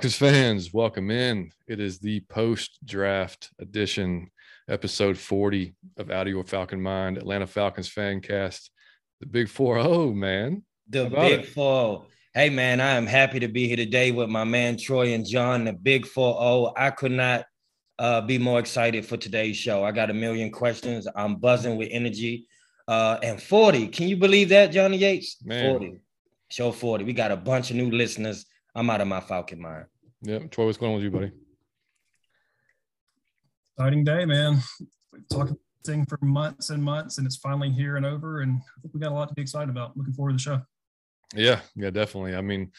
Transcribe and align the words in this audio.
Falcons 0.00 0.16
fans, 0.16 0.72
welcome 0.72 1.10
in. 1.10 1.52
It 1.68 1.78
is 1.78 1.98
the 1.98 2.20
post 2.20 2.78
draft 2.86 3.50
edition, 3.58 4.30
episode 4.66 5.18
40 5.18 5.74
of 5.98 6.10
Out 6.10 6.26
of 6.26 6.32
Your 6.32 6.42
Falcon 6.42 6.80
Mind, 6.80 7.18
Atlanta 7.18 7.46
Falcons 7.46 7.90
fan 7.90 8.22
cast. 8.22 8.70
The 9.20 9.26
big 9.26 9.50
4 9.50 9.82
0, 9.82 10.12
man. 10.14 10.62
The 10.88 11.10
big 11.10 11.44
4 11.44 12.06
Hey, 12.32 12.48
man, 12.48 12.80
I 12.80 12.92
am 12.92 13.04
happy 13.04 13.40
to 13.40 13.48
be 13.48 13.68
here 13.68 13.76
today 13.76 14.10
with 14.10 14.30
my 14.30 14.42
man 14.42 14.78
Troy 14.78 15.12
and 15.12 15.26
John, 15.26 15.66
the 15.66 15.74
big 15.74 16.06
4 16.06 16.32
0. 16.32 16.72
I 16.78 16.88
could 16.92 17.12
not 17.12 17.44
uh, 17.98 18.22
be 18.22 18.38
more 18.38 18.58
excited 18.58 19.04
for 19.04 19.18
today's 19.18 19.58
show. 19.58 19.84
I 19.84 19.92
got 19.92 20.08
a 20.08 20.14
million 20.14 20.50
questions. 20.50 21.06
I'm 21.14 21.36
buzzing 21.36 21.76
with 21.76 21.90
energy. 21.90 22.46
Uh, 22.88 23.18
and 23.22 23.38
40, 23.38 23.88
can 23.88 24.08
you 24.08 24.16
believe 24.16 24.48
that, 24.48 24.72
Johnny 24.72 24.96
Yates? 24.96 25.36
Man. 25.44 25.78
40. 25.78 25.98
Show 26.48 26.72
40. 26.72 27.04
We 27.04 27.12
got 27.12 27.32
a 27.32 27.36
bunch 27.36 27.68
of 27.68 27.76
new 27.76 27.90
listeners. 27.90 28.46
I'm 28.74 28.88
out 28.88 29.02
of 29.02 29.08
my 29.08 29.20
Falcon 29.20 29.60
mind. 29.60 29.84
Yeah. 30.22 30.40
Troy, 30.50 30.66
what's 30.66 30.76
going 30.76 30.90
on 30.90 30.96
with 30.96 31.04
you, 31.04 31.10
buddy? 31.10 31.32
Exciting 33.76 34.04
day, 34.04 34.26
man. 34.26 34.58
Talking 35.30 35.52
about 35.52 35.58
this 35.82 35.94
thing 35.94 36.04
for 36.04 36.18
months 36.20 36.70
and 36.70 36.82
months, 36.82 37.16
and 37.18 37.26
it's 37.26 37.36
finally 37.36 37.70
here 37.70 37.96
and 37.96 38.04
over. 38.04 38.40
And 38.40 38.58
I 38.58 38.80
think 38.82 38.92
we 38.92 39.00
got 39.00 39.12
a 39.12 39.14
lot 39.14 39.28
to 39.28 39.34
be 39.34 39.42
excited 39.42 39.70
about. 39.70 39.96
Looking 39.96 40.12
forward 40.12 40.32
to 40.32 40.36
the 40.36 40.42
show. 40.42 40.62
Yeah, 41.34 41.60
yeah, 41.74 41.90
definitely. 41.90 42.34
I 42.34 42.42
mean, 42.42 42.70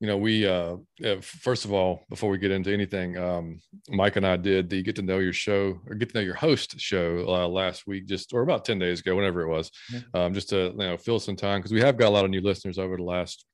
you 0.00 0.06
know, 0.06 0.16
we 0.16 0.48
uh 0.48 0.76
first 1.20 1.64
of 1.64 1.72
all, 1.72 2.04
before 2.08 2.30
we 2.30 2.38
get 2.38 2.50
into 2.50 2.72
anything, 2.72 3.16
um, 3.18 3.60
Mike 3.88 4.16
and 4.16 4.26
I 4.26 4.36
did 4.36 4.68
the 4.68 4.82
get 4.82 4.96
to 4.96 5.02
know 5.02 5.18
your 5.18 5.34
show 5.34 5.78
or 5.86 5.94
get 5.94 6.08
to 6.08 6.14
know 6.16 6.24
your 6.24 6.34
host 6.34 6.80
show 6.80 7.24
uh, 7.28 7.46
last 7.46 7.86
week, 7.86 8.06
just 8.06 8.32
or 8.32 8.42
about 8.42 8.64
10 8.64 8.78
days 8.80 9.00
ago, 9.00 9.14
whenever 9.14 9.42
it 9.42 9.48
was, 9.48 9.70
um, 10.14 10.34
just 10.34 10.48
to 10.48 10.70
you 10.70 10.76
know 10.76 10.96
fill 10.96 11.20
some 11.20 11.36
time 11.36 11.60
because 11.60 11.72
we 11.72 11.82
have 11.82 11.98
got 11.98 12.08
a 12.08 12.10
lot 12.10 12.24
of 12.24 12.30
new 12.30 12.40
listeners 12.40 12.78
over 12.78 12.96
the 12.96 13.04
last 13.04 13.44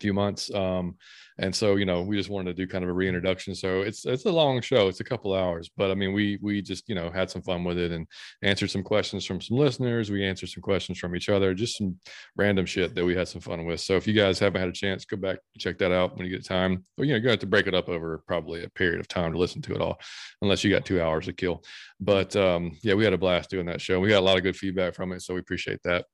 few 0.00 0.14
months. 0.14 0.52
Um, 0.54 0.96
and 1.38 1.54
so 1.54 1.76
you 1.76 1.84
know 1.84 2.02
we 2.02 2.16
just 2.16 2.30
wanted 2.30 2.56
to 2.56 2.66
do 2.66 2.70
kind 2.70 2.84
of 2.84 2.90
a 2.90 2.92
reintroduction. 2.92 3.54
So 3.54 3.82
it's 3.82 4.04
it's 4.04 4.24
a 4.24 4.32
long 4.32 4.60
show. 4.60 4.88
It's 4.88 5.00
a 5.00 5.04
couple 5.04 5.34
hours 5.34 5.70
but 5.76 5.90
i 5.90 5.94
mean 5.94 6.12
we 6.12 6.38
we 6.42 6.60
just 6.60 6.88
you 6.88 6.94
know 6.94 7.10
had 7.10 7.30
some 7.30 7.42
fun 7.42 7.64
with 7.64 7.78
it 7.78 7.92
and 7.92 8.06
answered 8.42 8.70
some 8.70 8.82
questions 8.82 9.24
from 9.24 9.40
some 9.40 9.56
listeners. 9.56 10.10
We 10.10 10.24
answered 10.24 10.50
some 10.50 10.62
questions 10.62 10.98
from 10.98 11.14
each 11.16 11.28
other 11.28 11.54
just 11.54 11.78
some 11.78 11.98
random 12.36 12.66
shit 12.66 12.94
that 12.94 13.04
we 13.04 13.14
had 13.14 13.28
some 13.28 13.40
fun 13.40 13.64
with. 13.64 13.80
So 13.80 13.96
if 13.96 14.06
you 14.06 14.14
guys 14.14 14.38
haven't 14.38 14.60
had 14.60 14.68
a 14.68 14.72
chance 14.72 15.04
go 15.04 15.16
back 15.16 15.38
check 15.58 15.78
that 15.78 15.92
out 15.92 16.16
when 16.16 16.26
you 16.26 16.32
get 16.32 16.44
time. 16.44 16.84
But 16.96 17.06
you 17.06 17.12
know 17.12 17.16
you're 17.16 17.22
gonna 17.22 17.32
have 17.32 17.40
to 17.40 17.46
break 17.46 17.66
it 17.66 17.74
up 17.74 17.88
over 17.88 18.22
probably 18.26 18.64
a 18.64 18.70
period 18.70 19.00
of 19.00 19.08
time 19.08 19.32
to 19.32 19.38
listen 19.38 19.62
to 19.62 19.74
it 19.74 19.80
all 19.80 19.98
unless 20.42 20.64
you 20.64 20.70
got 20.70 20.84
two 20.84 21.00
hours 21.00 21.26
to 21.26 21.32
kill. 21.32 21.62
But 22.00 22.34
um 22.36 22.76
yeah 22.82 22.94
we 22.94 23.04
had 23.04 23.12
a 23.12 23.18
blast 23.18 23.50
doing 23.50 23.66
that 23.66 23.80
show. 23.80 24.00
We 24.00 24.08
got 24.08 24.20
a 24.20 24.28
lot 24.28 24.36
of 24.36 24.42
good 24.42 24.56
feedback 24.56 24.94
from 24.94 25.12
it 25.12 25.22
so 25.22 25.34
we 25.34 25.40
appreciate 25.40 25.80
that. 25.84 26.04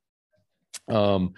Um 0.89 1.35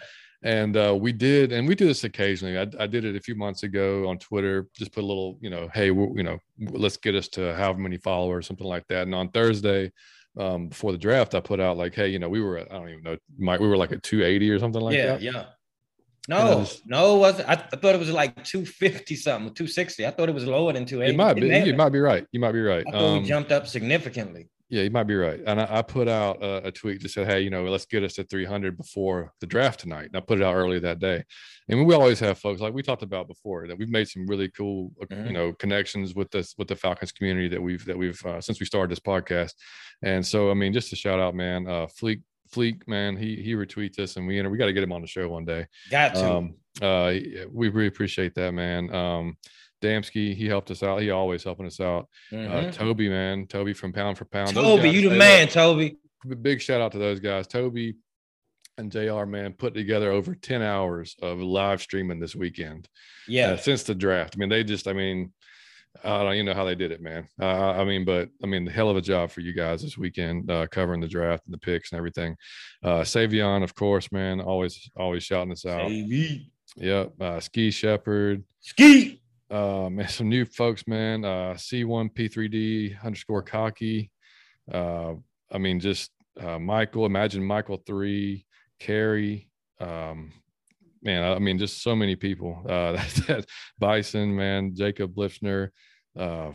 and 0.47 0.77
uh, 0.77 0.97
we 0.99 1.13
did 1.13 1.51
and 1.51 1.67
we 1.67 1.75
do 1.75 1.87
this 1.87 2.05
occasionally 2.05 2.57
I, 2.57 2.67
I, 2.79 2.87
did 2.87 3.05
it 3.05 3.17
a 3.17 3.21
few 3.21 3.35
months 3.35 3.65
ago 3.65 4.09
on 4.09 4.17
twitter 4.19 4.69
just 4.75 4.93
put 4.93 5.03
a 5.03 5.07
little 5.07 5.39
you 5.41 5.51
know 5.51 5.69
hey 5.75 5.87
you 5.87 6.23
know 6.23 6.39
let's 6.59 6.97
get 6.97 7.17
us 7.17 7.27
to 7.31 7.53
however 7.55 7.81
many 7.81 7.99
followers 7.99 8.47
something 8.47 8.67
like 8.67 8.87
that 8.89 9.03
and 9.03 9.15
on 9.15 9.29
thursday 9.31 9.93
um, 10.39 10.69
before 10.69 10.93
the 10.93 10.99
draft 10.99 11.35
i 11.35 11.41
put 11.41 11.59
out 11.59 11.77
like 11.77 11.95
hey 11.97 12.09
you 12.09 12.21
know 12.21 12.29
we 12.29 12.41
were 12.41 12.59
at, 12.59 12.71
i 12.71 12.77
don't 12.77 12.89
even 12.89 13.03
know 13.03 13.17
Mike, 13.37 13.59
we 13.59 13.67
were 13.67 13.77
like 13.77 13.91
at 13.91 14.05
280 14.05 14.51
or 14.51 14.59
something 14.61 14.81
like 14.81 14.97
yeah, 14.97 15.07
that 15.07 15.21
yeah 15.21 15.33
yeah 15.33 15.45
no, 16.29 16.67
no, 16.87 17.15
it 17.15 17.19
wasn't. 17.21 17.49
I, 17.49 17.53
I, 17.53 17.77
thought 17.77 17.95
it 17.95 18.01
was 18.01 18.11
like 18.11 18.43
250 18.43 19.15
something, 19.15 19.55
260. 19.55 20.05
I 20.05 20.11
thought 20.11 20.29
it 20.29 20.35
was 20.35 20.45
lower 20.45 20.73
than 20.73 20.85
280. 20.85 21.15
It 21.15 21.17
might 21.17 21.35
be. 21.35 21.71
You 21.71 21.77
might 21.77 21.91
be 21.91 22.01
right. 22.01 22.27
You 22.33 22.41
might 22.41 22.51
be 22.51 22.63
right. 22.63 22.85
I 22.85 22.91
thought 22.91 23.01
um, 23.01 23.23
we 23.23 23.29
jumped 23.29 23.53
up 23.53 23.69
significantly. 23.69 24.49
Yeah, 24.69 24.83
you 24.83 24.91
might 24.91 25.05
be 25.05 25.15
right. 25.15 25.41
And 25.47 25.61
I, 25.61 25.79
I 25.79 25.83
put 25.83 26.09
out 26.09 26.43
a, 26.43 26.69
a, 26.69 26.73
tweet 26.73 27.01
that 27.03 27.11
said, 27.11 27.29
"Hey, 27.29 27.41
you 27.43 27.51
know, 27.51 27.65
let's 27.65 27.87
get 27.87 28.03
us 28.03 28.15
to 28.15 28.25
300 28.25 28.77
before 28.77 29.33
the 29.41 29.47
draft 29.47 29.79
tonight." 29.79 30.07
And 30.07 30.17
I 30.17 30.21
put 30.21 30.41
it 30.41 30.45
out 30.45 30.57
early 30.57 30.81
that 30.81 30.99
day. 30.99 31.23
And 31.69 31.87
we 31.87 31.95
always 31.95 32.19
have 32.21 32.39
folks 32.39 32.61
like 32.61 32.75
we 32.75 32.83
talked 32.83 33.05
about 33.05 33.29
before 33.29 33.69
that 33.69 33.79
we've 33.79 33.89
made 33.89 34.09
some 34.09 34.27
really 34.27 34.49
cool, 34.49 34.93
uh, 35.01 35.07
mm-hmm. 35.07 35.27
you 35.29 35.33
know, 35.33 35.53
connections 35.53 36.15
with 36.17 36.31
this 36.33 36.55
with 36.59 36.67
the 36.67 36.75
Falcons 36.75 37.13
community 37.13 37.49
that 37.49 37.63
we've 37.63 37.85
that 37.85 37.97
we've 37.97 38.25
uh, 38.27 38.41
since 38.41 38.59
we 38.59 38.67
started 38.67 38.91
this 38.91 38.99
podcast. 38.99 39.53
And 40.03 40.27
so, 40.27 40.51
I 40.51 40.55
mean, 40.55 40.73
just 40.73 40.93
a 40.93 40.97
shout 40.97 41.21
out, 41.21 41.37
man. 41.37 41.69
Uh, 41.69 41.87
Fleek 41.87 42.23
Fleek, 42.53 42.87
man, 42.89 43.17
he 43.17 43.37
he 43.37 43.55
retweets 43.55 43.99
us, 43.99 44.17
and 44.17 44.27
we 44.27 44.41
we 44.47 44.59
got 44.59 44.67
to 44.67 44.73
get 44.73 44.83
him 44.83 44.93
on 44.93 45.01
the 45.01 45.07
show 45.07 45.29
one 45.29 45.45
day. 45.45 45.67
Got 45.91 46.15
to. 46.15 46.35
Um, 46.35 46.55
uh, 46.83 47.15
we 47.53 47.69
really 47.69 47.87
appreciate 47.87 48.35
that, 48.35 48.53
man. 48.53 48.95
Um, 48.95 49.37
Damsky, 49.83 50.35
he 50.35 50.47
helped 50.47 50.71
us 50.71 50.83
out. 50.83 51.03
He 51.03 51.11
always 51.11 51.45
helping 51.45 51.67
us 51.67 51.81
out. 51.81 52.09
Uh, 52.33 52.37
mm-hmm. 52.37 52.69
Uh, 52.69 52.73
Toby, 52.73 53.09
man, 53.09 53.47
Toby 53.47 53.73
from 53.73 53.93
Pound 53.93 54.19
for 54.19 54.25
Pound. 54.25 54.55
Toby, 54.55 54.91
you 54.91 55.09
the 55.09 55.17
man, 55.17 55.49
Toby. 55.49 55.99
Big 56.43 56.61
shout 56.61 56.81
out 56.81 56.93
to 56.93 56.99
those 56.99 57.21
guys. 57.21 57.47
Toby 57.47 57.97
and 58.79 58.91
JR, 58.91 59.25
man, 59.25 59.53
put 59.53 59.75
together 59.75 60.11
over 60.11 60.35
10 60.35 60.63
hours 60.63 61.17
of 61.23 61.39
live 61.39 61.81
streaming 61.81 62.21
this 62.21 62.35
weekend. 62.35 62.89
Yeah. 63.29 63.53
Uh, 63.53 63.57
since 63.57 63.83
the 63.83 63.95
draft. 63.95 64.35
I 64.37 64.39
mean, 64.39 64.49
they 64.49 64.65
just, 64.65 64.89
I 64.89 64.93
mean, 64.93 65.33
I 66.05 66.23
don't 66.23 66.35
even 66.35 66.47
know 66.47 66.55
how 66.55 66.65
they 66.65 66.75
did 66.75 66.93
it, 66.93 67.01
man. 67.01 67.27
Uh, 67.41 67.71
I 67.71 67.85
mean, 67.85 68.05
but 68.05 68.29
I 68.43 68.47
mean, 68.47 68.65
the 68.65 68.71
hell 68.71 68.91
of 68.91 68.97
a 68.97 69.03
job 69.03 69.31
for 69.31 69.41
you 69.41 69.55
guys 69.55 69.83
this 69.83 69.97
weekend, 69.97 70.51
uh, 70.51 70.67
covering 70.67 71.01
the 71.01 71.09
draft 71.09 71.45
and 71.47 71.55
the 71.55 71.59
picks 71.59 71.93
and 71.93 71.99
everything. 71.99 72.37
Uh, 72.83 73.01
Savion, 73.01 73.63
of 73.63 73.75
course, 73.75 74.13
man, 74.13 74.41
always, 74.41 74.91
always 74.97 75.23
shouting 75.23 75.53
us 75.53 75.65
out. 75.65 75.89
Savy. 75.89 76.51
Yep. 76.77 77.13
Uh, 77.21 77.41
Ski 77.41 77.71
Shepherd. 77.71 78.45
Ski. 78.61 79.23
Uh, 79.51 79.89
man, 79.91 80.09
some 80.09 80.29
new 80.29 80.45
folks, 80.45 80.87
man. 80.87 81.25
Uh, 81.25 81.55
C1P3D 81.55 83.03
underscore 83.05 83.43
cocky. 83.43 84.11
Uh, 84.73 85.15
I 85.51 85.59
mean, 85.59 85.81
just 85.81 86.11
uh, 86.41 86.59
Michael. 86.59 87.07
Imagine 87.07 87.45
Michael 87.45 87.83
three, 87.87 88.45
Carrie. 88.81 89.49
Um, 89.81 90.33
man, 91.03 91.33
I 91.33 91.39
mean, 91.39 91.59
just 91.59 91.83
so 91.83 91.95
many 91.95 92.17
people. 92.17 92.61
Uh, 92.65 92.93
that, 92.93 93.23
that 93.27 93.47
Bison, 93.79 94.35
man, 94.35 94.75
Jacob 94.75 95.15
Lifner, 95.15 95.71
uh, 96.19 96.53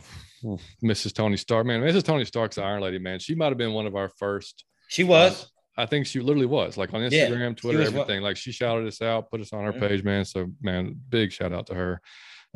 Mrs. 0.84 1.14
Tony 1.14 1.36
Stark, 1.36 1.66
man. 1.66 1.80
Mrs. 1.80 2.04
Tony 2.04 2.24
Stark's 2.24 2.56
the 2.56 2.62
Iron 2.62 2.82
Lady, 2.82 2.98
man. 2.98 3.18
She 3.18 3.34
might 3.34 3.48
have 3.48 3.58
been 3.58 3.72
one 3.72 3.86
of 3.86 3.96
our 3.96 4.08
first. 4.08 4.64
She 4.88 5.04
was. 5.04 5.44
Uh, 5.44 5.46
I 5.74 5.86
think 5.86 6.06
she 6.06 6.20
literally 6.20 6.46
was 6.46 6.76
like 6.76 6.92
on 6.92 7.00
Instagram, 7.00 7.40
yeah, 7.40 7.54
Twitter, 7.54 7.80
everything. 7.80 8.20
Like 8.20 8.36
she 8.36 8.52
shouted 8.52 8.86
us 8.86 9.00
out, 9.00 9.30
put 9.30 9.40
us 9.40 9.54
on 9.54 9.64
her 9.64 9.72
mm-hmm. 9.72 9.80
page, 9.80 10.04
man. 10.04 10.26
So, 10.26 10.52
man, 10.60 10.94
big 11.08 11.32
shout 11.32 11.54
out 11.54 11.66
to 11.68 11.74
her. 11.74 12.02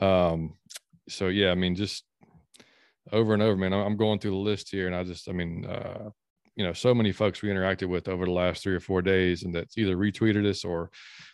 Um, 0.00 0.54
so 1.08 1.28
yeah, 1.28 1.50
I 1.50 1.54
mean, 1.54 1.74
just 1.74 2.04
over 3.12 3.34
and 3.34 3.42
over, 3.42 3.56
man. 3.56 3.72
I'm 3.72 3.96
going 3.96 4.18
through 4.18 4.32
the 4.32 4.36
list 4.36 4.70
here, 4.70 4.86
and 4.86 4.96
I 4.96 5.04
just, 5.04 5.28
I 5.28 5.32
mean, 5.32 5.64
uh, 5.66 6.10
you 6.56 6.64
know, 6.64 6.72
so 6.72 6.94
many 6.94 7.12
folks 7.12 7.42
we 7.42 7.50
interacted 7.50 7.88
with 7.88 8.08
over 8.08 8.24
the 8.24 8.32
last 8.32 8.62
three 8.62 8.74
or 8.74 8.80
four 8.80 9.02
days, 9.02 9.42
and 9.42 9.54
that's 9.54 9.76
either 9.76 9.96
retweeted 9.96 10.48
us 10.48 10.64
or, 10.64 10.90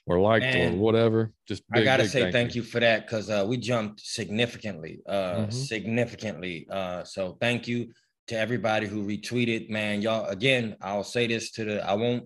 or 0.06 0.18
liked 0.20 0.44
man, 0.44 0.74
or 0.74 0.76
whatever. 0.78 1.32
Just 1.46 1.62
big, 1.70 1.82
I 1.82 1.84
gotta 1.84 2.08
say 2.08 2.22
thank, 2.22 2.32
thank 2.32 2.54
you. 2.54 2.62
you. 2.62 2.68
for 2.68 2.80
that 2.80 3.06
because 3.06 3.30
uh, 3.30 3.44
we 3.46 3.56
jumped 3.56 4.00
significantly, 4.00 5.00
uh, 5.08 5.34
mm-hmm. 5.34 5.50
significantly. 5.50 6.66
Uh, 6.70 7.04
so 7.04 7.36
thank 7.40 7.68
you 7.68 7.92
to 8.26 8.36
everybody 8.36 8.86
who 8.86 9.06
retweeted, 9.06 9.70
man. 9.70 10.02
Y'all, 10.02 10.26
again, 10.26 10.76
I'll 10.80 11.04
say 11.04 11.26
this 11.28 11.52
to 11.52 11.64
the, 11.64 11.88
I 11.88 11.94
won't 11.94 12.24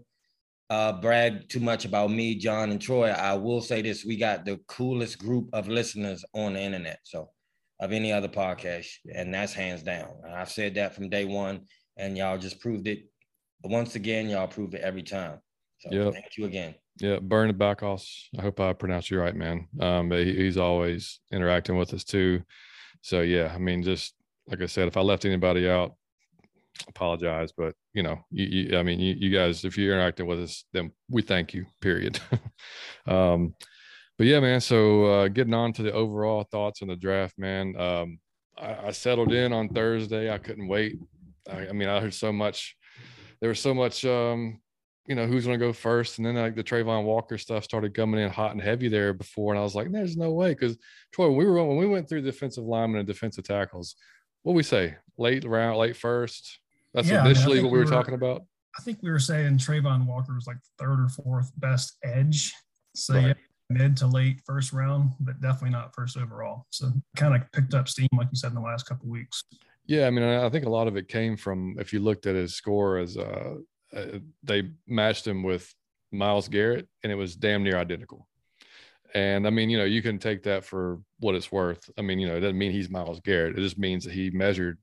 uh, 0.71 0.93
brag 0.93 1.49
too 1.49 1.60
much 1.60 1.84
about 1.84 2.10
me, 2.10 2.34
John, 2.34 2.71
and 2.71 2.81
Troy. 2.81 3.09
I 3.09 3.34
will 3.34 3.60
say 3.60 3.82
this: 3.82 4.04
we 4.04 4.16
got 4.16 4.44
the 4.44 4.59
coolest 4.69 5.19
group 5.19 5.49
of 5.53 5.69
listeners 5.69 6.25
on 6.34 6.54
the 6.54 6.60
internet. 6.60 6.99
So, 7.04 7.31
of 7.81 7.93
any 7.93 8.12
other 8.12 8.28
podcast, 8.28 8.87
and 9.15 9.32
that's 9.32 9.53
hands 9.53 9.82
down. 9.82 10.09
I've 10.28 10.50
said 10.50 10.75
that 10.75 10.94
from 10.94 11.09
day 11.09 11.25
one, 11.25 11.62
and 11.97 12.16
y'all 12.16 12.38
just 12.38 12.60
proved 12.60 12.88
it. 12.88 13.00
Once 13.62 13.94
again, 13.94 14.28
y'all 14.28 14.49
prove 14.49 14.75
it 14.75 14.82
every 14.82 15.03
time. 15.03 15.39
So, 15.78 15.91
yep. 15.92 16.13
thank 16.13 16.36
you 16.39 16.47
again. 16.47 16.74
Yeah, 16.98 17.19
Burn 17.21 17.53
Backhouse. 17.53 18.09
I 18.39 18.42
hope 18.42 18.59
I 18.60 18.72
pronounced 18.72 19.10
you 19.10 19.21
right, 19.21 19.36
man. 19.36 19.69
Um, 19.80 20.10
he, 20.10 20.34
he's 20.34 20.57
always 20.57 21.21
interacting 21.30 21.77
with 21.77 21.92
us 21.92 22.04
too. 22.04 22.42
So 23.03 23.21
yeah, 23.21 23.53
I 23.54 23.59
mean, 23.59 23.83
just 23.83 24.15
like 24.48 24.62
I 24.62 24.66
said, 24.66 24.89
if 24.89 24.97
I 24.97 25.01
left 25.03 25.24
anybody 25.24 25.69
out, 25.69 25.95
apologize, 26.88 27.52
but 27.56 27.74
you 27.94 28.02
know, 28.02 28.18
you, 28.30 28.46
you 28.46 28.78
I 28.78 28.82
mean, 28.82 29.00
you, 29.00 29.14
you, 29.18 29.30
guys, 29.30 29.64
if 29.64 29.76
you're 29.76 29.94
interacting 29.94 30.26
with 30.26 30.42
us, 30.42 30.64
then 30.72 30.92
we 31.08 31.22
thank 31.22 31.54
you. 31.54 31.66
Period. 31.80 32.20
um, 33.06 33.54
but 34.18 34.26
yeah, 34.26 34.40
man. 34.40 34.60
So 34.60 35.04
uh, 35.04 35.28
getting 35.28 35.54
on 35.54 35.72
to 35.74 35.82
the 35.82 35.92
overall 35.92 36.44
thoughts 36.44 36.82
on 36.82 36.88
the 36.88 36.96
draft, 36.96 37.38
man. 37.38 37.76
Um, 37.76 38.18
I, 38.58 38.88
I 38.88 38.90
settled 38.92 39.32
in 39.32 39.52
on 39.52 39.68
Thursday. 39.68 40.32
I 40.32 40.38
couldn't 40.38 40.68
wait. 40.68 40.98
I, 41.50 41.68
I, 41.68 41.72
mean, 41.72 41.88
I 41.88 42.00
heard 42.00 42.14
so 42.14 42.32
much. 42.32 42.76
There 43.40 43.48
was 43.48 43.60
so 43.60 43.74
much. 43.74 44.04
Um, 44.04 44.60
you 45.08 45.14
know 45.14 45.26
who's 45.26 45.46
going 45.46 45.58
to 45.58 45.64
go 45.64 45.72
first, 45.72 46.18
and 46.18 46.26
then 46.26 46.34
like 46.34 46.56
the 46.56 46.64
Travon 46.64 47.04
Walker 47.04 47.38
stuff 47.38 47.62
started 47.62 47.94
coming 47.94 48.20
in 48.20 48.30
hot 48.30 48.52
and 48.52 48.60
heavy 48.60 48.88
there 48.88 49.12
before, 49.12 49.52
and 49.52 49.60
I 49.60 49.62
was 49.62 49.74
like, 49.74 49.90
"There's 49.92 50.16
no 50.16 50.32
way." 50.32 50.50
Because 50.50 50.76
Troy, 51.12 51.30
we 51.30 51.44
were 51.44 51.64
when 51.64 51.76
we 51.76 51.86
went 51.86 52.08
through 52.08 52.22
defensive 52.22 52.64
linemen 52.64 52.98
and 52.98 53.06
defensive 53.06 53.44
tackles, 53.44 53.94
what 54.42 54.54
we 54.54 54.62
say, 54.62 54.96
late 55.16 55.44
round, 55.44 55.78
late 55.78 55.96
first, 55.96 56.58
that's 56.97 57.09
yeah, 57.09 57.25
initially 57.25 57.59
I 57.59 57.63
mean, 57.63 57.65
what 57.65 57.72
we 57.72 57.78
were, 57.78 57.84
we 57.84 57.91
were, 57.91 57.97
talking 57.97 58.15
about. 58.15 58.43
I 58.78 58.83
think 58.83 59.03
we 59.03 59.10
were 59.10 59.19
saying 59.19 59.59
Travon 59.59 60.07
Walker 60.07 60.34
was 60.34 60.47
like 60.47 60.57
third 60.78 60.98
or 60.98 61.09
fourth 61.10 61.53
best 61.59 61.98
edge. 62.03 62.54
So 62.95 63.15
right. 63.15 63.27
yeah, 63.27 63.34
mid 63.69 63.98
to 63.98 64.07
late 64.07 64.41
first 64.47 64.72
round, 64.72 65.10
but 65.21 65.39
definitely 65.43 65.71
not 65.71 65.95
first 65.95 66.16
overall. 66.16 66.65
So 66.71 66.91
kind 67.15 67.34
of 67.34 67.43
picked 67.53 67.75
up 67.75 67.87
steam, 67.87 68.09
like 68.16 68.28
you 68.33 68.37
said, 68.37 68.48
in 68.48 68.54
the 68.54 68.63
last 68.63 68.84
couple 68.84 69.10
weeks. 69.10 69.45
Yeah, 69.84 70.07
I 70.07 70.10
mean, 70.10 70.25
I 70.25 70.48
think 70.48 70.65
a 70.65 70.71
lot 70.71 70.89
of 70.89 70.97
it 70.97 71.07
came 71.07 71.37
from 71.37 71.77
if 71.78 71.93
you 71.93 72.01
looked 72.01 72.27
at 72.27 72.34
his 72.34 72.57
score 72.57 72.97
as 72.97 73.19
uh, 73.19 73.57
uh, 73.95 74.04
they 74.43 74.71
matched 74.87 75.27
him 75.27 75.43
with 75.43 75.71
Myles 76.13 76.48
Garrett, 76.48 76.89
and 77.03 77.13
it 77.13 77.16
was 77.16 77.37
damn 77.37 77.63
near 77.63 77.77
identical. 77.77 78.27
And 79.15 79.47
I 79.47 79.51
mean, 79.51 79.69
you 79.69 79.77
know, 79.77 79.84
you 79.84 80.01
can 80.01 80.19
take 80.19 80.45
that 80.45 80.65
for 80.65 80.98
what 81.21 81.34
it's 81.34 81.53
worth. 81.53 81.91
I 81.98 82.03
mean, 82.03 82.19
you 82.19 82.27
know, 82.27 82.37
it 82.37 82.41
doesn't 82.41 82.59
mean 82.59 82.72
he's 82.72 82.89
Myles 82.89 83.21
Garrett. 83.21 83.59
It 83.59 83.63
just 83.63 83.78
means 83.78 84.04
that 84.04 84.15
he 84.15 84.31
measured 84.31 84.78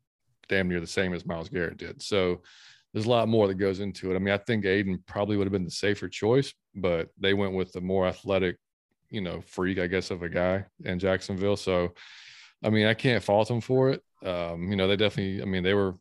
damn 0.49 0.67
near 0.67 0.79
the 0.79 0.87
same 0.87 1.13
as 1.13 1.25
Myles 1.25 1.49
Garrett 1.49 1.77
did. 1.77 2.01
So 2.01 2.41
there's 2.93 3.05
a 3.05 3.09
lot 3.09 3.27
more 3.27 3.47
that 3.47 3.55
goes 3.55 3.79
into 3.79 4.11
it. 4.11 4.15
I 4.15 4.19
mean, 4.19 4.33
I 4.33 4.37
think 4.37 4.65
Aidan 4.65 5.03
probably 5.07 5.35
would 5.35 5.45
have 5.45 5.51
been 5.51 5.65
the 5.65 5.71
safer 5.71 6.07
choice, 6.07 6.53
but 6.75 7.09
they 7.19 7.33
went 7.33 7.53
with 7.53 7.71
the 7.71 7.81
more 7.81 8.05
athletic, 8.05 8.57
you 9.09 9.21
know, 9.21 9.41
freak, 9.41 9.79
I 9.79 9.87
guess, 9.87 10.11
of 10.11 10.21
a 10.21 10.29
guy 10.29 10.65
in 10.83 10.99
Jacksonville. 10.99 11.57
So, 11.57 11.93
I 12.63 12.69
mean, 12.69 12.85
I 12.85 12.93
can't 12.93 13.23
fault 13.23 13.47
them 13.47 13.61
for 13.61 13.89
it. 13.89 14.01
Um, 14.23 14.69
you 14.69 14.75
know, 14.75 14.87
they 14.87 14.95
definitely, 14.95 15.41
I 15.41 15.45
mean, 15.45 15.63
they 15.63 15.73
were, 15.73 15.95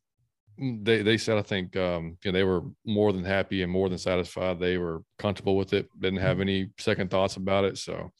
they, 0.59 1.03
they 1.03 1.17
said, 1.17 1.39
I 1.39 1.43
think, 1.43 1.77
um, 1.77 2.19
you 2.23 2.31
know, 2.31 2.39
they 2.39 2.45
were 2.45 2.63
more 2.85 3.13
than 3.13 3.25
happy 3.25 3.63
and 3.63 3.73
more 3.73 3.89
than 3.89 3.99
satisfied. 3.99 4.61
They 4.61 4.77
were 4.77 5.03
comfortable 5.19 5.57
with 5.57 5.73
it, 5.73 5.89
didn't 5.99 6.21
have 6.21 6.35
mm-hmm. 6.35 6.43
any 6.43 6.71
second 6.79 7.11
thoughts 7.11 7.37
about 7.37 7.65
it. 7.65 7.79
So, 7.79 8.13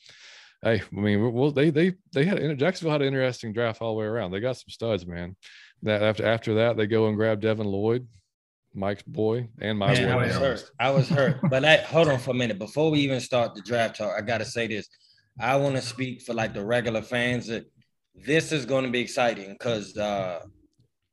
hey, 0.63 0.81
I 0.81 1.01
mean, 1.01 1.33
well, 1.33 1.53
they, 1.53 1.71
they, 1.71 1.93
they 2.13 2.25
had, 2.25 2.59
Jacksonville 2.59 2.93
had 2.93 3.03
an 3.03 3.09
interesting 3.09 3.53
draft 3.53 3.83
all 3.83 3.95
the 3.95 4.01
way 4.01 4.07
around. 4.07 4.31
They 4.31 4.41
got 4.41 4.57
some 4.57 4.71
studs, 4.71 5.07
man. 5.07 5.37
That 5.83 6.03
after, 6.03 6.25
after 6.25 6.55
that, 6.55 6.77
they 6.77 6.87
go 6.87 7.09
and 7.09 7.17
grab 7.17 7.41
Devin 7.41 7.67
Lloyd 7.67 8.07
Mike's 8.75 9.03
boy 9.03 9.49
and 9.61 9.79
my 9.79 9.93
Man, 9.93 10.07
boy. 10.07 10.13
I 10.13 10.27
was 10.27 10.37
hurt. 10.37 10.71
I 10.81 10.91
was 10.91 11.09
hurt. 11.09 11.41
but 11.51 11.65
I, 11.65 11.77
hold 11.79 12.09
on 12.09 12.19
for 12.19 12.31
a 12.31 12.35
minute. 12.35 12.59
Before 12.59 12.91
we 12.91 13.01
even 13.01 13.21
start 13.21 13.55
the 13.55 13.63
draft 13.63 13.97
talk, 13.97 14.15
I 14.17 14.23
gotta 14.23 14.45
say 14.45 14.67
this. 14.67 14.89
I 15.41 15.57
want 15.57 15.77
to 15.77 15.83
speak 15.83 16.23
for 16.23 16.35
like 16.35 16.55
the 16.55 16.65
regular 16.65 17.03
fans 17.03 17.47
that 17.47 17.65
this 18.15 18.53
is 18.53 18.67
going 18.67 18.85
to 18.85 18.91
be 18.91 19.01
exciting 19.01 19.53
because 19.53 19.97
uh, 19.97 20.41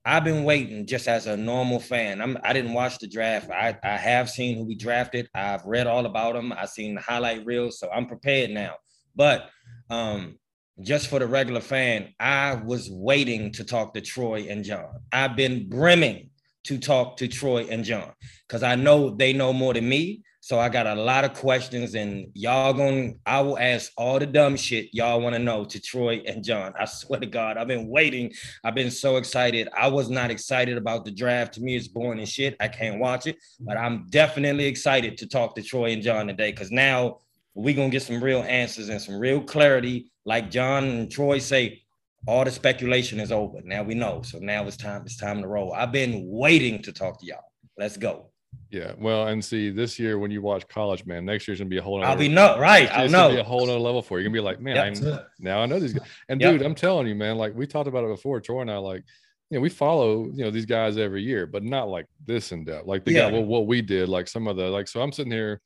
I've 0.05 0.25
been 0.25 0.43
waiting 0.43 0.85
just 0.85 1.07
as 1.07 1.27
a 1.27 1.37
normal 1.37 1.79
fan. 1.79 2.21
I'm 2.21 2.37
I 2.43 2.53
didn't 2.53 2.73
watch 2.73 2.97
the 2.99 3.07
draft. 3.07 3.49
I, 3.49 3.77
I 3.83 3.97
have 3.97 4.29
seen 4.29 4.57
who 4.57 4.65
we 4.65 4.75
drafted. 4.75 5.29
I've 5.33 5.65
read 5.65 5.87
all 5.87 6.05
about 6.05 6.33
them. 6.33 6.53
I've 6.53 6.69
seen 6.69 6.95
the 6.95 7.01
highlight 7.01 7.45
reels, 7.45 7.79
so 7.79 7.89
I'm 7.89 8.07
prepared 8.07 8.51
now. 8.51 8.75
But 9.15 9.49
um, 9.89 10.37
just 10.81 11.07
for 11.07 11.19
the 11.19 11.27
regular 11.27 11.61
fan, 11.61 12.13
I 12.19 12.55
was 12.55 12.89
waiting 12.89 13.51
to 13.53 13.63
talk 13.63 13.93
to 13.93 14.01
Troy 14.01 14.47
and 14.49 14.63
John. 14.63 14.89
I've 15.11 15.35
been 15.35 15.67
brimming 15.67 16.29
to 16.65 16.77
talk 16.77 17.17
to 17.17 17.27
Troy 17.27 17.65
and 17.69 17.83
John 17.83 18.11
because 18.47 18.63
I 18.63 18.75
know 18.75 19.09
they 19.09 19.33
know 19.33 19.53
more 19.53 19.73
than 19.73 19.87
me. 19.87 20.23
So 20.41 20.57
I 20.57 20.69
got 20.69 20.87
a 20.87 20.95
lot 20.95 21.25
of 21.25 21.35
questions, 21.35 21.93
and 21.93 22.27
y'all 22.33 22.73
to 22.73 23.13
I 23.25 23.41
will 23.41 23.59
ask 23.59 23.91
all 23.97 24.17
the 24.17 24.25
dumb 24.25 24.55
shit 24.55 24.89
y'all 24.93 25.21
want 25.21 25.35
to 25.35 25.39
know 25.39 25.63
to 25.65 25.79
Troy 25.79 26.23
and 26.25 26.43
John. 26.43 26.73
I 26.79 26.85
swear 26.85 27.19
to 27.19 27.27
God, 27.27 27.57
I've 27.57 27.67
been 27.67 27.87
waiting. 27.87 28.31
I've 28.63 28.73
been 28.73 28.89
so 28.89 29.17
excited. 29.17 29.67
I 29.77 29.89
was 29.89 30.09
not 30.09 30.31
excited 30.31 30.77
about 30.77 31.05
the 31.05 31.11
draft. 31.11 31.53
To 31.55 31.61
me, 31.61 31.75
it's 31.75 31.87
boring 31.87 32.19
and 32.19 32.27
shit. 32.27 32.55
I 32.59 32.67
can't 32.67 32.99
watch 32.99 33.27
it, 33.27 33.37
but 33.59 33.77
I'm 33.77 34.07
definitely 34.09 34.65
excited 34.65 35.17
to 35.17 35.27
talk 35.27 35.55
to 35.55 35.61
Troy 35.61 35.91
and 35.91 36.01
John 36.01 36.27
today 36.27 36.51
because 36.51 36.71
now 36.71 37.19
we're 37.53 37.75
gonna 37.75 37.89
get 37.89 38.03
some 38.03 38.23
real 38.23 38.41
answers 38.43 38.89
and 38.89 39.01
some 39.01 39.19
real 39.19 39.41
clarity. 39.41 40.11
Like 40.29 40.51
John 40.51 40.83
and 40.83 41.11
Troy 41.11 41.39
say, 41.39 41.81
all 42.27 42.45
the 42.45 42.51
speculation 42.51 43.19
is 43.19 43.31
over. 43.31 43.61
Now 43.63 43.81
we 43.81 43.95
know. 43.95 44.21
So 44.21 44.37
now 44.37 44.67
it's 44.67 44.77
time. 44.77 45.01
It's 45.03 45.17
time 45.17 45.41
to 45.41 45.47
roll. 45.47 45.73
I've 45.73 45.91
been 45.91 46.27
waiting 46.27 46.83
to 46.83 46.91
talk 46.91 47.19
to 47.21 47.25
y'all. 47.25 47.51
Let's 47.79 47.97
go. 47.97 48.29
Yeah, 48.69 48.91
well, 48.99 49.25
and 49.25 49.43
see, 49.43 49.71
this 49.71 49.97
year 49.97 50.19
when 50.19 50.29
you 50.29 50.43
watch 50.43 50.67
college, 50.67 51.03
man, 51.07 51.25
next 51.25 51.47
year's 51.47 51.57
gonna 51.57 51.69
be 51.69 51.79
a 51.79 51.81
whole. 51.81 52.03
I'll 52.03 52.15
be 52.15 52.27
no 52.27 52.59
right. 52.59 52.87
I 52.95 53.07
know. 53.07 53.29
Be 53.29 53.39
a 53.39 53.43
whole 53.43 53.63
other 53.63 53.79
level 53.79 54.03
for 54.03 54.19
you. 54.19 54.23
You're 54.23 54.29
gonna 54.29 54.41
be 54.43 54.45
like, 54.45 54.61
man, 54.61 54.93
yep. 54.93 55.29
Now 55.39 55.61
I 55.61 55.65
know 55.65 55.79
these 55.79 55.93
guys. 55.93 56.07
And 56.29 56.39
yep. 56.39 56.51
dude, 56.51 56.61
I'm 56.61 56.75
telling 56.75 57.07
you, 57.07 57.15
man, 57.15 57.39
like 57.39 57.55
we 57.55 57.65
talked 57.65 57.87
about 57.87 58.03
it 58.03 58.09
before. 58.09 58.39
Troy 58.39 58.61
and 58.61 58.69
I, 58.69 58.77
like, 58.77 59.03
you 59.49 59.57
know, 59.57 59.61
we 59.61 59.69
follow 59.69 60.25
you 60.25 60.43
know 60.43 60.51
these 60.51 60.67
guys 60.67 60.99
every 60.99 61.23
year, 61.23 61.47
but 61.47 61.63
not 61.63 61.89
like 61.89 62.05
this 62.27 62.51
in 62.51 62.65
depth. 62.65 62.85
Like 62.85 63.03
the 63.03 63.13
yeah. 63.13 63.31
guy, 63.31 63.33
well, 63.33 63.45
what 63.45 63.65
we 63.65 63.81
did, 63.81 64.09
like 64.09 64.27
some 64.27 64.47
of 64.47 64.57
the 64.57 64.69
like. 64.69 64.87
So 64.87 65.01
I'm 65.01 65.11
sitting 65.11 65.31
here, 65.31 65.59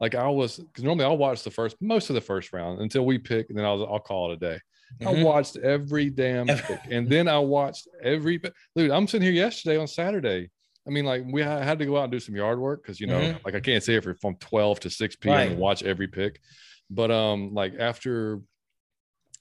like 0.00 0.14
I 0.14 0.28
was, 0.28 0.58
because 0.58 0.84
normally 0.84 1.04
I'll 1.04 1.16
watch 1.16 1.42
the 1.42 1.50
first 1.50 1.76
most 1.80 2.10
of 2.10 2.14
the 2.14 2.20
first 2.20 2.52
round 2.52 2.80
until 2.80 3.06
we 3.06 3.18
pick, 3.18 3.48
and 3.48 3.58
then 3.58 3.64
I'll 3.64 3.86
I'll 3.86 4.00
call 4.00 4.30
it 4.30 4.34
a 4.34 4.36
day. 4.36 4.60
Mm-hmm. 5.00 5.08
I 5.08 5.22
watched 5.22 5.56
every 5.56 6.10
damn 6.10 6.46
pick. 6.46 6.80
and 6.90 7.08
then 7.08 7.28
I 7.28 7.38
watched 7.38 7.88
every 8.02 8.40
dude. 8.74 8.90
I'm 8.90 9.06
sitting 9.06 9.26
here 9.26 9.34
yesterday 9.34 9.78
on 9.78 9.86
Saturday. 9.86 10.50
I 10.86 10.90
mean, 10.90 11.04
like 11.04 11.24
we 11.26 11.42
had 11.42 11.78
to 11.80 11.86
go 11.86 11.96
out 11.96 12.04
and 12.04 12.12
do 12.12 12.20
some 12.20 12.36
yard 12.36 12.58
work 12.58 12.82
because 12.82 13.00
you 13.00 13.06
know, 13.06 13.18
mm-hmm. 13.18 13.38
like 13.44 13.54
I 13.54 13.60
can't 13.60 13.82
say 13.82 13.94
it 13.94 14.20
from 14.20 14.36
12 14.36 14.80
to 14.80 14.90
6 14.90 15.16
p.m. 15.16 15.34
Right. 15.34 15.50
and 15.50 15.58
watch 15.58 15.82
every 15.82 16.08
pick. 16.08 16.40
But 16.88 17.10
um, 17.10 17.54
like 17.54 17.74
after 17.78 18.40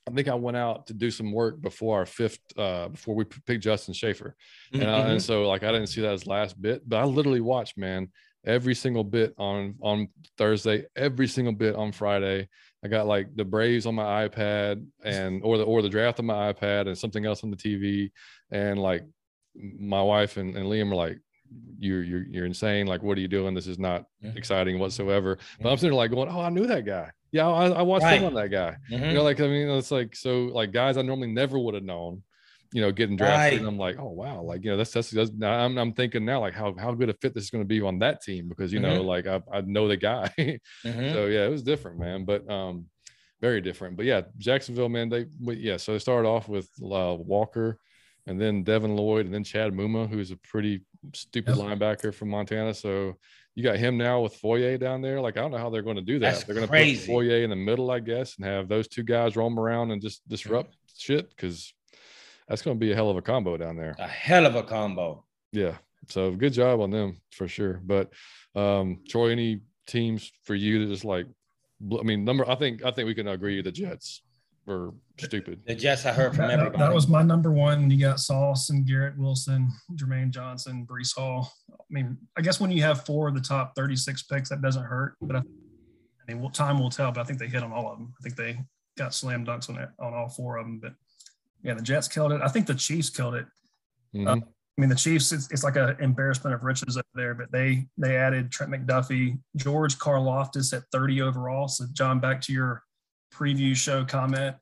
I 0.08 0.12
think 0.12 0.28
I 0.28 0.36
went 0.36 0.58
out 0.58 0.88
to 0.88 0.94
do 0.94 1.10
some 1.10 1.32
work 1.32 1.62
before 1.62 2.00
our 2.00 2.06
fifth, 2.06 2.40
uh, 2.58 2.90
before 2.90 3.16
we 3.16 3.26
picked 3.26 3.64
Justin 3.64 3.94
Shaffer, 3.94 4.36
and, 4.72 4.84
mm-hmm. 4.84 4.92
I, 4.92 5.12
and 5.12 5.22
so 5.22 5.48
like 5.48 5.64
I 5.64 5.72
didn't 5.72 5.88
see 5.88 6.02
that 6.02 6.14
as 6.14 6.28
last 6.28 6.60
bit, 6.62 6.88
but 6.88 6.98
I 6.98 7.06
literally 7.06 7.42
watched 7.42 7.78
man 7.78 8.10
every 8.46 8.76
single 8.76 9.04
bit 9.04 9.34
on 9.38 9.76
on 9.82 10.08
Thursday, 10.38 10.86
every 10.96 11.28
single 11.28 11.54
bit 11.54 11.76
on 11.76 11.92
Friday, 11.92 12.48
I 12.84 12.88
got 12.88 13.08
like 13.08 13.36
the 13.36 13.46
Braves 13.46 13.86
on 13.86 13.96
my 13.96 14.28
iPad 14.28 14.86
and 15.04 15.42
or 15.44 15.58
the 15.58 15.64
or 15.64 15.82
the 15.82 15.90
draft 15.90 16.20
on 16.20 16.26
my 16.26 16.54
iPad 16.54 16.88
and 16.88 16.98
something 16.98 17.26
else 17.26 17.44
on 17.44 17.52
the 17.52 17.58
TV. 17.58 18.12
And 18.52 18.80
like 18.80 19.04
my 19.56 20.02
wife 20.02 20.38
and, 20.38 20.56
and 20.56 20.68
Liam 20.68 20.92
are 20.92 20.96
like, 20.96 21.20
you're 21.80 22.04
you're 22.04 22.26
you're 22.30 22.46
insane. 22.46 22.88
Like, 22.88 23.04
what 23.04 23.18
are 23.18 23.22
you 23.22 23.28
doing? 23.28 23.54
This 23.54 23.68
is 23.68 23.80
not 23.80 24.06
exciting 24.22 24.80
whatsoever. 24.80 25.38
But 25.60 25.72
I'm 25.72 25.78
sitting 25.78 25.92
there 25.92 25.98
like 25.98 26.12
going, 26.12 26.30
oh, 26.30 26.42
I 26.42 26.50
knew 26.50 26.68
that 26.68 26.86
guy. 26.86 27.12
Yeah, 27.32 27.48
I, 27.48 27.70
I 27.70 27.82
watched 27.82 28.04
right. 28.04 28.20
him 28.20 28.28
on 28.28 28.34
that 28.36 28.50
guy. 28.50 28.78
Mm-hmm. 28.90 29.06
You 29.06 29.14
know, 29.14 29.24
like 29.24 29.40
I 29.42 29.48
mean, 29.48 29.68
it's 29.70 29.92
like 29.92 30.16
so 30.16 30.46
like 30.54 30.72
guys 30.72 30.98
I 30.98 31.02
normally 31.02 31.32
never 31.32 31.60
would 31.60 31.74
have 31.74 31.84
known 31.84 32.24
you 32.72 32.82
know, 32.82 32.92
getting 32.92 33.16
drafted. 33.16 33.38
Right. 33.40 33.60
And 33.60 33.68
I'm 33.68 33.78
like, 33.78 33.98
oh 34.00 34.10
wow, 34.10 34.42
like 34.42 34.64
you 34.64 34.72
know, 34.72 34.78
that's 34.78 34.92
that's, 34.92 35.12
that's 35.12 35.32
I'm 35.42 35.78
I'm 35.78 35.94
thinking 35.94 36.26
now 36.26 36.40
like 36.42 36.54
how 36.54 36.76
how 36.78 36.94
good 36.94 37.10
a 37.10 37.14
fit 37.14 37.34
this 37.34 37.46
is 37.46 37.50
going 37.50 37.64
to 37.64 37.68
be 37.68 37.82
on 37.82 38.00
that 38.00 38.22
team 38.22 38.48
because 38.48 38.74
you 38.74 38.80
mm-hmm. 38.80 38.96
know 38.96 39.02
like 39.02 39.28
I, 39.28 39.42
I 39.52 39.62
know 39.62 39.88
the 39.88 39.98
guy. 39.98 40.32
mm-hmm. 40.40 41.14
So 41.14 41.28
yeah, 41.28 41.46
it 41.46 41.52
was 41.52 41.64
different, 41.64 42.00
man. 42.00 42.26
But 42.26 42.50
um, 42.50 42.86
very 43.42 43.62
different. 43.62 43.98
But 43.98 44.06
yeah, 44.06 44.22
Jacksonville, 44.38 44.90
man, 44.90 45.10
they 45.10 45.26
yeah. 45.40 45.78
So 45.78 45.94
they 45.94 46.00
started 46.00 46.28
off 46.28 46.48
with 46.48 46.70
uh, 46.82 47.16
Walker, 47.18 47.80
and 48.28 48.40
then 48.40 48.64
Devin 48.64 48.96
Lloyd, 48.96 49.26
and 49.26 49.34
then 49.34 49.44
Chad 49.44 49.74
Muma, 49.74 50.10
who's 50.10 50.32
a 50.32 50.38
pretty 50.38 50.82
stupid 51.14 51.56
yep. 51.56 51.66
linebacker 51.66 52.14
from 52.14 52.30
Montana. 52.30 52.74
So 52.74 53.16
you 53.56 53.64
got 53.64 53.78
him 53.78 53.98
now 53.98 54.22
with 54.22 54.36
Foye 54.36 54.78
down 54.78 55.02
there. 55.02 55.22
Like 55.22 55.38
I 55.38 55.42
don't 55.42 55.52
know 55.52 55.58
how 55.58 55.70
they're 55.70 55.82
going 55.82 55.96
to 55.96 56.02
do 56.02 56.20
that. 56.20 56.34
That's 56.34 56.44
they're 56.44 56.56
going 56.56 56.68
to 56.68 56.98
put 56.98 57.06
Foye 57.06 57.44
in 57.44 57.50
the 57.50 57.56
middle, 57.56 57.90
I 57.90 58.00
guess, 58.00 58.36
and 58.38 58.46
have 58.46 58.68
those 58.68 58.88
two 58.88 59.04
guys 59.04 59.36
roam 59.36 59.58
around 59.58 59.92
and 59.92 60.02
just 60.02 60.28
disrupt 60.28 60.72
mm-hmm. 60.72 60.96
shit 60.98 61.30
because 61.30 61.74
that's 62.48 62.62
going 62.62 62.78
to 62.78 62.80
be 62.80 62.92
a 62.92 62.96
hell 62.96 63.10
of 63.10 63.18
a 63.18 63.22
combo 63.22 63.58
down 63.58 63.76
there. 63.76 63.96
A 64.00 64.08
hell 64.08 64.46
of 64.46 64.56
a 64.56 64.64
combo. 64.64 65.26
Yeah. 65.52 65.76
So 66.08 66.32
good 66.32 66.54
job 66.54 66.80
on 66.82 66.92
them 66.92 67.22
for 67.32 67.48
sure. 67.48 67.82
But 67.84 68.12
um, 68.56 69.00
Troy, 69.08 69.30
any 69.30 69.62
teams 69.88 70.32
for 70.44 70.56
you 70.56 70.80
to 70.80 70.86
just 70.88 71.06
like, 71.06 71.26
I 72.00 72.04
mean, 72.04 72.24
number, 72.24 72.50
I 72.50 72.56
think, 72.56 72.84
I 72.86 72.92
think 72.92 73.08
we 73.08 73.16
can 73.16 73.28
agree 73.28 73.62
the 73.62 73.72
Jets 73.72 74.22
were 74.66 74.94
stupid. 75.18 75.62
The 75.66 75.76
Jets, 75.76 76.06
I 76.06 76.14
heard 76.14 76.36
from 76.36 76.50
everybody. 76.50 76.78
That 76.78 76.94
was 76.94 77.08
my 77.08 77.22
number 77.22 77.52
one. 77.52 77.90
You 77.90 78.00
got 78.00 78.20
Sauce 78.20 78.70
and 78.70 78.86
Garrett 78.86 79.18
Wilson, 79.18 79.72
Jermaine 79.94 80.32
Johnson, 80.32 80.88
Breece 80.90 81.16
Hall. 81.16 81.52
I 81.72 81.84
mean, 81.90 82.18
I 82.38 82.42
guess 82.42 82.60
when 82.60 82.72
you 82.72 82.82
have 82.82 83.06
four 83.06 83.28
of 83.28 83.36
the 83.36 83.42
top 83.42 83.76
36 83.76 84.24
picks, 84.24 84.50
that 84.50 84.62
doesn't 84.62 84.84
hurt. 84.84 85.16
But 85.22 85.38
I, 85.38 85.40
I 85.40 85.44
mean, 86.28 86.42
well, 86.42 86.50
time 86.50 86.80
will 86.80 86.90
tell. 86.90 87.12
But 87.12 87.22
I 87.22 87.24
think 87.26 87.40
they 87.40 87.48
hit 87.48 87.64
on 87.64 87.72
all 87.72 87.92
of 87.92 87.98
them. 87.98 88.14
I 88.20 88.24
think 88.24 88.36
they 88.36 88.58
got 88.98 89.14
slam 89.14 89.46
dunks 89.46 89.70
on 89.70 89.78
it, 89.78 89.90
on 90.00 90.14
all 90.14 90.30
four 90.30 90.58
of 90.58 90.66
them. 90.66 90.80
But 90.80 90.94
yeah, 91.66 91.74
the 91.74 91.82
Jets 91.82 92.08
killed 92.08 92.32
it. 92.32 92.42
I 92.42 92.48
think 92.48 92.68
the 92.68 92.76
Chiefs 92.76 93.10
killed 93.10 93.34
it. 93.34 93.48
Mm-hmm. 94.16 94.28
Uh, 94.28 94.36
I 94.36 94.82
mean, 94.82 94.90
the 94.90 94.96
Chiefs, 94.96 95.32
it's, 95.32 95.50
it's 95.52 95.64
like 95.64 95.78
an 95.78 95.98
embarrassment 96.00 96.54
of 96.54 96.64
riches 96.64 96.96
up 96.96 97.08
there, 97.16 97.34
but 97.34 97.52
they 97.52 97.88
they 97.98 98.16
added 98.16 98.52
Trent 98.52 98.72
McDuffie, 98.72 99.40
George 99.56 99.98
Karlaftis 99.98 100.78
at 100.78 100.84
30 100.92 101.24
overall. 101.24 101.68
So, 101.68 101.86
John, 101.92 102.20
back 102.20 102.40
to 102.42 102.54
your 102.54 102.84
preview 103.34 103.76
show 103.76 104.06
comment. 104.06 104.56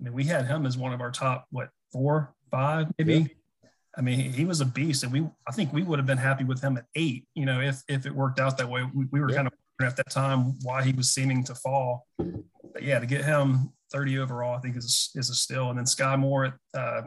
I 0.00 0.04
mean, 0.04 0.14
we 0.14 0.24
had 0.24 0.46
him 0.46 0.64
as 0.64 0.78
one 0.78 0.94
of 0.94 1.02
our 1.02 1.10
top, 1.10 1.44
what, 1.50 1.68
four, 1.92 2.32
five, 2.50 2.86
maybe. 2.98 3.14
Yeah. 3.62 3.68
I 3.96 4.00
mean, 4.00 4.32
he 4.32 4.44
was 4.44 4.60
a 4.60 4.64
beast, 4.64 5.02
and 5.02 5.12
we 5.12 5.26
I 5.46 5.52
think 5.52 5.72
we 5.72 5.82
would 5.82 5.98
have 5.98 6.06
been 6.06 6.18
happy 6.18 6.44
with 6.44 6.62
him 6.62 6.78
at 6.78 6.84
eight, 6.94 7.26
you 7.34 7.44
know, 7.44 7.60
if 7.60 7.82
if 7.88 8.06
it 8.06 8.14
worked 8.14 8.40
out 8.40 8.56
that 8.58 8.68
way. 8.68 8.88
We, 8.94 9.06
we 9.10 9.20
were 9.20 9.28
yeah. 9.30 9.36
kind 9.36 9.48
of 9.48 9.86
at 9.86 9.96
that 9.96 10.10
time 10.10 10.56
why 10.62 10.82
he 10.82 10.92
was 10.92 11.10
seeming 11.10 11.44
to 11.44 11.54
fall. 11.54 12.06
But 12.16 12.84
yeah, 12.84 13.00
to 13.00 13.06
get 13.06 13.24
him 13.24 13.72
30 13.92 14.18
overall, 14.18 14.56
I 14.56 14.60
think 14.60 14.76
is 14.76 15.10
is 15.14 15.30
a 15.30 15.34
steal. 15.34 15.70
And 15.70 15.78
then 15.78 15.84
Skyy 15.84 16.18
Moore 16.18 16.58
uh, 16.74 17.02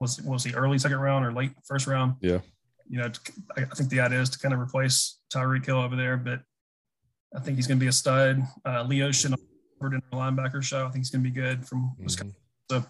was 0.00 0.20
was 0.22 0.44
he 0.44 0.54
early 0.54 0.78
second 0.78 0.98
round 0.98 1.24
or 1.24 1.32
late 1.32 1.52
first 1.64 1.86
round? 1.86 2.14
Yeah. 2.20 2.38
You 2.88 2.98
know, 2.98 3.10
I 3.56 3.64
think 3.64 3.88
the 3.90 4.00
idea 4.00 4.20
is 4.20 4.30
to 4.30 4.38
kind 4.38 4.52
of 4.52 4.60
replace 4.60 5.20
Tyreek 5.32 5.64
Hill 5.64 5.78
over 5.78 5.94
there, 5.94 6.16
but 6.16 6.40
I 7.34 7.38
think 7.38 7.56
he's 7.56 7.68
going 7.68 7.78
to 7.78 7.84
be 7.84 7.88
a 7.88 7.92
stud. 7.92 8.42
Uh, 8.66 8.82
Leo 8.82 9.10
Chenal 9.10 9.38
in 9.82 10.02
the 10.10 10.16
linebacker 10.16 10.62
show. 10.62 10.80
I 10.80 10.90
think 10.90 10.96
he's 10.96 11.10
going 11.10 11.22
to 11.22 11.30
be 11.30 11.34
good 11.34 11.66
from 11.66 11.92
mm-hmm. 11.92 12.04
Wisconsin. 12.04 12.36
So, 12.70 12.84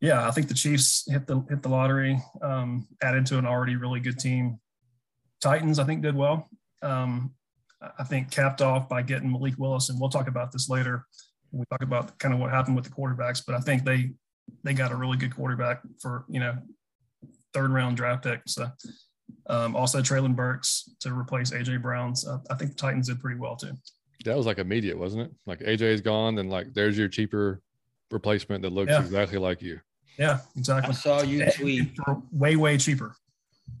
yeah, 0.00 0.28
I 0.28 0.30
think 0.30 0.48
the 0.48 0.54
Chiefs 0.54 1.10
hit 1.10 1.26
the 1.26 1.40
hit 1.48 1.62
the 1.62 1.68
lottery, 1.68 2.20
um, 2.42 2.86
added 3.02 3.24
to 3.26 3.38
an 3.38 3.46
already 3.46 3.76
really 3.76 4.00
good 4.00 4.18
team. 4.18 4.60
Titans, 5.40 5.78
I 5.78 5.84
think, 5.84 6.02
did 6.02 6.14
well. 6.14 6.48
Um, 6.82 7.34
I 7.98 8.04
think 8.04 8.30
capped 8.30 8.60
off 8.60 8.88
by 8.88 9.02
getting 9.02 9.30
Malik 9.30 9.54
Willis, 9.58 9.88
and 9.88 9.98
we'll 9.98 10.10
talk 10.10 10.28
about 10.28 10.52
this 10.52 10.68
later 10.68 11.06
we 11.56 11.64
talk 11.66 11.82
about 11.82 12.18
kind 12.18 12.34
of 12.34 12.40
what 12.40 12.50
happened 12.50 12.76
with 12.76 12.84
the 12.84 12.90
quarterbacks, 12.90 13.42
but 13.44 13.54
I 13.54 13.60
think 13.60 13.84
they 13.84 14.10
they 14.62 14.74
got 14.74 14.92
a 14.92 14.96
really 14.96 15.16
good 15.16 15.34
quarterback 15.34 15.80
for 16.00 16.24
you 16.28 16.40
know 16.40 16.56
third 17.52 17.70
round 17.70 17.96
draft 17.96 18.24
pick. 18.24 18.42
So 18.46 18.68
um, 19.48 19.74
also 19.74 20.00
Treylon 20.00 20.36
Burks 20.36 20.88
to 21.00 21.12
replace 21.12 21.50
AJ 21.50 21.82
Brown. 21.82 22.14
So 22.14 22.40
I 22.50 22.54
think 22.54 22.72
the 22.72 22.76
Titans 22.76 23.08
did 23.08 23.20
pretty 23.20 23.38
well 23.38 23.56
too. 23.56 23.72
That 24.24 24.36
was 24.36 24.46
like 24.46 24.58
immediate, 24.58 24.98
wasn't 24.98 25.22
it? 25.22 25.32
Like 25.46 25.60
AJ's 25.60 26.00
gone, 26.00 26.34
then 26.34 26.48
like 26.48 26.74
there's 26.74 26.98
your 26.98 27.08
cheaper 27.08 27.60
replacement 28.10 28.62
that 28.62 28.72
looks 28.72 28.90
yeah. 28.90 29.00
exactly 29.00 29.38
like 29.38 29.62
you. 29.62 29.80
Yeah, 30.18 30.40
exactly. 30.56 30.90
I 30.90 30.94
saw 30.94 31.22
you 31.22 31.50
tweet 31.50 31.94
for 31.96 32.22
way, 32.32 32.56
way 32.56 32.78
cheaper. 32.78 33.14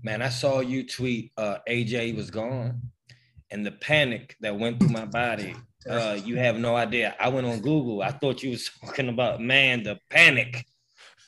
Man, 0.02 0.22
I 0.22 0.28
saw 0.28 0.60
you 0.60 0.86
tweet 0.86 1.32
uh, 1.36 1.58
AJ 1.68 2.16
was 2.16 2.30
gone 2.30 2.82
and 3.50 3.64
the 3.64 3.72
panic 3.72 4.36
that 4.40 4.58
went 4.58 4.78
through 4.78 4.90
my 4.90 5.04
body. 5.06 5.56
Uh, 5.88 6.18
you 6.24 6.36
have 6.36 6.58
no 6.58 6.76
idea. 6.76 7.14
I 7.20 7.28
went 7.28 7.46
on 7.46 7.60
Google. 7.60 8.02
I 8.02 8.10
thought 8.10 8.42
you 8.42 8.50
was 8.50 8.70
talking 8.84 9.08
about 9.08 9.40
man, 9.40 9.82
the 9.82 9.98
panic. 10.10 10.64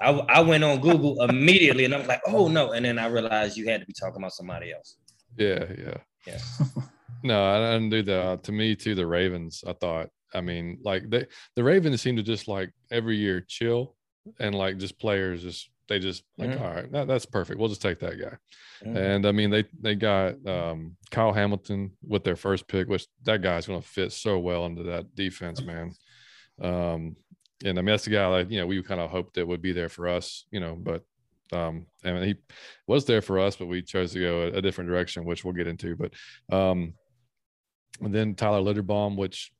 I, 0.00 0.10
I 0.10 0.40
went 0.40 0.62
on 0.62 0.80
Google 0.80 1.22
immediately 1.22 1.84
and 1.84 1.94
I 1.94 1.98
was 1.98 2.06
like, 2.06 2.22
oh 2.26 2.48
no. 2.48 2.72
And 2.72 2.84
then 2.84 2.98
I 2.98 3.06
realized 3.06 3.56
you 3.56 3.68
had 3.68 3.80
to 3.80 3.86
be 3.86 3.92
talking 3.92 4.22
about 4.22 4.32
somebody 4.32 4.72
else. 4.72 4.96
Yeah, 5.36 5.64
yeah. 5.76 5.96
Yeah. 6.26 6.38
no, 7.22 7.44
I 7.44 7.72
didn't 7.72 7.90
do 7.90 8.02
that. 8.02 8.22
Uh, 8.22 8.36
to 8.38 8.52
me, 8.52 8.76
too, 8.76 8.94
the 8.94 9.06
Ravens, 9.06 9.64
I 9.66 9.72
thought, 9.72 10.08
I 10.34 10.40
mean, 10.40 10.78
like 10.82 11.08
they, 11.10 11.26
the 11.56 11.64
Ravens 11.64 12.00
seem 12.00 12.16
to 12.16 12.22
just 12.22 12.48
like 12.48 12.72
every 12.90 13.16
year 13.16 13.40
chill 13.40 13.96
and 14.38 14.54
like 14.54 14.78
just 14.78 14.98
players 14.98 15.42
just 15.42 15.70
they 15.88 15.98
just 15.98 16.22
like 16.36 16.50
all 16.60 16.70
right 16.70 16.92
that, 16.92 17.08
that's 17.08 17.26
perfect. 17.26 17.58
We'll 17.58 17.68
just 17.68 17.82
take 17.82 17.98
that 18.00 18.20
guy. 18.20 18.36
And 18.84 19.26
i 19.26 19.32
mean 19.32 19.50
they 19.50 19.64
they 19.80 19.94
got 19.94 20.34
um, 20.46 20.96
kyle 21.10 21.32
hamilton 21.32 21.92
with 22.06 22.22
their 22.24 22.36
first 22.36 22.68
pick 22.68 22.88
which 22.88 23.06
that 23.24 23.42
guy's 23.42 23.66
going 23.66 23.82
to 23.82 23.88
fit 23.88 24.12
so 24.12 24.38
well 24.38 24.66
into 24.66 24.84
that 24.84 25.14
defense 25.14 25.62
man. 25.62 25.92
Um, 26.62 27.16
and 27.64 27.78
i 27.78 27.82
mean 27.82 27.86
that's 27.86 28.04
the 28.04 28.10
guy 28.10 28.30
that 28.38 28.50
you 28.50 28.60
know 28.60 28.66
we 28.66 28.82
kind 28.82 29.00
of 29.00 29.10
hoped 29.10 29.34
that 29.34 29.46
would 29.48 29.62
be 29.62 29.72
there 29.72 29.88
for 29.88 30.06
us 30.06 30.44
you 30.50 30.60
know 30.60 30.76
but 30.78 31.02
um 31.52 31.86
I 32.04 32.12
mean, 32.12 32.22
he 32.24 32.34
was 32.86 33.04
there 33.06 33.22
for 33.22 33.38
us 33.38 33.56
but 33.56 33.66
we 33.66 33.82
chose 33.82 34.12
to 34.12 34.20
go 34.20 34.42
a, 34.42 34.58
a 34.58 34.62
different 34.62 34.90
direction 34.90 35.24
which 35.24 35.44
we'll 35.44 35.54
get 35.54 35.66
into 35.66 35.96
but 35.96 36.12
um 36.54 36.94
and 38.00 38.14
then 38.14 38.34
tyler 38.34 38.60
linderbaum 38.60 39.16
which 39.16 39.50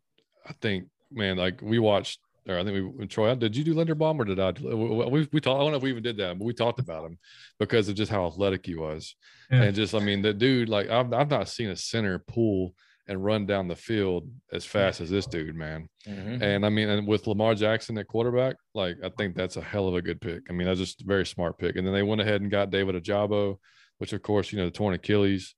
i 0.46 0.52
think 0.60 0.88
man 1.10 1.36
like 1.38 1.60
we 1.62 1.78
watched 1.78 2.20
or 2.48 2.58
I 2.58 2.64
think 2.64 2.94
we 2.96 3.06
Troy. 3.06 3.34
Did 3.34 3.56
you 3.56 3.64
do 3.64 3.74
Linderbaum 3.74 4.18
or 4.18 4.24
did 4.24 4.40
I? 4.40 4.52
We 4.52 5.28
we 5.32 5.40
talked. 5.40 5.60
I 5.60 5.62
don't 5.62 5.70
know 5.70 5.76
if 5.76 5.82
we 5.82 5.90
even 5.90 6.02
did 6.02 6.16
that, 6.16 6.38
but 6.38 6.44
we 6.44 6.54
talked 6.54 6.80
about 6.80 7.04
him 7.04 7.18
because 7.58 7.88
of 7.88 7.94
just 7.94 8.10
how 8.10 8.26
athletic 8.26 8.64
he 8.64 8.74
was, 8.74 9.14
yeah. 9.50 9.64
and 9.64 9.76
just 9.76 9.94
I 9.94 9.98
mean 9.98 10.22
the 10.22 10.32
dude. 10.32 10.68
Like 10.68 10.88
I've 10.88 11.12
I've 11.12 11.30
not 11.30 11.48
seen 11.48 11.68
a 11.68 11.76
center 11.76 12.18
pull 12.18 12.74
and 13.08 13.24
run 13.24 13.46
down 13.46 13.68
the 13.68 13.76
field 13.76 14.28
as 14.52 14.66
fast 14.66 15.00
as 15.00 15.08
this 15.08 15.26
dude, 15.26 15.56
man. 15.56 15.88
Mm-hmm. 16.06 16.42
And 16.42 16.66
I 16.66 16.68
mean, 16.68 16.88
and 16.90 17.06
with 17.06 17.26
Lamar 17.26 17.54
Jackson 17.54 17.96
at 17.96 18.06
quarterback, 18.06 18.56
like 18.74 18.96
I 19.02 19.10
think 19.16 19.34
that's 19.34 19.56
a 19.56 19.62
hell 19.62 19.88
of 19.88 19.94
a 19.94 20.02
good 20.02 20.20
pick. 20.20 20.42
I 20.50 20.52
mean, 20.52 20.66
that's 20.66 20.80
just 20.80 21.00
a 21.00 21.04
very 21.06 21.24
smart 21.24 21.58
pick. 21.58 21.76
And 21.76 21.86
then 21.86 21.94
they 21.94 22.02
went 22.02 22.20
ahead 22.20 22.42
and 22.42 22.50
got 22.50 22.70
David 22.70 23.02
Ojabo, 23.02 23.58
which 23.96 24.12
of 24.12 24.22
course 24.22 24.52
you 24.52 24.58
know 24.58 24.66
the 24.66 24.70
torn 24.70 24.94
Achilles, 24.94 25.54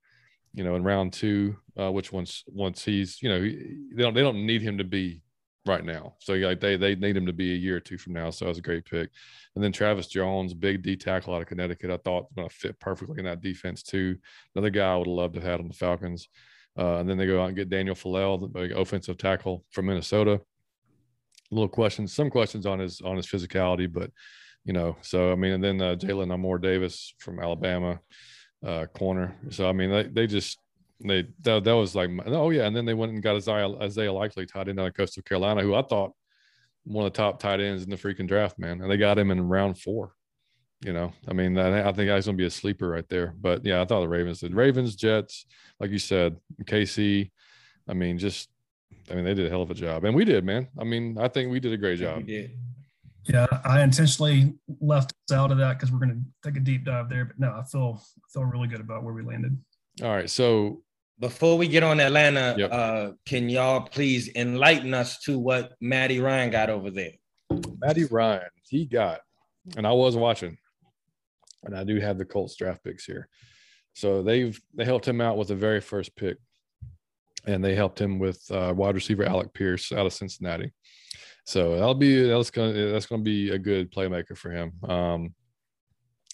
you 0.54 0.64
know, 0.64 0.76
in 0.76 0.85
round 0.85 1.12
two, 1.12 1.56
uh, 1.78 1.90
which 1.90 2.12
once 2.12 2.44
once 2.47 2.85
he's 2.85 3.20
you 3.20 3.28
know 3.28 3.40
they 3.40 4.02
don't 4.02 4.14
they 4.14 4.23
don't 4.23 4.47
need 4.47 4.62
him 4.62 4.78
to 4.78 4.85
be 4.85 5.23
right 5.67 5.85
now. 5.85 6.14
So 6.21 6.35
like 6.35 6.61
they 6.61 6.76
they 6.76 6.95
need 6.95 7.17
him 7.17 7.26
to 7.26 7.33
be 7.33 7.52
a 7.52 7.57
year 7.57 7.76
or 7.76 7.81
two 7.81 7.99
from 7.99 8.14
now. 8.14 8.31
So 8.31 8.45
that 8.45 8.50
was 8.50 8.59
a 8.59 8.62
great 8.62 8.85
pick. 8.85 9.11
And 9.55 9.62
then 9.62 9.73
Travis 9.73 10.07
Jones, 10.07 10.55
big 10.55 10.83
D 10.83 10.97
tackle 10.97 11.35
out 11.35 11.43
of 11.43 11.49
Connecticut, 11.49 11.90
I 11.90 11.99
thought 11.99 12.25
was 12.25 12.33
going 12.37 12.49
to 12.49 12.55
fit 12.55 12.81
perfectly 12.81 13.19
in 13.19 13.25
that 13.25 13.40
defense 13.40 13.83
too. 13.83 14.17
Another 14.55 14.71
guy 14.71 14.93
I 14.93 14.97
would 14.97 15.07
have 15.07 15.14
loved 15.14 15.35
to 15.35 15.40
have 15.40 15.50
had 15.50 15.61
on 15.61 15.69
the 15.69 15.75
Falcons. 15.75 16.29
Uh, 16.79 16.97
and 16.99 17.09
then 17.09 17.19
they 17.19 17.26
go 17.26 17.43
out 17.43 17.49
and 17.49 17.57
get 17.57 17.69
Daniel 17.69 17.97
Faalele, 17.97 18.40
the 18.40 18.47
big 18.47 18.73
offensive 18.73 19.19
tackle 19.19 19.64
from 19.71 19.87
Minnesota. 19.87 20.40
A 21.50 21.55
little 21.55 21.69
questions, 21.69 22.14
some 22.14 22.31
questions 22.31 22.64
on 22.64 22.79
his 22.79 23.00
on 23.00 23.17
his 23.17 23.26
physicality, 23.26 23.93
but 23.93 24.11
you 24.64 24.73
know, 24.73 24.97
so 25.00 25.33
I 25.33 25.35
mean, 25.35 25.52
and 25.52 25.64
then 25.64 25.81
uh, 25.83 25.97
Jalyn 25.97 26.31
Armour-Davis 26.31 27.14
from 27.19 27.40
Alabama, 27.40 27.99
uh, 28.64 28.87
corner. 28.87 29.37
So 29.50 29.69
I 29.69 29.73
mean, 29.73 29.90
they 29.90 30.05
they 30.05 30.26
just 30.26 30.59
they 31.02 31.26
that, 31.42 31.64
that 31.64 31.73
was 31.73 31.95
like 31.95 32.11
oh 32.26 32.50
yeah, 32.50 32.66
and 32.66 32.76
then 32.76 32.85
they 32.85 32.95
went 32.95 33.12
and 33.12 33.23
got 33.23 33.37
Isaiah 33.37 33.69
Isaiah 33.80 34.12
Likely 34.12 34.47
tight 34.47 34.69
end 34.69 34.80
out 34.80 34.88
of 34.88 34.95
Coastal 34.95 35.23
Carolina, 35.23 35.62
who 35.62 35.75
I 35.75 35.83
thought 35.83 36.12
one 36.85 37.07
of 37.07 37.12
the 37.12 37.16
top 37.16 37.40
tight 37.40 37.61
ends 37.61 37.85
in 37.85 37.90
the 37.90 37.97
freaking 37.97 38.26
draft, 38.26 38.59
man. 38.59 38.80
And 38.80 38.90
they 38.90 38.97
got 38.97 39.19
him 39.19 39.30
in 39.30 39.49
round 39.49 39.78
four. 39.78 40.12
You 40.83 40.95
know, 40.95 41.12
I 41.28 41.35
mean, 41.35 41.59
I, 41.59 41.88
I 41.88 41.92
think 41.92 42.11
he's 42.11 42.25
going 42.25 42.37
to 42.37 42.42
be 42.42 42.47
a 42.47 42.50
sleeper 42.50 42.88
right 42.88 43.07
there. 43.11 43.35
But 43.38 43.66
yeah, 43.66 43.83
I 43.83 43.85
thought 43.85 44.00
the 44.00 44.09
Ravens 44.09 44.40
did. 44.40 44.54
Ravens, 44.54 44.97
Jets, 44.97 45.45
like 45.78 45.90
you 45.90 45.99
said, 45.99 46.37
KC. 46.64 47.30
I 47.87 47.92
mean, 47.92 48.16
just, 48.16 48.49
I 49.11 49.14
mean, 49.14 49.25
they 49.25 49.35
did 49.35 49.47
a 49.47 49.50
hell 49.50 49.61
of 49.61 49.71
a 49.71 49.75
job, 49.75 50.04
and 50.04 50.14
we 50.14 50.25
did, 50.25 50.42
man. 50.42 50.69
I 50.78 50.85
mean, 50.85 51.19
I 51.19 51.28
think 51.28 51.50
we 51.50 51.61
did 51.61 51.75
a 51.75 51.76
great 51.76 51.99
job. 51.99 52.23
Yeah, 52.26 53.47
I 53.62 53.83
intentionally 53.83 54.54
left 54.80 55.12
us 55.28 55.37
out 55.37 55.52
of 55.52 55.59
that 55.59 55.78
because 55.78 55.92
we're 55.92 55.99
going 55.99 56.25
to 56.42 56.50
take 56.50 56.57
a 56.57 56.64
deep 56.64 56.87
dive 56.87 57.11
there. 57.11 57.26
But 57.26 57.38
no, 57.38 57.50
I 57.50 57.62
feel 57.64 58.02
I 58.02 58.26
feel 58.33 58.45
really 58.45 58.69
good 58.69 58.80
about 58.80 59.02
where 59.02 59.12
we 59.12 59.23
landed. 59.23 59.59
All 60.02 60.09
right, 60.09 60.30
so 60.30 60.83
before 61.21 61.59
we 61.59 61.69
get 61.69 61.83
on 61.83 62.00
Atlanta, 62.00 62.55
yep. 62.59 62.73
uh, 62.73 63.11
can 63.27 63.49
y'all 63.49 63.83
please 63.83 64.31
enlighten 64.35 64.95
us 64.95 65.19
to 65.21 65.39
what 65.39 65.75
Matty 65.81 66.19
Ryan 66.19 66.50
got 66.50 66.71
over 66.71 66.91
there? 66.91 67.12
Matty 67.79 68.07
Ryan, 68.07 68.49
he 68.67 68.87
got, 68.87 69.21
and 69.77 69.87
I 69.87 69.93
was 69.93 70.17
watching, 70.17 70.57
and 71.65 71.77
I 71.77 71.85
do 71.85 72.00
have 72.00 72.17
the 72.17 72.25
Colts 72.25 72.57
draft 72.57 72.83
picks 72.83 73.05
here. 73.05 73.29
So 73.93 74.23
they've 74.23 74.59
they 74.75 74.85
helped 74.85 75.07
him 75.07 75.21
out 75.21 75.37
with 75.37 75.49
the 75.49 75.57
very 75.57 75.81
first 75.81 76.17
pick, 76.17 76.39
and 77.47 77.62
they 77.62 77.75
helped 77.75 78.00
him 78.00 78.19
with 78.19 78.43
uh, 78.50 78.73
wide 78.75 78.95
receiver 78.95 79.25
Alec 79.25 79.53
Pierce 79.53 79.93
out 79.93 80.07
of 80.07 80.12
Cincinnati. 80.15 80.73
So 81.45 81.75
that'll 81.75 81.95
be 81.95 82.29
that's 82.29 82.50
gonna 82.50 82.73
that's 82.93 83.07
gonna 83.07 83.23
be 83.23 83.50
a 83.50 83.59
good 83.59 83.93
playmaker 83.93 84.37
for 84.37 84.50
him. 84.50 84.73
Um, 84.89 85.35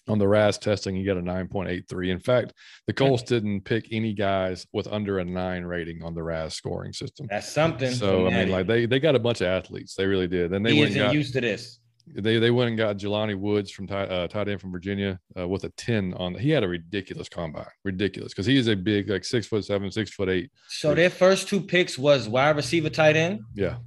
on 0.07 0.19
the 0.19 0.27
RAS 0.27 0.57
testing, 0.57 0.95
you 0.95 1.03
get 1.03 1.17
a 1.17 1.21
9.83. 1.21 2.09
In 2.09 2.19
fact, 2.19 2.53
the 2.85 2.93
Colts 2.93 3.23
didn't 3.23 3.61
pick 3.61 3.87
any 3.91 4.13
guys 4.13 4.65
with 4.73 4.87
under 4.87 5.19
a 5.19 5.25
nine 5.25 5.63
rating 5.63 6.03
on 6.03 6.13
the 6.13 6.23
RAS 6.23 6.55
scoring 6.55 6.93
system. 6.93 7.27
That's 7.29 7.47
something. 7.47 7.91
So 7.91 8.27
I 8.27 8.29
mean, 8.31 8.49
like 8.49 8.67
they 8.67 8.85
they 8.85 8.99
got 8.99 9.15
a 9.15 9.19
bunch 9.19 9.41
of 9.41 9.47
athletes. 9.47 9.95
They 9.95 10.05
really 10.05 10.27
did. 10.27 10.53
And 10.53 10.65
they 10.65 10.73
he 10.73 10.79
went 10.79 10.91
isn't 10.91 11.03
got, 11.03 11.13
used 11.13 11.33
to 11.33 11.41
this. 11.41 11.79
They 12.15 12.39
they 12.39 12.51
went 12.51 12.69
and 12.69 12.77
got 12.77 12.97
Jelani 12.97 13.37
Woods 13.37 13.69
from 13.71 13.87
tight, 13.87 14.09
uh, 14.09 14.27
tight 14.27 14.47
end 14.47 14.61
from 14.61 14.71
Virginia 14.71 15.19
uh, 15.37 15.47
with 15.47 15.65
a 15.65 15.69
10 15.71 16.13
on. 16.13 16.35
He 16.35 16.51
had 16.51 16.63
a 16.63 16.67
ridiculous 16.67 17.27
combine, 17.27 17.65
ridiculous 17.83 18.33
because 18.33 18.45
he 18.45 18.57
is 18.57 18.67
a 18.67 18.75
big 18.75 19.09
like 19.09 19.25
six 19.25 19.45
foot 19.45 19.65
seven, 19.65 19.91
six 19.91 20.11
foot 20.11 20.29
eight. 20.29 20.49
So 20.69 20.93
their 20.95 21.09
first 21.09 21.49
two 21.49 21.61
picks 21.61 21.97
was 21.97 22.29
wide 22.29 22.55
receiver, 22.55 22.89
tight 22.89 23.17
end. 23.17 23.41
Yeah, 23.53 23.77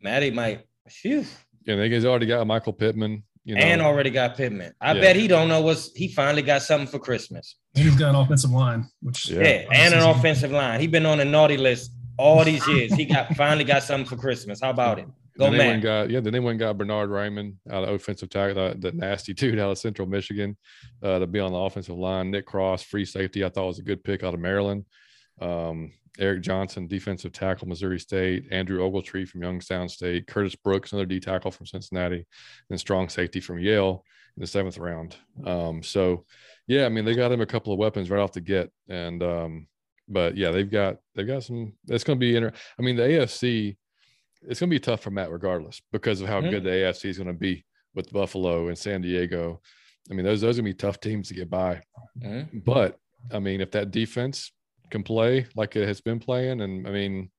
Maddie 0.00 0.30
might. 0.30 0.66
Phew. 0.88 1.24
Yeah, 1.64 1.76
they 1.76 1.88
guys 1.88 2.04
already 2.04 2.26
got 2.26 2.46
Michael 2.46 2.72
Pittman. 2.72 3.22
You 3.44 3.56
know, 3.56 3.60
and 3.60 3.82
already 3.82 4.10
got 4.10 4.36
Pittman. 4.36 4.72
I 4.80 4.92
yeah. 4.92 5.00
bet 5.00 5.16
he 5.16 5.26
don't 5.26 5.48
know 5.48 5.60
what's 5.62 5.92
he 5.94 6.08
finally 6.08 6.42
got 6.42 6.62
something 6.62 6.86
for 6.86 7.00
Christmas. 7.00 7.56
He's 7.74 7.96
got 7.96 8.10
an 8.10 8.16
offensive 8.16 8.50
line, 8.50 8.88
which 9.00 9.28
yeah, 9.28 9.42
yeah 9.42 9.64
and 9.72 9.94
an 9.94 10.02
offensive 10.02 10.52
line. 10.52 10.78
He's 10.78 10.90
been 10.90 11.06
on 11.06 11.18
the 11.18 11.24
naughty 11.24 11.56
list 11.56 11.90
all 12.18 12.44
these 12.44 12.66
years. 12.68 12.94
he 12.94 13.04
got 13.04 13.34
finally 13.36 13.64
got 13.64 13.82
something 13.82 14.08
for 14.08 14.16
Christmas. 14.16 14.60
How 14.60 14.70
about 14.70 15.00
it? 15.00 15.06
Go 15.38 15.44
then 15.44 15.56
man. 15.56 15.80
Got, 15.80 16.10
yeah, 16.10 16.20
then 16.20 16.32
they 16.32 16.40
went 16.40 16.52
and 16.52 16.60
got 16.60 16.76
Bernard 16.76 17.10
Raimann 17.10 17.54
out 17.70 17.84
of 17.84 17.94
offensive 17.94 18.28
tackle, 18.28 18.62
uh, 18.62 18.74
the 18.78 18.92
nasty 18.92 19.32
dude 19.34 19.58
out 19.58 19.70
of 19.70 19.78
Central 19.78 20.06
Michigan, 20.06 20.56
uh, 21.02 21.18
to 21.18 21.26
be 21.26 21.40
on 21.40 21.52
the 21.52 21.58
offensive 21.58 21.96
line. 21.96 22.30
Nick 22.30 22.46
Cross, 22.46 22.82
free 22.84 23.04
safety, 23.04 23.44
I 23.44 23.48
thought 23.48 23.66
was 23.66 23.78
a 23.78 23.82
good 23.82 24.04
pick 24.04 24.22
out 24.22 24.34
of 24.34 24.40
Maryland. 24.40 24.84
Um, 25.42 25.92
Eric 26.18 26.42
Johnson, 26.42 26.86
defensive 26.86 27.32
tackle, 27.32 27.68
Missouri 27.68 27.98
State, 27.98 28.46
Andrew 28.50 28.80
Ogletree 28.80 29.26
from 29.26 29.42
Youngstown 29.42 29.88
State, 29.88 30.26
Curtis 30.26 30.54
Brooks, 30.54 30.92
another 30.92 31.06
D 31.06 31.20
tackle 31.20 31.50
from 31.50 31.66
Cincinnati, 31.66 32.26
and 32.68 32.78
strong 32.78 33.08
safety 33.08 33.40
from 33.40 33.58
Yale 33.58 34.04
in 34.36 34.42
the 34.42 34.46
seventh 34.46 34.78
round. 34.78 35.16
Um, 35.44 35.82
so, 35.82 36.24
yeah, 36.66 36.84
I 36.84 36.90
mean, 36.90 37.04
they 37.04 37.14
got 37.14 37.32
him 37.32 37.40
a 37.40 37.46
couple 37.46 37.72
of 37.72 37.78
weapons 37.78 38.10
right 38.10 38.20
off 38.20 38.32
the 38.32 38.42
get, 38.42 38.70
and 38.88 39.22
um, 39.22 39.66
but 40.06 40.36
yeah, 40.36 40.50
they've 40.50 40.70
got 40.70 40.98
they've 41.14 41.26
got 41.26 41.44
some. 41.44 41.72
It's 41.88 42.04
going 42.04 42.18
to 42.18 42.20
be 42.20 42.36
inter- 42.36 42.52
I 42.78 42.82
mean, 42.82 42.96
the 42.96 43.04
AFC, 43.04 43.76
it's 44.42 44.60
going 44.60 44.70
to 44.70 44.74
be 44.74 44.80
tough 44.80 45.00
for 45.00 45.10
Matt 45.10 45.30
regardless 45.30 45.80
because 45.92 46.20
of 46.20 46.28
how 46.28 46.40
mm-hmm. 46.40 46.50
good 46.50 46.64
the 46.64 46.70
AFC 46.70 47.06
is 47.06 47.18
going 47.18 47.28
to 47.28 47.32
be 47.32 47.64
with 47.94 48.12
Buffalo 48.12 48.68
and 48.68 48.76
San 48.76 49.00
Diego. 49.00 49.62
I 50.10 50.14
mean, 50.14 50.26
those 50.26 50.42
those 50.42 50.58
are 50.58 50.62
going 50.62 50.72
to 50.72 50.76
be 50.76 50.86
tough 50.86 51.00
teams 51.00 51.28
to 51.28 51.34
get 51.34 51.48
by. 51.48 51.80
Mm-hmm. 52.22 52.58
But 52.58 52.98
I 53.32 53.38
mean, 53.38 53.62
if 53.62 53.70
that 53.70 53.90
defense 53.90 54.52
can 54.92 55.02
play 55.02 55.46
like 55.56 55.74
it 55.74 55.88
has 55.88 56.00
been 56.00 56.20
playing. 56.20 56.60
And 56.60 56.86
I 56.86 56.90
mean, 56.90 57.30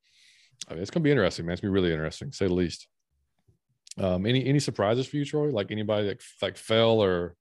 I 0.67 0.73
mean 0.73 0.81
it's 0.81 0.91
gonna 0.91 1.03
be 1.03 1.11
interesting, 1.11 1.45
man. 1.45 1.53
It's 1.53 1.61
gonna 1.61 1.71
be 1.71 1.79
really 1.79 1.93
interesting, 1.93 2.33
say 2.33 2.47
the 2.47 2.53
least. 2.53 2.87
Um, 3.97 4.25
any 4.25 4.45
any 4.45 4.59
surprises 4.59 5.07
for 5.07 5.15
you, 5.15 5.23
Troy? 5.23 5.49
Like 5.49 5.71
anybody 5.71 6.07
that 6.07 6.21
like 6.41 6.57
fell 6.57 6.99
or? 7.01 7.35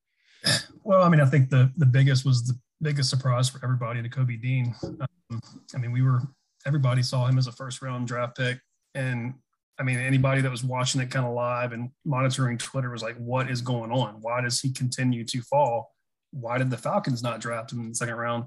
Well, 0.84 1.04
I 1.04 1.08
mean, 1.08 1.20
I 1.20 1.26
think 1.26 1.48
the 1.48 1.72
the 1.76 1.86
biggest 1.86 2.24
was 2.24 2.44
the 2.44 2.58
biggest 2.80 3.08
surprise 3.08 3.48
for 3.48 3.60
everybody 3.62 4.02
to 4.02 4.08
Kobe 4.08 4.36
Dean. 4.36 4.74
Um, 4.82 5.40
I 5.74 5.78
mean, 5.78 5.92
we 5.92 6.02
were 6.02 6.22
everybody 6.66 7.02
saw 7.04 7.26
him 7.26 7.38
as 7.38 7.46
a 7.46 7.52
first 7.52 7.80
round 7.80 8.08
draft 8.08 8.36
pick, 8.36 8.58
and 8.96 9.34
I 9.78 9.84
mean, 9.84 9.98
anybody 9.98 10.40
that 10.40 10.50
was 10.50 10.64
watching 10.64 11.00
it 11.00 11.10
kind 11.10 11.24
of 11.24 11.34
live 11.34 11.72
and 11.72 11.90
monitoring 12.04 12.58
Twitter 12.58 12.90
was 12.90 13.02
like, 13.02 13.16
"What 13.16 13.48
is 13.48 13.62
going 13.62 13.92
on? 13.92 14.16
Why 14.20 14.40
does 14.40 14.60
he 14.60 14.72
continue 14.72 15.24
to 15.24 15.40
fall? 15.42 15.92
Why 16.32 16.58
did 16.58 16.70
the 16.70 16.76
Falcons 16.76 17.22
not 17.22 17.40
draft 17.40 17.72
him 17.72 17.80
in 17.80 17.90
the 17.90 17.94
second 17.94 18.16
round?" 18.16 18.46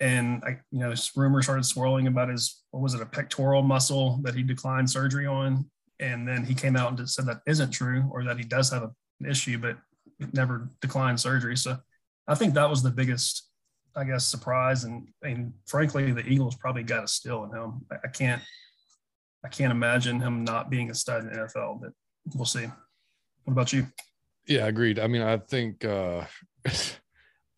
And 0.00 0.42
I, 0.44 0.58
you 0.70 0.80
know, 0.80 0.90
this 0.90 1.12
rumor 1.16 1.42
started 1.42 1.64
swirling 1.64 2.06
about 2.06 2.28
his 2.28 2.62
what 2.70 2.82
was 2.82 2.94
it, 2.94 3.00
a 3.00 3.06
pectoral 3.06 3.62
muscle 3.62 4.18
that 4.22 4.34
he 4.34 4.42
declined 4.42 4.90
surgery 4.90 5.26
on, 5.26 5.66
and 6.00 6.26
then 6.26 6.44
he 6.44 6.54
came 6.54 6.76
out 6.76 6.98
and 6.98 7.08
said 7.08 7.26
that 7.26 7.40
isn't 7.46 7.70
true, 7.70 8.08
or 8.12 8.24
that 8.24 8.38
he 8.38 8.44
does 8.44 8.70
have 8.70 8.82
an 8.82 9.30
issue, 9.30 9.58
but 9.58 9.76
never 10.32 10.68
declined 10.80 11.20
surgery. 11.20 11.56
So 11.56 11.78
I 12.26 12.34
think 12.34 12.54
that 12.54 12.68
was 12.68 12.82
the 12.82 12.90
biggest, 12.90 13.48
I 13.96 14.04
guess, 14.04 14.26
surprise. 14.26 14.84
And, 14.84 15.08
and 15.22 15.52
frankly, 15.66 16.12
the 16.12 16.26
Eagles 16.26 16.56
probably 16.56 16.82
got 16.82 17.04
a 17.04 17.08
steal 17.08 17.44
in 17.44 17.56
him. 17.56 17.86
I 17.90 18.08
can't 18.08 18.42
I 19.44 19.48
can't 19.48 19.70
imagine 19.70 20.20
him 20.20 20.42
not 20.42 20.70
being 20.70 20.90
a 20.90 20.94
stud 20.94 21.22
in 21.22 21.32
the 21.32 21.38
NFL, 21.38 21.80
but 21.80 21.92
we'll 22.34 22.46
see. 22.46 22.64
What 23.44 23.52
about 23.52 23.72
you? 23.72 23.86
Yeah, 24.46 24.66
agreed. 24.66 24.98
I 24.98 25.06
mean, 25.06 25.20
I 25.20 25.36
think 25.36 25.84
uh, 25.84 26.24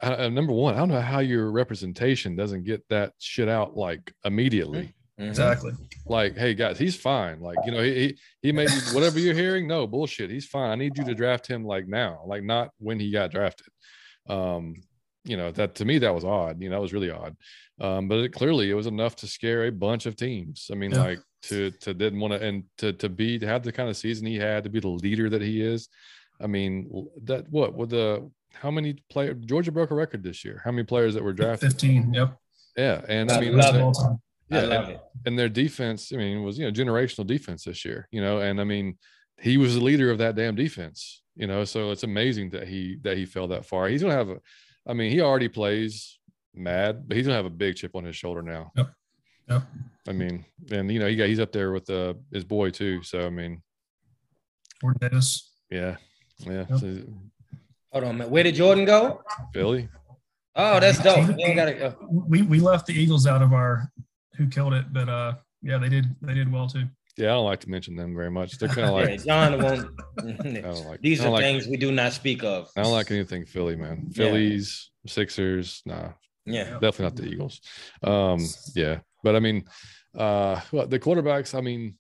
uh, 0.03 0.29
number 0.29 0.53
one, 0.53 0.75
I 0.75 0.79
don't 0.79 0.91
know 0.91 1.01
how 1.01 1.21
your 1.21 1.51
representation 1.51 2.37
doesn't 2.37 2.65
get 2.65 2.87
that 2.91 3.13
shit 3.19 3.49
out 3.49 3.77
like 3.77 4.13
immediately. 4.25 4.95
Mm-hmm. 5.19 5.29
Exactly. 5.29 5.73
Like, 6.05 6.37
hey 6.37 6.55
guys, 6.55 6.79
he's 6.79 6.97
fine. 6.97 7.41
Like, 7.41 7.57
you 7.65 7.73
know, 7.73 7.83
he 7.83 7.95
he, 7.95 8.19
he 8.43 8.53
may 8.53 8.67
whatever 8.93 9.19
you're 9.19 9.35
hearing, 9.35 9.67
no 9.67 9.87
bullshit. 9.87 10.31
He's 10.31 10.45
fine. 10.47 10.71
I 10.71 10.75
need 10.75 10.99
you 10.99 11.05
to 11.05 11.15
draft 11.15 11.47
him 11.47 11.65
like 11.65 11.89
now, 11.89 12.21
like 12.27 12.43
not 12.43 12.71
when 12.79 13.01
he 13.01 13.11
got 13.11 13.31
drafted. 13.31 13.69
Um, 14.29 14.75
you 15.25 15.37
know, 15.37 15.51
that 15.53 15.77
to 15.77 15.85
me 15.85 15.99
that 15.99 16.15
was 16.15 16.25
odd. 16.25 16.61
You 16.61 16.69
know, 16.69 16.77
that 16.77 16.83
was 16.83 16.93
really 16.93 17.11
odd. 17.11 17.35
Um, 17.81 18.09
but 18.09 18.19
it, 18.19 18.33
clearly 18.33 18.71
it 18.71 18.75
was 18.75 18.87
enough 18.87 19.17
to 19.17 19.27
scare 19.27 19.65
a 19.65 19.73
bunch 19.73 20.07
of 20.07 20.17
teams. 20.17 20.69
I 20.71 20.75
mean, 20.75 20.91
yeah. 20.91 21.03
like 21.03 21.21
to 21.45 21.71
to 21.71 21.95
didn't 21.95 22.21
want 22.21 22.35
to 22.35 22.43
and 22.43 22.65
to 22.79 22.93
to 22.93 23.09
be 23.09 23.39
to 23.39 23.47
have 23.47 23.63
the 23.63 23.73
kind 23.73 23.89
of 23.89 23.97
season 23.97 24.27
he 24.27 24.37
had 24.37 24.65
to 24.65 24.71
be 24.71 24.81
the 24.81 24.89
leader 24.89 25.31
that 25.31 25.43
he 25.43 25.63
is. 25.63 25.89
I 26.41 26.47
mean, 26.47 27.09
that 27.25 27.49
what 27.51 27.75
with 27.75 27.91
the 27.91 28.31
how 28.61 28.71
many 28.71 28.99
players 29.11 29.37
Georgia 29.45 29.73
broke 29.73 29.91
a 29.91 29.95
record 29.95 30.23
this 30.23 30.45
year? 30.45 30.61
How 30.65 30.71
many 30.71 30.85
players 30.85 31.15
that 31.15 31.23
were 31.23 31.33
drafted? 31.33 31.73
15. 31.73 32.15
Yep. 32.15 32.39
Yeah. 32.77 33.01
And 33.09 33.31
I, 33.31 33.37
I 33.37 33.41
mean, 33.41 33.59
yeah, 34.49 34.61
and, 34.61 35.01
and, 35.25 35.39
their 35.39 35.49
defense, 35.49 36.13
I 36.13 36.17
mean, 36.17 36.43
was, 36.45 36.59
you 36.59 36.65
know, 36.65 36.71
generational 36.71 37.27
defense 37.27 37.65
this 37.65 37.85
year, 37.85 38.07
you 38.13 38.21
know, 38.21 38.39
and 38.39 38.61
I 38.61 38.65
mean, 38.65 38.97
he 39.41 39.57
was 39.57 39.75
the 39.75 39.81
leader 39.81 40.11
of 40.11 40.19
that 40.19 40.37
damn 40.37 40.55
defense, 40.55 41.23
you 41.35 41.49
know, 41.49 41.65
so 41.65 41.91
it's 41.91 42.05
amazing 42.05 42.51
that 42.51 42.69
he, 42.69 42.99
that 43.03 43.17
he 43.17 43.25
fell 43.25 43.49
that 43.49 43.67
far. 43.67 43.89
He's 43.89 44.03
going 44.03 44.13
to 44.13 44.17
have 44.17 44.29
a, 44.29 44.41
I 44.87 44.95
mean, 44.95 45.11
he 45.11 45.21
already 45.21 45.49
plays 45.49 46.19
mad, 46.55 47.09
but 47.09 47.17
he's 47.17 47.27
going 47.27 47.33
to 47.33 47.43
have 47.43 47.47
a 47.47 47.51
big 47.51 47.75
chip 47.75 47.97
on 47.97 48.05
his 48.05 48.15
shoulder 48.15 48.41
now. 48.41 48.71
Yep. 48.77 48.91
Yep. 49.49 49.63
I 50.09 50.13
mean, 50.13 50.45
and 50.71 50.91
you 50.91 51.01
know, 51.01 51.07
he 51.07 51.17
got, 51.17 51.29
he's 51.29 51.41
up 51.41 51.53
there 51.53 51.73
with 51.73 51.89
uh, 51.91 52.15
his 52.33 52.45
boy 52.45 52.71
too. 52.71 53.03
So, 53.03 53.27
I 53.27 53.31
mean, 53.31 53.63
Jordan 54.81 54.99
Davis. 55.01 55.53
Yeah. 55.71 55.97
Yeah. 56.41 56.65
Yep. 56.69 56.79
So, 56.79 56.99
Hold 57.97 58.09
on, 58.09 58.19
man. 58.19 58.29
Where 58.29 58.43
did 58.43 58.57
Jordan 58.57 58.85
go? 58.85 59.23
Philly. 59.55 59.89
Oh, 60.55 60.79
that's 60.79 60.99
dope. 60.99 61.35
gotta, 61.39 61.97
we 62.11 62.43
we 62.43 62.61
left 62.61 62.85
the 62.85 62.93
Eagles 62.93 63.27
out 63.27 63.41
of 63.41 63.55
our 63.55 63.91
who 64.35 64.49
killed 64.49 64.75
it, 64.75 64.93
but 64.93 65.09
uh, 65.09 65.37
yeah, 65.63 65.79
they 65.79 65.89
did 65.89 66.15
they 66.21 66.35
did 66.35 66.53
well 66.53 66.67
too. 66.67 66.85
Yeah, 67.17 67.29
I 67.29 67.33
don't 67.37 67.47
like 67.47 67.61
to 67.61 67.71
mention 67.71 67.97
them 67.97 68.15
very 68.15 68.31
much. 68.31 68.59
They're 68.59 68.69
kind 68.69 68.89
of 68.89 68.93
like 68.93 69.09
yeah, 69.09 69.17
John 69.49 69.63
won't. 69.63 70.85
like, 70.87 71.01
These 71.01 71.25
are 71.25 71.31
like, 71.31 71.41
things 71.41 71.69
we 71.69 71.79
do 71.79 71.91
not 71.91 72.13
speak 72.13 72.45
of. 72.45 72.69
I 72.77 72.83
don't 72.83 72.93
like 72.93 73.11
anything 73.11 73.47
Philly, 73.47 73.77
man. 73.77 74.11
Phillies, 74.11 74.91
yeah. 75.03 75.11
Sixers, 75.11 75.81
nah. 75.87 76.11
Yeah, 76.45 76.79
definitely 76.79 77.05
not 77.05 77.17
the 77.17 77.29
Eagles. 77.29 77.63
Um, 78.03 78.47
yeah, 78.75 78.99
but 79.25 79.37
I 79.37 79.41
mean, 79.41 79.65
uh, 80.15 80.61
well, 80.71 80.87
the 80.87 81.01
quarterbacks. 81.01 81.55
I 81.55 81.63
mean, 81.63 81.95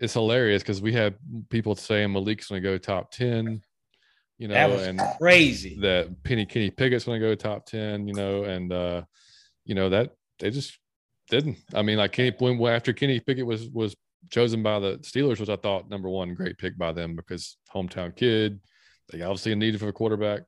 it's 0.00 0.14
hilarious 0.14 0.64
because 0.64 0.82
we 0.82 0.92
have 0.94 1.14
people 1.50 1.76
saying 1.76 2.12
Malik's 2.12 2.48
going 2.48 2.60
to 2.60 2.68
go 2.68 2.78
top 2.78 3.12
ten 3.12 3.62
you 4.40 4.48
know, 4.48 4.54
that 4.54 4.70
was 4.70 4.86
and 4.86 4.98
crazy. 5.18 5.76
That 5.82 6.24
Penny 6.24 6.46
Kenny 6.46 6.70
Pickett's 6.70 7.04
going 7.04 7.20
to 7.20 7.26
go 7.26 7.34
top 7.34 7.66
ten, 7.66 8.08
you 8.08 8.14
know, 8.14 8.44
and 8.44 8.72
uh, 8.72 9.02
you 9.66 9.74
know 9.74 9.90
that 9.90 10.12
they 10.38 10.48
just 10.48 10.78
didn't. 11.28 11.58
I 11.74 11.82
mean, 11.82 11.98
like 11.98 12.12
Kenny 12.12 12.32
when 12.38 12.58
after 12.72 12.94
Kenny 12.94 13.20
Pickett 13.20 13.44
was 13.44 13.68
was 13.68 13.94
chosen 14.30 14.62
by 14.62 14.78
the 14.78 14.96
Steelers, 15.00 15.40
which 15.40 15.50
I 15.50 15.56
thought 15.56 15.90
number 15.90 16.08
one 16.08 16.32
great 16.32 16.56
pick 16.56 16.78
by 16.78 16.90
them 16.90 17.16
because 17.16 17.58
hometown 17.70 18.16
kid, 18.16 18.60
they 19.12 19.20
obviously 19.20 19.54
needed 19.54 19.78
for 19.78 19.88
a 19.88 19.92
quarterback. 19.92 20.40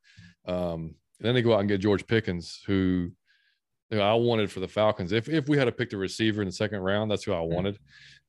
Um, 0.46 0.94
and 1.18 1.28
then 1.28 1.34
they 1.34 1.42
go 1.42 1.52
out 1.52 1.60
and 1.60 1.68
get 1.68 1.82
George 1.82 2.06
Pickens, 2.06 2.62
who 2.66 3.12
you 3.90 3.98
know, 3.98 4.00
I 4.00 4.14
wanted 4.14 4.50
for 4.50 4.60
the 4.60 4.68
Falcons. 4.68 5.12
If 5.12 5.28
if 5.28 5.50
we 5.50 5.58
had 5.58 5.66
to 5.66 5.72
pick 5.72 5.90
the 5.90 5.98
receiver 5.98 6.40
in 6.40 6.48
the 6.48 6.52
second 6.52 6.80
round, 6.80 7.10
that's 7.10 7.24
who 7.24 7.34
I 7.34 7.36
mm-hmm. 7.36 7.54
wanted. 7.54 7.78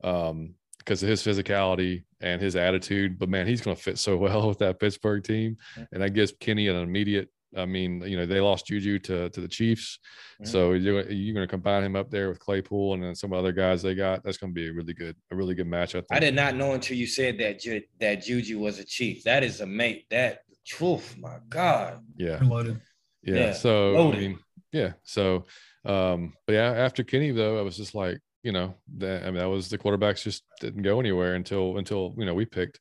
Um, 0.04 0.56
because 0.84 1.04
of 1.04 1.10
his 1.10 1.24
physicality 1.24 2.04
and 2.22 2.42
his 2.42 2.56
attitude. 2.56 3.18
But 3.18 3.30
man, 3.30 3.48
he's 3.48 3.62
going 3.62 3.76
to 3.76 3.82
fit 3.82 3.98
so 3.98 4.18
well 4.18 4.48
with 4.48 4.60
that 4.60 4.80
Pittsburgh 4.80 5.24
team, 5.24 5.58
and 5.92 6.02
that 6.02 6.12
gives 6.12 6.34
Kenny 6.40 6.68
an 6.68 6.76
immediate. 6.78 7.30
I 7.56 7.68
mean, 7.68 8.02
you 8.02 8.18
know, 8.18 8.26
they 8.26 8.42
lost 8.42 8.66
Juju 8.66 8.98
to 9.00 9.30
to 9.30 9.42
the 9.42 9.48
Chiefs, 9.48 10.00
mm-hmm. 10.42 10.50
so 10.50 10.74
you're, 10.74 11.08
you're 11.10 11.36
going 11.36 11.48
to 11.48 11.52
combine 11.52 11.84
him 11.84 11.96
up 11.96 12.10
there 12.10 12.30
with 12.30 12.40
Claypool 12.40 12.96
and 12.96 13.04
then 13.04 13.14
some 13.14 13.32
other 13.32 13.52
guys 13.52 13.84
they 13.84 13.94
got. 13.94 14.24
That's 14.24 14.38
going 14.38 14.54
to 14.54 14.56
be 14.56 14.70
a 14.70 14.74
really 14.74 14.94
good, 14.94 15.16
a 15.32 15.36
really 15.36 15.54
good 15.54 15.68
match. 15.68 15.94
I, 15.94 16.00
think. 16.00 16.08
I 16.12 16.20
did 16.20 16.34
not 16.34 16.56
know 16.56 16.74
until 16.74 16.98
you 16.98 17.06
said 17.06 17.38
that 17.40 17.60
Ju- 17.60 17.84
that 18.00 18.24
Juju 18.24 18.60
was 18.60 18.80
a 18.80 18.84
Chief. 18.84 19.24
That 19.24 19.44
is 19.44 19.62
a 19.62 19.68
mate. 19.68 20.06
That 20.10 20.40
truth, 20.66 21.16
my 21.18 21.38
God. 21.50 22.00
Yeah. 22.18 22.40
Loaded. 22.42 22.82
Yeah. 23.22 23.36
yeah. 23.36 23.54
So 23.54 23.92
Loaded. 23.92 24.18
I 24.18 24.22
mean, 24.22 24.40
yeah. 24.72 24.94
So, 25.04 25.46
um, 25.86 26.34
but 26.48 26.54
yeah, 26.54 26.72
after 26.72 27.04
Kenny 27.04 27.32
though, 27.32 27.60
I 27.60 27.62
was 27.62 27.78
just 27.78 27.96
like, 27.96 28.20
you 28.44 28.52
know, 28.52 28.76
that 28.98 29.24
I 29.24 29.28
mean 29.28 29.36
that 29.36 29.50
was 29.50 29.70
the 29.70 29.78
quarterbacks 29.78 30.24
just 30.24 30.44
didn't 30.60 30.84
go 30.84 31.00
anywhere 31.00 31.36
until 31.36 31.78
until 31.78 32.14
you 32.18 32.26
know 32.26 32.34
we 32.34 32.46
picked. 32.46 32.80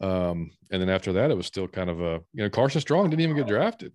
Um, 0.00 0.50
and 0.70 0.82
then 0.82 0.88
after 0.88 1.12
that, 1.12 1.30
it 1.30 1.36
was 1.36 1.46
still 1.46 1.68
kind 1.68 1.90
of 1.90 2.00
a 2.00 2.20
you 2.32 2.42
know 2.42 2.50
Carson 2.50 2.80
Strong 2.80 3.10
didn't 3.10 3.22
even 3.22 3.36
get 3.36 3.46
drafted. 3.46 3.92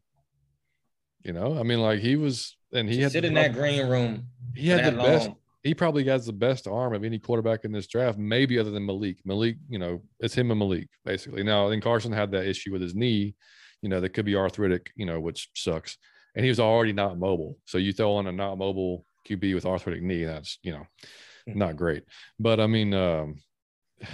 You 1.24 1.34
know, 1.34 1.60
I 1.60 1.64
mean, 1.64 1.82
like 1.82 2.00
he 2.00 2.16
was, 2.16 2.56
and 2.72 2.88
he 2.88 3.02
had 3.02 3.12
sit 3.12 3.26
in 3.26 3.34
that 3.34 3.54
green 3.54 3.88
room. 3.88 4.28
He 4.56 4.70
had 4.70 4.94
the 4.94 4.98
long. 4.98 5.06
best. 5.06 5.30
He 5.64 5.74
probably 5.74 6.06
has 6.06 6.26
the 6.26 6.34
best 6.34 6.68
arm 6.68 6.94
of 6.94 7.04
any 7.04 7.20
quarterback 7.20 7.66
in 7.66 7.74
this 7.74 7.88
draft, 7.88 8.18
maybe 8.18 8.58
other 8.58 8.72
than 8.72 8.86
Malik. 8.86 9.18
Malik, 9.26 9.58
you 9.68 9.80
know, 9.80 10.02
it's 10.20 10.34
him 10.34 10.52
and 10.52 10.60
Malik 10.60 10.88
basically. 11.04 11.44
Now, 11.44 11.68
then 11.68 11.82
Carson 11.82 12.14
had 12.14 12.32
that 12.32 12.46
issue 12.46 12.72
with 12.72 12.82
his 12.82 12.96
knee, 12.96 13.36
you 13.82 13.90
know, 13.90 14.00
that 14.00 14.14
could 14.14 14.24
be 14.24 14.36
arthritic, 14.36 14.92
you 14.96 15.06
know, 15.06 15.20
which 15.20 15.50
sucks. 15.56 15.98
And 16.36 16.46
he 16.46 16.50
was 16.50 16.62
already 16.62 16.94
not 16.94 17.18
mobile. 17.18 17.58
So 17.66 17.80
you 17.80 17.92
throw 17.92 18.14
on 18.14 18.28
a 18.28 18.32
not 18.32 18.58
mobile 18.58 19.04
QB 19.28 19.56
with 19.56 19.66
arthritic 19.66 20.04
knee. 20.04 20.24
That's 20.24 20.60
you 20.62 20.74
know 20.74 20.88
hmm. 21.48 21.58
not 21.58 21.76
great. 21.76 22.04
But 22.40 22.60
I 22.60 22.68
mean, 22.68 22.94
um, 22.94 23.36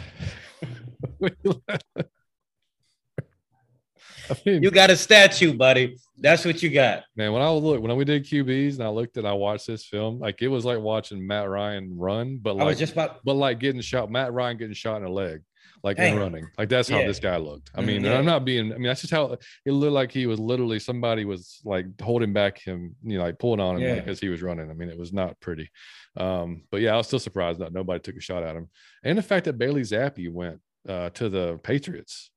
I 4.30 4.36
mean, 4.46 4.64
you 4.64 4.72
got 4.72 4.90
a 4.90 4.96
statue, 4.96 5.54
buddy. 5.54 5.98
That's 6.18 6.46
what 6.46 6.64
you 6.64 6.70
got. 6.70 7.04
Man, 7.16 7.34
when 7.34 7.42
I 7.42 7.50
look 7.50 7.82
when 7.82 7.96
we 7.96 8.06
did 8.06 8.26
QBs 8.26 8.76
and 8.76 8.84
I 8.84 8.90
looked 8.90 9.18
and 9.18 9.28
I 9.28 9.34
watched 9.34 9.68
this 9.68 9.86
film, 9.86 10.20
like 10.20 10.42
it 10.42 10.48
was 10.48 10.66
like 10.66 10.80
watching 10.80 11.26
Matt 11.26 11.50
Ryan 11.50 11.98
run, 11.98 12.40
but 12.42 12.56
like 12.56 12.78
just 12.78 12.94
about 12.94 13.24
but 13.24 13.36
like 13.36 13.60
getting 13.60 13.82
shot, 13.82 14.10
Matt 14.10 14.34
Ryan 14.34 14.58
getting 14.58 14.74
shot 14.74 14.98
in 14.98 15.04
the 15.04 15.10
leg 15.10 15.42
like 15.84 15.98
Dang. 15.98 16.18
running. 16.18 16.48
Like 16.58 16.70
that's 16.70 16.88
how 16.88 17.00
yeah. 17.00 17.08
this 17.08 17.20
guy 17.20 17.36
looked. 17.38 17.70
I 17.76 17.82
mean, 17.82 18.06
yeah. 18.06 18.18
I'm 18.18 18.26
not 18.26 18.46
being. 18.46 18.72
I 18.72 18.76
mean, 18.76 18.88
that's 18.88 19.02
just 19.02 19.14
how 19.14 19.38
it 19.66 19.72
looked 19.72 19.94
like. 19.94 20.12
He 20.12 20.26
was 20.26 20.40
literally 20.40 20.80
somebody 20.80 21.26
was 21.26 21.60
like 21.66 21.86
holding 22.02 22.32
back 22.32 22.58
him, 22.58 22.96
you 23.04 23.18
know, 23.18 23.24
like 23.26 23.38
pulling 23.38 23.60
on 23.60 23.76
him 23.76 23.82
yeah. 23.82 23.96
because 23.96 24.20
he 24.20 24.30
was 24.30 24.42
running. 24.42 24.70
I 24.70 24.74
mean, 24.74 24.90
it 24.90 24.98
was 24.98 25.12
not 25.12 25.40
pretty. 25.42 25.70
Um, 26.16 26.64
but 26.72 26.80
yeah, 26.82 26.94
I 26.94 26.98
was 26.98 27.08
still 27.08 27.20
surprised 27.20 27.60
that 27.60 27.74
nobody 27.74 28.00
took 28.00 28.16
a 28.16 28.22
shot 28.22 28.44
at 28.44 28.56
him, 28.56 28.70
and 29.04 29.18
the 29.18 29.24
fact 29.24 29.46
that 29.46 29.58
Bailey 29.58 29.82
Zappe 29.82 30.32
went 30.32 30.62
uh, 30.88 31.10
to 31.12 31.30
the 31.30 31.60
Patriots. 31.64 32.30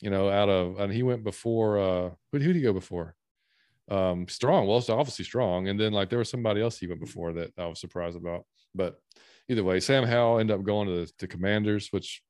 You 0.00 0.10
know, 0.10 0.28
out 0.28 0.48
of 0.48 0.80
and 0.80 0.92
he 0.92 1.04
went 1.04 1.22
before. 1.22 1.78
uh 1.78 2.10
Who 2.32 2.38
did 2.40 2.56
he 2.56 2.62
go 2.62 2.72
before? 2.72 3.14
Um, 3.88 4.26
strong. 4.26 4.66
Well, 4.66 4.78
it's 4.78 4.90
obviously 4.90 5.24
strong, 5.24 5.68
and 5.68 5.78
then 5.78 5.92
like 5.92 6.10
there 6.10 6.18
was 6.18 6.28
somebody 6.28 6.60
else 6.60 6.76
he 6.76 6.88
went 6.88 7.00
before 7.00 7.32
that 7.34 7.52
I 7.56 7.66
was 7.66 7.80
surprised 7.80 8.16
about. 8.16 8.44
But 8.74 9.00
either 9.48 9.62
way, 9.62 9.78
Sam 9.78 10.04
Howell 10.04 10.40
ended 10.40 10.58
up 10.58 10.64
going 10.64 10.88
to 10.88 11.06
the 11.06 11.12
to 11.18 11.28
Commanders, 11.28 11.88
which 11.92 12.20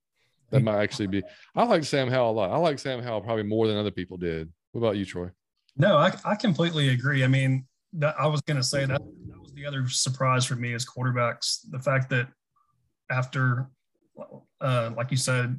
that 0.53 0.63
might 0.63 0.83
actually 0.83 1.09
be. 1.09 1.23
I 1.55 1.65
like 1.65 1.85
Sam 1.85 2.09
Howell 2.09 2.31
a 2.31 2.33
lot. 2.33 2.51
I 2.51 2.57
like 2.57 2.79
Sam 2.79 3.03
Howell 3.03 3.23
probably 3.23 3.43
more 3.45 3.67
than 3.67 3.77
other 3.77 3.91
people 3.91 4.17
did. 4.17 4.53
What 4.73 4.81
about 4.81 4.97
you, 4.97 5.05
Troy? 5.05 5.31
No, 5.77 5.97
I, 5.97 6.13
I 6.25 6.35
completely 6.35 6.91
agree. 6.91 7.25
I 7.25 7.27
mean, 7.27 7.67
that, 7.95 8.15
I 8.19 8.27
was 8.27 8.43
going 8.43 8.59
to 8.59 8.63
say 8.63 8.85
that 8.85 9.01
that 9.29 9.41
was 9.41 9.53
the 9.55 9.67
other 9.67 9.89
surprise 9.89 10.45
for 10.45 10.55
me 10.55 10.75
as 10.75 10.85
quarterbacks. 10.85 11.61
The 11.71 11.79
fact 11.79 12.11
that 12.11 12.29
after, 13.11 13.69
uh, 14.61 14.91
like 14.97 15.11
you 15.11 15.17
said, 15.17 15.59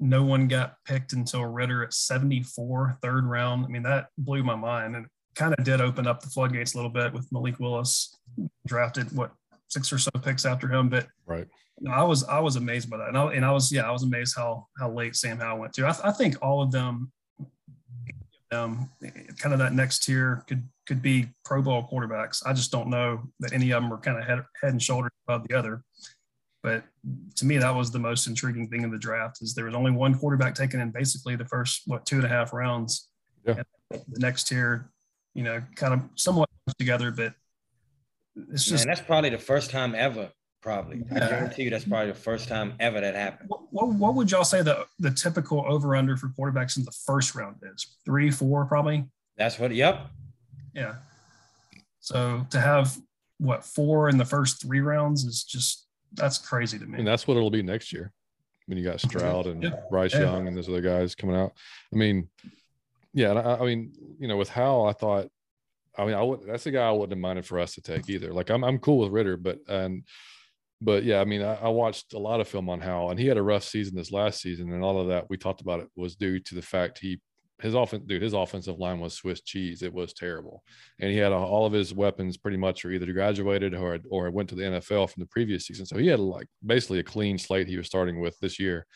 no 0.00 0.24
one 0.24 0.48
got 0.48 0.76
picked 0.84 1.12
until 1.12 1.44
Ridder 1.44 1.84
at 1.84 1.94
74, 1.94 2.98
third 3.00 3.24
round. 3.24 3.64
I 3.64 3.68
mean, 3.68 3.84
that 3.84 4.08
blew 4.18 4.42
my 4.42 4.56
mind 4.56 4.96
and 4.96 5.06
kind 5.36 5.54
of 5.56 5.64
did 5.64 5.80
open 5.80 6.08
up 6.08 6.20
the 6.20 6.28
floodgates 6.28 6.74
a 6.74 6.76
little 6.76 6.90
bit 6.90 7.12
with 7.12 7.30
Malik 7.30 7.60
Willis 7.60 8.18
drafted 8.66 9.12
what 9.16 9.32
six 9.72 9.92
or 9.92 9.98
so 9.98 10.10
picks 10.22 10.44
after 10.44 10.72
him. 10.72 10.88
But 10.88 11.06
right. 11.26 11.46
I 11.90 12.02
was 12.04 12.24
I 12.24 12.40
was 12.40 12.56
amazed 12.56 12.90
by 12.90 12.98
that, 12.98 13.08
and 13.08 13.18
I, 13.18 13.32
and 13.34 13.44
I 13.44 13.50
was 13.50 13.72
yeah 13.72 13.88
I 13.88 13.90
was 13.90 14.02
amazed 14.02 14.34
how 14.36 14.66
how 14.78 14.90
late 14.90 15.16
Sam 15.16 15.38
Howell 15.38 15.60
went 15.60 15.72
to. 15.74 15.86
I, 15.86 15.94
I 16.04 16.12
think 16.12 16.36
all 16.42 16.62
of 16.62 16.70
them, 16.70 17.10
um, 18.52 18.90
kind 19.38 19.52
of 19.52 19.58
that 19.58 19.72
next 19.72 20.04
tier 20.04 20.44
could 20.48 20.62
could 20.86 21.02
be 21.02 21.28
Pro 21.44 21.62
Bowl 21.62 21.88
quarterbacks. 21.90 22.42
I 22.46 22.52
just 22.52 22.70
don't 22.70 22.88
know 22.88 23.22
that 23.40 23.52
any 23.52 23.70
of 23.70 23.82
them 23.82 23.92
are 23.92 23.98
kind 23.98 24.18
of 24.18 24.24
head, 24.24 24.44
head 24.60 24.72
and 24.72 24.82
shoulders 24.82 25.12
above 25.26 25.46
the 25.48 25.54
other. 25.54 25.82
But 26.62 26.84
to 27.36 27.44
me, 27.44 27.58
that 27.58 27.74
was 27.74 27.90
the 27.90 27.98
most 27.98 28.26
intriguing 28.26 28.68
thing 28.68 28.82
in 28.82 28.90
the 28.90 28.98
draft 28.98 29.38
is 29.42 29.54
there 29.54 29.64
was 29.64 29.74
only 29.74 29.90
one 29.90 30.16
quarterback 30.16 30.54
taken 30.54 30.80
in 30.80 30.90
basically 30.90 31.34
the 31.34 31.46
first 31.46 31.82
what 31.86 32.06
two 32.06 32.16
and 32.16 32.24
a 32.24 32.28
half 32.28 32.52
rounds. 32.52 33.08
Yeah. 33.44 33.62
The 33.90 34.20
next 34.20 34.48
tier, 34.48 34.90
you 35.34 35.42
know, 35.42 35.62
kind 35.74 35.94
of 35.94 36.00
somewhat 36.14 36.48
together, 36.78 37.10
but 37.10 37.34
it's 38.52 38.64
just 38.64 38.86
Man, 38.86 38.94
that's 38.94 39.06
probably 39.06 39.30
the 39.30 39.38
first 39.38 39.70
time 39.70 39.94
ever 39.94 40.30
Probably. 40.62 41.02
I 41.10 41.18
guarantee 41.18 41.64
you 41.64 41.70
that's 41.70 41.84
probably 41.84 42.12
the 42.12 42.18
first 42.18 42.46
time 42.46 42.74
ever 42.78 43.00
that 43.00 43.16
happened. 43.16 43.50
What, 43.70 43.88
what 43.88 44.14
would 44.14 44.30
y'all 44.30 44.44
say 44.44 44.62
the, 44.62 44.86
the 45.00 45.10
typical 45.10 45.64
over 45.66 45.96
under 45.96 46.16
for 46.16 46.28
quarterbacks 46.28 46.76
in 46.76 46.84
the 46.84 46.92
first 47.04 47.34
round 47.34 47.56
is? 47.74 47.96
Three, 48.04 48.30
four, 48.30 48.64
probably? 48.66 49.04
That's 49.36 49.58
what, 49.58 49.74
yep. 49.74 50.06
Yeah. 50.72 50.94
So 51.98 52.46
to 52.50 52.60
have 52.60 52.96
what 53.38 53.64
four 53.64 54.08
in 54.08 54.18
the 54.18 54.24
first 54.24 54.62
three 54.62 54.80
rounds 54.80 55.24
is 55.24 55.42
just 55.42 55.88
that's 56.12 56.38
crazy 56.38 56.78
to 56.78 56.86
me. 56.86 56.98
And 56.98 57.06
that's 57.06 57.26
what 57.26 57.36
it'll 57.36 57.50
be 57.50 57.62
next 57.62 57.92
year. 57.92 58.12
When 58.66 58.78
you 58.78 58.84
got 58.84 59.00
Stroud 59.00 59.48
and 59.48 59.64
yeah. 59.64 59.80
Bryce 59.90 60.14
yeah. 60.14 60.20
Young 60.20 60.46
and 60.46 60.56
those 60.56 60.68
other 60.68 60.80
guys 60.80 61.16
coming 61.16 61.34
out. 61.34 61.52
I 61.92 61.96
mean, 61.96 62.28
yeah, 63.12 63.32
I, 63.32 63.60
I, 63.60 63.66
mean, 63.66 63.92
you 64.20 64.28
know, 64.28 64.36
with 64.36 64.48
Howell, 64.48 64.86
I 64.86 64.92
thought, 64.92 65.28
I 65.96 66.04
mean, 66.04 66.14
I 66.14 66.22
would 66.22 66.46
that's 66.46 66.64
the 66.64 66.70
guy 66.70 66.88
I 66.88 66.92
wouldn't 66.92 67.12
have 67.12 67.18
minded 67.18 67.46
for 67.46 67.58
us 67.58 67.74
to 67.74 67.82
take 67.82 68.08
either. 68.08 68.32
Like 68.32 68.50
I'm 68.50 68.64
I'm 68.64 68.78
cool 68.78 68.98
with 68.98 69.12
Ridder, 69.12 69.36
but 69.36 69.58
and 69.68 70.04
but 70.80 71.04
yeah, 71.04 71.20
I 71.20 71.24
mean, 71.24 71.42
I, 71.42 71.54
I, 71.54 71.68
watched 71.68 72.12
a 72.12 72.18
lot 72.18 72.40
of 72.40 72.48
film 72.48 72.68
on 72.68 72.80
Howell, 72.80 73.10
and 73.10 73.20
he 73.20 73.28
had 73.28 73.36
a 73.36 73.42
rough 73.42 73.62
season 73.62 73.94
this 73.94 74.10
last 74.10 74.40
season, 74.40 74.72
and 74.72 74.82
all 74.82 75.00
of 75.00 75.06
that 75.08 75.30
we 75.30 75.36
talked 75.36 75.60
about 75.60 75.78
it 75.78 75.88
was 75.94 76.16
due 76.16 76.40
to 76.40 76.54
the 76.56 76.62
fact 76.62 76.98
he 76.98 77.20
his 77.60 77.74
offense, 77.74 78.02
dude, 78.06 78.22
his 78.22 78.32
offensive 78.32 78.80
line 78.80 78.98
was 78.98 79.14
Swiss 79.14 79.40
cheese. 79.40 79.82
It 79.82 79.92
was 79.92 80.12
terrible, 80.12 80.64
and 80.98 81.10
he 81.10 81.16
had 81.16 81.30
a, 81.30 81.36
all 81.36 81.64
of 81.64 81.72
his 81.72 81.94
weapons 81.94 82.36
pretty 82.36 82.56
much 82.56 82.84
are 82.84 82.90
either 82.90 83.12
graduated 83.12 83.74
or 83.74 83.98
or 84.10 84.30
went 84.30 84.48
to 84.48 84.56
the 84.56 84.64
NFL 84.64 85.10
from 85.10 85.20
the 85.20 85.28
previous 85.28 85.66
season. 85.66 85.86
So 85.86 85.96
he 85.96 86.08
had 86.08 86.18
like 86.18 86.48
basically 86.66 86.98
a 86.98 87.04
clean 87.04 87.38
slate 87.38 87.68
he 87.68 87.76
was 87.76 87.86
starting 87.86 88.20
with 88.20 88.36
this 88.40 88.58
year. 88.58 88.86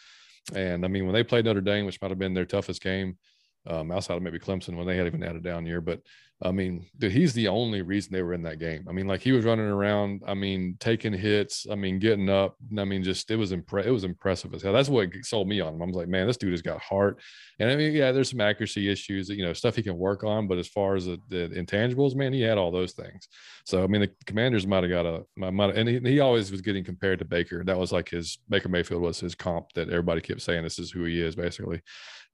And 0.54 0.84
I 0.84 0.88
mean, 0.88 1.04
when 1.04 1.14
they 1.14 1.24
played 1.24 1.44
Notre 1.44 1.60
Dame, 1.60 1.86
which 1.86 2.00
might 2.00 2.10
have 2.10 2.18
been 2.18 2.34
their 2.34 2.44
toughest 2.44 2.82
game, 2.82 3.18
um, 3.66 3.90
outside 3.90 4.16
of 4.16 4.22
maybe 4.22 4.38
Clemson 4.38 4.76
when 4.76 4.86
they 4.86 4.96
had 4.96 5.06
even 5.06 5.22
had 5.22 5.36
a 5.36 5.40
down 5.40 5.66
year. 5.66 5.80
But 5.80 6.00
I 6.42 6.50
mean, 6.50 6.86
dude, 6.98 7.12
he's 7.12 7.32
the 7.32 7.48
only 7.48 7.80
reason 7.80 8.12
they 8.12 8.22
were 8.22 8.34
in 8.34 8.42
that 8.42 8.58
game. 8.58 8.84
I 8.86 8.92
mean, 8.92 9.06
like 9.06 9.22
he 9.22 9.32
was 9.32 9.46
running 9.46 9.64
around. 9.64 10.22
I 10.26 10.34
mean, 10.34 10.76
taking 10.78 11.14
hits. 11.14 11.66
I 11.70 11.76
mean, 11.76 11.98
getting 11.98 12.28
up. 12.28 12.56
I 12.78 12.84
mean, 12.84 13.02
just 13.02 13.30
it 13.30 13.36
was 13.36 13.52
impre- 13.52 13.86
It 13.86 13.90
was 13.90 14.04
impressive 14.04 14.52
as 14.52 14.60
hell. 14.60 14.74
That's 14.74 14.90
what 14.90 15.08
sold 15.22 15.48
me 15.48 15.60
on 15.60 15.74
him. 15.74 15.82
I 15.82 15.86
was 15.86 15.96
like, 15.96 16.08
man, 16.08 16.26
this 16.26 16.36
dude 16.36 16.52
has 16.52 16.60
got 16.60 16.78
heart. 16.82 17.22
And 17.58 17.70
I 17.70 17.76
mean, 17.76 17.94
yeah, 17.94 18.12
there's 18.12 18.30
some 18.30 18.42
accuracy 18.42 18.90
issues, 18.90 19.30
you 19.30 19.46
know, 19.46 19.54
stuff 19.54 19.76
he 19.76 19.82
can 19.82 19.96
work 19.96 20.24
on. 20.24 20.46
But 20.46 20.58
as 20.58 20.68
far 20.68 20.94
as 20.94 21.06
the, 21.06 21.18
the 21.30 21.48
intangibles, 21.54 22.14
man, 22.14 22.34
he 22.34 22.42
had 22.42 22.58
all 22.58 22.70
those 22.70 22.92
things. 22.92 23.28
So 23.64 23.82
I 23.82 23.86
mean, 23.86 24.02
the 24.02 24.10
Commanders 24.26 24.66
might 24.66 24.84
have 24.84 24.90
got 24.90 25.06
a 25.06 25.24
might, 25.36 25.74
and 25.74 25.88
he, 25.88 26.00
he 26.00 26.20
always 26.20 26.52
was 26.52 26.60
getting 26.60 26.84
compared 26.84 27.18
to 27.20 27.24
Baker. 27.24 27.64
That 27.64 27.78
was 27.78 27.92
like 27.92 28.10
his 28.10 28.38
Baker 28.50 28.68
Mayfield 28.68 29.00
was 29.00 29.20
his 29.20 29.34
comp 29.34 29.72
that 29.72 29.88
everybody 29.88 30.20
kept 30.20 30.42
saying 30.42 30.64
this 30.64 30.78
is 30.78 30.90
who 30.90 31.04
he 31.04 31.18
is 31.18 31.34
basically. 31.34 31.80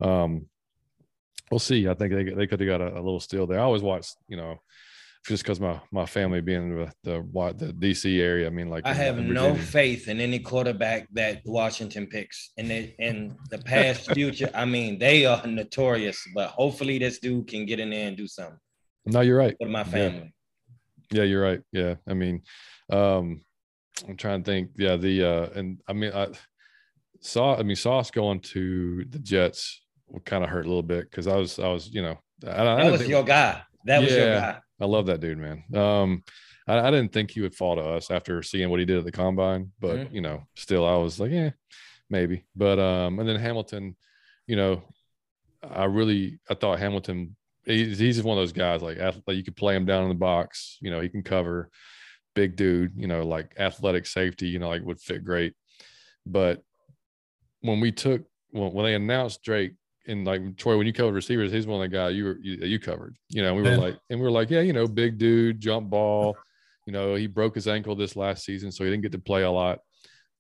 Um, 0.01 0.47
we'll 1.53 1.59
see. 1.59 1.87
I 1.87 1.95
think 1.95 2.13
they 2.13 2.25
they 2.25 2.47
could 2.47 2.61
have 2.61 2.69
got 2.69 2.81
a, 2.81 2.95
a 2.95 3.03
little 3.07 3.21
steal 3.21 3.47
there. 3.47 3.61
I 3.61 3.63
always 3.63 3.83
watch, 3.83 4.09
you 4.27 4.39
know, 4.39 4.59
just 5.29 5.43
because 5.43 5.61
my 5.61 5.79
my 5.93 6.07
family 6.07 6.41
being 6.41 6.75
the 6.75 6.93
the, 7.05 7.55
the 7.57 7.73
DC 7.75 8.19
area. 8.19 8.47
I 8.47 8.51
mean, 8.51 8.71
like 8.71 8.87
I 8.87 8.95
have 8.95 9.19
no 9.19 9.55
faith 9.55 10.09
in 10.09 10.19
any 10.19 10.39
quarterback 10.39 11.07
that 11.13 11.43
Washington 11.45 12.07
picks 12.07 12.53
in 12.57 12.69
the 12.69 12.95
in 12.99 13.37
the 13.51 13.59
past 13.59 14.11
future. 14.15 14.51
I 14.55 14.65
mean, 14.65 14.99
they 14.99 15.27
are 15.27 15.47
notorious, 15.47 16.19
but 16.35 16.49
hopefully 16.49 16.99
this 16.99 17.19
dude 17.19 17.47
can 17.47 17.67
get 17.67 17.79
in 17.79 17.91
there 17.91 18.09
and 18.09 18.17
do 18.17 18.27
something. 18.27 18.59
No, 19.05 19.21
you're 19.21 19.39
right. 19.39 19.55
With 19.61 19.69
my 19.71 19.85
family. 19.85 20.33
Yeah. 21.11 21.19
yeah, 21.19 21.25
you're 21.25 21.43
right. 21.43 21.61
Yeah, 21.71 21.97
I 22.09 22.15
mean, 22.15 22.43
um, 22.91 23.43
I'm 24.09 24.17
trying 24.17 24.43
to 24.43 24.51
think. 24.51 24.71
Yeah, 24.77 24.97
the 24.97 25.23
uh, 25.23 25.47
and 25.55 25.81
I 25.87 25.93
mean, 25.93 26.13
I 26.15 26.29
saw. 27.21 27.59
I 27.59 27.63
mean, 27.63 27.77
Sauce 27.77 28.11
going 28.11 28.41
to 28.41 29.05
the 29.05 29.19
Jets 29.19 29.83
kind 30.21 30.45
of 30.45 30.51
hurt 30.51 30.65
a 30.65 30.69
little 30.69 30.83
bit 30.83 31.11
because 31.11 31.27
I 31.27 31.37
was 31.37 31.59
I 31.59 31.69
was 31.69 31.93
you 31.93 32.03
know 32.03 32.19
I, 32.45 32.47
that 32.47 32.67
I 32.67 32.91
was 32.91 33.01
think, 33.01 33.11
your 33.11 33.25
guy. 33.25 33.63
That 33.85 34.01
yeah, 34.01 34.05
was 34.05 34.15
your 34.15 34.35
guy. 34.35 34.59
I 34.81 34.85
love 34.85 35.07
that 35.07 35.21
dude, 35.21 35.39
man. 35.39 35.65
Um, 35.75 36.23
I, 36.67 36.79
I, 36.79 36.91
didn't 36.91 37.13
think 37.13 37.31
he 37.31 37.41
would 37.41 37.55
fall 37.55 37.77
to 37.77 37.83
us 37.83 38.11
after 38.11 38.43
seeing 38.43 38.69
what 38.69 38.81
he 38.81 38.87
did 38.87 38.99
at 38.99 39.05
the 39.05 39.13
combine, 39.13 39.73
but 39.81 39.97
mm-hmm. 39.97 40.15
you 40.15 40.21
know, 40.21 40.45
still 40.57 40.87
I 40.87 40.97
was 40.97 41.21
like, 41.21 41.31
yeah, 41.31 41.51
maybe. 42.11 42.45
But 42.57 42.79
um, 42.79 43.19
and 43.19 43.29
then 43.29 43.39
Hamilton, 43.39 43.97
you 44.47 44.57
know, 44.57 44.83
I 45.63 45.85
really 45.85 46.41
I 46.51 46.55
thought 46.55 46.79
Hamilton 46.79 47.37
he's, 47.65 47.99
he's 47.99 48.23
one 48.23 48.39
of 48.39 48.43
those 48.43 48.53
guys 48.53 48.83
like 48.83 48.99
like 48.99 49.37
you 49.37 49.45
could 49.45 49.57
play 49.57 49.77
him 49.77 49.87
down 49.87 50.05
in 50.05 50.09
the 50.09 50.15
box, 50.15 50.79
you 50.81 50.91
know, 50.91 51.01
he 51.01 51.09
can 51.09 51.23
cover, 51.23 51.71
big 52.35 52.57
dude, 52.57 52.93
you 52.97 53.07
know, 53.07 53.25
like 53.25 53.55
athletic 53.59 54.07
safety, 54.07 54.49
you 54.49 54.59
know, 54.59 54.69
like 54.69 54.85
would 54.85 55.01
fit 55.01 55.25
great. 55.25 55.55
But 56.27 56.63
when 57.61 57.81
we 57.81 57.93
took 57.93 58.23
when, 58.51 58.73
when 58.73 58.85
they 58.85 58.95
announced 58.95 59.43
Drake 59.43 59.75
and 60.07 60.27
like 60.27 60.57
Troy, 60.57 60.77
when 60.77 60.87
you 60.87 60.93
covered 60.93 61.15
receivers, 61.15 61.53
he's 61.53 61.67
one 61.67 61.83
of 61.83 61.91
the 61.91 61.97
guys 61.97 62.15
you 62.15 62.25
were 62.25 62.39
you, 62.41 62.67
you 62.67 62.79
covered. 62.79 63.17
You 63.29 63.43
know, 63.43 63.55
we 63.55 63.63
were 63.63 63.71
yeah. 63.71 63.77
like, 63.77 63.99
and 64.11 64.19
we 64.19 64.25
were 64.25 64.31
like, 64.31 64.51
yeah, 64.51 64.61
you 64.61 64.73
know, 64.73 64.87
big 64.87 65.19
dude, 65.19 65.61
jump 65.61 65.91
ball. 65.91 66.37
You 66.85 66.93
know, 66.93 67.15
he 67.15 67.29
broke 67.29 67.55
his 67.55 67.69
ankle 67.69 67.95
this 67.95 68.17
last 68.17 68.45
season, 68.45 68.73
so 68.73 68.83
he 68.83 68.91
didn't 68.91 69.05
get 69.05 69.13
to 69.13 69.19
play 69.21 69.45
a 69.45 69.51
lot. 69.53 69.79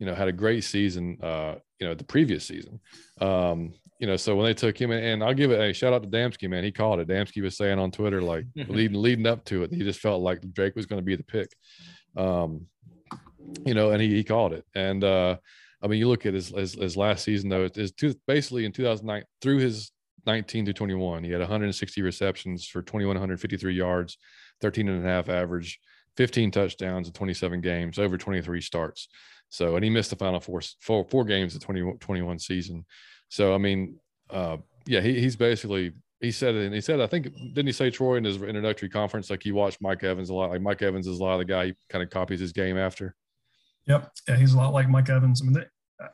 You 0.00 0.06
know, 0.06 0.14
had 0.16 0.26
a 0.26 0.32
great 0.32 0.64
season. 0.64 1.16
Uh, 1.22 1.54
you 1.78 1.86
know, 1.86 1.94
the 1.94 2.02
previous 2.02 2.44
season. 2.44 2.80
Um, 3.20 3.74
you 4.00 4.08
know, 4.08 4.16
so 4.16 4.34
when 4.34 4.46
they 4.46 4.54
took 4.54 4.76
him 4.76 4.90
in, 4.90 5.04
and 5.04 5.22
I'll 5.22 5.34
give 5.34 5.52
it 5.52 5.60
a 5.60 5.72
shout 5.72 5.92
out 5.92 6.02
to 6.02 6.08
Damsky, 6.08 6.50
man. 6.50 6.64
He 6.64 6.72
called 6.72 6.98
it. 6.98 7.06
Damsky 7.06 7.42
was 7.42 7.56
saying 7.56 7.78
on 7.78 7.92
Twitter, 7.92 8.20
like 8.20 8.44
leading 8.56 9.00
leading 9.00 9.28
up 9.28 9.44
to 9.44 9.62
it, 9.62 9.72
he 9.72 9.84
just 9.84 10.00
felt 10.00 10.20
like 10.20 10.40
Drake 10.52 10.74
was 10.74 10.86
going 10.86 10.98
to 10.98 11.06
be 11.06 11.14
the 11.14 11.22
pick. 11.22 11.48
Um, 12.16 12.66
you 13.64 13.74
know, 13.74 13.92
and 13.92 14.02
he 14.02 14.08
he 14.08 14.24
called 14.24 14.52
it, 14.52 14.64
and 14.74 15.04
uh 15.04 15.36
I 15.82 15.88
mean, 15.88 15.98
you 15.98 16.08
look 16.08 16.26
at 16.26 16.34
his 16.34 16.48
his, 16.48 16.74
his 16.74 16.96
last 16.96 17.24
season 17.24 17.48
though. 17.48 17.64
It's 17.64 17.92
two, 17.92 18.14
basically 18.26 18.64
in 18.64 18.72
2009 18.72 19.24
through 19.40 19.58
his 19.58 19.90
19 20.26 20.66
to 20.66 20.72
21, 20.72 21.24
he 21.24 21.30
had 21.30 21.40
160 21.40 22.02
receptions 22.02 22.66
for 22.66 22.82
2153 22.82 23.74
yards, 23.74 24.18
13 24.60 24.88
and 24.88 25.04
a 25.04 25.08
half 25.08 25.28
average, 25.28 25.80
15 26.16 26.50
touchdowns 26.50 27.08
in 27.08 27.12
27 27.12 27.60
games, 27.60 27.98
over 27.98 28.16
23 28.16 28.60
starts. 28.60 29.08
So, 29.48 29.74
and 29.76 29.84
he 29.84 29.90
missed 29.90 30.10
the 30.10 30.16
final 30.16 30.40
four 30.40 30.60
four, 30.80 31.04
four 31.04 31.24
games 31.24 31.54
of 31.54 31.60
2021 31.62 32.38
season. 32.38 32.86
So, 33.28 33.54
I 33.54 33.58
mean, 33.58 33.98
uh, 34.30 34.58
yeah, 34.86 35.00
he, 35.00 35.20
he's 35.20 35.36
basically 35.36 35.92
he 36.20 36.30
said 36.30 36.54
it, 36.54 36.66
and 36.66 36.74
he 36.74 36.80
said, 36.80 37.00
I 37.00 37.06
think 37.08 37.24
didn't 37.34 37.66
he 37.66 37.72
say 37.72 37.90
Troy 37.90 38.16
in 38.16 38.24
his 38.24 38.40
introductory 38.40 38.88
conference 38.88 39.28
like 39.28 39.42
he 39.42 39.50
watched 39.50 39.82
Mike 39.82 40.04
Evans 40.04 40.30
a 40.30 40.34
lot. 40.34 40.50
Like 40.50 40.62
Mike 40.62 40.80
Evans 40.80 41.08
is 41.08 41.18
a 41.18 41.22
lot 41.22 41.34
of 41.34 41.40
the 41.40 41.44
guy 41.44 41.66
he 41.66 41.74
kind 41.90 42.02
of 42.02 42.10
copies 42.10 42.38
his 42.38 42.52
game 42.52 42.78
after. 42.78 43.14
Yep. 43.86 44.12
Yeah, 44.28 44.36
he's 44.36 44.54
a 44.54 44.56
lot 44.56 44.72
like 44.72 44.88
Mike 44.88 45.08
Evans. 45.08 45.42
I 45.42 45.44
mean, 45.44 45.54
they, 45.54 45.64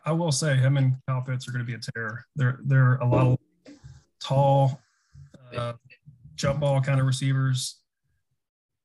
I 0.04 0.12
will 0.12 0.33
say 0.33 0.57
him 0.57 0.76
and 0.76 0.96
Kyle 1.07 1.22
Pitts 1.22 1.48
are 1.48 1.52
going 1.52 1.64
to 1.64 1.66
be 1.66 1.74
a 1.74 1.92
terror. 1.94 2.24
They're 2.37 2.61
they're 2.64 2.96
a 2.96 3.07
lot 3.07 3.26
of 3.26 3.38
tall, 4.22 4.81
uh, 5.57 5.74
jump 6.35 6.61
ball 6.61 6.81
kind 6.81 7.00
of 7.00 7.07
receivers. 7.07 7.76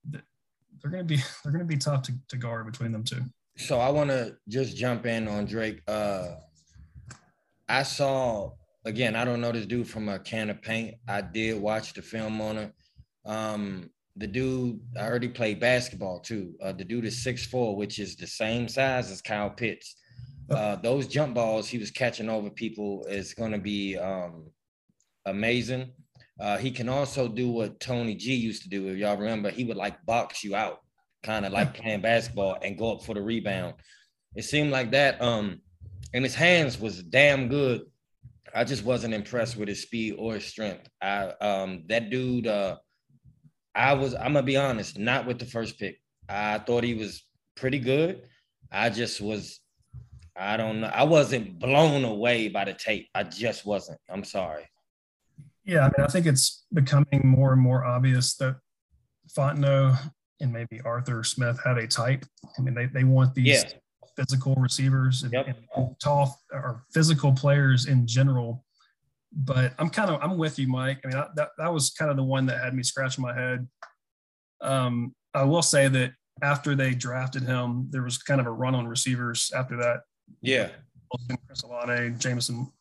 They're 0.04 0.92
going 0.92 1.08
to 1.08 1.16
be 1.16 1.18
they're 1.44 1.52
going 1.52 1.66
to 1.66 1.66
be 1.66 1.78
tough 1.78 2.04
to, 2.04 2.14
to 2.30 2.38
guard 2.38 2.66
between 2.66 2.92
them 2.92 3.04
two. 3.04 3.22
So 3.58 3.80
I 3.80 3.90
want 3.90 4.10
to 4.10 4.36
just 4.48 4.76
jump 4.76 5.06
in 5.06 5.28
on 5.28 5.46
Drake. 5.46 5.82
Uh, 5.88 6.36
I 7.70 7.84
saw 7.84 8.52
again. 8.86 9.16
I 9.16 9.26
don't 9.26 9.42
know 9.42 9.52
this 9.52 9.66
dude 9.66 9.88
from 9.88 10.10
a 10.10 10.20
can 10.20 10.50
of 10.50 10.62
paint. 10.62 10.96
I 11.08 11.22
did 11.22 11.62
watch 11.62 11.94
the 11.94 12.02
film 12.02 12.42
on 12.42 12.58
it. 12.58 12.74
Um, 13.26 13.90
the 14.16 14.28
dude 14.28 14.80
I 14.98 15.08
already 15.08 15.30
played 15.30 15.60
basketball 15.60 16.20
too. 16.20 16.54
Uh, 16.62 16.72
the 16.72 16.84
dude 16.84 17.06
is 17.06 17.24
six 17.24 17.46
four, 17.46 17.76
which 17.76 18.00
is 18.00 18.16
the 18.16 18.28
same 18.28 18.68
size 18.68 19.12
as 19.12 19.22
Kyle 19.22 19.50
Pitts. 19.50 19.96
Uh, 20.50 20.76
those 20.76 21.08
jump 21.08 21.34
balls 21.34 21.68
he 21.68 21.78
was 21.78 21.90
catching 21.90 22.30
over 22.30 22.50
people 22.50 23.06
is 23.10 23.34
going 23.34 23.52
to 23.52 23.58
be 23.58 23.98
um, 23.98 24.46
amazing. 25.26 25.92
Uh, 26.40 26.58
he 26.58 26.70
can 26.70 26.90
also 26.90 27.28
do 27.28 27.50
what 27.50 27.80
Tony 27.80 28.16
G 28.16 28.34
used 28.36 28.64
to 28.64 28.70
do. 28.70 28.88
If 28.88 28.98
y'all 28.98 29.18
remember, 29.18 29.50
he 29.50 29.64
would 29.64 29.78
like 29.78 30.04
box 30.06 30.44
you 30.44 30.56
out, 30.56 30.80
kind 31.24 31.46
of 31.46 31.54
like 31.54 31.74
playing 31.74 32.02
basketball 32.02 32.58
and 32.62 32.78
go 32.78 32.94
up 32.94 33.04
for 33.04 33.16
the 33.16 33.22
rebound. 33.22 33.76
It 34.36 34.44
seemed 34.44 34.72
like 34.72 34.92
that. 34.92 35.22
Um, 35.22 35.62
and 36.14 36.24
his 36.24 36.36
hands 36.36 36.80
was 36.80 37.02
damn 37.02 37.48
good. 37.48 37.84
I 38.54 38.64
just 38.64 38.84
wasn't 38.84 39.14
impressed 39.14 39.58
with 39.58 39.70
his 39.70 39.82
speed 39.82 40.16
or 40.20 40.36
his 40.36 40.46
strength. 40.46 40.88
I 41.02 41.34
um, 41.42 41.84
that 41.88 42.12
dude. 42.12 42.48
Uh, 42.48 42.78
I 43.76 43.94
was. 43.94 44.14
I'm 44.14 44.34
gonna 44.34 44.44
be 44.44 44.58
honest. 44.58 44.98
Not 44.98 45.26
with 45.26 45.40
the 45.40 45.46
first 45.46 45.80
pick. 45.80 46.00
I 46.30 46.60
thought 46.60 46.84
he 46.84 46.94
was 46.94 47.24
pretty 47.56 47.80
good. 47.80 48.24
I 48.72 48.90
just 48.90 49.22
was 49.22 49.60
I 50.36 50.58
don't 50.58 50.82
know. 50.82 50.88
I 50.94 51.04
wasn't 51.04 51.60
blown 51.60 52.04
away 52.04 52.48
by 52.48 52.66
the 52.66 52.74
tape. 52.74 53.10
I 53.14 53.24
just 53.24 53.66
wasn't. 53.66 54.00
I'm 54.10 54.24
sorry. 54.24 54.68
Yeah, 55.64 55.82
I 55.82 55.84
mean, 55.86 56.06
I 56.06 56.08
think 56.08 56.26
it's 56.26 56.66
becoming 56.74 57.22
more 57.24 57.54
and 57.54 57.62
more 57.62 57.86
obvious 57.86 58.36
that 58.38 58.58
Fontenot 59.38 59.98
and 60.42 60.52
maybe 60.52 60.82
Arthur 60.84 61.24
Smith 61.24 61.60
had 61.64 61.78
a 61.78 61.88
type. 61.88 62.26
I 62.58 62.62
mean, 62.62 62.74
they, 62.74 62.88
they 62.88 63.04
want 63.04 63.34
these 63.34 63.64
yeah. 63.64 63.70
physical 64.18 64.56
receivers 64.56 65.24
and, 65.24 65.32
yep. 65.32 65.48
and 65.48 65.96
tall 66.00 66.42
or 66.52 66.84
physical 66.94 67.32
players 67.32 67.86
in 67.86 68.06
general. 68.08 68.63
But 69.36 69.74
I'm 69.80 69.90
kind 69.90 70.12
of 70.12 70.22
I'm 70.22 70.38
with 70.38 70.60
you, 70.60 70.68
Mike. 70.68 71.00
I 71.04 71.08
mean, 71.08 71.18
I, 71.18 71.28
that 71.36 71.50
that 71.58 71.74
was 71.74 71.90
kind 71.92 72.12
of 72.12 72.18
the 72.18 72.24
one 72.24 72.46
that 72.48 72.64
had 72.64 72.74
me 72.74 72.84
scratching 72.84 73.24
my 73.24 73.34
head. 73.34 73.68
Um, 74.62 75.14
I 75.34 75.44
will 75.44 75.64
say 75.64 75.88
that 75.88 76.14
after 76.42 76.76
they 76.76 76.94
drafted 76.94 77.44
him, 77.44 77.88
there 77.90 78.04
was 78.04 78.18
kind 78.18 78.40
of 78.40 78.48
a 78.48 78.52
run 78.52 78.76
on 78.76 78.88
receivers 78.88 79.52
after 79.56 79.76
that 79.78 80.02
yeah. 80.42 80.70
Chris 81.48 81.64
Olave, 81.64 82.16
Jameson 82.18 82.72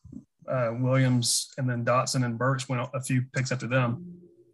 uh, 0.49 0.73
Williams, 0.79 1.53
and 1.59 1.69
then 1.69 1.85
Dotson 1.85 2.25
and 2.25 2.39
Burks 2.39 2.69
went 2.69 2.89
a 2.95 3.01
few 3.01 3.23
picks 3.35 3.53
after 3.53 3.67
them. 3.67 4.05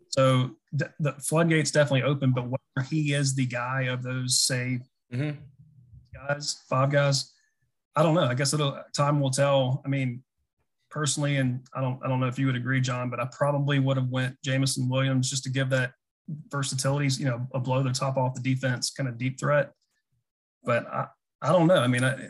So 0.08 0.50
th- 0.76 0.90
the 0.98 1.12
floodgates 1.12 1.70
definitely 1.70 2.02
open, 2.02 2.32
but 2.32 2.48
whether 2.48 2.88
he 2.88 3.12
is 3.12 3.34
the 3.34 3.46
guy 3.46 3.82
of 3.82 4.02
those, 4.02 4.40
say, 4.40 4.80
mm-hmm. 5.12 5.38
guys, 6.14 6.62
five 6.68 6.90
guys, 6.90 7.32
I 7.94 8.02
don't 8.02 8.14
know. 8.14 8.24
I 8.24 8.34
guess 8.34 8.52
it'll 8.52 8.82
time 8.96 9.20
will 9.20 9.30
tell. 9.30 9.82
I 9.84 9.88
mean, 9.88 10.22
personally, 10.90 11.36
and 11.36 11.66
I 11.74 11.80
don't, 11.80 11.98
I 12.04 12.08
don't 12.08 12.20
know 12.20 12.26
if 12.26 12.38
you 12.38 12.46
would 12.46 12.56
agree, 12.56 12.80
John, 12.80 13.10
but 13.10 13.20
I 13.20 13.28
probably 13.36 13.78
would 13.78 13.96
have 13.96 14.08
went 14.08 14.36
Jameson 14.42 14.88
Williams 14.88 15.30
just 15.30 15.44
to 15.44 15.50
give 15.50 15.70
that 15.70 15.92
versatility, 16.48 17.08
you 17.22 17.28
know, 17.28 17.46
a 17.54 17.60
blow 17.60 17.82
the 17.82 17.92
top 17.92 18.16
off 18.16 18.34
the 18.34 18.40
defense, 18.40 18.90
kind 18.90 19.08
of 19.08 19.18
deep 19.18 19.38
threat. 19.38 19.72
But 20.64 20.86
I, 20.86 21.06
I 21.42 21.52
don't 21.52 21.66
know. 21.66 21.80
I 21.80 21.86
mean, 21.86 22.04
I, 22.04 22.28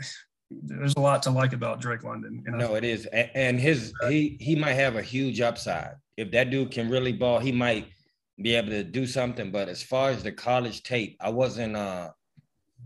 there's 0.50 0.94
a 0.96 1.00
lot 1.00 1.22
to 1.24 1.30
like 1.30 1.52
about 1.52 1.80
Drake 1.80 2.04
London. 2.04 2.42
You 2.44 2.52
know? 2.52 2.58
No, 2.58 2.74
it 2.74 2.84
is, 2.84 3.06
and 3.06 3.60
his 3.60 3.92
he 4.08 4.36
he 4.40 4.54
might 4.54 4.74
have 4.74 4.96
a 4.96 5.02
huge 5.02 5.40
upside 5.40 5.94
if 6.16 6.30
that 6.30 6.50
dude 6.50 6.70
can 6.70 6.88
really 6.88 7.12
ball. 7.12 7.38
He 7.38 7.52
might 7.52 7.88
be 8.40 8.54
able 8.54 8.70
to 8.70 8.84
do 8.84 9.06
something. 9.06 9.50
But 9.50 9.68
as 9.68 9.82
far 9.82 10.10
as 10.10 10.22
the 10.22 10.32
college 10.32 10.82
tape, 10.82 11.16
I 11.20 11.30
wasn't 11.30 11.76
uh 11.76 12.10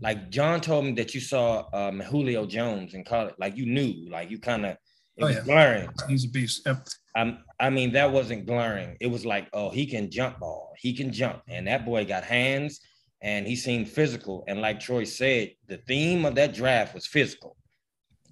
like 0.01 0.29
John 0.29 0.59
told 0.59 0.85
me 0.85 0.91
that 0.93 1.13
you 1.13 1.21
saw 1.21 1.65
um, 1.71 1.99
Julio 1.99 2.45
Jones 2.45 2.93
in 2.93 3.03
college, 3.03 3.35
like 3.37 3.55
you 3.55 3.65
knew, 3.65 4.09
like 4.09 4.29
you 4.31 4.39
kind 4.39 4.65
of 4.65 4.77
it 5.17 5.23
oh, 5.23 5.27
was 5.27 5.35
yeah. 5.35 5.43
glaring. 5.43 5.89
He's 6.07 6.25
a 6.25 6.29
beast. 6.29 6.63
Yep. 6.65 6.87
Um, 7.15 7.39
I 7.59 7.69
mean, 7.69 7.91
that 7.93 8.11
wasn't 8.11 8.45
glaring. 8.45 8.97
It 8.99 9.07
was 9.07 9.25
like, 9.25 9.47
oh, 9.53 9.69
he 9.69 9.85
can 9.85 10.09
jump 10.09 10.39
ball. 10.39 10.73
He 10.79 10.93
can 10.93 11.11
jump. 11.11 11.41
And 11.47 11.67
that 11.67 11.85
boy 11.85 12.05
got 12.05 12.23
hands 12.23 12.79
and 13.21 13.47
he 13.47 13.55
seemed 13.55 13.87
physical. 13.87 14.43
And 14.47 14.61
like 14.61 14.79
Troy 14.79 15.03
said, 15.03 15.51
the 15.67 15.77
theme 15.77 16.25
of 16.25 16.35
that 16.35 16.53
draft 16.53 16.95
was 16.95 17.05
physical. 17.05 17.55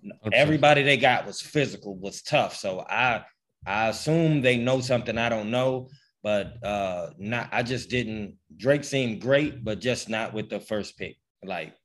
100%. 0.04 0.34
Everybody 0.34 0.82
they 0.84 0.98
got 0.98 1.28
was 1.28 1.40
physical, 1.40 1.96
was 1.96 2.22
tough. 2.22 2.56
So 2.56 2.86
I 2.90 3.24
I 3.66 3.90
assume 3.90 4.42
they 4.42 4.58
know 4.58 4.82
something 4.82 5.20
I 5.20 5.30
don't 5.30 5.52
know, 5.52 5.90
but 6.24 6.54
uh 6.64 7.12
not 7.20 7.50
I 7.52 7.62
just 7.62 7.90
didn't 7.90 8.38
Drake 8.58 8.84
seemed 8.84 9.22
great, 9.22 9.64
but 9.64 9.80
just 9.80 10.10
not 10.10 10.34
with 10.34 10.50
the 10.50 10.60
first 10.60 10.98
pick. 10.98 11.18
Like 11.44 11.76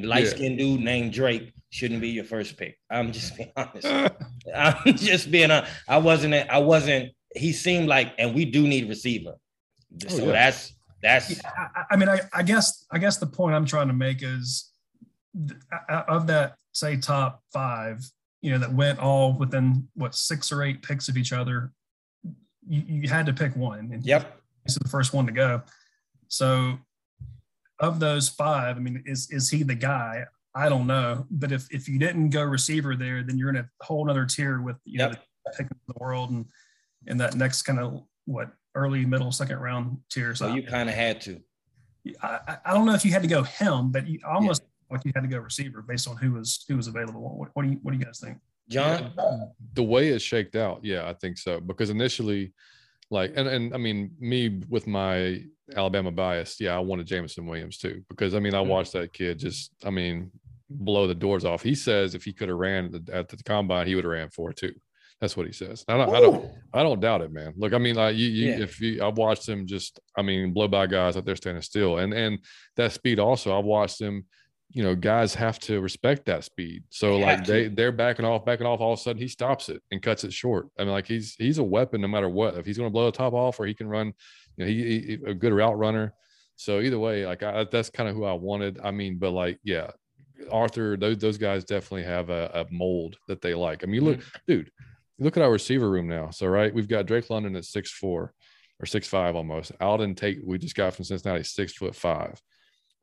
light 0.00 0.28
skinned 0.28 0.58
yeah. 0.58 0.66
dude 0.66 0.80
named 0.80 1.12
Drake 1.12 1.52
shouldn't 1.70 2.00
be 2.00 2.08
your 2.08 2.24
first 2.24 2.56
pick. 2.56 2.78
I'm 2.90 3.12
just 3.12 3.36
being 3.36 3.52
honest. 3.56 3.86
I'm 4.54 4.96
just 4.96 5.30
being 5.30 5.50
honest. 5.50 5.72
I 5.88 5.98
wasn't 5.98 6.34
I 6.34 6.58
wasn't 6.58 7.12
he 7.34 7.52
seemed 7.52 7.88
like 7.88 8.14
and 8.18 8.34
we 8.34 8.44
do 8.44 8.66
need 8.66 8.88
receiver. 8.88 9.34
Oh, 10.06 10.08
so 10.08 10.26
yeah. 10.26 10.32
that's 10.32 10.72
that's 11.02 11.30
yeah, 11.30 11.50
I, 11.56 11.84
I, 11.90 11.96
mean 11.96 12.08
I, 12.08 12.20
I 12.32 12.42
guess 12.42 12.86
I 12.90 12.98
guess 12.98 13.18
the 13.18 13.26
point 13.26 13.54
I'm 13.54 13.66
trying 13.66 13.88
to 13.88 13.94
make 13.94 14.22
is 14.22 14.70
of 15.88 16.26
that 16.28 16.56
say 16.72 16.96
top 16.96 17.42
five, 17.52 18.04
you 18.40 18.50
know, 18.50 18.58
that 18.58 18.72
went 18.72 18.98
all 18.98 19.32
within 19.36 19.88
what 19.94 20.14
six 20.14 20.52
or 20.52 20.62
eight 20.62 20.82
picks 20.82 21.08
of 21.08 21.16
each 21.16 21.32
other, 21.32 21.72
you, 22.68 22.82
you 22.86 23.08
had 23.08 23.26
to 23.26 23.32
pick 23.32 23.54
one. 23.56 23.90
And 23.92 24.04
yep. 24.04 24.38
He's 24.64 24.76
the 24.76 24.88
first 24.88 25.12
one 25.12 25.26
to 25.26 25.32
go. 25.32 25.62
So 26.28 26.78
of 27.82 28.00
those 28.00 28.28
five, 28.28 28.76
I 28.76 28.80
mean, 28.80 29.02
is 29.04 29.30
is 29.30 29.50
he 29.50 29.62
the 29.62 29.74
guy? 29.74 30.24
I 30.54 30.68
don't 30.68 30.86
know. 30.86 31.26
But 31.30 31.52
if 31.52 31.66
if 31.70 31.88
you 31.88 31.98
didn't 31.98 32.30
go 32.30 32.42
receiver 32.42 32.96
there, 32.96 33.22
then 33.22 33.36
you're 33.36 33.50
in 33.50 33.56
a 33.56 33.68
whole 33.82 34.08
other 34.08 34.24
tier 34.24 34.62
with 34.62 34.76
you 34.84 35.00
yep. 35.00 35.12
know 35.12 35.18
the 35.46 35.52
pick 35.56 35.70
of 35.70 35.76
the 35.88 35.94
world 35.98 36.30
and 36.30 36.46
in 37.08 37.18
that 37.18 37.34
next 37.34 37.62
kind 37.62 37.80
of 37.80 38.02
what 38.24 38.50
early, 38.74 39.04
middle, 39.04 39.32
second 39.32 39.58
round 39.58 39.98
tier. 40.10 40.34
So, 40.34 40.46
so 40.46 40.54
you 40.54 40.62
kind 40.62 40.88
of 40.88 40.94
had 40.94 41.20
to. 41.22 41.40
I, 42.22 42.56
I 42.64 42.74
don't 42.74 42.86
know 42.86 42.94
if 42.94 43.04
you 43.04 43.12
had 43.12 43.22
to 43.22 43.28
go 43.28 43.42
him, 43.42 43.92
but 43.92 44.06
you 44.06 44.20
almost 44.26 44.62
yeah. 44.62 44.96
like 44.96 45.04
you 45.04 45.12
had 45.14 45.22
to 45.22 45.28
go 45.28 45.38
receiver 45.38 45.82
based 45.82 46.08
on 46.08 46.16
who 46.16 46.32
was 46.32 46.64
who 46.68 46.76
was 46.76 46.86
available. 46.86 47.20
What, 47.20 47.50
what 47.54 47.64
do 47.64 47.70
you 47.70 47.78
what 47.82 47.92
do 47.92 47.98
you 47.98 48.04
guys 48.04 48.20
think? 48.20 48.38
John, 48.68 49.12
the 49.74 49.82
way 49.82 50.08
it 50.08 50.20
shaked 50.20 50.56
out, 50.56 50.84
yeah, 50.84 51.08
I 51.08 51.14
think 51.14 51.36
so. 51.36 51.60
Because 51.60 51.90
initially, 51.90 52.52
like, 53.12 53.34
and 53.36 53.46
and 53.46 53.74
I 53.74 53.76
mean, 53.76 54.10
me 54.18 54.62
with 54.68 54.86
my 54.86 55.42
Alabama 55.76 56.10
bias, 56.10 56.58
yeah, 56.58 56.74
I 56.74 56.80
wanted 56.80 57.06
Jameson 57.06 57.46
Williams 57.46 57.76
too. 57.76 58.02
Because 58.08 58.34
I 58.34 58.40
mean, 58.40 58.54
I 58.54 58.58
mm-hmm. 58.58 58.70
watched 58.70 58.92
that 58.94 59.12
kid 59.12 59.38
just, 59.38 59.72
I 59.84 59.90
mean, 59.90 60.32
blow 60.68 61.06
the 61.06 61.14
doors 61.14 61.44
off. 61.44 61.62
He 61.62 61.74
says 61.74 62.14
if 62.14 62.24
he 62.24 62.32
could 62.32 62.48
have 62.48 62.58
ran 62.58 62.86
at 62.86 63.06
the, 63.06 63.14
at 63.14 63.28
the 63.28 63.36
combine, 63.44 63.86
he 63.86 63.94
would 63.94 64.04
have 64.04 64.10
ran 64.10 64.30
four 64.30 64.52
two. 64.52 64.72
That's 65.20 65.36
what 65.36 65.46
he 65.46 65.52
says. 65.52 65.84
I 65.86 65.96
don't, 65.96 66.14
I 66.16 66.20
don't, 66.20 66.50
I 66.74 66.82
don't 66.82 67.00
doubt 67.00 67.20
it, 67.20 67.30
man. 67.30 67.52
Look, 67.56 67.74
I 67.74 67.78
mean, 67.78 67.94
like 67.94 68.16
you, 68.16 68.26
you 68.26 68.50
yeah. 68.50 68.62
if 68.62 68.80
you, 68.80 69.04
I've 69.04 69.18
watched 69.18 69.48
him 69.48 69.68
just, 69.68 70.00
I 70.16 70.22
mean, 70.22 70.52
blow 70.52 70.66
by 70.66 70.88
guys 70.88 71.16
out 71.16 71.24
there 71.24 71.36
standing 71.36 71.62
still, 71.62 71.98
and 71.98 72.12
and 72.12 72.40
that 72.76 72.92
speed 72.92 73.20
also. 73.20 73.56
I've 73.56 73.64
watched 73.64 74.00
him. 74.00 74.24
You 74.72 74.82
know, 74.82 74.94
guys 74.94 75.34
have 75.34 75.58
to 75.60 75.80
respect 75.80 76.24
that 76.26 76.44
speed. 76.44 76.84
So 76.90 77.18
they 77.18 77.24
like 77.24 77.44
they 77.44 77.68
they're 77.68 77.92
backing 77.92 78.24
off, 78.24 78.44
backing 78.44 78.66
off. 78.66 78.80
All 78.80 78.94
of 78.94 78.98
a 78.98 79.02
sudden, 79.02 79.20
he 79.20 79.28
stops 79.28 79.68
it 79.68 79.82
and 79.90 80.02
cuts 80.02 80.24
it 80.24 80.32
short. 80.32 80.68
I 80.78 80.84
mean, 80.84 80.92
like 80.92 81.06
he's 81.06 81.34
he's 81.34 81.58
a 81.58 81.62
weapon 81.62 82.00
no 82.00 82.08
matter 82.08 82.28
what. 82.28 82.56
If 82.56 82.64
he's 82.64 82.78
going 82.78 82.88
to 82.88 82.92
blow 82.92 83.06
the 83.06 83.16
top 83.16 83.34
off, 83.34 83.60
or 83.60 83.66
he 83.66 83.74
can 83.74 83.86
run, 83.86 84.14
you 84.56 84.64
know, 84.64 84.66
he, 84.66 85.00
he 85.00 85.18
a 85.26 85.34
good 85.34 85.52
route 85.52 85.78
runner. 85.78 86.14
So 86.56 86.80
either 86.80 86.98
way, 86.98 87.26
like 87.26 87.42
I, 87.42 87.64
that's 87.64 87.90
kind 87.90 88.08
of 88.08 88.14
who 88.14 88.24
I 88.24 88.32
wanted. 88.32 88.80
I 88.82 88.92
mean, 88.92 89.18
but 89.18 89.32
like, 89.32 89.58
yeah, 89.62 89.90
Arthur, 90.50 90.96
those 90.96 91.18
those 91.18 91.38
guys 91.38 91.64
definitely 91.64 92.04
have 92.04 92.30
a, 92.30 92.50
a 92.54 92.72
mold 92.72 93.16
that 93.28 93.40
they 93.40 93.54
like. 93.54 93.82
I 93.82 93.86
mean, 93.86 94.04
look, 94.04 94.18
mm-hmm. 94.18 94.38
dude, 94.46 94.70
look 95.18 95.36
at 95.36 95.42
our 95.42 95.52
receiver 95.52 95.90
room 95.90 96.08
now. 96.08 96.30
So 96.30 96.46
right, 96.46 96.72
we've 96.72 96.88
got 96.88 97.06
Drake 97.06 97.30
London 97.30 97.56
at 97.56 97.64
six 97.64 97.90
four 97.90 98.32
or 98.80 98.86
six 98.86 99.06
five 99.06 99.36
almost. 99.36 99.76
Auden 99.80 100.16
Tate, 100.16 100.46
we 100.46 100.58
just 100.58 100.74
got 100.74 100.94
from 100.94 101.04
Cincinnati, 101.04 101.44
six 101.44 101.72
foot 101.74 101.94
five. 101.94 102.40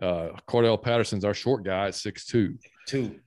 Uh, 0.02 0.30
Cordarrelle 0.48 0.82
Patterson's 0.82 1.26
our 1.26 1.34
short 1.34 1.64
guy 1.64 1.88
at 1.88 1.96
six 1.96 2.26
two. 2.26 2.58
Two. 2.88 3.20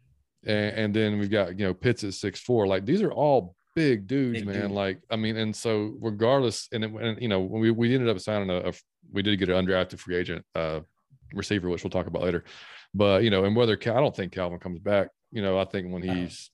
And, 0.44 0.76
and 0.76 0.94
then 0.94 1.18
we've 1.18 1.30
got 1.30 1.58
you 1.58 1.66
know 1.66 1.74
Pitts 1.74 2.04
at 2.04 2.14
six 2.14 2.40
four. 2.40 2.66
Like 2.66 2.85
these 2.85 3.02
are 3.02 3.12
all 3.12 3.54
big 3.74 4.06
dudes, 4.06 4.40
big 4.40 4.48
man. 4.48 4.62
Dude. 4.62 4.70
Like 4.70 5.00
I 5.11 5.16
mean, 5.16 5.37
and 5.37 5.54
so 5.54 5.94
regardless, 6.00 6.68
and, 6.72 6.85
it, 6.85 6.90
and 6.92 7.20
you 7.20 7.28
know, 7.28 7.40
we 7.40 7.70
we 7.70 7.94
ended 7.94 8.08
up 8.08 8.20
signing 8.20 8.50
a, 8.50 8.70
a, 8.70 8.72
we 9.12 9.22
did 9.22 9.38
get 9.38 9.48
an 9.48 9.66
undrafted 9.66 9.98
free 9.98 10.16
agent 10.16 10.44
uh 10.54 10.80
receiver, 11.35 11.68
which 11.68 11.85
we'll 11.85 11.90
talk 11.90 12.06
about 12.06 12.22
later. 12.22 12.44
But 12.94 13.22
you 13.22 13.30
know, 13.30 13.44
and 13.44 13.56
whether 13.56 13.74
I 13.74 14.00
don't 14.00 14.14
think 14.14 14.32
Calvin 14.32 14.58
comes 14.58 14.80
back. 14.80 15.08
You 15.30 15.40
know, 15.40 15.58
I 15.58 15.64
think 15.64 15.90
when 15.90 16.02
he's 16.02 16.50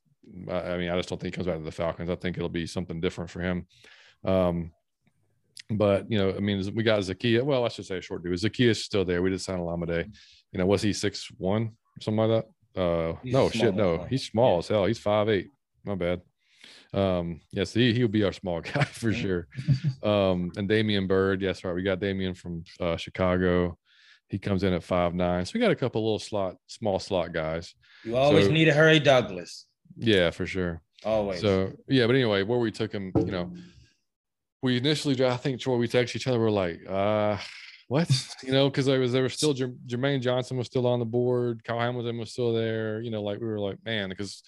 I 0.51 0.77
mean, 0.77 0.91
I 0.91 0.97
just 0.97 1.09
don't 1.09 1.21
think 1.21 1.35
he 1.35 1.37
comes 1.37 1.47
back 1.47 1.59
to 1.59 1.65
the 1.65 1.73
Falcons. 1.73 2.11
I 2.11 2.15
think 2.15 2.37
it'll 2.37 2.49
be 2.49 2.67
something 2.67 3.01
different 3.01 3.31
for 3.31 3.41
him. 3.41 3.67
Um, 4.25 4.73
but 5.71 6.11
you 6.11 6.19
know, 6.19 6.35
I 6.35 6.41
mean, 6.41 6.63
we 6.75 6.83
got 6.83 7.01
Zaccheaus. 7.01 7.43
Well, 7.43 7.65
I 7.65 7.69
should 7.69 7.87
say 7.87 7.99
a 7.99 8.03
short 8.03 8.25
dude. 8.25 8.43
Is 8.43 8.85
still 8.85 9.05
there. 9.05 9.23
We 9.23 9.31
did 9.31 9.41
sign 9.41 9.59
Olamide. 9.59 10.11
You 10.53 10.59
know, 10.59 10.67
was 10.67 10.83
he 10.83 10.93
six 10.93 11.29
one 11.37 11.73
something 12.01 12.29
like 12.29 12.45
that? 12.75 12.81
Uh, 12.81 13.17
no, 13.25 13.51
shit, 13.51 13.75
no. 13.75 14.07
He's 14.09 14.27
small 14.27 14.55
yeah. 14.55 14.59
as 14.59 14.69
hell. 14.69 14.85
He's 14.87 14.99
five 14.99 15.29
eight. 15.29 15.49
My 15.85 15.95
bad. 15.95 16.23
Um, 16.95 17.41
yes, 17.51 17.75
he 17.75 17.93
he'll 17.93 18.09
be 18.09 18.25
our 18.25 18.33
small 18.33 18.61
guy 18.73 18.85
for 18.85 19.13
sure. 19.13 19.49
Um, 20.03 20.53
and 20.57 20.69
Damiere 20.69 21.07
Byrd, 21.07 21.43
yes, 21.43 21.65
right. 21.65 21.75
We 21.75 21.83
got 21.83 21.99
Damian 21.99 22.33
from 22.33 22.65
uh, 22.81 22.97
Chicago. 22.97 23.77
He 24.29 24.39
comes 24.39 24.63
in 24.63 24.73
at 24.73 24.85
five 24.85 25.13
nine. 25.13 25.45
So 25.45 25.53
we 25.55 25.61
got 25.61 25.73
a 25.73 25.77
couple 25.77 26.03
little 26.03 26.19
slot, 26.21 26.57
small 26.67 26.99
slot 26.99 27.33
guys. 27.33 27.75
You 28.05 28.17
always 28.17 28.47
so, 28.47 28.53
need 28.53 28.69
a 28.69 28.73
Harry 28.73 29.01
Douglas. 29.01 29.67
Yeah, 29.97 30.31
for 30.31 30.47
sure. 30.47 30.83
Always. 31.05 31.41
So 31.41 31.73
yeah, 31.89 32.07
but 32.07 32.15
anyway, 32.15 32.43
where 32.43 32.59
we 32.59 32.71
took 32.71 32.93
him, 32.93 33.13
you 33.17 33.33
know, 33.33 33.53
we 34.63 34.77
initially, 34.77 35.25
I 35.25 35.37
think, 35.37 35.61
Troy, 35.61 35.77
we 35.77 35.89
texted 35.89 36.17
each 36.17 36.27
other. 36.27 36.41
We're 36.41 36.51
like, 36.51 36.81
uh, 36.89 37.39
what? 37.89 38.11
You 38.43 38.53
know, 38.53 38.71
because 38.71 38.87
there 38.87 39.01
was 39.01 39.13
there 39.13 39.25
was 39.25 39.35
still 39.35 39.55
Jermaine 39.55 40.21
Johnson 40.21 40.57
was 40.57 40.67
still 40.67 40.87
on 40.87 41.01
the 41.01 41.05
board, 41.05 41.65
Kyle 41.65 41.81
Hamilton 41.81 42.19
was 42.19 42.31
still 42.31 42.53
there. 42.53 43.01
You 43.01 43.11
know, 43.11 43.23
like 43.23 43.41
we 43.41 43.47
were 43.47 43.59
like, 43.59 43.79
man, 43.85 44.09
because 44.09 44.43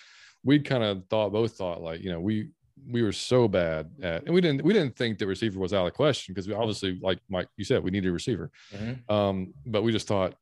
we 0.44 0.60
kind 0.60 0.84
of 0.84 1.04
thought 1.10 1.32
both 1.32 1.52
thought 1.52 1.82
like, 1.82 2.00
you 2.00 2.10
know, 2.10 2.20
we 2.20 2.50
we 2.88 3.02
were 3.02 3.12
so 3.12 3.46
bad 3.48 3.90
at, 4.02 4.24
and 4.24 4.34
we 4.34 4.40
didn't 4.40 4.62
we 4.62 4.72
didn't 4.72 4.96
think 4.96 5.18
the 5.18 5.26
receiver 5.26 5.58
was 5.58 5.74
out 5.74 5.86
of 5.86 5.92
question 5.92 6.32
because 6.32 6.48
we 6.48 6.54
obviously, 6.54 6.98
like 7.02 7.18
Mike, 7.28 7.48
you 7.56 7.64
said, 7.64 7.82
we 7.82 7.90
needed 7.90 8.08
a 8.08 8.12
receiver. 8.12 8.50
Mm-hmm. 8.72 9.12
Um, 9.12 9.52
but 9.66 9.82
we 9.82 9.92
just 9.92 10.06
thought 10.06 10.34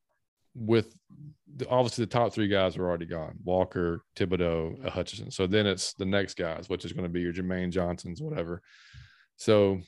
with 0.55 0.95
the, 1.57 1.69
obviously 1.69 2.05
the 2.05 2.11
top 2.11 2.33
three 2.33 2.49
guys 2.49 2.77
are 2.77 2.87
already 2.87 3.07
gone 3.07 3.37
walker 3.45 4.03
Thibodeaux, 4.17 4.85
uh, 4.85 4.91
hutchinson 4.91 5.31
so 5.31 5.47
then 5.47 5.67
it's 5.67 5.95
the 5.95 6.05
next 6.05 6.35
guys 6.37 6.69
which 6.69 6.85
is 6.85 6.93
going 6.93 7.05
to 7.05 7.09
be 7.09 7.21
your 7.21 7.33
jermaine 7.33 7.71
johnsons 7.71 8.21
whatever 8.21 8.63
so 9.38 9.81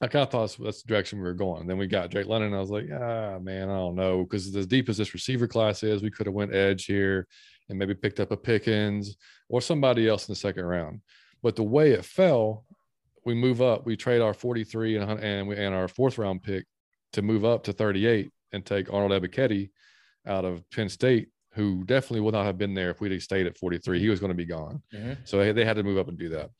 i 0.00 0.06
kind 0.06 0.22
of 0.22 0.30
thought 0.30 0.56
that's 0.58 0.82
the 0.82 0.88
direction 0.88 1.18
we 1.18 1.24
were 1.24 1.34
going 1.34 1.66
then 1.66 1.76
we 1.76 1.86
got 1.86 2.10
drake 2.10 2.26
london 2.26 2.54
i 2.54 2.58
was 2.58 2.70
like 2.70 2.86
ah 2.90 3.38
man 3.38 3.68
i 3.68 3.76
don't 3.76 3.94
know 3.94 4.22
because 4.22 4.54
as 4.56 4.66
deep 4.66 4.88
as 4.88 4.96
this 4.96 5.12
receiver 5.12 5.46
class 5.46 5.82
is 5.82 6.02
we 6.02 6.10
could 6.10 6.26
have 6.26 6.34
went 6.34 6.54
edge 6.54 6.86
here 6.86 7.26
and 7.68 7.78
maybe 7.78 7.94
picked 7.94 8.20
up 8.20 8.32
a 8.32 8.36
pickens 8.36 9.16
or 9.50 9.60
somebody 9.60 10.08
else 10.08 10.26
in 10.26 10.32
the 10.32 10.36
second 10.36 10.64
round 10.64 11.00
but 11.42 11.54
the 11.54 11.62
way 11.62 11.92
it 11.92 12.04
fell 12.04 12.64
we 13.26 13.34
move 13.34 13.60
up 13.60 13.84
we 13.84 13.96
trade 13.96 14.22
our 14.22 14.32
43 14.32 14.96
and, 14.96 15.20
and, 15.20 15.48
we, 15.48 15.56
and 15.56 15.74
our 15.74 15.88
fourth 15.88 16.16
round 16.16 16.42
pick 16.42 16.64
to 17.12 17.22
move 17.22 17.44
up 17.44 17.64
to 17.64 17.72
38 17.72 18.30
and 18.52 18.64
take 18.64 18.92
Arnold 18.92 19.22
Ebiketie 19.22 19.70
out 20.26 20.44
of 20.44 20.68
Penn 20.70 20.88
State, 20.88 21.28
who 21.52 21.84
definitely 21.84 22.20
would 22.20 22.34
not 22.34 22.44
have 22.44 22.58
been 22.58 22.74
there 22.74 22.90
if 22.90 23.00
we'd 23.00 23.12
have 23.12 23.22
stayed 23.22 23.46
at 23.46 23.56
43. 23.56 23.98
He 23.98 24.08
was 24.08 24.20
going 24.20 24.30
to 24.30 24.34
be 24.34 24.44
gone. 24.44 24.82
Mm-hmm. 24.94 25.12
So 25.24 25.52
they 25.52 25.64
had 25.64 25.76
to 25.76 25.82
move 25.82 25.98
up 25.98 26.08
and 26.08 26.18
do 26.18 26.28
that. 26.30 26.50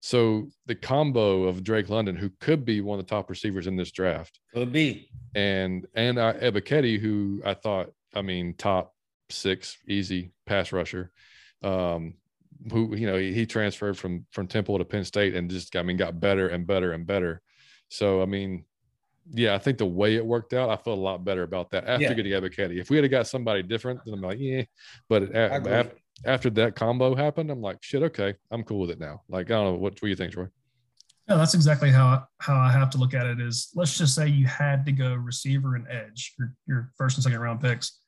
So 0.00 0.48
the 0.66 0.74
combo 0.74 1.44
of 1.44 1.62
Drake 1.62 1.90
London, 1.90 2.16
who 2.16 2.30
could 2.40 2.64
be 2.64 2.80
one 2.80 2.98
of 2.98 3.06
the 3.06 3.10
top 3.10 3.28
receivers 3.28 3.66
in 3.66 3.76
this 3.76 3.92
draft, 3.92 4.40
could 4.54 4.72
be, 4.72 5.10
and 5.34 5.86
and 5.94 6.18
uh, 6.18 6.32
Ebiketie, 6.34 6.98
who 6.98 7.42
I 7.44 7.52
thought, 7.52 7.90
I 8.14 8.22
mean, 8.22 8.54
top 8.56 8.94
six, 9.28 9.76
easy 9.86 10.32
pass 10.46 10.72
rusher, 10.72 11.12
um, 11.62 12.14
who 12.72 12.96
you 12.96 13.06
know 13.06 13.18
he, 13.18 13.34
he 13.34 13.44
transferred 13.44 13.98
from 13.98 14.26
from 14.30 14.46
Temple 14.46 14.78
to 14.78 14.86
Penn 14.86 15.04
State 15.04 15.34
and 15.34 15.50
just 15.50 15.76
I 15.76 15.82
mean 15.82 15.98
got 15.98 16.18
better 16.18 16.48
and 16.48 16.66
better 16.66 16.92
and 16.92 17.06
better. 17.06 17.42
So 17.88 18.22
I 18.22 18.24
mean, 18.24 18.64
yeah, 19.32 19.54
I 19.54 19.58
think 19.58 19.76
the 19.76 19.86
way 19.86 20.16
it 20.16 20.24
worked 20.24 20.54
out, 20.54 20.70
I 20.70 20.76
felt 20.76 20.98
a 20.98 21.02
lot 21.02 21.24
better 21.24 21.42
about 21.42 21.70
that 21.70 21.86
after 21.86 22.04
yeah. 22.04 22.14
getting 22.14 22.32
Ebiketie. 22.32 22.80
If 22.80 22.88
we 22.88 22.96
had 22.96 23.10
got 23.10 23.26
somebody 23.26 23.62
different, 23.62 24.00
then 24.04 24.14
I'm 24.14 24.20
like, 24.22 24.38
yeah. 24.40 24.62
But 25.08 25.34
after, 25.34 25.92
after 26.24 26.50
that 26.50 26.74
combo 26.74 27.14
happened, 27.14 27.50
I'm 27.50 27.62
like, 27.62 27.78
shit, 27.82 28.02
okay, 28.02 28.34
I'm 28.50 28.62
cool 28.62 28.80
with 28.80 28.90
it 28.90 29.00
now. 29.00 29.22
Like, 29.28 29.46
I 29.46 29.54
don't 29.54 29.64
know, 29.64 29.72
what, 29.72 29.92
what 29.92 30.00
do 30.00 30.08
you 30.08 30.16
think, 30.16 30.32
Troy? 30.32 30.46
Yeah, 31.28 31.36
that's 31.36 31.54
exactly 31.54 31.90
how 31.90 32.26
how 32.40 32.56
I 32.56 32.72
have 32.72 32.90
to 32.90 32.98
look 32.98 33.14
at 33.14 33.24
it. 33.24 33.40
Is 33.40 33.70
let's 33.76 33.96
just 33.96 34.16
say 34.16 34.26
you 34.26 34.46
had 34.46 34.84
to 34.86 34.92
go 34.92 35.14
receiver 35.14 35.76
and 35.76 35.86
edge, 35.88 36.34
your 36.36 36.54
your 36.66 36.92
first 36.98 37.16
and 37.16 37.22
second 37.22 37.38
round 37.38 37.60
picks. 37.60 38.00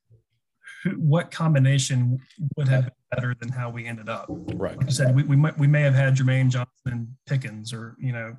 what 0.96 1.30
combination 1.30 2.18
would 2.56 2.68
have 2.68 2.84
been 2.84 2.92
better 3.12 3.34
than 3.40 3.48
how 3.48 3.70
we 3.70 3.86
ended 3.86 4.08
up. 4.08 4.26
Right. 4.28 4.76
Like 4.76 4.88
I 4.88 4.90
said, 4.90 5.14
we, 5.14 5.22
we 5.22 5.36
might 5.36 5.56
we 5.58 5.66
may 5.66 5.82
have 5.82 5.94
had 5.94 6.16
Jermaine 6.16 6.50
Johnson 6.50 6.68
and 6.86 7.08
Pickens 7.26 7.72
or 7.72 7.96
you 7.98 8.12
know 8.12 8.36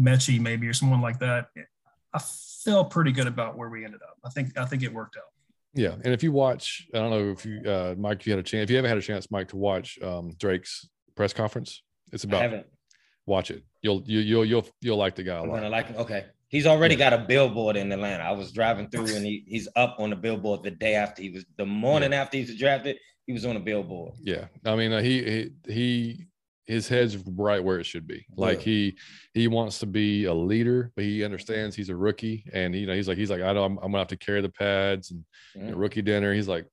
Metchie 0.00 0.40
maybe 0.40 0.66
or 0.66 0.72
someone 0.72 1.00
like 1.00 1.18
that. 1.20 1.48
I 2.12 2.20
feel 2.64 2.84
pretty 2.84 3.12
good 3.12 3.26
about 3.26 3.56
where 3.56 3.68
we 3.68 3.84
ended 3.84 4.00
up. 4.02 4.16
I 4.24 4.30
think 4.30 4.58
I 4.58 4.64
think 4.64 4.82
it 4.82 4.92
worked 4.92 5.16
out. 5.16 5.33
Yeah, 5.74 5.94
and 6.04 6.14
if 6.14 6.22
you 6.22 6.32
watch, 6.32 6.86
I 6.94 6.98
don't 6.98 7.10
know 7.10 7.30
if 7.30 7.44
you, 7.44 7.60
uh, 7.68 7.94
Mike, 7.98 8.20
if 8.20 8.26
you 8.26 8.32
had 8.32 8.40
a 8.40 8.44
chance, 8.44 8.64
if 8.64 8.70
you 8.70 8.76
haven't 8.76 8.90
had 8.90 8.98
a 8.98 9.02
chance, 9.02 9.30
Mike, 9.30 9.48
to 9.48 9.56
watch 9.56 9.98
um, 10.02 10.32
Drake's 10.38 10.88
press 11.16 11.32
conference, 11.32 11.82
it's 12.12 12.24
about. 12.24 12.64
Watch 13.26 13.50
it. 13.50 13.64
You'll 13.82 14.02
you, 14.06 14.20
you'll 14.20 14.44
you'll 14.44 14.66
you'll 14.80 14.98
like 14.98 15.14
the 15.14 15.22
guy 15.22 15.36
a 15.36 15.42
I'm 15.42 15.48
lot. 15.48 15.56
Gonna 15.56 15.70
like 15.70 15.86
him. 15.86 15.96
Okay, 15.96 16.26
he's 16.48 16.66
already 16.66 16.94
yeah. 16.94 17.10
got 17.10 17.20
a 17.20 17.24
billboard 17.24 17.76
in 17.76 17.90
Atlanta. 17.90 18.22
I 18.22 18.32
was 18.32 18.52
driving 18.52 18.88
through 18.88 19.14
and 19.14 19.24
he, 19.24 19.44
he's 19.46 19.68
up 19.76 19.96
on 19.98 20.10
the 20.10 20.16
billboard 20.16 20.62
the 20.62 20.70
day 20.70 20.94
after 20.94 21.22
he 21.22 21.30
was 21.30 21.44
the 21.56 21.66
morning 21.66 22.12
yeah. 22.12 22.20
after 22.20 22.36
he 22.36 22.44
was 22.44 22.56
drafted. 22.56 22.98
He 23.26 23.32
was 23.32 23.46
on 23.46 23.56
a 23.56 23.60
billboard. 23.60 24.12
Yeah, 24.20 24.46
I 24.66 24.76
mean 24.76 24.92
uh, 24.92 25.00
he 25.00 25.22
he 25.22 25.72
he 25.72 26.26
his 26.66 26.88
head's 26.88 27.16
right 27.16 27.62
where 27.62 27.78
it 27.78 27.84
should 27.84 28.06
be. 28.06 28.26
Like 28.36 28.58
yeah. 28.58 28.64
he 28.64 28.98
he 29.34 29.48
wants 29.48 29.78
to 29.80 29.86
be 29.86 30.24
a 30.24 30.34
leader, 30.34 30.92
but 30.96 31.04
he 31.04 31.24
understands 31.24 31.76
he's 31.76 31.90
a 31.90 31.96
rookie, 31.96 32.44
and 32.52 32.74
you 32.74 32.86
know 32.86 32.94
he's 32.94 33.08
like 33.08 33.18
he's 33.18 33.30
like 33.30 33.42
I 33.42 33.52
don't 33.52 33.72
I'm, 33.72 33.78
I'm 33.78 33.90
gonna 33.90 33.98
have 33.98 34.08
to 34.08 34.16
carry 34.16 34.40
the 34.40 34.48
pads 34.48 35.10
and 35.10 35.20
mm-hmm. 35.56 35.66
you 35.66 35.72
know, 35.72 35.78
rookie 35.78 36.02
dinner. 36.02 36.32
He's 36.32 36.48
like 36.48 36.66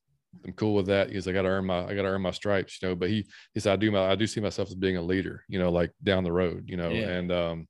I'm 0.45 0.53
cool 0.53 0.75
with 0.75 0.87
that. 0.87 1.11
He's 1.11 1.27
like 1.27 1.35
I 1.35 1.39
gotta 1.39 1.49
earn 1.49 1.65
my 1.65 1.85
I 1.85 1.93
gotta 1.93 2.07
earn 2.07 2.21
my 2.21 2.31
stripes, 2.31 2.81
you 2.81 2.87
know. 2.87 2.95
But 2.95 3.09
he 3.09 3.27
he 3.53 3.59
said 3.59 3.73
I 3.73 3.75
do 3.75 3.91
my 3.91 4.11
I 4.11 4.15
do 4.15 4.27
see 4.27 4.39
myself 4.39 4.69
as 4.69 4.75
being 4.75 4.97
a 4.97 5.01
leader, 5.01 5.43
you 5.47 5.59
know, 5.59 5.71
like 5.71 5.91
down 6.03 6.23
the 6.23 6.31
road, 6.31 6.65
you 6.67 6.77
know, 6.77 6.89
yeah. 6.89 7.09
and 7.09 7.31
um 7.31 7.67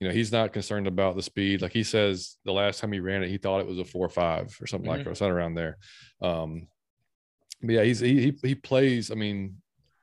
you 0.00 0.08
know 0.08 0.14
he's 0.14 0.32
not 0.32 0.52
concerned 0.52 0.86
about 0.86 1.16
the 1.16 1.22
speed 1.22 1.62
like 1.62 1.72
he 1.72 1.82
says 1.82 2.36
the 2.44 2.52
last 2.52 2.80
time 2.80 2.92
he 2.92 3.00
ran 3.00 3.22
it 3.22 3.28
he 3.28 3.38
thought 3.38 3.60
it 3.60 3.66
was 3.66 3.78
a 3.78 3.84
four 3.84 4.04
or 4.04 4.10
five 4.10 4.56
or 4.60 4.66
something 4.66 4.90
mm-hmm. 4.90 4.98
like 4.98 5.06
that 5.06 5.16
something 5.16 5.32
around 5.32 5.54
there 5.54 5.78
um 6.20 6.66
but 7.62 7.72
yeah 7.72 7.82
he's 7.82 8.00
he, 8.00 8.20
he 8.20 8.38
he 8.42 8.54
plays 8.54 9.10
i 9.10 9.14
mean 9.14 9.56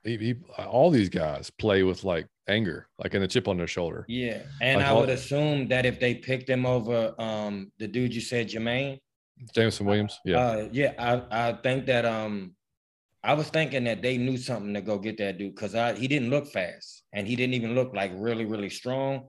he, 0.03 0.17
he, 0.17 0.35
all 0.57 0.89
these 0.89 1.09
guys 1.09 1.49
play 1.49 1.83
with 1.83 2.03
like 2.03 2.27
anger, 2.47 2.87
like 2.97 3.13
in 3.13 3.21
a 3.21 3.27
chip 3.27 3.47
on 3.47 3.57
their 3.57 3.67
shoulder. 3.67 4.05
Yeah, 4.07 4.41
and 4.61 4.79
like 4.79 4.87
I 4.87 4.93
would 4.93 5.09
assume 5.09 5.67
that 5.69 5.85
if 5.85 5.99
they 5.99 6.15
picked 6.15 6.49
him 6.49 6.65
over 6.65 7.13
um 7.19 7.71
the 7.79 7.87
dude 7.87 8.13
you 8.13 8.21
said 8.21 8.49
Jermaine, 8.49 8.99
Jameson 9.53 9.85
Williams, 9.85 10.19
yeah, 10.25 10.39
uh, 10.39 10.69
yeah, 10.71 10.93
I 10.97 11.49
I 11.49 11.53
think 11.53 11.85
that 11.87 12.05
um 12.05 12.55
I 13.23 13.33
was 13.33 13.49
thinking 13.49 13.83
that 13.83 14.01
they 14.01 14.17
knew 14.17 14.37
something 14.37 14.73
to 14.73 14.81
go 14.81 14.97
get 14.97 15.17
that 15.17 15.37
dude 15.37 15.55
because 15.55 15.75
I 15.75 15.93
he 15.93 16.07
didn't 16.07 16.29
look 16.29 16.47
fast 16.47 17.03
and 17.13 17.27
he 17.27 17.35
didn't 17.35 17.53
even 17.53 17.75
look 17.75 17.93
like 17.93 18.11
really 18.15 18.45
really 18.45 18.69
strong. 18.69 19.27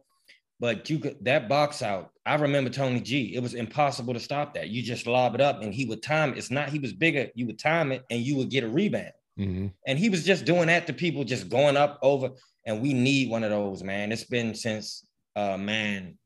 But 0.58 0.88
you 0.88 1.00
could 1.00 1.16
that 1.24 1.48
box 1.48 1.82
out. 1.82 2.10
I 2.24 2.36
remember 2.36 2.70
Tony 2.70 3.00
G. 3.00 3.34
It 3.34 3.42
was 3.42 3.54
impossible 3.54 4.14
to 4.14 4.20
stop 4.20 4.54
that. 4.54 4.68
You 4.68 4.80
just 4.80 5.08
lob 5.08 5.34
it 5.34 5.40
up 5.40 5.60
and 5.60 5.74
he 5.74 5.84
would 5.86 6.02
time. 6.02 6.32
It. 6.32 6.38
It's 6.38 6.52
not 6.52 6.68
he 6.68 6.78
was 6.78 6.92
bigger. 6.92 7.28
You 7.34 7.46
would 7.46 7.58
time 7.58 7.90
it 7.90 8.04
and 8.10 8.20
you 8.20 8.36
would 8.36 8.48
get 8.48 8.64
a 8.64 8.68
rebound. 8.68 9.12
Mm-hmm. 9.38 9.68
And 9.86 9.98
he 9.98 10.08
was 10.08 10.24
just 10.24 10.44
doing 10.44 10.66
that 10.66 10.86
to 10.86 10.92
people, 10.92 11.24
just 11.24 11.48
going 11.48 11.76
up 11.76 11.98
over. 12.02 12.30
And 12.66 12.82
we 12.82 12.92
need 12.92 13.30
one 13.30 13.44
of 13.44 13.50
those, 13.50 13.82
man. 13.82 14.12
It's 14.12 14.24
been 14.24 14.54
since 14.54 15.06
uh 15.34 15.56
man, 15.56 16.18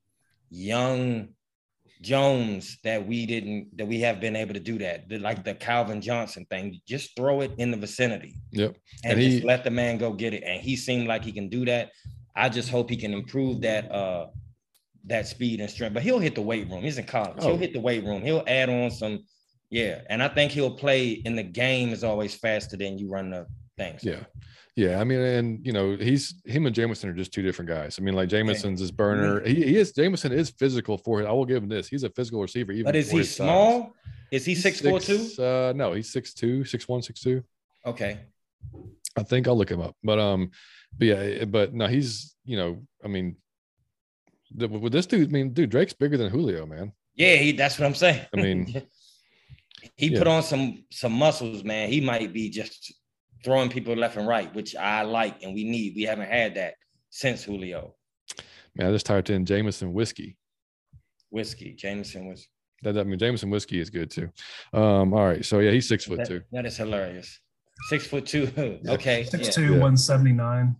young 0.50 1.28
Jones 2.02 2.78
that 2.84 3.06
we 3.06 3.24
didn't 3.24 3.76
that 3.78 3.86
we 3.86 4.00
have 4.00 4.20
been 4.20 4.36
able 4.36 4.54
to 4.54 4.60
do 4.60 4.78
that. 4.78 5.08
The, 5.08 5.18
like 5.18 5.44
the 5.44 5.54
Calvin 5.54 6.00
Johnson 6.00 6.46
thing. 6.50 6.80
Just 6.86 7.16
throw 7.16 7.40
it 7.40 7.52
in 7.58 7.70
the 7.70 7.76
vicinity. 7.76 8.34
Yep. 8.52 8.76
And, 9.04 9.12
and 9.12 9.20
he, 9.20 9.30
just 9.30 9.44
let 9.44 9.64
the 9.64 9.70
man 9.70 9.98
go 9.98 10.12
get 10.12 10.34
it. 10.34 10.42
And 10.44 10.60
he 10.60 10.76
seemed 10.76 11.08
like 11.08 11.24
he 11.24 11.32
can 11.32 11.48
do 11.48 11.64
that. 11.66 11.92
I 12.34 12.48
just 12.48 12.68
hope 12.68 12.90
he 12.90 12.96
can 12.96 13.14
improve 13.14 13.62
that 13.62 13.90
uh 13.90 14.26
that 15.06 15.28
speed 15.28 15.60
and 15.60 15.70
strength. 15.70 15.94
But 15.94 16.02
he'll 16.02 16.18
hit 16.18 16.34
the 16.34 16.42
weight 16.42 16.68
room. 16.68 16.82
He's 16.82 16.98
in 16.98 17.06
college. 17.06 17.38
Oh. 17.38 17.46
He'll 17.46 17.56
hit 17.56 17.72
the 17.72 17.80
weight 17.80 18.04
room. 18.04 18.22
He'll 18.22 18.44
add 18.46 18.68
on 18.68 18.90
some 18.90 19.20
yeah, 19.70 20.00
and 20.08 20.22
I 20.22 20.28
think 20.28 20.52
he'll 20.52 20.74
play 20.74 21.10
in 21.10 21.36
the 21.36 21.42
game 21.42 21.90
is 21.90 22.04
always 22.04 22.34
faster 22.34 22.76
than 22.76 22.98
you 22.98 23.08
run 23.08 23.30
the 23.30 23.46
things. 23.76 24.04
Yeah. 24.04 24.20
Yeah, 24.76 25.00
I 25.00 25.04
mean, 25.04 25.20
and 25.20 25.66
you 25.66 25.72
know, 25.72 25.96
he's 25.96 26.34
him 26.44 26.66
and 26.66 26.74
Jameson 26.74 27.08
are 27.08 27.14
just 27.14 27.32
two 27.32 27.40
different 27.40 27.70
guys. 27.70 27.98
I 27.98 28.02
mean, 28.02 28.14
like 28.14 28.28
Jameson's 28.28 28.80
his 28.80 28.90
burner. 28.90 29.40
He, 29.40 29.54
he 29.54 29.76
is 29.78 29.92
Jameson 29.92 30.32
is 30.32 30.50
physical 30.50 30.98
for 30.98 31.22
it. 31.22 31.26
I 31.26 31.32
will 31.32 31.46
give 31.46 31.62
him 31.62 31.68
this. 31.70 31.88
He's 31.88 32.02
a 32.02 32.10
physical 32.10 32.42
receiver. 32.42 32.72
Even 32.72 32.84
but 32.84 32.94
is 32.94 33.10
he 33.10 33.22
small? 33.22 33.84
Size. 33.84 33.90
Is 34.32 34.44
he 34.44 34.54
six, 34.54 34.80
six 34.80 34.90
four 34.90 35.00
two? 35.00 35.42
Uh, 35.42 35.72
no, 35.74 35.94
he's 35.94 36.12
six 36.12 36.34
two, 36.34 36.62
six 36.66 36.86
one, 36.86 37.00
six 37.00 37.20
two. 37.20 37.42
Okay. 37.86 38.18
I 39.16 39.22
think 39.22 39.48
I'll 39.48 39.56
look 39.56 39.70
him 39.70 39.80
up. 39.80 39.96
But 40.04 40.18
um, 40.18 40.50
but 40.98 41.06
yeah, 41.06 41.44
but 41.46 41.72
no, 41.72 41.86
he's 41.86 42.36
you 42.44 42.58
know, 42.58 42.82
I 43.02 43.08
mean, 43.08 43.36
the, 44.54 44.68
with 44.68 44.92
this 44.92 45.06
dude, 45.06 45.30
I 45.30 45.32
mean, 45.32 45.54
dude, 45.54 45.70
Drake's 45.70 45.94
bigger 45.94 46.18
than 46.18 46.30
Julio, 46.30 46.66
man. 46.66 46.92
Yeah, 47.14 47.36
he, 47.36 47.52
that's 47.52 47.78
what 47.78 47.86
I'm 47.86 47.94
saying. 47.94 48.26
I 48.34 48.36
mean, 48.36 48.82
he 49.96 50.08
yeah. 50.08 50.18
put 50.18 50.28
on 50.28 50.42
some 50.42 50.84
some 50.90 51.12
muscles, 51.12 51.64
man. 51.64 51.88
He 51.88 52.00
might 52.00 52.32
be 52.32 52.50
just 52.50 52.94
throwing 53.44 53.70
people 53.70 53.94
left 53.94 54.16
and 54.16 54.26
right, 54.26 54.52
which 54.54 54.74
I 54.76 55.02
like 55.02 55.42
and 55.42 55.54
we 55.54 55.64
need. 55.64 55.94
We 55.94 56.02
haven't 56.02 56.28
had 56.28 56.54
that 56.54 56.74
since 57.10 57.44
Julio. 57.44 57.94
Man, 58.74 58.88
I 58.88 58.92
just 58.92 59.06
typed 59.06 59.30
in 59.30 59.44
Jameson 59.44 59.92
whiskey. 59.92 60.36
Whiskey, 61.30 61.72
Jameson 61.72 62.28
whiskey. 62.28 62.50
That 62.82 62.98
I 62.98 63.04
mean 63.04 63.18
Jameson 63.18 63.50
whiskey 63.50 63.80
is 63.80 63.90
good 63.90 64.10
too. 64.10 64.28
Um, 64.72 65.14
all 65.14 65.26
right, 65.26 65.44
so 65.44 65.60
yeah, 65.60 65.70
he's 65.70 65.88
six 65.88 66.04
foot 66.04 66.18
that, 66.18 66.28
two. 66.28 66.42
That 66.52 66.66
is 66.66 66.76
hilarious. 66.76 67.40
Six 67.88 68.06
foot 68.06 68.26
two. 68.26 68.50
okay, 68.88 69.24
six 69.24 69.46
yeah. 69.46 69.50
two, 69.50 69.80
one 69.80 69.96
seventy 69.96 70.32
nine. 70.32 70.76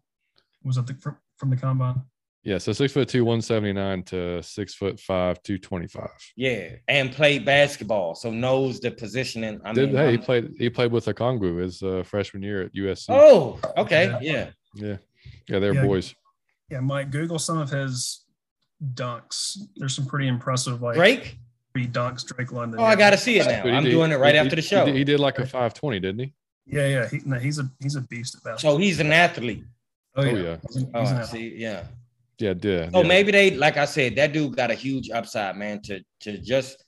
Was 0.64 0.76
that 0.76 0.86
the, 0.86 0.96
from 1.36 1.50
the 1.50 1.56
combine? 1.56 2.02
Yeah, 2.46 2.58
so 2.58 2.72
six 2.72 2.92
foot 2.92 3.08
two, 3.08 3.24
one 3.24 3.42
seventy 3.42 3.72
nine 3.72 4.04
to 4.04 4.40
six 4.40 4.72
foot 4.72 5.00
five, 5.00 5.42
two 5.42 5.58
twenty 5.58 5.88
five. 5.88 6.10
Yeah, 6.36 6.76
and 6.86 7.10
played 7.10 7.44
basketball, 7.44 8.14
so 8.14 8.30
knows 8.30 8.78
the 8.78 8.92
positioning. 8.92 9.60
I 9.64 9.72
Did, 9.72 9.88
mean, 9.88 9.96
hey, 9.96 10.04
I'm, 10.04 10.10
he 10.12 10.18
played 10.18 10.54
he 10.56 10.70
played 10.70 10.92
with 10.92 11.06
Okongwu 11.06 11.60
his 11.60 11.82
uh, 11.82 12.04
freshman 12.04 12.44
year 12.44 12.62
at 12.62 12.72
USC. 12.72 13.06
Oh, 13.08 13.58
okay, 13.76 14.16
yeah, 14.22 14.50
yeah, 14.74 14.96
yeah, 15.48 15.58
they're 15.58 15.74
yeah, 15.74 15.82
boys. 15.84 16.14
Yeah, 16.70 16.78
Mike, 16.78 17.10
Google 17.10 17.40
some 17.40 17.58
of 17.58 17.68
his 17.68 18.24
dunks. 18.94 19.58
There's 19.74 19.96
some 19.96 20.06
pretty 20.06 20.28
impressive, 20.28 20.80
like 20.80 20.94
Drake. 20.94 21.38
Three 21.72 21.88
dunks, 21.88 22.24
Drake 22.24 22.52
London. 22.52 22.78
Oh, 22.78 22.84
I 22.84 22.94
got 22.94 23.10
to 23.10 23.18
see 23.18 23.40
it 23.40 23.46
now. 23.46 23.64
I'm 23.64 23.82
did, 23.82 23.90
doing 23.90 24.12
it 24.12 24.20
right 24.20 24.34
he, 24.34 24.38
after 24.38 24.54
the 24.54 24.62
show. 24.62 24.86
He 24.86 24.92
did, 24.92 24.98
he 24.98 25.04
did 25.04 25.18
like 25.18 25.40
a 25.40 25.46
five 25.46 25.74
twenty, 25.74 25.98
didn't 25.98 26.20
he? 26.20 26.34
Yeah, 26.64 26.86
yeah. 26.86 27.08
He, 27.08 27.22
no, 27.24 27.40
he's 27.40 27.58
a 27.58 27.68
he's 27.80 27.96
a 27.96 28.02
beast 28.02 28.36
at 28.36 28.44
basketball. 28.44 28.76
So 28.76 28.78
he's 28.78 29.00
an 29.00 29.10
athlete. 29.10 29.64
Oh 30.14 30.22
yeah. 30.22 30.30
Oh, 30.30 30.36
yeah. 30.36 30.56
He's 30.68 30.76
an, 30.76 30.84
he's 30.94 31.12
oh, 31.12 31.22
see, 31.24 31.54
yeah. 31.56 31.82
Yeah, 32.38 32.54
did. 32.54 32.90
Oh, 32.92 33.02
yeah. 33.02 33.08
maybe 33.08 33.32
they 33.32 33.50
like 33.52 33.76
I 33.76 33.86
said, 33.86 34.16
that 34.16 34.32
dude 34.32 34.56
got 34.56 34.70
a 34.70 34.74
huge 34.74 35.10
upside, 35.10 35.56
man. 35.56 35.80
To 35.82 36.00
to 36.20 36.38
just 36.38 36.84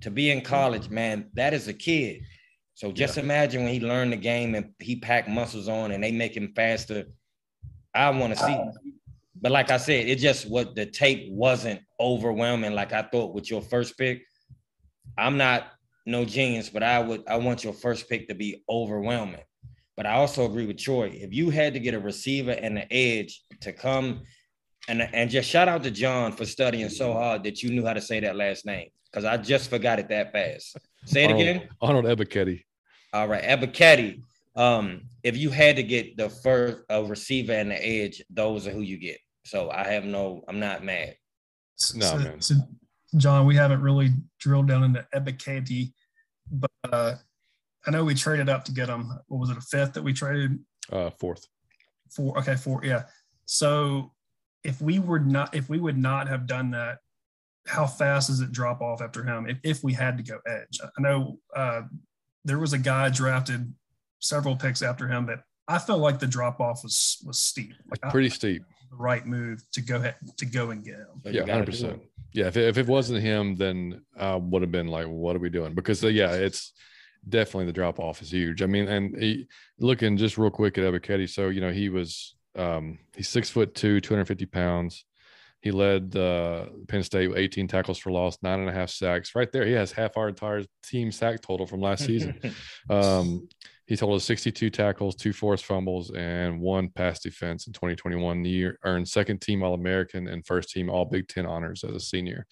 to 0.00 0.10
be 0.10 0.30
in 0.30 0.42
college, 0.42 0.90
man, 0.90 1.30
that 1.34 1.54
is 1.54 1.68
a 1.68 1.74
kid. 1.74 2.22
So 2.74 2.92
just 2.92 3.16
yeah. 3.16 3.24
imagine 3.24 3.64
when 3.64 3.72
he 3.72 3.80
learned 3.80 4.12
the 4.12 4.16
game 4.16 4.54
and 4.54 4.70
he 4.78 4.96
packed 4.96 5.28
muscles 5.28 5.68
on 5.68 5.92
and 5.92 6.02
they 6.02 6.12
make 6.12 6.36
him 6.36 6.52
faster. 6.54 7.04
I 7.94 8.10
want 8.10 8.36
to 8.36 8.44
see. 8.44 8.58
But 9.40 9.52
like 9.52 9.70
I 9.70 9.76
said, 9.76 10.08
it 10.08 10.16
just 10.16 10.48
what 10.48 10.74
the 10.74 10.86
tape 10.86 11.30
wasn't 11.30 11.80
overwhelming 12.00 12.74
like 12.74 12.92
I 12.92 13.02
thought 13.02 13.34
with 13.34 13.50
your 13.50 13.60
first 13.60 13.98
pick. 13.98 14.22
I'm 15.18 15.36
not 15.36 15.66
no 16.06 16.24
genius, 16.24 16.70
but 16.70 16.82
I 16.82 17.00
would 17.00 17.24
I 17.28 17.36
want 17.36 17.64
your 17.64 17.72
first 17.72 18.08
pick 18.08 18.28
to 18.28 18.34
be 18.34 18.62
overwhelming. 18.68 19.42
But 19.96 20.06
I 20.06 20.12
also 20.12 20.46
agree 20.46 20.66
with 20.66 20.78
Troy. 20.78 21.10
If 21.12 21.34
you 21.34 21.50
had 21.50 21.74
to 21.74 21.80
get 21.80 21.94
a 21.94 22.00
receiver 22.00 22.52
and 22.52 22.78
an 22.78 22.86
edge 22.90 23.42
to 23.60 23.72
come 23.72 24.22
and 24.88 25.02
and 25.02 25.30
just 25.30 25.48
shout 25.48 25.68
out 25.68 25.82
to 25.84 25.90
John 25.90 26.32
for 26.32 26.44
studying 26.44 26.88
so 26.88 27.12
hard 27.12 27.44
that 27.44 27.62
you 27.62 27.70
knew 27.70 27.86
how 27.86 27.92
to 27.92 28.00
say 28.00 28.20
that 28.20 28.36
last 28.36 28.66
name 28.66 28.88
because 29.10 29.24
I 29.24 29.36
just 29.36 29.70
forgot 29.70 29.98
it 29.98 30.08
that 30.08 30.32
fast. 30.32 30.76
Say 31.04 31.24
it 31.24 31.30
Arnold, 31.30 31.40
again. 31.40 31.68
Arnold 31.80 32.04
Ebiketie. 32.06 32.64
All 33.12 33.28
right, 33.28 33.42
Ebiketie. 33.42 34.22
Um, 34.54 35.02
if 35.22 35.36
you 35.36 35.50
had 35.50 35.76
to 35.76 35.82
get 35.82 36.16
the 36.16 36.28
first 36.28 36.78
a 36.88 37.02
receiver 37.02 37.52
and 37.52 37.70
the 37.70 37.86
edge, 37.86 38.22
those 38.30 38.66
are 38.66 38.70
who 38.70 38.80
you 38.80 38.98
get. 38.98 39.18
So 39.44 39.70
I 39.70 39.88
have 39.88 40.04
no, 40.04 40.42
I'm 40.48 40.60
not 40.60 40.84
mad. 40.84 41.16
No, 41.94 42.06
so, 42.06 42.18
man. 42.18 42.40
So 42.40 42.54
John, 43.16 43.46
we 43.46 43.56
haven't 43.56 43.82
really 43.82 44.10
drilled 44.38 44.68
down 44.68 44.84
into 44.84 45.06
Ebiketie, 45.14 45.92
but 46.50 46.70
uh, 46.84 47.14
I 47.86 47.90
know 47.90 48.04
we 48.04 48.14
traded 48.14 48.48
up 48.48 48.64
to 48.64 48.72
get 48.72 48.88
him. 48.88 49.10
What 49.28 49.40
was 49.40 49.50
it, 49.50 49.56
a 49.56 49.60
fifth 49.60 49.94
that 49.94 50.02
we 50.02 50.12
traded? 50.12 50.58
Uh, 50.90 51.10
fourth. 51.18 51.46
Four. 52.10 52.38
Okay, 52.38 52.56
four. 52.56 52.80
Yeah. 52.84 53.04
So 53.46 54.12
if 54.64 54.80
we 54.80 54.98
were 54.98 55.18
not 55.18 55.54
if 55.54 55.68
we 55.68 55.78
would 55.78 55.98
not 55.98 56.28
have 56.28 56.46
done 56.46 56.70
that 56.70 56.98
how 57.66 57.86
fast 57.86 58.28
does 58.28 58.40
it 58.40 58.52
drop 58.52 58.80
off 58.80 59.00
after 59.00 59.22
him 59.22 59.48
if, 59.48 59.58
if 59.62 59.84
we 59.84 59.92
had 59.92 60.16
to 60.16 60.22
go 60.22 60.38
edge? 60.46 60.80
I 60.82 61.00
know 61.00 61.38
uh, 61.54 61.82
there 62.44 62.58
was 62.58 62.72
a 62.72 62.78
guy 62.78 63.08
drafted 63.08 63.72
several 64.20 64.56
picks 64.56 64.82
after 64.82 65.08
him 65.08 65.26
that 65.26 65.40
i 65.68 65.78
felt 65.78 66.00
like 66.00 66.18
the 66.18 66.26
drop 66.26 66.60
off 66.60 66.82
was 66.82 67.18
was 67.24 67.38
steep. 67.38 67.72
Like 67.90 68.12
pretty 68.12 68.28
I, 68.28 68.30
steep. 68.30 68.62
The 68.90 68.96
right 68.96 69.26
move 69.26 69.62
to 69.72 69.80
go 69.80 69.96
ahead 69.96 70.16
to 70.36 70.46
go 70.46 70.70
and 70.70 70.84
get 70.84 70.94
him. 70.94 71.22
Yeah 71.24 71.42
100% 71.42 72.00
yeah. 72.34 72.46
If 72.46 72.56
it, 72.56 72.68
if 72.68 72.78
it 72.78 72.86
wasn't 72.86 73.22
him 73.22 73.56
then 73.56 74.02
i 74.18 74.34
would 74.34 74.62
have 74.62 74.72
been 74.72 74.88
like 74.88 75.06
what 75.06 75.36
are 75.36 75.40
we 75.40 75.50
doing? 75.50 75.74
Because 75.74 76.04
uh, 76.04 76.08
yeah 76.08 76.32
it's 76.32 76.72
definitely 77.28 77.66
the 77.66 77.72
drop 77.72 78.00
off 78.00 78.22
is 78.22 78.32
huge. 78.32 78.62
I 78.62 78.66
mean 78.66 78.88
and 78.88 79.16
he, 79.16 79.46
looking 79.78 80.16
just 80.16 80.38
real 80.38 80.50
quick 80.50 80.78
at 80.78 80.84
Ebiketie, 80.84 81.30
so 81.30 81.48
you 81.48 81.60
know 81.60 81.72
he 81.72 81.88
was 81.88 82.34
um, 82.56 82.98
he's 83.16 83.28
six 83.28 83.50
foot 83.50 83.74
two, 83.74 84.00
250 84.00 84.46
pounds. 84.46 85.04
He 85.60 85.70
led 85.70 86.16
uh, 86.16 86.66
Penn 86.88 87.04
State 87.04 87.28
with 87.28 87.38
18 87.38 87.68
tackles 87.68 87.96
for 87.96 88.10
loss, 88.10 88.36
nine 88.42 88.60
and 88.60 88.68
a 88.68 88.72
half 88.72 88.90
sacks. 88.90 89.34
Right 89.36 89.50
there, 89.52 89.64
he 89.64 89.72
has 89.72 89.92
half 89.92 90.16
our 90.16 90.28
entire 90.28 90.64
team 90.82 91.12
sack 91.12 91.40
total 91.40 91.66
from 91.66 91.80
last 91.80 92.04
season. 92.04 92.38
um, 92.90 93.48
he 93.86 93.96
totaled 93.96 94.22
62 94.22 94.70
tackles, 94.70 95.14
two 95.14 95.32
forced 95.32 95.64
fumbles, 95.64 96.10
and 96.12 96.60
one 96.60 96.88
pass 96.88 97.20
defense 97.20 97.68
in 97.68 97.72
2021. 97.72 98.44
He 98.44 98.70
earned 98.84 99.08
second 99.08 99.40
team 99.40 99.62
All 99.62 99.74
American 99.74 100.26
and 100.26 100.44
first 100.44 100.70
team 100.70 100.90
All 100.90 101.04
Big 101.04 101.28
Ten 101.28 101.46
honors 101.46 101.84
as 101.84 101.94
a 101.94 102.00
senior. 102.00 102.46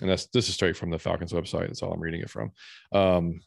And 0.00 0.10
that's 0.10 0.26
this 0.26 0.48
is 0.48 0.54
straight 0.54 0.76
from 0.76 0.90
the 0.90 0.98
Falcons 0.98 1.32
website. 1.32 1.68
That's 1.68 1.82
all 1.82 1.92
I'm 1.92 2.00
reading 2.00 2.20
it 2.20 2.30
from. 2.30 2.50
Um, 2.92 3.40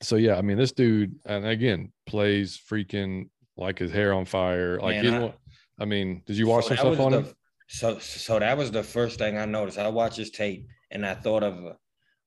so 0.00 0.16
yeah, 0.16 0.36
I 0.36 0.42
mean, 0.42 0.56
this 0.56 0.72
dude, 0.72 1.16
and 1.24 1.46
again, 1.46 1.92
plays 2.06 2.60
freaking 2.70 3.28
like 3.56 3.78
his 3.78 3.90
hair 3.90 4.12
on 4.12 4.24
fire. 4.24 4.80
Like, 4.80 5.02
Man, 5.02 5.22
I, 5.22 5.82
I, 5.82 5.84
mean, 5.84 6.22
did 6.26 6.36
you 6.36 6.46
watch 6.46 6.64
so 6.64 6.74
some 6.74 6.94
stuff 6.94 7.00
on 7.00 7.12
the, 7.12 7.18
him? 7.20 7.34
So, 7.68 7.98
so 7.98 8.38
that 8.38 8.56
was 8.56 8.70
the 8.70 8.82
first 8.82 9.18
thing 9.18 9.38
I 9.38 9.44
noticed. 9.44 9.78
I 9.78 9.88
watched 9.88 10.16
his 10.16 10.30
tape 10.30 10.66
and 10.90 11.06
I 11.06 11.14
thought 11.14 11.42
of 11.42 11.76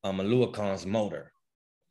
um, 0.03 0.17
Oluokun's 0.17 0.85
motor, 0.85 1.31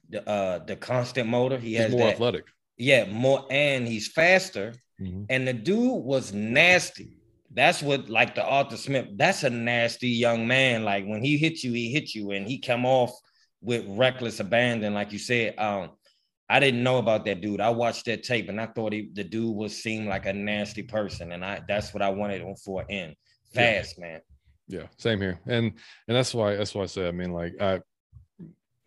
the 0.08 0.28
uh, 0.28 0.58
the 0.64 0.76
constant 0.76 1.28
motor. 1.28 1.58
He 1.58 1.74
has 1.74 1.90
more 1.90 2.00
that, 2.00 2.14
athletic. 2.14 2.44
Yeah, 2.76 3.06
more, 3.06 3.46
and 3.50 3.86
he's 3.86 4.08
faster. 4.08 4.74
Mm-hmm. 5.00 5.24
And 5.28 5.48
the 5.48 5.52
dude 5.52 6.04
was 6.04 6.32
nasty. 6.32 7.18
That's 7.52 7.82
what, 7.82 8.08
like 8.08 8.34
the 8.34 8.44
Arthur 8.44 8.76
Smith. 8.76 9.08
That's 9.16 9.44
a 9.44 9.50
nasty 9.50 10.08
young 10.08 10.46
man. 10.46 10.84
Like 10.84 11.06
when 11.06 11.22
he 11.22 11.36
hit 11.38 11.62
you, 11.62 11.72
he 11.72 11.90
hit 11.90 12.14
you, 12.14 12.32
and 12.32 12.46
he 12.46 12.58
come 12.58 12.84
off 12.84 13.12
with 13.60 13.84
reckless 13.88 14.40
abandon, 14.40 14.94
like 14.94 15.12
you 15.12 15.18
said. 15.18 15.58
Um, 15.58 15.90
I 16.48 16.60
didn't 16.60 16.82
know 16.82 16.98
about 16.98 17.24
that 17.24 17.40
dude. 17.40 17.60
I 17.60 17.70
watched 17.70 18.04
that 18.06 18.22
tape 18.22 18.48
and 18.48 18.60
I 18.60 18.66
thought 18.66 18.92
he, 18.92 19.10
the 19.12 19.24
dude 19.24 19.54
was 19.54 19.76
seemed 19.76 20.08
like 20.08 20.26
a 20.26 20.32
nasty 20.32 20.82
person, 20.82 21.32
and 21.32 21.44
I 21.44 21.62
that's 21.66 21.92
what 21.92 22.02
I 22.02 22.10
wanted 22.10 22.42
him 22.42 22.54
for 22.56 22.84
in 22.88 23.14
fast, 23.52 23.96
yeah. 23.98 24.04
man. 24.04 24.20
Yeah, 24.68 24.86
same 24.98 25.20
here, 25.20 25.40
and 25.46 25.72
and 26.08 26.16
that's 26.16 26.34
why 26.34 26.56
that's 26.56 26.74
why 26.74 26.82
I 26.82 26.86
say 26.86 27.08
I 27.08 27.12
mean 27.12 27.32
like 27.32 27.54
I. 27.60 27.80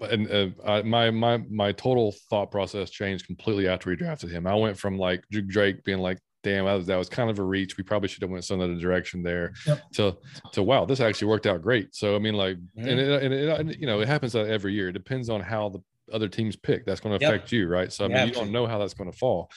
And 0.01 0.32
uh, 0.32 0.47
I, 0.66 0.82
my 0.84 1.12
my 1.12 1.43
my 1.49 1.74
total 1.74 2.16
thought 2.30 2.51
process 2.51 2.89
changed 2.89 3.26
completely 3.26 3.68
after 3.68 3.89
we 3.89 3.97
drafted 3.97 4.32
him. 4.32 4.47
I 4.47 4.55
went 4.55 4.78
from 4.78 4.97
like 4.97 5.26
Drake 5.30 5.84
being 5.84 5.99
like 5.99 6.20
damn, 6.43 6.66
that 6.66 6.74
was, 6.74 6.86
that 6.88 6.97
was 6.97 7.10
kind 7.10 7.30
of 7.30 7.39
a 7.39 7.43
reach. 7.43 7.78
We 7.78 7.84
probably 7.84 8.07
should 8.07 8.22
have 8.22 8.32
went 8.32 8.45
some 8.45 8.62
other 8.62 8.76
direction 8.76 9.24
there. 9.24 9.53
Yep. 9.66 9.91
To 9.95 10.18
to 10.53 10.64
wow, 10.64 10.86
this 10.86 10.99
actually 10.99 11.28
worked 11.28 11.47
out 11.47 11.62
great. 11.62 11.93
So 11.95 12.16
I 12.16 12.20
mean, 12.20 12.36
like, 12.36 12.57
mm-hmm. 12.57 12.88
and, 12.88 12.99
it, 12.99 13.24
and, 13.24 13.34
it, 13.34 13.60
and, 13.60 13.76
you 13.76 13.88
know, 13.88 13.99
it 13.99 14.07
happens 14.07 14.36
every 14.36 14.74
year. 14.74 14.89
It 14.89 14.93
depends 14.93 15.30
on 15.30 15.41
how 15.41 15.70
the 15.70 15.80
other 16.12 16.28
teams 16.28 16.55
pick. 16.55 16.86
That's 16.86 16.99
going 16.99 17.18
to 17.18 17.26
affect 17.26 17.51
yep. 17.51 17.51
you, 17.51 17.68
right? 17.68 17.91
So 17.91 18.05
I 18.05 18.07
mean, 18.07 18.28
you 18.28 18.34
don't 18.34 18.51
know 18.51 18.68
how 18.68 18.78
that's 18.78 18.93
going 18.93 19.12
to 19.12 19.18
fall. 19.18 19.49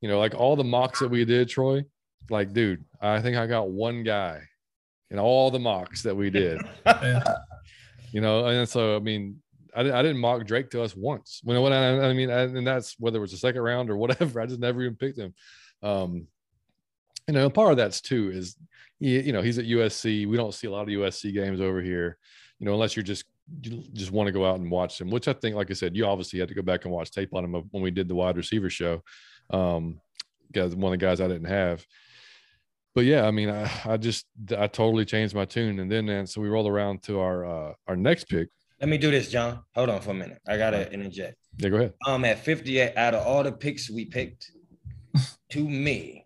You 0.00 0.08
know, 0.08 0.18
like 0.18 0.34
all 0.34 0.56
the 0.56 0.64
mocks 0.64 1.00
that 1.00 1.08
we 1.08 1.24
did, 1.24 1.48
Troy. 1.48 1.84
Like, 2.30 2.52
dude, 2.52 2.84
I 3.00 3.20
think 3.20 3.36
I 3.36 3.46
got 3.46 3.70
one 3.70 4.02
guy 4.02 4.40
in 5.10 5.18
all 5.18 5.50
the 5.50 5.58
mocks 5.58 6.02
that 6.02 6.16
we 6.16 6.30
did. 6.30 6.60
you 8.12 8.20
know, 8.20 8.46
and 8.46 8.68
so 8.68 8.96
I 8.96 8.98
mean, 9.00 9.42
I, 9.74 9.80
I 9.80 10.02
didn't 10.02 10.18
mock 10.18 10.46
Drake 10.46 10.70
to 10.70 10.82
us 10.82 10.96
once. 10.96 11.40
When, 11.44 11.60
when 11.60 11.72
I, 11.72 12.08
I 12.08 12.12
mean, 12.12 12.30
I, 12.30 12.42
and 12.42 12.66
that's 12.66 12.96
whether 12.98 13.18
it 13.18 13.22
was 13.22 13.32
a 13.32 13.38
second 13.38 13.62
round 13.62 13.90
or 13.90 13.96
whatever. 13.98 14.40
I 14.40 14.46
just 14.46 14.60
never 14.60 14.82
even 14.82 14.96
picked 14.96 15.18
him. 15.18 15.34
Um, 15.82 16.26
you 17.28 17.34
know, 17.34 17.50
part 17.50 17.70
of 17.70 17.76
that's 17.76 18.00
too 18.00 18.30
is 18.32 18.56
you 18.98 19.32
know 19.32 19.42
he's 19.42 19.58
at 19.58 19.64
USC. 19.64 20.26
We 20.26 20.36
don't 20.36 20.54
see 20.54 20.66
a 20.66 20.70
lot 20.70 20.82
of 20.82 20.88
USC 20.88 21.32
games 21.32 21.60
over 21.60 21.80
here, 21.80 22.18
you 22.58 22.66
know, 22.66 22.74
unless 22.74 22.96
you're 22.96 23.02
just 23.02 23.24
you 23.62 23.82
just 23.92 24.10
want 24.10 24.26
to 24.26 24.32
go 24.32 24.46
out 24.46 24.58
and 24.58 24.70
watch 24.70 24.98
them. 24.98 25.10
Which 25.10 25.28
I 25.28 25.32
think, 25.32 25.56
like 25.56 25.70
I 25.70 25.74
said, 25.74 25.96
you 25.96 26.06
obviously 26.06 26.38
had 26.38 26.48
to 26.48 26.54
go 26.54 26.62
back 26.62 26.84
and 26.84 26.92
watch 26.92 27.10
tape 27.10 27.34
on 27.34 27.44
him 27.44 27.52
when 27.70 27.82
we 27.82 27.90
did 27.90 28.08
the 28.08 28.14
wide 28.14 28.36
receiver 28.36 28.70
show. 28.70 29.02
Um, 29.50 30.00
guys, 30.52 30.74
one 30.74 30.92
of 30.92 30.98
the 30.98 31.04
guys 31.04 31.20
I 31.20 31.28
didn't 31.28 31.48
have. 31.48 31.84
But 32.94 33.04
yeah, 33.06 33.26
I 33.26 33.30
mean, 33.30 33.48
I, 33.48 33.70
I 33.84 33.96
just 33.96 34.26
I 34.56 34.66
totally 34.66 35.04
changed 35.04 35.34
my 35.34 35.44
tune, 35.44 35.80
and 35.80 35.90
then 35.90 36.08
and 36.08 36.28
so 36.28 36.40
we 36.40 36.48
roll 36.48 36.68
around 36.68 37.02
to 37.04 37.20
our 37.20 37.44
uh, 37.44 37.72
our 37.88 37.96
next 37.96 38.24
pick. 38.24 38.48
Let 38.80 38.88
me 38.88 38.98
do 38.98 39.10
this, 39.10 39.30
John. 39.30 39.60
Hold 39.74 39.90
on 39.90 40.00
for 40.00 40.10
a 40.10 40.14
minute. 40.14 40.40
I 40.46 40.58
gotta 40.58 40.92
interject. 40.92 41.36
Yeah, 41.58 41.68
go 41.68 41.76
ahead. 41.76 41.94
Um, 42.06 42.24
at 42.24 42.38
58, 42.40 42.96
out 42.96 43.14
of 43.14 43.26
all 43.26 43.44
the 43.44 43.52
picks 43.52 43.88
we 43.88 44.06
picked, 44.06 44.50
to 45.50 45.68
me, 45.68 46.21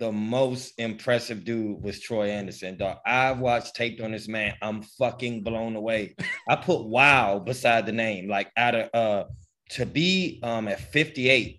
the 0.00 0.10
most 0.10 0.72
impressive 0.78 1.44
dude 1.44 1.80
was 1.82 2.00
Troy 2.00 2.30
Anderson. 2.30 2.78
Dog. 2.78 2.96
I've 3.06 3.38
watched 3.38 3.76
taped 3.76 4.00
on 4.00 4.12
this 4.12 4.26
man. 4.26 4.54
I'm 4.62 4.82
fucking 4.82 5.42
blown 5.42 5.76
away. 5.76 6.16
I 6.48 6.56
put 6.56 6.86
wow 6.86 7.38
beside 7.38 7.84
the 7.84 7.92
name. 7.92 8.26
Like 8.26 8.50
out 8.56 8.74
of 8.74 8.88
uh 8.94 9.24
to 9.70 9.86
be 9.86 10.40
um 10.42 10.66
at 10.66 10.80
58. 10.80 11.58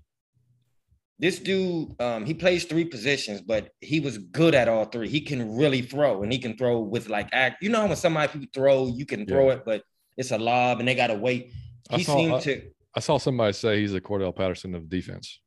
This 1.20 1.38
dude, 1.38 2.02
um, 2.02 2.26
he 2.26 2.34
plays 2.34 2.66
three 2.66 2.84
positions, 2.84 3.42
but 3.42 3.70
he 3.80 4.00
was 4.00 4.18
good 4.18 4.56
at 4.56 4.68
all 4.68 4.86
three. 4.86 5.08
He 5.08 5.22
can 5.22 5.56
really 5.56 5.84
throw, 5.84 6.24
and 6.24 6.34
he 6.34 6.40
can 6.40 6.58
throw 6.58 6.80
with 6.80 7.10
like 7.10 7.30
act. 7.32 7.62
You 7.62 7.70
know 7.70 7.86
when 7.86 7.96
somebody 7.96 8.34
people 8.34 8.48
throw, 8.52 8.88
you 8.88 9.06
can 9.06 9.28
throw 9.28 9.50
yeah. 9.50 9.54
it, 9.54 9.64
but 9.64 9.84
it's 10.18 10.32
a 10.32 10.40
lob, 10.40 10.80
and 10.80 10.88
they 10.88 10.96
gotta 10.96 11.14
wait. 11.14 11.54
He 11.92 12.04
saw, 12.04 12.16
seemed 12.16 12.42
to. 12.42 12.64
I 12.96 13.02
saw 13.02 13.20
somebody 13.20 13.54
say 13.54 13.82
he's 13.82 13.94
a 13.94 14.02
Cordarrelle 14.02 14.36
Patterson 14.36 14.74
of 14.74 14.90
defense. 14.90 15.40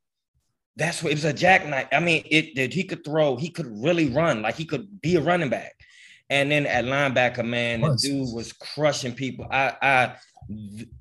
That's 0.77 1.03
what 1.03 1.13
it 1.13 1.17
was 1.17 1.25
a 1.25 1.33
jackknife. 1.33 1.89
I 1.93 2.01
mean, 2.01 2.25
it 2.31 2.55
did 2.55 2.73
he 2.73 2.85
could 2.85 3.05
throw, 3.05 3.37
he 3.37 3.51
could 3.51 3.69
really 3.71 4.09
run, 4.09 4.43
like 4.43 4.57
he 4.57 4.65
could 4.65 5.01
be 5.01 5.17
a 5.17 5.21
running 5.21 5.51
back. 5.51 5.75
And 6.31 6.51
then 6.51 6.67
at 6.67 6.85
linebacker, 6.85 7.47
man, 7.47 7.83
the 7.83 7.97
dude 8.01 8.35
was 8.35 8.53
crushing 8.53 9.15
people. 9.15 9.47
I 9.51 9.77
I 9.81 10.17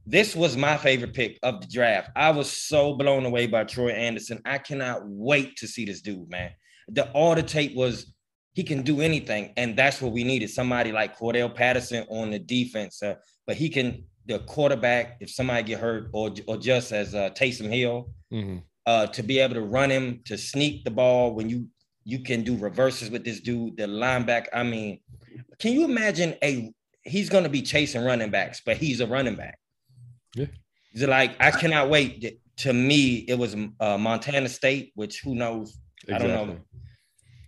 this 0.05 0.35
was 0.35 0.55
my 0.55 0.77
favorite 0.77 1.13
pick 1.13 1.39
of 1.43 1.61
the 1.61 1.67
draft. 1.67 2.11
I 2.15 2.29
was 2.31 2.51
so 2.51 2.93
blown 2.93 3.25
away 3.25 3.47
by 3.47 3.63
Troy 3.63 3.89
Anderson. 3.89 4.41
I 4.45 4.57
cannot 4.57 5.01
wait 5.05 5.57
to 5.57 5.67
see 5.67 5.85
this 5.85 6.01
dude, 6.01 6.29
man. 6.29 6.51
The 6.89 7.09
all 7.11 7.35
the 7.35 7.43
tape 7.43 7.75
was 7.75 8.13
he 8.53 8.63
can 8.63 8.83
do 8.83 9.01
anything, 9.01 9.53
and 9.57 9.75
that's 9.75 10.01
what 10.01 10.11
we 10.11 10.23
needed. 10.23 10.49
Somebody 10.49 10.91
like 10.91 11.17
Cordarrelle 11.17 11.55
Patterson 11.55 12.05
on 12.09 12.29
the 12.29 12.39
defense, 12.39 13.01
uh, 13.01 13.15
but 13.47 13.55
he 13.55 13.69
can 13.69 14.03
the 14.25 14.39
quarterback 14.39 15.17
if 15.19 15.31
somebody 15.31 15.63
get 15.63 15.79
hurt, 15.79 16.09
or 16.13 16.31
or 16.47 16.57
just 16.57 16.91
as 16.91 17.15
uh, 17.15 17.31
Taysom 17.31 17.73
Hill. 17.73 18.11
Mm-hmm 18.31 18.59
uh, 18.85 19.07
to 19.07 19.23
be 19.23 19.39
able 19.39 19.55
to 19.55 19.61
run 19.61 19.89
him, 19.89 20.21
to 20.25 20.37
sneak 20.37 20.83
the 20.83 20.91
ball 20.91 21.33
when 21.33 21.49
you 21.49 21.67
you 22.05 22.19
can 22.19 22.43
do 22.43 22.57
reverses 22.57 23.09
with 23.09 23.23
this 23.23 23.39
dude, 23.39 23.77
the 23.77 23.83
linebacker. 23.83 24.47
I 24.53 24.63
mean, 24.63 24.99
can 25.59 25.71
you 25.71 25.85
imagine 25.85 26.35
a 26.43 26.73
he's 27.03 27.29
going 27.29 27.43
to 27.43 27.49
be 27.49 27.61
chasing 27.61 28.03
running 28.03 28.29
backs, 28.29 28.61
but 28.65 28.77
he's 28.77 28.99
a 29.01 29.07
running 29.07 29.35
back. 29.35 29.59
Yeah. 30.35 30.47
He's 30.91 31.03
like, 31.03 31.35
I 31.39 31.51
cannot 31.51 31.89
wait. 31.89 32.39
To 32.57 32.73
me, 32.73 33.25
it 33.27 33.37
was 33.37 33.55
uh, 33.79 33.97
Montana 33.97 34.47
State, 34.47 34.91
which 34.95 35.21
who 35.21 35.35
knows? 35.35 35.77
Exactly. 36.03 36.31
I 36.31 36.35
don't 36.35 36.47
know. 36.47 36.59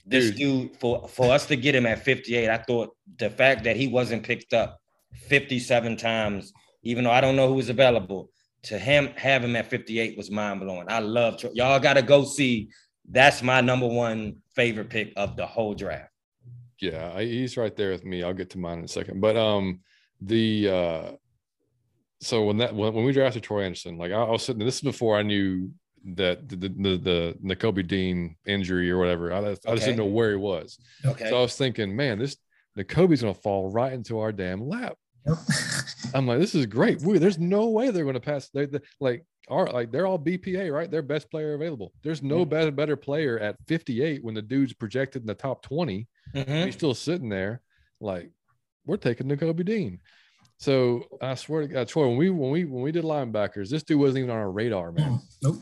This 0.05 0.31
dude. 0.31 0.71
dude, 0.71 0.79
for 0.79 1.07
for 1.07 1.31
us 1.31 1.45
to 1.47 1.55
get 1.55 1.75
him 1.75 1.85
at 1.85 2.03
58, 2.03 2.49
I 2.49 2.57
thought 2.57 2.95
the 3.17 3.29
fact 3.29 3.63
that 3.63 3.75
he 3.75 3.87
wasn't 3.87 4.23
picked 4.23 4.53
up 4.53 4.79
57 5.13 5.97
times, 5.97 6.53
even 6.83 7.03
though 7.03 7.11
I 7.11 7.21
don't 7.21 7.35
know 7.35 7.47
who 7.47 7.55
was 7.55 7.69
available, 7.69 8.29
to 8.65 8.79
him 8.79 9.09
have 9.15 9.43
him 9.43 9.55
at 9.55 9.69
58 9.69 10.17
was 10.17 10.31
mind 10.31 10.59
blowing. 10.59 10.87
I 10.89 10.99
love 10.99 11.37
Troy. 11.37 11.51
y'all 11.53 11.79
got 11.79 11.93
to 11.93 12.01
go 12.01 12.23
see. 12.23 12.69
That's 13.09 13.43
my 13.43 13.61
number 13.61 13.87
one 13.87 14.37
favorite 14.55 14.89
pick 14.89 15.13
of 15.15 15.35
the 15.35 15.45
whole 15.45 15.75
draft. 15.75 16.11
Yeah, 16.79 17.19
he's 17.21 17.57
right 17.57 17.75
there 17.75 17.91
with 17.91 18.03
me. 18.03 18.23
I'll 18.23 18.33
get 18.33 18.49
to 18.51 18.57
mine 18.57 18.79
in 18.79 18.85
a 18.85 18.87
second. 18.87 19.21
But 19.21 19.37
um, 19.37 19.81
the 20.21 20.69
uh, 20.69 21.11
so 22.19 22.43
when 22.45 22.57
that 22.57 22.73
when, 22.75 22.93
when 22.93 23.05
we 23.05 23.13
drafted 23.13 23.43
Troy 23.43 23.63
Anderson, 23.63 23.97
like 23.97 24.11
I, 24.11 24.15
I 24.15 24.29
was 24.29 24.43
sitting. 24.43 24.65
This 24.65 24.75
is 24.75 24.81
before 24.81 25.17
I 25.17 25.21
knew 25.21 25.71
that 26.15 26.49
the 26.49 26.55
the, 26.55 26.69
the, 26.97 27.55
the 27.55 27.83
Dean 27.83 28.35
injury 28.45 28.91
or 28.91 28.97
whatever. 28.97 29.31
I, 29.31 29.39
I 29.39 29.53
just 29.53 29.85
didn't 29.85 29.97
know 29.97 30.05
where 30.05 30.31
he 30.31 30.37
was. 30.37 30.77
Okay. 31.05 31.29
So 31.29 31.37
I 31.37 31.41
was 31.41 31.55
thinking, 31.55 31.95
man, 31.95 32.19
this 32.19 32.37
Nakobe's 32.77 33.21
gonna 33.21 33.33
fall 33.33 33.71
right 33.71 33.93
into 33.93 34.19
our 34.19 34.31
damn 34.31 34.67
lap. 34.67 34.97
Yep. 35.27 35.37
I'm 36.13 36.27
like, 36.27 36.39
this 36.39 36.55
is 36.55 36.65
great. 36.65 37.01
We, 37.01 37.17
there's 37.17 37.39
no 37.39 37.69
way 37.69 37.91
they're 37.91 38.03
going 38.03 38.13
to 38.15 38.19
pass. 38.19 38.49
They're, 38.49 38.67
they're 38.67 38.81
like, 38.99 39.25
are 39.47 39.67
like 39.67 39.91
they're 39.91 40.07
all 40.07 40.17
BPA, 40.17 40.73
right? 40.73 40.89
They're 40.89 41.01
best 41.01 41.29
player 41.29 41.53
available. 41.53 41.93
There's 42.03 42.23
no 42.23 42.39
mm-hmm. 42.39 42.49
better 42.49 42.71
better 42.71 42.95
player 42.95 43.37
at 43.39 43.55
58 43.67 44.23
when 44.23 44.33
the 44.33 44.41
dude's 44.41 44.73
projected 44.73 45.21
in 45.21 45.27
the 45.27 45.35
top 45.35 45.61
20. 45.61 46.07
Mm-hmm. 46.33 46.65
He's 46.65 46.73
still 46.73 46.95
sitting 46.95 47.29
there. 47.29 47.61
Like, 47.99 48.31
we're 48.85 48.97
taking 48.97 49.27
Nakobe 49.27 49.63
Dean. 49.65 49.99
So 50.57 51.03
I 51.21 51.35
swear 51.35 51.61
to 51.61 51.67
God, 51.67 51.87
Troy, 51.87 52.07
when 52.07 52.17
we 52.17 52.29
when 52.29 52.49
we 52.49 52.65
when 52.65 52.81
we 52.81 52.91
did 52.91 53.03
linebackers, 53.03 53.69
this 53.69 53.83
dude 53.83 53.99
wasn't 53.99 54.19
even 54.19 54.29
on 54.31 54.37
our 54.37 54.51
radar, 54.51 54.91
man. 54.91 55.21
Nope. 55.43 55.57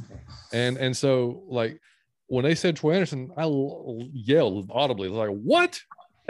And 0.53 0.77
and 0.77 0.95
so 0.95 1.43
like 1.47 1.81
when 2.27 2.45
they 2.45 2.55
said 2.55 2.77
Troy 2.77 2.93
Anderson, 2.93 3.31
I 3.35 3.43
yelled 4.13 4.69
audibly, 4.71 5.09
like, 5.09 5.29
"What?" 5.29 5.79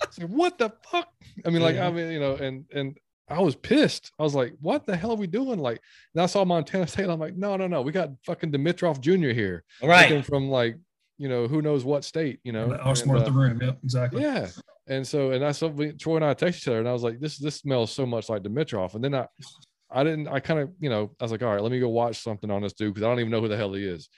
like, 0.18 0.28
what 0.28 0.58
the 0.58 0.72
fuck? 0.90 1.08
I 1.44 1.50
mean, 1.50 1.62
like, 1.62 1.76
I 1.76 1.90
mean, 1.90 2.10
you 2.10 2.20
know, 2.20 2.34
and 2.34 2.64
and 2.72 2.98
I 3.28 3.40
was 3.40 3.54
pissed. 3.54 4.12
I 4.18 4.24
was 4.24 4.34
like, 4.34 4.54
what 4.60 4.86
the 4.86 4.96
hell 4.96 5.12
are 5.12 5.16
we 5.16 5.28
doing? 5.28 5.60
Like, 5.60 5.80
and 6.14 6.22
I 6.22 6.26
saw 6.26 6.44
Montana 6.44 6.86
State. 6.88 7.08
I'm 7.08 7.20
like, 7.20 7.36
no, 7.36 7.56
no, 7.56 7.66
no. 7.66 7.82
We 7.82 7.92
got 7.92 8.10
fucking 8.26 8.50
Dimitroff 8.50 9.00
Jr. 9.00 9.28
here. 9.28 9.64
Right. 9.82 10.24
From 10.24 10.50
like, 10.50 10.76
you 11.16 11.28
know, 11.28 11.46
who 11.46 11.62
knows 11.62 11.84
what 11.84 12.02
state, 12.04 12.40
you 12.44 12.52
know. 12.52 12.68
Outsmart 12.82 13.20
uh, 13.20 13.24
the 13.24 13.32
room. 13.32 13.60
Yep, 13.60 13.78
exactly. 13.84 14.22
Yeah. 14.22 14.48
And 14.88 15.06
so, 15.06 15.32
and 15.32 15.44
I 15.44 15.52
saw 15.52 15.68
Troy 15.68 16.16
and 16.16 16.24
I 16.24 16.34
texted 16.34 16.56
each 16.56 16.68
other 16.68 16.78
and 16.80 16.88
I 16.88 16.92
was 16.92 17.02
like, 17.02 17.20
this, 17.20 17.36
this 17.36 17.56
smells 17.56 17.92
so 17.92 18.06
much 18.06 18.28
like 18.28 18.42
Dimitroff. 18.42 18.94
And 18.94 19.04
then 19.04 19.14
I, 19.14 19.26
I 19.90 20.02
didn't, 20.02 20.28
I 20.28 20.40
kind 20.40 20.60
of, 20.60 20.70
you 20.80 20.88
know, 20.88 21.10
I 21.20 21.24
was 21.24 21.30
like, 21.30 21.42
all 21.42 21.52
right, 21.52 21.62
let 21.62 21.70
me 21.70 21.78
go 21.78 21.90
watch 21.90 22.22
something 22.22 22.50
on 22.50 22.62
this 22.62 22.72
dude 22.72 22.94
because 22.94 23.04
I 23.04 23.10
don't 23.10 23.20
even 23.20 23.30
know 23.30 23.40
who 23.40 23.48
the 23.48 23.56
hell 23.56 23.74
he 23.74 23.84
is. 23.84 24.08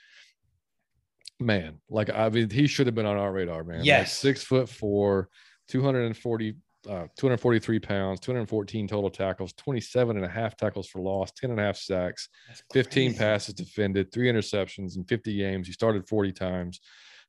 Man, 1.39 1.81
like, 1.89 2.09
I 2.09 2.29
mean, 2.29 2.49
he 2.49 2.67
should 2.67 2.87
have 2.87 2.95
been 2.95 3.05
on 3.05 3.17
our 3.17 3.33
radar, 3.33 3.65
man. 3.65 3.83
Yes. 3.83 3.99
Like 3.99 4.07
six 4.07 4.43
foot 4.43 4.69
four, 4.69 5.27
240 5.67 6.55
uh, 6.85 7.07
243 7.17 7.79
pounds, 7.79 8.19
214 8.19 8.87
total 8.87 9.09
tackles, 9.09 9.53
27 9.53 10.17
and 10.17 10.25
a 10.25 10.29
half 10.29 10.57
tackles 10.57 10.87
for 10.87 10.99
loss, 10.99 11.31
10 11.31 11.51
and 11.51 11.59
a 11.59 11.63
half 11.63 11.77
sacks, 11.77 12.27
15 12.73 13.13
passes 13.15 13.53
defended, 13.53 14.11
three 14.11 14.29
interceptions 14.29 14.97
in 14.97 15.05
50 15.05 15.37
games. 15.37 15.67
He 15.67 15.73
started 15.73 16.07
40 16.07 16.33
times. 16.33 16.81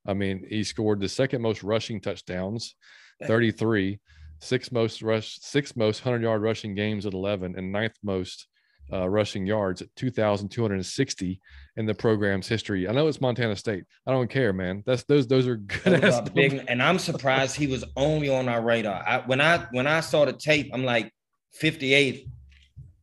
I 0.06 0.14
mean, 0.14 0.44
he 0.48 0.64
scored 0.64 1.00
the 1.00 1.08
second 1.08 1.40
most 1.40 1.62
rushing 1.62 2.00
touchdowns, 2.00 2.74
33, 3.22 4.00
six 4.40 4.72
most 4.72 5.02
rush, 5.02 5.38
six 5.40 5.76
most 5.76 6.04
100 6.04 6.24
yard 6.24 6.42
rushing 6.42 6.74
games 6.74 7.06
at 7.06 7.14
11, 7.14 7.54
and 7.56 7.72
ninth 7.72 7.96
most 8.02 8.48
uh, 8.92 9.08
rushing 9.08 9.46
yards 9.46 9.82
at 9.82 9.94
2,260 9.96 11.40
in 11.76 11.86
the 11.86 11.94
program's 11.94 12.46
history. 12.46 12.88
I 12.88 12.92
know 12.92 13.08
it's 13.08 13.20
Montana 13.20 13.56
State. 13.56 13.84
I 14.06 14.12
don't 14.12 14.28
care, 14.28 14.52
man. 14.52 14.82
That's 14.86 15.04
those 15.04 15.26
those 15.26 15.46
are 15.46 15.56
good. 15.56 16.34
big, 16.34 16.64
and 16.68 16.82
I'm 16.82 16.98
surprised 16.98 17.56
he 17.56 17.66
was 17.66 17.84
only 17.96 18.28
on 18.28 18.48
our 18.48 18.62
radar. 18.62 19.02
I, 19.06 19.18
when 19.26 19.40
I 19.40 19.66
when 19.72 19.86
I 19.86 20.00
saw 20.00 20.24
the 20.24 20.32
tape, 20.32 20.70
I'm 20.72 20.84
like 20.84 21.12
58th, 21.60 22.28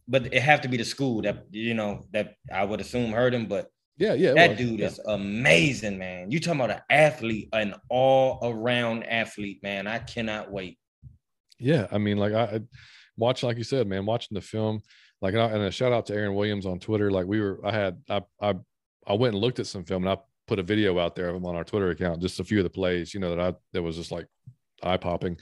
but 0.07 0.33
it 0.33 0.41
have 0.41 0.61
to 0.61 0.67
be 0.67 0.77
the 0.77 0.85
school 0.85 1.21
that 1.23 1.45
you 1.51 1.73
know 1.73 2.05
that 2.13 2.35
I 2.53 2.63
would 2.63 2.79
assume 2.79 3.11
heard 3.11 3.33
him. 3.33 3.47
But 3.47 3.67
yeah, 3.97 4.13
yeah, 4.13 4.33
that 4.33 4.57
dude 4.57 4.79
yeah. 4.79 4.87
is 4.87 4.99
amazing, 5.05 5.97
man. 5.97 6.31
You 6.31 6.39
talking 6.39 6.61
about 6.61 6.75
an 6.75 6.83
athlete, 6.89 7.49
an 7.53 7.75
all 7.89 8.39
around 8.43 9.03
athlete, 9.03 9.61
man. 9.63 9.87
I 9.87 9.99
cannot 9.99 10.51
wait. 10.51 10.77
Yeah, 11.59 11.87
I 11.91 11.97
mean, 11.97 12.17
like 12.17 12.33
I 12.33 12.61
watch, 13.17 13.43
like 13.43 13.57
you 13.57 13.63
said, 13.63 13.87
man, 13.87 14.05
watching 14.05 14.35
the 14.35 14.41
film 14.41 14.81
like 15.21 15.35
and 15.35 15.63
a 15.63 15.71
shout 15.71 15.93
out 15.93 16.07
to 16.07 16.15
Aaron 16.15 16.33
Williams 16.33 16.65
on 16.65 16.79
Twitter. 16.79 17.11
Like 17.11 17.27
we 17.27 17.39
were, 17.39 17.59
I 17.63 17.71
had, 17.71 18.01
I, 18.09 18.21
I, 18.41 18.55
I 19.05 19.13
went 19.13 19.35
and 19.35 19.41
looked 19.41 19.59
at 19.59 19.67
some 19.67 19.83
film 19.83 20.03
and 20.03 20.11
I 20.11 20.17
put 20.47 20.59
a 20.59 20.63
video 20.63 20.99
out 20.99 21.15
there 21.15 21.29
of 21.29 21.35
him 21.35 21.45
on 21.45 21.55
our 21.55 21.63
Twitter 21.63 21.91
account, 21.91 22.21
just 22.21 22.39
a 22.39 22.43
few 22.43 22.57
of 22.57 22.63
the 22.63 22.69
plays, 22.69 23.13
you 23.13 23.19
know, 23.19 23.35
that 23.35 23.39
I 23.39 23.53
that 23.73 23.81
was 23.81 23.95
just 23.95 24.11
like 24.11 24.27
eye 24.83 24.97
popping. 24.97 25.37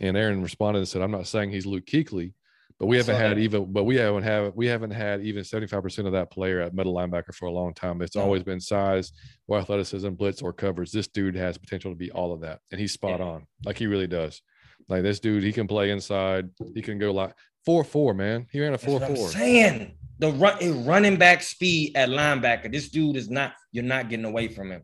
And 0.00 0.16
Aaron 0.16 0.42
responded 0.42 0.80
and 0.80 0.88
said, 0.88 1.02
"I'm 1.02 1.12
not 1.12 1.28
saying 1.28 1.50
he's 1.50 1.66
Luke 1.66 1.86
Kuechly, 1.86 2.34
but 2.78 2.86
we 2.86 2.96
haven't 2.96 3.16
had 3.16 3.36
that. 3.36 3.38
even, 3.38 3.72
but 3.72 3.84
we 3.84 3.96
haven't 3.96 4.24
have 4.24 4.52
we 4.56 4.66
haven't 4.66 4.90
had 4.90 5.22
even 5.22 5.44
75 5.44 5.82
percent 5.82 6.06
of 6.06 6.12
that 6.14 6.30
player 6.30 6.60
at 6.60 6.74
middle 6.74 6.94
linebacker 6.94 7.34
for 7.34 7.46
a 7.46 7.52
long 7.52 7.72
time. 7.72 8.02
It's 8.02 8.16
always 8.16 8.42
been 8.42 8.60
size 8.60 9.12
or 9.46 9.58
athleticism, 9.58 10.10
blitz 10.10 10.42
or 10.42 10.52
covers. 10.52 10.90
This 10.90 11.06
dude 11.06 11.36
has 11.36 11.56
potential 11.56 11.92
to 11.92 11.96
be 11.96 12.10
all 12.10 12.32
of 12.32 12.40
that, 12.40 12.60
and 12.72 12.80
he's 12.80 12.92
spot 12.92 13.20
yeah. 13.20 13.26
on, 13.26 13.46
like 13.64 13.78
he 13.78 13.86
really 13.86 14.08
does. 14.08 14.42
Like 14.88 15.02
this 15.02 15.20
dude, 15.20 15.44
he 15.44 15.52
can 15.52 15.68
play 15.68 15.90
inside. 15.90 16.50
He 16.74 16.82
can 16.82 16.98
go 16.98 17.12
like 17.12 17.34
Four 17.64 17.84
four, 17.84 18.14
man. 18.14 18.46
He 18.50 18.60
ran 18.60 18.74
a 18.74 18.78
four 18.78 19.00
four. 19.00 19.28
saying 19.28 19.96
the 20.18 20.32
run 20.32 20.84
running 20.84 21.16
back 21.16 21.42
speed 21.42 21.96
at 21.96 22.08
linebacker. 22.08 22.70
This 22.70 22.88
dude 22.88 23.16
is 23.16 23.30
not. 23.30 23.54
You're 23.72 23.84
not 23.84 24.08
getting 24.08 24.24
away 24.24 24.48
from 24.48 24.70
him, 24.70 24.82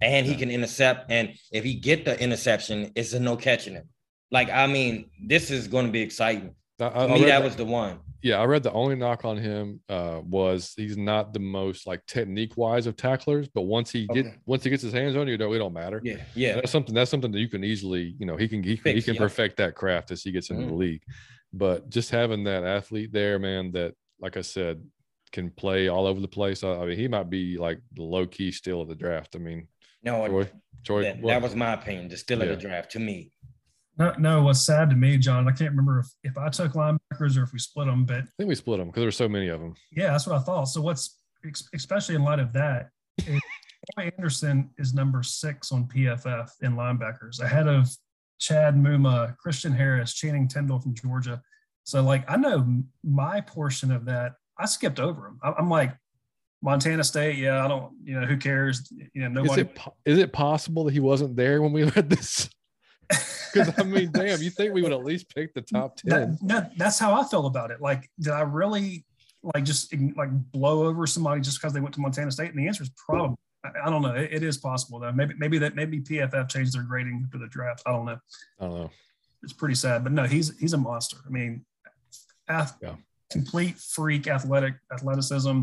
and 0.00 0.26
he 0.26 0.34
can 0.34 0.50
intercept. 0.50 1.10
And 1.10 1.34
if 1.52 1.64
he 1.64 1.74
get 1.74 2.04
the 2.04 2.18
interception, 2.20 2.92
it's 2.94 3.12
a 3.12 3.20
no 3.20 3.36
catching 3.36 3.74
him. 3.74 3.88
Like 4.30 4.50
I 4.50 4.66
mean, 4.66 5.10
this 5.26 5.50
is 5.50 5.68
going 5.68 5.86
to 5.86 5.92
be 5.92 6.00
exciting. 6.00 6.54
I, 6.80 6.86
I, 6.86 7.06
me, 7.06 7.20
that, 7.20 7.26
that 7.26 7.44
was 7.44 7.56
the 7.56 7.64
one. 7.64 8.00
Yeah, 8.24 8.40
I 8.40 8.46
read 8.46 8.62
the 8.62 8.72
only 8.72 8.96
knock 8.96 9.26
on 9.26 9.36
him 9.36 9.80
uh, 9.88 10.20
was 10.24 10.72
he's 10.76 10.96
not 10.96 11.34
the 11.34 11.40
most 11.40 11.86
like 11.86 12.04
technique 12.06 12.56
wise 12.56 12.86
of 12.86 12.96
tacklers, 12.96 13.48
but 13.48 13.62
once 13.62 13.90
he 13.90 14.06
get 14.06 14.26
okay. 14.26 14.34
once 14.46 14.64
he 14.64 14.70
gets 14.70 14.82
his 14.82 14.94
hands 14.94 15.14
on 15.14 15.28
you, 15.28 15.34
it 15.34 15.38
don't 15.38 15.74
matter. 15.74 16.00
Yeah, 16.02 16.16
yeah. 16.34 16.54
That's 16.54 16.72
something 16.72 16.94
that's 16.94 17.10
something 17.10 17.30
that 17.32 17.38
you 17.38 17.48
can 17.48 17.62
easily, 17.62 18.16
you 18.18 18.24
know, 18.24 18.36
he 18.36 18.48
can 18.48 18.62
he, 18.62 18.76
Fix, 18.76 18.96
he 18.96 19.02
can 19.02 19.14
yeah. 19.14 19.20
perfect 19.20 19.58
that 19.58 19.74
craft 19.74 20.10
as 20.10 20.22
he 20.22 20.32
gets 20.32 20.48
into 20.48 20.62
mm-hmm. 20.62 20.70
the 20.70 20.76
league. 20.76 21.02
But 21.56 21.88
just 21.88 22.10
having 22.10 22.44
that 22.44 22.64
athlete 22.64 23.12
there, 23.12 23.38
man, 23.38 23.72
that 23.72 23.94
like 24.20 24.36
I 24.36 24.42
said, 24.42 24.82
can 25.32 25.50
play 25.50 25.88
all 25.88 26.06
over 26.06 26.20
the 26.20 26.28
place. 26.28 26.62
I, 26.62 26.72
I 26.72 26.86
mean, 26.86 26.98
he 26.98 27.08
might 27.08 27.30
be 27.30 27.56
like 27.58 27.80
the 27.92 28.02
low 28.02 28.26
key 28.26 28.52
still 28.52 28.80
of 28.80 28.88
the 28.88 28.94
draft. 28.94 29.36
I 29.36 29.38
mean, 29.38 29.68
no, 30.02 30.26
Troy, 30.26 30.50
Troy, 30.84 31.02
that, 31.02 31.22
that 31.22 31.42
was 31.42 31.54
my 31.54 31.72
opinion. 31.72 32.08
The 32.08 32.16
still 32.16 32.38
yeah. 32.38 32.46
of 32.46 32.60
the 32.60 32.68
draft 32.68 32.92
to 32.92 33.00
me. 33.00 33.32
No, 33.96 34.12
no, 34.18 34.42
what's 34.42 34.64
sad 34.64 34.90
to 34.90 34.96
me, 34.96 35.18
John, 35.18 35.46
I 35.46 35.52
can't 35.52 35.70
remember 35.70 36.00
if, 36.00 36.06
if 36.24 36.36
I 36.36 36.48
took 36.48 36.72
linebackers 36.72 37.36
or 37.36 37.44
if 37.44 37.52
we 37.52 37.60
split 37.60 37.86
them, 37.86 38.04
but 38.04 38.16
I 38.16 38.26
think 38.36 38.48
we 38.48 38.56
split 38.56 38.78
them 38.78 38.88
because 38.88 39.00
there 39.00 39.06
were 39.06 39.12
so 39.12 39.28
many 39.28 39.48
of 39.48 39.60
them. 39.60 39.74
Yeah, 39.92 40.10
that's 40.10 40.26
what 40.26 40.36
I 40.36 40.40
thought. 40.40 40.64
So 40.64 40.80
what's 40.80 41.18
especially 41.74 42.16
in 42.16 42.24
light 42.24 42.40
of 42.40 42.52
that, 42.54 42.88
Troy 43.20 44.10
Anderson 44.18 44.70
is 44.78 44.94
number 44.94 45.22
six 45.22 45.70
on 45.70 45.86
PFF 45.86 46.50
in 46.62 46.74
linebackers, 46.74 47.40
ahead 47.40 47.68
of 47.68 47.88
Chad 48.44 48.76
Muma, 48.76 49.36
Christian 49.38 49.72
Harris, 49.72 50.12
Channing 50.12 50.46
Tindall 50.48 50.78
from 50.78 50.94
Georgia. 50.94 51.40
So 51.84 52.02
like 52.02 52.30
I 52.30 52.36
know 52.36 52.82
my 53.02 53.40
portion 53.40 53.90
of 53.90 54.04
that, 54.04 54.34
I 54.58 54.66
skipped 54.66 55.00
over 55.00 55.22
them. 55.22 55.40
I'm 55.42 55.70
like 55.70 55.96
Montana 56.62 57.04
State, 57.04 57.38
yeah, 57.38 57.64
I 57.64 57.68
don't, 57.68 57.92
you 58.04 58.20
know, 58.20 58.26
who 58.26 58.36
cares? 58.36 58.90
You 59.14 59.22
know, 59.22 59.28
nobody. 59.28 59.62
Is 59.62 59.68
it, 59.68 59.78
is 60.04 60.18
it 60.18 60.32
possible 60.32 60.84
that 60.84 60.92
he 60.92 61.00
wasn't 61.00 61.36
there 61.36 61.62
when 61.62 61.72
we 61.72 61.84
read 61.96 62.10
this? 62.10 62.50
Because 63.08 63.72
I 63.78 63.82
mean, 63.82 64.10
damn, 64.12 64.42
you 64.42 64.50
think 64.50 64.74
we 64.74 64.82
would 64.82 64.92
at 64.92 65.04
least 65.04 65.34
pick 65.34 65.54
the 65.54 65.62
top 65.62 65.96
ten? 65.98 66.10
That, 66.10 66.48
that, 66.48 66.78
that's 66.78 66.98
how 66.98 67.18
I 67.18 67.24
felt 67.24 67.46
about 67.46 67.70
it. 67.70 67.80
Like, 67.80 68.10
did 68.20 68.32
I 68.32 68.42
really 68.42 69.06
like 69.42 69.64
just 69.64 69.94
like 70.16 70.30
blow 70.52 70.84
over 70.84 71.06
somebody 71.06 71.40
just 71.40 71.60
because 71.60 71.72
they 71.72 71.80
went 71.80 71.94
to 71.94 72.00
Montana 72.00 72.30
State? 72.30 72.50
And 72.50 72.58
the 72.58 72.66
answer 72.66 72.82
is 72.82 72.90
probably 73.06 73.36
I 73.64 73.90
don't 73.90 74.02
know. 74.02 74.14
It, 74.14 74.32
it 74.32 74.42
is 74.42 74.58
possible 74.58 74.98
though. 74.98 75.12
Maybe 75.12 75.34
maybe 75.38 75.58
that 75.58 75.74
maybe 75.74 76.00
PFF 76.00 76.48
changed 76.48 76.74
their 76.74 76.82
grading 76.82 77.28
for 77.30 77.38
the 77.38 77.46
draft. 77.48 77.82
I 77.86 77.92
don't 77.92 78.04
know. 78.04 78.18
I 78.60 78.64
don't 78.64 78.74
know. 78.74 78.90
It's 79.42 79.52
pretty 79.52 79.74
sad, 79.74 80.04
but 80.04 80.12
no, 80.12 80.24
he's 80.24 80.58
he's 80.58 80.72
a 80.72 80.78
monster. 80.78 81.18
I 81.26 81.30
mean, 81.30 81.64
ath- 82.48 82.76
yeah. 82.82 82.96
complete 83.30 83.78
freak 83.78 84.26
athletic 84.26 84.74
athleticism. 84.92 85.62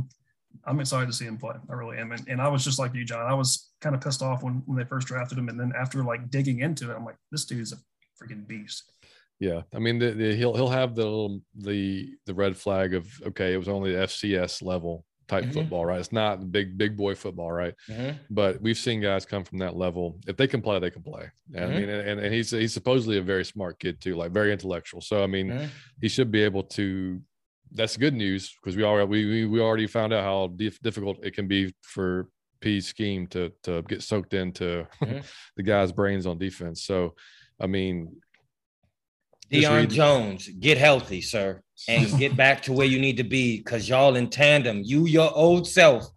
I'm 0.66 0.80
excited 0.80 1.08
to 1.08 1.14
see 1.14 1.26
him 1.26 1.38
play. 1.38 1.56
I 1.70 1.74
really 1.74 1.98
am. 1.98 2.12
And, 2.12 2.28
and 2.28 2.42
I 2.42 2.48
was 2.50 2.64
just 2.64 2.78
like 2.78 2.94
you, 2.94 3.06
John. 3.06 3.26
I 3.26 3.34
was 3.34 3.72
kind 3.80 3.96
of 3.96 4.02
pissed 4.02 4.22
off 4.22 4.44
when 4.44 4.64
when 4.66 4.78
they 4.78 4.84
first 4.84 5.08
drafted 5.08 5.38
him, 5.38 5.50
and 5.50 5.60
then 5.60 5.72
after 5.78 6.04
like 6.04 6.30
digging 6.30 6.60
into 6.60 6.92
it, 6.92 6.96
I'm 6.96 7.06
like, 7.06 7.18
this 7.32 7.46
dude's 7.46 7.74
a 7.74 7.78
freaking 8.22 8.48
beast. 8.48 8.92
Yeah, 9.40 9.62
I 9.74 9.80
mean, 9.80 9.98
the, 9.98 10.12
the, 10.12 10.36
he'll 10.36 10.56
he'll 10.56 10.70
have 10.70 10.94
the 10.94 11.04
little, 11.04 11.42
the 11.56 12.12
the 12.26 12.34
red 12.34 12.56
flag 12.56 12.94
of 12.94 13.08
okay, 13.28 13.54
it 13.54 13.58
was 13.58 13.70
only 13.70 13.94
the 13.94 14.00
FCS 14.00 14.62
level 14.62 15.06
type 15.32 15.46
mm-hmm. 15.46 15.54
football, 15.54 15.86
right? 15.86 16.00
It's 16.00 16.12
not 16.12 16.52
big 16.52 16.78
big 16.78 16.98
boy 16.98 17.16
football, 17.16 17.52
right? 17.52 17.74
Mm-hmm. 17.90 18.18
But 18.30 18.62
we've 18.62 18.78
seen 18.78 19.00
guys 19.00 19.26
come 19.26 19.46
from 19.46 19.60
that 19.60 19.78
level. 19.78 20.20
If 20.28 20.36
they 20.36 20.48
can 20.48 20.62
play, 20.62 20.78
they 20.80 20.92
can 20.92 21.04
play. 21.04 21.32
Mm-hmm. 21.54 21.64
I 21.64 21.68
mean, 21.68 21.90
and, 21.90 22.20
and 22.20 22.34
he's 22.34 22.52
he's 22.52 22.74
supposedly 22.74 23.18
a 23.18 23.22
very 23.22 23.46
smart 23.46 23.80
kid 23.80 24.02
too, 24.02 24.16
like 24.16 24.32
very 24.32 24.52
intellectual. 24.52 25.00
So 25.00 25.24
I 25.24 25.28
mean, 25.28 25.48
mm-hmm. 25.48 25.66
he 26.02 26.10
should 26.10 26.32
be 26.32 26.44
able 26.44 26.64
to. 26.76 27.22
That's 27.74 27.96
good 27.96 28.14
news 28.14 28.54
because 28.62 28.76
we 28.76 28.84
already 28.84 29.08
we, 29.08 29.46
we 29.46 29.62
already 29.62 29.88
found 29.88 30.12
out 30.12 30.26
how 30.26 30.48
difficult 30.84 31.24
it 31.24 31.34
can 31.34 31.48
be 31.48 31.74
for 31.82 32.28
Pees' 32.60 32.88
scheme 32.88 33.28
to 33.28 33.54
to 33.64 33.82
get 33.84 34.04
soaked 34.04 34.34
into 34.34 34.86
mm-hmm. 35.02 35.20
the 35.56 35.64
guy's 35.64 35.94
brains 35.94 36.26
on 36.26 36.38
defense. 36.38 36.84
So, 36.84 37.16
I 37.62 37.68
mean, 37.68 38.18
Deion 39.50 39.90
Jones, 39.90 40.50
get 40.60 40.78
healthy, 40.78 41.22
sir 41.22 41.62
and 41.88 42.18
get 42.20 42.36
back 42.36 42.62
to 42.64 42.74
where 42.74 42.88
you 42.88 43.00
need 43.00 43.18
to 43.18 43.24
be 43.24 43.58
because 43.58 43.88
y'all 43.88 44.16
in 44.16 44.30
tandem. 44.30 44.82
You, 44.84 45.06
your 45.06 45.32
old 45.34 45.68
self, 45.68 46.10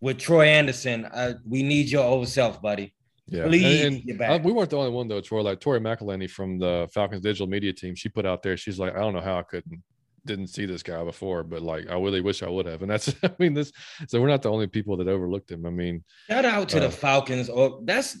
with 0.00 0.18
Troy 0.18 0.46
Anderson. 0.46 1.04
Uh, 1.06 1.34
we 1.46 1.62
need 1.62 1.90
your 1.90 2.04
old 2.04 2.28
self, 2.28 2.62
buddy. 2.62 2.94
Yeah, 3.26 3.44
Please 3.44 3.84
and, 3.84 4.08
and 4.08 4.22
uh, 4.22 4.38
we 4.42 4.52
weren't 4.52 4.70
the 4.70 4.78
only 4.78 4.90
one 4.90 5.06
though, 5.06 5.20
Troy. 5.20 5.42
Like 5.42 5.60
Tori 5.60 5.80
McElhaney 5.80 6.30
from 6.30 6.58
the 6.58 6.88
Falcons 6.92 7.20
digital 7.20 7.46
media 7.46 7.74
team, 7.74 7.94
she 7.94 8.08
put 8.08 8.24
out 8.24 8.42
there. 8.42 8.56
She's 8.56 8.78
like, 8.78 8.94
I 8.94 9.00
don't 9.00 9.12
know 9.12 9.20
how 9.20 9.38
I 9.38 9.42
couldn't 9.42 9.82
didn't 10.24 10.48
see 10.48 10.66
this 10.66 10.82
guy 10.82 11.02
before, 11.04 11.42
but 11.42 11.62
like 11.62 11.88
I 11.90 11.94
really 11.94 12.22
wish 12.22 12.42
I 12.42 12.48
would 12.48 12.66
have. 12.66 12.80
And 12.82 12.90
that's 12.90 13.14
I 13.22 13.30
mean 13.38 13.52
this. 13.52 13.70
So 14.06 14.20
we're 14.20 14.28
not 14.28 14.42
the 14.42 14.50
only 14.50 14.66
people 14.66 14.96
that 14.96 15.08
overlooked 15.08 15.50
him. 15.50 15.66
I 15.66 15.70
mean, 15.70 16.04
shout 16.28 16.46
out 16.46 16.70
to 16.70 16.78
uh, 16.78 16.80
the 16.80 16.90
Falcons. 16.90 17.50
Or 17.50 17.80
that's 17.84 18.16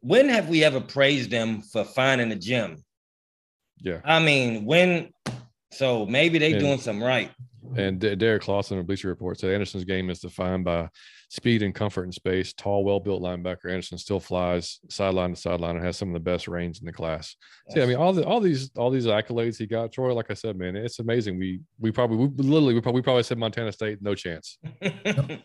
when 0.00 0.28
have 0.28 0.50
we 0.50 0.64
ever 0.64 0.80
praised 0.80 1.30
them 1.30 1.62
for 1.62 1.84
finding 1.84 2.30
a 2.30 2.36
gym? 2.36 2.84
Yeah, 3.80 4.00
I 4.04 4.18
mean 4.18 4.66
when 4.66 5.12
so 5.76 6.06
maybe 6.06 6.38
they're 6.38 6.58
doing 6.58 6.78
something 6.78 7.04
right. 7.04 7.30
And 7.76 8.00
Derrik 8.00 8.42
Klassen 8.42 8.78
of 8.78 8.86
Bleacher 8.86 9.08
Report 9.08 9.38
said 9.38 9.52
Anderson's 9.52 9.84
game 9.84 10.08
is 10.08 10.20
defined 10.20 10.64
by 10.64 10.88
speed 11.28 11.62
and 11.62 11.74
comfort 11.74 12.04
in 12.04 12.12
space. 12.12 12.52
Tall, 12.52 12.84
well-built 12.84 13.20
linebacker. 13.20 13.70
Anderson 13.70 13.98
still 13.98 14.20
flies 14.20 14.78
sideline 14.88 15.30
to 15.30 15.36
sideline 15.36 15.76
and 15.76 15.84
has 15.84 15.96
some 15.96 16.08
of 16.08 16.14
the 16.14 16.20
best 16.20 16.48
range 16.48 16.78
in 16.78 16.86
the 16.86 16.92
class. 16.92 17.34
So, 17.70 17.78
yeah, 17.78 17.84
I 17.84 17.86
mean, 17.88 17.96
all 17.96 18.12
the 18.12 18.24
all 18.24 18.40
these 18.40 18.70
all 18.76 18.90
these 18.90 19.06
accolades 19.06 19.58
he 19.58 19.66
got, 19.66 19.92
Troy. 19.92 20.14
Like 20.14 20.30
I 20.30 20.34
said, 20.34 20.56
man, 20.56 20.76
it's 20.76 21.00
amazing. 21.00 21.38
We 21.38 21.60
we 21.78 21.90
probably 21.90 22.16
we 22.16 22.28
literally 22.36 22.74
we 22.74 22.80
probably, 22.80 23.00
we 23.00 23.04
probably 23.04 23.24
said 23.24 23.38
Montana 23.38 23.72
State, 23.72 23.98
no 24.00 24.14
chance. 24.14 24.58
yep. 24.80 25.40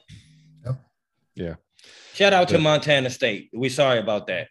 Yeah. 1.36 1.55
Shout 2.13 2.34
out 2.34 2.47
to 2.49 2.59
Montana 2.59 3.09
State. 3.09 3.49
We 3.53 3.69
sorry 3.69 3.99
about 3.99 4.27
that. 4.27 4.47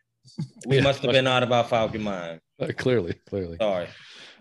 We 0.66 0.76
yeah, 0.78 0.82
must 0.82 1.02
have 1.02 1.12
been 1.12 1.26
out 1.26 1.42
of 1.42 1.52
our 1.52 1.64
Falcon 1.64 2.02
mind. 2.02 2.40
Uh, 2.60 2.68
clearly, 2.76 3.14
clearly. 3.28 3.56
Sorry. 3.58 3.86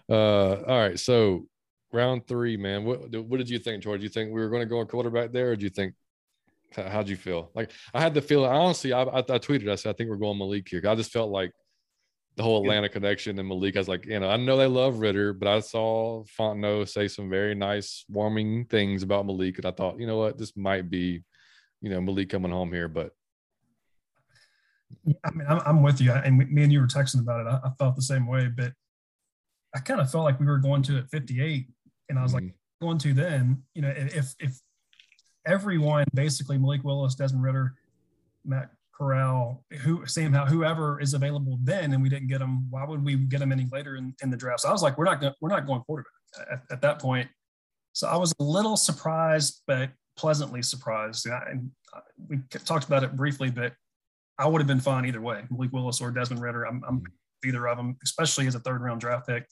Uh, 0.10 0.62
all 0.68 0.80
right. 0.80 0.99
So 0.99 1.47
round 1.91 2.28
three, 2.28 2.57
man. 2.57 2.84
What 2.86 3.16
what 3.16 3.38
did 3.38 3.49
you 3.49 3.60
think, 3.60 3.84
George? 3.84 3.99
Do 3.99 4.03
you 4.03 4.10
think 4.10 4.32
we 4.32 4.41
were 4.41 4.49
going 4.49 4.62
to 4.62 4.70
go 4.70 4.80
a 4.80 4.86
quarterback 4.86 5.32
there, 5.32 5.51
or 5.51 5.55
do 5.55 5.64
you 5.64 5.70
think 5.70 5.93
how'd 6.76 7.10
you 7.10 7.18
feel? 7.18 7.51
Like 7.55 7.72
I 7.93 8.01
had 8.01 8.14
the 8.14 8.22
feeling. 8.22 8.51
Honestly, 8.51 8.93
I, 8.93 9.03
I, 9.03 9.20
I 9.20 9.39
tweeted. 9.39 9.70
I 9.70 9.76
said 9.76 9.91
I 9.91 9.93
think 9.93 10.10
we're 10.10 10.18
going 10.18 10.38
Malik 10.38 10.68
here. 10.70 10.82
I 10.88 10.95
just 10.95 11.12
felt 11.12 11.30
like 11.30 11.51
the 12.36 12.43
whole 12.43 12.62
Atlanta 12.62 12.88
connection 12.88 13.38
and 13.38 13.47
Malik. 13.47 13.76
I 13.76 13.80
was 13.80 13.89
like, 13.89 14.05
you 14.05 14.20
know, 14.20 14.30
I 14.30 14.38
know 14.38 14.55
they 14.55 14.66
love 14.66 14.99
Ridder, 14.99 15.34
but 15.34 15.47
I 15.47 15.60
saw 15.60 16.24
Fontenot 16.39 16.88
say 16.88 17.07
some 17.07 17.30
very 17.30 17.53
nice, 17.53 18.05
warming 18.07 18.66
things 18.66 19.03
about 19.03 19.26
Malik, 19.26 19.57
and 19.57 19.66
I 19.66 19.72
thought, 19.72 19.99
you 19.99 20.07
know 20.07 20.18
what, 20.18 20.38
this 20.38 20.55
might 20.55 20.89
be, 20.89 21.24
you 21.82 21.89
know, 21.89 21.99
Malik 21.99 22.30
coming 22.30 22.51
home 22.51 22.72
here. 22.72 22.88
But 22.88 23.12
I 25.26 25.32
mean, 25.32 25.45
I'm, 25.49 25.62
I'm 25.66 25.84
with 25.84 25.99
you, 25.99 26.14
and 26.14 26.38
me 26.38 26.64
and 26.64 26.72
you 26.72 26.80
were 26.80 26.88
texting 26.88 27.20
about 27.20 27.41
it. 27.41 27.49
I, 27.49 27.68
I 27.68 27.72
felt 27.78 27.95
the 27.95 28.01
same 28.01 28.26
way, 28.26 28.47
but 28.47 28.72
I 29.76 29.80
kind 29.80 30.02
of 30.02 30.12
felt 30.12 30.24
like 30.24 30.40
we 30.40 30.46
were 30.46 30.58
going 30.58 30.82
to 30.84 30.98
at 30.98 31.10
58, 31.10 31.68
and 32.10 32.18
I 32.18 32.24
was 32.24 32.34
mm-hmm. 32.34 32.46
like, 32.48 32.56
going 32.82 32.98
to 32.98 33.14
then, 33.14 33.62
you 33.74 33.82
know, 33.82 33.94
if 33.96 34.34
if 34.40 34.60
everyone 35.46 36.06
basically 36.14 36.58
Malik 36.58 36.84
Willis, 36.84 37.16
Desmond 37.16 37.44
Ridder, 37.44 37.76
Matt 38.46 38.72
Corral, 38.94 39.64
who 39.82 40.06
Sam 40.06 40.34
Howell, 40.34 40.48
whoever 40.48 41.00
is 41.00 41.14
available 41.14 41.58
then, 41.64 41.94
and 41.94 42.02
we 42.02 42.10
didn't 42.10 42.28
get 42.28 42.40
them, 42.40 42.70
why 42.70 42.86
would 42.86 43.04
we 43.04 43.16
get 43.16 43.40
them 43.40 43.52
any 43.52 43.68
later 43.72 43.96
in, 43.96 44.14
in 44.22 44.30
the 44.30 44.38
draft? 44.38 44.62
So 44.62 44.70
I 44.70 44.72
was 44.72 44.84
like, 44.84 44.98
we're 44.98 45.06
not 45.06 45.22
going, 45.22 45.34
we're 45.42 45.50
not 45.50 45.66
going 45.66 45.82
quarterback 45.82 46.12
at, 46.52 46.62
at, 46.72 46.82
that 46.82 47.00
point. 47.00 47.30
So 47.94 48.08
I 48.08 48.18
was 48.18 48.34
a 48.40 48.44
little 48.44 48.76
surprised, 48.76 49.64
but 49.68 49.90
pleasantly 50.18 50.62
surprised. 50.62 51.26
And 51.26 51.72
we 52.28 52.40
talked 52.66 52.86
about 52.86 53.04
it 53.04 53.16
briefly, 53.16 53.50
but 53.50 53.74
I 54.38 54.48
would 54.48 54.60
have 54.60 54.68
been 54.68 54.82
fine 54.82 55.06
either 55.06 55.22
way, 55.22 55.44
Malik 55.50 55.72
Willis 55.72 56.02
or 56.02 56.12
Desmond 56.12 56.42
Ridder. 56.42 56.66
I'm, 56.66 56.84
I'm 56.88 57.04
either 57.46 57.68
of 57.68 57.78
them, 57.78 57.98
especially 58.04 58.48
as 58.48 58.56
a 58.56 58.60
third 58.60 58.82
round 58.82 59.00
draft 59.00 59.28
pick. 59.28 59.46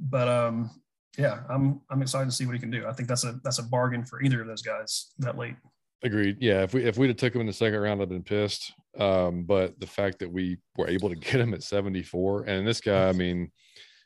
But 0.00 0.28
um, 0.28 0.70
yeah, 1.18 1.40
I'm 1.48 1.80
I'm 1.90 2.02
excited 2.02 2.26
to 2.26 2.32
see 2.32 2.46
what 2.46 2.54
he 2.54 2.60
can 2.60 2.70
do. 2.70 2.86
I 2.86 2.92
think 2.92 3.08
that's 3.08 3.24
a 3.24 3.40
that's 3.44 3.58
a 3.58 3.64
bargain 3.64 4.04
for 4.04 4.22
either 4.22 4.40
of 4.40 4.46
those 4.46 4.62
guys 4.62 5.12
that 5.18 5.36
late. 5.36 5.56
Agreed. 6.02 6.38
Yeah, 6.40 6.62
if 6.62 6.72
we 6.72 6.84
if 6.84 6.96
we'd 6.96 7.08
have 7.08 7.16
took 7.16 7.34
him 7.34 7.42
in 7.42 7.46
the 7.46 7.52
second 7.52 7.78
round, 7.80 8.00
I'd 8.00 8.08
been 8.08 8.22
pissed. 8.22 8.72
Um, 8.98 9.44
but 9.44 9.78
the 9.78 9.86
fact 9.86 10.18
that 10.20 10.32
we 10.32 10.58
were 10.76 10.88
able 10.88 11.10
to 11.10 11.14
get 11.14 11.40
him 11.40 11.54
at 11.54 11.62
74, 11.62 12.44
and 12.44 12.66
this 12.66 12.80
guy, 12.80 13.08
I 13.08 13.12
mean, 13.12 13.52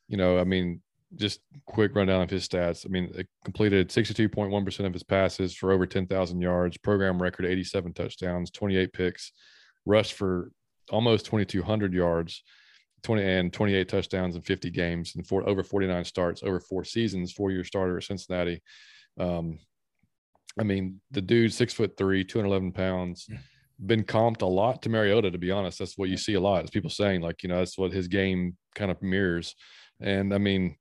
you 0.08 0.16
know, 0.16 0.38
I 0.38 0.44
mean, 0.44 0.82
just 1.16 1.40
quick 1.66 1.94
rundown 1.94 2.22
of 2.22 2.30
his 2.30 2.48
stats. 2.48 2.84
I 2.84 2.88
mean, 2.88 3.12
completed 3.44 3.88
62.1% 3.88 4.86
of 4.86 4.92
his 4.92 5.02
passes 5.02 5.54
for 5.54 5.72
over 5.72 5.86
10,000 5.86 6.40
yards, 6.40 6.76
program 6.78 7.22
record 7.22 7.46
87 7.46 7.92
touchdowns, 7.92 8.50
28 8.50 8.92
picks, 8.92 9.32
rushed 9.86 10.14
for 10.14 10.50
almost 10.90 11.26
2,200 11.26 11.94
yards, 11.94 12.42
20 13.04 13.22
and 13.22 13.52
28 13.52 13.88
touchdowns 13.88 14.34
in 14.34 14.42
50 14.42 14.70
games 14.70 15.14
and 15.14 15.26
four, 15.26 15.48
over 15.48 15.62
49 15.62 16.04
starts 16.04 16.42
over 16.42 16.58
four 16.58 16.84
seasons, 16.84 17.32
four 17.32 17.50
year 17.50 17.62
starter 17.62 17.98
at 17.98 18.04
Cincinnati. 18.04 18.62
Um, 19.18 19.58
I 20.58 20.64
mean, 20.64 21.00
the 21.10 21.22
dude, 21.22 21.52
six 21.52 21.72
foot 21.72 21.96
three, 21.96 22.24
211 22.24 22.72
pounds, 22.72 23.28
been 23.84 24.04
comped 24.04 24.42
a 24.42 24.46
lot 24.46 24.82
to 24.82 24.88
Mariota, 24.88 25.30
to 25.30 25.38
be 25.38 25.50
honest. 25.50 25.78
That's 25.78 25.98
what 25.98 26.08
you 26.08 26.16
see 26.16 26.34
a 26.34 26.40
lot 26.40 26.64
is 26.64 26.70
people 26.70 26.90
saying, 26.90 27.20
like, 27.20 27.42
you 27.42 27.48
know, 27.48 27.58
that's 27.58 27.78
what 27.78 27.92
his 27.92 28.08
game 28.08 28.56
kind 28.74 28.90
of 28.90 29.02
mirrors. 29.02 29.54
And 30.00 30.32
I 30.32 30.38
mean, 30.38 30.76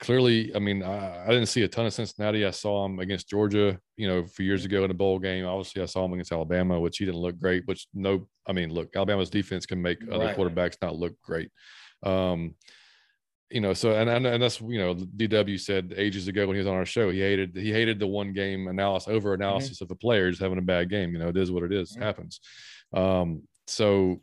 clearly, 0.00 0.54
I 0.54 0.58
mean, 0.58 0.82
I, 0.82 1.24
I, 1.24 1.28
didn't 1.28 1.46
see 1.46 1.62
a 1.62 1.68
ton 1.68 1.86
of 1.86 1.92
Cincinnati. 1.92 2.44
I 2.44 2.50
saw 2.50 2.84
him 2.84 2.98
against 3.00 3.28
Georgia, 3.28 3.78
you 3.96 4.06
know, 4.06 4.18
a 4.18 4.26
few 4.26 4.46
years 4.46 4.64
ago 4.64 4.84
in 4.84 4.90
a 4.90 4.94
bowl 4.94 5.18
game. 5.18 5.44
Obviously, 5.44 5.82
I 5.82 5.86
saw 5.86 6.04
him 6.04 6.12
against 6.12 6.32
Alabama, 6.32 6.78
which 6.80 6.98
he 6.98 7.04
didn't 7.04 7.20
look 7.20 7.38
great. 7.38 7.66
Which 7.66 7.86
no, 7.94 8.28
I 8.46 8.52
mean, 8.52 8.70
look, 8.72 8.94
Alabama's 8.94 9.30
defense 9.30 9.66
can 9.66 9.82
make 9.82 9.98
other 10.10 10.26
right. 10.26 10.36
quarterbacks 10.36 10.76
not 10.80 10.96
look 10.96 11.14
great. 11.22 11.50
Um, 12.02 12.54
you 13.50 13.60
know, 13.60 13.72
so 13.72 13.92
and, 13.92 14.10
and 14.10 14.26
and 14.26 14.42
that's 14.42 14.60
you 14.60 14.78
know, 14.78 14.94
DW 14.94 15.58
said 15.58 15.94
ages 15.96 16.28
ago 16.28 16.46
when 16.46 16.54
he 16.54 16.58
was 16.58 16.66
on 16.66 16.74
our 16.74 16.86
show, 16.86 17.10
he 17.10 17.20
hated 17.20 17.56
he 17.56 17.72
hated 17.72 17.98
the 17.98 18.06
one 18.06 18.32
game 18.32 18.68
analysis 18.68 19.08
over 19.08 19.32
mm-hmm. 19.32 19.42
analysis 19.42 19.76
mm-hmm. 19.76 19.84
of 19.84 19.88
the 19.88 19.94
players 19.94 20.38
having 20.38 20.58
a 20.58 20.62
bad 20.62 20.90
game. 20.90 21.12
You 21.12 21.18
know, 21.18 21.28
it 21.28 21.36
is 21.36 21.50
what 21.50 21.62
it 21.62 21.72
is, 21.72 21.92
mm-hmm. 21.92 22.02
happens. 22.02 22.40
Um, 22.92 23.42
so 23.66 24.20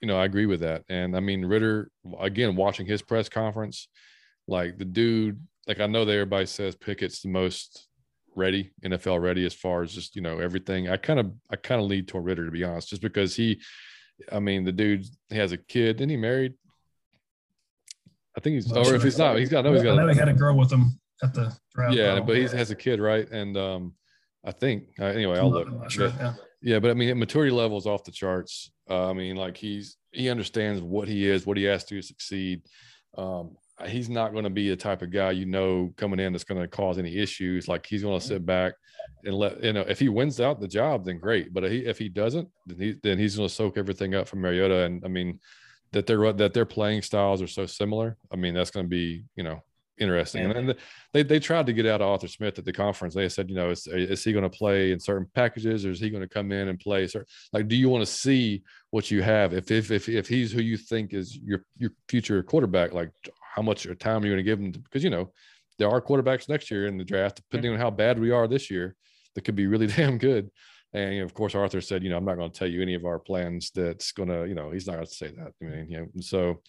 you 0.00 0.08
know, 0.08 0.18
I 0.18 0.24
agree 0.24 0.46
with 0.46 0.60
that. 0.60 0.82
And 0.88 1.16
I 1.16 1.20
mean, 1.20 1.44
Ridder 1.44 1.90
again, 2.18 2.56
watching 2.56 2.86
his 2.86 3.02
press 3.02 3.28
conference 3.28 3.88
like 4.48 4.78
the 4.78 4.84
dude, 4.84 5.40
like 5.66 5.80
I 5.80 5.86
know 5.86 6.04
that 6.04 6.12
everybody 6.12 6.46
says 6.46 6.74
Pickett's 6.74 7.22
the 7.22 7.28
most 7.28 7.88
ready, 8.34 8.72
NFL 8.84 9.20
ready 9.20 9.44
as 9.46 9.54
far 9.54 9.82
as 9.82 9.92
just 9.92 10.16
you 10.16 10.22
know 10.22 10.38
everything. 10.38 10.88
I 10.88 10.96
kind 10.96 11.20
of 11.20 11.32
I 11.50 11.56
kind 11.56 11.80
of 11.80 11.86
lead 11.86 12.08
toward 12.08 12.24
Ridder 12.24 12.44
to 12.44 12.50
be 12.50 12.64
honest, 12.64 12.90
just 12.90 13.02
because 13.02 13.36
he, 13.36 13.60
I 14.30 14.40
mean, 14.40 14.64
the 14.64 14.72
dude 14.72 15.06
he 15.28 15.36
has 15.36 15.52
a 15.52 15.56
kid. 15.56 15.98
Didn't 15.98 16.10
he 16.10 16.16
married? 16.16 16.54
I 18.36 18.40
think 18.40 18.54
he's, 18.54 18.68
well, 18.68 18.88
or 18.88 18.94
if 18.94 19.02
he's 19.02 19.18
not, 19.18 19.38
he's 19.38 19.50
got. 19.50 19.64
No, 19.64 19.72
he's 19.72 19.82
got. 19.82 19.98
I 19.98 20.02
know 20.02 20.08
he 20.08 20.18
had 20.18 20.28
a 20.28 20.32
girl 20.32 20.56
with 20.56 20.72
him 20.72 20.98
at 21.22 21.34
the 21.34 21.54
draft. 21.74 21.94
Yeah, 21.94 22.20
but 22.20 22.36
he 22.36 22.42
has 22.42 22.70
a 22.70 22.76
kid, 22.76 23.00
right? 23.00 23.28
And 23.30 23.56
um, 23.56 23.94
I 24.44 24.52
think 24.52 24.84
uh, 24.98 25.04
anyway, 25.04 25.38
I'll 25.38 25.50
look. 25.50 25.68
Sure, 25.90 26.08
but, 26.08 26.20
yeah. 26.20 26.34
yeah, 26.62 26.78
but 26.78 26.90
I 26.90 26.94
mean, 26.94 27.18
maturity 27.18 27.52
level 27.52 27.76
is 27.76 27.86
off 27.86 28.04
the 28.04 28.10
charts. 28.10 28.70
Uh, 28.88 29.10
I 29.10 29.12
mean, 29.12 29.36
like 29.36 29.56
he's 29.56 29.96
he 30.12 30.30
understands 30.30 30.80
what 30.80 31.08
he 31.08 31.28
is, 31.28 31.46
what 31.46 31.56
he 31.56 31.64
has 31.64 31.84
to 31.86 32.00
succeed. 32.00 32.62
Um, 33.16 33.56
he's 33.86 34.08
not 34.08 34.32
going 34.32 34.44
to 34.44 34.50
be 34.50 34.68
the 34.68 34.76
type 34.76 35.02
of 35.02 35.10
guy 35.10 35.30
you 35.30 35.46
know 35.46 35.92
coming 35.96 36.20
in 36.20 36.32
that's 36.32 36.44
going 36.44 36.60
to 36.60 36.68
cause 36.68 36.98
any 36.98 37.16
issues. 37.16 37.68
Like 37.68 37.86
he's 37.86 38.02
going 38.02 38.18
to 38.18 38.24
sit 38.24 38.44
back 38.44 38.74
and 39.24 39.34
let 39.34 39.62
you 39.62 39.72
know 39.72 39.82
if 39.82 39.98
he 39.98 40.08
wins 40.08 40.40
out 40.40 40.60
the 40.60 40.68
job, 40.68 41.04
then 41.04 41.18
great. 41.18 41.52
But 41.52 41.64
if 41.64 41.72
he, 41.72 41.78
if 41.78 41.98
he 41.98 42.08
doesn't, 42.08 42.48
then, 42.66 42.78
he, 42.78 42.94
then 43.02 43.18
he's 43.18 43.36
going 43.36 43.48
to 43.48 43.54
soak 43.54 43.76
everything 43.76 44.14
up 44.14 44.28
from 44.28 44.40
Mariota. 44.40 44.84
And 44.84 45.04
I 45.04 45.08
mean 45.08 45.40
that 45.92 46.06
their 46.06 46.32
that 46.32 46.54
their 46.54 46.66
playing 46.66 47.02
styles 47.02 47.42
are 47.42 47.46
so 47.46 47.66
similar. 47.66 48.16
I 48.32 48.36
mean 48.36 48.54
that's 48.54 48.70
going 48.70 48.86
to 48.86 48.90
be 48.90 49.24
you 49.36 49.42
know 49.42 49.62
interesting. 49.98 50.50
And 50.50 50.68
then 50.68 50.76
they 51.12 51.22
they 51.22 51.38
tried 51.38 51.66
to 51.66 51.72
get 51.72 51.86
out 51.86 52.00
of 52.00 52.08
Arthur 52.08 52.28
Smith 52.28 52.58
at 52.58 52.64
the 52.64 52.72
conference. 52.72 53.14
They 53.14 53.28
said, 53.28 53.48
you 53.48 53.56
know, 53.56 53.70
is, 53.70 53.86
is 53.86 54.24
he 54.24 54.32
going 54.32 54.48
to 54.48 54.56
play 54.56 54.92
in 54.92 55.00
certain 55.00 55.28
packages, 55.34 55.86
or 55.86 55.90
is 55.90 56.00
he 56.00 56.10
going 56.10 56.22
to 56.22 56.28
come 56.28 56.52
in 56.52 56.68
and 56.68 56.78
play? 56.78 57.06
Certain, 57.06 57.26
like, 57.52 57.68
do 57.68 57.76
you 57.76 57.88
want 57.88 58.04
to 58.04 58.12
see 58.12 58.62
what 58.90 59.10
you 59.10 59.22
have? 59.22 59.52
If 59.52 59.70
if 59.70 59.90
if 59.90 60.08
if 60.08 60.28
he's 60.28 60.52
who 60.52 60.60
you 60.60 60.76
think 60.76 61.14
is 61.14 61.36
your 61.36 61.64
your 61.78 61.90
future 62.08 62.42
quarterback, 62.42 62.92
like 62.92 63.10
how 63.54 63.60
much 63.62 63.86
time 63.98 64.22
are 64.22 64.26
you're 64.26 64.34
going 64.34 64.36
to 64.38 64.42
give 64.42 64.58
them 64.58 64.70
because 64.70 65.04
you 65.04 65.10
know 65.10 65.30
there 65.78 65.90
are 65.90 66.00
quarterbacks 66.00 66.48
next 66.48 66.70
year 66.70 66.86
in 66.86 66.96
the 66.96 67.04
draft, 67.04 67.36
depending 67.36 67.72
on 67.72 67.78
how 67.78 67.90
bad 67.90 68.18
we 68.18 68.30
are 68.30 68.46
this 68.46 68.70
year, 68.70 68.94
that 69.34 69.42
could 69.42 69.56
be 69.56 69.66
really 69.66 69.86
damn 69.98 70.18
good. 70.18 70.50
And 70.94 71.14
you 71.14 71.20
know, 71.20 71.24
of 71.24 71.34
course, 71.34 71.54
Arthur 71.54 71.80
said, 71.80 72.02
you 72.02 72.10
know, 72.10 72.16
I'm 72.16 72.24
not 72.24 72.36
going 72.36 72.50
to 72.50 72.58
tell 72.58 72.68
you 72.68 72.82
any 72.82 72.94
of 72.94 73.04
our 73.04 73.18
plans. 73.18 73.70
That's 73.74 74.12
going 74.12 74.28
to, 74.28 74.46
you 74.46 74.54
know, 74.54 74.70
he's 74.70 74.86
not 74.86 74.94
going 74.94 75.06
to 75.06 75.12
say 75.12 75.28
that. 75.28 75.52
I 75.60 75.64
mean, 75.64 75.86
you 75.88 75.98
know, 75.98 76.06
so 76.20 76.60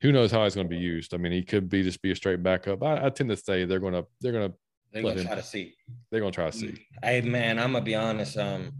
who 0.00 0.12
knows 0.12 0.30
how 0.30 0.44
he's 0.44 0.54
going 0.54 0.68
to 0.68 0.74
be 0.74 0.80
used? 0.80 1.14
I 1.14 1.16
mean, 1.16 1.32
he 1.32 1.42
could 1.42 1.68
be 1.68 1.82
just 1.82 2.02
be 2.02 2.10
a 2.10 2.16
straight 2.16 2.42
backup. 2.42 2.82
I, 2.82 3.06
I 3.06 3.10
tend 3.10 3.30
to 3.30 3.36
say 3.36 3.64
they're 3.64 3.80
going 3.80 3.94
to 3.94 4.04
they're 4.20 4.32
going 4.32 4.50
to 4.50 4.56
they're 4.92 5.02
going 5.02 5.16
to 5.18 5.24
try 5.24 5.34
to 5.34 5.42
see. 5.42 5.74
They're 6.10 6.20
going 6.20 6.32
to 6.32 6.36
try 6.36 6.50
to 6.50 6.56
see. 6.56 6.86
Hey 7.02 7.20
man, 7.20 7.58
I'm 7.58 7.72
gonna 7.72 7.84
be 7.84 7.94
honest. 7.94 8.36
Um, 8.38 8.72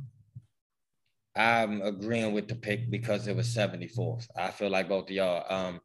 I'm 1.36 1.82
agreeing 1.82 2.32
with 2.32 2.48
the 2.48 2.56
pick 2.56 2.90
because 2.90 3.28
it 3.28 3.36
was 3.36 3.46
74th. 3.54 4.26
I 4.36 4.50
feel 4.50 4.70
like 4.70 4.88
both 4.88 5.04
of 5.04 5.10
y'all. 5.10 5.44
Um, 5.48 5.80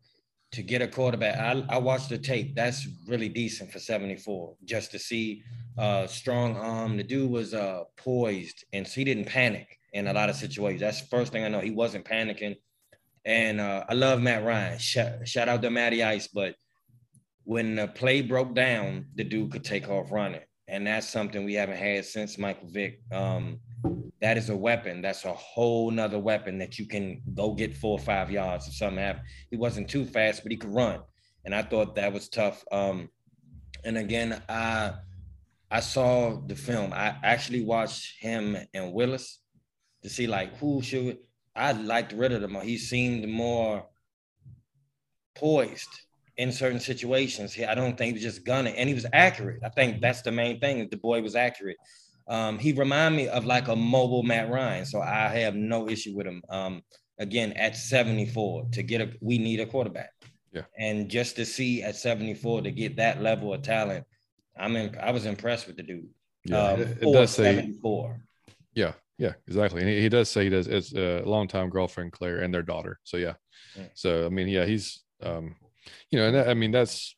to 0.53 0.63
get 0.63 0.81
a 0.81 0.87
quarterback. 0.87 1.37
I, 1.37 1.63
I 1.69 1.77
watched 1.77 2.09
the 2.09 2.17
tape. 2.17 2.55
That's 2.55 2.87
really 3.07 3.29
decent 3.29 3.71
for 3.71 3.79
74. 3.79 4.55
Just 4.65 4.91
to 4.91 4.99
see 4.99 5.43
uh 5.77 6.07
strong 6.07 6.55
arm. 6.55 6.97
The 6.97 7.03
dude 7.03 7.29
was 7.29 7.53
uh 7.53 7.83
poised 7.97 8.63
and 8.73 8.87
so 8.87 8.93
he 8.95 9.03
didn't 9.03 9.25
panic 9.25 9.79
in 9.93 10.07
a 10.07 10.13
lot 10.13 10.29
of 10.29 10.35
situations. 10.35 10.81
That's 10.81 11.01
the 11.01 11.07
first 11.07 11.31
thing 11.31 11.43
I 11.43 11.47
know. 11.47 11.59
He 11.59 11.71
wasn't 11.71 12.05
panicking. 12.05 12.55
And 13.25 13.61
uh, 13.61 13.85
I 13.87 13.93
love 13.93 14.21
Matt 14.21 14.43
Ryan. 14.43 14.77
Shout, 14.79 15.27
shout 15.27 15.47
out 15.47 15.61
to 15.61 15.69
Matty 15.69 16.03
Ice. 16.03 16.27
But 16.27 16.55
when 17.45 17.75
the 17.75 17.87
play 17.87 18.21
broke 18.21 18.53
down, 18.53 19.05
the 19.15 19.23
dude 19.23 19.51
could 19.51 19.63
take 19.63 19.87
off 19.87 20.11
running. 20.11 20.41
And 20.67 20.87
that's 20.87 21.07
something 21.07 21.45
we 21.45 21.53
haven't 21.53 21.77
had 21.77 22.05
since 22.05 22.37
Michael 22.37 22.69
Vick. 22.69 23.01
Um, 23.11 23.59
that 24.21 24.37
is 24.37 24.49
a 24.49 24.55
weapon. 24.55 25.01
That's 25.01 25.25
a 25.25 25.33
whole 25.33 25.91
nother 25.91 26.19
weapon 26.19 26.57
that 26.59 26.79
you 26.79 26.85
can 26.85 27.21
go 27.33 27.53
get 27.53 27.75
four 27.75 27.97
or 27.97 28.03
five 28.03 28.31
yards 28.31 28.67
if 28.67 28.75
something 28.75 28.99
happened. 29.03 29.25
He 29.51 29.57
wasn't 29.57 29.89
too 29.89 30.05
fast, 30.05 30.43
but 30.43 30.51
he 30.51 30.57
could 30.57 30.73
run. 30.73 31.01
And 31.45 31.53
I 31.53 31.61
thought 31.61 31.95
that 31.95 32.13
was 32.13 32.29
tough. 32.29 32.63
Um, 32.71 33.09
and 33.83 33.97
again, 33.97 34.41
I 34.47 34.93
I 35.69 35.79
saw 35.79 36.39
the 36.45 36.55
film. 36.55 36.93
I 36.93 37.17
actually 37.23 37.63
watched 37.63 38.21
him 38.21 38.55
and 38.73 38.93
Willis 38.93 39.39
to 40.03 40.09
see 40.09 40.27
like 40.27 40.55
who 40.57 40.81
should 40.81 41.17
I 41.55 41.73
liked 41.73 42.13
rid 42.13 42.31
of 42.31 42.43
him. 42.43 42.55
He 42.61 42.77
seemed 42.77 43.27
more 43.27 43.85
poised 45.35 45.89
in 46.37 46.51
certain 46.51 46.79
situations. 46.79 47.57
I 47.59 47.75
don't 47.75 47.97
think 47.97 48.07
he 48.07 48.13
was 48.13 48.23
just 48.23 48.45
gunning, 48.45 48.75
and 48.75 48.87
he 48.87 48.95
was 48.95 49.05
accurate. 49.13 49.61
I 49.63 49.69
think 49.69 50.01
that's 50.01 50.21
the 50.21 50.31
main 50.31 50.59
thing. 50.59 50.87
The 50.89 50.97
boy 50.97 51.21
was 51.21 51.35
accurate. 51.35 51.77
Um, 52.27 52.57
he 52.57 52.71
reminded 52.71 53.17
me 53.17 53.27
of 53.27 53.45
like 53.45 53.67
a 53.67 53.75
mobile 53.75 54.23
Matt 54.23 54.49
Ryan, 54.49 54.85
so 54.85 55.01
I 55.01 55.27
have 55.39 55.55
no 55.55 55.89
issue 55.89 56.15
with 56.15 56.25
him. 56.25 56.41
Um, 56.49 56.81
again, 57.19 57.53
at 57.53 57.75
74, 57.75 58.67
to 58.71 58.83
get 58.83 59.01
a 59.01 59.11
we 59.21 59.37
need 59.37 59.59
a 59.59 59.65
quarterback. 59.65 60.11
Yeah. 60.51 60.63
And 60.77 61.09
just 61.09 61.35
to 61.37 61.45
see 61.45 61.81
at 61.81 61.95
74 61.95 62.61
to 62.61 62.71
get 62.71 62.95
that 62.97 63.21
level 63.21 63.53
of 63.53 63.63
talent, 63.63 64.05
I'm 64.57 64.75
in, 64.75 64.95
I 65.01 65.11
was 65.11 65.25
impressed 65.25 65.67
with 65.67 65.77
the 65.77 65.83
dude. 65.83 66.07
Yeah, 66.45 66.63
um, 66.63 66.81
it, 66.81 66.97
it 67.01 67.11
does 67.11 67.31
say 67.31 67.55
74. 67.55 68.21
Yeah, 68.75 68.93
yeah, 69.17 69.33
exactly. 69.47 69.81
And 69.81 69.89
he, 69.89 70.01
he 70.01 70.09
does 70.09 70.29
say 70.29 70.45
he 70.45 70.49
does 70.49 70.67
it's 70.67 70.93
a 70.93 71.23
longtime 71.25 71.69
girlfriend 71.69 72.11
Claire 72.11 72.39
and 72.39 72.53
their 72.53 72.61
daughter. 72.61 72.99
So 73.03 73.17
yeah. 73.17 73.33
yeah. 73.75 73.87
So 73.95 74.25
I 74.25 74.29
mean, 74.29 74.47
yeah, 74.47 74.65
he's 74.65 75.03
um, 75.21 75.55
you 76.11 76.19
know, 76.19 76.27
and 76.27 76.35
that, 76.35 76.49
I 76.49 76.53
mean 76.53 76.71
that's 76.71 77.15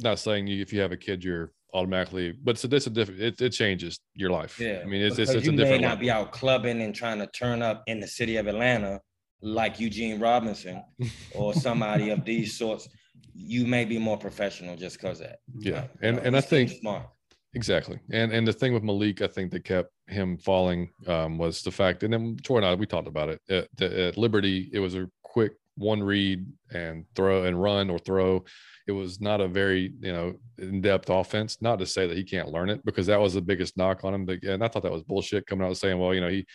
not 0.00 0.18
saying 0.18 0.46
you 0.46 0.62
if 0.62 0.72
you 0.72 0.80
have 0.80 0.92
a 0.92 0.96
kid 0.96 1.24
you're 1.24 1.52
automatically. 1.74 2.32
But 2.32 2.58
so 2.58 2.68
this 2.68 2.86
a 2.86 2.90
different. 2.90 3.20
It, 3.20 3.40
it 3.40 3.50
changes 3.50 4.00
your 4.14 4.30
life. 4.30 4.58
Yeah, 4.58 4.80
I 4.82 4.86
mean, 4.86 5.02
it's 5.02 5.18
it's, 5.18 5.32
it's 5.32 5.46
you 5.46 5.52
a 5.52 5.56
different. 5.56 5.80
You 5.80 5.80
may 5.82 5.88
not 5.88 6.00
be 6.00 6.10
out 6.10 6.32
clubbing 6.32 6.82
and 6.82 6.94
trying 6.94 7.18
to 7.18 7.26
turn 7.28 7.62
up 7.62 7.82
in 7.86 8.00
the 8.00 8.06
city 8.06 8.36
of 8.36 8.46
Atlanta 8.46 9.00
like 9.40 9.78
Eugene 9.78 10.18
Robinson 10.20 10.82
or 11.34 11.54
somebody 11.54 12.10
of 12.10 12.24
these 12.24 12.58
sorts. 12.58 12.88
You 13.34 13.66
may 13.66 13.84
be 13.84 13.98
more 13.98 14.18
professional 14.18 14.76
just 14.76 15.00
because 15.00 15.20
that. 15.20 15.38
Yeah, 15.58 15.84
and 16.02 16.18
and 16.18 16.36
I 16.36 16.40
think 16.40 16.70
smart. 16.70 17.06
Exactly. 17.54 17.98
And 18.10 18.32
and 18.32 18.46
the 18.46 18.52
thing 18.52 18.74
with 18.74 18.82
Malik, 18.82 19.22
I 19.22 19.26
think 19.26 19.52
that 19.52 19.64
kept 19.64 19.90
him 20.06 20.38
falling 20.38 20.90
um, 21.06 21.38
was 21.38 21.62
the 21.62 21.70
fact, 21.70 22.02
and 22.02 22.12
then 22.12 22.36
Troy 22.42 22.58
and 22.58 22.66
I, 22.66 22.74
we 22.74 22.86
talked 22.86 23.08
about 23.08 23.28
it 23.30 23.40
at, 23.48 23.82
at 23.82 24.16
Liberty. 24.16 24.70
It 24.72 24.80
was 24.80 24.94
a 24.94 25.08
quick 25.22 25.52
one 25.78 26.02
read 26.02 26.44
and 26.72 27.04
throw 27.14 27.44
and 27.44 27.60
run 27.60 27.90
or 27.90 27.98
throw. 27.98 28.44
It 28.86 28.92
was 28.92 29.20
not 29.20 29.40
a 29.40 29.48
very 29.48 29.92
you 30.00 30.12
know 30.12 30.34
in 30.58 30.80
depth 30.80 31.10
offense. 31.10 31.58
Not 31.60 31.78
to 31.78 31.86
say 31.86 32.06
that 32.06 32.16
he 32.16 32.24
can't 32.24 32.48
learn 32.48 32.70
it 32.70 32.84
because 32.84 33.06
that 33.06 33.20
was 33.20 33.34
the 33.34 33.42
biggest 33.42 33.76
knock 33.76 34.04
on 34.04 34.14
him. 34.14 34.26
But, 34.26 34.42
and 34.42 34.64
I 34.64 34.68
thought 34.68 34.82
that 34.82 34.92
was 34.92 35.02
bullshit 35.02 35.46
coming 35.46 35.66
out 35.66 35.76
saying, 35.76 35.98
well, 35.98 36.14
you 36.14 36.20
know, 36.20 36.28
he, 36.28 36.46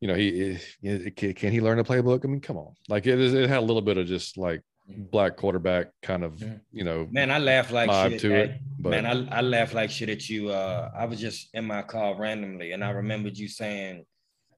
you 0.00 0.08
know, 0.08 0.14
he, 0.14 0.58
he 0.80 1.10
can 1.10 1.52
he 1.52 1.60
learn 1.60 1.78
a 1.78 1.84
playbook? 1.84 2.24
I 2.24 2.28
mean, 2.28 2.40
come 2.40 2.56
on, 2.56 2.74
like 2.88 3.06
it, 3.06 3.18
it 3.18 3.48
had 3.48 3.58
a 3.58 3.60
little 3.60 3.82
bit 3.82 3.98
of 3.98 4.06
just 4.06 4.36
like 4.38 4.62
black 4.88 5.36
quarterback 5.36 5.88
kind 6.02 6.24
of 6.24 6.42
you 6.72 6.84
know 6.84 7.06
man 7.10 7.30
i 7.30 7.38
laugh 7.38 7.70
like 7.70 7.90
shit 8.10 8.20
to 8.20 8.34
it 8.34 8.60
but 8.78 8.90
man 8.90 9.06
I, 9.06 9.38
I 9.38 9.40
laugh 9.40 9.74
like 9.74 9.90
shit 9.90 10.08
at 10.08 10.28
you 10.28 10.50
uh 10.50 10.90
i 10.96 11.04
was 11.04 11.20
just 11.20 11.48
in 11.54 11.64
my 11.66 11.82
car 11.82 12.16
randomly 12.16 12.72
and 12.72 12.82
i 12.82 12.90
remembered 12.90 13.38
you 13.38 13.48
saying 13.48 14.04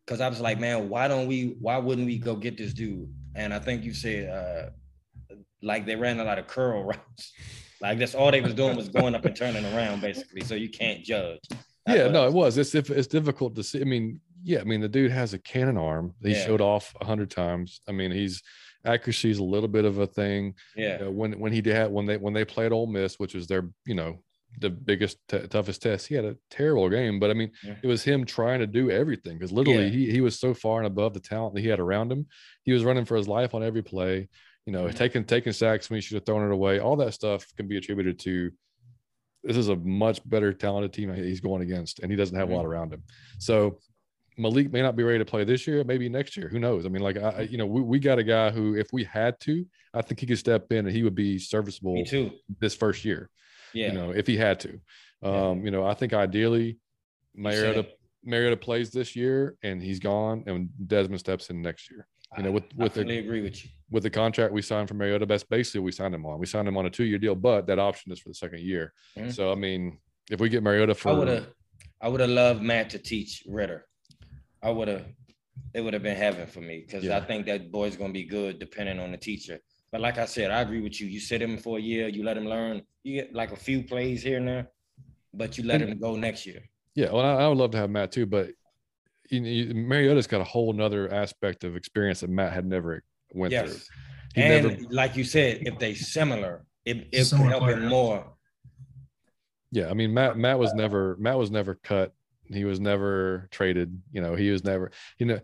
because 0.05 0.21
i 0.21 0.29
was 0.29 0.41
like 0.41 0.59
man 0.59 0.89
why 0.89 1.09
don't 1.09 1.27
we 1.27 1.57
why 1.61 1.77
wouldn't 1.77 2.07
we 2.07 2.19
go 2.19 2.37
get 2.37 2.57
this 2.57 2.73
dude 2.73 3.13
and 3.35 3.53
i 3.53 3.59
think 3.59 3.85
you 3.85 3.93
said 3.93 4.29
uh 4.29 5.37
like 5.63 5.87
they 5.87 5.97
ran 5.97 6.21
a 6.21 6.25
lot 6.25 6.39
of 6.39 6.47
curl 6.47 6.85
routes 6.91 7.33
like 7.81 7.99
that's 7.99 8.15
all 8.15 8.31
they 8.31 8.41
was 8.41 8.55
doing 8.55 8.77
was 8.77 8.89
going 8.89 9.15
up 9.15 9.25
and 9.25 9.37
turning 9.37 9.65
around 9.75 10.01
basically 10.01 10.43
so 10.43 10.55
you 10.55 10.69
can't 10.69 11.03
judge 11.03 11.41
that's 11.87 11.99
yeah 11.99 12.09
no 12.09 12.27
it 12.27 12.33
was 12.33 12.59
it's 12.59 12.75
it's 12.75 13.07
difficult 13.07 13.55
to 13.55 13.63
see 13.63 13.81
i 13.81 13.85
mean 13.85 14.21
yeah 14.43 14.61
i 14.61 14.65
mean 14.65 14.81
the 14.81 14.89
dude 14.89 15.11
has 15.11 15.35
a 15.35 15.39
cannon 15.39 15.77
arm 15.77 16.15
he 16.23 16.33
yeah. 16.33 16.45
showed 16.45 16.61
off 16.61 16.95
a 17.01 17.05
hundred 17.05 17.31
times 17.31 17.81
i 17.89 17.93
mean 17.93 18.11
he's 18.11 18.43
accuracy 18.85 19.31
is 19.31 19.39
a 19.39 19.45
little 19.45 19.69
bit 19.69 19.85
of 19.85 19.99
a 19.99 20.07
thing. 20.07 20.55
Yeah. 20.77 20.99
You 20.99 21.05
know, 21.05 21.11
when 21.11 21.39
when 21.39 21.53
he 21.53 21.61
did 21.61 21.91
when 21.91 22.07
they 22.07 22.17
when 22.17 22.35
they 22.35 22.45
played 22.45 22.73
Ole 22.73 22.87
Miss, 22.87 23.19
which 23.19 23.35
was 23.35 23.47
their 23.47 23.69
you 23.87 23.95
know 23.95 24.19
the 24.61 24.71
biggest 24.71 25.19
t- 25.29 25.47
toughest 25.49 25.83
test, 25.83 26.07
he 26.07 26.15
had 26.15 26.25
a 26.25 26.37
terrible 26.51 26.89
game. 26.89 27.19
But 27.19 27.31
I 27.31 27.35
mean, 27.35 27.51
yeah. 27.65 27.75
it 27.83 27.87
was 27.87 28.05
him 28.05 28.25
trying 28.25 28.61
to 28.61 28.67
do 28.67 28.91
everything 28.91 29.39
because 29.39 29.53
literally 29.53 29.85
yeah. 29.85 29.91
he 29.91 30.11
he 30.13 30.21
was 30.21 30.39
so 30.39 30.55
far 30.55 30.79
and 30.79 30.87
above 30.87 31.15
the 31.15 31.21
talent 31.21 31.55
that 31.55 31.63
he 31.63 31.69
had 31.69 31.81
around 31.81 32.13
him. 32.13 32.27
He 32.65 32.73
was 32.73 32.85
running 32.85 33.05
for 33.05 33.17
his 33.17 33.29
life 33.29 33.55
on 33.55 33.63
every 33.63 33.83
play. 33.83 34.29
You 34.67 34.73
know, 34.73 34.85
mm-hmm. 34.85 34.97
taking 34.97 35.25
taking 35.25 35.53
sacks 35.53 35.89
when 35.89 35.99
he 35.99 36.01
should 36.01 36.17
have 36.17 36.27
thrown 36.27 36.49
it 36.49 36.53
away. 36.53 36.81
All 36.81 36.97
that 36.97 37.15
stuff 37.15 37.47
can 37.57 37.69
be 37.69 37.77
attributed 37.77 38.19
to 38.21 38.51
this 39.43 39.57
is 39.57 39.69
a 39.69 39.77
much 39.77 40.27
better 40.29 40.53
talented 40.53 40.93
team 40.93 41.13
he's 41.13 41.41
going 41.41 41.63
against, 41.63 42.01
and 42.01 42.11
he 42.11 42.17
doesn't 42.17 42.37
have 42.37 42.47
mm-hmm. 42.47 42.55
a 42.55 42.57
lot 42.57 42.67
around 42.67 42.93
him. 42.93 43.03
So 43.39 43.79
Malik 44.37 44.73
may 44.73 44.83
not 44.83 44.97
be 44.97 45.03
ready 45.03 45.19
to 45.19 45.25
play 45.25 45.45
this 45.45 45.67
year, 45.67 45.85
maybe 45.85 46.09
next 46.09 46.37
year. 46.37 46.49
Who 46.49 46.59
knows? 46.59 46.87
I 46.87 46.89
mean, 46.89 47.03
like 47.03 47.19
I, 47.19 47.43
you 47.43 47.59
know, 47.59 47.67
we, 47.67 47.83
we 47.83 47.99
got 47.99 48.19
a 48.19 48.25
guy 48.25 48.51
who, 48.51 48.75
if 48.75 48.89
we 48.93 49.05
had 49.05 49.39
to, 49.41 49.65
I 49.93 50.03
think 50.03 50.21
he 50.21 50.27
could 50.27 50.39
step 50.39 50.73
in 50.73 50.87
and 50.87 50.97
he 50.97 51.03
would 51.03 51.15
be 51.15 51.39
serviceable. 51.39 51.95
Me 51.95 52.05
too. 52.05 52.33
This 52.59 52.75
first 52.75 53.05
year, 53.05 53.31
yeah. 53.75 53.89
You 53.89 53.93
know, 53.93 54.11
if 54.11 54.27
he 54.27 54.37
had 54.37 54.61
to, 54.61 54.81
um, 55.23 55.59
yeah. 55.59 55.65
you 55.65 55.71
know, 55.71 55.87
I 55.87 55.95
think 55.95 56.15
ideally, 56.15 56.79
Mariota 57.35 57.87
Mariota 58.25 58.57
plays 58.57 58.91
this 58.91 59.15
year 59.15 59.57
and 59.63 59.83
he's 59.83 59.99
gone, 60.01 60.45
and 60.47 60.71
Desmond 60.87 61.21
steps 61.21 61.51
in 61.51 61.61
next 61.61 61.91
year. 61.91 62.07
You 62.37 62.45
know, 62.45 62.51
with 62.51 62.65
with 62.77 62.99
I 62.99 63.03
the, 63.05 63.19
agree 63.19 63.43
with 63.43 63.65
you. 63.65 63.71
With 63.91 64.03
the 64.03 64.11
contract 64.11 64.53
we 64.53 64.63
signed 64.63 64.89
for 64.89 64.95
Mariota, 64.95 65.27
that's 65.27 65.45
basically 65.45 65.81
we 65.81 65.93
signed 65.93 66.15
him 66.15 66.27
on. 66.27 66.39
We 66.39 66.47
signed 66.47 66.67
him 66.67 66.77
on 66.77 66.87
a 66.87 66.91
two 66.91 67.05
year 67.05 67.19
deal, 67.19 67.35
but 67.35 67.67
that 67.67 67.79
option 67.79 68.11
is 68.13 68.19
for 68.19 68.29
the 68.29 68.35
second 68.35 68.61
year. 68.61 68.93
Mm-hmm. 69.17 69.31
So 69.31 69.53
I 69.53 69.55
mean, 69.55 69.99
if 70.31 70.41
we 70.41 70.49
get 70.49 70.63
Mariota 70.63 70.95
for, 70.95 71.11
I 71.11 71.13
would 71.13 71.29
have, 71.29 71.47
I 72.01 72.09
would 72.09 72.21
have 72.21 72.31
loved 72.31 72.63
Matt 72.63 72.91
to 72.91 72.99
teach 72.99 73.45
Ridder. 73.47 73.87
I 74.63 74.71
would 74.71 74.89
have, 74.89 75.05
it 75.75 75.81
would 75.83 75.95
have 75.95 76.03
been 76.03 76.17
heaven 76.17 76.47
for 76.47 76.61
me 76.61 76.85
because 76.87 77.05
yeah. 77.05 77.19
I 77.19 77.21
think 77.21 77.47
that 77.47 77.71
boy's 77.71 77.97
gonna 77.97 78.13
be 78.13 78.25
good 78.25 78.59
depending 78.59 78.99
on 78.99 79.13
the 79.13 79.19
teacher. 79.19 79.61
But 79.93 80.01
like 80.01 80.19
I 80.19 80.25
said, 80.25 80.51
I 80.51 80.61
agree 80.63 80.81
with 80.81 81.01
you. 81.01 81.07
You 81.07 81.21
sit 81.21 81.41
him 81.41 81.57
for 81.57 81.79
a 81.79 81.81
year, 81.81 82.09
you 82.09 82.25
let 82.25 82.37
him 82.37 82.47
learn. 82.47 82.83
You 83.05 83.23
get 83.23 83.35
like 83.35 83.53
a 83.53 83.57
few 83.57 83.85
plays 83.85 84.23
here 84.23 84.39
and 84.39 84.49
there, 84.49 84.71
but 85.33 85.57
you 85.57 85.65
let 85.65 85.81
him 85.81 85.99
go 86.01 86.17
next 86.17 86.47
year. 86.47 86.63
Yeah, 86.97 87.11
well, 87.13 87.25
I, 87.25 87.45
I 87.45 87.49
would 87.49 87.59
love 87.59 87.71
to 87.73 87.79
have 87.79 87.91
Matt 87.91 88.11
too, 88.11 88.27
but 88.27 88.51
you 89.35 89.75
know, 89.75 89.81
Mariota's 89.81 90.27
got 90.27 90.41
a 90.41 90.45
whole 90.45 90.73
nother 90.73 91.13
aspect 91.13 91.65
of 91.65 91.77
experience 91.77 92.21
that 92.21 92.31
Matt 92.31 92.53
had 92.53 92.67
never 92.67 93.03
went 93.33 93.53
yes. 93.53 93.69
through. 93.69 93.81
He 94.35 94.43
and 94.43 94.69
never... 94.69 94.83
like 94.91 95.17
you 95.17 95.25
said, 95.25 95.63
if 95.63 95.79
they 95.79 95.95
similar, 95.95 96.65
it, 96.85 97.09
it 97.13 97.31
could 97.31 97.41
help 97.41 97.69
him 97.69 97.87
more. 97.87 98.25
Yeah, 99.71 99.91
I 99.91 99.95
mean 99.95 100.15
Matt 100.15 100.37
Matt 100.39 100.59
was 100.59 100.73
never 100.75 101.17
Matt 101.19 101.37
was 101.37 101.51
never 101.51 101.75
cut 101.75 102.15
he 102.53 102.65
was 102.65 102.81
never 102.81 103.49
traded. 103.51 104.01
You 104.13 104.21
know, 104.21 104.35
he 104.35 104.51
was 104.51 104.65
never, 104.65 104.91
you 105.19 105.27
know, 105.27 105.41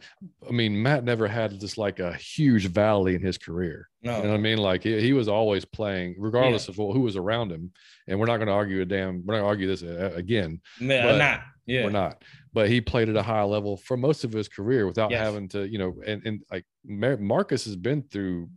I 0.47 0.53
mean, 0.53 0.81
Matt 0.83 1.05
never 1.05 1.27
had 1.27 1.59
just 1.59 1.79
like 1.79 1.99
a 2.01 2.15
huge 2.15 2.67
valley 2.67 3.15
in 3.15 3.23
his 3.23 3.39
career. 3.39 3.89
No. 4.03 4.17
You 4.17 4.25
know 4.25 4.31
what 4.31 4.39
I 4.39 4.41
mean? 4.41 4.59
Like 4.59 4.83
he, 4.83 5.01
he 5.01 5.13
was 5.13 5.29
always 5.29 5.65
playing, 5.65 6.17
regardless 6.19 6.69
yeah. 6.69 6.73
of 6.73 6.77
who 6.77 7.01
was 7.01 7.17
around 7.17 7.53
him. 7.53 7.73
And 8.07 8.19
we're 8.19 8.27
not 8.27 8.37
going 8.37 8.49
to 8.49 8.55
argue 8.55 8.81
a 8.81 8.85
damn, 8.85 9.25
we're 9.25 9.35
not 9.35 9.41
going 9.41 9.43
to 9.43 9.49
argue 9.49 9.67
this 9.67 9.83
uh, 9.83 10.13
again. 10.15 10.61
No, 10.81 11.07
we're 11.07 11.19
not. 11.19 11.41
Yeah. 11.67 11.85
We're 11.85 11.91
not. 11.91 12.23
But 12.53 12.69
he 12.69 12.81
played 12.81 13.09
at 13.09 13.17
a 13.17 13.23
high 13.23 13.45
level 13.45 13.77
for 13.77 13.97
most 13.97 14.25
of 14.25 14.33
his 14.33 14.49
career 14.49 14.87
without 14.87 15.11
yes. 15.11 15.21
having 15.21 15.49
to, 15.51 15.69
you 15.69 15.79
know, 15.79 15.95
and, 16.05 16.23
and 16.27 16.43
like 16.51 16.65
Marcus 16.85 17.65
has 17.65 17.77
been 17.77 18.03
through 18.03 18.49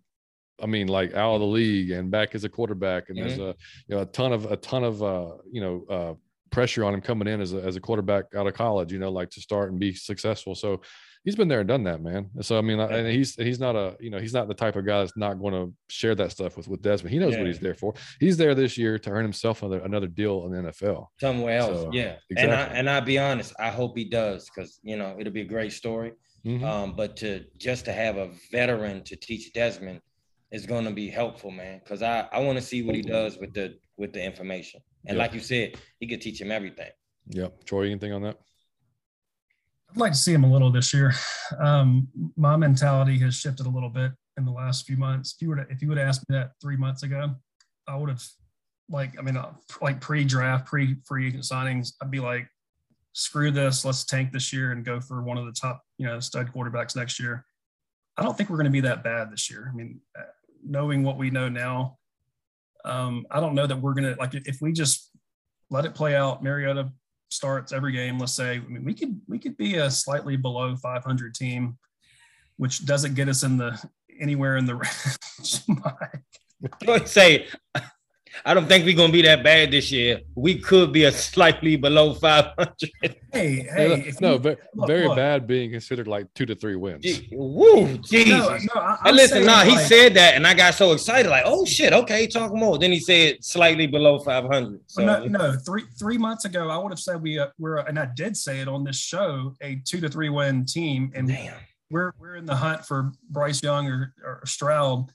I 0.62 0.66
mean, 0.66 0.88
like 0.88 1.14
out 1.14 1.36
of 1.36 1.42
the 1.42 1.48
league 1.48 1.92
and 1.92 2.12
back 2.12 2.36
as 2.36 2.44
a 2.44 2.50
quarterback, 2.50 3.10
and 3.10 3.18
mm-hmm. 3.18 3.28
there's 3.28 3.40
a 3.40 3.56
you 3.88 3.96
know 3.96 4.02
a 4.02 4.06
ton 4.06 4.32
of 4.32 4.52
a 4.52 4.56
ton 4.56 4.84
of 4.84 5.04
uh, 5.04 5.32
you 5.52 5.62
know 5.62 5.86
uh, 5.90 6.14
pressure 6.54 6.86
on 6.86 6.94
him 6.94 7.02
coming 7.02 7.28
in 7.28 7.42
as 7.42 7.54
a, 7.54 7.58
as 7.58 7.76
a 7.76 7.82
quarterback 7.82 8.26
out 8.36 8.48
of 8.48 8.54
college, 8.54 8.94
you 8.94 9.00
know, 9.00 9.12
like 9.12 9.30
to 9.32 9.42
start 9.42 9.72
and 9.72 9.80
be 9.80 9.94
successful. 9.94 10.54
So 10.54 10.82
he's 11.26 11.36
been 11.36 11.48
there 11.48 11.60
and 11.60 11.68
done 11.68 11.84
that, 11.86 12.02
man. 12.02 12.30
So 12.42 12.58
I 12.58 12.62
mean, 12.62 12.80
and 12.80 13.08
he's 13.08 13.36
he's 13.36 13.60
not 13.60 13.76
a 13.76 13.98
you 14.00 14.12
know 14.12 14.20
he's 14.20 14.34
not 14.34 14.48
the 14.48 14.54
type 14.54 14.76
of 14.76 14.86
guy 14.86 15.00
that's 15.00 15.18
not 15.18 15.40
going 15.40 15.54
to 15.54 15.74
share 15.90 16.16
that 16.16 16.32
stuff 16.32 16.56
with 16.56 16.68
with 16.68 16.82
Desmond. 16.82 17.12
He 17.12 17.20
knows 17.20 17.34
yeah. 17.34 17.40
what 17.40 17.48
he's 17.48 17.60
there 17.60 17.74
for. 17.74 17.96
He's 18.20 18.38
there 18.38 18.54
this 18.54 18.78
year 18.78 19.00
to 19.00 19.10
earn 19.10 19.24
himself 19.24 19.64
another 19.64 19.80
another 19.80 20.08
deal 20.08 20.46
in 20.46 20.52
the 20.52 20.72
NFL 20.72 21.08
somewhere 21.20 21.58
else. 21.58 21.82
So, 21.82 21.90
yeah, 21.92 22.18
exactly. 22.30 22.36
and 22.38 22.54
I 22.54 22.64
and 22.78 22.90
I'll 22.90 23.02
be 23.02 23.18
honest, 23.18 23.54
I 23.60 23.70
hope 23.70 23.98
he 23.98 24.06
does 24.06 24.50
because 24.54 24.80
you 24.84 24.96
know 24.96 25.16
it'll 25.20 25.34
be 25.34 25.42
a 25.42 25.46
great 25.46 25.74
story. 25.74 26.14
Mm-hmm. 26.46 26.64
Um, 26.64 26.94
but 26.96 27.18
to 27.18 27.46
just 27.58 27.86
to 27.86 27.94
have 27.94 28.18
a 28.18 28.30
veteran 28.52 29.04
to 29.06 29.16
teach 29.16 29.54
Desmond 29.54 30.02
is 30.54 30.66
going 30.66 30.86
to 30.86 30.92
be 30.92 31.10
helpful, 31.10 31.52
man. 31.52 31.82
Because 31.84 32.02
I 32.02 32.30
I 32.32 32.40
want 32.40 32.58
to 32.58 32.64
see 32.64 32.82
what 32.84 32.96
he 32.96 33.02
does 33.02 33.38
with 33.38 33.54
the 33.54 33.76
with 33.98 34.14
the 34.14 34.24
information. 34.24 34.80
And 35.06 35.18
like 35.18 35.34
you 35.34 35.42
said, 35.42 35.76
he 36.00 36.08
could 36.08 36.22
teach 36.22 36.40
him 36.40 36.52
everything. 36.52 36.92
Yeah, 37.28 37.48
Troy, 37.66 37.88
anything 37.88 38.14
on 38.14 38.22
that? 38.22 38.38
I'd 39.92 39.98
like 39.98 40.14
to 40.14 40.18
see 40.18 40.34
him 40.34 40.46
a 40.46 40.52
little 40.52 40.72
this 40.72 40.94
year. 40.94 41.14
Um, 41.60 42.08
my 42.38 42.56
mentality 42.56 43.20
has 43.20 43.36
shifted 43.36 43.66
a 43.66 43.70
little 43.70 43.90
bit 43.90 44.12
in 44.38 44.46
the 44.46 44.52
last 44.52 44.86
few 44.88 44.98
months. 44.98 45.36
If 45.36 45.42
you 45.42 45.50
were 45.50 45.58
to, 45.58 45.66
if 45.70 45.82
you 45.82 45.90
would 45.90 45.98
have 45.98 46.08
asked 46.08 46.28
me 46.30 46.38
that 46.38 46.52
three 46.62 46.78
months 46.78 47.04
ago, 47.04 47.36
I 47.88 47.96
would 47.96 48.10
have 48.10 48.24
like, 48.90 49.18
I 49.20 49.22
mean, 49.22 49.38
uh, 49.38 49.54
like 49.82 50.02
pre-draft, 50.02 50.66
pre-free 50.66 51.28
agent 51.28 51.44
signings, 51.44 51.94
I'd 52.02 52.12
be 52.12 52.20
like, 52.20 52.48
screw 53.14 53.52
this, 53.52 53.86
let's 53.86 54.04
tank 54.06 54.32
this 54.32 54.52
year 54.52 54.72
and 54.72 54.84
go 54.84 55.00
for 55.00 55.22
one 55.22 55.38
of 55.38 55.46
the 55.46 55.52
top, 55.52 55.82
you 55.98 56.08
know, 56.08 56.20
stud 56.20 56.52
quarterbacks 56.52 56.96
next 56.96 57.20
year. 57.20 57.46
I 58.18 58.24
don't 58.24 58.36
think 58.36 58.50
we're 58.50 58.58
going 58.58 58.66
to 58.66 58.72
be 58.72 58.82
that 58.82 59.04
bad 59.04 59.32
this 59.32 59.50
year. 59.50 59.70
I 59.72 59.76
mean, 59.76 60.00
uh, 60.18 60.24
knowing 60.66 61.04
what 61.04 61.18
we 61.18 61.30
know 61.30 61.50
now, 61.50 61.98
um, 62.86 63.26
I 63.32 63.40
don't 63.40 63.56
know 63.56 63.68
that 63.68 63.80
we're 63.80 63.94
gonna 63.94 64.16
like 64.20 64.34
if 64.34 64.58
we 64.62 64.74
just 64.74 65.10
let 65.70 65.86
it 65.86 65.96
play 65.96 66.16
out. 66.16 66.44
Mariota 66.44 66.92
starts 67.30 67.72
every 67.72 67.92
game. 67.92 68.20
Let's 68.20 68.34
say 68.34 68.58
I 68.58 68.60
mean 68.60 68.84
we 68.84 68.94
could 68.94 69.20
we 69.28 69.40
could 69.40 69.58
be 69.58 69.76
a 69.76 69.90
slightly 69.90 70.38
below 70.38 70.76
500 70.76 71.36
team, 71.36 71.78
which 72.58 72.86
doesn't 72.86 73.16
get 73.16 73.30
us 73.30 73.44
in 73.44 73.58
the 73.58 73.82
anywhere 74.20 74.58
in 74.58 74.66
the 74.66 74.76
range. 75.46 75.62
say 77.08 77.48
I 78.46 78.54
don't 78.54 78.68
think 78.68 78.86
we're 78.86 78.96
gonna 78.96 79.14
be 79.14 79.22
that 79.24 79.44
bad 79.44 79.72
this 79.72 79.92
year. 79.92 80.22
We 80.36 80.58
could 80.60 80.92
be 80.92 81.06
a 81.06 81.12
slightly 81.12 81.76
below 81.76 82.14
500. 82.14 83.16
Hey, 83.32 83.68
hey, 83.74 84.14
no, 84.22 84.38
very, 84.38 84.58
very 84.86 85.08
bad 85.16 85.48
being 85.48 85.72
considered 85.72 86.08
like 86.08 86.32
two 86.34 86.46
to 86.46 86.56
three 86.56 86.76
wins. 86.76 87.04
Gee, 87.04 87.30
woo, 87.32 87.98
Jesus. 87.98 88.28
No, 88.28 88.58
no, 88.76 88.98
I, 89.02 89.12
listen, 89.12 89.46
nah, 89.46 89.58
like, 89.58 89.70
he 89.70 89.78
said 89.78 90.14
that, 90.16 90.36
and 90.36 90.46
I 90.46 90.54
got 90.54 90.76
so 90.76 90.92
excited, 90.92 91.30
like, 91.30 91.44
oh 91.46 91.66
shit, 91.66 91.94
okay, 91.94 92.28
talk 92.28 92.54
more. 92.54 92.78
Then 92.78 92.92
he 92.92 93.00
said 93.00 93.44
slightly 93.44 93.88
below 93.88 94.20
500. 94.20 94.82
So. 94.88 95.06
No, 95.06 95.26
no, 95.26 95.54
three 95.66 95.84
three 95.98 96.18
months 96.18 96.46
ago, 96.46 96.70
I 96.70 96.78
would 96.78 96.92
have 96.92 97.00
said 97.00 97.22
we 97.22 97.40
uh, 97.40 97.48
we're, 97.58 97.78
and 97.78 97.98
I 97.98 98.10
did 98.16 98.38
say 98.38 98.60
it 98.60 98.68
on 98.68 98.84
this 98.84 98.98
show, 98.98 99.56
a 99.62 99.82
two 99.86 100.00
to 100.02 100.10
three 100.10 100.30
win 100.30 100.66
team, 100.66 101.12
and 101.16 101.28
Damn. 101.28 101.56
we're 101.90 102.14
we're 102.20 102.36
in 102.36 102.46
the 102.46 102.56
hunt 102.56 102.86
for 102.86 103.12
Bryce 103.30 103.64
Young 103.64 103.88
or, 103.88 104.14
or 104.24 104.42
Stroud 104.46 105.12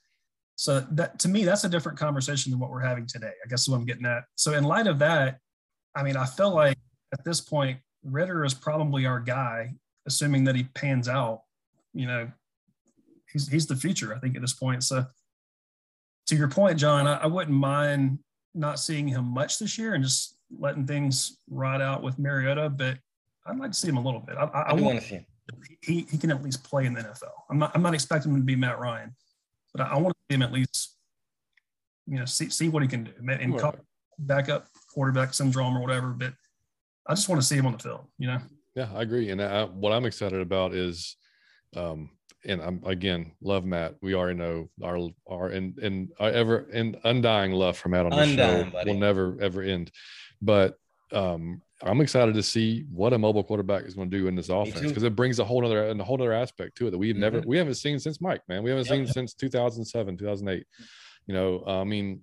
so 0.59 0.81
that 0.91 1.21
to 1.21 1.29
me, 1.29 1.45
that's 1.45 1.63
a 1.63 1.69
different 1.69 1.97
conversation 1.97 2.51
than 2.51 2.59
what 2.59 2.71
we're 2.71 2.81
having 2.81 3.07
today. 3.07 3.31
I 3.45 3.49
guess 3.49 3.63
is 3.63 3.69
what 3.69 3.77
I'm 3.77 3.87
getting 3.87 4.07
at. 4.07 4.25
So 4.35 4.55
in 4.55 4.65
light 4.65 4.89
of 4.89 4.99
that, 4.99 5.39
I 5.95 6.03
mean, 6.03 6.17
I 6.17 6.27
feel 6.27 6.53
like 6.53 6.77
at 7.13 7.25
this 7.25 7.41
point, 7.41 7.79
Ridder 8.03 8.45
is 8.45 8.55
probably 8.55 9.07
our 9.07 9.21
guy, 9.21 9.75
assuming 10.09 10.43
that 10.45 10.57
he 10.57 10.65
pans 10.75 11.09
out. 11.09 11.43
You 11.95 12.09
know, 12.09 12.33
he's 13.33 13.47
he's 13.47 13.69
the 13.69 13.77
future, 13.77 14.13
I 14.13 14.19
think, 14.19 14.35
at 14.35 14.43
this 14.43 14.53
point. 14.53 14.83
So 14.83 15.07
to 16.27 16.35
your 16.35 16.49
point, 16.49 16.77
John, 16.77 17.07
I, 17.07 17.19
I 17.19 17.27
wouldn't 17.27 17.57
mind 17.57 18.19
not 18.53 18.81
seeing 18.81 19.07
him 19.07 19.27
much 19.27 19.61
this 19.61 19.79
year 19.79 19.95
and 19.95 20.03
just 20.03 20.39
letting 20.59 20.89
things 20.89 21.39
ride 21.49 21.81
out 21.81 22.03
with 22.03 22.19
Mariota, 22.19 22.69
but 22.69 22.99
I'd 23.47 23.61
like 23.61 23.71
to 23.71 23.79
see 23.79 23.89
him 23.89 23.97
a 23.97 24.03
little 24.03 24.21
bit. 24.21 24.37
I, 24.37 24.47
I, 24.47 24.61
I 24.71 24.73
want 24.73 25.01
to 25.03 25.07
see 25.07 25.15
him. 25.15 25.27
He, 25.83 26.05
he 26.11 26.19
can 26.19 26.33
at 26.33 26.43
least 26.43 26.65
play 26.65 26.85
in 26.85 26.95
the 26.95 27.01
NFL. 27.01 27.31
I'm 27.49 27.61
not 27.61 27.71
I'm 27.77 27.83
not 27.83 27.95
expecting 27.95 28.33
him 28.33 28.39
to 28.39 28.45
be 28.45 28.57
Matt 28.57 28.81
Ryan, 28.81 29.15
but 29.79 29.87
I, 29.87 29.95
I 29.95 29.97
want 29.99 30.09
to 30.15 30.21
see 30.29 30.35
him 30.35 30.43
at 30.43 30.53
least, 30.53 30.97
you 32.07 32.19
know, 32.19 32.25
see, 32.25 32.51
see 32.51 32.69
what 32.69 32.83
he 32.83 32.89
can 32.89 33.05
do 33.05 33.13
and 33.21 33.55
right. 33.55 33.75
backup 34.19 34.67
quarterback 34.93 35.33
syndrome 35.33 35.77
or 35.77 35.81
whatever. 35.81 36.09
But 36.09 36.35
I 37.07 37.15
just 37.15 37.29
want 37.29 37.41
to 37.41 37.47
see 37.47 37.57
him 37.57 37.67
on 37.67 37.73
the 37.73 37.79
field. 37.79 38.07
You 38.19 38.27
know. 38.27 38.39
Yeah, 38.75 38.89
I 38.95 39.03
agree. 39.03 39.31
And 39.31 39.41
I, 39.41 39.65
what 39.65 39.93
I'm 39.93 40.05
excited 40.05 40.41
about 40.41 40.75
is, 40.75 41.17
um, 41.77 42.11
and 42.45 42.61
I'm 42.63 42.83
again 42.85 43.33
love 43.41 43.65
Matt. 43.65 43.95
We 44.01 44.15
already 44.15 44.39
know 44.39 44.69
our 44.83 45.09
our 45.29 45.49
and 45.49 45.77
and 45.79 46.11
our 46.21 46.31
ever 46.31 46.69
and 46.73 46.97
undying 47.05 47.53
love 47.53 47.77
for 47.77 47.89
Matt 47.89 48.07
on 48.07 48.11
the 48.11 48.19
undying, 48.19 48.65
show 48.67 48.71
buddy. 48.71 48.93
will 48.93 48.99
never 48.99 49.37
ever 49.41 49.63
end. 49.63 49.91
But 50.41 50.77
um, 51.13 51.63
I'm 51.83 52.01
excited 52.01 52.35
to 52.35 52.43
see 52.43 52.85
what 52.91 53.13
a 53.13 53.19
mobile 53.19 53.45
quarterback 53.45 53.85
is 53.85 53.95
going 53.95 54.11
to 54.11 54.19
do 54.19 54.27
in 54.27 54.35
this 54.35 54.49
offense 54.49 54.81
because 54.81 55.05
it 55.05 55.15
brings 55.15 55.39
a 55.39 55.45
whole 55.45 55.65
other 55.65 55.89
and 55.89 56.01
a 56.01 56.05
whole 56.05 56.21
other 56.21 56.33
aspect 56.33 56.77
to 56.79 56.89
it 56.89 56.91
that 56.91 56.99
we've 56.99 57.15
mm-hmm. 57.15 57.21
never 57.21 57.43
we 57.47 57.57
haven't 57.57 57.75
seen 57.75 57.99
since 57.99 58.21
Mike. 58.21 58.43
Man, 58.49 58.63
we 58.63 58.71
haven't 58.71 58.87
yep. 58.87 58.97
seen 58.97 59.07
since 59.07 59.35
2007, 59.35 60.17
2008. 60.17 60.67
You 61.27 61.35
know, 61.35 61.63
I 61.67 61.85
mean, 61.85 62.23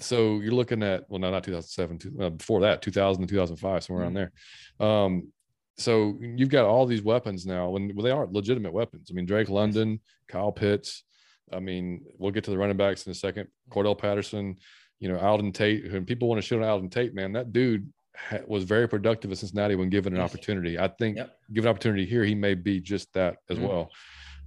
so 0.00 0.40
you're 0.40 0.52
looking 0.52 0.82
at 0.82 1.04
well, 1.08 1.18
no, 1.18 1.30
not 1.30 1.44
2007, 1.44 2.20
uh, 2.20 2.30
before 2.30 2.60
that, 2.60 2.82
2000 2.82 3.22
and 3.22 3.28
2005, 3.28 3.84
somewhere 3.84 4.04
mm-hmm. 4.04 4.16
around 4.16 4.30
there. 4.78 4.86
Um, 4.86 5.32
so 5.78 6.18
you've 6.20 6.50
got 6.50 6.66
all 6.66 6.84
these 6.84 7.02
weapons 7.02 7.46
now, 7.46 7.74
and 7.76 7.94
well, 7.94 8.04
they 8.04 8.10
are 8.10 8.26
legitimate 8.30 8.72
weapons. 8.72 9.08
I 9.10 9.14
mean, 9.14 9.24
Drake 9.24 9.48
London, 9.48 10.00
Kyle 10.28 10.52
Pitts. 10.52 11.04
I 11.50 11.58
mean, 11.58 12.04
we'll 12.18 12.32
get 12.32 12.44
to 12.44 12.50
the 12.50 12.58
running 12.58 12.76
backs 12.76 13.06
in 13.06 13.12
a 13.12 13.14
second. 13.14 13.48
Cordarrelle 13.70 13.98
Patterson, 13.98 14.56
you 14.98 15.08
know, 15.08 15.18
Auden 15.18 15.54
Tate. 15.54 15.86
And 15.86 16.06
people 16.06 16.28
want 16.28 16.40
to 16.40 16.46
shit 16.46 16.62
on 16.62 16.64
Auden 16.64 16.90
Tate, 16.90 17.14
man. 17.14 17.32
That 17.32 17.52
dude 17.52 17.90
was 18.46 18.64
very 18.64 18.88
productive 18.88 19.30
at 19.32 19.38
Cincinnati 19.38 19.74
when 19.74 19.88
given 19.88 20.14
an 20.14 20.20
opportunity. 20.20 20.78
I 20.78 20.88
think 20.88 21.16
yep. 21.16 21.36
given 21.52 21.68
opportunity 21.68 22.06
here, 22.06 22.24
he 22.24 22.34
may 22.34 22.54
be 22.54 22.80
just 22.80 23.12
that 23.14 23.36
as 23.48 23.58
mm-hmm. 23.58 23.66
well. 23.66 23.90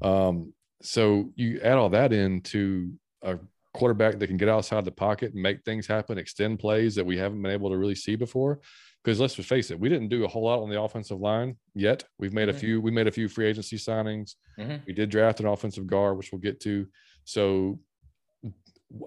Um, 0.02 0.54
so 0.82 1.32
you 1.36 1.60
add 1.62 1.78
all 1.78 1.90
that 1.90 2.14
into 2.14 2.94
a 3.22 3.40
quarterback 3.74 4.20
that 4.20 4.28
can 4.28 4.38
get 4.38 4.50
outside 4.50 4.86
the 4.86 4.92
pocket 4.92 5.34
and 5.34 5.42
make 5.42 5.64
things 5.64 5.88
happen, 5.88 6.18
extend 6.18 6.60
plays 6.60 6.96
that 6.96 7.06
we 7.06 7.18
haven't 7.18 7.42
been 7.42 7.52
able 7.52 7.70
to 7.70 7.78
really 7.78 7.96
see 7.96 8.16
before. 8.16 8.60
Because 9.04 9.20
let's 9.20 9.36
face 9.36 9.70
it, 9.70 9.80
we 9.80 9.90
didn't 9.90 10.08
do 10.08 10.24
a 10.24 10.28
whole 10.28 10.46
lot 10.46 10.62
on 10.62 10.70
the 10.70 10.82
offensive 10.82 11.20
line 11.20 11.58
yet. 11.76 12.06
We've 12.20 12.32
made 12.32 12.48
mm-hmm. 12.48 12.58
a 12.58 12.60
few. 12.60 12.82
We 12.82 12.92
made 12.92 13.08
a 13.08 13.12
few 13.12 13.28
free 13.28 13.48
agency 13.48 13.78
signings. 13.78 14.36
Mm-hmm. 14.58 14.78
We 14.88 14.94
did 14.94 15.10
draft 15.10 15.42
an 15.42 15.48
offensive 15.48 15.88
guard, 15.88 16.18
which 16.18 16.32
we'll 16.32 16.40
get 16.40 16.62
to. 16.62 16.88
So 17.26 17.80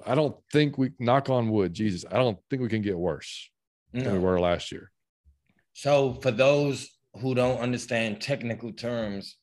I 0.05 0.15
don't 0.15 0.37
think 0.53 0.77
we 0.77 0.91
knock 0.99 1.31
on 1.31 1.49
wood, 1.49 1.73
Jesus. 1.73 2.05
I 2.11 2.19
don't 2.19 2.39
think 2.51 2.61
we 2.61 2.69
can 2.69 2.83
get 2.83 2.99
worse 2.99 3.51
no. 3.97 4.05
than 4.05 4.13
we 4.15 4.19
were 4.21 4.41
last 4.41 4.71
year. 4.71 4.91
So 5.73 6.15
for 6.15 6.31
those 6.31 6.89
who 7.21 7.35
don't 7.35 7.59
understand 7.61 8.21
technical 8.21 8.73
terms, 8.73 9.37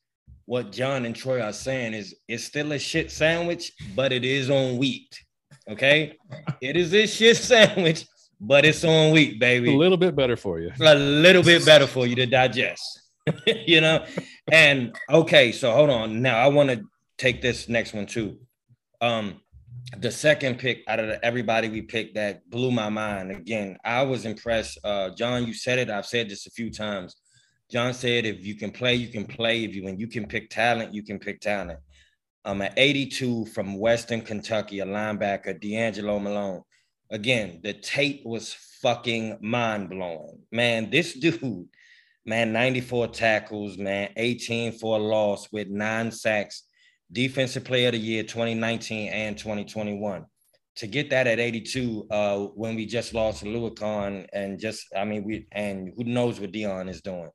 what 0.46 0.72
John 0.72 1.04
and 1.04 1.16
Troy 1.16 1.40
are 1.40 1.52
saying 1.52 1.94
is 1.94 2.14
it's 2.28 2.44
still 2.44 2.72
a 2.72 2.78
shit 2.78 3.10
sandwich, 3.10 3.72
but 3.94 4.12
it 4.12 4.24
is 4.24 4.50
on 4.50 4.76
wheat. 4.76 5.18
Okay, 5.68 6.18
it 6.60 6.76
is 6.76 6.92
a 6.92 7.06
shit 7.06 7.36
sandwich, 7.36 8.06
but 8.40 8.64
it's 8.64 8.84
on 8.84 9.12
wheat, 9.12 9.40
baby. 9.40 9.74
A 9.74 9.76
little 9.76 9.96
bit 9.96 10.14
better 10.14 10.36
for 10.36 10.60
you. 10.60 10.70
A 10.80 10.94
little 10.94 11.42
bit 11.42 11.64
better 11.64 11.86
for 11.86 12.06
you 12.06 12.14
to 12.16 12.26
digest. 12.26 13.00
you 13.46 13.80
know, 13.80 14.04
and 14.52 14.94
okay, 15.10 15.50
so 15.52 15.72
hold 15.72 15.88
on. 15.88 16.20
Now 16.20 16.36
I 16.36 16.48
want 16.48 16.68
to 16.70 16.82
take 17.16 17.40
this 17.40 17.68
next 17.68 17.94
one 17.94 18.06
too. 18.06 18.38
Um, 19.00 19.40
the 19.98 20.10
second 20.10 20.58
pick 20.58 20.82
out 20.88 21.00
of 21.00 21.06
the, 21.06 21.24
everybody 21.24 21.68
we 21.68 21.82
picked 21.82 22.14
that 22.14 22.48
blew 22.50 22.70
my 22.70 22.88
mind. 22.88 23.30
Again, 23.30 23.76
I 23.84 24.02
was 24.02 24.24
impressed. 24.24 24.78
Uh, 24.84 25.10
John, 25.10 25.46
you 25.46 25.54
said 25.54 25.78
it. 25.78 25.90
I've 25.90 26.06
said 26.06 26.28
this 26.28 26.46
a 26.46 26.50
few 26.50 26.70
times. 26.70 27.16
John 27.70 27.94
said, 27.94 28.26
if 28.26 28.44
you 28.44 28.54
can 28.56 28.70
play, 28.70 28.94
you 28.94 29.08
can 29.08 29.24
play. 29.24 29.64
If 29.64 29.74
you 29.74 29.84
when 29.84 29.98
you 29.98 30.06
can 30.06 30.26
pick 30.26 30.50
talent, 30.50 30.94
you 30.94 31.02
can 31.02 31.18
pick 31.18 31.40
talent. 31.40 31.78
I'm 32.44 32.60
at 32.60 32.74
82 32.76 33.46
from 33.46 33.78
Western 33.78 34.20
Kentucky, 34.20 34.80
a 34.80 34.86
linebacker, 34.86 35.58
D'Angelo 35.58 36.18
Malone. 36.18 36.62
Again, 37.10 37.60
the 37.62 37.72
tape 37.72 38.22
was 38.24 38.52
fucking 38.82 39.38
mind 39.40 39.88
blowing. 39.88 40.40
Man, 40.52 40.90
this 40.90 41.14
dude, 41.18 41.68
man, 42.26 42.52
94 42.52 43.08
tackles, 43.08 43.78
man, 43.78 44.10
18 44.16 44.72
for 44.72 44.98
a 44.98 45.02
loss 45.02 45.50
with 45.52 45.68
nine 45.68 46.10
sacks, 46.10 46.64
defensive 47.12 47.64
player 47.64 47.88
of 47.88 47.92
the 47.92 47.98
year 47.98 48.22
2019 48.22 49.10
and 49.10 49.36
2021. 49.38 50.24
To 50.78 50.86
get 50.88 51.10
that 51.10 51.28
at 51.28 51.38
82, 51.38 52.06
uh, 52.10 52.38
when 52.54 52.74
we 52.74 52.84
just 52.84 53.14
lost 53.14 53.44
Oluokun 53.44 54.26
and 54.32 54.58
just, 54.58 54.86
I 54.96 55.04
mean, 55.04 55.22
we 55.22 55.46
and 55.52 55.92
who 55.96 56.02
knows 56.02 56.40
what 56.40 56.50
Deion 56.50 56.88
is 56.88 57.00
doing 57.00 57.30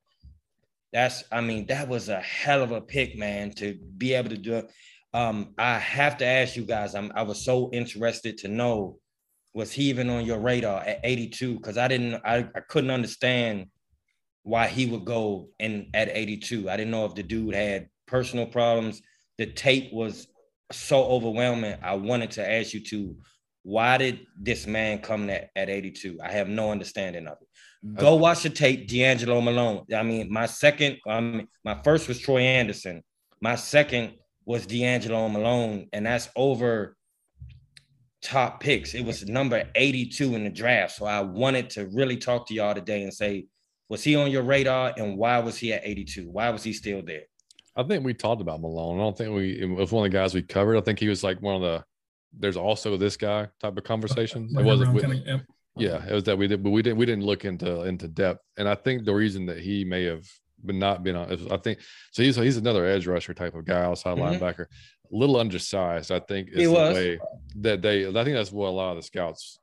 that's 0.92 1.24
I 1.32 1.42
mean 1.42 1.68
that 1.68 1.88
was 1.88 2.10
a 2.10 2.20
hell 2.22 2.64
of 2.64 2.72
a 2.72 2.82
pick, 2.82 3.18
man, 3.18 3.52
to 3.54 3.78
be 3.98 4.14
able 4.14 4.30
to 4.30 4.38
do 4.38 4.56
it. 4.56 4.72
Um, 5.14 5.54
I 5.58 5.78
have 5.78 6.18
to 6.18 6.26
ask 6.26 6.56
you 6.56 6.64
guys. 6.64 6.96
I'm 6.96 7.12
I 7.16 7.24
was 7.24 7.44
so 7.44 7.70
interested 7.72 8.38
to 8.40 8.48
know 8.48 9.00
was 9.54 9.72
he 9.72 9.84
even 9.86 10.10
on 10.10 10.26
your 10.26 10.40
radar 10.40 10.82
at 10.82 11.00
82? 11.04 11.56
Because 11.56 11.78
I 11.78 11.88
didn't 11.88 12.22
I, 12.26 12.48
I 12.56 12.60
couldn't 12.68 12.92
understand 12.92 13.68
why 14.44 14.68
he 14.68 14.86
would 14.86 15.06
go 15.06 15.50
in 15.60 15.90
at 15.94 16.10
82. 16.10 16.70
I 16.70 16.78
didn't 16.78 16.92
know 16.92 17.06
if 17.06 17.16
the 17.16 17.24
dude 17.24 17.54
had 17.54 17.88
personal 18.08 18.46
problems. 18.46 19.02
The 19.40 19.48
tape 19.48 19.94
was 19.94 20.28
so 20.70 21.06
overwhelming. 21.06 21.78
I 21.82 21.96
wanted 21.96 22.32
to 22.32 22.48
ask 22.48 22.74
you 22.74 22.84
to 22.88 23.16
why 23.64 23.98
did 23.98 24.28
this 24.38 24.68
man 24.68 25.00
come 25.00 25.30
at, 25.30 25.50
at 25.56 25.70
82? 25.70 26.20
I 26.22 26.30
have 26.32 26.50
no 26.50 26.72
understanding 26.72 27.26
of 27.26 27.38
it. 27.42 27.48
Go 27.96 28.16
watch 28.16 28.44
the 28.44 28.50
tape, 28.50 28.90
D'Angelo 28.90 29.40
Malone. 29.40 29.86
I 29.96 30.04
mean, 30.04 30.30
my 30.30 30.46
second, 30.46 30.98
um, 31.08 31.48
my 31.64 31.82
first 31.84 32.10
was 32.10 32.20
Troy 32.20 32.42
Anderson. 32.42 33.02
My 33.40 33.56
second 33.56 34.16
was 34.44 34.66
D'Angelo 34.66 35.30
Malone, 35.30 35.88
and 35.94 36.06
that's 36.06 36.28
over 36.36 36.98
top 38.22 38.60
picks. 38.60 38.94
It 38.94 39.06
was 39.06 39.26
number 39.26 39.70
82 39.74 40.36
in 40.36 40.44
the 40.44 40.50
draft. 40.50 40.98
So 40.98 41.06
I 41.06 41.22
wanted 41.22 41.70
to 41.72 41.88
really 41.94 42.18
talk 42.18 42.46
to 42.48 42.54
y'all 42.54 42.76
today 42.76 43.04
and 43.04 43.14
say, 43.14 43.46
was 43.88 44.04
he 44.04 44.18
on 44.18 44.32
your 44.32 44.44
radar 44.44 44.94
and 44.98 45.18
why 45.18 45.40
was 45.40 45.58
he 45.58 45.72
at 45.72 45.86
82? 45.86 46.30
Why 46.30 46.50
was 46.50 46.64
he 46.64 46.74
still 46.74 47.02
there? 47.02 47.24
I 47.80 47.84
think 47.84 48.04
we 48.04 48.14
talked 48.14 48.42
about 48.42 48.60
Malone. 48.60 49.00
I 49.00 49.04
don't 49.04 49.18
think 49.18 49.34
we 49.34 49.62
it 49.62 49.66
was 49.66 49.92
one 49.92 50.06
of 50.06 50.12
the 50.12 50.18
guys 50.18 50.34
we 50.34 50.42
covered. 50.42 50.78
I 50.78 50.82
think 50.82 51.00
he 51.00 51.08
was 51.08 51.24
like 51.24 51.42
one 51.42 51.56
of 51.56 51.62
the 51.62 51.86
there's 52.38 52.58
also 52.58 52.98
this 52.98 53.16
guy 53.16 53.48
type 53.62 53.78
of 53.78 53.84
conversation. 53.86 54.50
Like 54.52 54.66
it 54.66 54.68
wasn't 54.68 55.02
kind 55.02 55.14
of, 55.14 55.26
yep. 55.26 55.42
Yeah, 55.78 56.06
it 56.06 56.14
was 56.14 56.26
that 56.26 56.38
we 56.38 56.48
did, 56.48 56.62
but 56.62 56.72
we 56.72 56.82
didn't 56.82 56.98
we 56.98 57.06
didn't 57.06 57.24
look 57.24 57.46
into 57.46 57.84
into 57.84 58.10
depth. 58.10 58.44
And 58.58 58.68
I 58.68 58.76
think 58.76 59.06
the 59.06 59.14
reason 59.14 59.46
that 59.46 59.60
he 59.60 59.86
may 59.86 60.04
have 60.04 60.28
been 60.66 60.78
not 60.78 61.04
been 61.04 61.16
on, 61.16 61.32
I 61.50 61.58
think 61.58 61.80
so. 62.12 62.22
He's 62.22 62.36
he's 62.36 62.58
another 62.58 62.86
edge 62.86 63.08
rusher 63.08 63.34
type 63.34 63.56
of 63.56 63.66
guy, 63.66 63.84
outside 63.84 64.18
mm-hmm. 64.18 64.44
linebacker, 64.44 64.66
a 64.66 64.68
little 65.16 65.38
undersized. 65.38 66.12
I 66.12 66.20
think 66.20 66.50
is 66.52 66.70
the 66.70 66.74
way 66.74 67.20
that 67.62 67.82
they. 67.82 68.08
I 68.08 68.12
think 68.12 68.36
that's 68.36 68.52
what 68.52 68.68
a 68.68 68.72
lot 68.72 68.92
of 68.92 68.98
the 68.98 69.04
scouts 69.04 69.59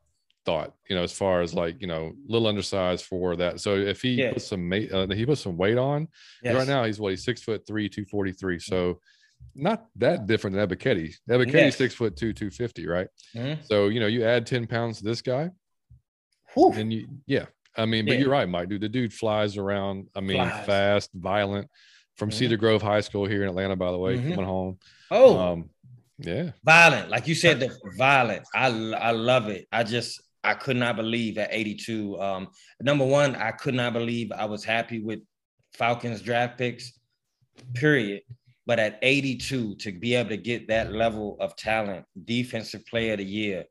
thought. 0.46 0.72
You 0.88 0.96
know, 0.96 1.02
as 1.02 1.12
far 1.12 1.42
as 1.42 1.52
like 1.52 1.80
you 1.80 1.86
know, 1.86 2.12
little 2.26 2.48
undersized 2.48 3.04
for 3.04 3.36
that. 3.36 3.60
So 3.60 3.74
if 3.76 4.00
he 4.00 4.14
yeah. 4.14 4.32
puts 4.32 4.46
some 4.46 4.72
uh, 4.72 5.06
he 5.08 5.26
puts 5.26 5.42
some 5.42 5.56
weight 5.56 5.78
on, 5.78 6.08
yes. 6.42 6.54
right 6.54 6.66
now 6.66 6.84
he's 6.84 6.98
what 6.98 7.10
he's 7.10 7.24
six 7.24 7.42
foot 7.42 7.66
three, 7.66 7.88
two 7.88 8.06
forty 8.06 8.32
three. 8.32 8.58
So 8.58 9.00
not 9.54 9.86
that 9.96 10.26
different 10.26 10.56
than 10.56 10.66
Ebiketie. 10.66 11.14
Ebiketie's 11.28 11.52
yes. 11.52 11.76
six 11.76 11.94
foot 11.94 12.16
two, 12.16 12.32
two 12.32 12.50
fifty, 12.50 12.86
right? 12.86 13.08
Mm-hmm. 13.34 13.62
So 13.64 13.88
you 13.88 14.00
know, 14.00 14.06
you 14.06 14.24
add 14.24 14.46
ten 14.46 14.66
pounds 14.66 14.98
to 14.98 15.04
this 15.04 15.20
guy 15.20 15.50
Whew. 16.56 16.72
And 16.72 16.92
you, 16.92 17.06
yeah, 17.26 17.46
I 17.76 17.84
mean, 17.84 18.06
but 18.06 18.14
yeah. 18.14 18.20
you're 18.20 18.30
right, 18.30 18.48
Mike. 18.48 18.70
Dude, 18.70 18.80
the 18.80 18.88
dude 18.88 19.12
flies 19.12 19.58
around. 19.58 20.08
I 20.16 20.20
mean, 20.20 20.38
flies. 20.38 20.66
fast, 20.66 21.10
violent. 21.14 21.68
From 22.16 22.30
mm-hmm. 22.30 22.38
Cedar 22.38 22.56
Grove 22.56 22.80
High 22.80 23.02
School 23.02 23.26
here 23.26 23.42
in 23.42 23.50
Atlanta, 23.50 23.76
by 23.76 23.90
the 23.90 23.98
way, 23.98 24.16
mm-hmm. 24.16 24.30
coming 24.30 24.46
home. 24.46 24.78
Oh, 25.10 25.38
um, 25.38 25.70
yeah, 26.18 26.52
violent. 26.64 27.10
Like 27.10 27.28
you 27.28 27.34
said, 27.34 27.60
the 27.60 27.76
violent. 27.98 28.44
I 28.54 28.68
I 28.68 29.10
love 29.10 29.48
it. 29.48 29.66
I 29.70 29.82
just 29.82 30.22
I 30.46 30.54
could 30.54 30.76
not 30.76 30.96
believe 30.96 31.38
at 31.38 31.48
82. 31.52 32.20
Um, 32.20 32.48
number 32.80 33.04
one, 33.04 33.34
I 33.34 33.50
could 33.50 33.74
not 33.74 33.92
believe 33.92 34.30
I 34.30 34.44
was 34.44 34.64
happy 34.64 35.00
with 35.00 35.20
Falcons 35.72 36.22
draft 36.22 36.56
picks. 36.56 36.92
Period. 37.74 38.22
But 38.64 38.78
at 38.78 38.98
82, 39.02 39.76
to 39.76 39.92
be 39.92 40.14
able 40.14 40.30
to 40.30 40.36
get 40.36 40.68
that 40.68 40.92
level 40.92 41.36
of 41.40 41.56
talent, 41.56 42.04
defensive 42.24 42.86
player 42.86 43.12
of 43.12 43.18
the 43.18 43.24
year, 43.24 43.64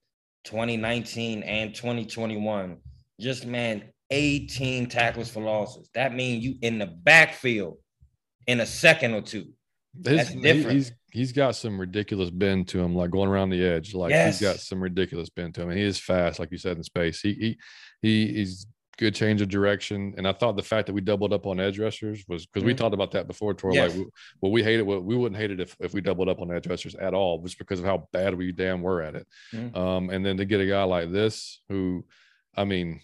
2019 0.44 1.44
and 1.44 1.74
2021. 1.74 2.78
Just 3.20 3.46
man, 3.46 3.84
18 4.12 4.88
tackles 4.88 5.30
for 5.30 5.42
losses. 5.42 5.90
That 5.96 6.14
means 6.14 6.44
you 6.44 6.56
in 6.62 6.78
the 6.78 6.88
backfield 6.88 7.78
in 8.48 8.60
a 8.60 8.66
second 8.66 9.14
or 9.14 9.22
two. 9.22 9.48
That's 10.00 10.34
different. 10.34 10.72
He's 10.72 10.92
he's 11.12 11.32
got 11.32 11.56
some 11.56 11.80
ridiculous 11.80 12.30
bend 12.30 12.68
to 12.70 12.80
him, 12.80 12.96
like 12.96 13.12
going 13.12 13.30
around 13.30 13.50
the 13.50 13.64
edge. 13.64 13.94
Like 13.94 14.12
yes. 14.12 14.40
he's 14.40 14.48
got 14.48 14.60
some 14.60 14.82
ridiculous 14.82 15.30
bend 15.30 15.56
to 15.56 15.62
him, 15.62 15.70
and 15.70 15.78
he 15.78 15.86
is 15.86 16.00
fast, 16.00 16.40
like 16.40 16.52
you 16.52 16.58
said 16.58 16.78
in 16.78 16.84
space. 16.84 17.22
He 17.22 17.34
he 17.34 17.58
he 18.02 18.34
he's 18.34 18.68
good 18.98 19.16
change 19.16 19.42
of 19.42 19.50
direction. 19.50 20.14
And 20.18 20.28
I 20.28 20.34
thought 20.34 20.56
the 20.56 20.64
fact 20.64 20.88
that 20.88 20.94
we 20.94 21.02
doubled 21.02 21.34
up 21.34 21.46
on 21.46 21.60
edge 21.60 21.80
rushers 21.80 22.24
was 22.28 22.46
because 22.46 22.62
mm-hmm. 22.62 22.68
we 22.68 22.74
talked 22.74 22.94
about 22.94 23.12
that 23.12 23.28
before. 23.28 23.54
To 23.54 23.70
yes. 23.74 23.96
like, 23.96 24.08
well, 24.42 24.52
we 24.52 24.64
hated 24.64 24.84
what 24.84 25.04
we 25.04 25.16
wouldn't 25.16 25.40
hate 25.40 25.52
it 25.52 25.60
if, 25.60 25.76
if 25.80 25.94
we 25.94 26.02
doubled 26.02 26.30
up 26.30 26.40
on 26.40 26.52
edge 26.52 26.68
rushers 26.68 26.96
at 26.96 27.14
all, 27.14 27.42
just 27.42 27.58
because 27.58 27.80
of 27.80 27.86
how 27.86 28.08
bad 28.12 28.36
we 28.36 28.52
damn 28.52 28.82
were 28.82 29.02
at 29.02 29.16
it. 29.16 29.28
Mm-hmm. 29.54 29.78
Um, 29.78 30.10
and 30.10 30.26
then 30.26 30.38
to 30.38 30.46
get 30.46 30.62
a 30.62 30.66
guy 30.66 30.84
like 30.84 31.12
this, 31.12 31.62
who, 31.70 32.06
I 32.56 32.66
mean, 32.66 33.02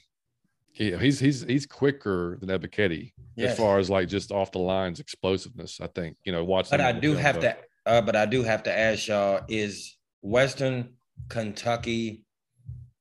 he, 0.71 0.95
he's 0.97 1.19
he's 1.19 1.41
he's 1.41 1.65
quicker 1.65 2.37
than 2.39 2.49
Ebiketie 2.49 3.13
yes. 3.35 3.51
as 3.51 3.57
far 3.57 3.79
as 3.79 3.89
like 3.89 4.07
just 4.07 4.31
off 4.31 4.51
the 4.51 4.59
lines 4.59 4.99
explosiveness. 4.99 5.79
I 5.81 5.87
think 5.87 6.17
you 6.23 6.31
know 6.31 6.43
watching. 6.43 6.71
But 6.71 6.81
I 6.81 6.91
do 6.91 7.15
have 7.15 7.39
to. 7.41 7.57
Uh, 7.85 8.01
but 8.01 8.15
I 8.15 8.25
do 8.25 8.43
have 8.43 8.63
to 8.63 8.77
ask 8.77 9.07
y'all: 9.07 9.41
Is 9.47 9.97
Western 10.21 10.93
Kentucky 11.29 12.23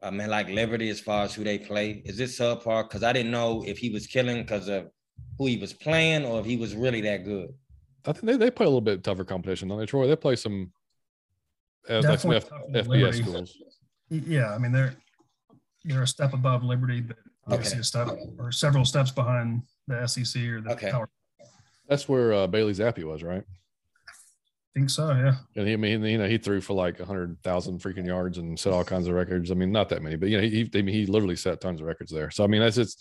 I 0.03 0.11
mean, 0.11 0.29
like 0.29 0.49
Liberty 0.49 0.89
as 0.89 1.01
far 1.01 1.25
as 1.25 1.35
who 1.35 1.45
they 1.45 1.59
play? 1.59 2.03
Is 2.05 2.17
this 2.17 2.39
subpar? 2.39 2.89
Because 2.89 3.03
I 3.03 3.13
didn't 3.13 3.33
know 3.33 3.63
if 3.67 3.79
he 3.79 3.91
was 3.91 4.07
killing 4.07 4.43
because 4.43 4.69
of 4.69 4.89
who 5.39 5.47
he 5.47 5.59
was 5.59 5.73
playing 5.73 6.25
or 6.25 6.41
if 6.41 6.47
he 6.47 6.57
was 6.57 6.75
really 6.75 7.03
that 7.03 7.25
good. 7.25 7.53
I 8.07 8.13
think 8.13 8.25
they, 8.25 8.37
they 8.37 8.51
play 8.51 8.65
a 8.65 8.69
little 8.69 8.81
bit 8.81 9.05
tougher 9.05 9.25
competition, 9.25 9.69
don't 9.69 9.79
they, 9.79 9.85
Troy? 9.85 10.07
They 10.07 10.17
play 10.17 10.37
some, 10.37 10.73
uh, 11.89 12.01
like 12.03 12.21
some 12.21 12.33
F, 12.33 12.49
FBS 12.49 12.89
Liberty. 12.89 13.23
schools. 13.23 13.57
Yeah, 14.09 14.55
I 14.55 14.59
mean 14.59 14.73
they're 14.73 14.97
they're 15.85 16.03
a 16.03 16.07
step 16.07 16.33
above 16.33 16.65
Liberty, 16.65 17.01
but 17.01 17.17
obviously 17.47 17.75
Okay. 17.77 17.81
a 17.81 17.85
step 17.85 18.09
or 18.39 18.53
several 18.53 18.85
steps 18.85 19.11
behind 19.11 19.63
the 19.87 20.07
SEC 20.07 20.43
or 20.45 20.61
the 20.61 20.73
Okay. 20.73 20.91
Power. 20.91 21.09
That's 21.89 22.09
where 22.09 22.33
uh, 22.33 22.47
Bailey 22.47 22.73
Zappe 22.73 23.03
was, 23.05 23.23
right? 23.23 23.43
I 24.09 24.13
think 24.79 24.91
so. 24.91 25.11
Yeah. 25.11 25.35
And 25.57 25.67
he, 25.67 25.73
I 25.73 25.77
mean, 25.77 26.05
you 26.05 26.19
know, 26.19 26.29
he 26.29 26.39
threw 26.39 26.61
for 26.61 26.75
like 26.75 27.01
a 27.01 27.05
hundred 27.05 27.37
thousand 27.43 27.81
freaking 27.81 28.07
yards 28.07 28.39
and 28.39 28.59
set 28.59 28.73
all 28.73 28.85
kinds 28.85 29.09
of 29.09 29.15
records. 29.15 29.51
I 29.51 29.55
mean, 29.55 29.73
not 29.73 29.89
that 29.89 30.01
many, 30.03 30.15
but 30.17 30.29
you 30.29 30.37
know, 30.37 30.43
he, 30.45 30.65
he, 30.73 30.79
I 30.79 30.83
mean, 30.83 30.95
he 30.95 31.07
literally 31.07 31.35
set 31.37 31.61
tons 31.61 31.81
of 31.81 31.87
records 31.87 32.13
there. 32.13 32.31
So 32.31 32.45
I 32.45 32.47
mean, 32.47 32.61
that's 32.61 32.79
it's, 32.79 32.97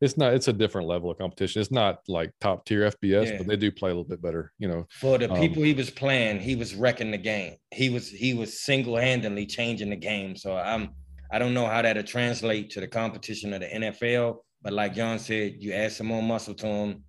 it's 0.00 0.16
not, 0.16 0.32
it's 0.32 0.48
a 0.48 0.52
different 0.54 0.88
level 0.88 1.10
of 1.10 1.18
competition. 1.18 1.60
It's 1.60 1.70
not 1.70 1.98
like 2.08 2.32
top 2.40 2.64
tier 2.64 2.90
FBS, 2.90 3.26
Yeah. 3.32 3.36
but 3.36 3.46
they 3.46 3.56
do 3.56 3.70
play 3.70 3.90
a 3.90 3.92
little 3.92 4.08
bit 4.08 4.22
better. 4.22 4.50
You 4.58 4.68
know, 4.68 4.86
For 4.98 5.18
the 5.18 5.30
Um, 5.30 5.38
people 5.38 5.62
he 5.62 5.74
was 5.74 5.90
playing, 5.90 6.40
he 6.40 6.56
was 6.56 6.74
wrecking 6.74 7.10
the 7.10 7.18
game. 7.18 7.56
He 7.70 7.90
was 7.90 8.08
he 8.08 8.32
was 8.32 8.58
single 8.62 8.96
handedly 8.96 9.44
changing 9.44 9.90
the 9.90 9.96
game. 9.96 10.36
So 10.36 10.56
I'm 10.56 10.88
I 11.32 11.38
don't 11.38 11.54
know 11.54 11.66
how 11.66 11.82
that'll 11.82 12.02
translate 12.02 12.70
to 12.70 12.80
the 12.80 12.88
competition 12.88 13.52
of 13.52 13.60
the 13.60 13.66
NFL. 13.68 14.38
But 14.62 14.72
like 14.72 14.94
John 14.94 15.18
said, 15.18 15.56
you 15.58 15.72
add 15.72 15.92
some 15.92 16.08
more 16.08 16.22
muscle 16.22 16.54
to 16.54 16.66
him, 16.66 17.04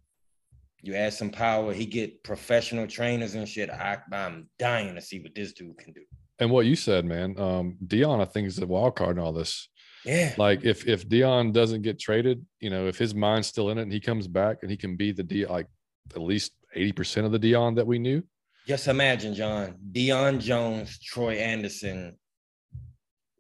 you 0.82 0.96
add 0.96 1.14
some 1.14 1.30
power. 1.30 1.74
He 1.74 1.86
get 1.86 2.24
professional 2.24 2.88
trainers 2.88 3.36
and 3.36 3.48
shit. 3.48 3.70
I, 3.70 3.98
I'm 4.12 4.50
dying 4.58 4.96
to 4.96 5.02
see 5.02 5.20
what 5.20 5.36
this 5.36 5.54
dude 5.54 5.78
can 5.78 5.94
do. 5.94 6.02
and 6.40 6.50
what 6.50 6.66
you 6.66 6.76
said, 6.76 7.06
man, 7.06 7.38
um, 7.40 7.78
Deion, 7.86 8.22
I 8.22 8.26
think 8.26 8.48
is 8.48 8.56
the 8.56 8.66
wild 8.68 8.96
card 8.96 9.18
in 9.18 9.24
all 9.24 9.34
this. 9.34 9.68
Yeah, 10.06 10.34
Like 10.38 10.64
if 10.64 10.88
if 10.88 11.08
Deion 11.08 11.54
doesn't 11.54 11.84
get 11.84 12.00
traded, 12.00 12.44
you 12.60 12.72
know, 12.72 12.88
if 12.88 12.98
his 12.98 13.14
mind's 13.14 13.48
still 13.48 13.70
in 13.70 13.78
it 13.78 13.84
and 13.84 13.94
he 13.94 14.00
comes 14.00 14.28
back 14.28 14.58
and 14.64 14.72
he 14.72 14.78
can 14.78 14.96
be 14.96 15.12
the 15.12 15.22
D 15.22 15.46
like 15.46 15.68
at 16.16 16.22
least 16.22 16.54
eighty 16.74 16.92
percent 16.92 17.28
of 17.28 17.32
the 17.32 17.38
Deion 17.40 17.76
that 17.76 17.86
we 17.86 18.00
knew. 18.00 18.24
just 18.68 18.88
imagine, 18.88 19.36
John, 19.36 19.76
Deion 19.92 20.40
Jones, 20.40 20.98
Troy 21.00 21.36
Andersen, 21.36 22.18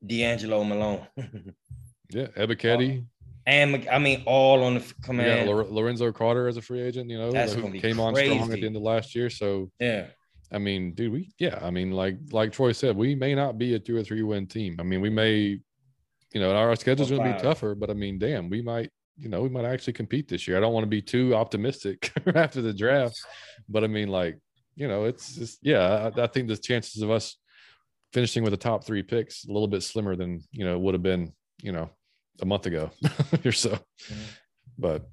DeAngelo 0.05 0.67
Malone, 0.67 1.07
Yeah, 2.09 2.27
Ebiketie. 2.37 2.99
Uh, 2.99 3.05
and 3.47 3.87
I 3.89 3.97
mean 3.99 4.23
all 4.25 4.63
on 4.63 4.75
the 4.75 4.81
f- 4.81 4.87
We 4.87 5.01
got 5.01 5.05
command. 5.05 5.49
Lor- 5.49 5.65
Lorenzo 5.65 6.11
Carter 6.11 6.47
as 6.47 6.57
a 6.57 6.61
free 6.61 6.81
agent, 6.81 7.09
you 7.09 7.17
know, 7.17 7.31
That's 7.31 7.53
who 7.53 7.71
came 7.79 7.99
on 7.99 8.15
strong 8.15 8.51
at 8.53 8.59
the 8.59 8.65
end 8.65 8.75
of 8.75 8.81
last 8.81 9.15
year. 9.15 9.29
So 9.29 9.71
Yeah. 9.79 10.07
I 10.51 10.57
mean, 10.57 10.93
dude, 10.93 11.13
we 11.13 11.31
yeah, 11.39 11.57
I 11.61 11.71
mean, 11.71 11.91
like 11.91 12.17
like 12.31 12.51
Troy 12.51 12.73
said, 12.73 12.95
we 12.97 13.15
may 13.15 13.33
not 13.33 13.57
be 13.57 13.73
a 13.75 13.79
two 13.79 13.95
or 13.95 14.03
three 14.03 14.21
win 14.21 14.47
team. 14.47 14.75
I 14.79 14.83
mean, 14.83 14.99
we 14.99 15.09
may, 15.09 15.59
you 16.33 16.41
know, 16.41 16.53
our 16.53 16.75
schedule's 16.75 17.09
Or 17.11 17.17
gonna 17.17 17.35
be 17.35 17.41
tougher, 17.41 17.73
but 17.73 17.89
I 17.89 17.93
mean, 17.93 18.19
damn, 18.19 18.49
we 18.49 18.61
might, 18.61 18.89
you 19.17 19.29
know, 19.29 19.41
we 19.41 19.49
might 19.49 19.65
actually 19.65 19.93
compete 19.93 20.27
this 20.27 20.47
year. 20.47 20.57
I 20.57 20.59
don't 20.59 20.73
want 20.73 20.83
to 20.83 20.89
be 20.89 21.01
too 21.01 21.33
optimistic 21.35 22.11
after 22.35 22.61
the 22.61 22.73
draft, 22.73 23.17
but 23.69 23.83
I 23.85 23.87
mean, 23.87 24.09
like, 24.09 24.37
you 24.75 24.89
know, 24.89 25.05
it's 25.05 25.35
just 25.35 25.59
yeah, 25.61 26.11
I, 26.15 26.21
I 26.23 26.27
think 26.27 26.49
the 26.49 26.57
chances 26.57 27.01
of 27.01 27.09
us 27.09 27.37
finishing 28.13 28.43
with 28.43 28.51
the 28.51 28.57
top 28.57 28.83
three 28.83 29.03
picks 29.03 29.45
a 29.45 29.51
little 29.51 29.67
bit 29.67 29.83
slimmer 29.83 30.15
than 30.15 30.41
you 30.51 30.65
know 30.65 30.77
would 30.79 30.93
have 30.93 31.03
been, 31.03 31.33
you 31.61 31.71
know, 31.71 31.89
a 32.41 32.45
month 32.45 32.65
ago 32.65 32.91
or 33.45 33.51
so. 33.51 33.77
But 34.77 35.09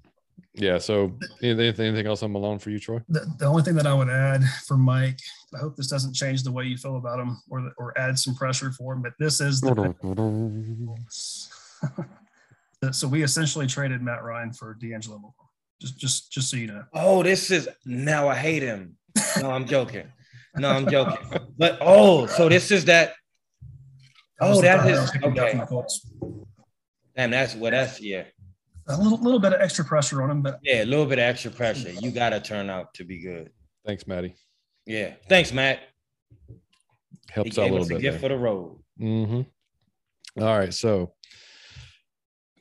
yeah, 0.54 0.78
so 0.78 1.16
anything, 1.42 1.86
anything 1.86 2.06
else 2.06 2.22
on 2.22 2.32
Malone 2.32 2.58
for 2.58 2.70
you, 2.70 2.78
Troy? 2.78 3.00
The, 3.08 3.26
the 3.38 3.46
only 3.46 3.62
thing 3.62 3.74
that 3.76 3.86
I 3.86 3.94
would 3.94 4.08
add 4.08 4.42
for 4.66 4.76
Mike, 4.76 5.20
I 5.54 5.58
hope 5.58 5.76
this 5.76 5.88
doesn't 5.88 6.14
change 6.14 6.42
the 6.42 6.52
way 6.52 6.64
you 6.64 6.76
feel 6.76 6.96
about 6.96 7.20
him 7.20 7.40
or 7.48 7.62
the, 7.62 7.70
or 7.78 7.96
add 7.98 8.18
some 8.18 8.34
pressure 8.34 8.72
for 8.72 8.94
him, 8.94 9.02
but 9.02 9.12
this 9.18 9.40
is 9.40 9.60
the 9.60 9.94
so 12.92 13.06
we 13.06 13.22
essentially 13.22 13.66
traded 13.66 14.02
Matt 14.02 14.24
Ryan 14.24 14.52
for 14.52 14.76
DeAngelo 14.80 15.20
Moore. 15.20 15.32
Just 15.80 15.96
just 15.96 16.32
just 16.32 16.50
so 16.50 16.56
you 16.56 16.66
know. 16.66 16.82
Oh, 16.92 17.22
this 17.22 17.52
is 17.52 17.68
now 17.84 18.28
I 18.28 18.34
hate 18.34 18.64
him. 18.64 18.96
No, 19.40 19.52
I'm 19.52 19.64
joking. 19.64 20.10
No, 20.56 20.70
I'm 20.70 20.88
joking. 20.88 21.18
But 21.56 21.78
oh, 21.80 22.26
so 22.26 22.48
this 22.48 22.70
is 22.70 22.84
that. 22.86 23.08
That 23.08 23.14
Oh, 24.40 24.54
the 24.56 24.62
that 24.62 24.76
thought 24.82 24.86
was 24.86 25.10
okay. 25.10 25.50
from 25.50 25.58
the 25.58 25.66
Colts. 25.66 26.06
Damn, 27.16 27.30
that's 27.32 27.54
what 27.56 27.70
that's 27.72 28.00
yeah. 28.00 28.24
A 28.88 28.96
little 28.96 29.18
little 29.20 29.40
bit 29.40 29.52
of 29.52 29.60
extra 29.60 29.84
pressure 29.84 30.22
on 30.22 30.30
him, 30.30 30.42
but 30.42 30.60
Yeah, 30.62 30.84
a 30.84 30.86
little 30.86 31.06
bit 31.06 31.18
of 31.18 31.24
extra 31.24 31.50
pressure. 31.50 31.90
You 31.90 32.10
gotta 32.12 32.40
turn 32.40 32.70
out 32.70 32.94
to 32.94 33.04
be 33.04 33.18
good. 33.20 33.50
Thanks, 33.84 34.06
Maddie. 34.06 34.34
Yeah. 34.86 35.14
Thanks, 35.28 35.52
Matt. 35.52 35.80
He 36.48 36.54
Helps 37.32 37.58
out 37.58 37.62
a 37.68 37.72
little 37.72 37.80
us 37.82 37.90
a 37.90 37.94
bit. 37.94 38.00
gift 38.02 38.20
there. 38.20 38.30
for 38.30 38.34
the 38.34 38.38
road. 38.40 38.78
Mm-hmm. 39.00 40.42
All 40.42 40.58
right. 40.58 40.72
So 40.72 41.12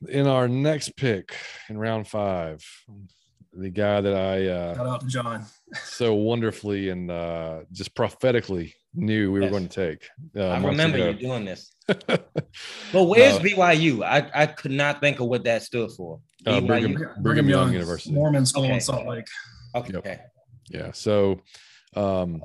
in 0.09 0.27
our 0.27 0.47
next 0.47 0.95
pick 0.97 1.35
in 1.69 1.77
round 1.77 2.07
five, 2.07 2.63
the 3.57 3.69
guy 3.69 4.01
that 4.01 4.13
I 4.15 4.47
uh, 4.47 4.75
shout 4.75 4.87
out 4.87 5.01
to 5.01 5.07
John. 5.07 5.45
so 5.83 6.13
wonderfully 6.13 6.89
and 6.89 7.09
uh, 7.09 7.61
just 7.71 7.95
prophetically 7.95 8.73
knew 8.93 9.31
we 9.31 9.39
Yes. 9.41 9.45
were 9.51 9.57
going 9.59 9.67
to 9.69 9.75
take. 9.91 10.07
Uh, 10.35 10.47
I 10.47 10.57
remember 10.63 10.97
ago. 10.97 11.09
you 11.09 11.13
doing 11.15 11.45
this. 11.45 11.71
But 12.93 13.03
where's 13.03 13.35
Uh, 13.37 13.39
BYU? 13.39 14.03
I, 14.03 14.29
I 14.33 14.45
could 14.45 14.71
not 14.71 14.99
think 15.01 15.19
of 15.19 15.27
what 15.27 15.43
that 15.45 15.63
stood 15.63 15.91
for. 15.91 16.19
Uh, 16.45 16.59
BYU. 16.61 16.67
Brigham- 16.67 17.09
Brigham 17.21 17.49
Young 17.49 17.73
University. 17.73 18.13
Mormon 18.13 18.45
school 18.45 18.63
Okay. 18.65 18.73
in 18.75 18.81
Salt 18.81 19.07
Lake. 19.07 19.27
Okay. 19.75 20.19
Yeah. 20.69 20.91
So, 20.91 21.41
um, 21.95 22.41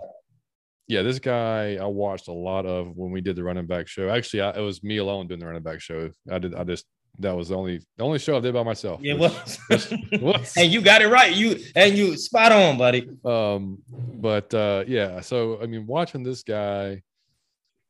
yeah, 0.88 1.02
this 1.02 1.18
guy 1.18 1.76
I 1.76 1.86
watched 1.86 2.28
a 2.28 2.32
lot 2.32 2.66
of 2.66 2.96
when 2.96 3.10
we 3.12 3.20
did 3.20 3.36
the 3.36 3.42
running 3.44 3.66
back 3.66 3.88
show. 3.88 4.10
Actually, 4.10 4.42
I, 4.42 4.50
it 4.50 4.60
was 4.60 4.82
me 4.82 4.96
alone 4.98 5.26
doing 5.28 5.40
the 5.40 5.46
running 5.46 5.62
back 5.62 5.80
show. 5.80 6.10
I 6.30 6.38
did. 6.38 6.54
I 6.54 6.64
just 6.64 6.84
that 7.18 7.36
was 7.36 7.48
the 7.50 7.56
only 7.56 7.78
the 7.96 8.04
only 8.04 8.18
show 8.18 8.36
I 8.36 8.40
did 8.40 8.54
by 8.54 8.62
myself. 8.62 9.00
Which- 9.00 9.16
was. 9.18 9.58
was- 10.20 10.56
and 10.56 10.70
you 10.72 10.80
got 10.80 11.02
it 11.02 11.08
right. 11.08 11.34
You 11.34 11.58
and 11.76 11.96
you 11.96 12.16
spot 12.16 12.52
on, 12.52 12.78
buddy. 12.78 13.08
um 13.24 13.78
but 14.14 14.52
uh 14.54 14.84
yeah 14.86 15.20
so 15.20 15.60
i 15.60 15.66
mean 15.66 15.84
watching 15.86 16.22
this 16.22 16.42
guy 16.42 17.02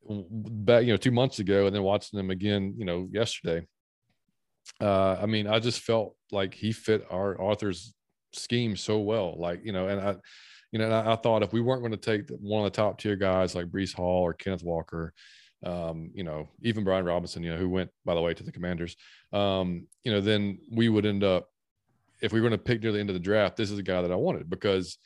back 0.08 0.84
you 0.84 0.92
know 0.92 0.96
two 0.96 1.10
months 1.10 1.38
ago 1.38 1.66
and 1.66 1.74
then 1.76 1.82
watching 1.82 2.18
him 2.18 2.30
again 2.30 2.74
you 2.76 2.84
know 2.84 3.08
yesterday 3.12 3.64
uh 4.80 5.16
i 5.20 5.26
mean 5.26 5.46
i 5.46 5.58
just 5.58 5.80
felt 5.80 6.16
like 6.32 6.54
he 6.54 6.72
fit 6.72 7.04
our 7.10 7.40
author's 7.40 7.94
scheme 8.32 8.74
so 8.76 8.98
well 8.98 9.34
like 9.38 9.60
you 9.64 9.72
know 9.72 9.86
and 9.88 10.00
i 10.00 10.16
you 10.72 10.78
know 10.78 10.86
and 10.86 10.94
I, 10.94 11.12
I 11.12 11.16
thought 11.16 11.42
if 11.42 11.52
we 11.52 11.60
weren't 11.60 11.82
going 11.82 11.92
to 11.92 11.98
take 11.98 12.28
one 12.40 12.64
of 12.64 12.72
the 12.72 12.76
top 12.76 12.98
tier 12.98 13.14
guys 13.16 13.54
like 13.54 13.66
Breece 13.66 13.94
Hall 13.94 14.22
or 14.22 14.32
kenneth 14.32 14.64
walker 14.64 15.12
um 15.64 16.10
you 16.14 16.24
know 16.24 16.48
even 16.62 16.82
brian 16.82 17.04
robinson 17.04 17.42
you 17.42 17.52
know 17.52 17.58
who 17.58 17.68
went 17.68 17.90
by 18.04 18.14
the 18.14 18.20
way 18.20 18.34
to 18.34 18.42
the 18.42 18.50
commanders 18.50 18.96
um 19.32 19.86
you 20.02 20.10
know 20.10 20.20
then 20.20 20.58
we 20.72 20.88
would 20.88 21.06
end 21.06 21.22
up 21.22 21.48
if 22.22 22.32
we 22.32 22.40
were 22.40 22.48
going 22.48 22.58
to 22.58 22.64
pick 22.64 22.82
near 22.82 22.92
the 22.92 23.00
end 23.00 23.10
of 23.10 23.14
the 23.14 23.20
draft, 23.20 23.56
this 23.56 23.70
is 23.70 23.76
the 23.76 23.82
guy 23.82 24.00
that 24.00 24.12
I 24.12 24.16
wanted 24.16 24.48
because 24.48 24.96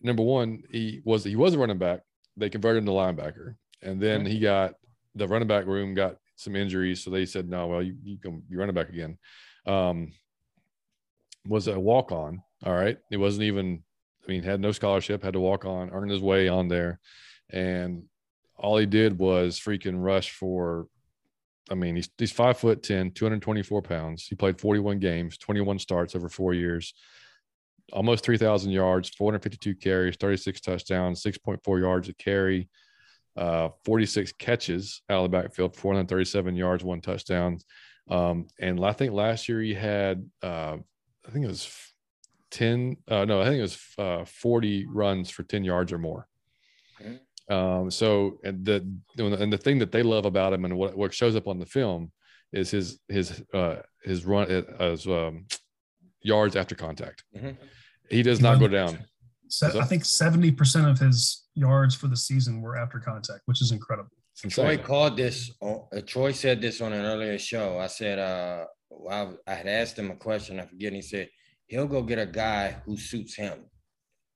number 0.00 0.22
one, 0.22 0.62
he 0.70 1.02
was 1.04 1.22
he 1.22 1.36
was 1.36 1.54
a 1.54 1.58
running 1.58 1.78
back. 1.78 2.00
They 2.36 2.50
converted 2.50 2.82
him 2.82 2.86
to 2.86 2.92
linebacker, 2.92 3.56
and 3.82 4.00
then 4.00 4.26
he 4.26 4.40
got 4.40 4.74
the 5.14 5.28
running 5.28 5.48
back 5.48 5.66
room 5.66 5.94
got 5.94 6.16
some 6.34 6.56
injuries, 6.56 7.04
so 7.04 7.10
they 7.10 7.26
said, 7.26 7.48
"No, 7.48 7.66
well, 7.66 7.82
you 7.82 7.96
you 8.02 8.18
come 8.18 8.42
you 8.48 8.58
running 8.58 8.74
back 8.74 8.88
again." 8.88 9.18
Um, 9.66 10.12
was 11.46 11.68
a 11.68 11.78
walk 11.78 12.10
on. 12.10 12.42
All 12.64 12.74
right, 12.74 12.98
it 13.10 13.18
wasn't 13.18 13.44
even. 13.44 13.82
I 14.26 14.32
mean, 14.32 14.42
had 14.42 14.60
no 14.60 14.72
scholarship, 14.72 15.22
had 15.22 15.34
to 15.34 15.40
walk 15.40 15.64
on, 15.64 15.90
earn 15.90 16.08
his 16.08 16.20
way 16.20 16.48
on 16.48 16.66
there, 16.66 16.98
and 17.50 18.02
all 18.58 18.76
he 18.76 18.86
did 18.86 19.18
was 19.18 19.58
freaking 19.60 20.02
rush 20.02 20.30
for 20.30 20.86
I 21.70 21.74
mean, 21.74 21.96
he's 21.96 22.08
he's 22.16 22.32
five 22.32 22.58
foot 22.58 22.82
10, 22.82 23.12
224 23.12 23.82
pounds. 23.82 24.26
He 24.26 24.36
played 24.36 24.60
41 24.60 24.98
games, 24.98 25.36
21 25.38 25.78
starts 25.78 26.14
over 26.14 26.28
four 26.28 26.54
years, 26.54 26.94
almost 27.92 28.24
3,000 28.24 28.70
yards, 28.70 29.08
452 29.10 29.74
carries, 29.76 30.16
36 30.16 30.60
touchdowns, 30.60 31.22
6.4 31.22 31.80
yards 31.80 32.08
a 32.08 32.14
carry, 32.14 32.68
uh, 33.36 33.70
46 33.84 34.32
catches 34.32 35.02
out 35.10 35.24
of 35.24 35.30
the 35.30 35.36
backfield, 35.36 35.76
437 35.76 36.56
yards, 36.56 36.84
one 36.84 37.00
touchdown. 37.00 37.58
Um, 38.08 38.46
and 38.60 38.84
I 38.84 38.92
think 38.92 39.12
last 39.12 39.48
year 39.48 39.60
he 39.60 39.74
had, 39.74 40.28
uh, 40.42 40.76
I 41.26 41.30
think 41.30 41.44
it 41.44 41.48
was 41.48 41.68
10, 42.52 42.96
uh, 43.08 43.24
no, 43.24 43.40
I 43.40 43.44
think 43.44 43.58
it 43.58 43.62
was 43.62 43.78
uh, 43.98 44.24
40 44.24 44.86
runs 44.86 45.30
for 45.30 45.42
10 45.42 45.64
yards 45.64 45.92
or 45.92 45.98
more. 45.98 46.28
Um, 47.48 47.90
so 47.90 48.38
and 48.44 48.64
the 48.64 48.76
and 49.18 49.52
the 49.52 49.58
thing 49.58 49.78
that 49.78 49.92
they 49.92 50.02
love 50.02 50.24
about 50.26 50.52
him 50.52 50.64
and 50.64 50.76
what, 50.76 50.96
what 50.96 51.14
shows 51.14 51.36
up 51.36 51.46
on 51.46 51.58
the 51.58 51.66
film 51.66 52.10
is 52.52 52.70
his 52.70 52.98
his 53.08 53.42
uh 53.54 53.76
his 54.02 54.24
run 54.24 54.50
as 54.80 55.06
um 55.06 55.46
yards 56.22 56.56
after 56.56 56.74
contact. 56.74 57.22
Mhm. 57.36 57.56
He 58.10 58.22
does 58.22 58.40
not 58.40 58.58
go 58.58 58.68
down. 58.68 58.98
Se- 59.48 59.70
So- 59.70 59.80
I 59.80 59.84
think 59.84 60.02
70% 60.04 60.90
of 60.90 60.98
his 60.98 61.44
yards 61.54 61.94
for 61.94 62.08
the 62.08 62.16
season 62.16 62.60
were 62.62 62.76
after 62.76 62.98
contact, 62.98 63.42
which 63.46 63.62
is 63.62 63.70
incredible. 63.70 64.10
It's 64.44 64.54
Troy 64.54 64.76
called 64.76 65.16
this. 65.16 65.50
on- 65.60 65.86
Uh, 65.96 66.00
Troy 66.04 66.32
said 66.32 66.60
this 66.60 66.80
on 66.80 66.92
an 66.92 67.04
earlier 67.04 67.38
show. 67.38 67.78
I 67.78 67.86
said, 67.86 68.18
uh, 68.18 68.64
I, 69.10 69.32
I 69.46 69.54
had 69.54 69.66
asked 69.68 69.96
him 69.98 70.10
a 70.10 70.16
question. 70.16 70.58
I 70.60 70.66
forget. 70.66 70.88
And 70.88 70.96
he 70.96 71.02
said 71.02 71.28
he'll 71.66 71.86
go 71.86 72.02
get 72.02 72.18
a 72.18 72.26
guy 72.26 72.72
who 72.84 72.96
suits 72.96 73.34
him. 73.36 73.64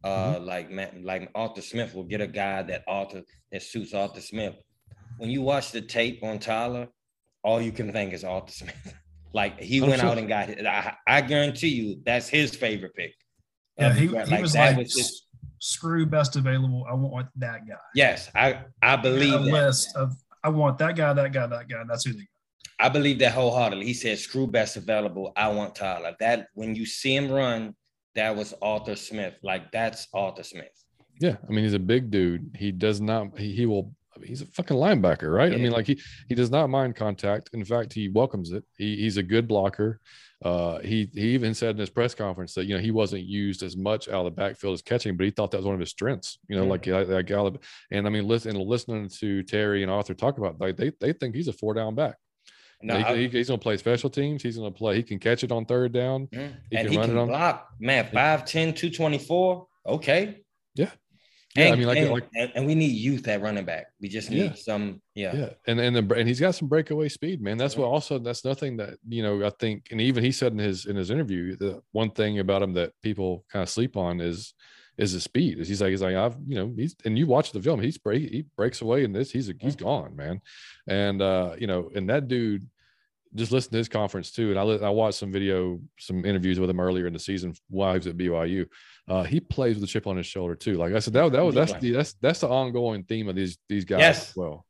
Uh, 0.03 0.35
Mm-hmm. 0.35 0.45
like 0.45 0.71
Matt, 0.71 1.05
like 1.05 1.31
Arthur 1.35 1.61
Smith 1.61 1.95
will 1.95 2.05
get 2.05 2.21
a 2.21 2.27
guy 2.27 2.63
that 2.63 2.85
Arthur 2.89 3.23
that 3.53 3.63
suits 3.63 3.93
Arthur 3.93 4.21
Smith. 4.21 4.55
When 5.19 5.29
you 5.29 5.43
watch 5.43 5.73
the 5.73 5.83
tape 5.83 6.23
on 6.23 6.39
Tyler, 6.39 6.89
all 7.43 7.61
you 7.61 7.73
can 7.73 7.93
think 7.93 8.15
is 8.15 8.25
Arthur 8.25 8.53
Smith. 8.53 8.95
like 9.35 9.61
he 9.61 9.83
I'm 9.83 9.91
went 9.91 10.01
sure. 10.01 10.11
out 10.11 10.19
and 10.19 10.29
got 10.29 10.49
it. 10.49 10.67
I, 10.67 10.95
I, 11.07 11.21
guarantee 11.21 11.69
you 11.69 12.01
that's 12.05 12.29
his 12.29 12.55
favorite 12.55 12.95
pick. 12.95 13.15
Yeah, 13.79 13.93
he, 13.93 14.09
like, 14.09 14.29
he 14.29 14.41
was 14.41 14.55
like, 14.55 14.77
was 14.77 15.27
screw 15.61 16.07
best 16.07 16.37
available. 16.37 16.87
I 16.89 16.95
want 16.95 17.29
that 17.37 17.67
guy. 17.69 17.75
Yes, 17.95 18.31
I 18.35 18.65
I 18.83 18.97
believe 18.97 19.35
a 19.35 19.39
list 19.39 19.95
of 19.97 20.15
I 20.43 20.49
want 20.49 20.79
that 20.79 20.97
guy, 20.97 21.13
that 21.13 21.33
guy, 21.33 21.47
that 21.47 21.69
guy. 21.69 21.83
That's 21.87 22.05
who 22.05 22.13
they 22.13 22.21
got. 22.21 22.27
I 22.87 22.89
believe 22.89 23.19
that 23.19 23.33
wholeheartedly. 23.33 23.85
He 23.85 23.95
said, 23.95 24.19
"Screw 24.19 24.47
best 24.47 24.77
available. 24.77 25.33
I 25.37 25.49
want 25.49 25.75
Tyler." 25.75 26.15
That 26.19 26.49
when 26.55 26.75
you 26.75 26.87
see 26.87 27.15
him 27.15 27.31
run, 27.31 27.75
that 28.15 28.35
was 28.37 28.55
Arthur 28.63 28.97
Smith. 28.97 29.35
Like 29.43 29.71
that's 29.73 30.09
Arthur 30.13 30.43
Smith. 30.43 30.85
Yeah, 31.21 31.37
I 31.47 31.53
mean 31.53 31.65
he's 31.65 31.75
a 31.75 31.79
big 31.79 32.11
dude. 32.11 32.57
He 32.57 32.73
does 32.73 33.01
not. 33.01 33.39
He, 33.39 33.53
he 33.53 33.67
will. 33.67 33.95
I 34.17 34.19
mean, 34.19 34.29
he's 34.29 34.43
a 34.43 34.47
fucking 34.47 34.77
linebacker, 34.77 35.33
right? 35.33 35.53
Yeah. 35.53 35.59
I 35.59 35.61
mean, 35.61 35.73
like 35.73 35.87
he 35.87 36.01
he 36.29 36.35
does 36.35 36.51
not 36.51 36.69
mind 36.69 36.97
contact. 36.97 37.51
In 37.53 37.65
fact, 37.65 37.93
he 37.93 38.09
welcomes 38.09 38.53
it. 38.53 38.65
He, 38.77 38.97
he's 38.97 39.17
a 39.17 39.23
good 39.23 39.47
blocker. 39.47 40.01
Uh, 40.43 40.79
he 40.79 41.11
he 41.13 41.35
even 41.35 41.53
said 41.53 41.73
in 41.73 41.79
his 41.79 41.91
press 41.91 42.15
conference 42.15 42.55
that 42.55 42.65
you 42.65 42.75
know 42.75 42.81
he 42.81 42.91
wasn't 42.91 43.23
used 43.23 43.63
as 43.63 43.77
much 43.77 44.09
out 44.09 44.25
of 44.25 44.25
the 44.25 44.31
backfield 44.31 44.73
as 44.73 44.83
catching, 44.83 45.17
but 45.17 45.25
he 45.25 45.31
thought 45.31 45.51
that 45.51 45.59
was 45.59 45.67
one 45.67 45.75
of 45.75 45.81
his 45.81 45.91
strengths. 45.91 46.39
You 46.49 46.57
know, 46.57 46.63
mm-hmm. 46.63 46.91
like 46.93 47.09
like 47.09 47.27
Gallup. 47.27 47.63
And 47.91 48.07
I 48.07 48.11
mean, 48.11 48.27
listen, 48.27 48.57
listening 48.57 49.11
to 49.21 49.43
Terry 49.43 49.83
and 49.83 49.93
Arthur 49.93 50.15
talk 50.15 50.39
about 50.39 50.59
like 50.59 50.77
they 50.77 50.93
they 50.99 51.13
think 51.13 51.35
he's 51.35 51.49
a 51.49 51.53
four 51.53 51.75
down 51.75 51.95
back. 51.95 52.17
No, 52.83 52.99
he, 52.99 53.23
he, 53.23 53.29
he's 53.29 53.49
going 53.49 53.61
to 53.61 53.63
play 53.63 53.77
special 53.77 54.11
teams. 54.11 54.43
He's 54.43 54.57
going 54.57 54.73
to 54.73 54.77
play. 54.77 54.97
He 54.97 55.03
can 55.03 55.19
catch 55.19 55.45
it 55.45 55.53
on 55.53 55.67
third 55.67 55.93
down. 55.93 56.29
He 56.31 56.39
and 56.39 56.55
can 56.73 56.89
he 56.89 56.97
run 56.97 57.09
can 57.09 57.17
it 57.17 57.21
on 57.21 57.29
block. 57.29 57.69
Man, 57.79 58.05
5'10", 58.07 58.77
224. 58.77 59.67
Okay. 59.87 60.43
Yeah. 60.75 60.91
Yeah, 61.57 61.65
and, 61.65 61.75
I 61.75 61.77
mean, 61.79 61.89
like, 61.89 61.99
and, 61.99 62.11
like, 62.11 62.53
and 62.55 62.65
we 62.67 62.77
need 62.77 62.93
youth 62.93 63.27
at 63.27 63.43
running 63.43 63.65
back. 63.65 63.87
We 64.01 64.09
just 64.09 64.31
need 64.31 64.53
yeah. 64.53 64.55
some, 64.55 65.03
yeah, 65.17 65.35
yeah, 65.35 65.49
and 65.67 65.81
and 65.81 65.97
the, 65.97 66.15
and 66.15 66.29
he's 66.29 66.39
got 66.39 66.55
some 66.55 66.69
breakaway 66.69 67.09
speed, 67.09 67.43
man. 67.43 67.59
That's 67.59 67.77
what 67.77 67.87
also 67.87 68.21
that's 68.21 68.45
nothing 68.45 68.77
that 68.77 68.99
you 69.09 69.25
know 69.25 69.45
I 69.45 69.51
think, 69.59 69.89
and 69.91 70.01
even 70.01 70.23
he 70.23 70.31
said 70.31 70.53
in 70.53 70.59
his 70.59 70.87
in 70.87 70.95
his 70.95 71.11
interview, 71.11 71.57
the 71.57 71.83
one 71.91 72.13
thing 72.13 72.39
about 72.39 72.63
him 72.63 72.75
that 72.75 72.93
people 73.03 73.45
kind 73.51 73.65
of 73.65 73.69
sleep 73.69 73.97
on 73.97 74.21
is 74.21 74.55
is 74.97 75.11
his 75.11 75.25
speed. 75.25 75.59
Is 75.59 75.67
he's 75.67 75.83
like 75.83 75.91
he's 75.91 76.03
like 76.03 76.15
I've 76.15 76.37
you 76.47 76.55
know 76.55 76.73
he's 76.77 76.95
and 77.05 77.19
you 77.19 77.27
watch 77.27 77.51
the 77.51 77.61
film, 77.61 77.81
he's 77.81 77.99
break 77.99 78.31
he 78.31 78.45
breaks 78.57 78.81
away 78.81 79.03
in 79.03 79.13
this, 79.13 79.33
he's 79.33 79.49
a, 79.49 79.55
he's 79.59 79.75
gone, 79.75 80.15
man, 80.15 80.41
and 80.87 81.21
uh 81.21 81.57
you 81.59 81.67
know, 81.67 81.91
and 81.97 82.09
that 82.11 82.29
dude 82.29 82.69
just 83.35 83.53
listen 83.53 83.73
to 83.73 83.79
his 83.79 83.89
conference 83.89 84.31
too. 84.31 84.51
And 84.51 84.59
I 84.59 84.87
I 84.87 84.91
watched 84.91 85.19
some 85.19 85.33
video, 85.33 85.81
some 85.99 86.25
interviews 86.25 86.59
with 86.59 86.71
him 86.71 86.81
earlier 86.81 87.07
in 87.07 87.13
the 87.13 87.19
season 87.19 87.55
while 87.69 87.93
he 87.93 87.99
was 87.99 88.07
at 88.07 88.17
BYU 88.17 88.67
uh, 89.11 89.25
he 89.25 89.41
plays 89.41 89.75
with 89.75 89.83
a 89.83 89.87
chip 89.89 90.07
on 90.07 90.17
his 90.17 90.27
shoulder 90.27 90.55
too. 90.55 90.75
Like 90.75 90.95
I 90.95 91.01
said, 91.01 91.13
that, 91.15 91.33
that 91.33 91.45
was 91.45 91.55
that's 91.55 91.73
the 91.75 91.91
that's 91.91 92.13
that's 92.15 92.41
the 92.41 92.49
ongoing 92.49 93.03
theme 93.03 93.29
of 93.29 93.35
these 93.35 93.59
these 93.69 93.85
guys 93.85 93.99
yes. 93.99 94.31
as 94.31 94.37
well. 94.37 94.65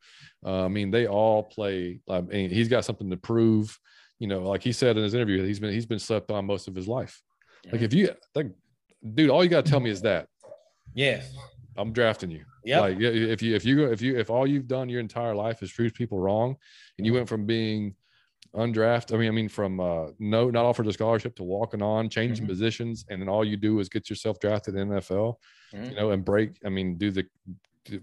Uh, 0.45 0.65
I 0.65 0.69
mean, 0.69 0.91
they 0.91 1.07
all 1.07 1.43
play. 1.43 2.01
I 2.09 2.23
mean, 2.23 2.49
he's 2.49 2.69
got 2.69 2.87
something 2.87 3.11
to 3.11 3.19
prove. 3.19 3.79
You 4.19 4.29
know, 4.29 4.41
like 4.41 4.63
he 4.63 4.73
said 4.73 4.97
in 4.97 5.03
his 5.03 5.13
interview, 5.13 5.45
he's 5.45 5.61
been 5.61 5.73
he's 5.73 5.85
been 5.85 5.99
slept 5.99 6.31
on 6.31 6.47
most 6.47 6.69
of 6.69 6.75
his 6.75 6.89
life. 6.89 7.21
Like 7.71 7.83
if 7.83 7.93
you 7.93 8.15
like, 8.35 8.51
dude, 9.15 9.29
all 9.29 9.45
you 9.45 9.51
got 9.51 9.67
to 9.67 9.71
tell 9.71 9.81
me 9.81 9.91
is 9.91 10.01
that. 10.03 10.27
Yeah. 10.95 11.23
I'm 11.77 11.93
drafting 11.93 12.31
you. 12.31 12.45
Yeah. 12.65 12.81
Like 12.81 12.99
if 12.99 13.43
you 13.43 13.55
if 13.55 13.65
you 13.67 13.91
if 13.93 14.01
you 14.01 14.19
if 14.19 14.31
all 14.31 14.47
you've 14.47 14.67
done 14.67 14.89
your 14.89 15.01
entire 15.01 15.35
life 15.35 15.63
is 15.63 15.71
prove 15.71 15.93
people 15.93 16.19
wrong, 16.19 16.57
and 16.97 17.07
you 17.07 17.13
went 17.13 17.29
from 17.29 17.45
being 17.45 17.95
undrafted. 18.55 19.15
I 19.15 19.19
mean, 19.19 19.29
I 19.29 19.33
mean, 19.33 19.49
from 19.49 19.81
uh, 19.81 20.09
no, 20.19 20.51
not 20.51 20.65
offered 20.65 20.87
a 20.87 20.93
scholarship 20.93 21.37
to 21.37 21.43
walking 21.43 21.83
on, 21.83 22.09
changing 22.09 22.45
mm-hmm. 22.45 22.53
positions, 22.53 23.05
and 23.09 23.21
then 23.21 23.29
all 23.29 23.45
you 23.45 23.57
do 23.57 23.79
is 23.81 23.89
get 23.89 24.11
yourself 24.11 24.39
drafted 24.41 24.77
in 24.77 24.89
NFL, 24.89 25.35
mm-hmm. 25.73 25.85
you 25.85 25.95
know, 25.95 26.11
and 26.11 26.25
break. 26.25 26.59
I 26.65 26.69
mean, 26.69 26.97
do 26.97 27.11
the 27.11 27.27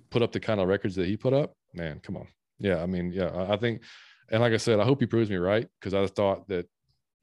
put 0.10 0.22
up 0.22 0.32
the 0.32 0.40
kind 0.40 0.60
of 0.60 0.68
records 0.68 0.96
that 0.96 1.08
he 1.08 1.18
put 1.18 1.34
up. 1.34 1.54
Man, 1.74 2.00
come 2.00 2.18
on. 2.18 2.28
Yeah, 2.60 2.82
I 2.82 2.86
mean, 2.86 3.12
yeah, 3.12 3.48
I 3.50 3.58
think, 3.58 3.84
and 4.32 4.42
like 4.42 4.54
I 4.54 4.58
said, 4.58 4.80
I 4.80 4.84
hope 4.84 5.00
he 5.00 5.06
proves 5.06 5.30
me 5.30 5.36
right 5.36 5.68
because 5.80 5.94
I 5.94 6.06
thought 6.08 6.48
that, 6.48 6.68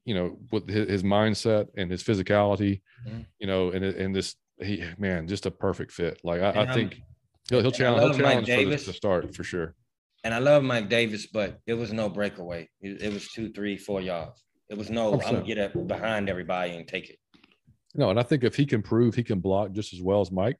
you 0.05 0.15
know, 0.15 0.37
with 0.51 0.69
his, 0.69 0.89
his 0.89 1.03
mindset 1.03 1.67
and 1.75 1.91
his 1.91 2.03
physicality, 2.03 2.81
mm-hmm. 3.07 3.21
you 3.39 3.47
know, 3.47 3.71
and 3.71 3.83
and 3.83 4.15
this 4.15 4.35
he 4.61 4.83
man, 4.97 5.27
just 5.27 5.45
a 5.45 5.51
perfect 5.51 5.91
fit. 5.91 6.21
Like 6.23 6.41
I, 6.41 6.61
I 6.61 6.73
think 6.73 7.01
he'll 7.49 7.61
he'll 7.61 7.71
challenge, 7.71 8.15
he'll 8.15 8.25
challenge 8.25 8.49
for 8.49 8.69
this 8.69 8.85
to 8.85 8.93
start 8.93 9.35
for 9.35 9.43
sure. 9.43 9.75
And 10.25 10.33
I 10.33 10.39
love 10.39 10.63
Mike 10.63 10.89
Davis, 10.89 11.27
but 11.27 11.59
it 11.67 11.75
was 11.75 11.93
no 11.93 12.09
breakaway. 12.09 12.67
It, 12.81 12.99
it 12.99 13.13
was 13.13 13.27
two, 13.27 13.51
three, 13.51 13.77
four 13.77 14.01
yards. 14.01 14.43
It 14.71 14.77
was 14.77 14.89
no, 14.89 15.09
oh, 15.09 15.13
I'm 15.13 15.19
gonna 15.19 15.43
get 15.43 15.59
up 15.59 15.87
behind 15.87 16.29
everybody 16.29 16.71
and 16.71 16.87
take 16.87 17.11
it. 17.11 17.19
No, 17.93 18.09
and 18.09 18.19
I 18.19 18.23
think 18.23 18.43
if 18.43 18.55
he 18.55 18.65
can 18.65 18.81
prove 18.81 19.13
he 19.13 19.23
can 19.23 19.39
block 19.39 19.71
just 19.71 19.93
as 19.93 20.01
well 20.01 20.21
as 20.21 20.31
Mike, 20.31 20.57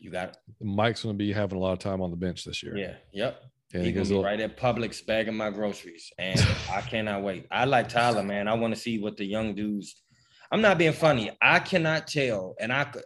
you 0.00 0.10
got 0.10 0.30
it. 0.30 0.36
Mike's 0.60 1.04
going 1.04 1.14
to 1.14 1.18
be 1.18 1.32
having 1.32 1.56
a 1.56 1.60
lot 1.60 1.72
of 1.72 1.78
time 1.78 2.02
on 2.02 2.10
the 2.10 2.16
bench 2.16 2.44
this 2.44 2.64
year. 2.64 2.76
Yeah. 2.76 2.94
Yep. 3.12 3.42
And 3.74 3.86
he 3.86 3.92
gonna 3.92 4.08
be 4.08 4.20
right 4.20 4.40
at 4.40 4.56
Publix 4.56 5.06
bagging 5.06 5.36
my 5.36 5.50
groceries, 5.50 6.12
and 6.18 6.44
I 6.72 6.80
cannot 6.80 7.22
wait. 7.22 7.46
I 7.52 7.64
like 7.64 7.88
Tyler, 7.88 8.24
man. 8.24 8.48
I 8.48 8.54
want 8.54 8.74
to 8.74 8.80
see 8.80 8.98
what 8.98 9.16
the 9.16 9.24
young 9.24 9.54
dudes. 9.54 10.02
I'm 10.50 10.60
not 10.60 10.78
being 10.78 10.92
funny. 10.92 11.30
I 11.40 11.60
cannot 11.60 12.08
tell, 12.08 12.56
and 12.58 12.72
I 12.72 12.82
could. 12.84 13.04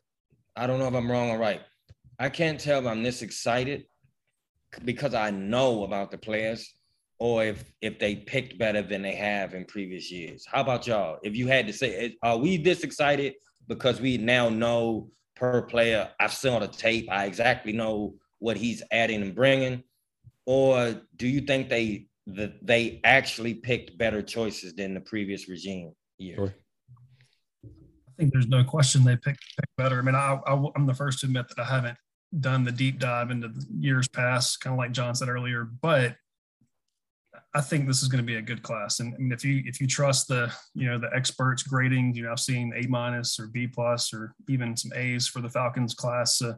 I 0.56 0.66
don't 0.66 0.78
know 0.78 0.88
if 0.88 0.94
I'm 0.94 1.10
wrong 1.10 1.28
or 1.30 1.38
right. 1.38 1.60
I 2.18 2.30
can't 2.30 2.58
tell 2.58 2.80
if 2.80 2.86
I'm 2.86 3.02
this 3.02 3.20
excited 3.20 3.84
because 4.84 5.14
I 5.14 5.30
know 5.30 5.84
about 5.84 6.10
the 6.10 6.18
players 6.18 6.74
or 7.18 7.44
if 7.44 7.72
if 7.82 7.98
they 7.98 8.16
picked 8.16 8.58
better 8.58 8.82
than 8.82 9.02
they 9.02 9.14
have 9.14 9.54
in 9.54 9.64
previous 9.66 10.10
years. 10.10 10.44
How 10.50 10.62
about 10.62 10.86
y'all? 10.86 11.18
If 11.22 11.36
you 11.36 11.46
had 11.46 11.66
to 11.66 11.72
say, 11.72 12.16
are 12.22 12.38
we 12.38 12.56
this 12.56 12.82
excited 12.82 13.34
because 13.68 14.00
we 14.00 14.16
now 14.16 14.48
know 14.48 15.10
per 15.36 15.62
player? 15.62 16.10
I've 16.18 16.32
seen 16.32 16.54
on 16.54 16.62
the 16.62 16.68
tape. 16.68 17.08
I 17.10 17.26
exactly 17.26 17.72
know 17.72 18.14
what 18.38 18.56
he's 18.56 18.82
adding 18.90 19.22
and 19.22 19.34
bringing. 19.34 19.84
Or 20.46 20.94
do 21.16 21.28
you 21.28 21.42
think 21.42 21.68
they 21.68 22.08
that 22.26 22.66
they 22.66 23.00
actually 23.04 23.54
picked 23.54 23.98
better 23.98 24.22
choices 24.22 24.74
than 24.74 24.94
the 24.94 25.00
previous 25.00 25.48
regime 25.48 25.92
year? 26.18 26.36
Sure. 26.36 26.54
I 27.64 28.12
think 28.18 28.32
there's 28.32 28.48
no 28.48 28.64
question 28.64 29.04
they 29.04 29.16
picked, 29.16 29.40
picked 29.56 29.76
better. 29.76 29.98
I 29.98 30.02
mean, 30.02 30.14
I, 30.14 30.38
I, 30.46 30.64
I'm 30.76 30.86
the 30.86 30.94
first 30.94 31.20
to 31.20 31.26
admit 31.26 31.46
that 31.48 31.58
I 31.58 31.64
haven't 31.64 31.96
done 32.38 32.64
the 32.64 32.72
deep 32.72 32.98
dive 32.98 33.30
into 33.30 33.48
the 33.48 33.66
years 33.78 34.08
past, 34.08 34.60
kind 34.60 34.74
of 34.74 34.78
like 34.78 34.92
John 34.92 35.14
said 35.14 35.28
earlier. 35.28 35.64
But 35.64 36.16
I 37.54 37.60
think 37.60 37.86
this 37.86 38.02
is 38.02 38.08
going 38.08 38.22
to 38.22 38.26
be 38.26 38.36
a 38.36 38.42
good 38.42 38.62
class. 38.62 39.00
And, 39.00 39.14
and 39.14 39.32
if 39.32 39.44
you 39.44 39.62
if 39.66 39.80
you 39.80 39.86
trust 39.86 40.28
the 40.28 40.52
you 40.74 40.88
know 40.88 40.98
the 40.98 41.10
experts 41.14 41.62
grading, 41.62 42.14
you 42.14 42.22
know 42.22 42.32
I've 42.32 42.40
seen 42.40 42.72
A 42.76 42.86
minus 42.86 43.38
or 43.40 43.48
B 43.48 43.66
plus 43.66 44.14
or 44.14 44.34
even 44.48 44.76
some 44.76 44.92
A's 44.94 45.26
for 45.26 45.40
the 45.40 45.50
Falcons 45.50 45.94
class. 45.94 46.40
Uh, 46.40 46.54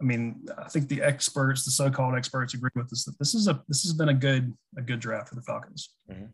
I 0.00 0.04
mean, 0.04 0.46
I 0.56 0.68
think 0.68 0.88
the 0.88 1.02
experts, 1.02 1.66
the 1.66 1.70
so-called 1.70 2.14
experts, 2.14 2.54
agree 2.54 2.70
with 2.74 2.90
us 2.90 3.04
that 3.04 3.18
this 3.18 3.34
is 3.34 3.48
a 3.48 3.62
this 3.68 3.82
has 3.82 3.92
been 3.92 4.08
a 4.08 4.14
good 4.14 4.54
a 4.78 4.82
good 4.82 5.00
draft 5.00 5.28
for 5.28 5.34
the 5.34 5.42
Falcons. 5.42 5.90
Mm-hmm. 6.10 6.26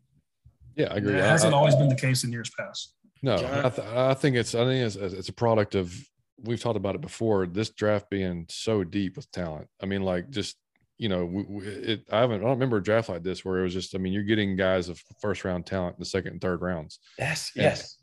Yeah, 0.77 0.93
I 0.93 0.97
agree. 0.97 1.15
It 1.15 1.25
hasn't 1.25 1.55
I, 1.55 1.57
always 1.57 1.75
been 1.75 1.89
the 1.89 1.97
case 1.97 2.23
in 2.23 2.31
years 2.31 2.51
past. 2.57 2.95
No, 3.23 3.35
I, 3.35 3.71
th- 3.71 3.89
I, 3.89 4.15
think 4.15 4.37
it's 4.37 4.55
I 4.55 4.65
think 4.65 4.85
it's, 4.85 4.95
it's 4.95 5.31
a 5.31 5.33
product 5.33 5.75
of 5.75 5.93
we've 6.47 6.61
talked 6.61 6.77
about 6.77 6.95
it 6.95 7.01
before. 7.01 7.47
This 7.47 7.71
draft 7.71 8.11
being 8.11 8.47
so 8.49 8.85
deep 8.85 9.17
with 9.17 9.31
talent. 9.31 9.69
I 9.83 9.87
mean, 9.87 10.03
like 10.03 10.31
just 10.31 10.57
you 10.99 11.09
know, 11.09 11.27
we, 11.27 11.43
we, 11.43 11.67
it, 11.67 12.07
I 12.11 12.21
haven't. 12.21 12.41
I 12.41 12.45
don't 12.45 12.51
remember 12.51 12.79
a 12.79 12.83
draft 12.83 13.09
like 13.09 13.23
this 13.23 13.45
where 13.45 13.59
it 13.59 13.63
was 13.65 13.75
just. 13.75 13.95
I 13.95 13.99
mean, 13.99 14.13
you're 14.13 14.23
getting 14.23 14.57
guys 14.57 14.89
of 14.89 15.03
first 15.21 15.45
round 15.45 15.67
talent 15.67 15.97
in 15.97 16.01
the 16.01 16.07
second 16.07 16.33
and 16.33 16.41
third 16.41 16.63
rounds. 16.63 17.01
Yes. 17.19 17.53
And, 17.55 17.65
yes. 17.65 17.97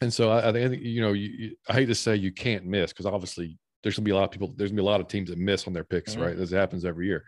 And 0.00 0.12
so 0.12 0.30
I, 0.30 0.48
I 0.48 0.52
think 0.52 0.82
you 0.82 1.00
know, 1.00 1.12
you, 1.12 1.28
you, 1.28 1.56
I 1.68 1.74
hate 1.74 1.86
to 1.86 1.94
say 1.94 2.16
you 2.16 2.32
can't 2.32 2.64
miss 2.64 2.92
because 2.92 3.06
obviously 3.06 3.58
there's 3.82 3.96
gonna 3.96 4.04
be 4.04 4.10
a 4.10 4.16
lot 4.16 4.24
of 4.24 4.30
people. 4.30 4.52
There's 4.56 4.70
gonna 4.70 4.82
be 4.82 4.86
a 4.86 4.90
lot 4.90 5.00
of 5.00 5.08
teams 5.08 5.30
that 5.30 5.38
miss 5.38 5.66
on 5.66 5.72
their 5.72 5.84
picks, 5.84 6.12
mm-hmm. 6.12 6.22
right? 6.22 6.38
As 6.38 6.50
happens 6.50 6.84
every 6.84 7.06
year. 7.06 7.24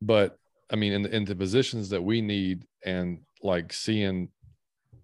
But 0.00 0.36
I 0.72 0.76
mean, 0.76 0.92
in 0.92 1.02
the, 1.02 1.14
in 1.14 1.24
the 1.24 1.34
positions 1.34 1.90
that 1.90 2.02
we 2.02 2.22
need, 2.22 2.64
and 2.84 3.20
like 3.42 3.72
seeing 3.72 4.28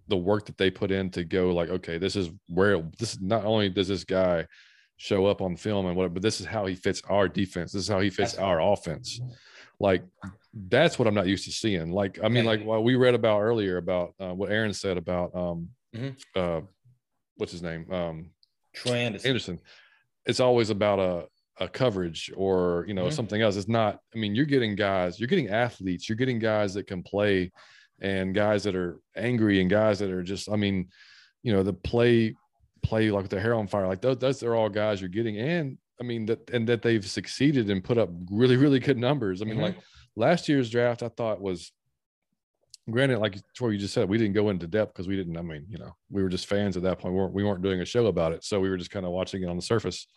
the 0.07 0.17
work 0.17 0.45
that 0.45 0.57
they 0.57 0.71
put 0.71 0.91
in 0.91 1.09
to 1.09 1.23
go 1.23 1.51
like 1.53 1.69
okay 1.69 1.97
this 1.97 2.15
is 2.15 2.29
where 2.47 2.81
this 2.97 3.13
is 3.13 3.21
not 3.21 3.45
only 3.45 3.69
does 3.69 3.87
this 3.87 4.03
guy 4.03 4.45
show 4.97 5.25
up 5.25 5.41
on 5.41 5.55
film 5.55 5.85
and 5.85 5.95
whatever 5.95 6.15
but 6.15 6.23
this 6.23 6.39
is 6.41 6.45
how 6.45 6.65
he 6.65 6.75
fits 6.75 7.01
our 7.09 7.27
defense. 7.27 7.71
This 7.71 7.83
is 7.83 7.87
how 7.87 7.99
he 7.99 8.09
fits 8.09 8.33
that's 8.33 8.43
our 8.43 8.61
offense. 8.61 9.21
Like 9.79 10.03
that's 10.53 10.97
what 10.97 11.07
i'm 11.07 11.13
not 11.13 11.27
used 11.27 11.45
to 11.45 11.51
seeing. 11.51 11.91
Like 11.91 12.19
i 12.23 12.29
mean 12.29 12.45
like 12.45 12.63
what 12.63 12.83
we 12.83 12.95
read 12.95 13.15
about 13.15 13.41
earlier 13.41 13.77
about 13.77 14.13
uh, 14.19 14.33
what 14.33 14.51
aaron 14.51 14.73
said 14.73 14.97
about 14.97 15.35
um 15.35 15.69
mm-hmm. 15.95 16.09
uh 16.35 16.61
what's 17.35 17.51
his 17.51 17.63
name? 17.63 17.91
Um 17.91 18.31
troy 18.73 18.93
andersen. 18.95 19.27
andersen. 19.27 19.59
It's 20.25 20.39
always 20.39 20.69
about 20.69 20.99
a 20.99 21.27
a 21.59 21.67
coverage 21.67 22.31
or 22.35 22.85
you 22.87 22.93
know 22.93 23.05
mm-hmm. 23.05 23.11
something 23.11 23.41
else. 23.41 23.55
It's 23.55 23.67
not 23.67 23.99
i 24.13 24.17
mean 24.17 24.35
you're 24.35 24.45
getting 24.45 24.75
guys 24.75 25.19
you're 25.19 25.27
getting 25.27 25.49
athletes 25.49 26.09
you're 26.09 26.15
getting 26.15 26.39
guys 26.39 26.73
that 26.73 26.87
can 26.87 27.03
play 27.03 27.51
and 27.99 28.35
guys 28.35 28.63
that 28.63 28.75
are 28.75 28.99
angry 29.15 29.61
and 29.61 29.69
guys 29.69 29.99
that 29.99 30.11
are 30.11 30.23
just, 30.23 30.49
I 30.51 30.55
mean, 30.55 30.89
you 31.43 31.53
know, 31.53 31.63
the 31.63 31.73
play 31.73 32.35
play 32.87 33.11
like 33.11 33.29
their 33.29 33.39
hair 33.39 33.53
on 33.53 33.67
fire, 33.67 33.87
like 33.87 34.01
those, 34.01 34.17
those 34.17 34.43
are 34.43 34.55
all 34.55 34.69
guys 34.69 35.01
you're 35.01 35.09
getting. 35.09 35.37
And 35.37 35.77
I 35.99 36.03
mean 36.03 36.25
that 36.27 36.49
and 36.51 36.67
that 36.69 36.81
they've 36.81 37.05
succeeded 37.05 37.69
and 37.69 37.83
put 37.83 37.97
up 37.97 38.09
really, 38.31 38.55
really 38.55 38.79
good 38.79 38.97
numbers. 38.97 39.41
I 39.41 39.45
mean, 39.45 39.55
mm-hmm. 39.55 39.63
like 39.63 39.77
last 40.15 40.47
year's 40.47 40.69
draft, 40.69 41.03
I 41.03 41.09
thought 41.09 41.41
was 41.41 41.71
granted, 42.89 43.19
like 43.19 43.35
Troy, 43.55 43.69
you 43.69 43.77
just 43.77 43.93
said, 43.93 44.07
we 44.07 44.17
didn't 44.17 44.33
go 44.33 44.49
into 44.49 44.67
depth 44.67 44.93
because 44.93 45.07
we 45.07 45.17
didn't, 45.17 45.37
I 45.37 45.41
mean, 45.41 45.65
you 45.69 45.77
know, 45.77 45.95
we 46.09 46.23
were 46.23 46.29
just 46.29 46.47
fans 46.47 46.77
at 46.77 46.83
that 46.83 46.99
point. 46.99 47.13
We 47.13 47.19
weren't, 47.19 47.33
we 47.33 47.43
weren't 47.43 47.61
doing 47.61 47.81
a 47.81 47.85
show 47.85 48.05
about 48.05 48.31
it. 48.31 48.43
So 48.43 48.59
we 48.59 48.69
were 48.69 48.77
just 48.77 48.91
kind 48.91 49.05
of 49.05 49.11
watching 49.11 49.43
it 49.43 49.49
on 49.49 49.57
the 49.57 49.61
surface. 49.61 50.07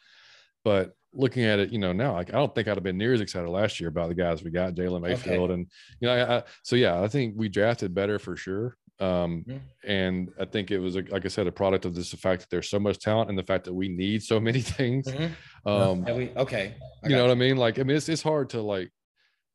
But 0.62 0.92
looking 1.12 1.44
at 1.44 1.58
it, 1.58 1.72
you 1.72 1.78
know, 1.78 1.92
now 1.92 2.12
like 2.12 2.28
I 2.28 2.34
don't 2.34 2.54
think 2.54 2.68
I'd 2.68 2.76
have 2.76 2.84
been 2.84 2.98
near 2.98 3.12
as 3.12 3.20
excited 3.20 3.48
last 3.48 3.80
year 3.80 3.88
about 3.88 4.08
the 4.08 4.14
guys 4.14 4.44
we 4.44 4.50
got, 4.50 4.74
Jalen 4.74 5.02
Mayfield, 5.02 5.50
okay. 5.50 5.54
and 5.54 5.66
you 6.00 6.06
know, 6.06 6.14
I, 6.14 6.36
I, 6.36 6.42
so 6.62 6.76
yeah, 6.76 7.00
I 7.00 7.08
think 7.08 7.34
we 7.36 7.48
drafted 7.48 7.94
better 7.94 8.18
for 8.18 8.36
sure. 8.36 8.76
Um, 9.00 9.44
and 9.86 10.30
I 10.38 10.44
think 10.44 10.70
it 10.70 10.78
was 10.78 10.96
like 10.96 11.24
I 11.24 11.28
said, 11.28 11.46
a 11.46 11.52
product 11.52 11.84
of 11.84 11.94
this 11.94 12.10
the 12.10 12.16
fact 12.16 12.42
that 12.42 12.50
there's 12.50 12.68
so 12.68 12.78
much 12.78 12.98
talent 12.98 13.30
and 13.30 13.38
the 13.38 13.42
fact 13.42 13.64
that 13.64 13.74
we 13.74 13.88
need 13.88 14.22
so 14.22 14.38
many 14.48 14.60
things. 14.60 15.06
Mm-hmm. 15.06 15.68
Um, 15.68 16.04
we, 16.04 16.30
okay, 16.36 16.74
you 17.04 17.10
know 17.10 17.16
you. 17.16 17.22
what 17.22 17.30
I 17.30 17.34
mean? 17.34 17.56
Like, 17.56 17.78
I 17.78 17.82
mean, 17.82 17.96
it's 17.96 18.08
it's 18.08 18.22
hard 18.22 18.50
to 18.50 18.60
like 18.60 18.90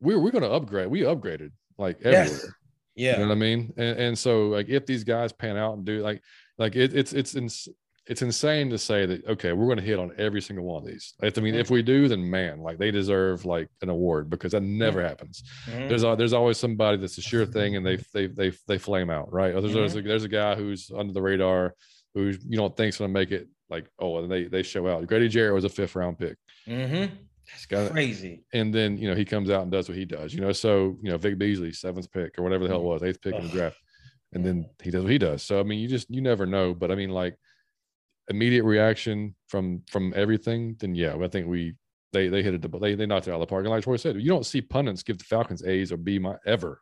we're 0.00 0.18
we're 0.18 0.32
gonna 0.32 0.50
upgrade. 0.50 0.88
We 0.88 1.02
upgraded 1.02 1.52
like 1.78 1.98
everywhere. 1.98 2.24
Yes. 2.24 2.46
Yeah, 2.96 3.12
you 3.12 3.18
know 3.18 3.28
what 3.28 3.32
I 3.32 3.38
mean. 3.38 3.74
And, 3.76 3.98
and 3.98 4.18
so 4.18 4.48
like 4.48 4.68
if 4.70 4.86
these 4.86 5.04
guys 5.04 5.30
pan 5.30 5.58
out 5.58 5.74
and 5.74 5.84
do 5.84 6.02
like 6.02 6.22
like 6.58 6.76
it, 6.76 6.94
it's 6.94 7.12
it's 7.12 7.34
it's 7.34 7.68
it's 8.08 8.22
insane 8.22 8.70
to 8.70 8.78
say 8.78 9.04
that 9.06 9.26
okay 9.26 9.52
we're 9.52 9.66
going 9.66 9.78
to 9.78 9.84
hit 9.84 9.98
on 9.98 10.12
every 10.18 10.40
single 10.40 10.64
one 10.64 10.82
of 10.82 10.88
these 10.88 11.14
i 11.22 11.40
mean 11.40 11.54
if 11.54 11.70
we 11.70 11.82
do 11.82 12.08
then 12.08 12.28
man 12.28 12.60
like 12.60 12.78
they 12.78 12.90
deserve 12.90 13.44
like 13.44 13.68
an 13.82 13.88
award 13.88 14.30
because 14.30 14.52
that 14.52 14.62
never 14.62 15.02
happens 15.02 15.42
mm-hmm. 15.66 15.88
there's 15.88 16.04
a, 16.04 16.14
there's 16.16 16.32
always 16.32 16.56
somebody 16.56 16.96
that's 16.96 17.18
a 17.18 17.22
sure 17.22 17.46
thing 17.46 17.76
and 17.76 17.84
they 17.84 17.96
they 18.12 18.26
they, 18.26 18.52
they 18.68 18.78
flame 18.78 19.10
out 19.10 19.32
right 19.32 19.52
there's, 19.52 19.64
mm-hmm. 19.64 19.74
there's, 19.74 19.96
a, 19.96 20.02
there's 20.02 20.24
a 20.24 20.28
guy 20.28 20.54
who's 20.54 20.90
under 20.96 21.12
the 21.12 21.22
radar 21.22 21.74
who 22.14 22.32
you 22.46 22.56
don't 22.56 22.76
think's 22.76 22.98
going 22.98 23.08
to 23.08 23.12
make 23.12 23.32
it 23.32 23.48
like 23.68 23.86
oh 23.98 24.18
and 24.18 24.30
they 24.30 24.44
they 24.44 24.62
show 24.62 24.86
out 24.88 25.06
grady 25.06 25.28
jarrett 25.28 25.54
was 25.54 25.64
a 25.64 25.68
fifth 25.68 25.96
round 25.96 26.18
pick 26.18 26.36
mm-hmm. 26.66 27.12
That's 27.48 27.92
crazy. 27.92 28.42
And 28.52 28.74
then 28.74 28.98
you 28.98 29.08
know 29.08 29.14
he 29.14 29.24
comes 29.24 29.50
out 29.50 29.62
and 29.62 29.70
does 29.70 29.88
what 29.88 29.96
he 29.96 30.04
does. 30.04 30.34
You 30.34 30.40
know, 30.40 30.50
so 30.50 30.96
you 31.00 31.10
know 31.10 31.16
Vic 31.16 31.38
Beasley, 31.38 31.72
seventh 31.72 32.10
pick 32.10 32.36
or 32.38 32.42
whatever 32.42 32.64
the 32.64 32.70
hell 32.70 32.80
it 32.80 32.84
was, 32.84 33.02
eighth 33.04 33.20
pick 33.20 33.34
in 33.34 33.44
the 33.44 33.48
draft, 33.48 33.78
and 34.32 34.44
then 34.44 34.68
he 34.82 34.90
does 34.90 35.04
what 35.04 35.12
he 35.12 35.18
does. 35.18 35.44
So 35.44 35.60
I 35.60 35.62
mean, 35.62 35.78
you 35.78 35.86
just 35.86 36.10
you 36.10 36.20
never 36.20 36.44
know. 36.44 36.74
But 36.74 36.90
I 36.90 36.96
mean, 36.96 37.10
like 37.10 37.36
immediate 38.28 38.64
reaction 38.64 39.34
from 39.48 39.82
from 39.88 40.12
everything, 40.16 40.76
then 40.78 40.94
yeah, 40.94 41.16
I 41.20 41.28
think 41.28 41.46
we 41.46 41.74
they 42.12 42.28
they 42.28 42.42
hit 42.42 42.54
it. 42.54 42.80
They 42.80 42.94
they 42.94 43.06
knocked 43.06 43.28
it 43.28 43.30
out 43.30 43.36
of 43.36 43.40
the 43.40 43.46
park. 43.46 43.64
And 43.64 43.70
like 43.70 43.84
Troy 43.84 43.96
said, 43.96 44.16
you 44.16 44.28
don't 44.28 44.46
see 44.46 44.60
pundits 44.60 45.02
give 45.02 45.18
the 45.18 45.24
Falcons 45.24 45.64
A's 45.64 45.92
or 45.92 45.96
B 45.96 46.18
my 46.18 46.36
ever. 46.46 46.80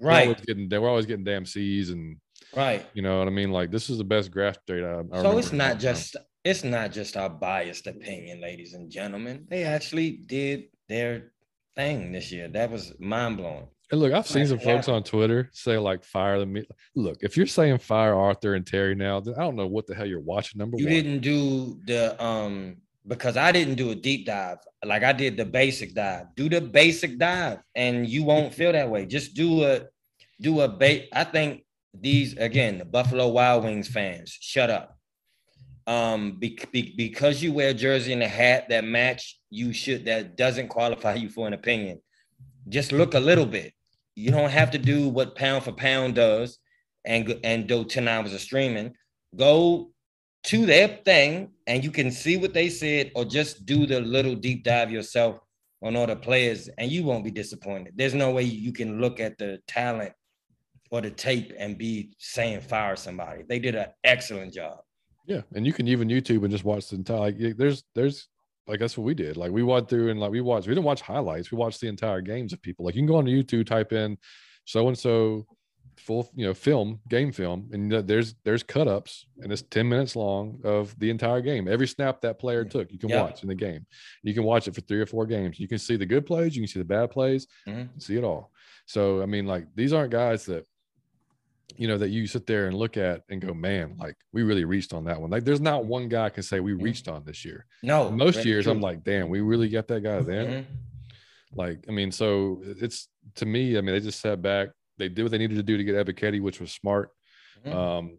Right. 0.00 0.26
We're 0.26 0.32
always 0.32 0.44
getting 0.46 0.68
we're 0.68 0.88
always 0.88 1.06
getting 1.06 1.24
damn 1.24 1.46
C's 1.46 1.90
and 1.90 2.16
right. 2.54 2.86
You 2.94 3.02
know 3.02 3.18
what 3.18 3.28
I 3.28 3.30
mean? 3.30 3.50
Like 3.50 3.70
this 3.70 3.90
is 3.90 3.98
the 3.98 4.04
best 4.04 4.30
draft 4.30 4.60
data. 4.66 5.04
I, 5.12 5.18
I 5.18 5.22
so 5.22 5.38
it's 5.38 5.52
not 5.52 5.78
just 5.78 6.16
it's 6.44 6.64
not 6.64 6.92
just 6.92 7.16
our 7.16 7.30
biased 7.30 7.86
opinion, 7.86 8.40
ladies 8.40 8.74
and 8.74 8.90
gentlemen. 8.90 9.46
They 9.48 9.64
actually 9.64 10.10
did 10.12 10.64
their 10.88 11.32
thing 11.74 12.12
this 12.12 12.30
year. 12.30 12.48
That 12.48 12.70
was 12.70 12.92
mind 12.98 13.38
blowing. 13.38 13.68
And 13.90 14.00
look, 14.00 14.12
I've 14.12 14.26
seen 14.26 14.46
some 14.46 14.58
folks 14.58 14.88
on 14.88 15.02
Twitter 15.02 15.50
say 15.52 15.78
like 15.78 16.04
fire 16.04 16.38
the 16.38 16.64
look. 16.94 17.18
If 17.20 17.36
you're 17.36 17.46
saying 17.46 17.78
fire 17.78 18.14
Arthur 18.14 18.54
and 18.54 18.66
Terry 18.66 18.94
now, 18.94 19.20
then 19.20 19.34
I 19.34 19.40
don't 19.40 19.56
know 19.56 19.66
what 19.66 19.86
the 19.86 19.94
hell 19.94 20.06
you're 20.06 20.20
watching. 20.20 20.58
Number 20.58 20.78
you 20.78 20.86
one, 20.86 20.94
you 20.94 21.02
didn't 21.02 21.20
do 21.20 21.78
the 21.86 22.22
um 22.22 22.76
because 23.06 23.36
I 23.36 23.52
didn't 23.52 23.74
do 23.74 23.90
a 23.90 23.94
deep 23.94 24.26
dive. 24.26 24.58
Like 24.84 25.02
I 25.02 25.12
did 25.12 25.36
the 25.36 25.44
basic 25.44 25.94
dive. 25.94 26.26
Do 26.34 26.48
the 26.48 26.60
basic 26.60 27.18
dive, 27.18 27.58
and 27.74 28.08
you 28.08 28.24
won't 28.24 28.54
feel 28.54 28.72
that 28.72 28.88
way. 28.88 29.04
Just 29.04 29.34
do 29.34 29.64
a 29.64 29.82
do 30.40 30.62
a 30.62 30.68
bait. 30.68 31.08
I 31.12 31.24
think 31.24 31.64
these 31.92 32.36
again, 32.38 32.78
the 32.78 32.84
Buffalo 32.86 33.28
Wild 33.28 33.64
Wings 33.64 33.88
fans, 33.88 34.36
shut 34.40 34.70
up 34.70 34.98
um 35.86 36.38
be, 36.38 36.58
be, 36.72 36.94
because 36.96 37.42
you 37.42 37.52
wear 37.52 37.68
a 37.68 37.74
jersey 37.74 38.14
and 38.14 38.22
a 38.22 38.28
hat 38.28 38.70
that 38.70 38.84
match 38.84 39.38
you 39.50 39.70
should 39.72 40.06
that 40.06 40.34
doesn't 40.34 40.68
qualify 40.68 41.14
you 41.14 41.28
for 41.28 41.46
an 41.46 41.52
opinion 41.52 42.00
just 42.68 42.92
look 42.92 43.14
a 43.14 43.20
little 43.20 43.46
bit. 43.46 43.72
You 44.14 44.30
don't 44.30 44.50
have 44.50 44.70
to 44.72 44.78
do 44.78 45.08
what 45.08 45.36
pound 45.36 45.64
for 45.64 45.72
pound 45.72 46.14
does 46.14 46.58
and 47.04 47.38
and 47.44 47.66
do 47.66 47.84
10 47.84 48.08
hours 48.08 48.32
of 48.32 48.40
streaming. 48.40 48.94
Go 49.36 49.90
to 50.44 50.66
their 50.66 50.88
thing 51.04 51.50
and 51.66 51.82
you 51.82 51.90
can 51.90 52.10
see 52.10 52.36
what 52.36 52.54
they 52.54 52.68
said 52.68 53.10
or 53.14 53.24
just 53.24 53.66
do 53.66 53.86
the 53.86 54.00
little 54.00 54.34
deep 54.34 54.62
dive 54.62 54.90
yourself 54.90 55.40
on 55.82 55.96
all 55.96 56.06
the 56.06 56.16
players 56.16 56.68
and 56.78 56.90
you 56.90 57.04
won't 57.04 57.24
be 57.24 57.30
disappointed. 57.30 57.94
There's 57.96 58.14
no 58.14 58.30
way 58.30 58.42
you 58.42 58.72
can 58.72 59.00
look 59.00 59.20
at 59.20 59.36
the 59.38 59.58
talent 59.66 60.12
or 60.90 61.00
the 61.00 61.10
tape 61.10 61.52
and 61.58 61.76
be 61.76 62.14
saying 62.18 62.60
fire 62.60 62.96
somebody. 62.96 63.42
They 63.48 63.58
did 63.58 63.74
an 63.74 63.88
excellent 64.04 64.54
job. 64.54 64.78
Yeah, 65.26 65.40
and 65.54 65.66
you 65.66 65.72
can 65.72 65.88
even 65.88 66.08
YouTube 66.08 66.42
and 66.42 66.50
just 66.50 66.64
watch 66.64 66.88
the 66.88 66.96
entire. 66.96 67.32
Like, 67.32 67.56
there's 67.56 67.82
there's 67.94 68.28
like 68.66 68.80
that's 68.80 68.96
what 68.96 69.04
we 69.04 69.14
did. 69.14 69.36
Like 69.36 69.52
we 69.52 69.62
went 69.62 69.88
through 69.88 70.10
and 70.10 70.20
like 70.20 70.30
we 70.30 70.40
watched. 70.40 70.66
We 70.66 70.74
didn't 70.74 70.86
watch 70.86 71.00
highlights. 71.00 71.50
We 71.50 71.58
watched 71.58 71.80
the 71.80 71.88
entire 71.88 72.20
games 72.20 72.52
of 72.52 72.62
people. 72.62 72.84
Like 72.84 72.94
you 72.94 73.00
can 73.00 73.06
go 73.06 73.16
on 73.16 73.26
YouTube, 73.26 73.66
type 73.66 73.92
in 73.92 74.16
so 74.64 74.88
and 74.88 74.98
so 74.98 75.46
full 75.96 76.28
you 76.34 76.44
know 76.44 76.54
film 76.54 76.98
game 77.08 77.30
film 77.30 77.68
and 77.72 77.90
there's 78.08 78.34
there's 78.44 78.62
cut 78.62 78.88
ups 78.88 79.26
and 79.38 79.52
it's 79.52 79.62
10 79.62 79.88
minutes 79.88 80.16
long 80.16 80.60
of 80.64 80.98
the 80.98 81.08
entire 81.08 81.40
game 81.40 81.68
every 81.68 81.86
snap 81.86 82.20
that 82.20 82.38
player 82.38 82.64
took 82.64 82.90
you 82.90 82.98
can 82.98 83.08
yeah. 83.08 83.22
watch 83.22 83.42
in 83.42 83.48
the 83.48 83.54
game 83.54 83.86
you 84.22 84.34
can 84.34 84.42
watch 84.42 84.66
it 84.66 84.74
for 84.74 84.80
three 84.82 85.00
or 85.00 85.06
four 85.06 85.24
games 85.24 85.60
you 85.60 85.68
can 85.68 85.78
see 85.78 85.96
the 85.96 86.06
good 86.06 86.26
plays 86.26 86.56
you 86.56 86.62
can 86.62 86.68
see 86.68 86.80
the 86.80 86.84
bad 86.84 87.10
plays 87.10 87.46
mm-hmm. 87.66 87.86
see 87.98 88.16
it 88.16 88.24
all 88.24 88.50
so 88.86 89.22
i 89.22 89.26
mean 89.26 89.46
like 89.46 89.66
these 89.76 89.92
aren't 89.92 90.10
guys 90.10 90.44
that 90.46 90.66
you 91.76 91.88
know, 91.88 91.98
that 91.98 92.10
you 92.10 92.26
sit 92.26 92.46
there 92.46 92.66
and 92.66 92.76
look 92.76 92.96
at 92.96 93.22
and 93.28 93.40
go, 93.40 93.52
man, 93.52 93.96
like 93.98 94.16
we 94.32 94.42
really 94.42 94.64
reached 94.64 94.92
on 94.92 95.04
that 95.04 95.20
one. 95.20 95.30
Like 95.30 95.44
there's 95.44 95.60
not 95.60 95.84
one 95.84 96.08
guy 96.08 96.28
can 96.28 96.42
say 96.42 96.60
we 96.60 96.72
mm-hmm. 96.72 96.84
reached 96.84 97.08
on 97.08 97.24
this 97.24 97.44
year. 97.44 97.66
No, 97.82 98.10
most 98.10 98.44
years 98.44 98.64
true. 98.64 98.72
I'm 98.72 98.80
like, 98.80 99.02
damn, 99.02 99.28
we 99.28 99.40
really 99.40 99.68
got 99.68 99.88
that 99.88 100.02
guy 100.02 100.20
then 100.20 100.46
Mm-hmm. 100.46 100.72
Like, 101.56 101.84
I 101.88 101.92
mean, 101.92 102.10
so 102.10 102.62
it's 102.64 103.08
to 103.36 103.46
me, 103.46 103.78
I 103.78 103.80
mean, 103.80 103.94
they 103.94 104.00
just 104.00 104.20
sat 104.20 104.42
back, 104.42 104.70
they 104.98 105.08
did 105.08 105.22
what 105.22 105.30
they 105.30 105.38
needed 105.38 105.56
to 105.56 105.62
do 105.62 105.76
to 105.76 105.84
get 105.84 105.94
Ebiketie, 105.94 106.42
which 106.42 106.58
was 106.58 106.72
smart. 106.72 107.10
Mm-hmm. 107.64 107.78
Um, 107.78 108.18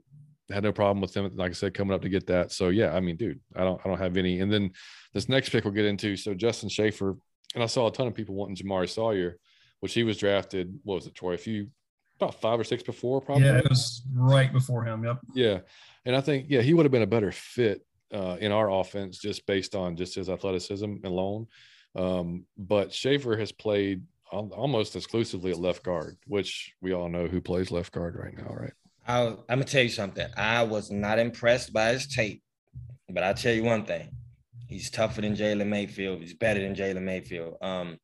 had 0.50 0.64
no 0.64 0.72
problem 0.72 1.02
with 1.02 1.12
them, 1.14 1.30
like 1.36 1.52
I 1.52 1.54
said, 1.54 1.74
coming 1.74 1.94
up 1.94 2.02
to 2.04 2.10
get 2.10 2.28
that. 2.28 2.54
So 2.54 2.70
yeah, 2.70 2.96
I 2.96 3.02
mean, 3.02 3.18
dude, 3.18 3.42
I 3.56 3.66
don't 3.66 3.82
I 3.84 3.90
don't 3.90 3.98
have 3.98 4.16
any. 4.16 4.40
And 4.40 4.52
then 4.52 4.72
this 5.14 5.28
next 5.28 5.50
pick 5.50 5.66
we'll 5.66 5.74
get 5.74 5.86
into. 5.86 6.16
So 6.16 6.34
Justin 6.34 6.70
Shaffer, 6.70 7.18
and 7.54 7.64
I 7.64 7.66
saw 7.66 7.88
a 7.88 7.92
ton 7.92 8.08
of 8.08 8.14
people 8.14 8.36
wanting 8.36 8.56
Jamaree 8.56 8.90
Salyer 8.90 9.38
which 9.86 9.94
he 9.94 10.04
was 10.04 10.18
drafted, 10.18 10.80
what 10.84 10.96
was 10.96 11.06
it, 11.06 11.14
Troy? 11.14 11.34
A 11.34 11.38
few 11.38 11.68
about 12.20 12.40
five 12.42 12.60
or 12.60 12.64
six 12.64 12.84
before, 12.84 13.22
probably. 13.22 13.46
Yeah, 13.46 13.58
it 13.58 13.70
was 13.70 14.04
right 14.14 14.52
before 14.52 14.84
him. 14.86 15.04
Yep. 15.04 15.20
Yeah, 15.34 15.60
and 16.06 16.16
I 16.16 16.22
think 16.22 16.48
yeah 16.50 16.62
he 16.62 16.74
would 16.74 16.86
have 16.86 16.92
been 16.92 17.02
a 17.02 17.08
better 17.08 17.32
fit 17.32 17.86
uh, 18.14 18.38
in 18.40 18.52
our 18.52 18.70
offense 18.70 19.18
just 19.20 19.46
based 19.46 19.76
on 19.76 19.96
just 19.96 20.16
his 20.16 20.30
athleticism 20.30 20.96
alone. 21.04 21.48
Um, 21.96 22.46
but 22.58 22.94
Shaffer 22.94 23.38
has 23.38 23.52
played 23.52 24.04
almost 24.32 24.96
exclusively 24.96 25.52
at 25.52 25.58
left 25.58 25.84
guard, 25.84 26.18
which 26.28 26.74
we 26.82 26.94
all 26.94 27.10
know 27.10 27.28
who 27.28 27.42
plays 27.42 27.72
left 27.72 27.94
guard 27.94 28.16
right 28.16 28.36
now, 28.36 28.54
right? 28.54 28.74
i 29.08 29.22
am 29.22 29.38
gonna 29.48 29.64
tell 29.64 29.84
you 29.84 29.90
something. 29.90 30.28
I 30.36 30.64
was 30.64 30.92
not 30.92 31.20
impressed 31.20 31.72
by 31.72 31.90
his 31.90 32.08
tape, 32.08 32.42
but 33.10 33.24
I'll 33.24 33.34
tell 33.34 33.54
you 33.54 33.64
one 33.64 33.86
thing: 33.86 34.10
he's 34.68 34.90
tougher 34.90 35.22
than 35.22 35.36
Jalen 35.36 35.68
Mayfield. 35.68 36.22
He's 36.22 36.34
better 36.34 36.60
than 36.60 36.76
Jalen 36.76 37.04
Mayfield. 37.04 37.58
Um, 37.62 37.98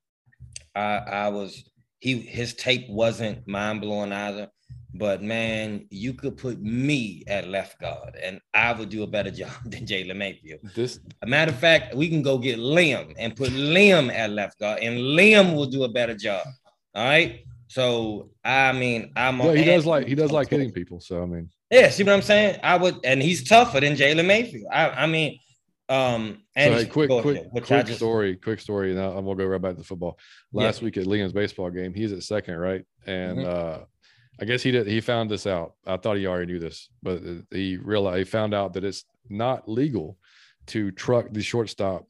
I 0.75 0.97
I 0.97 1.29
was 1.29 1.70
he 2.01 2.19
his 2.19 2.53
tape 2.55 2.89
wasn't 2.89 3.47
mind 3.47 3.79
blowing 3.79 4.11
either. 4.11 4.49
But 4.93 5.23
man, 5.23 5.85
you 5.89 6.13
could 6.13 6.35
put 6.35 6.61
me 6.61 7.23
at 7.27 7.47
left 7.47 7.79
guard, 7.79 8.17
and 8.21 8.41
I 8.53 8.73
would 8.73 8.89
do 8.89 9.03
a 9.03 9.07
better 9.07 9.31
job 9.41 9.53
than 9.63 9.85
Jalen 9.85 10.17
Mayfield. 10.17 10.59
This, 10.75 10.99
a 11.21 11.27
matter 11.27 11.51
of 11.51 11.57
fact, 11.57 11.95
we 11.95 12.09
can 12.09 12.21
go 12.21 12.37
get 12.37 12.59
Liam 12.59 13.13
and 13.17 13.33
put 13.35 13.51
Liam 13.51 14.13
at 14.13 14.31
left 14.31 14.59
guard, 14.59 14.79
and 14.81 14.97
Liam 14.97 15.55
will 15.55 15.67
do 15.67 15.85
a 15.85 15.89
better 15.89 16.15
job. 16.15 16.45
All 16.93 17.05
right. 17.05 17.45
So 17.67 18.31
I 18.43 18.73
mean, 18.73 19.13
I'm. 19.15 19.39
Yeah, 19.39 19.53
he 19.53 19.63
does 19.63 19.85
like 19.85 20.07
he 20.07 20.15
does 20.15 20.31
like 20.31 20.49
hitting 20.49 20.71
people. 20.71 20.99
So 20.99 21.23
I 21.23 21.25
mean, 21.25 21.49
yeah. 21.69 21.89
See 21.89 22.03
what 22.03 22.13
I'm 22.13 22.21
saying? 22.21 22.59
I 22.63 22.75
would, 22.75 22.97
and 23.05 23.21
he's 23.21 23.47
tougher 23.47 23.79
than 23.79 23.95
Jalen 23.95 24.25
Mayfield. 24.25 24.67
I, 24.73 24.89
I 24.89 25.05
mean, 25.05 25.39
um, 25.91 26.41
and 26.55 26.73
so, 26.73 26.79
hey, 26.79 26.85
quick, 26.85 27.09
quick, 27.21 27.49
quick 27.51 27.65
just, 27.65 27.95
story, 27.95 28.37
quick 28.37 28.61
story, 28.61 28.91
and 28.91 28.99
I'm 28.99 29.25
gonna 29.25 29.35
go 29.35 29.45
right 29.45 29.61
back 29.61 29.75
to 29.75 29.83
football. 29.83 30.17
Last 30.53 30.79
yeah. 30.79 30.85
week 30.85 30.97
at 30.97 31.05
Liam's 31.05 31.33
baseball 31.33 31.69
game, 31.69 31.93
he's 31.93 32.13
at 32.13 32.23
second, 32.23 32.55
right? 32.57 32.85
And 33.05 33.39
mm-hmm. 33.39 33.81
uh, 33.81 33.85
I 34.39 34.45
guess 34.45 34.63
he 34.63 34.71
did. 34.71 34.87
He 34.87 35.01
found 35.01 35.29
this 35.29 35.45
out. 35.45 35.73
I 35.85 35.97
thought 35.97 36.15
he 36.15 36.27
already 36.27 36.53
knew 36.53 36.59
this, 36.59 36.87
but 37.03 37.21
he 37.51 37.75
realized 37.75 38.19
he 38.19 38.23
found 38.23 38.53
out 38.53 38.71
that 38.73 38.85
it's 38.85 39.03
not 39.29 39.67
legal 39.67 40.17
to 40.67 40.91
truck 40.91 41.27
the 41.31 41.41
shortstop 41.41 42.07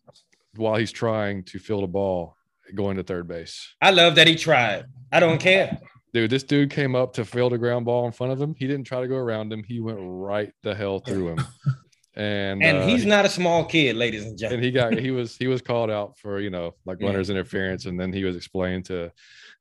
while 0.55 0.75
he's 0.75 0.91
trying 0.91 1.43
to 1.45 1.57
field 1.57 1.83
a 1.83 1.87
ball 1.87 2.37
going 2.75 2.97
to 2.97 3.03
third 3.03 3.27
base. 3.27 3.67
I 3.81 3.89
love 3.89 4.13
that 4.13 4.27
he 4.27 4.35
tried. 4.35 4.85
I 5.11 5.19
don't 5.19 5.39
care. 5.39 5.79
Dude, 6.13 6.29
this 6.29 6.43
dude 6.43 6.69
came 6.69 6.95
up 6.95 7.13
to 7.13 7.25
field 7.25 7.53
a 7.53 7.57
ground 7.57 7.85
ball 7.85 8.05
in 8.05 8.11
front 8.11 8.31
of 8.31 8.39
him. 8.39 8.53
He 8.59 8.67
didn't 8.67 8.83
try 8.83 9.01
to 9.01 9.07
go 9.07 9.15
around 9.15 9.51
him. 9.51 9.63
He 9.63 9.79
went 9.79 9.97
right 9.99 10.51
the 10.61 10.75
hell 10.75 10.99
through 10.99 11.29
him. 11.29 11.45
and 12.15 12.61
and 12.61 12.77
uh, 12.79 12.87
he's 12.87 13.05
not 13.05 13.25
a 13.25 13.29
small 13.29 13.65
kid, 13.65 13.95
ladies 13.95 14.25
and 14.25 14.37
gentlemen. 14.37 14.59
And 14.59 14.65
he 14.65 14.71
got 14.71 14.97
he 14.97 15.11
was 15.11 15.37
he 15.37 15.47
was 15.47 15.61
called 15.61 15.89
out 15.89 16.17
for 16.17 16.39
you 16.39 16.49
know 16.49 16.73
like 16.85 16.99
yeah. 16.99 17.07
runners 17.07 17.29
interference, 17.29 17.85
and 17.85 17.99
then 17.99 18.11
he 18.11 18.23
was 18.23 18.35
explained 18.35 18.85
to 18.85 19.11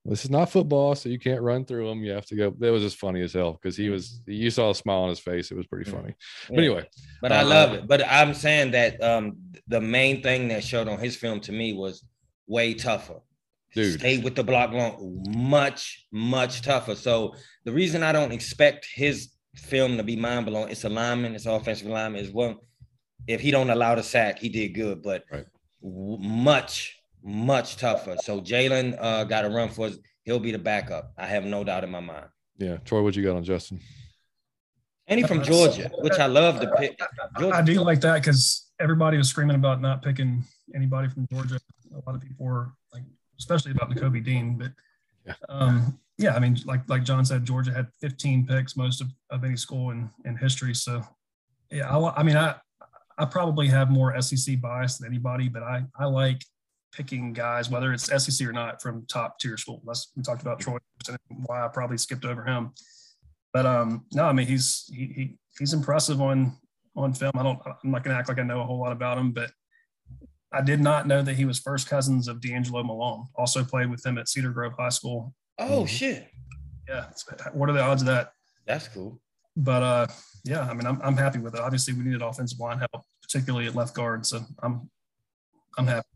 this 0.04 0.24
is 0.24 0.30
not 0.30 0.50
football, 0.50 0.94
so 0.94 1.08
you 1.08 1.18
can't 1.18 1.42
run 1.42 1.64
through 1.64 1.88
them. 1.88 2.02
You 2.02 2.12
have 2.12 2.26
to 2.26 2.34
go. 2.34 2.54
It 2.60 2.70
was 2.70 2.82
just 2.82 2.96
funny 2.96 3.22
as 3.22 3.34
hell 3.34 3.52
because 3.52 3.76
he 3.76 3.90
was 3.90 4.22
you 4.26 4.50
saw 4.50 4.70
a 4.70 4.74
smile 4.74 5.00
on 5.00 5.10
his 5.10 5.20
face. 5.20 5.50
It 5.50 5.56
was 5.56 5.66
pretty 5.66 5.90
funny. 5.90 6.08
Yeah. 6.08 6.48
But 6.48 6.58
anyway, 6.58 6.88
but 7.20 7.32
uh, 7.32 7.36
I 7.36 7.42
love 7.42 7.72
it. 7.74 7.86
But 7.86 8.06
I'm 8.08 8.34
saying 8.34 8.72
that 8.72 9.02
um 9.02 9.36
the 9.68 9.80
main 9.80 10.22
thing 10.22 10.48
that 10.48 10.64
showed 10.64 10.88
on 10.88 10.98
his 10.98 11.16
film 11.16 11.40
to 11.40 11.52
me 11.52 11.74
was 11.74 12.04
way 12.46 12.74
tougher. 12.74 13.20
Dude. 13.74 14.00
Stay 14.00 14.18
with 14.18 14.34
the 14.34 14.42
block 14.42 14.72
long, 14.72 15.24
much, 15.28 16.06
much 16.10 16.62
tougher. 16.62 16.96
So 16.96 17.36
the 17.64 17.72
reason 17.72 18.02
I 18.02 18.10
don't 18.10 18.32
expect 18.32 18.88
his 18.92 19.28
film 19.56 19.96
to 19.96 20.02
be 20.02 20.16
mind 20.16 20.46
blowing. 20.46 20.70
It's 20.70 20.84
a 20.84 20.88
lineman, 20.88 21.34
it's 21.34 21.46
offensive 21.46 21.88
lineman 21.88 22.20
as 22.20 22.30
well. 22.30 22.60
If 23.26 23.40
he 23.40 23.50
don't 23.50 23.70
allow 23.70 23.94
the 23.94 24.02
sack, 24.02 24.38
he 24.38 24.48
did 24.48 24.74
good. 24.74 25.02
But 25.02 25.24
right. 25.30 25.46
much, 25.82 27.00
much 27.22 27.76
tougher. 27.76 28.16
So 28.22 28.40
Jalen 28.40 28.96
uh, 28.98 29.24
got 29.24 29.44
a 29.44 29.50
run 29.50 29.68
for 29.68 29.86
us. 29.86 29.96
He'll 30.24 30.38
be 30.38 30.52
the 30.52 30.58
backup. 30.58 31.12
I 31.16 31.26
have 31.26 31.44
no 31.44 31.64
doubt 31.64 31.84
in 31.84 31.90
my 31.90 32.00
mind. 32.00 32.26
Yeah, 32.58 32.76
Troy, 32.78 33.02
what 33.02 33.16
you 33.16 33.22
got 33.22 33.36
on 33.36 33.44
Justin? 33.44 33.80
And 35.06 35.18
he 35.18 35.26
from 35.26 35.42
Georgia, 35.42 35.90
which 35.98 36.18
I 36.18 36.26
love 36.26 36.60
to 36.60 36.70
pick. 36.78 36.98
Georgia. 37.38 37.56
I 37.56 37.62
do 37.62 37.80
like 37.80 38.00
that 38.02 38.22
because 38.22 38.70
everybody 38.78 39.16
was 39.16 39.28
screaming 39.28 39.56
about 39.56 39.80
not 39.80 40.02
picking 40.02 40.44
anybody 40.74 41.08
from 41.08 41.26
Georgia. 41.32 41.58
A 41.92 42.08
lot 42.08 42.14
of 42.14 42.20
people 42.20 42.46
were 42.46 42.72
like, 42.92 43.02
especially 43.38 43.72
about 43.72 43.90
Nakobe 43.90 44.22
Dean. 44.22 44.56
But 44.56 44.72
yeah. 45.26 45.34
Um, 45.48 45.98
yeah, 46.20 46.34
I 46.34 46.38
mean, 46.38 46.58
like 46.66 46.86
like 46.86 47.02
John 47.02 47.24
said, 47.24 47.46
Georgia 47.46 47.72
had 47.72 47.88
15 48.02 48.46
picks, 48.46 48.76
most 48.76 49.00
of, 49.00 49.08
of 49.30 49.42
any 49.42 49.56
school 49.56 49.90
in 49.90 50.10
in 50.26 50.36
history. 50.36 50.74
So 50.74 51.02
yeah, 51.70 51.88
I, 51.88 52.20
I 52.20 52.22
mean, 52.22 52.36
I 52.36 52.56
I 53.16 53.24
probably 53.24 53.68
have 53.68 53.90
more 53.90 54.20
SEC 54.20 54.60
bias 54.60 54.98
than 54.98 55.08
anybody, 55.08 55.48
but 55.48 55.62
I 55.62 55.84
I 55.98 56.04
like 56.04 56.44
picking 56.92 57.32
guys, 57.32 57.70
whether 57.70 57.90
it's 57.94 58.04
SEC 58.04 58.46
or 58.46 58.52
not, 58.52 58.82
from 58.82 59.06
top 59.06 59.38
tier 59.38 59.56
school. 59.56 59.80
That's 59.86 60.12
we 60.14 60.22
talked 60.22 60.42
about 60.42 60.60
Troy 60.60 60.76
and 61.08 61.18
why 61.46 61.64
I 61.64 61.68
probably 61.68 61.96
skipped 61.96 62.26
over 62.26 62.44
him. 62.44 62.72
But 63.54 63.64
um, 63.64 64.04
no, 64.12 64.24
I 64.24 64.34
mean 64.34 64.46
he's 64.46 64.90
he, 64.92 65.06
he 65.06 65.38
he's 65.58 65.72
impressive 65.72 66.20
on 66.20 66.52
on 66.96 67.14
film. 67.14 67.32
I 67.34 67.42
don't 67.42 67.58
I'm 67.64 67.90
not 67.90 68.04
gonna 68.04 68.18
act 68.18 68.28
like 68.28 68.38
I 68.38 68.42
know 68.42 68.60
a 68.60 68.64
whole 68.64 68.78
lot 68.78 68.92
about 68.92 69.16
him, 69.16 69.32
but 69.32 69.52
I 70.52 70.60
did 70.60 70.80
not 70.80 71.06
know 71.06 71.22
that 71.22 71.36
he 71.36 71.46
was 71.46 71.58
first 71.58 71.88
cousins 71.88 72.28
of 72.28 72.40
DeAngelo 72.40 72.84
Malone. 72.84 73.24
Also 73.36 73.64
played 73.64 73.88
with 73.88 74.04
him 74.04 74.18
at 74.18 74.28
Cedar 74.28 74.50
Grove 74.50 74.74
High 74.78 74.90
School. 74.90 75.32
Oh 75.60 75.82
mm-hmm. 75.82 75.86
shit! 75.86 76.28
Yeah, 76.88 77.06
what 77.52 77.68
are 77.68 77.72
the 77.72 77.82
odds 77.82 78.02
of 78.02 78.06
that? 78.06 78.32
That's 78.66 78.88
cool. 78.88 79.20
But 79.56 79.82
uh, 79.82 80.06
yeah, 80.44 80.62
I 80.62 80.74
mean, 80.74 80.86
I'm, 80.86 81.00
I'm 81.02 81.16
happy 81.16 81.38
with 81.38 81.54
it. 81.54 81.60
Obviously, 81.60 81.94
we 81.94 82.02
needed 82.02 82.22
offensive 82.22 82.58
line 82.58 82.78
help, 82.78 83.04
particularly 83.22 83.66
at 83.66 83.74
left 83.74 83.94
guard. 83.94 84.26
So 84.26 84.40
I'm 84.62 84.88
I'm 85.76 85.86
happy. 85.86 86.06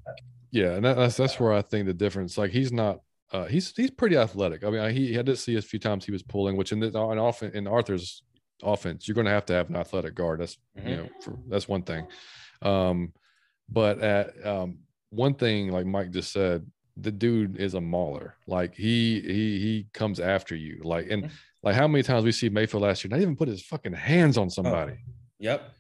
Yeah, 0.51 0.73
and 0.73 0.85
that's 0.85 1.16
that's 1.16 1.39
where 1.39 1.53
I 1.53 1.62
think 1.62 1.87
the 1.87 1.95
difference. 1.95 2.39
Like 2.39 2.51
he's 2.51 2.73
not. 2.73 3.01
Uh, 3.33 3.47
he's 3.47 3.75
he's 3.77 3.91
pretty 3.91 4.16
athletic. 4.16 4.62
I 4.62 4.71
mean, 4.71 4.81
I, 4.81 4.93
he, 4.93 5.09
he 5.09 5.15
had 5.15 5.27
to 5.27 5.37
see 5.37 5.57
a 5.57 5.62
few 5.62 5.81
times 5.81 6.05
he 6.05 6.12
was 6.12 6.23
pulling, 6.23 6.57
which 6.57 6.71
in 6.71 6.79
the 6.79 6.87
in, 6.87 6.97
often, 6.97 7.51
in 7.53 7.66
Arthur's 7.66 8.23
offense, 8.62 9.09
you're 9.09 9.16
going 9.16 9.27
to 9.27 9.33
have 9.33 9.47
to 9.47 9.53
have 9.53 9.69
an 9.69 9.77
athletic 9.77 10.15
guard. 10.15 10.41
That's 10.41 10.57
mm-hmm. 10.79 10.89
you 10.89 10.97
know 10.97 11.09
for, 11.21 11.37
that's 11.49 11.66
one 11.66 11.83
thing. 11.83 12.07
Um, 12.62 13.12
but 13.69 14.01
at 14.01 14.47
um, 14.47 14.79
one 15.11 15.35
thing, 15.35 15.71
like 15.71 15.87
Mike 15.87 16.11
just 16.11 16.33
said, 16.33 16.65
the 16.97 17.11
dude 17.11 17.57
is 17.57 17.75
a 17.75 17.81
mauler. 17.81 18.37
Like 18.47 18.75
he 18.75 19.21
he 19.21 19.59
he 19.59 19.87
comes 19.93 20.21
after 20.21 20.55
you. 20.55 20.81
Like 20.83 21.09
and 21.11 21.25
mm-hmm. 21.25 21.35
like 21.62 21.75
how 21.75 21.89
many 21.89 22.03
times 22.03 22.25
we 22.25 22.33
see 22.33 22.49
Mayfield 22.49 22.83
last 22.83 23.05
year, 23.05 23.11
not 23.11 23.21
even 23.21 23.37
put 23.37 23.49
his 23.49 23.62
fucking 23.62 23.93
hands 23.93 24.39
on 24.39 24.51
somebody. 24.51 24.93
Oh, 24.93 25.12
yep. 25.39 25.71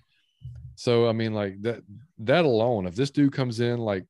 So 0.76 1.08
I 1.08 1.12
mean, 1.12 1.34
like 1.34 1.62
that 1.62 1.82
that 2.18 2.44
alone, 2.44 2.86
if 2.86 2.96
this 2.96 3.10
dude 3.10 3.32
comes 3.32 3.60
in 3.60 3.78
like 3.78 4.04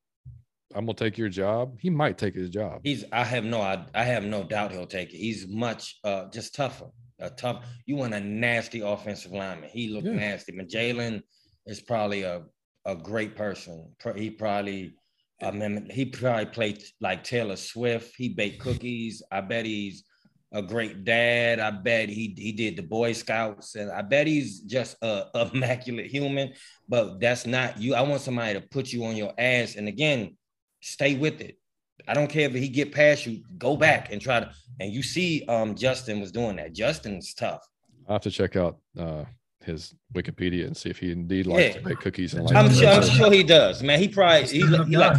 I'm 0.74 0.86
gonna 0.86 0.94
take 0.94 1.18
your 1.18 1.28
job, 1.28 1.78
he 1.78 1.90
might 1.90 2.18
take 2.18 2.34
his 2.34 2.50
job. 2.50 2.80
He's 2.84 3.04
I 3.12 3.24
have 3.24 3.44
no 3.44 3.60
I, 3.60 3.84
I 3.94 4.04
have 4.04 4.24
no 4.24 4.42
doubt 4.42 4.72
he'll 4.72 4.86
take 4.86 5.12
it. 5.12 5.18
He's 5.18 5.46
much 5.46 5.98
uh 6.04 6.28
just 6.30 6.54
tougher. 6.54 6.90
A 7.20 7.30
tough 7.30 7.64
you 7.86 7.96
want 7.96 8.14
a 8.14 8.20
nasty 8.20 8.80
offensive 8.80 9.32
lineman. 9.32 9.68
He 9.70 9.88
looked 9.88 10.06
yeah. 10.06 10.14
nasty. 10.14 10.52
But 10.56 10.68
Jalen 10.68 11.22
is 11.66 11.80
probably 11.80 12.22
a 12.22 12.42
a 12.86 12.96
great 12.96 13.36
person. 13.36 13.94
He 14.16 14.30
probably 14.30 14.94
I 15.42 15.50
mean, 15.50 15.88
he 15.90 16.06
probably 16.06 16.46
played 16.46 16.82
like 17.00 17.24
Taylor 17.24 17.56
Swift. 17.56 18.14
He 18.16 18.28
baked 18.28 18.60
cookies. 18.60 19.22
I 19.30 19.40
bet 19.40 19.66
he's 19.66 20.04
a 20.52 20.62
great 20.62 21.04
dad. 21.04 21.58
I 21.58 21.70
bet 21.70 22.08
he 22.08 22.34
he 22.38 22.52
did 22.52 22.76
the 22.76 22.82
Boy 22.82 23.12
Scouts, 23.12 23.74
and 23.74 23.90
I 23.90 24.02
bet 24.02 24.26
he's 24.26 24.60
just 24.60 24.96
a, 25.02 25.26
a 25.34 25.50
immaculate 25.54 26.06
human. 26.06 26.52
But 26.88 27.20
that's 27.20 27.46
not 27.46 27.78
you. 27.78 27.94
I 27.94 28.02
want 28.02 28.20
somebody 28.20 28.54
to 28.54 28.60
put 28.60 28.92
you 28.92 29.04
on 29.04 29.16
your 29.16 29.32
ass, 29.36 29.74
and 29.74 29.88
again, 29.88 30.36
stay 30.80 31.16
with 31.16 31.40
it. 31.40 31.58
I 32.06 32.14
don't 32.14 32.28
care 32.28 32.48
if 32.48 32.54
he 32.54 32.68
get 32.68 32.92
past 32.92 33.26
you. 33.26 33.42
Go 33.58 33.76
back 33.76 34.12
and 34.12 34.20
try 34.20 34.40
to. 34.40 34.50
And 34.80 34.92
you 34.92 35.02
see, 35.02 35.44
um, 35.46 35.74
Justin 35.74 36.20
was 36.20 36.32
doing 36.32 36.56
that. 36.56 36.72
Justin's 36.72 37.34
tough. 37.34 37.66
I 38.08 38.12
have 38.12 38.22
to 38.22 38.30
check 38.30 38.56
out 38.56 38.78
uh, 38.98 39.24
his 39.64 39.94
Wikipedia 40.14 40.66
and 40.66 40.76
see 40.76 40.90
if 40.90 40.98
he 40.98 41.12
indeed 41.12 41.46
likes 41.46 41.74
yeah. 41.74 41.80
to 41.80 41.88
bake 41.88 42.00
cookies. 42.00 42.34
And 42.34 42.44
like 42.44 42.56
I'm 42.56 42.72
sure, 42.72 42.88
I'm 42.88 43.02
sure 43.02 43.32
he 43.32 43.42
does, 43.42 43.82
man. 43.82 43.98
He 43.98 44.08
probably 44.08 44.46
he, 44.46 44.60
he 44.60 44.96
like, 44.96 45.16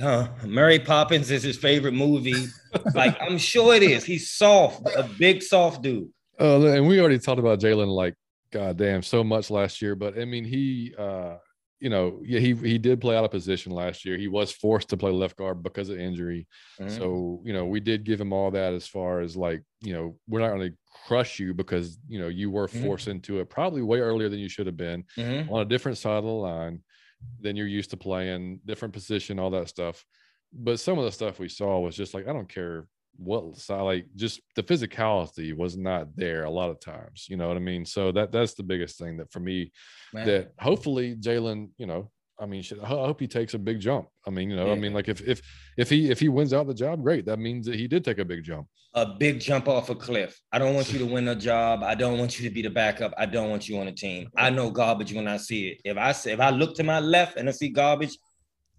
huh? 0.00 0.28
Mary 0.44 0.78
Poppins 0.78 1.30
is 1.30 1.42
his 1.42 1.56
favorite 1.56 1.94
movie. 1.94 2.46
like 2.94 3.16
I'm 3.20 3.38
sure 3.38 3.74
it 3.74 3.82
is. 3.82 4.04
He's 4.04 4.30
soft, 4.30 4.86
a 4.96 5.08
big 5.18 5.42
soft 5.42 5.82
dude. 5.82 6.08
Uh, 6.40 6.66
and 6.66 6.86
we 6.86 7.00
already 7.00 7.18
talked 7.18 7.38
about 7.38 7.60
Jalen 7.60 7.88
like 7.88 8.14
God 8.50 8.76
damn 8.76 9.02
so 9.02 9.22
much 9.22 9.50
last 9.50 9.80
year, 9.80 9.94
but 9.94 10.18
I 10.18 10.24
mean 10.24 10.44
he 10.44 10.94
uh 10.98 11.36
you 11.84 11.90
know, 11.90 12.20
yeah, 12.24 12.40
he 12.40 12.54
he 12.54 12.78
did 12.78 12.98
play 12.98 13.14
out 13.14 13.24
of 13.24 13.30
position 13.30 13.70
last 13.70 14.06
year. 14.06 14.16
He 14.16 14.26
was 14.26 14.50
forced 14.50 14.88
to 14.88 14.96
play 14.96 15.10
left 15.10 15.36
guard 15.36 15.62
because 15.62 15.90
of 15.90 16.00
injury. 16.00 16.46
Mm-hmm. 16.80 16.96
So, 16.96 17.42
you 17.44 17.52
know, 17.52 17.66
we 17.66 17.78
did 17.78 18.04
give 18.04 18.18
him 18.18 18.32
all 18.32 18.50
that 18.52 18.72
as 18.72 18.86
far 18.86 19.20
as 19.20 19.36
like, 19.36 19.62
you 19.82 19.92
know, 19.92 20.16
we're 20.26 20.40
not 20.40 20.48
going 20.48 20.70
to 20.70 20.76
crush 21.06 21.38
you 21.38 21.52
because, 21.52 21.98
you 22.08 22.18
know, 22.18 22.28
you 22.28 22.50
were 22.50 22.68
mm-hmm. 22.68 22.84
forced 22.84 23.04
mm-hmm. 23.04 23.16
into 23.16 23.40
it 23.40 23.50
probably 23.50 23.82
way 23.82 24.00
earlier 24.00 24.28
than 24.28 24.38
you 24.38 24.48
should 24.48 24.66
have 24.66 24.76
been 24.76 25.04
mm-hmm. 25.16 25.52
on 25.52 25.60
a 25.60 25.64
different 25.64 25.98
side 25.98 26.18
of 26.18 26.24
the 26.24 26.30
line 26.30 26.80
than 27.40 27.56
you're 27.56 27.66
used 27.66 27.90
to 27.90 27.96
playing, 27.96 28.60
different 28.64 28.94
position, 28.94 29.38
all 29.38 29.50
that 29.50 29.68
stuff. 29.68 30.04
But 30.52 30.80
some 30.80 30.98
of 30.98 31.04
the 31.04 31.12
stuff 31.12 31.38
we 31.38 31.48
saw 31.48 31.80
was 31.80 31.96
just 31.96 32.14
like, 32.14 32.28
I 32.28 32.32
don't 32.32 32.48
care 32.48 32.86
what 33.16 33.56
side, 33.56 33.82
like 33.82 34.06
just 34.14 34.40
the 34.56 34.62
physicality 34.62 35.56
was 35.56 35.76
not 35.76 36.14
there 36.16 36.44
a 36.44 36.50
lot 36.50 36.70
of 36.70 36.80
times. 36.80 37.26
You 37.28 37.36
know 37.36 37.48
what 37.48 37.56
I 37.56 37.60
mean? 37.60 37.84
So 37.84 38.12
that 38.12 38.32
that's 38.32 38.54
the 38.54 38.62
biggest 38.62 38.98
thing 38.98 39.16
that 39.18 39.32
for 39.32 39.40
me 39.40 39.72
Man. 40.12 40.26
that 40.26 40.52
hopefully 40.58 41.16
Jalen, 41.16 41.70
you 41.78 41.86
know, 41.86 42.10
I 42.38 42.46
mean, 42.46 42.62
should, 42.62 42.80
I 42.80 42.88
hope 42.88 43.20
he 43.20 43.28
takes 43.28 43.54
a 43.54 43.58
big 43.58 43.80
jump. 43.80 44.08
I 44.26 44.30
mean, 44.30 44.50
you 44.50 44.56
know, 44.56 44.66
yeah. 44.66 44.72
I 44.72 44.76
mean, 44.76 44.92
like 44.92 45.08
if 45.08 45.20
if 45.20 45.40
if 45.76 45.90
he 45.90 46.10
if 46.10 46.18
he 46.18 46.28
wins 46.28 46.52
out 46.52 46.66
the 46.66 46.74
job, 46.74 47.02
great. 47.02 47.26
That 47.26 47.38
means 47.38 47.66
that 47.66 47.76
he 47.76 47.86
did 47.86 48.04
take 48.04 48.18
a 48.18 48.24
big 48.24 48.42
jump. 48.42 48.66
A 48.94 49.06
big 49.06 49.40
jump 49.40 49.66
off 49.66 49.90
a 49.90 49.94
cliff. 49.94 50.40
I 50.52 50.58
don't 50.58 50.74
want 50.74 50.92
you 50.92 51.00
to 51.00 51.06
win 51.06 51.26
a 51.28 51.34
job. 51.34 51.82
I 51.82 51.96
don't 51.96 52.18
want 52.18 52.38
you 52.38 52.48
to 52.48 52.54
be 52.54 52.62
the 52.62 52.70
backup. 52.70 53.12
I 53.18 53.26
don't 53.26 53.50
want 53.50 53.68
you 53.68 53.78
on 53.78 53.88
a 53.88 53.92
team. 53.92 54.30
I 54.36 54.50
know 54.50 54.70
garbage 54.70 55.12
when 55.12 55.26
I 55.26 55.36
see 55.36 55.68
it. 55.68 55.80
If 55.84 55.96
I 55.96 56.12
say 56.12 56.32
if 56.32 56.40
I 56.40 56.50
look 56.50 56.76
to 56.76 56.84
my 56.84 57.00
left 57.00 57.36
and 57.36 57.48
I 57.48 57.52
see 57.52 57.70
garbage, 57.70 58.16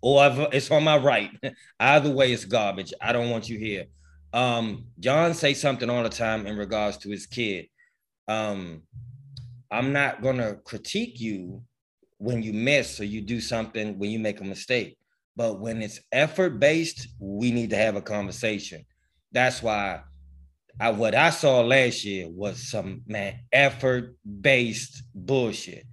or 0.02 0.26
if 0.28 0.54
it's 0.54 0.72
on 0.72 0.84
my 0.84 0.98
right, 0.98 1.32
either 1.80 2.12
way, 2.12 2.32
it's 2.32 2.46
garbage. 2.46 2.94
I 3.02 3.12
don't 3.12 3.30
want 3.30 3.50
you 3.50 3.58
here. 3.58 3.86
Um, 4.32 4.88
John 5.00 5.34
say 5.34 5.54
something 5.54 5.90
all 5.90 6.04
the 6.04 6.10
time 6.10 6.48
in 6.48 6.58
regards 6.58 6.98
to 6.98 7.10
his 7.10 7.26
kid. 7.26 7.68
Um, 8.28 8.84
I'm 9.72 9.92
not 9.92 10.22
gonna 10.22 10.56
critique 10.64 11.20
you 11.20 11.62
when 12.18 12.42
you 12.42 12.54
miss 12.54 13.00
or 13.00 13.06
you 13.06 13.22
do 13.22 13.42
something 13.42 14.00
when 14.00 14.10
you 14.10 14.20
make 14.20 14.42
a 14.42 14.44
mistake. 14.44 14.98
But 15.36 15.60
when 15.60 15.82
it's 15.82 16.00
effort 16.12 16.60
based, 16.60 17.10
we 17.20 17.52
need 17.52 17.72
to 17.72 17.78
have 17.78 17.96
a 17.96 18.02
conversation. 18.02 18.86
That's 19.32 19.62
why 19.62 20.02
I 20.80 20.90
what 20.92 21.16
I 21.16 21.30
saw 21.30 21.62
last 21.62 22.04
year 22.04 22.28
was 22.30 22.70
some 22.70 23.02
man 23.08 23.40
effort 23.52 24.16
based 24.42 25.04
bullshit. 25.14 25.86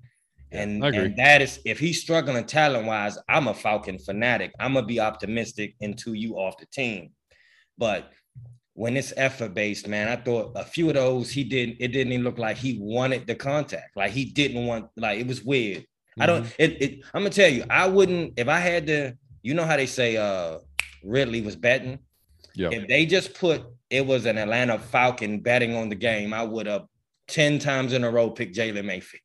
And, 0.51 0.85
and 0.85 1.17
that 1.17 1.41
is 1.41 1.61
if 1.65 1.79
he's 1.79 2.03
struggling 2.03 2.45
talent 2.45 2.87
wise, 2.87 3.17
I'm 3.29 3.49
a 3.49 3.55
Falcon 3.55 3.99
fanatic. 3.99 4.53
I'm 4.61 4.75
gonna 4.75 4.87
be 4.87 5.01
optimistic 5.01 5.75
until 5.81 6.15
you 6.15 6.35
off 6.35 6.59
the 6.59 6.67
team. 6.67 7.13
But 7.79 8.11
when 8.75 8.97
it's 8.97 9.13
effort 9.17 9.55
based, 9.55 9.89
man, 9.89 10.09
I 10.09 10.17
thought 10.17 10.53
a 10.57 10.65
few 10.65 10.89
of 10.89 10.95
those 10.95 11.31
he 11.31 11.45
didn't. 11.45 11.77
It 11.81 11.89
didn't 11.89 12.13
even 12.13 12.25
look 12.25 12.39
like 12.39 12.57
he 12.57 12.79
wanted 12.81 13.27
the 13.27 13.35
contact. 13.35 13.97
Like 13.97 14.13
he 14.13 14.27
didn't 14.27 14.67
want. 14.67 14.89
Like 14.97 15.21
it 15.21 15.27
was 15.27 15.43
weird. 15.43 15.79
Mm-hmm. 15.79 16.23
I 16.23 16.27
don't. 16.27 16.43
Mm-hmm. 16.43 16.63
It, 16.63 16.83
it, 16.83 17.05
I'm 17.15 17.23
gonna 17.23 17.31
tell 17.31 17.51
you, 17.51 17.65
I 17.71 17.87
wouldn't 17.87 18.35
if 18.37 18.49
I 18.49 18.59
had 18.59 18.87
to. 18.89 19.15
You 19.43 19.55
know 19.55 19.65
how 19.65 19.77
they 19.77 19.87
say 19.87 20.17
uh 20.17 20.59
Ridley 21.03 21.41
was 21.41 21.57
betting. 21.57 21.99
Yeah. 22.55 22.71
If 22.71 22.89
they 22.89 23.07
just 23.07 23.35
put 23.35 23.63
it 23.91 24.07
was 24.07 24.27
an 24.27 24.39
Atlanta 24.39 24.79
Falcon 24.79 25.41
betting 25.41 25.77
on 25.77 25.89
the 25.89 25.95
game, 25.95 26.33
I 26.33 26.43
would 26.43 26.67
have 26.67 26.87
ten 27.29 27.59
times 27.59 27.93
in 27.93 28.05
a 28.05 28.11
row 28.11 28.31
picked 28.31 28.57
Jalen 28.57 28.85
Mayfield. 28.85 29.23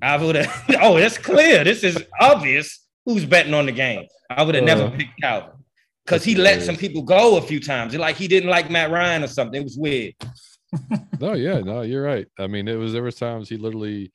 I 0.00 0.16
would 0.22 0.34
have. 0.36 0.64
oh, 0.80 0.98
that's 0.98 1.18
clear. 1.18 1.64
This 1.64 1.84
is 1.84 2.02
obvious. 2.20 2.86
Who's 3.04 3.24
betting 3.24 3.54
on 3.54 3.66
the 3.66 3.72
game? 3.72 4.06
I 4.30 4.42
would 4.42 4.54
have 4.54 4.64
uh, 4.64 4.66
never 4.66 4.90
picked 4.90 5.20
Calvin 5.20 5.50
because 6.04 6.24
he 6.24 6.34
let 6.34 6.62
some 6.62 6.76
people 6.76 7.02
go 7.02 7.36
a 7.36 7.42
few 7.42 7.60
times. 7.60 7.94
Like 7.94 8.16
he 8.16 8.28
didn't 8.28 8.50
like 8.50 8.70
Matt 8.70 8.90
Ryan 8.90 9.24
or 9.24 9.28
something. 9.28 9.60
It 9.60 9.64
was 9.64 9.78
weird. 9.78 10.14
no, 11.20 11.34
yeah, 11.34 11.60
no, 11.60 11.82
you're 11.82 12.02
right. 12.02 12.26
I 12.38 12.46
mean, 12.46 12.68
it 12.68 12.76
was 12.76 12.92
there 12.92 13.02
was 13.02 13.16
times 13.16 13.48
he 13.48 13.56
literally. 13.56 14.12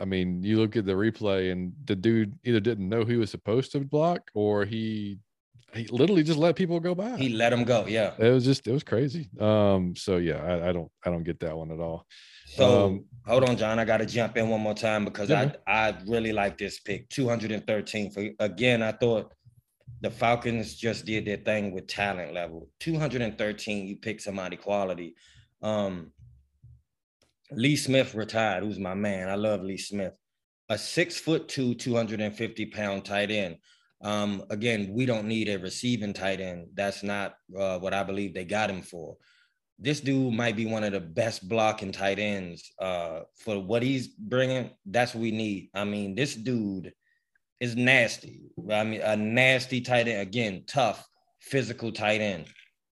I 0.00 0.04
mean, 0.04 0.42
you 0.42 0.58
look 0.58 0.76
at 0.76 0.86
the 0.86 0.92
replay, 0.92 1.52
and 1.52 1.72
the 1.84 1.94
dude 1.94 2.36
either 2.42 2.58
didn't 2.58 2.88
know 2.88 3.04
he 3.04 3.16
was 3.16 3.30
supposed 3.30 3.70
to 3.72 3.80
block, 3.80 4.28
or 4.34 4.64
he 4.64 5.18
he 5.74 5.86
literally 5.88 6.22
just 6.22 6.38
let 6.38 6.56
people 6.56 6.80
go 6.80 6.94
by. 6.94 7.16
He 7.16 7.28
let 7.28 7.50
them 7.50 7.64
go. 7.64 7.86
Yeah, 7.86 8.14
it 8.18 8.30
was 8.30 8.44
just 8.44 8.66
it 8.66 8.72
was 8.72 8.84
crazy. 8.84 9.28
Um, 9.40 9.94
so 9.96 10.16
yeah, 10.16 10.42
I, 10.42 10.68
I 10.68 10.72
don't 10.72 10.90
I 11.04 11.10
don't 11.10 11.24
get 11.24 11.40
that 11.40 11.56
one 11.56 11.70
at 11.70 11.80
all. 11.80 12.06
So 12.46 12.86
um, 12.86 13.04
hold 13.26 13.48
on, 13.48 13.56
John. 13.56 13.78
I 13.78 13.84
got 13.84 13.98
to 13.98 14.06
jump 14.06 14.36
in 14.36 14.48
one 14.48 14.60
more 14.60 14.74
time 14.74 15.04
because 15.04 15.30
yeah. 15.30 15.52
I 15.66 15.88
I 15.88 15.96
really 16.06 16.32
like 16.32 16.58
this 16.58 16.80
pick, 16.80 17.08
213. 17.10 18.10
For 18.10 18.28
again, 18.38 18.82
I 18.82 18.92
thought 18.92 19.34
the 20.00 20.10
Falcons 20.10 20.74
just 20.74 21.06
did 21.06 21.24
their 21.24 21.38
thing 21.38 21.72
with 21.72 21.86
talent 21.86 22.34
level. 22.34 22.68
213, 22.80 23.86
you 23.86 23.96
pick 23.96 24.20
somebody 24.20 24.56
quality. 24.56 25.14
Um, 25.62 26.12
Lee 27.50 27.76
Smith 27.76 28.14
retired, 28.14 28.64
who's 28.64 28.78
my 28.78 28.94
man. 28.94 29.28
I 29.28 29.34
love 29.34 29.62
Lee 29.62 29.78
Smith. 29.78 30.12
a 30.68 30.78
six 30.78 31.18
foot 31.18 31.48
two, 31.48 31.74
250 31.74 32.66
pound 32.66 33.04
tight 33.04 33.30
end. 33.30 33.56
Um, 34.04 34.44
again, 34.50 34.90
we 34.92 35.06
don't 35.06 35.26
need 35.26 35.48
a 35.48 35.58
receiving 35.58 36.12
tight 36.12 36.40
end. 36.40 36.68
That's 36.74 37.02
not 37.02 37.36
uh, 37.58 37.78
what 37.78 37.94
I 37.94 38.02
believe 38.04 38.34
they 38.34 38.44
got 38.44 38.68
him 38.68 38.82
for. 38.82 39.16
This 39.78 40.00
dude 40.00 40.34
might 40.34 40.56
be 40.56 40.66
one 40.66 40.84
of 40.84 40.92
the 40.92 41.00
best 41.00 41.48
blocking 41.48 41.90
tight 41.90 42.18
ends 42.18 42.70
uh, 42.78 43.20
for 43.38 43.58
what 43.58 43.82
he's 43.82 44.08
bringing. 44.08 44.70
That's 44.84 45.14
what 45.14 45.22
we 45.22 45.30
need. 45.30 45.70
I 45.74 45.84
mean, 45.84 46.14
this 46.14 46.34
dude 46.34 46.92
is 47.60 47.74
nasty. 47.74 48.42
I 48.70 48.84
mean, 48.84 49.00
a 49.00 49.16
nasty 49.16 49.80
tight 49.80 50.06
end. 50.06 50.20
Again, 50.20 50.64
tough, 50.66 51.08
physical 51.40 51.90
tight 51.90 52.20
end. 52.20 52.44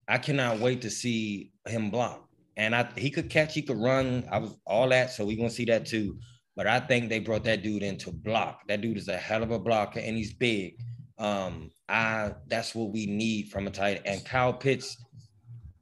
I 0.08 0.18
cannot 0.18 0.60
wait 0.60 0.80
to 0.82 0.90
see 0.90 1.52
him 1.66 1.90
block. 1.90 2.24
And 2.56 2.74
I 2.74 2.88
he 2.96 3.10
could 3.10 3.30
catch, 3.30 3.54
he 3.54 3.62
could 3.62 3.80
run. 3.80 4.24
I 4.30 4.38
was 4.38 4.56
all 4.64 4.88
that. 4.90 5.10
So 5.10 5.24
we're 5.24 5.36
gonna 5.36 5.50
see 5.50 5.64
that 5.66 5.86
too. 5.86 6.18
But 6.56 6.66
I 6.66 6.80
think 6.80 7.08
they 7.08 7.18
brought 7.18 7.44
that 7.44 7.62
dude 7.62 7.82
in 7.82 7.96
to 7.98 8.12
block. 8.12 8.60
That 8.68 8.80
dude 8.80 8.96
is 8.96 9.08
a 9.08 9.16
hell 9.16 9.42
of 9.42 9.50
a 9.50 9.58
blocker 9.58 10.00
and 10.00 10.16
he's 10.16 10.34
big. 10.34 10.76
Um, 11.20 11.70
I 11.88 12.32
that's 12.48 12.74
what 12.74 12.92
we 12.92 13.06
need 13.06 13.50
from 13.50 13.66
a 13.66 13.70
tight 13.70 14.02
end. 14.04 14.06
And 14.06 14.24
Kyle 14.24 14.54
Pitts 14.54 14.96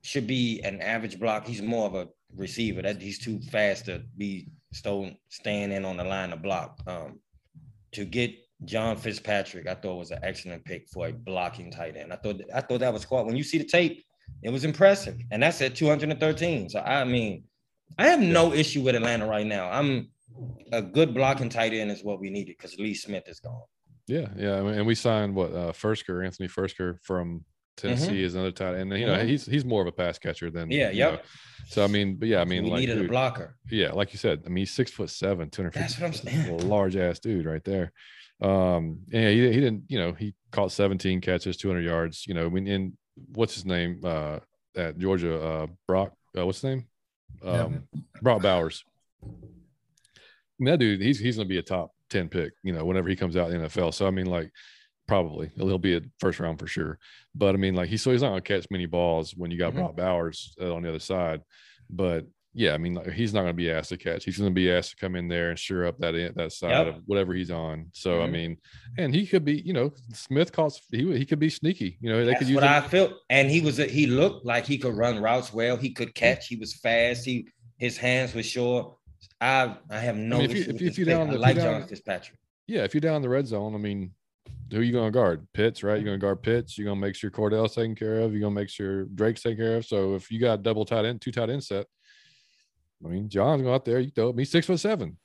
should 0.03 0.27
be 0.27 0.61
an 0.63 0.81
average 0.83 1.19
block. 1.19 1.47
He's 1.47 1.63
more 1.63 1.87
of 1.87 1.95
a 1.95 2.09
receiver. 2.37 2.83
That 2.83 3.01
he's 3.01 3.19
too 3.19 3.41
fast 3.51 3.87
to 3.87 4.03
be 4.17 4.49
stolen, 4.73 5.17
staying 5.29 5.73
in 5.73 5.85
on 5.85 5.97
the 5.97 6.05
line 6.05 6.31
to 6.31 6.37
block. 6.37 6.81
Um, 6.87 7.21
to 7.93 8.05
get 8.05 8.35
John 8.65 8.97
FitzPatrick, 8.97 9.69
I 9.69 9.75
thought 9.75 9.97
was 9.97 10.11
an 10.11 10.19
excellent 10.23 10.65
pick 10.65 10.89
for 10.89 11.07
a 11.07 11.13
blocking 11.13 11.71
tight 11.71 11.97
end. 11.97 12.13
I 12.13 12.17
thought 12.17 12.41
I 12.53 12.61
thought 12.61 12.81
that 12.81 12.93
was 12.93 13.05
quite 13.05 13.25
when 13.25 13.37
you 13.37 13.45
see 13.45 13.59
the 13.59 13.65
tape, 13.65 14.05
it 14.43 14.51
was 14.51 14.65
impressive. 14.65 15.17
And 15.31 15.43
that's 15.43 15.63
at 15.63 15.77
213. 15.77 16.71
So 16.71 16.81
I 16.81 17.05
mean, 17.05 17.45
I 17.97 18.09
have 18.09 18.21
no 18.21 18.53
issue 18.53 18.83
with 18.83 18.97
Atlanta 18.97 19.27
right 19.27 19.47
now. 19.47 19.71
I'm 19.71 20.11
a 20.73 20.83
good 20.83 21.15
blocking 21.15 21.49
tight 21.49 21.73
end 21.73 21.93
is 21.93 22.03
what 22.03 22.21
we 22.21 22.29
needed 22.29 22.57
because 22.57 22.77
Lee 22.77 22.95
Smith 22.95 23.29
is 23.29 23.41
gone. 23.41 23.63
Yeah, 24.09 24.29
yeah, 24.37 24.57
and 24.57 24.87
we 24.87 24.95
signed 24.95 25.35
what 25.35 25.53
uh 25.53 25.73
Firkser, 25.73 26.25
Anthony 26.25 26.49
Firkser 26.49 26.99
from 27.03 27.45
Tennessee 27.79 28.07
mm-hmm. 28.07 28.17
is 28.17 28.35
another 28.35 28.51
tight 28.51 28.75
end. 28.75 28.93
And, 28.93 29.01
you 29.01 29.07
know, 29.07 29.15
mm-hmm. 29.15 29.29
he's 29.29 29.47
he's 29.47 29.65
more 29.65 29.81
of 29.81 29.87
a 29.87 29.93
pass 29.93 30.19
catcher 30.19 30.51
than 30.51 30.71
yeah, 30.71 30.91
yeah. 30.91 31.19
So 31.69 31.85
I 31.85 31.87
mean, 31.87 32.17
but 32.17 32.29
yeah, 32.29 32.41
I 32.41 32.45
mean, 32.45 32.65
we 32.65 32.71
like 32.71 32.81
needed 32.81 32.97
dude, 32.97 33.07
a 33.07 33.09
blocker. 33.09 33.57
Yeah, 33.71 33.93
like 33.93 34.13
you 34.13 34.19
said, 34.19 34.43
I 34.45 34.49
mean, 34.49 34.63
he's 34.63 34.73
six 34.73 34.91
foot 34.91 35.11
seven, 35.11 35.51
250. 35.51 35.79
That's 35.79 36.01
what 36.01 36.07
I'm 36.07 36.47
saying. 36.47 36.69
large 36.69 36.97
ass 36.97 37.19
dude 37.21 37.47
right 37.47 37.65
there. 37.65 37.93
Um, 38.41 39.01
yeah, 39.09 39.31
he, 39.31 39.41
he 39.53 39.61
didn't, 39.61 39.85
you 39.89 39.99
know, 39.99 40.13
he 40.13 40.35
caught 40.53 40.73
17 40.73 41.21
catches, 41.21 41.57
200 41.57 41.81
yards. 41.81 42.27
You 42.27 42.35
know, 42.35 42.47
I 42.47 42.49
mean, 42.49 42.67
in 42.67 42.97
what's 43.35 43.55
his 43.55 43.65
name 43.65 44.01
uh, 44.05 44.39
at 44.77 44.99
Georgia? 44.99 45.41
Uh, 45.41 45.67
Brock, 45.87 46.13
uh, 46.37 46.47
what's 46.47 46.59
his 46.61 46.65
name? 46.65 46.87
Um, 47.43 47.87
yeah. 47.93 48.01
Brock 48.23 48.43
Bowers. 48.43 48.85
that 50.61 50.79
dude, 50.79 51.01
he's 51.01 51.19
he's 51.19 51.37
gonna 51.37 51.49
be 51.49 51.59
a 51.59 51.63
top 51.63 51.93
10 52.11 52.29
pick, 52.29 52.53
you 52.63 52.73
know, 52.73 52.85
whenever 52.85 53.09
he 53.09 53.17
comes 53.17 53.37
out 53.37 53.51
in 53.51 53.61
the 53.61 53.69
NFL. 53.69 53.95
So 53.95 54.07
I 54.07 54.11
mean, 54.11 54.27
like, 54.27 54.51
probably 55.07 55.51
he'll 55.57 55.79
be 55.79 55.97
a 55.97 56.03
first 56.21 56.39
round 56.41 56.59
for 56.59 56.67
sure. 56.67 56.99
But 57.35 57.55
I 57.55 57.59
mean, 57.59 57.75
like, 57.75 57.89
he's 57.89 58.03
so 58.03 58.11
he's 58.11 58.23
not 58.23 58.31
gonna 58.31 58.41
catch 58.41 58.67
many 58.71 58.87
balls 58.87 59.35
when 59.37 59.51
you 59.51 59.59
got 59.59 59.71
mm-hmm. 59.71 59.81
Brock 59.81 59.97
Bowers 59.97 60.55
uh, 60.61 60.75
on 60.75 60.83
the 60.83 60.89
other 60.89 60.99
side. 60.99 61.43
But 61.91 62.27
yeah, 62.59 62.75
I 62.75 62.79
mean, 62.79 62.95
like, 62.95 63.13
he's 63.13 63.33
not 63.33 63.43
going 63.43 63.53
to 63.53 63.57
be 63.57 63.71
asked 63.71 63.91
to 63.91 63.97
catch. 63.97 64.25
He's 64.25 64.39
going 64.39 64.51
to 64.51 64.55
be 64.55 64.73
asked 64.73 64.91
to 64.91 64.97
come 64.97 65.15
in 65.15 65.29
there 65.29 65.51
and 65.51 65.59
sure 65.59 65.87
up 65.87 65.99
that 65.99 66.33
that 66.35 66.53
side 66.53 66.71
yep. 66.71 66.87
of 66.89 67.03
whatever 67.07 67.33
he's 67.33 67.53
on. 67.53 67.87
So 67.93 68.15
mm-hmm. 68.15 68.25
I 68.25 68.27
mean, 68.27 68.57
and 68.97 69.15
he 69.15 69.27
could 69.27 69.45
be, 69.45 69.61
you 69.61 69.73
know, 69.73 69.93
Smith 70.13 70.51
calls 70.51 70.81
he 70.91 71.17
he 71.17 71.25
could 71.25 71.39
be 71.39 71.51
sneaky. 71.51 71.99
You 72.01 72.11
know, 72.11 72.19
they 72.19 72.33
That's 72.33 72.41
could 72.41 72.49
use 72.49 72.57
what 72.57 72.65
him. 72.65 72.73
I 72.73 72.81
feel. 72.81 73.17
And 73.31 73.49
he 73.49 73.61
was 73.61 73.79
a, 73.79 73.87
he 73.87 74.07
looked 74.07 74.45
like 74.45 74.67
he 74.67 74.77
could 74.77 74.97
run 74.97 75.21
routes 75.21 75.53
well. 75.53 75.77
He 75.77 75.91
could 75.91 76.15
catch. 76.15 76.49
He 76.49 76.57
was 76.57 76.75
fast. 76.75 77.25
He 77.25 77.49
his 77.77 77.97
hands 77.97 78.35
were 78.35 78.43
short. 78.43 78.97
I 79.41 79.77
I 79.91 79.99
have 79.99 80.17
no 80.17 80.37
I 80.37 80.41
mean, 80.41 80.51
if 80.51 80.57
you, 80.57 80.75
if, 80.75 80.83
if 80.83 80.99
you 80.99 81.05
down 81.05 81.31
the, 81.31 81.39
like 81.39 81.57
John 81.57 81.83
FitzPatrick. 81.83 82.37
Yeah, 82.67 82.83
if 82.85 82.95
you're 82.95 83.01
down 83.01 83.23
the 83.23 83.29
red 83.29 83.47
zone, 83.47 83.75
I 83.75 83.79
mean, 83.79 84.13
who 84.71 84.81
are 84.81 84.83
you 84.83 84.93
going 84.93 85.11
to 85.11 85.17
guard? 85.17 85.47
Pitts, 85.55 85.83
right? 85.83 85.95
You're 85.95 86.05
going 86.05 86.21
to 86.21 86.25
guard 86.25 86.43
Pitts. 86.43 86.77
You're 86.77 86.85
going 86.85 87.01
to 87.01 87.07
make 87.07 87.15
sure 87.15 87.31
Cordell's 87.31 87.75
taken 87.75 87.95
care 87.95 88.21
of. 88.21 88.33
You're 88.33 88.41
going 88.41 88.55
to 88.55 88.61
make 88.61 88.69
sure 88.69 89.05
Drake's 89.05 89.43
taken 89.43 89.59
care 89.59 89.77
of. 89.79 89.87
So 89.87 90.15
if 90.15 90.31
you 90.31 90.39
got 90.39 90.63
double 90.63 90.85
tight 90.85 91.07
end, 91.07 91.21
two 91.21 91.33
tight 91.33 91.49
end 91.49 91.65
set, 91.65 91.87
I 93.05 93.09
mean, 93.09 93.29
John's 93.29 93.63
go 93.63 93.73
out 93.73 93.85
there. 93.85 94.01
You 94.01 94.11
throw 94.11 94.33
me 94.33 94.45
six 94.45 94.67
foot 94.67 94.81
seven. 94.81 95.17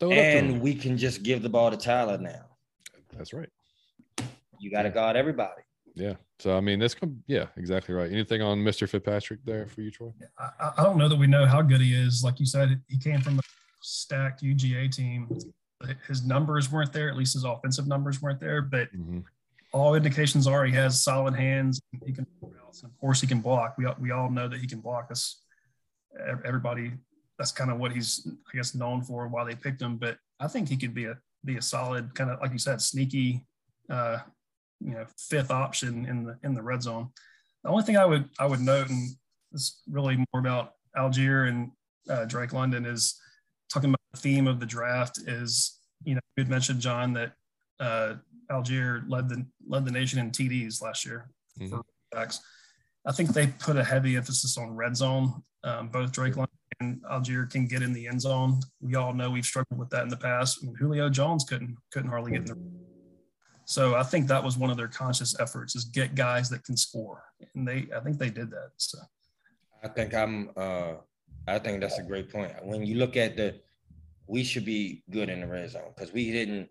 Throw 0.00 0.10
it 0.10 0.18
and 0.18 0.60
we 0.60 0.74
can 0.74 0.98
just 0.98 1.22
give 1.22 1.42
the 1.42 1.48
ball 1.48 1.70
to 1.70 1.76
Tyler 1.76 2.18
now. 2.18 2.46
That's 3.16 3.32
right. 3.32 3.48
You 4.58 4.70
got 4.70 4.82
to 4.82 4.90
guard 4.90 5.16
everybody. 5.16 5.62
Yeah. 5.94 6.14
So 6.40 6.56
I 6.56 6.60
mean, 6.60 6.78
that's 6.78 6.94
come 6.94 7.22
yeah, 7.26 7.46
exactly 7.56 7.94
right. 7.94 8.10
Anything 8.10 8.42
on 8.42 8.58
Mr. 8.58 8.88
FitzPatrick 8.88 9.38
there 9.44 9.66
for 9.66 9.80
you, 9.82 9.90
Troy? 9.90 10.12
I, 10.38 10.72
I 10.78 10.82
don't 10.82 10.98
know 10.98 11.08
that 11.08 11.18
we 11.18 11.26
know 11.26 11.46
how 11.46 11.62
good 11.62 11.80
he 11.80 11.94
is. 11.94 12.24
Like 12.24 12.40
you 12.40 12.46
said, 12.46 12.80
he 12.88 12.98
came 12.98 13.20
from 13.20 13.38
a 13.38 13.42
stacked 13.80 14.42
UGA 14.42 14.94
team. 14.94 15.28
His 16.08 16.24
numbers 16.26 16.72
weren't 16.72 16.92
there. 16.92 17.08
At 17.08 17.16
least 17.16 17.34
his 17.34 17.44
offensive 17.44 17.86
numbers 17.86 18.20
weren't 18.20 18.40
there. 18.40 18.62
But 18.62 18.92
mm-hmm. 18.92 19.20
all 19.72 19.94
indications 19.94 20.46
are 20.46 20.64
he 20.64 20.72
has 20.72 21.00
solid 21.02 21.34
hands. 21.34 21.80
He 22.04 22.12
can, 22.12 22.26
of 22.42 22.98
course, 23.00 23.20
he 23.20 23.26
can 23.26 23.40
block. 23.40 23.76
We 23.78 23.86
we 24.00 24.10
all 24.10 24.30
know 24.30 24.48
that 24.48 24.60
he 24.60 24.66
can 24.66 24.80
block 24.80 25.10
us 25.10 25.42
everybody 26.44 26.92
that's 27.38 27.52
kind 27.52 27.70
of 27.70 27.78
what 27.78 27.92
he's 27.92 28.26
I 28.26 28.56
guess 28.56 28.74
known 28.74 29.02
for 29.02 29.28
why 29.28 29.44
they 29.44 29.54
picked 29.54 29.82
him. 29.82 29.96
But 29.96 30.18
I 30.40 30.48
think 30.48 30.68
he 30.68 30.76
could 30.76 30.94
be 30.94 31.06
a 31.06 31.18
be 31.44 31.56
a 31.56 31.62
solid 31.62 32.14
kind 32.14 32.30
of 32.30 32.40
like 32.40 32.52
you 32.52 32.58
said 32.58 32.80
sneaky 32.80 33.44
uh, 33.90 34.18
you 34.80 34.92
know 34.92 35.04
fifth 35.18 35.50
option 35.50 36.06
in 36.06 36.24
the 36.24 36.38
in 36.42 36.54
the 36.54 36.62
red 36.62 36.82
zone. 36.82 37.10
The 37.62 37.70
only 37.70 37.82
thing 37.82 37.96
I 37.96 38.04
would 38.04 38.28
I 38.38 38.46
would 38.46 38.60
note 38.60 38.90
and 38.90 39.10
it's 39.52 39.82
really 39.88 40.16
more 40.16 40.40
about 40.40 40.72
Allgeier 40.96 41.48
and 41.48 41.70
uh, 42.08 42.24
Drake 42.26 42.52
London 42.52 42.84
is 42.84 43.18
talking 43.72 43.90
about 43.90 44.00
the 44.12 44.20
theme 44.20 44.46
of 44.46 44.60
the 44.60 44.66
draft 44.66 45.18
is 45.26 45.78
you 46.04 46.14
know 46.14 46.20
you 46.36 46.42
had 46.42 46.50
mentioned 46.50 46.80
John 46.80 47.12
that 47.14 47.32
uh, 47.80 48.14
Allgeier 48.50 49.04
led 49.08 49.28
the 49.28 49.46
led 49.66 49.84
the 49.84 49.90
nation 49.90 50.18
in 50.18 50.30
TDs 50.30 50.82
last 50.82 51.04
year 51.04 51.30
mm-hmm. 51.58 51.68
for 51.68 51.82
backs. 52.12 52.40
I 53.06 53.12
think 53.12 53.30
they 53.30 53.48
put 53.48 53.76
a 53.76 53.84
heavy 53.84 54.16
emphasis 54.16 54.56
on 54.56 54.74
red 54.74 54.96
zone 54.96 55.42
um, 55.64 55.88
both 55.88 56.12
Drake 56.12 56.36
London 56.36 56.54
and 56.80 57.02
Allgeier 57.04 57.50
can 57.50 57.66
get 57.66 57.82
in 57.82 57.92
the 57.92 58.06
end 58.06 58.20
zone. 58.20 58.60
We 58.80 58.94
all 58.94 59.14
know 59.14 59.30
we've 59.30 59.46
struggled 59.46 59.80
with 59.80 59.88
that 59.90 60.02
in 60.02 60.08
the 60.08 60.16
past. 60.16 60.58
I 60.62 60.66
mean, 60.66 60.74
Julio 60.74 61.08
Jones 61.08 61.44
couldn't 61.44 61.76
couldn't 61.90 62.10
hardly 62.10 62.32
get 62.32 62.42
in 62.42 62.46
the. 62.46 62.93
So 63.66 63.94
I 63.94 64.02
think 64.02 64.26
that 64.28 64.42
was 64.42 64.58
one 64.58 64.70
of 64.70 64.76
their 64.76 64.88
conscious 64.88 65.38
efforts 65.40 65.74
is 65.74 65.84
get 65.84 66.14
guys 66.14 66.50
that 66.50 66.64
can 66.64 66.76
score, 66.76 67.24
and 67.54 67.66
they 67.66 67.86
I 67.94 68.00
think 68.00 68.18
they 68.18 68.30
did 68.30 68.50
that. 68.50 68.70
So 68.76 68.98
I 69.82 69.88
think 69.88 70.14
I'm. 70.14 70.50
Uh, 70.56 70.94
I 71.46 71.58
think 71.58 71.80
that's 71.80 71.98
a 71.98 72.02
great 72.02 72.30
point. 72.30 72.52
When 72.62 72.86
you 72.86 72.94
look 72.94 73.18
at 73.18 73.36
the, 73.36 73.60
we 74.26 74.42
should 74.44 74.64
be 74.64 75.02
good 75.10 75.28
in 75.28 75.42
the 75.42 75.46
red 75.46 75.70
zone 75.70 75.92
because 75.94 76.12
we 76.12 76.30
didn't. 76.32 76.68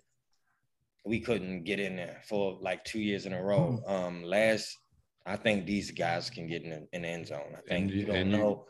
We 1.06 1.20
couldn't 1.20 1.64
get 1.64 1.80
in 1.80 1.96
there 1.96 2.22
for 2.28 2.58
like 2.62 2.86
two 2.86 3.00
years 3.00 3.26
in 3.26 3.34
a 3.34 3.44
row. 3.44 3.84
Hmm. 3.86 3.94
Um, 3.94 4.24
last 4.24 4.78
I 5.26 5.36
think 5.36 5.66
these 5.66 5.92
guys 5.92 6.30
can 6.30 6.48
get 6.48 6.64
in 6.64 6.70
the, 6.70 6.88
in 6.94 7.02
the 7.04 7.08
end 7.08 7.28
zone. 7.28 7.56
I 7.58 7.62
think 7.68 7.90
and, 7.90 7.92
you 7.92 8.06
don't 8.06 8.32
know 8.32 8.66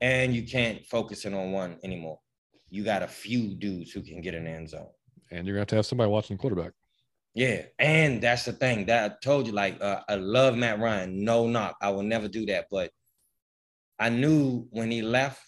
and 0.00 0.34
you 0.34 0.42
can't 0.42 0.84
focus 0.86 1.24
in 1.24 1.34
on 1.34 1.52
one 1.52 1.78
anymore. 1.82 2.18
You 2.70 2.84
got 2.84 3.02
a 3.02 3.08
few 3.08 3.54
dudes 3.54 3.90
who 3.90 4.02
can 4.02 4.20
get 4.20 4.34
an 4.34 4.46
end 4.46 4.70
zone. 4.70 4.88
And 5.30 5.46
you're 5.46 5.56
gonna 5.56 5.62
have 5.62 5.68
to 5.68 5.76
have 5.76 5.86
somebody 5.86 6.10
watching 6.10 6.36
the 6.36 6.40
quarterback. 6.40 6.72
Yeah, 7.38 7.66
and 7.78 8.20
that's 8.20 8.46
the 8.46 8.52
thing 8.52 8.86
that 8.86 9.12
I 9.12 9.14
told 9.22 9.46
you. 9.46 9.52
Like, 9.52 9.80
uh, 9.80 10.00
I 10.08 10.16
love 10.16 10.56
Matt 10.56 10.80
Ryan. 10.80 11.22
No 11.22 11.46
knock, 11.46 11.76
I 11.80 11.90
will 11.90 12.02
never 12.02 12.26
do 12.26 12.44
that. 12.46 12.66
But 12.68 12.90
I 13.96 14.08
knew 14.08 14.66
when 14.70 14.90
he 14.90 15.02
left, 15.02 15.40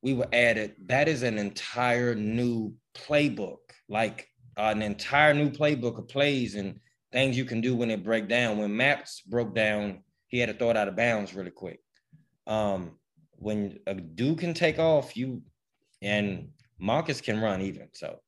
we 0.00 0.14
were 0.14 0.28
added. 0.32 0.76
That 0.86 1.06
is 1.06 1.22
an 1.22 1.36
entire 1.36 2.14
new 2.14 2.72
playbook, 2.94 3.58
like 3.90 4.26
uh, 4.56 4.72
an 4.74 4.80
entire 4.80 5.34
new 5.34 5.50
playbook 5.50 5.98
of 5.98 6.08
plays 6.08 6.54
and 6.54 6.80
things 7.12 7.36
you 7.36 7.44
can 7.44 7.60
do 7.60 7.76
when 7.76 7.90
it 7.90 8.02
break 8.02 8.26
down. 8.26 8.56
When 8.56 8.74
Maps 8.74 9.20
broke 9.20 9.54
down, 9.54 10.02
he 10.28 10.38
had 10.38 10.46
to 10.46 10.54
throw 10.54 10.70
it 10.70 10.78
out 10.78 10.88
of 10.88 10.96
bounds 10.96 11.34
really 11.34 11.50
quick. 11.50 11.80
Um, 12.46 12.92
when 13.32 13.80
a 13.86 13.92
dude 13.92 14.38
can 14.38 14.54
take 14.54 14.78
off, 14.78 15.14
you 15.14 15.42
and 16.00 16.48
Marcus 16.78 17.20
can 17.20 17.38
run 17.38 17.60
even. 17.60 17.88
So 17.92 18.18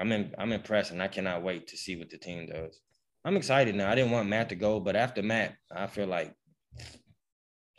I'm 0.00 0.12
in, 0.12 0.34
I'm 0.38 0.52
impressed, 0.52 0.92
and 0.92 1.02
I 1.02 1.08
cannot 1.08 1.42
wait 1.42 1.68
to 1.68 1.76
see 1.76 1.96
what 1.96 2.10
the 2.10 2.18
team 2.18 2.46
does. 2.46 2.80
I'm 3.24 3.36
excited 3.36 3.74
now. 3.74 3.90
I 3.90 3.94
didn't 3.94 4.12
want 4.12 4.28
Matt 4.28 4.48
to 4.50 4.54
go, 4.54 4.80
but 4.80 4.96
after 4.96 5.22
Matt, 5.22 5.54
I 5.74 5.86
feel 5.86 6.06
like 6.06 6.34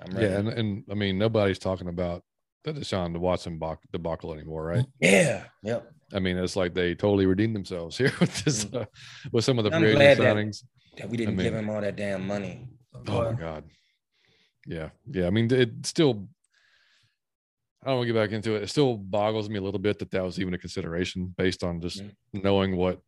I'm 0.01 0.15
ready. 0.15 0.27
Yeah, 0.27 0.39
and, 0.39 0.49
and 0.49 0.83
I 0.91 0.95
mean 0.95 1.17
nobody's 1.17 1.59
talking 1.59 1.87
about 1.87 2.23
the 2.63 2.73
Deshaun 2.73 3.17
Watson 3.17 3.59
debacle 3.91 4.33
anymore, 4.33 4.63
right? 4.63 4.85
Yeah. 4.99 5.45
Yep. 5.63 5.91
I 6.13 6.19
mean, 6.19 6.37
it's 6.37 6.55
like 6.55 6.73
they 6.73 6.95
totally 6.95 7.25
redeemed 7.25 7.55
themselves 7.55 7.97
here 7.97 8.11
with 8.19 8.43
this, 8.43 8.65
mm. 8.65 8.81
uh, 8.81 8.85
with 9.31 9.45
some 9.45 9.59
of 9.59 9.65
the 9.65 9.71
free 9.71 9.95
agent 9.95 10.19
signings. 10.19 10.61
That, 10.95 11.03
that 11.03 11.09
we 11.09 11.17
didn't 11.17 11.35
I 11.35 11.37
mean, 11.37 11.45
give 11.45 11.55
him 11.55 11.69
all 11.69 11.81
that 11.81 11.95
damn 11.95 12.25
money. 12.25 12.67
Oh 13.07 13.31
my 13.31 13.33
god. 13.33 13.63
Yeah, 14.65 14.89
yeah. 15.09 15.27
I 15.27 15.29
mean, 15.29 15.51
it 15.51 15.85
still 15.85 16.27
I 17.83 17.87
don't 17.87 17.97
want 17.97 18.07
to 18.07 18.13
get 18.13 18.19
back 18.19 18.31
into 18.31 18.55
it. 18.55 18.63
It 18.63 18.69
still 18.69 18.97
boggles 18.97 19.49
me 19.49 19.57
a 19.57 19.61
little 19.61 19.79
bit 19.79 19.99
that 19.99 20.11
that 20.11 20.23
was 20.23 20.39
even 20.39 20.53
a 20.53 20.57
consideration 20.57 21.33
based 21.37 21.63
on 21.63 21.79
just 21.79 22.01
mm-hmm. 22.01 22.41
knowing 22.43 22.75
what 22.75 22.99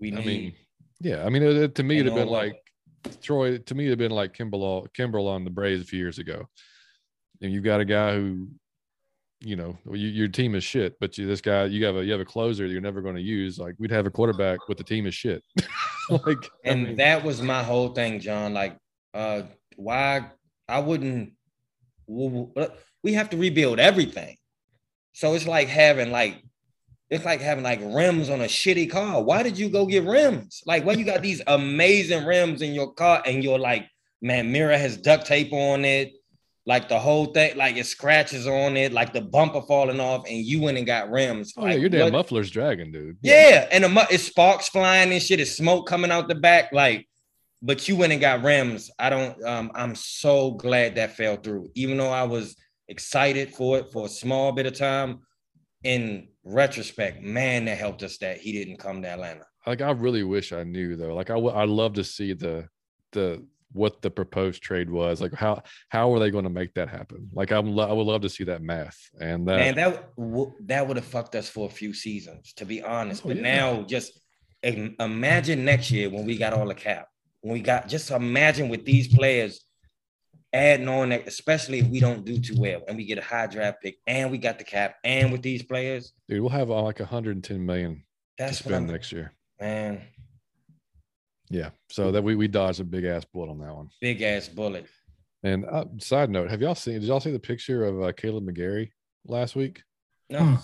we 0.00 0.14
I 0.14 0.24
mean, 0.24 0.54
yeah. 1.00 1.24
I 1.24 1.28
mean, 1.28 1.42
it, 1.42 1.56
it, 1.56 1.74
to 1.74 1.82
me, 1.82 1.98
it'd 1.98 2.12
have 2.12 2.14
been 2.14 2.28
like 2.28 2.56
Troy. 3.20 3.58
To 3.58 3.74
me, 3.74 3.86
it'd 3.86 3.98
been 3.98 4.10
like 4.10 4.34
Kimbrel, 4.34 4.86
Kimbrel 4.96 5.28
on 5.28 5.44
the 5.44 5.50
Braves 5.50 5.82
a 5.82 5.86
few 5.86 5.98
years 5.98 6.18
ago. 6.18 6.48
And 7.42 7.52
you've 7.52 7.64
got 7.64 7.80
a 7.80 7.84
guy 7.84 8.14
who 8.14 8.48
you 9.40 9.56
know, 9.56 9.78
you, 9.92 10.08
your 10.08 10.28
team 10.28 10.54
is 10.54 10.64
shit, 10.64 10.98
but 11.00 11.16
you, 11.16 11.26
this 11.26 11.40
guy, 11.40 11.64
you 11.66 11.84
have 11.84 11.96
a 11.96 12.04
you 12.04 12.12
have 12.12 12.20
a 12.20 12.24
closer 12.24 12.66
you're 12.66 12.80
never 12.80 13.00
going 13.00 13.14
to 13.14 13.22
use. 13.22 13.58
Like 13.58 13.74
we'd 13.78 13.90
have 13.90 14.06
a 14.06 14.10
quarterback 14.10 14.68
with 14.68 14.78
the 14.78 14.84
team 14.84 15.06
is 15.06 15.14
shit. 15.14 15.42
like, 16.10 16.50
and 16.64 16.80
I 16.80 16.84
mean, 16.84 16.96
that 16.96 17.22
was 17.22 17.40
my 17.40 17.62
whole 17.62 17.90
thing, 17.90 18.20
John. 18.20 18.54
Like, 18.54 18.76
uh, 19.14 19.42
why 19.76 20.30
I 20.68 20.80
wouldn't. 20.80 21.34
We 23.02 23.14
have 23.14 23.30
to 23.30 23.36
rebuild 23.36 23.78
everything, 23.78 24.36
so 25.12 25.34
it's 25.34 25.46
like 25.46 25.68
having 25.68 26.10
like 26.10 26.42
it's 27.10 27.24
like 27.24 27.40
having 27.40 27.64
like 27.64 27.80
rims 27.82 28.28
on 28.28 28.40
a 28.40 28.44
shitty 28.44 28.90
car. 28.90 29.22
Why 29.22 29.42
did 29.42 29.58
you 29.58 29.70
go 29.70 29.86
get 29.86 30.04
rims? 30.04 30.62
Like, 30.66 30.84
why 30.84 30.92
you 30.92 31.04
got 31.04 31.22
these 31.22 31.40
amazing 31.46 32.24
rims 32.26 32.60
in 32.62 32.74
your 32.74 32.92
car 32.92 33.22
and 33.24 33.42
you're 33.42 33.58
like, 33.58 33.88
man, 34.20 34.52
mirror 34.52 34.76
has 34.76 34.96
duct 34.96 35.26
tape 35.26 35.52
on 35.52 35.84
it 35.84 36.12
like 36.68 36.90
the 36.90 36.98
whole 36.98 37.24
thing, 37.24 37.56
like 37.56 37.78
it 37.78 37.86
scratches 37.86 38.46
on 38.46 38.76
it, 38.76 38.92
like 38.92 39.14
the 39.14 39.22
bumper 39.22 39.62
falling 39.62 40.00
off, 40.00 40.26
and 40.28 40.44
you 40.44 40.60
went 40.60 40.76
and 40.76 40.86
got 40.86 41.10
rims. 41.10 41.54
Oh 41.56 41.62
like, 41.62 41.72
yeah, 41.72 41.78
your 41.78 41.88
damn 41.88 42.02
what? 42.02 42.12
muffler's 42.12 42.50
dragging, 42.50 42.92
dude. 42.92 43.16
Yeah, 43.22 43.48
yeah 43.48 43.68
and 43.72 43.84
the 43.84 44.06
it's 44.10 44.24
sparks 44.24 44.68
flying 44.68 45.10
and 45.10 45.22
shit. 45.22 45.40
It's 45.40 45.56
smoke 45.56 45.88
coming 45.88 46.12
out 46.12 46.28
the 46.28 46.36
back, 46.36 46.70
like. 46.72 47.08
But 47.60 47.88
you 47.88 47.96
went 47.96 48.12
and 48.12 48.20
got 48.20 48.44
rims. 48.44 48.88
I 49.00 49.10
don't. 49.10 49.42
Um, 49.42 49.72
I'm 49.74 49.96
so 49.96 50.52
glad 50.52 50.94
that 50.94 51.16
fell 51.16 51.36
through, 51.36 51.70
even 51.74 51.96
though 51.96 52.10
I 52.10 52.22
was 52.22 52.54
excited 52.88 53.54
for 53.54 53.78
it 53.78 53.92
for 53.92 54.06
a 54.06 54.08
small 54.08 54.52
bit 54.52 54.66
of 54.66 54.74
time. 54.74 55.20
In 55.84 56.28
retrospect, 56.42 57.22
man, 57.22 57.66
that 57.66 57.78
helped 57.78 58.02
us 58.02 58.18
that 58.18 58.38
he 58.38 58.52
didn't 58.52 58.78
come 58.78 59.00
to 59.02 59.08
Atlanta. 59.08 59.44
Like 59.64 59.80
I 59.80 59.92
really 59.92 60.24
wish 60.24 60.52
I 60.52 60.64
knew 60.64 60.96
though. 60.96 61.14
Like 61.14 61.30
I. 61.30 61.34
I 61.36 61.64
love 61.64 61.94
to 61.94 62.04
see 62.04 62.32
the 62.32 62.68
the 63.12 63.44
what 63.72 64.00
the 64.00 64.10
proposed 64.10 64.62
trade 64.62 64.88
was 64.88 65.20
like 65.20 65.34
how 65.34 65.62
how 65.90 66.12
are 66.12 66.18
they 66.18 66.30
going 66.30 66.44
to 66.44 66.50
make 66.50 66.72
that 66.74 66.88
happen 66.88 67.28
like 67.34 67.52
i'm 67.52 67.78
i 67.78 67.92
would 67.92 68.06
love 68.06 68.22
to 68.22 68.28
see 68.28 68.44
that 68.44 68.62
math 68.62 68.98
and 69.20 69.46
that 69.46 69.58
Man, 69.58 69.74
that 69.74 70.12
that 70.66 70.88
would 70.88 70.96
have 70.96 71.04
fucked 71.04 71.34
us 71.34 71.48
for 71.48 71.66
a 71.66 71.70
few 71.70 71.92
seasons 71.92 72.54
to 72.54 72.64
be 72.64 72.82
honest 72.82 73.22
oh, 73.24 73.28
but 73.28 73.36
yeah. 73.36 73.42
now 73.42 73.82
just 73.82 74.18
imagine 74.62 75.64
next 75.64 75.90
year 75.90 76.08
when 76.08 76.24
we 76.24 76.38
got 76.38 76.52
all 76.52 76.66
the 76.66 76.74
cap 76.74 77.08
when 77.42 77.52
we 77.52 77.60
got 77.60 77.88
just 77.88 78.10
imagine 78.10 78.68
with 78.68 78.84
these 78.84 79.14
players 79.14 79.64
adding 80.52 80.88
on 80.88 81.10
that 81.10 81.26
especially 81.26 81.80
if 81.80 81.86
we 81.88 82.00
don't 82.00 82.24
do 82.24 82.38
too 82.38 82.54
well 82.58 82.82
and 82.88 82.96
we 82.96 83.04
get 83.04 83.18
a 83.18 83.22
high 83.22 83.46
draft 83.46 83.82
pick 83.82 83.98
and 84.06 84.30
we 84.30 84.38
got 84.38 84.58
the 84.58 84.64
cap 84.64 84.96
and 85.04 85.30
with 85.30 85.42
these 85.42 85.62
players 85.62 86.12
dude 86.28 86.40
we'll 86.40 86.48
have 86.48 86.70
uh, 86.70 86.82
like 86.82 86.98
110 86.98 87.64
million 87.64 88.02
that's 88.38 88.58
to 88.58 88.64
spend 88.64 88.86
next 88.86 89.12
year 89.12 89.32
man 89.60 90.00
yeah. 91.50 91.70
So 91.90 92.12
that 92.12 92.22
we 92.22 92.34
we 92.34 92.48
dodged 92.48 92.80
a 92.80 92.84
big 92.84 93.04
ass 93.04 93.24
bullet 93.24 93.50
on 93.50 93.58
that 93.60 93.74
one. 93.74 93.90
Big 94.00 94.22
ass 94.22 94.48
bullet. 94.48 94.86
And 95.42 95.64
uh, 95.66 95.84
side 95.98 96.30
note, 96.30 96.50
have 96.50 96.60
y'all 96.60 96.74
seen? 96.74 96.94
Did 96.94 97.04
y'all 97.04 97.20
see 97.20 97.30
the 97.30 97.38
picture 97.38 97.84
of 97.84 98.02
uh, 98.02 98.12
Kaleb 98.12 98.48
McGary 98.48 98.90
last 99.24 99.56
week? 99.56 99.82
No. 100.30 100.40
Hmm. 100.40 100.54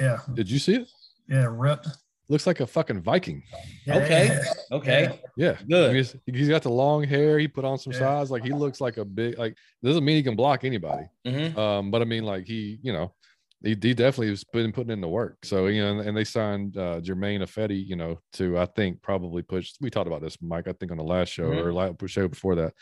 Yeah. 0.00 0.18
Did 0.34 0.50
you 0.50 0.58
see 0.58 0.76
it? 0.76 0.88
Yeah, 1.28 1.46
ripped. 1.50 1.88
Looks 2.28 2.46
like 2.46 2.60
a 2.60 2.66
fucking 2.66 3.02
Viking. 3.02 3.42
Okay. 3.88 4.38
Okay. 4.72 5.20
Yeah. 5.36 5.56
Good. 5.68 5.94
He's, 5.94 6.16
he's 6.26 6.48
got 6.48 6.62
the 6.62 6.70
long 6.70 7.04
hair. 7.04 7.38
He 7.38 7.46
put 7.46 7.64
on 7.64 7.78
some 7.78 7.92
yeah. 7.92 8.00
size. 8.00 8.30
Like 8.32 8.42
he 8.42 8.52
looks 8.52 8.80
like 8.80 8.96
a 8.96 9.04
big. 9.04 9.38
Like 9.38 9.56
doesn't 9.82 10.04
mean 10.04 10.16
he 10.16 10.22
can 10.24 10.34
block 10.34 10.64
anybody. 10.64 11.04
Mm-hmm. 11.24 11.58
Um, 11.58 11.90
but 11.92 12.02
I 12.02 12.04
mean, 12.04 12.24
like 12.24 12.46
he, 12.46 12.78
you 12.82 12.92
know, 12.92 13.14
he, 13.62 13.70
he 13.70 13.94
definitely 13.94 14.28
has 14.28 14.42
been 14.42 14.72
putting 14.72 14.90
in 14.90 15.00
the 15.00 15.08
work. 15.08 15.38
So 15.44 15.66
you 15.66 15.82
know, 15.82 16.00
and 16.00 16.16
they 16.16 16.24
signed 16.24 16.76
uh, 16.76 17.00
Germain 17.00 17.42
Ifedi, 17.42 17.86
you 17.86 17.94
know, 17.94 18.18
to 18.34 18.58
I 18.58 18.66
think 18.66 19.02
probably 19.02 19.42
push. 19.42 19.72
We 19.80 19.90
talked 19.90 20.08
about 20.08 20.22
this, 20.22 20.36
Mike. 20.42 20.66
I 20.66 20.72
think 20.72 20.90
on 20.90 20.98
the 20.98 21.04
last 21.04 21.32
show 21.32 21.50
mm-hmm. 21.50 21.66
or 21.66 21.72
last 21.72 21.94
show 22.06 22.26
before 22.26 22.56
that, 22.56 22.74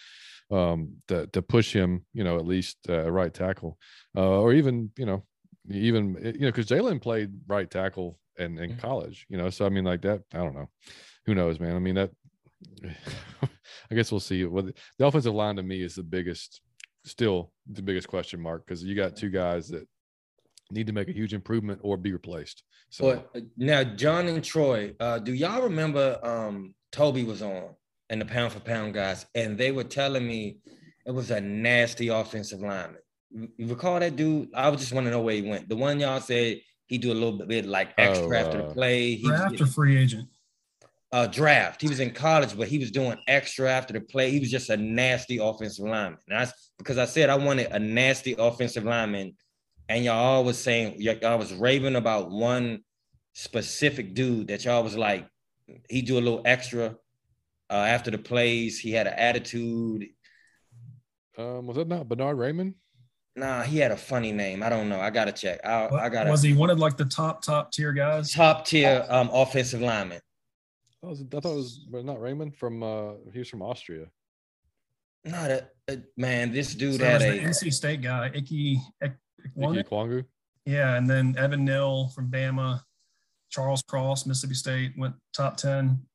um, 0.50 0.94
to 1.08 1.26
to 1.28 1.42
push 1.42 1.72
him, 1.72 2.06
you 2.14 2.24
know, 2.24 2.36
at 2.36 2.46
least 2.46 2.78
uh, 2.88 3.10
right 3.10 3.32
tackle, 3.32 3.78
uh, 4.16 4.40
or 4.40 4.54
even 4.54 4.90
you 4.96 5.06
know, 5.06 5.22
even 5.70 6.16
you 6.22 6.46
know, 6.46 6.52
because 6.52 6.66
Jalen 6.66 7.02
played 7.02 7.30
right 7.46 7.70
tackle 7.70 8.18
in 8.38 8.58
in 8.58 8.70
mm-hmm. 8.70 8.78
college, 8.78 9.26
you 9.28 9.36
know. 9.36 9.50
So 9.50 9.66
I 9.66 9.68
mean, 9.68 9.84
like 9.84 10.02
that. 10.02 10.22
I 10.32 10.38
don't 10.38 10.54
know. 10.54 10.68
Who 11.26 11.34
knows, 11.34 11.60
man? 11.60 11.76
I 11.76 11.78
mean 11.78 11.94
that. 11.94 12.10
I 13.90 13.94
guess 13.94 14.10
we'll 14.10 14.20
see. 14.20 14.44
What 14.44 14.66
the 14.98 15.06
offensive 15.06 15.34
line 15.34 15.56
to 15.56 15.62
me 15.62 15.82
is 15.82 15.94
the 15.94 16.02
biggest, 16.02 16.60
still 17.04 17.52
the 17.70 17.82
biggest 17.82 18.08
question 18.08 18.40
mark 18.40 18.66
because 18.66 18.82
you 18.82 18.94
got 18.94 19.16
two 19.16 19.30
guys 19.30 19.68
that 19.68 19.86
need 20.70 20.86
to 20.86 20.92
make 20.92 21.08
a 21.08 21.12
huge 21.12 21.34
improvement 21.34 21.80
or 21.82 21.96
be 21.96 22.12
replaced. 22.12 22.62
So 22.90 23.22
but 23.32 23.40
uh, 23.40 23.44
now 23.56 23.84
John 23.84 24.28
and 24.28 24.42
Troy, 24.42 24.94
uh, 25.00 25.18
do 25.18 25.32
y'all 25.32 25.62
remember 25.62 26.18
um, 26.22 26.74
Toby 26.92 27.24
was 27.24 27.42
on 27.42 27.70
and 28.10 28.20
the 28.20 28.26
pound 28.26 28.52
for 28.52 28.60
pound 28.60 28.94
guys, 28.94 29.26
and 29.34 29.56
they 29.58 29.72
were 29.72 29.84
telling 29.84 30.26
me 30.26 30.58
it 31.06 31.12
was 31.12 31.30
a 31.30 31.40
nasty 31.40 32.08
offensive 32.08 32.60
lineman. 32.60 33.00
You 33.30 33.66
recall 33.66 33.98
that 34.00 34.16
dude? 34.16 34.48
I 34.54 34.68
was 34.68 34.80
just 34.80 34.92
want 34.92 35.06
to 35.06 35.10
know 35.10 35.20
where 35.20 35.34
he 35.34 35.42
went. 35.42 35.68
The 35.68 35.76
one 35.76 35.98
y'all 35.98 36.20
said 36.20 36.60
he 36.86 36.98
do 36.98 37.12
a 37.12 37.14
little 37.14 37.46
bit 37.46 37.66
like 37.66 37.94
extra 37.98 38.28
oh, 38.28 38.32
after 38.34 38.58
the 38.58 38.74
play. 38.74 39.14
He, 39.14 39.26
draft 39.26 39.60
or 39.60 39.66
free 39.66 39.96
agent? 39.96 40.28
Uh, 41.12 41.26
draft. 41.26 41.80
He 41.80 41.88
was 41.88 42.00
in 42.00 42.10
college, 42.10 42.56
but 42.56 42.66
he 42.68 42.78
was 42.78 42.90
doing 42.90 43.16
extra 43.28 43.70
after 43.70 43.92
the 43.92 44.00
play. 44.00 44.30
He 44.30 44.40
was 44.40 44.50
just 44.50 44.68
a 44.70 44.76
nasty 44.76 45.38
offensive 45.38 45.84
lineman. 45.84 46.18
And 46.28 46.40
that's 46.40 46.72
because 46.76 46.98
I 46.98 47.04
said 47.04 47.30
I 47.30 47.36
wanted 47.36 47.70
a 47.70 47.78
nasty 47.78 48.34
offensive 48.36 48.84
lineman 48.84 49.34
and 49.88 50.04
y'all 50.04 50.16
all 50.16 50.44
was 50.44 50.58
saying 50.58 50.96
y'all 50.98 51.38
was 51.38 51.52
raving 51.52 51.96
about 51.96 52.30
one 52.30 52.82
specific 53.34 54.14
dude 54.14 54.48
that 54.48 54.64
y'all 54.64 54.82
was 54.82 54.96
like 54.96 55.26
he 55.88 56.02
do 56.02 56.18
a 56.18 56.20
little 56.20 56.42
extra 56.44 56.96
uh, 57.70 57.74
after 57.74 58.10
the 58.10 58.18
plays. 58.18 58.78
He 58.78 58.92
had 58.92 59.06
an 59.06 59.14
attitude. 59.14 60.06
Um, 61.36 61.66
was 61.66 61.76
that 61.76 61.88
not 61.88 62.08
Bernard 62.08 62.36
Raimann? 62.36 62.74
Nah, 63.36 63.62
he 63.62 63.78
had 63.78 63.90
a 63.90 63.96
funny 63.96 64.30
name. 64.30 64.62
I 64.62 64.68
don't 64.68 64.88
know. 64.88 65.00
I 65.00 65.10
gotta 65.10 65.32
check. 65.32 65.60
I, 65.64 65.88
I 65.88 66.08
gotta. 66.08 66.30
Was 66.30 66.42
he 66.42 66.52
one 66.52 66.70
of 66.70 66.78
like 66.78 66.96
the 66.96 67.04
top 67.04 67.42
top 67.42 67.72
tier 67.72 67.92
guys? 67.92 68.32
Top 68.32 68.64
tier 68.64 69.04
um 69.08 69.28
offensive 69.32 69.80
lineman. 69.80 70.20
I, 71.02 71.08
was, 71.08 71.20
I 71.20 71.40
thought 71.40 71.52
it 71.52 71.56
was 71.56 71.86
not 71.90 72.18
Raimann 72.18 72.54
from. 72.54 72.82
uh 72.82 73.14
He 73.32 73.40
was 73.40 73.48
from 73.48 73.62
Austria. 73.62 74.06
No, 75.24 75.48
that 75.48 75.70
uh, 75.90 75.96
man. 76.16 76.52
This 76.52 76.74
dude 76.74 77.00
so 77.00 77.04
had 77.04 77.22
a 77.22 77.40
NC 77.40 77.72
State 77.72 78.02
guy, 78.02 78.30
Ickey 78.34 78.78
Ekwonu. 79.02 80.24
Yeah, 80.66 80.94
and 80.96 81.10
then 81.10 81.34
Evan 81.36 81.64
Neal 81.64 82.08
from 82.08 82.30
Bama, 82.30 82.80
Charles 83.50 83.82
Cross, 83.82 84.26
Mississippi 84.26 84.54
State 84.54 84.92
went 84.96 85.14
top 85.34 85.56
ten. 85.56 86.06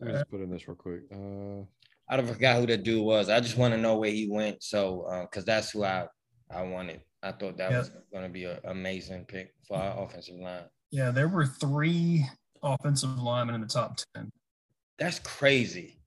Let 0.00 0.06
me 0.06 0.12
just 0.14 0.30
put 0.30 0.40
in 0.40 0.50
this 0.50 0.66
real 0.66 0.74
quick. 0.74 1.02
Uh, 1.12 1.64
I 2.08 2.16
don't 2.16 2.26
forgot 2.26 2.60
who 2.60 2.66
the 2.66 2.76
dude 2.76 3.04
was. 3.04 3.28
I 3.28 3.40
just 3.40 3.56
want 3.56 3.74
to 3.74 3.80
know 3.80 3.96
where 3.96 4.10
he 4.10 4.28
went. 4.28 4.62
So, 4.62 5.06
because 5.28 5.44
uh, 5.44 5.46
that's 5.46 5.70
who 5.70 5.84
I 5.84 6.06
I 6.50 6.62
wanted. 6.62 7.00
I 7.22 7.32
thought 7.32 7.56
that 7.56 7.70
yeah. 7.70 7.78
was 7.78 7.90
going 8.12 8.24
to 8.24 8.30
be 8.30 8.44
an 8.44 8.58
amazing 8.64 9.24
pick 9.24 9.52
for 9.66 9.76
our 9.76 10.04
offensive 10.04 10.36
line. 10.36 10.64
Yeah, 10.90 11.10
there 11.10 11.28
were 11.28 11.46
three 11.46 12.24
offensive 12.62 13.18
linemen 13.18 13.56
in 13.56 13.60
the 13.60 13.66
top 13.66 13.98
ten. 14.14 14.30
That's 14.98 15.18
crazy. 15.18 16.00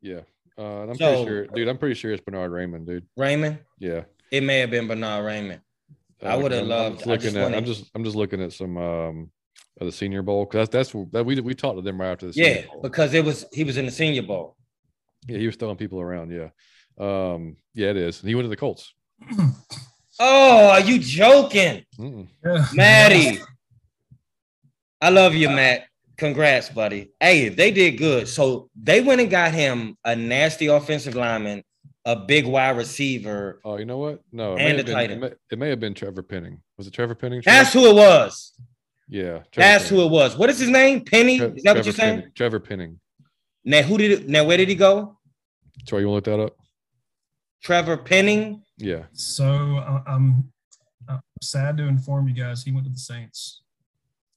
Yeah, 0.00 0.20
uh, 0.58 0.82
and 0.82 0.90
I'm 0.90 0.96
so, 0.96 1.10
pretty 1.12 1.24
sure, 1.26 1.46
dude. 1.48 1.68
I'm 1.68 1.78
pretty 1.78 1.94
sure 1.94 2.12
it's 2.12 2.22
Bernard 2.22 2.52
Raimann, 2.52 2.86
dude. 2.86 3.06
Raimann. 3.18 3.58
Yeah. 3.78 4.04
It 4.30 4.42
may 4.42 4.58
have 4.60 4.70
been 4.70 4.86
Bernard 4.86 5.24
Raimann. 5.24 5.60
Uh, 6.22 6.26
I 6.26 6.36
would 6.36 6.52
have 6.52 6.66
loved. 6.66 7.02
I'm 7.02 7.08
looking 7.08 7.36
at. 7.36 7.42
Wanted, 7.42 7.56
I'm 7.56 7.64
just. 7.64 7.90
I'm 7.94 8.04
just 8.04 8.16
looking 8.16 8.40
at 8.42 8.52
some 8.52 8.76
um 8.76 9.30
of 9.80 9.86
the 9.86 9.92
Senior 9.92 10.22
Bowl 10.22 10.44
because 10.44 10.68
that's 10.68 10.92
that's 10.92 11.10
that 11.12 11.24
we 11.24 11.40
we 11.40 11.54
talked 11.54 11.76
to 11.76 11.82
them 11.82 12.00
right 12.00 12.10
after 12.10 12.26
the. 12.26 12.32
Yeah, 12.34 12.62
because 12.82 13.14
it 13.14 13.24
was 13.24 13.44
he 13.52 13.64
was 13.64 13.76
in 13.76 13.86
the 13.86 13.92
Senior 13.92 14.22
Bowl. 14.22 14.56
Yeah, 15.26 15.38
he 15.38 15.46
was 15.46 15.56
throwing 15.56 15.76
people 15.76 16.00
around. 16.00 16.30
Yeah, 16.30 16.50
um, 16.98 17.56
yeah, 17.74 17.90
it 17.90 17.96
is. 17.96 18.20
And 18.20 18.28
he 18.28 18.34
went 18.34 18.44
to 18.44 18.50
the 18.50 18.56
Colts. 18.56 18.94
oh, 20.20 20.70
are 20.70 20.80
you 20.80 20.98
joking, 20.98 21.84
Maddie? 22.72 23.40
I 25.00 25.10
love 25.10 25.34
you, 25.34 25.48
Matt. 25.50 25.86
Congrats, 26.16 26.68
buddy. 26.68 27.10
Hey, 27.18 27.48
they 27.48 27.70
did 27.70 27.98
good. 27.98 28.28
So 28.28 28.70
they 28.80 29.00
went 29.00 29.20
and 29.20 29.30
got 29.30 29.52
him 29.52 29.96
a 30.04 30.14
nasty 30.14 30.66
offensive 30.66 31.16
lineman, 31.16 31.64
a 32.04 32.14
big 32.14 32.46
wide 32.46 32.76
receiver. 32.76 33.60
Oh, 33.64 33.78
you 33.78 33.84
know 33.84 33.98
what? 33.98 34.22
No, 34.30 34.56
and 34.56 34.78
a 34.78 34.84
tight 34.84 35.10
end. 35.10 35.24
It, 35.24 35.38
it, 35.50 35.58
may 35.58 35.70
have 35.70 35.80
been 35.80 35.94
Trevor 35.94 36.22
Penning. 36.22 36.60
Was 36.78 36.86
it 36.86 36.92
Trevor 36.92 37.16
Penning? 37.16 37.42
That's 37.44 37.72
who 37.72 37.90
it 37.90 37.94
was. 37.94 38.52
Yeah, 39.08 39.30
Trevor 39.30 39.44
that's 39.56 39.84
Penning. 39.88 40.00
who 40.00 40.06
it 40.06 40.10
was. 40.10 40.36
What 40.36 40.50
is 40.50 40.58
his 40.58 40.68
name? 40.68 41.04
Penny? 41.04 41.38
Tre- 41.38 41.48
is 41.48 41.62
that 41.62 41.62
Trevor 41.62 41.78
what 41.78 41.86
you're 41.86 41.94
saying? 41.94 42.16
Penning. 42.16 42.32
Trevor 42.34 42.60
Penning. 42.60 43.00
Now, 43.64 43.82
who 43.82 43.98
did 43.98 44.10
it? 44.10 44.28
Now, 44.28 44.44
where 44.44 44.56
did 44.56 44.68
he 44.68 44.74
go? 44.74 45.18
Troy, 45.86 46.00
you 46.00 46.08
want 46.08 46.24
to 46.24 46.30
look 46.30 46.38
that 46.38 46.44
up? 46.44 46.56
Trevor 47.62 47.96
Penning. 47.96 48.62
Yeah. 48.78 49.04
So 49.12 49.44
uh, 49.46 50.02
I'm, 50.06 50.50
I'm 51.08 51.20
sad 51.42 51.76
to 51.78 51.84
inform 51.84 52.28
you 52.28 52.34
guys 52.34 52.62
he 52.62 52.72
went 52.72 52.86
to 52.86 52.92
the 52.92 52.98
Saints. 52.98 53.62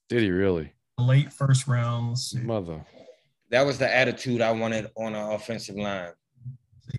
Did 0.09 0.21
he 0.21 0.31
really? 0.31 0.73
late 0.97 1.31
first 1.31 1.67
rounds. 1.67 2.33
Mother. 2.35 2.83
That 3.51 3.65
was 3.65 3.77
the 3.77 3.93
attitude 3.93 4.41
I 4.41 4.51
wanted 4.51 4.89
on 4.95 5.15
our 5.15 5.33
offensive 5.33 5.75
line. 5.75 6.11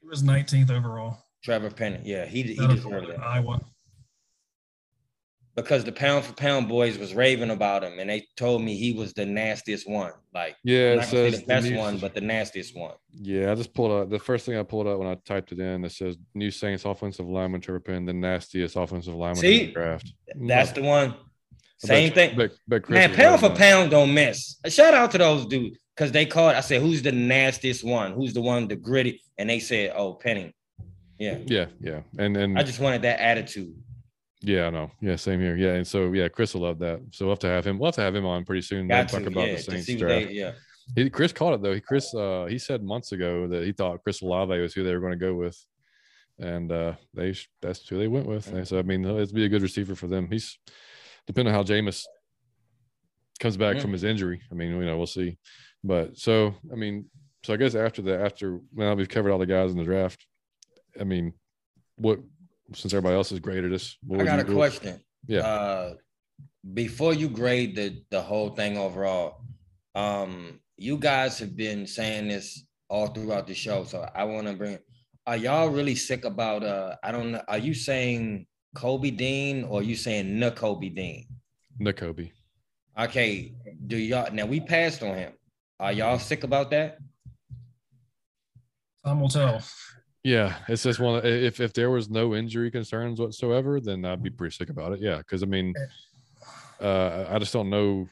He 0.01 0.07
was 0.07 0.23
19th 0.23 0.71
overall. 0.71 1.19
Trevor 1.43 1.71
Penning. 1.71 2.03
Yeah, 2.05 2.25
he, 2.25 2.43
he 2.43 2.67
deserved 2.67 3.09
it. 3.09 3.19
Iowa. 3.21 3.61
Because 5.63 5.83
the 5.83 5.91
pound 5.91 6.25
for 6.25 6.33
pound 6.35 6.69
boys 6.69 6.99
was 6.99 7.15
raving 7.15 7.51
about 7.51 7.83
him, 7.83 7.99
and 7.99 8.09
they 8.09 8.25
told 8.37 8.63
me 8.63 8.77
he 8.77 8.93
was 8.93 9.13
the 9.13 9.27
nastiest 9.27 9.89
one. 9.89 10.13
Like, 10.33 10.57
yeah, 10.63 10.95
not 10.95 11.07
the 11.09 11.45
best 11.47 11.67
the 11.67 11.77
one, 11.77 11.99
but 11.99 12.15
the 12.15 12.21
nastiest 12.21 12.77
one. 12.77 12.95
Yeah, 13.13 13.51
I 13.51 13.57
just 13.57 13.75
pulled 13.75 13.91
up 13.91 14.09
the 14.09 14.21
first 14.21 14.47
thing 14.47 14.57
I 14.57 14.63
pulled 14.63 14.87
up 14.87 14.99
when 14.99 15.09
I 15.09 15.17
typed 15.17 15.51
it 15.51 15.59
in. 15.59 15.85
It 15.85 15.91
says 15.91 16.17
New 16.33 16.53
Saints 16.53 16.85
offensive 16.85 17.27
lineman 17.27 17.61
to 17.63 17.73
repent 17.73 18.07
the 18.07 18.13
nastiest 18.13 18.77
offensive 18.77 19.15
lineman 19.15 19.37
See, 19.41 19.61
in 19.63 19.67
the 19.67 19.73
draft. 19.73 20.13
That's 20.37 20.71
the 20.73 20.83
one. 20.83 21.17
Same 21.79 22.11
bet, 22.11 22.15
thing. 22.15 22.37
Bet, 22.37 22.51
bet 22.69 22.89
Man, 22.89 23.15
pound 23.15 23.41
for 23.41 23.51
pound 23.51 23.91
don't 23.91 24.15
miss. 24.15 24.57
Shout 24.69 24.95
out 24.95 25.11
to 25.13 25.19
those 25.19 25.47
dudes 25.47 25.77
because 25.97 26.13
they 26.13 26.25
called. 26.25 26.55
I 26.55 26.61
said, 26.61 26.83
"Who's 26.83 27.03
the 27.03 27.13
nastiest 27.13 27.83
one? 27.83 28.13
Who's 28.13 28.33
the 28.33 28.43
one 28.43 28.69
the 28.69 28.77
gritty?" 28.77 29.23
And 29.37 29.51
they 29.51 29.59
said, 29.59 29.93
"Oh, 29.97 30.15
Penny." 30.15 30.55
Yeah. 31.19 31.39
Yeah, 31.47 31.67
yeah, 31.81 32.03
and 32.17 32.37
and 32.37 32.57
I 32.57 32.63
just 32.63 32.79
wanted 32.79 33.03
that 33.03 33.21
attitude. 33.21 33.75
Yeah, 34.41 34.67
I 34.67 34.71
know. 34.71 34.91
Yeah, 35.01 35.17
same 35.17 35.41
here. 35.41 35.57
Yeah, 35.57 35.75
and 35.75 35.87
so 35.87 36.13
yeah, 36.13 36.29
Chris 36.29 36.55
will 36.55 36.63
love 36.63 36.79
that. 36.79 37.01
So 37.11 37.25
we'll 37.27 37.33
have 37.33 37.41
to 37.41 37.49
have 37.49 37.67
him. 37.67 37.79
We'll 37.79 37.89
have 37.89 37.97
to 37.97 38.03
have 38.03 38.15
him 38.15 38.25
on 38.25 38.45
pretty 38.45 38.63
soon. 38.63 38.87
Got 38.87 39.09
talk 39.09 39.27
about 39.27 39.49
yeah, 39.49 39.57
the 39.57 39.63
Saints 39.63 39.87
they, 39.87 39.97
draft. 39.97 40.31
yeah. 40.31 40.53
He, 40.95 41.11
Chris 41.11 41.33
caught 41.33 41.55
it 41.55 41.63
though. 41.63 41.75
He 41.75 41.81
Chris 41.81 42.15
uh 42.15 42.47
he 42.49 42.57
said 42.59 42.83
months 42.83 43.13
ago 43.13 43.47
that 43.49 43.65
he 43.65 43.73
thought 43.73 44.03
Chris 44.03 44.23
Olave 44.23 44.59
was 44.59 44.73
who 44.73 44.85
they 44.85 44.95
were 44.95 45.01
going 45.01 45.13
to 45.13 45.19
go 45.19 45.35
with, 45.35 45.59
and 46.39 46.71
uh 46.73 46.93
they 47.15 47.35
that's 47.61 47.87
who 47.89 47.99
they 47.99 48.09
went 48.09 48.27
with. 48.27 48.47
And 48.53 48.67
so 48.67 48.79
I 48.79 48.83
mean, 48.83 49.05
it'd 49.05 49.35
be 49.35 49.45
a 49.45 49.49
good 49.51 49.63
receiver 49.63 49.95
for 49.97 50.07
them. 50.07 50.29
He's 50.31 50.59
depending 51.27 51.53
on 51.53 51.59
how 51.59 51.65
Jameis 51.65 52.05
comes 53.41 53.57
back 53.57 53.77
Yeah. 53.77 53.83
from 53.83 53.93
his 53.93 54.05
injury. 54.05 54.41
I 54.51 54.55
mean, 54.55 54.71
you 54.71 54.85
know, 54.87 54.97
we'll 54.97 55.07
see. 55.07 55.37
But 55.85 56.17
so 56.17 56.55
I 56.73 56.77
mean, 56.77 57.07
so 57.45 57.53
I 57.55 57.57
guess 57.57 57.75
after 57.75 58.03
that, 58.03 58.21
after 58.21 58.61
now 58.73 58.95
we've 58.95 59.09
covered 59.09 59.31
all 59.33 59.39
the 59.39 59.47
guys 59.47 59.73
in 59.73 59.79
the 59.79 59.85
draft. 59.85 60.27
I 60.99 61.05
mean, 61.05 61.35
what 61.97 62.21
since 62.75 62.93
everybody 62.93 63.17
else 63.17 63.31
has 63.31 63.41
graded 63.41 63.73
us, 63.73 63.97
what 64.07 64.21
I 64.21 64.25
got 64.25 64.47
you- 64.47 64.53
a 64.53 64.57
question. 64.57 65.01
Yeah. 65.27 65.41
Uh, 65.41 65.95
before 66.75 67.15
you 67.15 67.29
grade 67.29 67.77
the 67.77 68.03
the 68.11 68.21
whole 68.21 68.51
thing 68.51 68.77
overall, 68.77 69.43
um, 69.95 70.61
you 70.77 70.99
guys 70.99 71.39
have 71.39 71.57
been 71.57 71.87
saying 71.87 72.29
this 72.29 72.65
all 72.89 73.09
throughout 73.09 73.47
the 73.47 73.55
show, 73.55 73.85
so 73.85 74.09
I 74.15 74.25
want 74.25 74.47
to 74.47 74.55
bring. 74.55 74.79
Are 75.27 75.37
y'all 75.37 75.69
really 75.69 75.95
sick 75.95 76.25
about? 76.25 76.63
Uh, 76.63 76.97
I 77.03 77.13
don't 77.13 77.33
know. 77.33 77.43
Are 77.49 77.59
you 77.59 77.75
saying 77.75 78.47
Kobe 78.75 79.11
Dean 79.11 79.65
or 79.65 79.81
are 79.81 79.83
you 79.83 79.97
saying 79.97 80.39
the 80.41 80.51
Kobe 80.51 80.89
Dean? 80.89 81.27
Nakobe. 81.81 82.33
Okay, 82.99 83.55
do 83.87 83.97
y'all 83.97 84.33
now? 84.33 84.47
We 84.47 84.61
passed 84.61 85.03
on 85.03 85.15
him. 85.17 85.33
Are 85.79 85.93
y'all 85.93 86.19
sick 86.19 86.45
about 86.45 86.71
that? 86.71 86.99
Time 89.05 89.21
will 89.21 89.29
tell. 89.29 89.63
Yeah, 90.25 90.57
it's 90.69 90.83
just 90.83 90.99
one. 91.01 91.25
If 91.25 91.61
if 91.61 91.73
there 91.73 91.91
was 91.91 92.11
no 92.11 92.35
injury 92.35 92.71
concerns 92.71 93.21
whatsoever, 93.21 93.81
then 93.81 94.05
I'd 94.05 94.23
be 94.23 94.31
pretty 94.31 94.55
sick 94.55 94.69
about 94.69 94.93
it. 94.93 95.01
Yeah, 95.01 95.19
because 95.19 95.43
I 95.43 95.47
mean, 95.47 95.75
uh, 96.81 97.27
I 97.29 97.39
just 97.39 97.53
don't 97.53 97.71
know. 97.71 98.09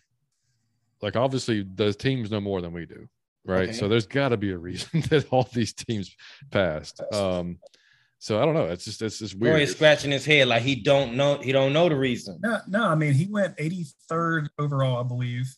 Like, 1.03 1.16
obviously, 1.16 1.62
the 1.74 1.93
teams 1.93 2.31
know 2.31 2.41
more 2.41 2.62
than 2.62 2.73
we 2.73 2.87
do, 2.87 3.07
right? 3.45 3.69
Okay. 3.69 3.73
So 3.73 3.87
there's 3.89 4.07
got 4.07 4.31
to 4.31 4.37
be 4.37 4.51
a 4.53 4.59
reason 4.59 5.01
that 5.11 5.27
all 5.31 5.49
these 5.53 5.73
teams 5.74 6.15
passed. 6.51 7.03
Um, 7.12 7.59
so 8.19 8.41
I 8.41 8.47
don't 8.47 8.55
know. 8.55 8.65
It's 8.65 8.85
just 8.85 9.03
it's 9.03 9.19
just 9.19 9.35
Roy 9.35 9.51
weird. 9.51 9.62
is 9.62 9.73
scratching 9.73 10.11
his 10.11 10.24
head 10.24 10.49
like 10.49 10.62
he 10.62 10.77
don't 10.77 11.15
know. 11.16 11.39
He 11.39 11.53
don't 11.53 11.73
know 11.73 11.89
the 11.89 11.97
reason. 11.97 12.39
No, 12.43 12.61
no, 12.69 12.85
I 12.85 12.95
mean 12.95 13.12
he 13.12 13.27
went 13.27 13.57
83rd 13.59 14.49
overall, 14.59 14.99
I 14.99 15.03
believe. 15.03 15.55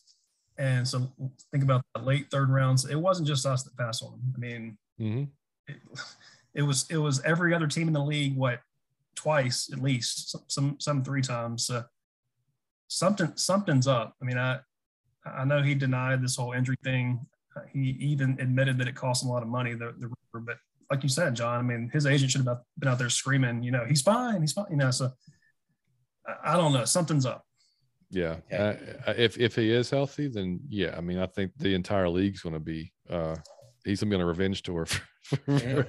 And 0.57 0.85
so 0.85 1.09
think 1.51 1.63
about 1.63 1.83
the 1.95 2.01
late 2.01 2.29
third 2.29 2.49
rounds. 2.49 2.85
It 2.89 2.95
wasn't 2.97 3.29
just 3.29 3.45
us 3.45 3.63
that 3.63 3.77
passed 3.77 4.03
on 4.03 4.13
him. 4.13 4.33
I 4.35 4.39
mean, 4.39 4.77
Mhm. 4.99 5.27
it, 5.69 5.77
it 6.59 6.63
was 6.63 6.85
it 6.89 6.97
was 6.97 7.21
every 7.21 7.53
other 7.53 7.67
team 7.67 7.87
in 7.87 7.93
the 7.93 8.03
league, 8.03 8.35
what 8.35 8.59
twice 9.15 9.69
at 9.71 9.81
least, 9.81 10.29
some 10.29 10.41
some, 10.47 10.75
some 10.79 11.03
three 11.05 11.21
times. 11.21 11.65
So 11.65 11.85
something 12.89 13.31
something's 13.35 13.87
up. 13.87 14.13
I 14.21 14.25
mean, 14.25 14.37
I 14.37 14.59
I 15.25 15.45
know 15.45 15.61
he 15.61 15.73
denied 15.73 16.21
this 16.21 16.35
whole 16.35 16.51
injury 16.51 16.75
thing. 16.83 17.25
He 17.71 17.95
even 18.01 18.37
admitted 18.41 18.77
that 18.79 18.89
it 18.89 18.95
cost 18.95 19.23
him 19.23 19.29
a 19.29 19.31
lot 19.31 19.41
of 19.41 19.47
money. 19.47 19.73
The 19.73 19.95
the 19.97 20.11
but 20.33 20.57
like 20.91 21.01
you 21.01 21.09
said, 21.09 21.33
John, 21.33 21.59
I 21.59 21.61
mean, 21.61 21.89
his 21.93 22.05
agent 22.05 22.31
should 22.31 22.45
have 22.45 22.57
been 22.77 22.89
out 22.89 22.99
there 22.99 23.09
screaming, 23.09 23.63
you 23.63 23.71
know, 23.71 23.85
he's 23.87 24.01
fine, 24.01 24.41
he's 24.41 24.53
fine, 24.53 24.65
you 24.69 24.77
know. 24.77 24.91
So 24.91 25.11
I, 26.43 26.57
don't 26.57 26.73
know, 26.73 26.83
something's 26.83 27.25
up. 27.25 27.45
Yeah. 28.09 28.37
Okay. 28.51 28.97
Uh, 29.07 29.13
if 29.15 29.37
if 29.37 29.55
he 29.55 29.71
is 29.71 29.89
healthy, 29.89 30.27
then 30.27 30.59
yeah. 30.67 30.95
I 30.97 31.01
mean, 31.01 31.19
I 31.19 31.27
think 31.27 31.51
the 31.57 31.73
entire 31.73 32.09
league's 32.09 32.41
going 32.41 32.53
to 32.53 32.59
be. 32.59 32.91
uh 33.09 33.35
He's 33.85 34.01
going 34.01 34.11
to 34.11 34.17
be 34.17 34.21
on 34.21 34.27
a 34.27 34.29
revenge 34.29 34.61
tour 34.61 34.85
for 34.85 35.01
for, 35.45 35.87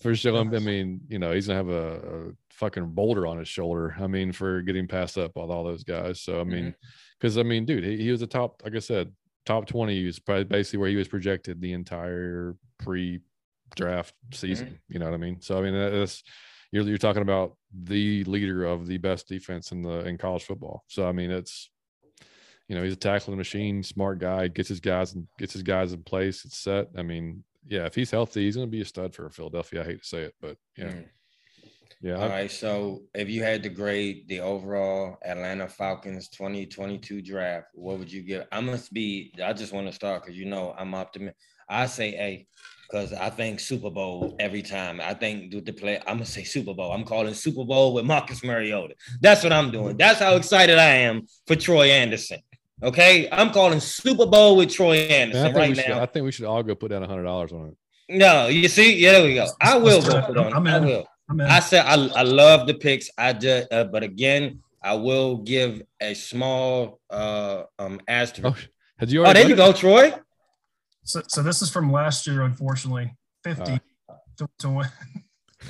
for 0.00 0.14
showing. 0.14 0.54
I 0.54 0.58
mean, 0.58 1.00
you 1.08 1.18
know, 1.18 1.32
he's 1.32 1.46
to 1.46 1.54
have 1.54 1.68
a, 1.68 1.94
a 1.94 2.32
fucking 2.50 2.86
boulder 2.90 3.26
on 3.26 3.38
his 3.38 3.48
shoulder. 3.48 3.96
I 3.98 4.06
mean, 4.06 4.32
for 4.32 4.62
getting 4.62 4.86
passed 4.86 5.18
up 5.18 5.32
with 5.36 5.50
all 5.50 5.64
those 5.64 5.84
guys. 5.84 6.20
So 6.20 6.40
I 6.40 6.44
mean, 6.44 6.64
mm-hmm. 6.64 6.88
because 7.18 7.38
I 7.38 7.42
mean, 7.42 7.64
dude, 7.64 7.84
he, 7.84 7.96
he 7.98 8.10
was 8.10 8.22
a 8.22 8.26
top. 8.26 8.62
Like 8.64 8.74
I 8.74 8.80
said, 8.80 9.12
top 9.46 9.66
twenty. 9.66 10.00
He 10.00 10.06
was 10.06 10.18
probably 10.18 10.44
basically 10.44 10.78
where 10.80 10.90
he 10.90 10.96
was 10.96 11.08
projected 11.08 11.60
the 11.60 11.72
entire 11.72 12.56
pre-draft 12.78 14.14
season. 14.32 14.66
Mm-hmm. 14.66 14.92
You 14.92 14.98
know 14.98 15.06
what 15.06 15.14
I 15.14 15.18
mean? 15.18 15.40
So 15.40 15.58
I 15.58 15.62
mean, 15.62 15.74
that's 15.74 16.22
you're 16.74 16.84
you're 16.84 16.98
talking 16.98 17.22
about 17.22 17.56
the 17.72 18.24
leader 18.24 18.64
of 18.64 18.86
the 18.86 18.98
best 18.98 19.28
defense 19.28 19.72
in 19.72 19.82
the 19.82 20.06
in 20.06 20.18
college 20.18 20.44
football. 20.44 20.84
So 20.88 21.08
I 21.08 21.12
mean, 21.12 21.30
it's 21.30 21.70
you 22.68 22.74
know 22.74 22.82
he's 22.82 22.94
a 22.94 22.96
tackling 22.96 23.38
machine, 23.38 23.82
smart 23.82 24.18
guy, 24.18 24.48
gets 24.48 24.68
his 24.68 24.80
guys 24.80 25.14
and 25.14 25.26
gets 25.38 25.52
his 25.52 25.62
guys 25.62 25.92
in 25.92 26.02
place. 26.02 26.44
It's 26.44 26.58
set. 26.58 26.88
I 26.96 27.02
mean, 27.02 27.44
yeah, 27.68 27.86
if 27.86 27.94
he's 27.94 28.10
healthy, 28.10 28.42
he's 28.44 28.56
going 28.56 28.66
to 28.66 28.70
be 28.70 28.80
a 28.82 28.84
stud 28.84 29.14
for 29.14 29.28
Philadelphia. 29.30 29.82
I 29.82 29.84
hate 29.84 30.02
to 30.02 30.06
say 30.08 30.22
it, 30.22 30.34
but 30.40 30.56
yeah, 30.76 30.84
Mm. 30.92 31.04
yeah, 32.02 32.14
All 32.16 32.22
I- 32.24 32.28
right. 32.28 32.50
So 32.50 33.02
if 33.14 33.28
you 33.28 33.42
had 33.42 33.62
to 33.62 33.68
grade 33.68 34.28
the 34.28 34.40
overall 34.40 35.16
Atlanta 35.24 35.68
Falcons 35.68 36.28
2022 36.28 37.22
draft, 37.22 37.68
what 37.74 37.98
would 37.98 38.12
you 38.12 38.22
give? 38.22 38.46
I 38.52 38.60
must 38.60 38.92
be, 38.92 39.32
I 39.42 39.52
just 39.52 39.72
want 39.72 39.86
to 39.86 39.92
start 39.92 40.22
because 40.22 40.38
you 40.38 40.44
know 40.46 40.74
I'm 40.78 40.94
optimistic. 40.94 41.36
I 41.68 41.86
say 41.86 42.08
A 42.14 42.46
because 42.90 43.14
I 43.14 43.30
think 43.30 43.58
Super 43.58 43.88
Bowl 43.90 44.36
every 44.38 44.60
time. 44.60 45.00
I 45.00 45.14
think 45.14 45.50
do 45.50 45.62
the 45.62 45.72
play. 45.72 45.96
I'm 46.06 46.16
gonna 46.16 46.26
say 46.26 46.44
Super 46.44 46.74
Bowl. 46.74 46.92
I'm 46.92 47.04
calling 47.04 47.32
Super 47.32 47.64
Bowl 47.64 47.94
with 47.94 48.04
Marcus 48.04 48.44
Mariota. 48.44 48.94
That's 49.22 49.42
what 49.42 49.54
I'm 49.54 49.70
doing. 49.70 49.96
That's 49.96 50.18
how 50.20 50.36
excited 50.36 50.78
I 50.78 50.96
am 51.08 51.22
for 51.46 51.56
Troy 51.56 51.86
Andersen. 51.88 52.40
Okay, 52.82 53.28
I'm 53.30 53.50
calling 53.50 53.80
Super 53.80 54.26
Bowl 54.26 54.56
with 54.56 54.70
Troy 54.70 54.94
I 54.96 55.06
Andersen 55.06 55.44
think 55.44 55.54
we 55.54 55.60
right 55.60 55.76
should, 55.76 55.88
now. 55.88 56.02
I 56.02 56.06
think 56.06 56.24
we 56.24 56.32
should 56.32 56.44
all 56.44 56.62
go 56.62 56.74
put 56.74 56.90
down 56.90 57.02
a 57.02 57.06
hundred 57.06 57.24
dollars 57.24 57.52
on 57.52 57.68
it. 57.68 57.76
No, 58.08 58.48
you 58.48 58.68
see, 58.68 58.96
yeah, 58.96 59.12
there 59.12 59.24
we 59.24 59.34
go. 59.34 59.46
I 59.60 59.76
will 59.78 60.02
go 60.02 60.20
put 60.22 60.36
on. 60.36 60.52
I'm 60.52 60.66
I 60.66 60.78
will. 60.80 61.06
I 61.40 61.60
said 61.60 61.86
I, 61.86 61.94
I 62.08 62.22
love 62.22 62.66
the 62.66 62.74
picks. 62.74 63.08
I 63.16 63.32
just, 63.32 63.72
uh, 63.72 63.84
but 63.84 64.02
again, 64.02 64.60
I 64.82 64.94
will 64.94 65.38
give 65.38 65.82
a 66.00 66.14
small 66.14 67.00
uh 67.08 67.62
um 67.78 68.00
asterisk. 68.08 68.68
Oh, 68.68 68.70
had 68.98 69.10
you 69.10 69.20
Oh, 69.20 69.24
already? 69.24 69.40
there 69.40 69.48
you 69.50 69.54
done 69.56 69.70
it? 69.70 69.72
go, 69.72 69.78
Troy. 69.78 70.12
so, 71.04 71.22
so 71.28 71.42
this 71.42 71.62
is 71.62 71.70
from 71.70 71.90
last 71.92 72.26
year, 72.26 72.42
unfortunately. 72.42 73.14
50 73.44 73.80
to, 74.38 74.48
to 74.58 74.68
win. 74.70 74.88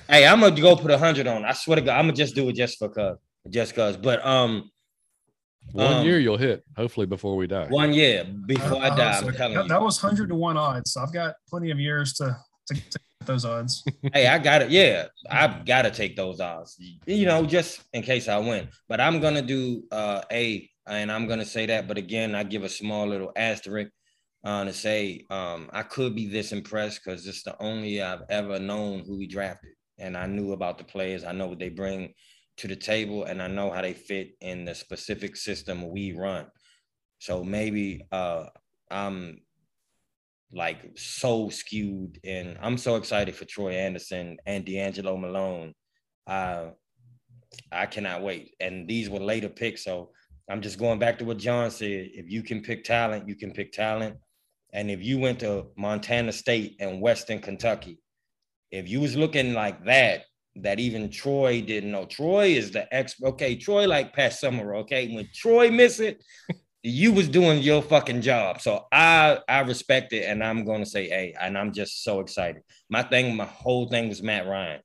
Hey, 0.08 0.26
I'm 0.26 0.40
gonna 0.40 0.60
go 0.60 0.74
put 0.74 0.90
a 0.90 0.98
hundred 0.98 1.26
on. 1.28 1.44
I 1.44 1.52
swear 1.52 1.76
to 1.76 1.82
God, 1.82 1.98
I'm 1.98 2.06
gonna 2.06 2.14
just 2.14 2.34
do 2.34 2.48
it 2.48 2.54
just 2.54 2.78
for 2.78 2.88
cause, 2.88 3.16
just 3.48 3.74
cause. 3.76 3.96
But 3.96 4.24
um, 4.26 4.70
One 5.72 5.94
um, 5.94 6.06
year 6.06 6.18
you'll 6.20 6.36
hit, 6.36 6.62
hopefully 6.76 7.06
before 7.06 7.36
we 7.36 7.46
die. 7.46 7.66
one 7.68 7.92
year 7.92 8.24
before 8.46 8.78
I 8.80 8.88
Uh, 8.88 8.96
die, 8.96 9.20
so 9.20 9.26
I'm 9.28 9.34
telling 9.34 9.54
that, 9.56 9.62
you. 9.64 9.68
that 9.68 9.82
was 9.82 10.00
100 10.02 10.28
to 10.28 10.34
1 10.34 10.56
odds. 10.56 10.92
So 10.92 11.00
I've 11.02 11.12
got 11.12 11.34
plenty 11.48 11.70
of 11.70 11.80
years 11.80 12.12
to, 12.14 12.36
to, 12.68 12.74
to 12.74 12.80
get 12.98 13.26
those 13.26 13.44
odds. 13.44 13.82
hey, 14.12 14.26
I 14.28 14.38
got 14.38 14.62
it. 14.62 14.70
Yeah, 14.70 15.06
I've 15.30 15.64
got 15.64 15.82
to 15.82 15.90
take 15.90 16.14
those 16.14 16.40
odds. 16.40 16.76
You 17.06 17.26
know, 17.26 17.44
just 17.44 17.82
in 17.92 18.02
case 18.02 18.28
I 18.28 18.38
win. 18.38 18.68
But 18.88 19.00
I'm 19.00 19.20
gonna 19.20 19.42
do 19.42 19.82
uh 19.90 20.22
a, 20.30 20.70
and 20.86 21.10
I'm 21.10 21.26
gonna 21.26 21.44
say 21.44 21.66
that. 21.66 21.88
But 21.88 21.98
again, 21.98 22.34
I 22.34 22.44
give 22.44 22.62
a 22.62 22.68
small 22.68 23.06
little 23.08 23.32
asterisk 23.34 23.90
uh, 24.44 24.64
to 24.64 24.72
say 24.72 25.24
um 25.30 25.70
I 25.72 25.82
could 25.82 26.14
be 26.14 26.26
this 26.28 26.52
impressed 26.52 27.00
because 27.04 27.26
it's 27.26 27.42
the 27.42 27.56
only 27.60 28.00
I've 28.02 28.22
ever 28.28 28.58
known 28.60 29.04
who 29.06 29.16
we 29.18 29.26
drafted, 29.26 29.70
and 29.98 30.16
I 30.16 30.26
knew 30.26 30.52
about 30.52 30.78
the 30.78 30.84
players. 30.84 31.24
I 31.24 31.32
know 31.32 31.46
what 31.48 31.58
they 31.58 31.70
bring 31.70 32.12
to 32.58 32.68
the 32.68 32.76
table, 32.76 33.24
and 33.24 33.42
I 33.42 33.48
know 33.48 33.70
how 33.70 33.82
they 33.82 33.94
fit 33.94 34.36
in 34.40 34.64
the 34.64 34.74
specific 34.74 35.36
system 35.36 35.90
we 35.90 36.12
run. 36.12 36.46
So 37.18 37.42
maybe 37.42 38.06
uh 38.12 38.46
I'm 38.90 39.40
like 40.52 40.92
so 40.96 41.48
skewed 41.48 42.20
and 42.24 42.56
I'm 42.62 42.78
so 42.78 42.96
excited 42.96 43.34
for 43.34 43.44
Troy 43.44 43.72
Andersen 43.72 44.36
and 44.46 44.64
DeAngelo 44.64 45.18
Malone. 45.20 45.74
Uh, 46.26 46.70
I 47.72 47.86
cannot 47.86 48.22
wait. 48.22 48.54
And 48.60 48.88
these 48.88 49.10
were 49.10 49.20
later 49.20 49.48
picks. 49.48 49.84
So 49.84 50.10
I'm 50.48 50.60
just 50.60 50.78
going 50.78 50.98
back 50.98 51.18
to 51.18 51.24
what 51.24 51.38
John 51.38 51.70
said. 51.70 52.10
If 52.12 52.30
you 52.30 52.42
can 52.42 52.62
pick 52.62 52.84
talent, 52.84 53.28
you 53.28 53.34
can 53.34 53.52
pick 53.52 53.72
talent. 53.72 54.16
And 54.72 54.90
if 54.90 55.02
you 55.02 55.18
went 55.18 55.40
to 55.40 55.66
Montana 55.76 56.32
State 56.32 56.76
and 56.80 57.00
Western 57.00 57.40
Kentucky, 57.40 57.98
if 58.70 58.88
you 58.88 59.00
was 59.00 59.16
looking 59.16 59.54
like 59.54 59.84
that, 59.86 60.24
that 60.56 60.78
even 60.78 61.10
Troy 61.10 61.60
didn't 61.60 61.90
know. 61.90 62.04
Troy 62.06 62.46
is 62.48 62.70
the 62.70 62.92
ex. 62.94 63.14
Okay, 63.22 63.56
Troy 63.56 63.86
like 63.86 64.12
Pat 64.12 64.32
Summer. 64.32 64.76
Okay, 64.76 65.14
when 65.14 65.28
Troy 65.34 65.70
miss 65.70 66.00
it, 66.00 66.22
you 66.82 67.12
was 67.12 67.28
doing 67.28 67.62
your 67.62 67.82
fucking 67.82 68.20
job. 68.20 68.60
So 68.60 68.86
I 68.92 69.38
I 69.48 69.60
respect 69.60 70.12
it, 70.12 70.24
and 70.24 70.44
I'm 70.44 70.64
gonna 70.64 70.86
say, 70.86 71.08
hey, 71.08 71.34
and 71.40 71.58
I'm 71.58 71.72
just 71.72 72.04
so 72.04 72.20
excited. 72.20 72.62
My 72.88 73.02
thing, 73.02 73.36
my 73.36 73.46
whole 73.46 73.88
thing 73.88 74.08
was 74.08 74.22
Matt 74.22 74.46
Ryan. 74.46 74.80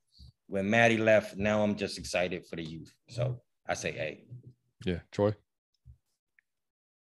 When 0.48 0.68
Matty 0.68 0.96
left, 0.96 1.36
now 1.36 1.62
I'm 1.62 1.76
just 1.76 1.98
excited 1.98 2.44
for 2.46 2.56
the 2.56 2.64
youth. 2.64 2.92
So 3.08 3.40
I 3.68 3.74
say, 3.74 3.92
hey, 3.92 4.24
Yeah, 4.84 4.98
Troy. 5.12 5.34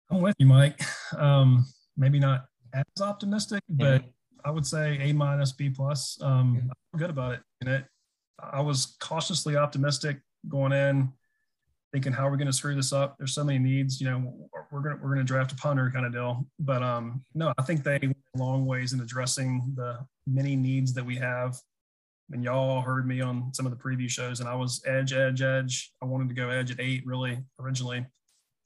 I'm 0.10 0.22
with 0.22 0.36
you, 0.38 0.46
Mike. 0.46 0.80
Um, 1.18 1.66
maybe 1.98 2.20
not 2.20 2.46
as 2.74 3.02
optimistic, 3.02 3.64
but 3.68 4.02
mm-hmm. 4.02 4.10
I 4.46 4.52
would 4.52 4.66
say 4.66 5.00
A 5.02 5.14
minus, 5.14 5.52
B 5.52 5.70
plus. 5.70 6.18
Um, 6.22 6.58
mm-hmm. 6.58 6.70
I'm 6.94 7.00
good 7.00 7.10
about 7.10 7.34
it. 7.34 7.42
And 7.62 7.70
it, 7.70 7.86
I 8.52 8.62
was 8.62 8.96
cautiously 9.00 9.56
optimistic 9.56 10.20
going 10.48 10.72
in, 10.72 11.12
thinking 11.92 12.12
how 12.14 12.28
are 12.28 12.32
we 12.32 12.38
going 12.38 12.48
to 12.48 12.54
screw 12.54 12.76
this 12.76 12.94
up? 12.94 13.18
There's 13.18 13.34
so 13.34 13.44
many 13.44 13.60
needs. 13.60 14.02
You 14.02 14.10
know, 14.10 14.50
we're 14.72 14.82
gonna 14.82 14.98
we're 15.02 15.10
gonna 15.10 15.24
draft 15.24 15.52
a 15.52 15.56
punter 15.56 15.90
kind 15.92 16.06
of 16.06 16.12
deal. 16.12 16.46
But 16.60 16.84
um, 16.84 17.24
no, 17.34 17.54
I 17.58 17.64
think 17.64 17.84
they 17.84 18.00
went 18.02 18.18
a 18.36 18.38
long 18.38 18.66
ways 18.66 18.94
in 18.94 19.00
addressing 19.00 19.74
the 19.76 20.00
many 20.28 20.56
needs 20.56 20.94
that 20.94 21.06
we 21.06 21.16
have. 21.16 21.58
And 22.32 22.44
y'all 22.44 22.82
heard 22.82 23.08
me 23.08 23.22
on 23.22 23.54
some 23.54 23.68
of 23.68 23.72
the 23.72 23.78
preview 23.78 24.10
shows, 24.10 24.40
and 24.40 24.50
I 24.50 24.56
was 24.56 24.82
edge, 24.88 25.14
edge, 25.14 25.42
edge. 25.42 25.92
I 26.02 26.06
wanted 26.06 26.28
to 26.30 26.36
go 26.36 26.50
edge 26.50 26.72
at 26.72 26.80
eight 26.80 27.06
really 27.06 27.38
originally, 27.60 28.06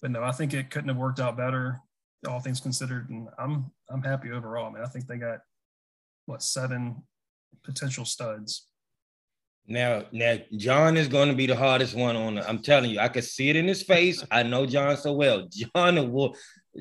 but 0.01 0.11
no, 0.11 0.23
I 0.23 0.31
think 0.31 0.53
it 0.53 0.69
couldn't 0.69 0.87
have 0.87 0.97
worked 0.97 1.19
out 1.19 1.35
better, 1.35 1.81
all 2.27 2.39
things 2.39 2.61
considered. 2.61 3.09
And 3.09 3.27
I'm 3.37 3.71
I'm 3.89 4.01
happy 4.01 4.31
overall. 4.31 4.67
I 4.67 4.71
mean, 4.71 4.83
I 4.83 4.87
think 4.87 5.07
they 5.07 5.17
got 5.17 5.39
what 6.25 6.41
seven 6.41 7.03
potential 7.63 8.05
studs. 8.05 8.68
Now, 9.69 10.03
now 10.11 10.37
John 10.57 10.97
is 10.97 11.07
going 11.07 11.29
to 11.29 11.35
be 11.35 11.45
the 11.45 11.55
hardest 11.55 11.93
one 11.95 12.15
on. 12.15 12.35
The, 12.35 12.49
I'm 12.49 12.57
telling 12.57 12.89
you, 12.89 12.99
I 12.99 13.07
can 13.07 13.21
see 13.21 13.49
it 13.49 13.55
in 13.55 13.67
his 13.67 13.83
face. 13.83 14.23
I 14.31 14.41
know 14.41 14.65
John 14.65 14.97
so 14.97 15.13
well. 15.13 15.47
John 15.47 16.11
will. 16.11 16.35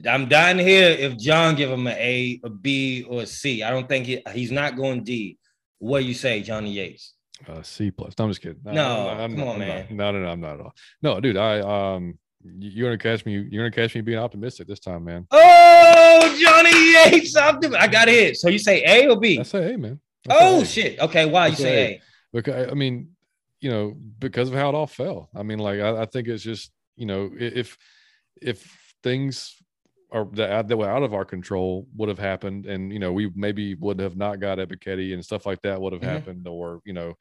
I'm 0.08 0.26
dying 0.26 0.58
here 0.58 0.88
if 0.90 1.18
John 1.18 1.54
give 1.54 1.70
him 1.70 1.86
an 1.86 1.96
A, 1.98 2.40
a 2.44 2.48
B, 2.48 3.04
or 3.06 3.22
a 3.22 3.26
C. 3.26 3.62
I 3.62 3.70
don't 3.70 3.86
think 3.86 4.06
he, 4.06 4.22
he's 4.32 4.50
not 4.50 4.74
going 4.74 5.04
D. 5.04 5.36
What 5.78 6.00
do 6.00 6.06
you 6.06 6.14
say, 6.14 6.40
Johnny 6.40 6.72
Yates? 6.72 7.12
Uh, 7.46 7.62
C 7.62 7.90
plus. 7.90 8.14
No, 8.18 8.24
I'm 8.24 8.30
just 8.30 8.40
kidding. 8.40 8.60
No, 8.64 8.72
no 8.72 9.08
I'm, 9.10 9.32
come 9.32 9.42
I'm, 9.42 9.48
on, 9.48 9.54
I'm 9.54 9.58
man. 9.60 9.86
Not, 9.90 9.90
no, 9.90 10.12
no, 10.12 10.20
no, 10.20 10.30
I'm 10.30 10.40
not 10.40 10.54
at 10.54 10.60
all. 10.60 10.72
No, 11.02 11.20
dude. 11.20 11.36
I 11.36 11.60
um, 11.60 12.18
you're 12.42 12.88
gonna 12.88 12.98
catch 12.98 13.26
me. 13.26 13.34
You're 13.50 13.68
gonna 13.68 13.70
catch 13.70 13.94
me 13.94 14.00
being 14.00 14.18
optimistic 14.18 14.66
this 14.66 14.80
time, 14.80 15.04
man. 15.04 15.26
Oh, 15.30 16.38
Johnny 16.40 16.92
Yates, 16.94 17.36
optimistic. 17.36 17.82
I 17.82 17.86
got 17.86 18.08
it. 18.08 18.38
So 18.38 18.48
you 18.48 18.58
say 18.58 18.82
A 18.84 19.10
or 19.10 19.20
B? 19.20 19.38
I 19.38 19.42
say 19.42 19.74
A, 19.74 19.78
man. 19.78 20.00
Oh 20.30 20.64
shit. 20.64 20.98
Okay, 21.00 21.26
why 21.26 21.48
you 21.48 21.56
say 21.56 21.76
A? 21.76 21.88
a? 21.90 22.02
Because 22.32 22.70
I 22.70 22.74
mean, 22.74 23.10
you 23.60 23.70
know, 23.70 23.96
because 24.18 24.48
of 24.48 24.54
how 24.54 24.68
it 24.68 24.74
all 24.74 24.86
fell. 24.86 25.30
I 25.34 25.42
mean, 25.42 25.58
like 25.58 25.80
I, 25.80 26.02
I 26.02 26.06
think 26.06 26.28
it's 26.28 26.42
just 26.42 26.70
you 26.96 27.06
know, 27.06 27.30
if 27.38 27.76
if 28.40 28.94
things 29.02 29.54
are 30.10 30.26
that, 30.32 30.68
that 30.68 30.76
were 30.76 30.88
out 30.88 31.02
of 31.02 31.14
our 31.14 31.24
control 31.24 31.86
would 31.96 32.08
have 32.08 32.18
happened, 32.18 32.66
and 32.66 32.92
you 32.92 32.98
know, 32.98 33.12
we 33.12 33.30
maybe 33.34 33.74
would 33.74 34.00
have 34.00 34.16
not 34.16 34.40
got 34.40 34.58
Ebiketie 34.58 35.14
and 35.14 35.24
stuff 35.24 35.46
like 35.46 35.60
that 35.62 35.80
would 35.80 35.92
have 35.92 36.02
mm-hmm. 36.02 36.10
happened, 36.10 36.48
or 36.48 36.80
you 36.84 36.92
know, 36.92 37.14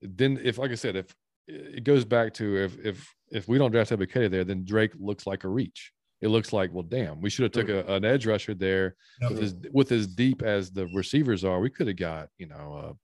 then 0.00 0.40
if 0.42 0.58
like 0.58 0.70
I 0.70 0.76
said, 0.76 0.96
if 0.96 1.14
it 1.46 1.84
goes 1.84 2.04
back 2.04 2.34
to 2.34 2.56
if 2.56 2.78
if 2.84 3.14
if 3.30 3.48
we 3.48 3.58
don't 3.58 3.72
draft 3.72 3.90
Ebiketie 3.90 4.30
there, 4.30 4.44
then 4.44 4.64
Drake 4.64 4.92
looks 4.98 5.26
like 5.26 5.44
a 5.44 5.48
reach. 5.48 5.92
It 6.20 6.28
looks 6.28 6.52
like, 6.52 6.72
well, 6.72 6.84
damn, 6.84 7.20
we 7.20 7.30
should 7.30 7.42
have 7.42 7.52
took 7.52 7.68
a, 7.68 7.84
an 7.92 8.04
edge 8.04 8.26
rusher 8.26 8.54
there 8.54 8.94
with 9.28 9.42
as 9.42 9.54
with 9.72 9.90
as 9.90 10.06
deep 10.06 10.42
as 10.42 10.70
the 10.70 10.86
receivers 10.94 11.44
are. 11.44 11.58
We 11.58 11.70
could 11.70 11.88
have 11.88 11.96
got, 11.96 12.28
you 12.38 12.46
know, 12.46 12.96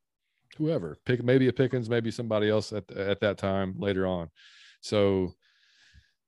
whoever 0.59 0.99
pick 1.07 1.23
maybe 1.25 1.49
a 1.49 1.53
Pickens, 1.53 1.89
maybe 1.89 2.11
somebody 2.11 2.49
else 2.49 2.73
at 2.73 2.91
at 2.93 3.21
that 3.21 3.39
time 3.39 3.75
later 3.79 4.07
on. 4.07 4.29
So, 4.81 5.33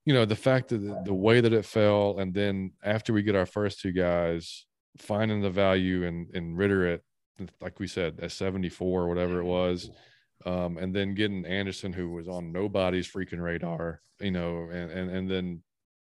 you 0.04 0.14
know, 0.14 0.24
the 0.24 0.36
fact 0.36 0.68
that 0.68 0.78
the, 0.78 1.02
the 1.04 1.14
way 1.14 1.40
that 1.40 1.52
it 1.52 1.64
fell, 1.64 2.18
and 2.18 2.32
then 2.32 2.72
after 2.82 3.12
we 3.12 3.22
get 3.22 3.36
our 3.36 3.46
first 3.46 3.80
two 3.80 3.92
guys, 3.92 4.66
finding 4.98 5.42
the 5.42 5.50
value 5.50 6.04
in 6.04 6.28
in 6.32 6.56
Ridder 6.56 6.86
at 6.88 7.00
like 7.60 7.80
we 7.80 7.86
said 7.86 8.20
at 8.20 8.32
74 8.32 9.02
or 9.02 9.08
whatever 9.08 9.40
it 9.40 9.44
was 9.44 9.90
um, 10.46 10.78
and 10.78 10.94
then 10.94 11.14
getting 11.14 11.44
Andersen, 11.44 11.92
who 11.92 12.10
was 12.10 12.28
on 12.28 12.52
nobody's 12.52 13.10
freaking 13.10 13.42
radar, 13.42 14.00
you 14.20 14.30
know, 14.30 14.68
and 14.70 14.90
and 14.90 15.10
and 15.10 15.30
then, 15.30 15.62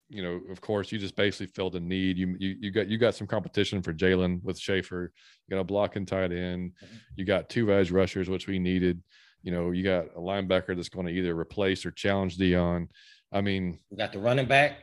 you 0.09 0.23
know, 0.23 0.41
of 0.51 0.61
course, 0.61 0.93
you 0.93 0.99
just 0.99 1.17
basically 1.17 1.47
filled 1.47 1.75
a 1.75 1.81
need. 1.81 2.17
You 2.17 2.37
you 2.39 2.57
you 2.61 2.71
got 2.71 2.89
you 2.89 2.99
got 2.99 3.15
some 3.15 3.27
competition 3.27 3.83
for 3.83 3.93
Jalen 3.93 4.43
with 4.43 4.59
Shaffer. 4.59 5.13
You 5.47 5.57
got 5.57 5.61
a 5.61 5.65
block 5.65 5.97
and 5.97 6.07
tight 6.07 6.33
end. 6.33 6.73
Mm-hmm. 6.73 6.97
You 7.17 7.25
got 7.25 7.49
two 7.49 7.73
edge 7.73 7.91
rushers, 7.91 8.29
which 8.29 8.47
we 8.47 8.59
needed. 8.59 9.03
You 9.43 9.53
know, 9.53 9.71
you 9.73 9.83
got 9.83 10.07
a 10.17 10.21
linebacker 10.21 10.77
that's 10.77 10.89
going 10.89 11.07
to 11.07 11.13
either 11.13 11.39
replace 11.39 11.85
or 11.85 11.91
challenge 11.91 12.39
Deion. 12.39 12.89
I 13.33 13.41
mean, 13.41 13.79
we 13.91 13.97
got 13.97 14.13
the 14.13 14.19
running 14.19 14.47
back. 14.47 14.79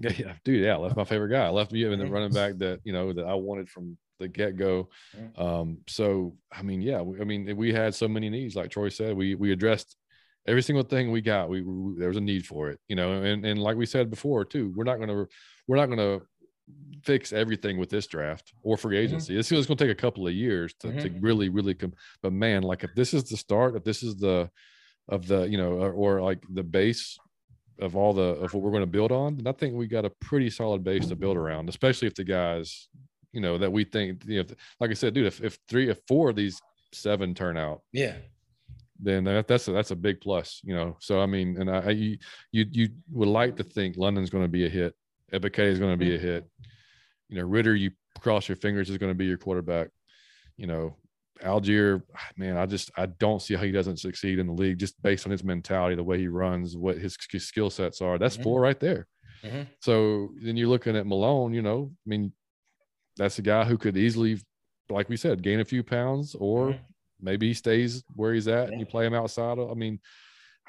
Yeah, 0.00 0.32
dude, 0.44 0.64
yeah, 0.64 0.74
left 0.76 0.96
my 0.96 1.04
favorite 1.04 1.28
guy. 1.28 1.46
I 1.46 1.50
left 1.50 1.70
me 1.70 1.84
in 1.84 1.98
the 1.98 2.06
running 2.06 2.32
back 2.32 2.56
that 2.58 2.80
you 2.82 2.92
know 2.92 3.12
that 3.12 3.24
I 3.24 3.34
wanted 3.34 3.68
from 3.68 3.96
the 4.18 4.26
get 4.26 4.56
go. 4.56 4.88
Um, 5.36 5.78
so 5.86 6.34
I 6.50 6.62
mean, 6.62 6.82
yeah, 6.82 7.00
we, 7.00 7.20
I 7.20 7.24
mean, 7.24 7.56
we 7.56 7.72
had 7.72 7.94
so 7.94 8.08
many 8.08 8.28
needs, 8.28 8.56
like 8.56 8.70
Troy 8.70 8.88
said, 8.88 9.16
we 9.16 9.36
we 9.36 9.52
addressed 9.52 9.96
every 10.46 10.62
single 10.62 10.84
thing 10.84 11.10
we 11.10 11.20
got. 11.20 11.48
We, 11.48 11.62
we 11.62 11.98
there 11.98 12.08
was 12.08 12.16
a 12.16 12.20
need 12.22 12.46
for 12.46 12.70
it, 12.70 12.78
you 12.88 12.96
know, 12.96 13.22
and 13.22 13.44
and 13.44 13.60
like 13.60 13.76
we 13.76 13.86
said 13.86 14.10
before 14.10 14.44
too, 14.44 14.72
we're 14.76 14.84
not 14.84 14.98
gonna 14.98 15.26
we're 15.66 15.76
not 15.76 15.86
gonna 15.86 16.20
fix 17.04 17.32
everything 17.32 17.78
with 17.78 17.90
this 17.90 18.06
draft 18.06 18.52
or 18.62 18.76
free 18.76 18.96
mm-hmm. 18.96 19.04
agency. 19.04 19.32
Mm-hmm. 19.32 19.40
It's, 19.40 19.52
it's 19.52 19.66
going 19.66 19.76
to 19.76 19.84
take 19.84 19.92
a 19.92 20.00
couple 20.00 20.26
of 20.26 20.34
years 20.34 20.74
to, 20.80 20.88
mm-hmm. 20.88 20.98
to 20.98 21.20
really, 21.20 21.48
really 21.48 21.74
come. 21.74 21.92
But 22.22 22.32
man, 22.32 22.64
like 22.64 22.82
if 22.82 22.90
this 22.96 23.14
is 23.14 23.22
the 23.22 23.36
start, 23.36 23.76
if 23.76 23.84
this 23.84 24.02
is 24.02 24.16
the 24.16 24.50
of 25.08 25.28
the 25.28 25.42
you 25.42 25.56
know 25.56 25.74
or, 25.74 25.92
or 25.92 26.22
like 26.22 26.42
the 26.52 26.64
base 26.64 27.16
of 27.78 27.94
all 27.94 28.12
the 28.12 28.22
of 28.22 28.52
what 28.52 28.62
we're 28.62 28.70
going 28.70 28.82
to 28.82 28.86
build 28.86 29.12
on, 29.12 29.36
then 29.36 29.46
I 29.46 29.52
think 29.52 29.74
we 29.74 29.86
got 29.86 30.04
a 30.04 30.10
pretty 30.20 30.50
solid 30.50 30.82
base 30.82 31.06
to 31.06 31.16
build 31.16 31.36
around, 31.36 31.68
especially 31.68 32.08
if 32.08 32.14
the 32.14 32.24
guys 32.24 32.88
you 33.36 33.42
know 33.42 33.58
that 33.58 33.70
we 33.70 33.84
think 33.84 34.24
you 34.26 34.42
know 34.42 34.48
like 34.80 34.90
i 34.90 34.94
said 34.94 35.12
dude 35.12 35.26
if, 35.26 35.42
if 35.42 35.58
three 35.68 35.90
if 35.90 35.98
four 36.08 36.30
of 36.30 36.36
these 36.36 36.58
seven 36.92 37.34
turn 37.34 37.58
out 37.58 37.82
yeah 37.92 38.14
then 39.00 39.24
that, 39.24 39.46
that's 39.46 39.68
a, 39.68 39.72
that's 39.72 39.90
a 39.90 39.96
big 39.96 40.20
plus 40.20 40.60
you 40.64 40.74
know 40.74 40.96
so 41.00 41.20
i 41.20 41.26
mean 41.26 41.56
and 41.60 41.70
i, 41.70 41.90
you 41.90 42.16
you 42.52 42.66
you 42.70 42.88
would 43.12 43.28
like 43.28 43.56
to 43.56 43.64
think 43.64 43.96
london's 43.96 44.30
going 44.30 44.44
to 44.44 44.48
be 44.48 44.66
a 44.66 44.68
hit 44.68 44.94
Ebiketie 45.32 45.66
is 45.66 45.78
going 45.78 45.92
to 45.92 45.96
be 45.96 46.14
a 46.14 46.18
hit 46.18 46.48
you 47.28 47.36
know 47.36 47.44
Ridder, 47.44 47.74
you 47.74 47.90
cross 48.20 48.48
your 48.48 48.56
fingers 48.56 48.88
is 48.88 48.98
going 48.98 49.10
to 49.10 49.16
be 49.16 49.26
your 49.26 49.38
quarterback 49.38 49.88
you 50.56 50.66
know 50.66 50.96
Allgeier, 51.42 52.02
man, 52.36 52.56
I 52.56 52.66
just 52.66 52.90
I 52.96 53.06
don't 53.06 53.42
see 53.42 53.54
how 53.54 53.62
he 53.62 53.72
doesn't 53.72 53.98
succeed 53.98 54.38
in 54.38 54.46
the 54.46 54.52
league 54.52 54.78
just 54.78 55.00
based 55.02 55.26
on 55.26 55.32
his 55.32 55.44
mentality, 55.44 55.94
the 55.94 56.02
way 56.02 56.18
he 56.18 56.28
runs, 56.28 56.76
what 56.76 56.96
his, 56.96 57.16
his 57.30 57.46
skill 57.46 57.70
sets 57.70 58.00
are. 58.00 58.18
That's 58.18 58.34
mm-hmm. 58.34 58.44
four 58.44 58.60
right 58.60 58.78
there. 58.78 59.06
Mm-hmm. 59.44 59.62
So 59.80 60.30
then 60.42 60.56
you're 60.56 60.68
looking 60.68 60.96
at 60.96 61.06
Malone. 61.06 61.52
You 61.52 61.62
know, 61.62 61.90
I 61.92 62.08
mean, 62.08 62.32
that's 63.16 63.38
a 63.38 63.42
guy 63.42 63.64
who 63.64 63.76
could 63.76 63.96
easily, 63.96 64.40
like 64.88 65.08
we 65.08 65.16
said, 65.16 65.42
gain 65.42 65.60
a 65.60 65.64
few 65.64 65.82
pounds, 65.82 66.34
or 66.38 66.68
mm-hmm. 66.68 66.82
Maybe 67.26 67.48
he 67.48 67.54
stays 67.54 68.02
where 68.14 68.32
he's 68.32 68.48
at 68.48 68.70
and 68.70 68.80
you 68.80 68.86
play 68.86 69.04
him 69.04 69.14
outside. 69.14 69.58
I 69.58 69.74
mean, 69.74 70.00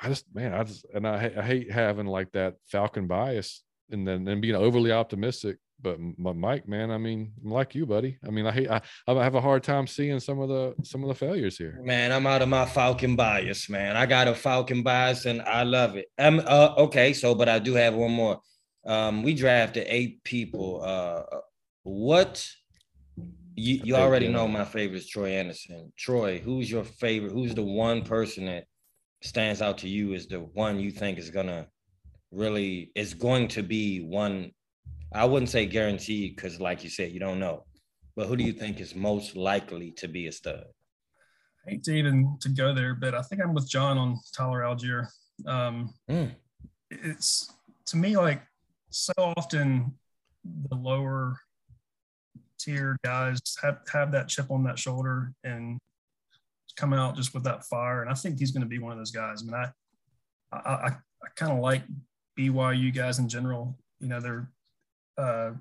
I 0.01 0.09
just 0.09 0.25
man, 0.33 0.53
I 0.53 0.63
just 0.63 0.85
and 0.93 1.07
I, 1.07 1.31
I 1.37 1.41
hate 1.41 1.71
having 1.71 2.07
like 2.07 2.31
that 2.33 2.55
Falcon 2.65 3.07
bias 3.07 3.63
and 3.91 4.05
then 4.05 4.27
and 4.27 4.41
being 4.41 4.55
overly 4.55 4.91
optimistic. 4.91 5.57
But, 5.79 5.99
Mike, 6.17 6.67
man, 6.67 6.89
I 6.89 6.97
mean, 6.97 7.31
I'm 7.43 7.51
like 7.51 7.75
you, 7.75 7.85
buddy. 7.85 8.17
I 8.25 8.31
mean, 8.31 8.47
I 8.47 8.51
hate 8.51 8.67
I, 8.67 8.81
I 9.07 9.23
have 9.23 9.35
a 9.35 9.41
hard 9.41 9.61
time 9.61 9.85
seeing 9.85 10.19
some 10.19 10.39
of 10.39 10.49
the 10.49 10.73
some 10.83 11.03
of 11.03 11.07
the 11.07 11.13
failures 11.13 11.55
here. 11.55 11.79
Man, 11.83 12.11
I'm 12.11 12.25
out 12.25 12.41
of 12.41 12.49
my 12.49 12.65
Falcon 12.65 13.15
bias, 13.15 13.69
man. 13.69 13.95
I 13.95 14.07
got 14.07 14.27
a 14.27 14.33
Falcon 14.33 14.81
bias 14.81 15.25
and 15.25 15.39
I 15.43 15.61
love 15.63 15.95
it. 15.95 16.07
I'm 16.17 16.39
uh, 16.39 16.73
okay, 16.79 17.13
so 17.13 17.35
but 17.35 17.47
I 17.47 17.59
do 17.59 17.75
have 17.75 17.93
one 17.93 18.11
more. 18.11 18.41
Um, 18.87 19.21
we 19.21 19.35
drafted 19.35 19.85
eight 19.87 20.23
people. 20.23 20.81
Uh, 20.83 21.23
what 21.83 22.43
you, 23.57 23.81
you 23.83 23.95
already 23.95 24.27
know 24.27 24.47
my 24.47 24.63
favorite 24.63 24.97
is 24.97 25.07
Troy 25.07 25.31
Andersen. 25.31 25.91
Troy, 25.97 26.37
who's 26.37 26.69
your 26.69 26.83
favorite? 26.83 27.31
Who's 27.31 27.55
the 27.55 27.63
one 27.63 28.03
person 28.03 28.45
that 28.45 28.65
stands 29.23 29.63
out 29.63 29.79
to 29.79 29.89
you 29.89 30.13
as 30.13 30.27
the 30.27 30.39
one 30.39 30.79
you 30.79 30.91
think 30.91 31.17
is 31.17 31.31
gonna 31.31 31.67
really 32.31 32.91
is 32.93 33.15
going 33.15 33.47
to 33.49 33.63
be 33.63 34.01
one? 34.01 34.51
I 35.11 35.25
wouldn't 35.25 35.49
say 35.49 35.65
guaranteed 35.65 36.35
because, 36.35 36.59
like 36.61 36.83
you 36.83 36.89
said, 36.91 37.11
you 37.11 37.19
don't 37.19 37.39
know. 37.39 37.65
But 38.15 38.27
who 38.27 38.35
do 38.35 38.43
you 38.43 38.53
think 38.53 38.79
is 38.79 38.93
most 38.93 39.35
likely 39.35 39.91
to 39.93 40.07
be 40.07 40.27
a 40.27 40.31
stud? 40.31 40.65
I 41.65 41.71
hate 41.71 41.83
to 41.85 41.93
even 41.93 42.37
to 42.41 42.49
go 42.49 42.75
there, 42.75 42.93
but 42.93 43.15
I 43.15 43.23
think 43.23 43.41
I'm 43.41 43.55
with 43.55 43.67
John 43.67 43.97
on 43.97 44.19
Tyler 44.35 44.61
Allgeier. 44.61 45.07
Um, 45.47 45.93
mm. 46.09 46.31
It's 46.91 47.51
to 47.87 47.97
me 47.97 48.17
like 48.17 48.43
so 48.91 49.13
often 49.17 49.97
the 50.69 50.75
lower 50.75 51.39
tier 52.59 52.97
guys 53.03 53.39
have 53.61 53.79
have 53.91 54.11
that 54.11 54.27
chip 54.27 54.51
on 54.51 54.63
that 54.63 54.79
shoulder 54.79 55.33
and 55.43 55.79
come 56.75 56.93
out 56.93 57.15
just 57.15 57.33
with 57.33 57.43
that 57.43 57.65
fire. 57.65 58.01
And 58.01 58.11
I 58.11 58.13
think 58.13 58.39
he's 58.39 58.51
going 58.51 58.61
to 58.61 58.67
be 58.67 58.79
one 58.79 58.91
of 58.91 58.97
those 58.97 59.11
guys. 59.11 59.41
I 59.41 59.45
mean, 59.45 59.55
I 59.55 59.71
I, 60.51 60.57
I, 60.57 60.87
I 60.87 61.27
kind 61.35 61.51
of 61.51 61.59
like 61.59 61.83
BYU 62.37 62.93
guys 62.93 63.19
in 63.19 63.27
general. 63.27 63.77
You 63.99 64.07
know, 64.07 64.19
they're 64.19 64.49
uh, 65.17 65.51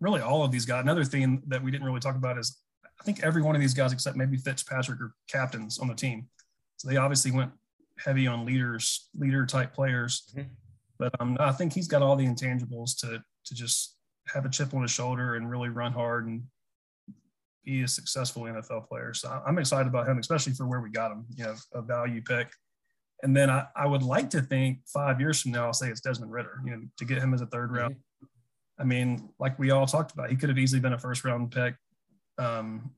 really 0.00 0.20
all 0.20 0.44
of 0.44 0.52
these 0.52 0.66
guys. 0.66 0.82
Another 0.82 1.04
thing 1.04 1.42
that 1.48 1.62
we 1.62 1.70
didn't 1.70 1.86
really 1.86 2.00
talk 2.00 2.16
about 2.16 2.38
is 2.38 2.58
I 3.00 3.02
think 3.02 3.22
every 3.22 3.42
one 3.42 3.54
of 3.54 3.60
these 3.60 3.74
guys, 3.74 3.92
except 3.92 4.16
maybe 4.16 4.36
FitzPatrick, 4.36 5.00
are 5.00 5.14
captains 5.28 5.78
on 5.78 5.88
the 5.88 5.94
team. 5.94 6.28
So 6.76 6.88
they 6.88 6.96
obviously 6.96 7.30
went 7.30 7.50
heavy 7.98 8.26
on 8.26 8.44
leaders, 8.44 9.08
leader 9.18 9.46
type 9.46 9.74
players. 9.74 10.30
Mm-hmm. 10.36 10.48
But 10.98 11.14
um, 11.18 11.36
I 11.40 11.52
think 11.52 11.72
he's 11.72 11.88
got 11.88 12.02
all 12.02 12.16
the 12.16 12.26
intangibles 12.26 12.96
to 12.98 13.22
to 13.46 13.54
just 13.54 13.96
have 14.32 14.44
a 14.44 14.48
chip 14.48 14.74
on 14.74 14.82
his 14.82 14.90
shoulder 14.90 15.34
and 15.34 15.50
really 15.50 15.68
run 15.68 15.92
hard 15.92 16.26
and 16.26 16.42
be 17.64 17.82
a 17.82 17.88
successful 17.88 18.42
NFL 18.42 18.88
player. 18.88 19.12
So 19.14 19.42
I'm 19.46 19.58
excited 19.58 19.86
about 19.86 20.08
him, 20.08 20.18
especially 20.18 20.54
for 20.54 20.66
where 20.66 20.80
we 20.80 20.90
got 20.90 21.12
him. 21.12 21.26
You 21.34 21.44
know, 21.44 21.54
a 21.74 21.82
value 21.82 22.22
pick. 22.22 22.48
And 23.22 23.36
then 23.36 23.50
I, 23.50 23.66
I 23.76 23.86
would 23.86 24.02
like 24.02 24.30
to 24.30 24.40
think 24.40 24.78
five 24.86 25.20
years 25.20 25.42
from 25.42 25.52
now, 25.52 25.66
I'll 25.66 25.72
say 25.74 25.90
it's 25.90 26.00
Desmond 26.00 26.32
Ridder, 26.32 26.60
you 26.64 26.70
know, 26.70 26.82
to 26.96 27.04
get 27.04 27.18
him 27.18 27.34
as 27.34 27.42
a 27.42 27.46
third 27.46 27.70
round. 27.70 27.96
I 28.78 28.84
mean, 28.84 29.28
like 29.38 29.58
we 29.58 29.70
all 29.70 29.86
talked 29.86 30.12
about, 30.12 30.30
he 30.30 30.36
could 30.36 30.48
have 30.48 30.58
easily 30.58 30.80
been 30.80 30.94
a 30.94 30.98
first 30.98 31.22
round 31.22 31.50
pick. 31.50 31.74
Um, 32.38 32.92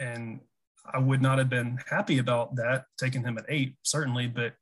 and 0.00 0.40
I 0.92 0.98
would 0.98 1.22
not 1.22 1.38
have 1.38 1.48
been 1.48 1.78
happy 1.88 2.18
about 2.18 2.56
that, 2.56 2.86
taking 2.98 3.22
him 3.22 3.38
at 3.38 3.44
eight, 3.48 3.76
certainly. 3.82 4.26
But 4.26 4.54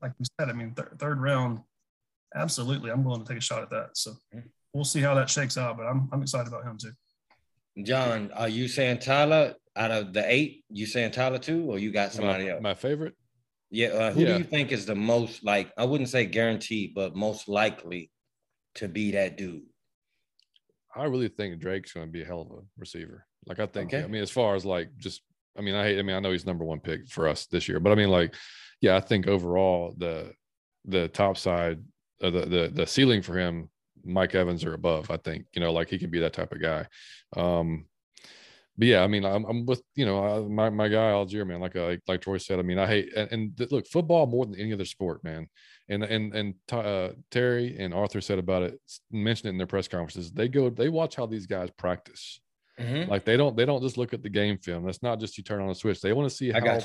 like 0.00 0.12
we 0.18 0.24
said, 0.40 0.48
I 0.48 0.54
mean, 0.54 0.74
th- 0.74 0.88
third 0.98 1.20
round, 1.20 1.60
absolutely. 2.34 2.90
I'm 2.90 3.04
willing 3.04 3.22
to 3.22 3.28
take 3.28 3.38
a 3.38 3.42
shot 3.42 3.62
at 3.62 3.70
that. 3.70 3.90
So 3.94 4.12
mm-hmm. 4.34 4.40
We'll 4.76 4.84
see 4.84 5.00
how 5.00 5.14
that 5.14 5.30
shakes 5.30 5.56
out, 5.56 5.76
but 5.76 5.84
I'm, 5.84 6.08
I'm 6.12 6.22
excited 6.22 6.48
about 6.48 6.64
him 6.64 6.76
too. 6.76 6.92
John, 7.82 8.30
are 8.34 8.48
you 8.48 8.68
saying 8.68 8.98
Tyler 8.98 9.54
out 9.74 9.90
of 9.90 10.12
the 10.12 10.30
eight? 10.30 10.64
You 10.70 10.86
saying 10.86 11.12
Tyler 11.12 11.38
too, 11.38 11.64
or 11.70 11.78
you 11.78 11.90
got 11.90 12.12
somebody 12.12 12.44
my, 12.44 12.50
else? 12.50 12.62
My 12.62 12.74
favorite. 12.74 13.14
Yeah. 13.70 13.88
Uh, 13.88 14.12
who 14.12 14.20
yeah. 14.20 14.26
do 14.32 14.38
you 14.38 14.44
think 14.44 14.72
is 14.72 14.86
the 14.86 14.94
most 14.94 15.44
like? 15.44 15.72
I 15.76 15.84
wouldn't 15.84 16.08
say 16.08 16.26
guaranteed, 16.26 16.94
but 16.94 17.16
most 17.16 17.48
likely 17.48 18.10
to 18.76 18.88
be 18.88 19.12
that 19.12 19.36
dude. 19.36 19.62
I 20.94 21.04
really 21.04 21.28
think 21.28 21.58
Drake's 21.60 21.92
going 21.92 22.06
to 22.06 22.12
be 22.12 22.22
a 22.22 22.26
hell 22.26 22.42
of 22.42 22.50
a 22.50 22.62
receiver. 22.78 23.26
Like 23.46 23.60
I 23.60 23.66
think, 23.66 23.92
okay. 23.92 24.02
I 24.02 24.06
mean, 24.06 24.22
as 24.22 24.30
far 24.30 24.54
as 24.54 24.64
like 24.64 24.88
just, 24.96 25.22
I 25.58 25.60
mean, 25.60 25.74
I 25.74 25.84
hate, 25.84 25.98
I 25.98 26.02
mean, 26.02 26.16
I 26.16 26.20
know 26.20 26.32
he's 26.32 26.46
number 26.46 26.64
one 26.64 26.80
pick 26.80 27.08
for 27.08 27.28
us 27.28 27.46
this 27.46 27.68
year, 27.68 27.80
but 27.80 27.92
I 27.92 27.94
mean, 27.94 28.08
like, 28.08 28.34
yeah, 28.80 28.96
I 28.96 29.00
think 29.00 29.26
overall 29.26 29.94
the 29.96 30.32
the 30.86 31.08
top 31.08 31.36
side, 31.36 31.82
uh, 32.22 32.30
the 32.30 32.46
the 32.46 32.70
the 32.72 32.86
ceiling 32.86 33.20
for 33.20 33.38
him 33.38 33.68
Mike 34.06 34.34
Evans 34.34 34.64
or 34.64 34.74
above. 34.74 35.10
I 35.10 35.16
think 35.16 35.46
you 35.52 35.60
know, 35.60 35.72
like 35.72 35.88
he 35.88 35.98
can 35.98 36.10
be 36.10 36.20
that 36.20 36.32
type 36.32 36.52
of 36.52 36.60
guy. 36.60 36.86
Um, 37.36 37.86
but 38.78 38.88
yeah, 38.88 39.02
I 39.02 39.06
mean, 39.06 39.24
I'm, 39.24 39.44
I'm 39.44 39.66
with 39.66 39.82
you 39.94 40.04
know 40.04 40.46
my 40.48 40.70
my 40.70 40.88
guy 40.88 41.10
Allgeier, 41.12 41.46
man. 41.46 41.60
Like 41.60 41.76
uh, 41.76 41.86
like 41.86 42.02
like 42.06 42.20
Troy 42.20 42.38
said, 42.38 42.58
I 42.58 42.62
mean, 42.62 42.78
I 42.78 42.86
hate 42.86 43.14
and, 43.14 43.32
and 43.32 43.70
look 43.70 43.86
football 43.86 44.26
more 44.26 44.44
than 44.44 44.60
any 44.60 44.72
other 44.72 44.84
sport, 44.84 45.24
man. 45.24 45.48
And 45.88 46.04
and 46.04 46.34
and 46.34 46.54
uh, 46.70 47.10
Terry 47.30 47.76
and 47.78 47.94
Arthur 47.94 48.20
said 48.20 48.38
about 48.38 48.62
it, 48.64 48.80
mentioned 49.10 49.48
it 49.48 49.50
in 49.50 49.58
their 49.58 49.66
press 49.66 49.88
conferences. 49.88 50.30
They 50.32 50.48
go, 50.48 50.68
they 50.68 50.88
watch 50.88 51.16
how 51.16 51.26
these 51.26 51.46
guys 51.46 51.70
practice. 51.78 52.40
Mm-hmm. 52.78 53.10
Like 53.10 53.24
they 53.24 53.38
don't 53.38 53.56
they 53.56 53.64
don't 53.64 53.82
just 53.82 53.96
look 53.96 54.12
at 54.12 54.22
the 54.22 54.28
game 54.28 54.58
film. 54.58 54.84
That's 54.84 55.02
not 55.02 55.20
just 55.20 55.38
you 55.38 55.44
turn 55.44 55.62
on 55.62 55.70
a 55.70 55.74
switch. 55.74 56.00
They 56.00 56.12
want 56.12 56.28
to 56.28 56.36
see 56.36 56.50
how 56.50 56.80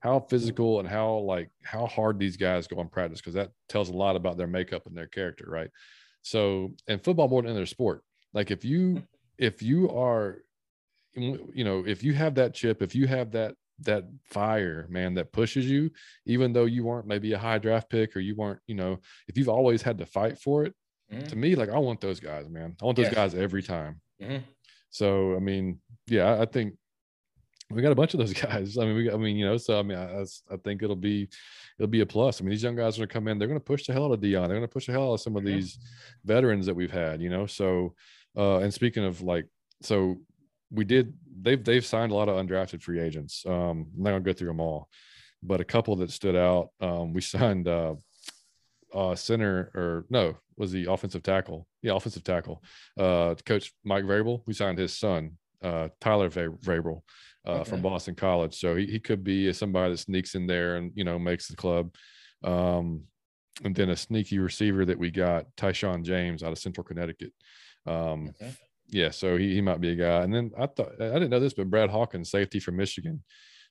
how 0.00 0.20
physical 0.20 0.80
and 0.80 0.88
how 0.88 1.16
like 1.16 1.50
how 1.62 1.86
hard 1.86 2.18
these 2.18 2.36
guys 2.36 2.66
go 2.66 2.80
in 2.80 2.88
practice 2.88 3.20
because 3.20 3.34
that 3.34 3.50
tells 3.68 3.90
a 3.90 3.92
lot 3.92 4.16
about 4.16 4.38
their 4.38 4.46
makeup 4.46 4.86
and 4.86 4.96
their 4.96 5.06
character, 5.06 5.44
right? 5.48 5.70
So, 6.24 6.72
and 6.88 7.04
football 7.04 7.28
more 7.28 7.42
than 7.42 7.50
other 7.52 7.66
sport. 7.66 8.02
Like 8.32 8.50
if 8.50 8.64
you 8.64 9.02
if 9.38 9.62
you 9.62 9.90
are, 9.90 10.38
you 11.14 11.64
know, 11.64 11.84
if 11.86 12.02
you 12.02 12.14
have 12.14 12.34
that 12.36 12.54
chip, 12.54 12.82
if 12.82 12.94
you 12.94 13.06
have 13.06 13.30
that 13.32 13.54
that 13.80 14.04
fire, 14.24 14.86
man, 14.88 15.14
that 15.14 15.32
pushes 15.32 15.68
you, 15.68 15.90
even 16.26 16.52
though 16.52 16.64
you 16.64 16.84
weren't 16.84 17.06
maybe 17.06 17.32
a 17.34 17.38
high 17.38 17.58
draft 17.58 17.90
pick 17.90 18.16
or 18.16 18.20
you 18.20 18.34
weren't, 18.36 18.60
you 18.66 18.74
know, 18.74 18.98
if 19.28 19.36
you've 19.36 19.48
always 19.48 19.82
had 19.82 19.98
to 19.98 20.06
fight 20.06 20.38
for 20.38 20.64
it, 20.64 20.74
mm-hmm. 21.12 21.26
to 21.26 21.36
me, 21.36 21.54
like 21.56 21.68
I 21.68 21.78
want 21.78 22.00
those 22.00 22.20
guys, 22.20 22.48
man. 22.48 22.74
I 22.80 22.84
want 22.86 22.96
those 22.96 23.06
yes. 23.06 23.14
guys 23.14 23.34
every 23.34 23.62
time. 23.62 24.00
Mm-hmm. 24.22 24.44
So, 24.90 25.36
I 25.36 25.40
mean, 25.40 25.80
yeah, 26.06 26.40
I 26.40 26.46
think 26.46 26.74
we 27.70 27.82
got 27.82 27.92
a 27.92 27.96
bunch 27.96 28.14
of 28.14 28.20
those 28.20 28.32
guys. 28.40 28.78
I 28.78 28.84
mean, 28.84 28.96
we, 28.96 29.10
I 29.10 29.16
mean, 29.16 29.36
you 29.36 29.46
know, 29.46 29.56
so 29.56 29.78
I 29.78 29.82
mean, 29.82 29.98
I, 29.98 30.24
I 30.50 30.56
think 30.58 30.82
it'll 30.82 30.96
be, 30.96 31.28
it'll 31.78 31.88
be 31.88 32.00
a 32.00 32.06
plus. 32.06 32.40
I 32.40 32.44
mean, 32.44 32.50
these 32.50 32.62
young 32.62 32.76
guys 32.76 32.96
are 32.96 33.00
going 33.00 33.08
to 33.08 33.12
come 33.12 33.28
in. 33.28 33.38
They're 33.38 33.48
going 33.48 33.60
to 33.60 33.64
push 33.64 33.86
the 33.86 33.92
hell 33.92 34.06
out 34.06 34.12
of 34.12 34.20
Deion. 34.20 34.46
They're 34.46 34.56
going 34.56 34.62
to 34.62 34.68
push 34.68 34.86
the 34.86 34.92
hell 34.92 35.10
out 35.10 35.14
of 35.14 35.20
some 35.20 35.36
of 35.36 35.44
these 35.44 35.78
veterans 36.24 36.66
that 36.66 36.74
we've 36.74 36.90
had. 36.90 37.20
You 37.20 37.30
know, 37.30 37.46
so 37.46 37.94
uh, 38.36 38.58
and 38.58 38.72
speaking 38.72 39.04
of 39.04 39.22
like, 39.22 39.46
so 39.82 40.16
we 40.70 40.84
did. 40.84 41.14
They've 41.40 41.62
they've 41.62 41.84
signed 41.84 42.12
a 42.12 42.14
lot 42.14 42.28
of 42.28 42.36
undrafted 42.36 42.82
free 42.82 43.00
agents. 43.00 43.44
Um, 43.46 43.88
I'm 43.96 44.02
not 44.02 44.10
going 44.10 44.24
to 44.24 44.32
go 44.32 44.38
through 44.38 44.48
them 44.48 44.60
all, 44.60 44.88
but 45.42 45.60
a 45.60 45.64
couple 45.64 45.96
that 45.96 46.10
stood 46.10 46.36
out. 46.36 46.70
Um, 46.80 47.12
we 47.12 47.20
signed 47.20 47.68
uh, 47.68 47.94
uh, 48.94 49.14
center 49.14 49.70
or 49.74 50.06
no, 50.10 50.36
was 50.56 50.72
the 50.72 50.90
offensive 50.90 51.22
tackle? 51.22 51.66
Yeah, 51.82 51.96
offensive 51.96 52.24
tackle. 52.24 52.62
Uh, 52.98 53.34
Coach 53.44 53.72
Mike 53.84 54.04
Vrabel. 54.04 54.42
We 54.46 54.54
signed 54.54 54.78
his 54.78 54.96
son, 54.96 55.32
uh, 55.62 55.88
Tyler 56.00 56.30
Vrabel 56.30 57.02
uh, 57.46 57.52
okay. 57.52 57.70
from 57.70 57.82
Boston 57.82 58.14
College. 58.14 58.58
So 58.58 58.76
he, 58.76 58.86
he 58.86 59.00
could 59.00 59.24
be 59.24 59.52
somebody 59.52 59.92
that 59.92 59.98
sneaks 59.98 60.34
in 60.34 60.46
there 60.46 60.76
and, 60.76 60.92
you 60.94 61.04
know, 61.04 61.18
makes 61.18 61.48
the 61.48 61.56
club. 61.56 61.94
Um, 62.42 63.04
and 63.62 63.74
then 63.74 63.90
a 63.90 63.96
sneaky 63.96 64.38
receiver 64.38 64.84
that 64.84 64.98
we 64.98 65.10
got, 65.10 65.46
Tyshaun 65.56 66.02
James 66.02 66.42
out 66.42 66.52
of 66.52 66.58
Central 66.58 66.84
Connecticut. 66.84 67.32
Um, 67.86 68.30
okay. 68.30 68.52
Yeah, 68.88 69.10
so 69.10 69.36
he, 69.36 69.54
he 69.54 69.60
might 69.60 69.80
be 69.80 69.90
a 69.90 69.96
guy. 69.96 70.22
And 70.22 70.34
then 70.34 70.50
I 70.58 70.66
thought, 70.66 71.00
I 71.00 71.12
didn't 71.12 71.30
know 71.30 71.40
this, 71.40 71.54
but 71.54 71.70
Brad 71.70 71.90
Hawkins, 71.90 72.30
safety 72.30 72.60
from 72.60 72.76
Michigan. 72.76 73.22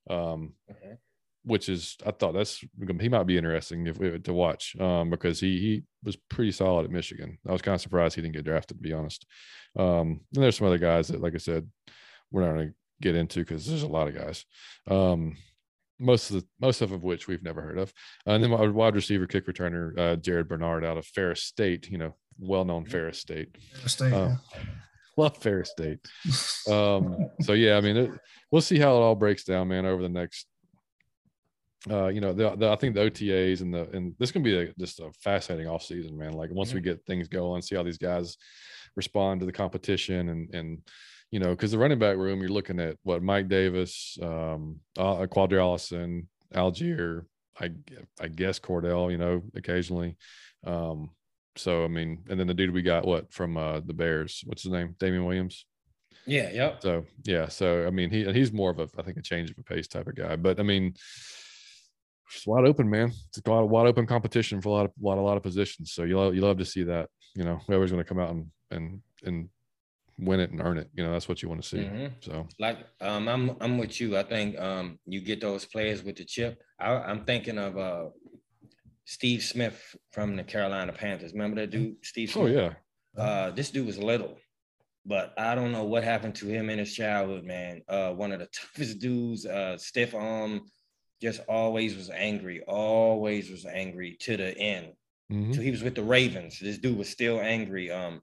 Um, 0.10 0.54
okay 0.70 0.98
which 1.46 1.68
is 1.70 1.98
I 2.06 2.12
thought 2.12 2.34
that's 2.34 2.64
he 3.00 3.10
might 3.10 3.24
be 3.24 3.38
interesting 3.38 3.88
if 3.88 3.98
we, 3.98 4.18
to 4.18 4.34
watch 4.34 4.76
um, 4.80 5.10
because 5.10 5.40
he 5.40 5.60
he 5.60 5.84
was 6.04 6.16
pretty 6.16 6.52
solid 6.52 6.86
at 6.86 6.92
Michigan. 6.92 7.38
I 7.48 7.52
was 7.52 7.62
kind 7.62 7.76
of 7.76 7.82
surprised 7.82 8.16
he 8.16 8.22
didn't 8.22 8.36
get 8.36 8.46
drafted 8.46 8.78
to 8.78 8.82
be 8.84 8.94
honest. 8.94 9.26
Um, 9.78 10.22
and 10.34 10.44
there's 10.44 10.58
some 10.58 10.68
other 10.68 10.78
guys 10.78 11.10
that, 11.10 11.22
like 11.22 11.36
I 11.36 11.40
said, 11.40 11.68
we're 12.32 12.46
not 12.46 12.54
going 12.54 12.68
to 12.70 12.74
get 13.04 13.16
into 13.16 13.40
because 13.40 13.66
there's 13.66 13.84
a 13.84 13.88
lot 13.88 14.08
of 14.08 14.16
guys. 14.16 14.46
Um, 14.90 15.36
most 16.00 16.32
of 16.32 16.42
the 16.42 16.48
most 16.60 16.82
of 16.82 17.04
which 17.04 17.28
we've 17.28 17.44
never 17.44 17.62
heard 17.62 17.78
of. 17.78 17.94
And 18.26 18.44
then 18.44 18.52
my 18.52 18.68
wide 18.68 18.96
receiver, 18.96 19.28
kick 19.28 19.48
returner, 19.48 19.98
uh, 19.98 20.16
Jared 20.16 20.50
Bernhardt 20.50 20.84
out 20.84 20.98
of 20.98 21.06
Ferris 21.06 21.44
State. 21.44 21.90
You 21.90 21.98
know, 21.98 22.16
well 22.40 22.66
known 22.66 22.86
Ferris 22.86 23.20
State. 23.20 23.56
Ferris 23.74 23.94
State. 23.94 24.14
Um, 24.14 24.40
yeah. 24.54 24.62
Love 25.16 25.38
Ferris 25.38 25.72
State. 25.72 26.00
Um, 26.72 27.30
so 27.42 27.52
yeah, 27.52 27.76
I 27.76 27.82
mean, 27.82 27.98
it, 27.98 28.12
we'll 28.50 28.62
see 28.62 28.80
how 28.80 28.96
it 28.96 29.02
all 29.02 29.16
breaks 29.16 29.44
down, 29.44 29.68
man, 29.68 29.86
over 29.86 30.02
the 30.02 30.08
next. 30.08 30.48
Uh, 31.92 32.08
you 32.08 32.22
know, 32.22 32.32
the, 32.32 32.56
the, 32.56 32.70
I 32.70 32.78
think 32.78 32.96
the 32.96 33.02
OTAs 33.02 33.60
and 33.60 33.74
the 33.74 33.90
and 33.92 34.16
this 34.18 34.32
can 34.32 34.44
be 34.44 34.58
a, 34.58 34.74
just 34.80 35.02
a 35.02 35.12
fascinating 35.20 35.68
off 35.68 35.84
season, 35.84 36.18
man. 36.18 36.32
Like 36.32 36.52
once 36.52 36.74
we 36.74 36.80
get 36.80 37.06
things 37.06 37.28
going, 37.28 37.62
see 37.62 37.76
how 37.76 37.84
these 37.84 37.98
guys 37.98 38.38
respond 38.96 39.42
to 39.42 39.46
the 39.46 39.52
competition 39.52 40.30
and 40.30 40.56
and 40.56 40.82
you 41.34 41.40
know, 41.40 41.50
because 41.50 41.72
the 41.72 41.80
running 41.80 41.98
back 41.98 42.16
room, 42.18 42.42
you're 42.42 42.50
looking 42.50 42.80
at 42.80 42.96
what 43.02 43.24
Mike 43.24 43.48
Davis, 43.48 44.20
um, 44.22 44.80
uh, 45.00 45.26
Qadree 45.26 45.58
Ollison, 45.58 46.28
Allgeier, 46.54 47.26
I, 47.60 47.72
I 48.22 48.28
guess 48.28 48.60
Cordell, 48.60 49.10
you 49.10 49.18
know, 49.18 49.42
occasionally. 49.56 50.16
Um, 50.64 51.10
so 51.56 51.86
I 51.86 51.88
mean, 51.88 52.20
and 52.30 52.40
then 52.40 52.46
the 52.46 52.54
dude 52.54 52.72
we 52.72 52.84
got 52.84 53.08
what 53.08 53.34
from 53.34 53.58
uh, 53.58 53.80
the 53.80 53.96
Bears? 53.96 54.44
What's 54.46 54.62
his 54.62 54.72
name? 54.72 54.96
Damien 55.00 55.26
Williams. 55.26 55.66
Yeah. 56.28 56.52
Yep. 56.52 56.84
So 56.84 57.06
yeah. 57.24 57.48
So 57.48 57.88
I 57.88 57.90
mean, 57.90 58.12
he 58.12 58.32
he's 58.32 58.54
more 58.54 58.70
of 58.70 58.78
a 58.78 58.88
I 59.00 59.02
think 59.02 59.18
a 59.18 59.24
change 59.24 59.50
of 59.50 59.58
a 59.58 59.64
pace 59.64 59.88
type 59.88 60.06
of 60.06 60.14
guy. 60.14 60.36
But 60.36 60.60
I 60.60 60.64
mean, 60.64 60.94
it's 62.32 62.46
wide 62.46 62.66
open, 62.66 62.88
man. 62.88 63.12
It's 63.30 63.42
a 63.44 63.50
lot 63.50 63.64
of 63.64 63.72
wide 63.72 63.88
open 63.88 64.06
competition 64.06 64.62
for 64.62 64.70
a 64.70 64.72
lot 64.72 64.86
of 64.86 64.92
a 65.02 65.04
lot 65.04 65.18
a 65.18 65.22
lot 65.22 65.38
of 65.38 65.42
positions. 65.42 65.94
So 65.94 66.04
you 66.04 66.16
love 66.16 66.36
you 66.36 66.42
love 66.42 66.60
to 66.60 66.66
see 66.66 66.84
that. 66.84 67.10
You 67.34 67.44
know, 67.44 67.60
whoever's 67.66 67.90
going 67.90 68.04
to 68.04 68.08
come 68.08 68.20
out 68.20 68.30
and 68.30 68.52
and 68.70 69.02
and 69.24 69.50
win 70.20 70.40
it 70.40 70.52
and 70.52 70.62
earn 70.62 70.78
it. 70.78 70.90
You 70.94 71.04
know, 71.04 71.12
that's 71.12 71.28
what 71.28 71.42
you 71.42 71.50
want 71.50 71.62
to 71.62 71.68
see. 71.68 71.78
Mm-hmm. 71.78 72.08
So 72.22 72.48
like 72.60 72.80
um 73.02 73.28
I'm 73.28 73.56
I'm 73.60 73.78
with 73.78 74.00
you. 74.00 74.18
I 74.18 74.24
think 74.24 74.60
um 74.60 75.00
you 75.06 75.22
get 75.22 75.42
those 75.42 75.66
players 75.66 76.04
with 76.04 76.18
the 76.18 76.26
chip. 76.26 76.62
I, 76.80 77.12
am 77.12 77.26
thinking 77.26 77.58
of 77.58 77.78
uh 77.78 78.06
Steve 79.06 79.44
Smith 79.44 79.96
from 80.12 80.36
the 80.36 80.44
Carolina 80.44 80.94
Panthers. 80.94 81.34
Remember 81.34 81.62
that 81.62 81.72
dude, 81.72 81.96
Steve 82.04 82.32
oh, 82.36 82.46
Smith? 82.46 82.58
Oh 82.58 82.76
yeah. 83.18 83.24
Uh 83.24 83.52
this 83.52 83.72
dude 83.72 83.88
was 83.88 83.98
little, 83.98 84.38
but 85.06 85.34
I 85.38 85.56
don't 85.56 85.72
know 85.72 85.84
what 85.84 86.04
happened 86.04 86.36
to 86.36 86.48
him 86.48 86.70
in 86.70 86.80
his 86.80 86.94
childhood, 86.94 87.44
man. 87.44 87.82
Uh 87.88 88.12
one 88.12 88.32
of 88.32 88.40
the 88.40 88.50
toughest 88.76 89.00
dudes, 89.00 89.46
uh 89.46 89.78
stiff 89.78 90.14
arm, 90.14 90.62
just 91.22 91.42
always 91.48 91.96
was 91.96 92.10
angry, 92.10 92.62
always 92.68 93.50
was 93.50 93.66
angry 93.66 94.18
to 94.22 94.38
the 94.38 94.58
end. 94.58 94.94
Mm-hmm. 95.32 95.54
So 95.54 95.62
he 95.62 95.72
was 95.72 95.82
with 95.82 95.96
the 95.96 96.04
Ravens. 96.04 96.60
This 96.60 96.78
dude 96.78 96.98
was 96.98 97.10
still 97.10 97.40
angry. 97.40 97.92
Um 97.92 98.22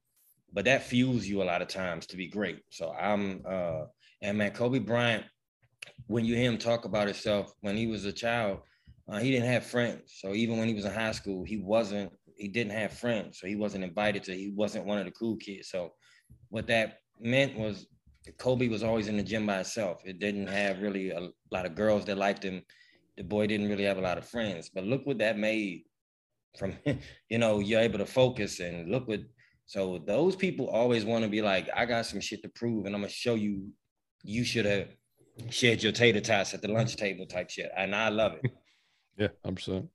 but 0.53 0.65
that 0.65 0.83
fuels 0.83 1.27
you 1.27 1.43
a 1.43 1.45
lot 1.45 1.63
of 1.63 1.69
times 1.69 2.07
to 2.07 2.17
be 2.17 2.29
great. 2.29 2.61
So 2.71 2.93
I'm 2.93 3.43
uh 3.49 3.83
and 4.23 4.39
man, 4.39 4.53
Kobe 4.53 4.79
Bryant, 4.79 5.25
when 6.07 6.25
you 6.25 6.35
hear 6.35 6.51
him 6.51 6.59
talk 6.59 6.85
about 6.85 7.07
himself 7.07 7.53
when 7.61 7.77
he 7.77 7.87
was 7.87 8.05
a 8.05 8.13
child, 8.13 8.61
uh, 9.11 9.19
he 9.19 9.31
didn't 9.31 9.49
have 9.49 9.65
friends. 9.65 10.19
So 10.19 10.35
even 10.35 10.59
when 10.59 10.69
he 10.69 10.75
was 10.75 10.85
in 10.85 10.93
high 10.93 11.13
school, 11.13 11.45
he 11.45 11.57
wasn't 11.57 12.13
he 12.37 12.49
didn't 12.49 12.73
have 12.73 12.93
friends. 12.93 13.39
So 13.39 13.47
he 13.47 13.57
wasn't 13.57 13.85
invited 13.85 14.23
to 14.25 14.35
he 14.35 14.51
wasn't 14.55 14.87
one 14.87 14.99
of 14.99 15.05
the 15.05 15.11
cool 15.13 15.37
kids. 15.37 15.71
So 15.71 15.93
what 16.49 16.67
that 16.69 16.99
meant 17.21 17.57
was 17.57 17.87
Kobe 18.39 18.69
was 18.69 18.83
always 18.83 19.09
in 19.09 19.17
the 19.17 19.23
gym 19.23 19.47
by 19.47 19.57
himself. 19.57 20.03
It 20.05 20.19
didn't 20.19 20.47
have 20.47 20.81
really 20.81 21.11
a 21.11 21.29
lot 21.51 21.67
of 21.67 21.75
girls 21.75 22.05
that 22.07 22.19
liked 22.19 22.43
him. 22.43 22.63
The 23.17 23.25
boy 23.25 23.47
didn't 23.47 23.69
really 23.69 23.85
have 23.85 23.99
a 23.99 24.03
lot 24.03 24.19
of 24.19 24.29
friends. 24.29 24.71
But 24.73 24.85
look 24.85 25.07
what 25.07 25.19
that 25.19 25.39
made 25.39 25.85
from 26.59 26.75
you 27.29 27.39
know, 27.39 27.61
you're 27.61 27.81
able 27.81 27.99
to 27.99 28.07
focus 28.07 28.61
and 28.61 28.91
look 28.91 29.09
what 29.09 29.21
so 29.71 30.03
those 30.05 30.35
people 30.35 30.67
always 30.67 31.05
want 31.05 31.23
to 31.23 31.31
be 31.31 31.43
like, 31.43 31.69
I 31.77 31.87
got 31.87 32.05
some 32.05 32.21
shit 32.21 32.43
to 32.43 32.49
prove, 32.49 32.87
and 32.87 32.95
I'm 32.95 33.03
gonna 33.03 33.13
show 33.13 33.37
you. 33.37 33.69
You 34.25 34.43
should 34.43 34.65
have 34.65 34.89
shared 35.51 35.81
your 35.81 35.93
tater 35.93 36.21
tots 36.21 36.53
at 36.55 36.61
the 36.61 36.67
lunch 36.67 36.97
table 36.97 37.25
type 37.25 37.51
shit, 37.51 37.71
and 37.77 37.95
I 37.95 38.09
love 38.09 38.33
it. 38.43 38.51
yeah, 39.17 39.29
I'm 39.45 39.55
percent. 39.55 39.89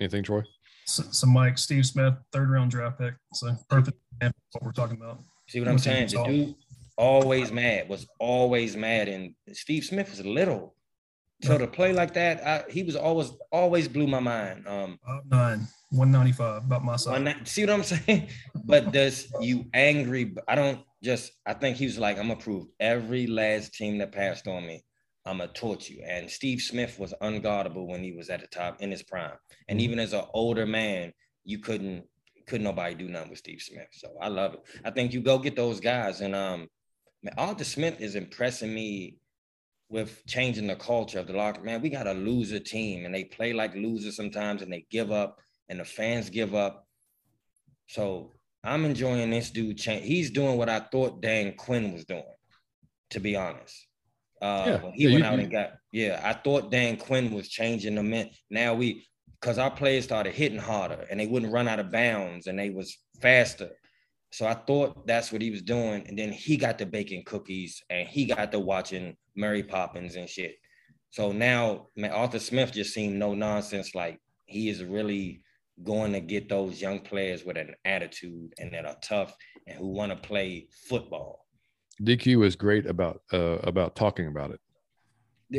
Anything, 0.00 0.24
Troy? 0.24 0.42
So, 0.84 1.04
so, 1.12 1.28
Mike, 1.28 1.58
Steve 1.58 1.86
Smith, 1.86 2.14
third 2.32 2.50
round 2.50 2.72
draft 2.72 2.98
pick. 2.98 3.14
So 3.34 3.54
perfect. 3.70 3.98
What 4.20 4.64
we're 4.64 4.72
talking 4.72 4.96
about. 4.96 5.20
See 5.46 5.60
what 5.60 5.68
I'm 5.68 5.78
saying? 5.78 6.08
The 6.08 6.24
dude 6.24 6.54
always 6.96 7.52
mad 7.52 7.88
was 7.88 8.08
always 8.18 8.74
mad, 8.76 9.06
and 9.06 9.32
Steve 9.52 9.84
Smith 9.84 10.10
was 10.10 10.26
little. 10.26 10.74
So 11.42 11.58
to 11.58 11.66
play 11.66 11.92
like 11.92 12.14
that, 12.14 12.46
I, 12.46 12.70
he 12.70 12.84
was 12.84 12.94
always 12.94 13.32
always 13.50 13.88
blew 13.88 14.06
my 14.06 14.20
mind. 14.20 14.66
Um, 14.66 14.98
nine, 15.28 15.66
one 15.90 16.12
ninety 16.12 16.32
five, 16.32 16.64
about 16.64 16.84
my 16.84 16.96
side. 16.96 17.48
see 17.48 17.64
what 17.64 17.70
I'm 17.70 17.82
saying? 17.82 18.28
But 18.64 18.92
does 18.92 19.32
you 19.40 19.66
angry? 19.74 20.34
I 20.48 20.54
don't 20.54 20.80
just. 21.02 21.32
I 21.46 21.54
think 21.54 21.76
he 21.76 21.86
was 21.86 21.98
like, 21.98 22.18
I'm 22.18 22.28
gonna 22.28 22.62
every 22.80 23.26
last 23.26 23.74
team 23.74 23.98
that 23.98 24.12
passed 24.12 24.46
on 24.46 24.66
me. 24.66 24.82
I'm 25.24 25.38
gonna 25.38 25.52
torch 25.52 25.88
you. 25.88 26.02
And 26.06 26.30
Steve 26.30 26.60
Smith 26.60 26.98
was 26.98 27.14
unguardable 27.22 27.86
when 27.86 28.02
he 28.02 28.12
was 28.12 28.30
at 28.30 28.40
the 28.40 28.46
top 28.46 28.80
in 28.80 28.90
his 28.90 29.02
prime. 29.02 29.36
And 29.68 29.78
mm-hmm. 29.78 29.84
even 29.84 29.98
as 29.98 30.12
an 30.12 30.24
older 30.34 30.66
man, 30.66 31.12
you 31.44 31.58
couldn't 31.58 32.04
couldn't 32.46 32.64
nobody 32.64 32.94
do 32.94 33.08
nothing 33.08 33.30
with 33.30 33.38
Steve 33.38 33.62
Smith. 33.62 33.88
So 33.92 34.14
I 34.20 34.28
love 34.28 34.54
it. 34.54 34.60
I 34.84 34.90
think 34.90 35.12
you 35.12 35.20
go 35.20 35.38
get 35.38 35.56
those 35.56 35.80
guys. 35.80 36.20
And 36.20 36.34
um, 36.34 36.68
Arthur 37.36 37.64
Smith 37.64 38.00
is 38.00 38.16
impressing 38.16 38.74
me 38.74 39.18
with 39.88 40.24
changing 40.26 40.66
the 40.66 40.74
culture 40.74 41.18
of 41.18 41.26
the 41.26 41.34
locker. 41.34 41.62
Man, 41.62 41.82
we 41.82 41.90
got 41.90 42.06
a 42.06 42.14
loser 42.14 42.58
team, 42.58 43.04
and 43.04 43.14
they 43.14 43.24
play 43.24 43.52
like 43.52 43.74
losers 43.74 44.16
sometimes, 44.16 44.62
and 44.62 44.72
they 44.72 44.86
give 44.90 45.12
up, 45.12 45.38
and 45.68 45.78
the 45.78 45.84
fans 45.84 46.30
give 46.30 46.54
up. 46.54 46.86
So 47.86 48.32
I'm 48.64 48.84
enjoying 48.84 49.30
this 49.30 49.50
dude. 49.50 49.78
Change. 49.78 50.06
He's 50.06 50.30
doing 50.30 50.56
what 50.56 50.68
I 50.68 50.80
thought 50.80 51.20
Dan 51.20 51.54
Quinn 51.54 51.92
was 51.92 52.04
doing, 52.04 52.22
to 53.10 53.20
be 53.20 53.36
honest. 53.36 53.86
Uh, 54.40 54.64
yeah. 54.66 54.82
when 54.82 54.92
he 54.92 55.06
yeah, 55.06 55.12
went 55.12 55.24
out 55.24 55.38
and 55.38 55.52
got 55.52 55.72
yeah, 55.92 56.20
I 56.24 56.32
thought 56.32 56.70
Dan 56.70 56.96
Quinn 56.96 57.32
was 57.32 57.48
changing 57.48 57.94
the 57.94 58.02
men. 58.02 58.30
Now 58.50 58.74
we 58.74 59.06
because 59.40 59.58
our 59.58 59.70
players 59.70 60.04
started 60.04 60.34
hitting 60.34 60.58
harder 60.58 61.06
and 61.10 61.18
they 61.18 61.26
wouldn't 61.26 61.52
run 61.52 61.68
out 61.68 61.80
of 61.80 61.92
bounds 61.92 62.46
and 62.46 62.58
they 62.58 62.70
was 62.70 62.96
faster. 63.20 63.70
So 64.32 64.46
I 64.46 64.54
thought 64.54 65.06
that's 65.06 65.30
what 65.30 65.42
he 65.42 65.50
was 65.50 65.62
doing. 65.62 66.04
And 66.08 66.18
then 66.18 66.32
he 66.32 66.56
got 66.56 66.78
the 66.78 66.86
baking 66.86 67.24
cookies 67.24 67.82
and 67.90 68.08
he 68.08 68.24
got 68.24 68.50
to 68.52 68.58
watching 68.58 69.16
Mary 69.36 69.62
Poppins 69.62 70.16
and 70.16 70.28
shit. 70.28 70.56
So 71.10 71.32
now 71.32 71.88
man, 71.96 72.12
Arthur 72.12 72.38
Smith 72.38 72.72
just 72.72 72.94
seemed 72.94 73.16
no 73.16 73.34
nonsense. 73.34 73.94
Like 73.94 74.20
he 74.46 74.68
is 74.68 74.82
really 74.82 75.42
going 75.82 76.12
to 76.12 76.20
get 76.20 76.48
those 76.48 76.80
young 76.80 77.00
players 77.00 77.44
with 77.44 77.56
an 77.56 77.74
attitude 77.84 78.52
and 78.58 78.72
that 78.72 78.84
are 78.84 78.96
tough 79.02 79.34
and 79.66 79.78
who 79.78 79.88
want 79.88 80.10
to 80.10 80.16
play 80.16 80.68
football. 80.88 81.46
DQ 82.02 82.38
was 82.38 82.56
great 82.56 82.86
about 82.86 83.20
uh, 83.32 83.58
about 83.62 83.94
talking 83.94 84.26
about 84.26 84.50
it. 84.50 84.60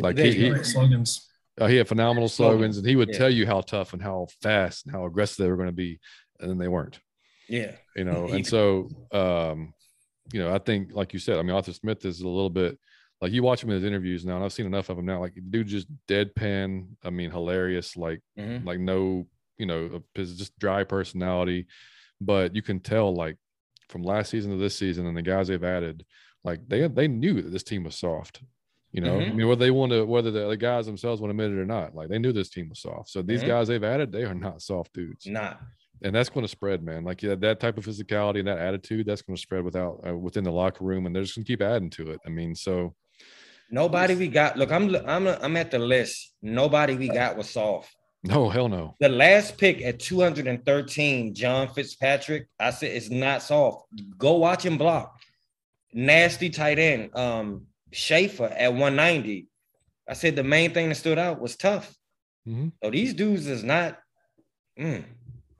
Like 0.01 0.17
he, 0.17 0.31
he 0.31 0.63
slogans. 0.63 1.29
Uh, 1.59 1.67
he 1.67 1.75
had 1.77 1.87
phenomenal 1.87 2.27
slogans, 2.27 2.77
and 2.77 2.87
he 2.87 2.95
would 2.95 3.09
yeah. 3.09 3.17
tell 3.17 3.29
you 3.29 3.45
how 3.45 3.61
tough 3.61 3.93
and 3.93 4.01
how 4.01 4.27
fast 4.41 4.85
and 4.85 4.95
how 4.95 5.05
aggressive 5.05 5.37
they 5.37 5.49
were 5.49 5.55
going 5.55 5.69
to 5.69 5.71
be, 5.71 5.99
and 6.39 6.49
then 6.49 6.57
they 6.57 6.67
weren't. 6.67 6.99
Yeah, 7.47 7.73
you 7.95 8.03
know, 8.03 8.25
and 8.31 8.45
so 8.45 8.89
um, 9.11 9.73
you 10.33 10.39
know, 10.39 10.53
I 10.53 10.57
think, 10.57 10.93
like 10.93 11.13
you 11.13 11.19
said, 11.19 11.37
I 11.37 11.43
mean, 11.43 11.55
Arthur 11.55 11.73
Smith 11.73 12.03
is 12.05 12.21
a 12.21 12.27
little 12.27 12.49
bit 12.49 12.79
like 13.23 13.31
you 13.31 13.41
watch 13.41 13.63
him 13.63 13.69
in 13.69 13.75
his 13.75 13.85
interviews 13.85 14.25
now, 14.25 14.35
and 14.35 14.43
I've 14.43 14.51
seen 14.51 14.65
enough 14.65 14.89
of 14.89 14.97
him 14.97 15.05
now. 15.05 15.21
Like, 15.21 15.33
dude, 15.49 15.67
just 15.67 15.87
deadpan. 16.09 16.87
I 17.05 17.09
mean, 17.09 17.31
hilarious. 17.31 17.95
Like, 17.95 18.19
mm-hmm. 18.37 18.67
like 18.67 18.79
no, 18.79 19.27
you 19.63 19.67
know, 19.67 20.03
his 20.13 20.37
just 20.37 20.59
dry 20.59 20.83
personality. 20.83 21.67
But 22.19 22.53
you 22.53 22.61
can 22.61 22.81
tell, 22.81 23.13
like, 23.15 23.37
from 23.87 24.03
last 24.03 24.29
season 24.29 24.51
to 24.51 24.57
this 24.57 24.75
season, 24.75 25.05
and 25.07 25.15
the 25.15 25.21
guys 25.21 25.47
they've 25.47 25.63
added, 25.63 26.05
like 26.43 26.67
they 26.67 26.85
they 26.87 27.07
knew 27.07 27.41
that 27.41 27.51
this 27.51 27.63
team 27.63 27.85
was 27.85 27.95
soft. 27.95 28.41
You 28.91 29.01
know, 29.01 29.17
mm-hmm. 29.17 29.31
I 29.31 29.33
mean, 29.33 29.47
whether 29.47 29.63
they 29.63 29.71
want 29.71 29.91
to, 29.93 30.05
whether 30.05 30.31
the, 30.31 30.49
the, 30.49 30.57
guys 30.57 30.85
themselves 30.85 31.21
want 31.21 31.29
to 31.29 31.31
admit 31.31 31.57
it 31.57 31.61
or 31.61 31.65
not, 31.65 31.95
like 31.95 32.09
they 32.09 32.19
knew 32.19 32.33
this 32.33 32.49
team 32.49 32.69
was 32.69 32.81
soft. 32.81 33.09
So 33.09 33.21
these 33.21 33.39
mm-hmm. 33.39 33.49
guys 33.49 33.69
they've 33.69 33.83
added, 33.83 34.11
they 34.11 34.23
are 34.23 34.35
not 34.35 34.61
soft 34.61 34.93
dudes. 34.93 35.25
Not. 35.25 35.59
And 36.03 36.13
that's 36.13 36.29
going 36.29 36.43
to 36.43 36.49
spread, 36.49 36.83
man. 36.83 37.05
Like 37.05 37.23
yeah, 37.23 37.35
that 37.35 37.61
type 37.61 37.77
of 37.77 37.85
physicality 37.85 38.39
and 38.39 38.47
that 38.49 38.59
attitude, 38.59 39.05
that's 39.05 39.21
going 39.21 39.37
to 39.37 39.41
spread 39.41 39.63
without 39.63 40.03
uh, 40.05 40.15
within 40.15 40.43
the 40.43 40.51
locker 40.51 40.83
room, 40.83 41.05
and 41.05 41.15
they're 41.15 41.23
just 41.23 41.35
going 41.35 41.45
to 41.45 41.51
keep 41.51 41.61
adding 41.61 41.89
to 41.91 42.11
it. 42.11 42.19
I 42.25 42.29
mean, 42.29 42.53
so 42.53 42.93
nobody 43.71 44.15
we 44.15 44.27
got. 44.27 44.57
Look, 44.57 44.71
I'm 44.71 44.93
I'm 45.07 45.27
I'm 45.27 45.57
at 45.57 45.71
the 45.71 45.79
list. 45.79 46.33
Nobody 46.41 46.95
we 46.95 47.07
got 47.07 47.37
was 47.37 47.49
soft. 47.49 47.95
No, 48.23 48.49
hell 48.49 48.69
no. 48.69 48.95
The 48.99 49.09
last 49.09 49.57
pick 49.57 49.81
at 49.81 49.99
213, 49.99 51.33
John 51.33 51.67
FitzPatrick. 51.67 52.45
I 52.59 52.71
said 52.71 52.91
it's 52.91 53.09
not 53.09 53.43
soft. 53.43 53.85
Go 54.17 54.37
watch 54.37 54.65
him 54.65 54.77
block 54.77 55.19
nasty 55.93 56.49
tight 56.49 56.79
end, 56.79 57.15
um, 57.15 57.67
Shaffer 57.91 58.45
at 58.45 58.71
190. 58.71 59.47
I 60.07 60.13
said 60.13 60.35
the 60.35 60.43
main 60.43 60.73
thing 60.73 60.89
that 60.89 60.95
stood 60.95 61.17
out 61.17 61.39
was 61.39 61.55
tough. 61.55 61.95
Mm-hmm. 62.47 62.69
So 62.83 62.89
these 62.89 63.13
dudes 63.13 63.47
is 63.47 63.63
not. 63.63 63.99
Mm, 64.77 65.03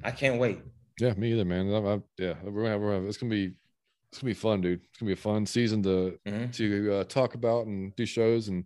I 0.03 0.11
can't 0.11 0.39
wait. 0.39 0.59
Yeah, 0.99 1.13
me 1.13 1.31
either, 1.31 1.45
man. 1.45 1.71
I, 1.71 1.77
I, 1.77 1.99
yeah, 2.17 2.33
we're 2.43 2.63
gonna, 2.63 2.79
we're 2.79 2.95
gonna, 2.95 3.07
it's 3.07 3.17
gonna 3.17 3.29
be 3.29 3.53
it's 4.11 4.19
gonna 4.19 4.31
be 4.31 4.33
fun, 4.33 4.61
dude. 4.61 4.81
It's 4.89 4.99
gonna 4.99 5.09
be 5.09 5.13
a 5.13 5.15
fun 5.15 5.45
season 5.45 5.83
to 5.83 6.19
mm-hmm. 6.25 6.51
to 6.51 6.93
uh, 6.93 7.03
talk 7.05 7.35
about 7.35 7.67
and 7.67 7.95
do 7.95 8.05
shows. 8.05 8.47
And 8.49 8.65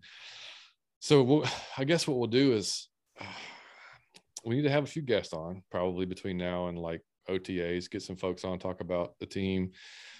so, 0.99 1.22
we'll, 1.22 1.45
I 1.78 1.84
guess 1.84 2.07
what 2.07 2.18
we'll 2.18 2.28
do 2.28 2.53
is 2.53 2.88
uh, 3.19 3.26
we 4.48 4.56
need 4.56 4.64
to 4.64 4.72
have 4.72 4.86
a 4.86 4.88
few 4.88 5.02
guests 5.02 5.34
on 5.34 5.61
probably 5.69 6.06
between 6.06 6.38
now 6.38 6.68
and 6.68 6.78
like 6.78 7.02
OTAs, 7.30 7.90
get 7.90 8.02
some 8.02 8.15
folks 8.15 8.45
on, 8.45 8.57
talk 8.57 8.80
about 8.80 9.19
the 9.19 9.26
team. 9.26 9.72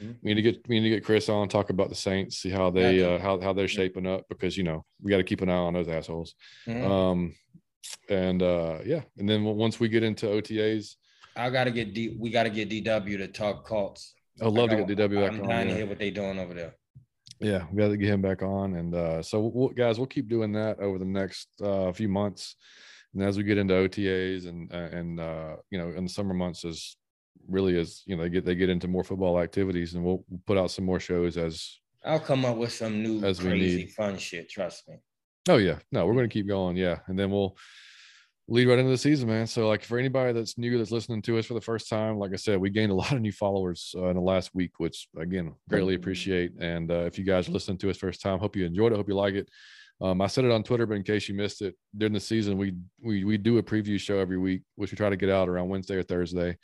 Mm-hmm. 0.01 0.11
We 0.21 0.33
need 0.33 0.41
to 0.43 0.51
get 0.51 0.67
we 0.67 0.79
need 0.79 0.89
to 0.89 0.95
get 0.95 1.05
Chris 1.05 1.29
on, 1.29 1.47
talk 1.47 1.69
about 1.69 1.89
the 1.89 1.95
Saints, 1.95 2.37
see 2.37 2.49
how 2.49 2.69
they 2.69 3.03
uh, 3.03 3.19
how 3.19 3.39
how 3.39 3.53
they're 3.53 3.67
shaping 3.67 4.05
up 4.05 4.25
because 4.29 4.57
you 4.57 4.63
know 4.63 4.83
we 5.01 5.09
got 5.09 5.17
to 5.17 5.23
keep 5.23 5.41
an 5.41 5.49
eye 5.49 5.53
on 5.53 5.73
those 5.73 5.87
assholes. 5.87 6.35
Mm-hmm. 6.67 6.91
Um, 6.91 7.35
and 8.09 8.43
uh, 8.43 8.79
yeah, 8.85 9.01
and 9.17 9.27
then 9.29 9.43
once 9.45 9.79
we 9.79 9.87
get 9.87 10.03
into 10.03 10.25
OTAs, 10.25 10.95
I 11.35 11.49
got 11.49 11.63
to 11.63 11.71
get 11.71 11.93
D. 11.93 12.17
We 12.19 12.29
got 12.29 12.43
to 12.43 12.49
get 12.49 12.69
DW 12.69 13.17
to 13.17 13.27
talk 13.27 13.65
Colts. 13.65 14.13
I'd 14.41 14.47
love 14.47 14.69
to 14.69 14.75
get 14.75 14.87
DW 14.87 15.21
back 15.21 15.31
I'm 15.31 15.41
on. 15.41 15.49
dying 15.49 15.67
to 15.69 15.75
hear 15.75 15.85
what 15.87 15.97
they're 15.97 16.11
doing 16.11 16.37
over 16.37 16.53
there. 16.53 16.75
Yeah, 17.39 17.65
we 17.71 17.77
got 17.77 17.89
to 17.89 17.97
get 17.97 18.09
him 18.09 18.21
back 18.21 18.41
on, 18.41 18.75
and 18.75 18.93
uh, 18.93 19.21
so 19.21 19.51
we'll, 19.53 19.69
guys, 19.69 19.97
we'll 19.97 20.07
keep 20.07 20.27
doing 20.27 20.51
that 20.53 20.79
over 20.79 20.97
the 20.97 21.05
next 21.05 21.49
uh, 21.61 21.91
few 21.91 22.09
months 22.09 22.55
and 23.18 23.26
as 23.26 23.35
we 23.35 23.44
get 23.44 23.57
into 23.57 23.73
OTAs 23.73 24.48
and 24.48 24.72
uh, 24.72 24.95
and 24.95 25.19
uh, 25.19 25.56
you 25.72 25.80
know 25.80 25.89
in 25.89 26.03
the 26.03 26.10
summer 26.10 26.35
months 26.35 26.64
as 26.64 26.95
really 27.48 27.77
as 27.80 28.03
you 28.06 28.15
know 28.15 28.23
they 28.23 28.30
get 28.30 28.45
they 28.45 28.53
get 28.53 28.69
into 28.69 28.88
more 28.88 29.03
football 29.03 29.39
activities 29.39 29.95
and 29.95 30.03
we'll, 30.03 30.23
put 30.45 30.57
out 30.57 30.69
some 30.69 30.85
more 30.85 30.99
shows 30.99 31.35
as 31.35 31.80
I'll 32.06 32.19
come 32.19 32.45
up 32.45 32.57
with 32.57 32.72
some 32.72 33.02
new 33.02 33.26
as 33.26 33.39
crazy 33.39 33.88
fun 33.88 34.18
shit. 34.18 34.49
Trust 34.49 34.88
me. 34.88 34.98
Oh 35.49 35.57
yeah, 35.57 35.80
no, 35.91 36.06
we're 36.06 36.14
going 36.14 36.30
to 36.30 36.34
keep 36.34 36.48
going. 36.48 36.77
Yeah, 36.77 36.99
and 37.07 37.18
then 37.18 37.31
we'll 37.31 37.57
lead 38.48 38.68
right 38.68 38.77
into 38.77 38.91
the 38.91 38.98
season, 38.98 39.27
man. 39.27 39.48
So 39.48 39.68
like 39.68 39.84
for 39.84 39.98
anybody 39.98 40.31
that's 40.31 40.57
new 40.57 40.77
that's 40.77 40.91
listening 40.91 41.23
to 41.23 41.39
us 41.39 41.48
for 41.48 41.56
the 41.56 41.61
first 41.61 41.89
time, 41.89 42.19
like 42.19 42.34
I 42.34 42.38
said, 42.38 42.60
we 42.60 42.69
gained 42.69 42.91
a 42.91 42.95
lot 43.03 43.14
of 43.14 43.22
new 43.22 43.31
followers 43.31 43.95
uh, 43.98 44.10
in 44.10 44.15
the 44.15 44.22
last 44.22 44.53
week, 44.53 44.73
which 44.77 45.07
again 45.18 45.56
greatly 45.69 45.95
appreciate. 45.95 46.52
And 46.60 46.91
uh, 46.91 47.06
if 47.06 47.18
you 47.18 47.26
guys 47.26 47.49
listen 47.49 47.77
to 47.80 47.89
us 47.89 47.98
first 47.98 48.22
time, 48.22 48.38
hope 48.38 48.56
you 48.56 48.65
enjoyed 48.65 48.94
it. 48.94 48.95
Hope 48.95 49.10
you 49.10 49.15
like 49.15 49.34
it. 49.34 49.49
Um, 49.99 50.21
I 50.21 50.27
said 50.27 50.45
it 50.45 50.51
on 50.51 50.63
Twitter, 50.63 50.85
but 50.85 50.95
in 50.95 51.03
case 51.03 51.27
you 51.27 51.35
missed 51.35 51.61
it, 51.61 51.75
during 51.97 52.13
the 52.13 52.19
season, 52.19 52.57
we 52.57 52.75
we 53.01 53.23
we 53.23 53.37
do 53.37 53.57
a 53.57 53.63
preview 53.63 53.99
show 53.99 54.19
every 54.19 54.37
week, 54.37 54.61
which 54.75 54.91
we 54.91 54.97
try 54.97 55.09
to 55.09 55.17
get 55.17 55.29
out 55.29 55.49
around 55.49 55.69
Wednesday 55.69 55.95
or 55.95 56.03
Thursday, 56.03 56.57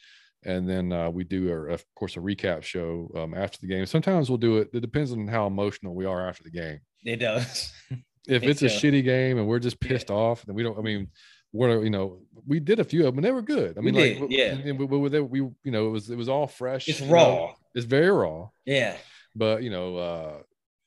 and 0.45 0.69
then 0.69 0.91
uh, 0.93 1.09
we 1.09 1.23
do, 1.23 1.49
a, 1.49 1.73
of 1.73 1.83
course, 1.95 2.15
a 2.15 2.19
recap 2.19 2.63
show 2.63 3.09
um, 3.15 3.33
after 3.33 3.57
the 3.59 3.67
game. 3.67 3.85
Sometimes 3.85 4.29
we'll 4.29 4.37
do 4.37 4.57
it. 4.57 4.69
It 4.73 4.81
depends 4.81 5.11
on 5.11 5.27
how 5.27 5.47
emotional 5.47 5.95
we 5.95 6.05
are 6.05 6.27
after 6.27 6.43
the 6.43 6.51
game. 6.51 6.79
It 7.03 7.17
does. 7.17 7.71
if 8.27 8.43
it's 8.43 8.61
a 8.61 8.65
shitty 8.65 9.03
game 9.03 9.37
and 9.37 9.47
we're 9.47 9.59
just 9.59 9.79
pissed 9.79 10.09
yeah. 10.09 10.15
off, 10.15 10.45
then 10.45 10.55
we 10.55 10.63
don't. 10.63 10.77
I 10.77 10.81
mean, 10.81 11.07
we're 11.53 11.83
you 11.83 11.89
know 11.89 12.19
we 12.47 12.59
did 12.59 12.79
a 12.79 12.83
few 12.83 13.01
of 13.01 13.13
them 13.13 13.17
and 13.19 13.25
they 13.25 13.31
were 13.31 13.41
good. 13.41 13.77
I 13.77 13.81
mean, 13.81 13.95
we 13.95 14.19
like 14.19 14.29
did, 14.29 14.31
yeah, 14.65 14.73
we, 14.73 14.85
we, 14.85 15.21
we, 15.21 15.39
you 15.39 15.71
know 15.71 15.87
it 15.87 15.91
was 15.91 16.09
it 16.09 16.17
was 16.17 16.29
all 16.29 16.47
fresh. 16.47 16.87
It's 16.87 17.01
raw. 17.01 17.23
Know, 17.23 17.53
it's 17.75 17.85
very 17.85 18.11
raw. 18.11 18.49
Yeah. 18.65 18.97
But 19.35 19.63
you 19.63 19.69
know, 19.69 19.97
uh, 19.97 20.33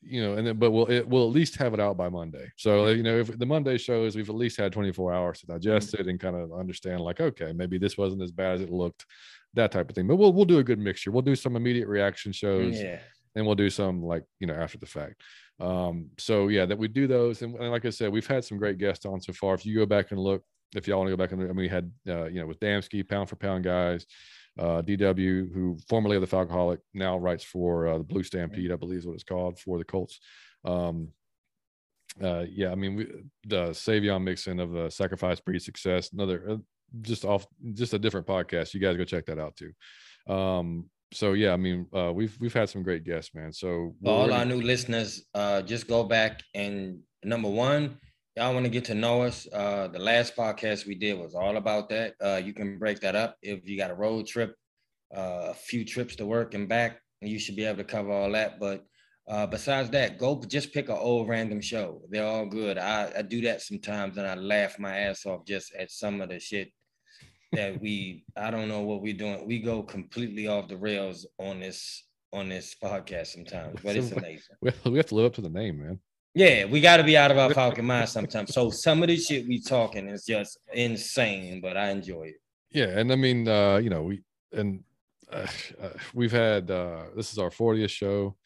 you 0.02 0.22
know, 0.22 0.34
and 0.34 0.46
then 0.46 0.58
but 0.58 0.70
we'll 0.70 0.86
it, 0.86 1.08
we'll 1.08 1.26
at 1.26 1.34
least 1.34 1.56
have 1.56 1.74
it 1.74 1.80
out 1.80 1.96
by 1.96 2.08
Monday. 2.08 2.50
So 2.56 2.88
you 2.88 3.02
know, 3.02 3.18
if 3.18 3.38
the 3.38 3.46
Monday 3.46 3.78
shows, 3.78 4.16
we've 4.16 4.28
at 4.28 4.34
least 4.34 4.58
had 4.58 4.72
24 4.72 5.12
hours 5.12 5.40
to 5.40 5.46
digest 5.46 5.94
it 5.94 6.06
and 6.06 6.20
kind 6.20 6.36
of 6.36 6.52
understand, 6.52 7.00
like, 7.00 7.20
okay, 7.20 7.52
maybe 7.52 7.78
this 7.78 7.96
wasn't 7.96 8.22
as 8.22 8.30
bad 8.30 8.56
as 8.56 8.60
it 8.62 8.70
looked, 8.70 9.04
that 9.54 9.72
type 9.72 9.88
of 9.88 9.94
thing. 9.94 10.06
But 10.06 10.16
we'll 10.16 10.32
we'll 10.32 10.44
do 10.44 10.58
a 10.58 10.64
good 10.64 10.78
mixture. 10.78 11.10
We'll 11.10 11.22
do 11.22 11.36
some 11.36 11.56
immediate 11.56 11.88
reaction 11.88 12.32
shows, 12.32 12.80
yeah, 12.80 13.00
and 13.34 13.46
we'll 13.46 13.54
do 13.54 13.70
some 13.70 14.02
like 14.02 14.24
you 14.38 14.46
know 14.46 14.54
after 14.54 14.78
the 14.78 14.86
fact. 14.86 15.22
Um, 15.58 16.10
so 16.18 16.48
yeah, 16.48 16.66
that 16.66 16.78
we 16.78 16.88
do 16.88 17.06
those, 17.06 17.42
and, 17.42 17.54
and 17.56 17.70
like 17.70 17.84
I 17.84 17.90
said, 17.90 18.12
we've 18.12 18.26
had 18.26 18.44
some 18.44 18.58
great 18.58 18.78
guests 18.78 19.06
on 19.06 19.20
so 19.20 19.32
far. 19.32 19.54
If 19.54 19.66
you 19.66 19.76
go 19.76 19.86
back 19.86 20.10
and 20.10 20.20
look, 20.20 20.42
if 20.74 20.86
y'all 20.86 20.98
want 20.98 21.08
to 21.08 21.16
go 21.16 21.22
back 21.22 21.32
and 21.32 21.42
I 21.42 21.46
mean, 21.46 21.56
we 21.56 21.68
had 21.68 21.90
uh, 22.08 22.26
you 22.26 22.40
know 22.40 22.46
with 22.46 22.60
Damsky, 22.60 23.06
pound 23.08 23.28
for 23.28 23.36
pound 23.36 23.64
guys 23.64 24.06
uh, 24.58 24.82
DW, 24.82 25.52
who 25.52 25.78
formerly 25.88 26.16
of 26.16 26.22
the 26.22 26.36
Falcoholic, 26.36 26.78
now 26.94 27.16
writes 27.18 27.44
for 27.44 27.88
uh, 27.88 27.98
the 27.98 28.04
Blue 28.04 28.22
Stampede, 28.22 28.72
I 28.72 28.76
believe 28.76 29.00
is 29.00 29.06
what 29.06 29.14
it's 29.14 29.24
called 29.24 29.58
for 29.58 29.78
the 29.78 29.84
Colts. 29.84 30.20
Um, 30.64 31.08
uh, 32.22 32.44
yeah, 32.48 32.72
I 32.72 32.74
mean, 32.74 32.96
we, 32.96 33.06
the 33.46 33.68
Savion 33.70 34.22
Mixon 34.22 34.58
of 34.60 34.72
the 34.72 34.90
Sacrifice 34.90 35.40
Breed 35.40 35.60
Success, 35.60 36.12
another 36.12 36.50
uh, 36.50 36.56
just 37.02 37.24
off, 37.24 37.46
just 37.74 37.92
a 37.94 37.98
different 37.98 38.26
podcast. 38.26 38.72
You 38.72 38.80
guys 38.80 38.96
go 38.96 39.04
check 39.04 39.26
that 39.26 39.38
out 39.38 39.56
too. 39.56 40.32
Um, 40.32 40.88
so 41.12 41.34
yeah, 41.34 41.52
I 41.52 41.56
mean, 41.56 41.86
uh, 41.94 42.12
we've 42.12 42.36
we've 42.40 42.54
had 42.54 42.68
some 42.68 42.82
great 42.82 43.04
guests, 43.04 43.34
man. 43.34 43.52
So 43.52 43.94
all 44.04 44.32
our 44.32 44.44
new 44.44 44.60
listeners, 44.60 45.24
uh, 45.34 45.62
just 45.62 45.86
go 45.86 46.04
back 46.04 46.42
and 46.54 47.00
number 47.22 47.48
one, 47.48 47.98
y'all 48.36 48.52
want 48.52 48.64
to 48.64 48.70
get 48.70 48.84
to 48.84 48.94
know 48.94 49.22
us, 49.22 49.48
uh, 49.52 49.88
the 49.88 49.98
last 49.98 50.36
podcast 50.36 50.86
we 50.86 50.94
did 50.94 51.18
was 51.18 51.34
all 51.34 51.56
about 51.56 51.88
that. 51.88 52.14
Uh, 52.22 52.36
you 52.36 52.52
can 52.52 52.78
break 52.78 53.00
that 53.00 53.16
up 53.16 53.36
if 53.42 53.68
you 53.68 53.76
got 53.78 53.90
a 53.90 53.94
road 53.94 54.26
trip, 54.26 54.54
uh, 55.16 55.48
a 55.50 55.54
few 55.54 55.84
trips 55.84 56.16
to 56.16 56.26
work 56.26 56.52
and 56.54 56.68
back, 56.68 57.00
and 57.22 57.30
you 57.30 57.38
should 57.38 57.56
be 57.56 57.64
able 57.64 57.78
to 57.78 57.84
cover 57.84 58.12
all 58.12 58.30
that. 58.32 58.60
But 58.60 58.84
Uh, 59.28 59.44
besides 59.44 59.90
that, 59.90 60.18
go 60.18 60.40
just 60.46 60.72
pick 60.72 60.88
an 60.88 60.96
old 60.96 61.28
random 61.28 61.60
show. 61.60 62.00
They're 62.10 62.24
all 62.24 62.46
good. 62.46 62.78
I, 62.78 63.10
I 63.18 63.22
do 63.22 63.40
that 63.40 63.60
sometimes 63.60 64.16
and 64.18 64.24
I 64.24 64.36
laugh 64.36 64.78
my 64.78 64.96
ass 64.98 65.26
off 65.26 65.44
just 65.44 65.74
at 65.74 65.90
some 65.90 66.20
of 66.20 66.28
the 66.28 66.38
shit 66.38 66.70
that 67.50 67.80
we 67.80 68.24
I 68.36 68.52
don't 68.52 68.68
know 68.68 68.82
what 68.82 69.02
we're 69.02 69.16
doing. 69.16 69.44
We 69.44 69.58
go 69.58 69.82
completely 69.82 70.46
off 70.46 70.68
the 70.68 70.76
rails 70.76 71.26
on 71.40 71.58
this 71.58 72.04
on 72.32 72.48
this 72.48 72.76
podcast 72.80 73.28
sometimes, 73.34 73.80
but 73.82 73.96
it's 73.96 74.12
amazing. 74.20 74.54
We 74.62 74.96
have 74.98 75.06
to 75.06 75.16
live 75.16 75.26
up 75.26 75.34
to 75.34 75.40
the 75.40 75.50
name, 75.50 75.80
man. 75.80 75.98
Yeah, 76.36 76.66
we 76.66 76.82
got 76.82 76.98
to 76.98 77.02
be 77.02 77.16
out 77.16 77.30
of 77.30 77.38
our 77.38 77.54
Falcon 77.54 77.86
mind 77.86 78.10
sometimes. 78.10 78.52
So 78.52 78.68
some 78.68 79.02
of 79.02 79.08
the 79.08 79.16
shit 79.16 79.48
we 79.48 79.58
talking 79.58 80.06
is 80.06 80.26
just 80.26 80.58
insane, 80.70 81.62
but 81.62 81.78
I 81.78 81.88
enjoy 81.88 82.24
it. 82.24 82.36
Yeah, 82.70 82.98
and 82.98 83.10
I 83.10 83.16
mean, 83.16 83.48
uh, 83.48 83.78
you 83.78 83.88
know, 83.88 84.02
we 84.02 84.22
and 84.52 84.84
uh, 85.32 85.46
uh, 85.80 85.88
we've 86.12 86.30
had 86.30 86.70
uh, 86.70 87.04
this 87.16 87.32
is 87.32 87.38
our 87.38 87.48
40th 87.48 87.88
show. 87.88 88.36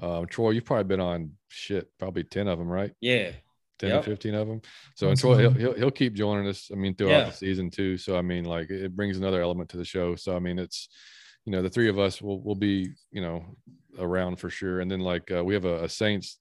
Um, 0.00 0.26
Troy, 0.26 0.50
you've 0.50 0.66
probably 0.66 0.84
been 0.84 1.00
on 1.00 1.32
shit, 1.48 1.90
probably 1.98 2.24
10 2.24 2.46
of 2.46 2.58
them, 2.58 2.68
right? 2.68 2.92
Yeah. 3.00 3.32
10 3.78 3.88
yep. 3.88 4.04
to 4.04 4.10
15 4.10 4.34
of 4.34 4.46
them. 4.46 4.60
So 4.94 5.08
and 5.08 5.18
Troy, 5.18 5.38
he'll, 5.38 5.52
he'll, 5.52 5.74
he'll 5.74 5.90
keep 5.90 6.12
joining 6.12 6.46
us. 6.46 6.68
I 6.70 6.74
mean, 6.74 6.94
throughout 6.94 7.10
yeah. 7.10 7.24
the 7.24 7.32
season 7.32 7.70
too. 7.70 7.96
So 7.96 8.18
I 8.18 8.22
mean, 8.22 8.44
like 8.44 8.68
it 8.68 8.94
brings 8.94 9.16
another 9.16 9.40
element 9.40 9.70
to 9.70 9.78
the 9.78 9.84
show. 9.86 10.14
So 10.14 10.36
I 10.36 10.40
mean, 10.40 10.58
it's 10.58 10.90
you 11.46 11.52
know 11.52 11.62
the 11.62 11.70
three 11.70 11.88
of 11.88 11.98
us 11.98 12.20
will 12.20 12.42
will 12.42 12.54
be 12.54 12.92
you 13.10 13.22
know 13.22 13.56
around 13.98 14.36
for 14.36 14.50
sure. 14.50 14.80
And 14.80 14.90
then 14.90 15.00
like 15.00 15.30
uh, 15.30 15.42
we 15.42 15.54
have 15.54 15.64
a, 15.64 15.84
a 15.84 15.88
Saints 15.88 16.38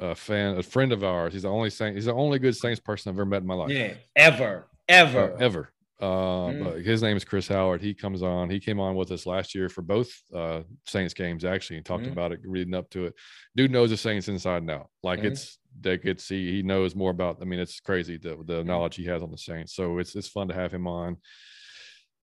a 0.00 0.14
fan, 0.14 0.56
a 0.56 0.62
friend 0.62 0.92
of 0.92 1.04
ours. 1.04 1.32
He's 1.32 1.42
the 1.42 1.48
only 1.48 1.70
Saint. 1.70 1.94
He's 1.94 2.06
the 2.06 2.14
only 2.14 2.38
good 2.38 2.56
Saints 2.56 2.80
person 2.80 3.10
I've 3.10 3.16
ever 3.16 3.26
met 3.26 3.42
in 3.42 3.46
my 3.46 3.54
life. 3.54 3.70
Yeah, 3.70 3.94
ever, 4.16 4.66
ever, 4.88 5.34
uh, 5.34 5.36
ever. 5.38 5.70
Uh, 6.00 6.48
mm. 6.48 6.84
his 6.84 7.02
name 7.02 7.16
is 7.16 7.24
Chris 7.24 7.46
Howard. 7.48 7.82
He 7.82 7.92
comes 7.92 8.22
on. 8.22 8.48
He 8.48 8.58
came 8.58 8.80
on 8.80 8.94
with 8.96 9.12
us 9.12 9.26
last 9.26 9.54
year 9.54 9.68
for 9.68 9.82
both 9.82 10.10
uh, 10.34 10.62
Saints 10.86 11.12
games 11.12 11.44
actually, 11.44 11.76
and 11.76 11.84
talked 11.84 12.04
mm. 12.04 12.12
about 12.12 12.32
it 12.32 12.40
reading 12.44 12.74
up 12.74 12.88
to 12.90 13.06
it. 13.06 13.14
Dude 13.54 13.70
knows 13.70 13.90
the 13.90 13.96
Saints 13.96 14.28
inside 14.28 14.62
and 14.62 14.70
out. 14.70 14.88
Like 15.02 15.20
mm. 15.20 15.24
it's 15.24 15.58
they 15.78 15.98
could 15.98 16.20
see 16.20 16.50
he 16.50 16.62
knows 16.62 16.94
more 16.94 17.10
about. 17.10 17.38
I 17.42 17.44
mean, 17.44 17.60
it's 17.60 17.80
crazy 17.80 18.16
the 18.16 18.38
the 18.44 18.64
knowledge 18.64 18.96
he 18.96 19.04
has 19.06 19.22
on 19.22 19.30
the 19.30 19.38
Saints. 19.38 19.74
So 19.74 19.98
it's 19.98 20.16
it's 20.16 20.28
fun 20.28 20.48
to 20.48 20.54
have 20.54 20.72
him 20.72 20.86
on 20.86 21.18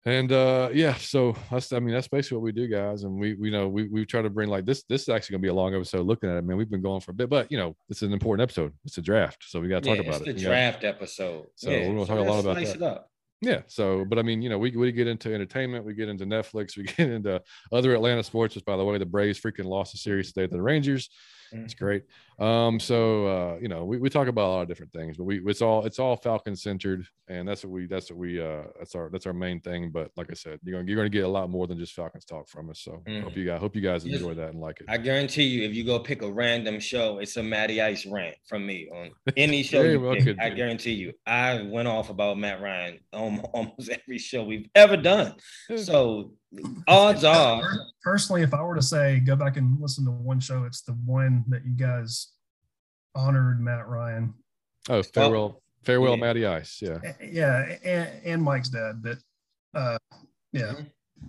and 0.07 0.33
uh 0.33 0.71
yeah 0.73 0.95
so 0.95 1.37
that's 1.51 1.73
i 1.73 1.79
mean 1.79 1.95
that's 1.95 2.09
basically 2.09 2.37
what 2.37 2.45
we 2.45 2.53
do 2.53 2.67
guys 2.67 3.03
and 3.03 3.21
we 3.21 3.35
we 3.35 3.51
know 3.51 3.69
we, 3.69 3.87
we 3.89 4.07
try 4.07 4.23
to 4.23 4.31
bring 4.31 4.49
like 4.49 4.65
this 4.65 4.83
this 4.85 5.03
is 5.03 5.09
actually 5.11 5.35
gonna 5.35 5.43
be 5.43 5.49
a 5.49 5.55
long 5.55 5.75
episode 5.75 6.07
looking 6.07 6.31
at 6.31 6.37
it 6.37 6.45
man 6.45 6.57
we've 6.57 6.71
been 6.71 6.81
going 6.81 7.01
for 7.01 7.11
a 7.11 7.15
bit 7.15 7.29
but 7.29 7.51
you 7.53 7.59
know 7.59 7.77
it's 7.91 8.01
an 8.01 8.13
important 8.13 8.43
episode 8.43 8.73
it's 8.85 8.97
a 8.97 9.03
draft 9.03 9.45
so 9.47 9.61
we 9.61 9.69
got 9.69 9.83
to 9.83 9.91
talk 9.91 9.97
yeah, 9.99 10.09
about 10.09 10.21
it's 10.23 10.31
it 10.31 10.37
the 10.37 10.43
draft 10.43 10.85
episode. 10.85 11.47
So 11.55 11.71
yeah, 11.71 11.81
we're 11.81 11.95
gonna 11.95 12.07
so 12.07 12.17
talk 12.17 12.27
a 12.27 12.31
lot 12.31 12.41
about 12.41 12.57
that. 12.79 13.05
yeah 13.43 13.61
so 13.67 14.07
but 14.07 14.19
i 14.19 14.23
mean 14.23 14.41
you 14.41 14.49
know 14.49 14.59
we, 14.59 14.71
we 14.71 14.91
get 14.91 15.07
into 15.07 15.35
entertainment 15.35 15.85
we 15.85 15.93
get 15.93 16.09
into 16.09 16.25
netflix 16.25 16.77
we 16.79 16.85
get 16.85 17.11
into 17.11 17.41
other 17.71 17.95
atlanta 17.95 18.23
sports 18.23 18.55
just 18.55 18.65
by 18.65 18.79
the 18.79 18.85
way 18.85 18.97
the 18.97 19.05
braves 19.05 19.39
freaking 19.39 19.67
lost 19.67 19.93
the 19.93 19.99
series 19.99 20.33
today 20.33 20.47
to 20.47 20.57
the 20.57 20.63
rangers 20.63 21.11
it's 21.53 21.75
mm-hmm. 21.75 21.85
great. 21.85 22.05
Um, 22.39 22.81
so 22.81 23.27
uh, 23.27 23.59
you 23.61 23.69
know, 23.69 23.85
we, 23.85 23.99
we 23.99 24.09
talk 24.09 24.29
about 24.29 24.47
a 24.47 24.51
lot 24.51 24.63
of 24.63 24.69
different 24.69 24.93
things, 24.93 25.17
but 25.17 25.25
we 25.25 25.41
it's 25.47 25.61
all 25.61 25.85
it's 25.85 25.99
all 25.99 26.17
Falcon 26.17 26.57
centered, 26.57 27.07
and 27.29 27.47
that's 27.47 27.65
what 27.65 27.71
we 27.71 27.87
that's 27.87 28.11
what 28.11 28.19
we 28.19 28.41
uh 28.41 28.63
that's 28.79 28.95
our 28.95 29.11
that's 29.11 29.27
our 29.27 29.33
main 29.33 29.61
thing. 29.61 29.91
But 29.91 30.11
like 30.17 30.29
I 30.31 30.35
said, 30.35 30.59
you're 30.63 30.79
gonna 30.79 30.89
you're 30.89 30.97
gonna 30.97 31.09
get 31.09 31.25
a 31.25 31.29
lot 31.29 31.51
more 31.51 31.67
than 31.67 31.79
just 31.79 31.93
Falcons 31.93 32.25
talk 32.25 32.49
from 32.49 32.71
us. 32.71 32.81
So 32.81 33.03
mm. 33.07 33.23
hope 33.23 33.37
you 33.37 33.45
guys 33.45 33.61
hope 33.61 33.77
you 33.77 33.83
guys 33.83 34.05
enjoy 34.05 34.35
that 34.35 34.51
and 34.51 34.61
like 34.61 34.81
it. 34.81 34.87
I 34.89 34.97
guarantee 34.97 35.45
you, 35.45 35.69
if 35.69 35.75
you 35.75 35.85
go 35.85 35.99
pick 35.99 36.23
a 36.23 36.33
random 36.33 36.81
show, 36.81 37.19
it's 37.19 37.37
a 37.37 37.43
Matty 37.43 37.83
Ice 37.83 38.07
rant 38.07 38.37
from 38.49 38.65
me 38.65 38.89
on 38.91 39.11
any 39.37 39.63
show. 39.65 39.83
you 39.83 40.01
well 40.01 40.17
pick, 40.17 40.41
I 40.41 40.51
guarantee 40.51 40.95
you, 40.95 41.13
I 41.27 41.63
went 41.63 41.89
off 41.89 42.11
about 42.11 42.39
Matt 42.39 42.61
Ryan 42.63 43.01
on 43.13 43.41
almost 43.53 43.91
every 43.91 44.19
show 44.19 44.45
we've 44.45 44.69
ever 44.75 44.97
done. 44.97 45.35
So 45.77 46.33
odds 46.89 47.25
are. 47.25 47.63
personally 48.03 48.43
if 48.43 48.53
i 48.53 48.63
were 48.63 48.75
to 48.75 48.83
say 48.83 49.21
go 49.21 49.37
back 49.37 49.57
and 49.57 49.81
listen 49.81 50.05
to 50.05 50.11
one 50.11 50.41
show 50.41 50.65
it's 50.65 50.83
the 50.83 50.93
one 51.05 51.45
that 51.49 51.65
you 51.65 51.73
guys 51.73 52.33
honored 53.15 53.61
matt 53.61 53.87
ryan. 53.89 54.35
Oh 54.89 55.03
farewell 55.03 55.63
farewell 55.83 56.15
yeah. 56.15 56.21
matty 56.21 56.47
ice 56.47 56.81
yeah. 56.83 56.99
Yeah 57.21 57.77
and, 57.85 58.09
and 58.25 58.43
mike's 58.43 58.69
dad 58.69 59.03
but 59.03 59.19
uh 59.75 59.99
yeah. 60.53 60.63
Mm-hmm. 60.63 60.83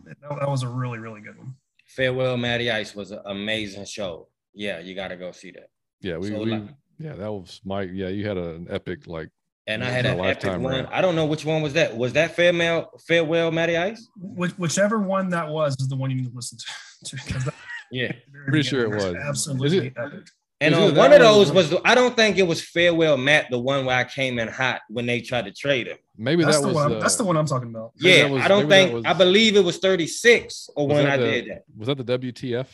that, 0.05 0.39
that, 0.39 0.49
was 0.49 0.63
a 0.63 0.67
really 0.67 0.97
really 0.97 1.21
good 1.21 1.37
one. 1.37 1.55
Farewell 1.85 2.37
matty 2.37 2.71
ice 2.71 2.95
was 2.95 3.11
an 3.11 3.21
amazing 3.25 3.85
show. 3.85 4.29
Yeah 4.53 4.79
you 4.79 4.95
got 4.95 5.09
to 5.09 5.17
go 5.17 5.31
see 5.31 5.51
that. 5.51 5.69
Yeah 6.01 6.17
we, 6.17 6.29
so 6.29 6.39
we 6.39 6.51
like, 6.51 6.63
yeah 6.97 7.13
that 7.13 7.31
was 7.31 7.61
mike 7.65 7.89
yeah 7.93 8.07
you 8.07 8.27
had 8.27 8.37
an 8.37 8.67
epic 8.69 9.07
like 9.07 9.29
and 9.71 9.83
I 9.83 9.89
had 9.89 10.05
an 10.05 10.19
epic 10.19 10.59
one. 10.59 10.85
I 10.87 11.01
don't 11.01 11.15
know 11.15 11.25
which 11.25 11.45
one 11.45 11.61
was 11.61 11.73
that. 11.73 11.95
Was 11.95 12.13
that 12.13 12.35
Farewell, 12.35 12.91
Farewell, 13.07 13.51
Matty 13.51 13.77
Ice? 13.77 14.07
Which, 14.17 14.51
whichever 14.53 14.99
one 14.99 15.29
that 15.29 15.47
was 15.47 15.75
is 15.79 15.87
the 15.87 15.95
one 15.95 16.09
you 16.11 16.17
need 16.17 16.29
to 16.29 16.35
listen 16.35 16.57
to. 17.05 17.15
that, 17.45 17.53
yeah, 17.91 18.11
pretty 18.47 18.63
sure 18.63 18.83
it 18.83 18.89
was. 18.89 19.15
Absolutely 19.15 19.87
it, 19.87 19.93
epic. 19.97 20.27
And 20.61 20.75
on 20.75 20.95
one 20.95 21.11
of 21.11 21.19
those 21.19 21.51
was, 21.51 21.71
the, 21.71 21.81
I 21.83 21.95
don't 21.95 22.15
think 22.15 22.37
it 22.37 22.43
was 22.43 22.61
Farewell 22.61 23.17
Matt, 23.17 23.47
the 23.49 23.57
one 23.57 23.83
where 23.83 23.97
I 23.97 24.03
came 24.03 24.37
in 24.37 24.47
hot 24.47 24.81
when 24.89 25.07
they 25.07 25.19
tried 25.19 25.45
to 25.45 25.51
trade 25.51 25.87
him. 25.87 25.97
Maybe 26.15 26.43
that's 26.43 26.61
that 26.61 26.67
was 26.67 26.87
the, 26.87 26.99
that's 26.99 27.15
the 27.15 27.23
one 27.23 27.35
I'm 27.35 27.47
talking 27.47 27.69
about. 27.69 27.93
Yeah, 27.95 28.27
was, 28.27 28.43
I 28.43 28.47
don't 28.47 28.69
think 28.69 28.93
was, 28.93 29.05
I 29.05 29.13
believe 29.13 29.55
it 29.55 29.63
was 29.63 29.79
36 29.79 30.69
or 30.75 30.87
when 30.87 31.07
I 31.07 31.17
the, 31.17 31.23
did 31.25 31.47
that. 31.47 31.63
Was 31.75 31.87
that 31.87 32.05
the 32.05 32.19
WTF 32.19 32.67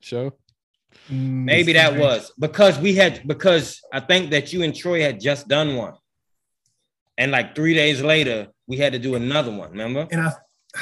show? 0.00 0.34
Mm, 1.10 1.44
Maybe 1.44 1.72
that 1.72 1.96
was 1.98 2.32
because 2.38 2.78
we 2.78 2.94
had 2.94 3.26
because 3.26 3.80
I 3.92 4.00
think 4.00 4.30
that 4.30 4.52
you 4.52 4.62
and 4.62 4.74
Troy 4.74 5.00
had 5.00 5.18
just 5.18 5.48
done 5.48 5.76
one. 5.76 5.94
And 7.18 7.30
like 7.32 7.54
three 7.54 7.74
days 7.74 8.02
later, 8.02 8.48
we 8.66 8.76
had 8.76 8.92
to 8.92 8.98
do 8.98 9.14
another 9.14 9.50
one. 9.50 9.70
Remember? 9.70 10.06
And 10.10 10.20
I, 10.20 10.32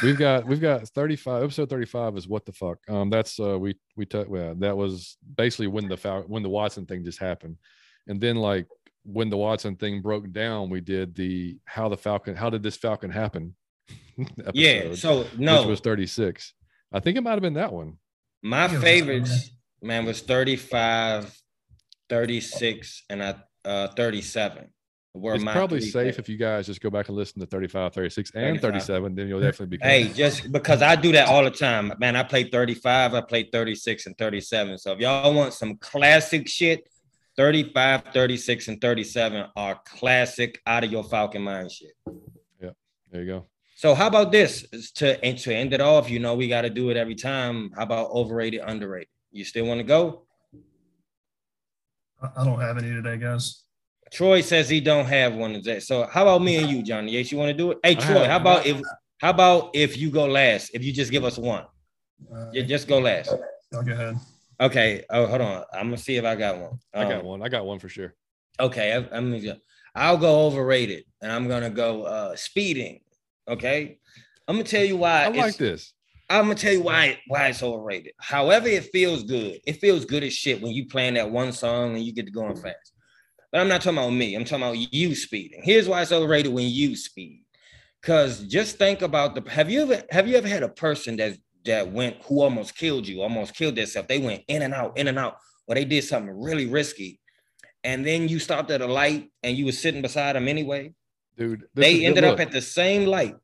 we've 0.03 0.19
got 0.19 0.47
we've 0.47 0.61
got 0.61 0.89
35 0.89 1.45
episode 1.45 1.71
35 1.71 2.17
is 2.17 2.29
what 2.29 2.45
the 2.45 2.53
fuck. 2.53 2.79
Um 2.89 3.11
that's 3.11 3.39
uh 3.39 3.59
we 3.59 3.77
we 3.97 4.07
took 4.07 4.29
yeah, 4.33 4.55
that 4.59 4.77
was 4.77 5.17
basically 5.37 5.69
when 5.69 5.89
the 5.89 6.25
when 6.27 6.43
the 6.43 6.49
watson 6.49 6.87
thing 6.87 7.05
just 7.05 7.19
happened. 7.19 7.57
And 8.07 8.21
then 8.21 8.37
like 8.37 8.67
when 9.05 9.31
the 9.31 9.37
watson 9.37 9.77
thing 9.77 10.01
broke 10.01 10.33
down 10.33 10.71
we 10.71 10.81
did 10.81 11.15
the 11.15 11.59
how 11.67 11.89
the 11.89 11.97
falcon 11.97 12.35
how 12.35 12.51
did 12.51 12.63
this 12.63 12.77
falcon 12.77 13.11
happen? 13.11 13.55
Episode, 14.19 14.55
yeah 14.55 14.95
so 14.95 15.27
no. 15.37 15.61
which 15.61 15.69
was 15.69 15.81
36 15.81 16.55
i 16.93 17.01
think 17.01 17.19
it 17.19 17.21
might 17.21 17.33
have 17.33 17.43
been 17.43 17.55
that 17.55 17.73
one. 17.73 17.99
My 18.43 18.69
favorites 18.69 19.51
man 19.83 20.07
was 20.07 20.21
35 20.23 21.37
36 22.09 23.05
and 23.11 23.23
I, 23.23 23.35
uh 23.65 23.89
37 23.89 24.71
were 25.15 25.35
it's 25.35 25.45
probably 25.45 25.81
safe 25.81 26.19
if 26.19 26.29
you 26.29 26.37
guys 26.37 26.67
just 26.67 26.81
go 26.81 26.91
back 26.91 27.09
and 27.09 27.17
listen 27.17 27.41
to 27.41 27.47
35, 27.47 27.95
36, 27.95 28.31
and 28.35 28.61
35. 28.61 28.61
37. 28.61 29.15
Then 29.15 29.29
you'll 29.29 29.41
definitely 29.41 29.79
be. 29.79 29.83
Hey, 29.83 30.09
just 30.13 30.51
because 30.51 30.83
I 30.83 30.97
do 30.97 31.13
that 31.13 31.29
all 31.29 31.45
the 31.45 31.51
time, 31.51 31.93
man. 31.99 32.17
I 32.17 32.25
play 32.25 32.45
35, 32.45 33.15
I 33.15 33.21
play 33.21 33.45
36 33.45 34.07
and 34.07 34.19
37. 34.19 34.79
So 34.79 34.93
if 34.93 34.99
y'all 34.99 35.33
want 35.33 35.55
some 35.55 35.77
classic 35.77 36.49
shit, 36.49 36.89
35, 37.37 38.05
36, 38.13 38.69
and 38.69 38.81
37 38.81 39.47
are 39.57 39.81
classic 39.85 40.61
out 40.67 40.85
of 40.85 40.93
your 40.93 41.05
Falcon 41.05 41.43
mind 41.43 41.71
shit. 41.71 41.93
Yeah, 42.61 42.71
there 43.11 43.23
you 43.23 43.27
go. 43.27 43.47
So 43.77 43.95
how 43.95 44.07
about 44.07 44.33
this? 44.33 44.67
To 44.97 45.25
and 45.25 45.37
to 45.39 45.55
end 45.55 45.75
it 45.75 45.81
off, 45.81 46.11
you 46.11 46.19
know 46.19 46.35
we 46.35 46.49
got 46.49 46.63
to 46.63 46.71
do 46.71 46.91
it 46.91 46.97
every 46.97 47.15
time. 47.17 47.73
How 47.77 47.83
about 47.83 48.11
overrated, 48.11 48.63
underrated? 48.65 49.09
You 49.31 49.45
still 49.45 49.67
want 49.67 49.79
to 49.79 49.85
go? 49.85 50.27
I 52.37 52.45
don't 52.45 52.61
have 52.61 52.79
any 52.79 52.91
today, 52.91 53.19
guys. 53.19 53.64
Troy 54.15 54.43
says 54.43 54.69
he 54.69 54.81
don't 54.81 55.07
have 55.07 55.35
one 55.35 55.55
today. 55.55 55.81
So 55.81 56.07
how 56.07 56.23
about 56.23 56.41
me 56.41 56.57
and 56.57 56.71
you, 56.71 56.85
Johnny? 56.85 57.13
Yes, 57.13 57.33
you 57.33 57.39
want 57.39 57.49
to 57.49 57.55
do 57.55 57.73
it? 57.73 57.79
Hey, 57.83 57.97
Troy, 57.97 58.25
how 58.27 58.37
about 58.37 58.65
if 58.65 58.81
how 59.19 59.31
about 59.31 59.71
if 59.75 59.99
you 59.99 60.09
go 60.09 60.27
last? 60.27 60.71
If 60.73 60.85
you 60.85 60.93
just 60.93 61.11
give 61.11 61.25
us 61.25 61.37
one, 61.37 61.65
uh, 62.33 62.51
yeah, 62.53 62.63
just 62.63 62.87
go 62.87 63.01
last. 63.01 63.35
I'll 63.75 63.83
go 63.83 63.93
ahead. 63.93 64.17
Okay. 64.61 65.05
Oh, 65.11 65.27
hold 65.27 65.41
on. 65.41 65.65
I'm 65.73 65.87
gonna 65.87 65.97
see 65.97 66.15
if 66.17 66.25
I 66.25 66.37
got 66.37 66.59
one. 66.59 66.71
Um, 66.71 66.79
I 66.95 67.05
got 67.05 67.21
um, 67.21 67.27
one. 67.27 67.43
I 67.43 67.49
got 67.49 67.67
one 67.67 67.81
for 67.81 67.89
sure. 67.89 68.15
Okay. 68.61 68.93
I, 68.93 68.99
I'm 69.17 69.33
gonna. 69.33 69.41
go. 69.41 69.57
I'll 69.97 70.17
go 70.17 70.47
overrated, 70.47 71.05
and 71.21 71.33
I'm 71.33 71.49
gonna 71.49 71.71
go 71.71 72.05
uh, 72.05 72.37
speeding. 72.37 73.01
Okay. 73.49 73.99
I'm 74.47 74.55
gonna 74.55 74.65
tell 74.65 74.85
you 74.85 74.97
why. 74.97 75.25
I 75.25 75.29
like 75.29 75.57
this. 75.57 75.93
I'm 76.31 76.45
gonna 76.45 76.55
tell 76.55 76.73
you 76.73 76.83
why 76.83 77.19
why 77.27 77.49
it's 77.49 77.65
overrated. 77.65 78.13
However, 78.21 78.69
it 78.69 78.85
feels 78.93 79.25
good. 79.25 79.61
It 79.67 79.81
feels 79.81 80.05
good 80.05 80.23
as 80.23 80.33
shit 80.33 80.63
when 80.63 80.73
you 80.73 80.87
playing 80.87 81.15
that 81.15 81.33
one 81.33 81.51
song 81.51 81.97
and 81.97 82.05
you 82.05 82.13
get 82.13 82.27
to 82.27 82.33
going 82.33 82.55
fast. 82.55 82.94
But 83.55 83.61
I'm 83.61 83.69
not 83.69 83.83
talking 83.83 83.99
about 83.99 84.11
me. 84.11 84.35
I'm 84.35 84.45
talking 84.45 84.65
about 84.65 84.93
you 84.93 85.15
speeding. 85.15 85.61
Here's 85.63 85.89
why 85.89 86.03
it's 86.03 86.11
overrated 86.11 86.53
when 86.53 86.67
you 86.67 86.97
speed. 86.97 87.45
Cause 88.03 88.41
just 88.41 88.79
think 88.79 89.01
about 89.01 89.37
the 89.37 89.49
have 89.49 89.71
you 89.71 89.83
ever 89.83 90.03
have 90.11 90.27
you 90.27 90.37
ever 90.37 90.49
had 90.49 90.65
a 90.65 90.69
person 90.69 91.15
that 91.19 91.39
that 91.65 91.93
went 91.93 92.17
who 92.25 92.43
almost 92.43 92.77
killed 92.77 93.07
you, 93.07 93.23
almost 93.23 93.55
killed 93.55 93.77
themselves? 93.77 94.09
They 94.09 94.19
went 94.19 94.43
in 94.49 94.63
and 94.63 94.75
out, 94.75 94.99
in 94.99 95.07
and 95.07 95.17
out, 95.21 95.37
or 95.69 95.77
they 95.77 95.85
did 95.85 96.03
something 96.03 96.37
really 96.37 96.67
risky. 96.67 97.21
And 97.85 98.05
then 98.05 98.29
you 98.29 98.41
stopped 98.41 98.73
at 98.73 98.81
a 98.81 98.89
light 98.89 99.31
and 99.45 99.57
you 99.57 99.67
were 99.67 99.73
sitting 99.73 100.03
beside 100.03 100.35
them 100.35 100.49
anyway. 100.49 100.93
Dude, 101.37 101.63
they 101.75 102.05
ended 102.05 102.25
up 102.25 102.41
at 102.41 102.51
the 102.51 102.61
same 102.61 103.07
light. 103.07 103.37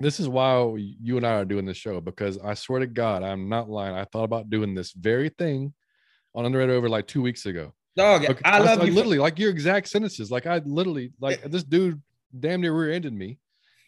This 0.00 0.18
is 0.18 0.30
why 0.30 0.76
you 0.78 1.18
and 1.18 1.26
I 1.26 1.34
are 1.34 1.44
doing 1.44 1.66
this 1.66 1.76
show 1.76 2.00
because 2.00 2.38
I 2.38 2.54
swear 2.54 2.80
to 2.80 2.86
God, 2.86 3.22
I'm 3.22 3.50
not 3.50 3.68
lying. 3.68 3.96
I 3.96 4.04
thought 4.04 4.24
about 4.24 4.48
doing 4.48 4.74
this 4.74 4.92
very 4.92 5.28
thing 5.28 5.74
on 6.34 6.46
Underrated 6.46 6.74
Over 6.74 6.88
like 6.88 7.06
two 7.06 7.20
weeks 7.20 7.44
ago. 7.44 7.74
Dog, 7.96 8.26
okay. 8.28 8.42
I 8.44 8.58
love 8.58 8.80
I, 8.80 8.84
you. 8.84 8.92
Literally, 8.92 9.18
like 9.18 9.38
your 9.38 9.50
exact 9.50 9.88
sentences. 9.88 10.30
Like 10.30 10.46
I 10.46 10.58
literally, 10.64 11.12
like 11.20 11.42
this 11.44 11.64
dude 11.64 12.00
damn 12.38 12.60
near 12.60 12.74
rear-ended 12.74 13.12
me, 13.12 13.38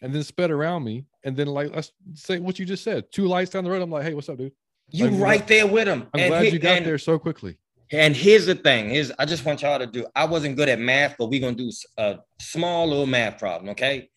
and 0.01 0.13
then 0.13 0.23
sped 0.23 0.49
around 0.49 0.83
me, 0.83 1.05
and 1.23 1.37
then 1.37 1.47
like 1.47 1.73
let's 1.73 1.91
say 2.15 2.39
what 2.39 2.57
you 2.57 2.65
just 2.65 2.83
said. 2.83 3.11
Two 3.11 3.27
lights 3.27 3.51
down 3.51 3.63
the 3.63 3.69
road. 3.69 3.81
I'm 3.81 3.91
like, 3.91 4.03
hey, 4.03 4.15
what's 4.15 4.27
up, 4.29 4.37
dude? 4.37 4.51
You 4.89 5.09
like, 5.09 5.21
right 5.21 5.47
there 5.47 5.67
with 5.67 5.87
him. 5.87 6.07
I'm 6.13 6.21
and 6.21 6.29
glad 6.29 6.51
you 6.51 6.57
got 6.57 6.77
and, 6.77 6.85
there 6.85 6.97
so 6.97 7.19
quickly. 7.19 7.57
And 7.91 8.15
here's 8.15 8.47
the 8.47 8.55
thing: 8.55 8.91
is 8.91 9.13
I 9.19 9.25
just 9.25 9.45
want 9.45 9.61
y'all 9.61 9.77
to 9.77 9.85
do. 9.85 10.07
I 10.15 10.25
wasn't 10.25 10.55
good 10.55 10.69
at 10.69 10.79
math, 10.79 11.15
but 11.19 11.27
we're 11.27 11.41
gonna 11.41 11.55
do 11.55 11.71
a 11.97 12.19
small 12.39 12.87
little 12.87 13.05
math 13.05 13.37
problem. 13.37 13.69
Okay. 13.69 14.09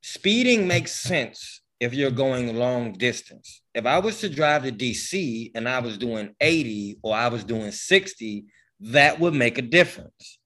Speeding 0.00 0.68
makes 0.68 0.92
sense 0.92 1.62
if 1.80 1.94
you're 1.94 2.10
going 2.10 2.56
long 2.56 2.92
distance. 2.92 3.62
If 3.74 3.86
I 3.86 3.98
was 3.98 4.20
to 4.20 4.28
drive 4.28 4.64
to 4.64 4.72
DC 4.72 5.50
and 5.54 5.68
I 5.68 5.80
was 5.80 5.98
doing 5.98 6.34
80 6.40 6.98
or 7.02 7.14
I 7.14 7.28
was 7.28 7.44
doing 7.44 7.72
60, 7.72 8.44
that 8.80 9.18
would 9.20 9.34
make 9.34 9.58
a 9.58 9.62
difference. 9.62 10.38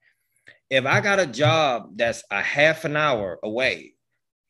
If 0.71 0.85
I 0.87 1.01
got 1.01 1.21
a 1.21 1.27
job 1.27 1.91
that's 1.97 2.23
a 2.31 2.41
half 2.41 2.85
an 2.85 2.97
hour 2.97 3.39
away, 3.43 3.95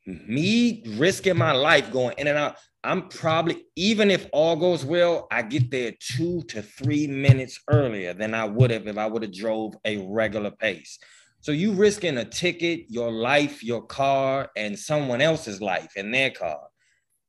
me 0.07 0.83
risking 0.97 1.37
my 1.37 1.53
life 1.53 1.93
going 1.93 2.15
in 2.19 2.27
and 2.27 2.39
out, 2.39 2.57
I'm 2.83 3.09
probably, 3.09 3.67
even 3.77 4.11
if 4.11 4.27
all 4.33 4.57
goes 4.57 4.85
well, 4.85 5.27
I 5.31 5.43
get 5.43 5.71
there 5.71 5.93
two 6.01 6.43
to 6.49 6.63
three 6.63 7.07
minutes 7.07 7.61
earlier 7.69 8.15
than 8.15 8.35
I 8.35 8.45
would 8.45 8.71
have 8.71 8.87
if 8.87 8.97
I 8.97 9.07
would 9.07 9.23
have 9.23 9.35
drove 9.35 9.75
a 9.85 9.99
regular 10.09 10.53
pace. 10.53 10.99
So 11.41 11.53
you 11.53 11.73
risking 11.73 12.19
a 12.19 12.25
ticket, 12.25 12.87
your 12.89 13.13
life, 13.13 13.63
your 13.63 13.83
car, 13.83 14.51
and 14.57 14.79
someone 14.79 15.21
else's 15.21 15.61
life 15.61 15.97
in 15.97 16.11
their 16.11 16.31
car 16.31 16.68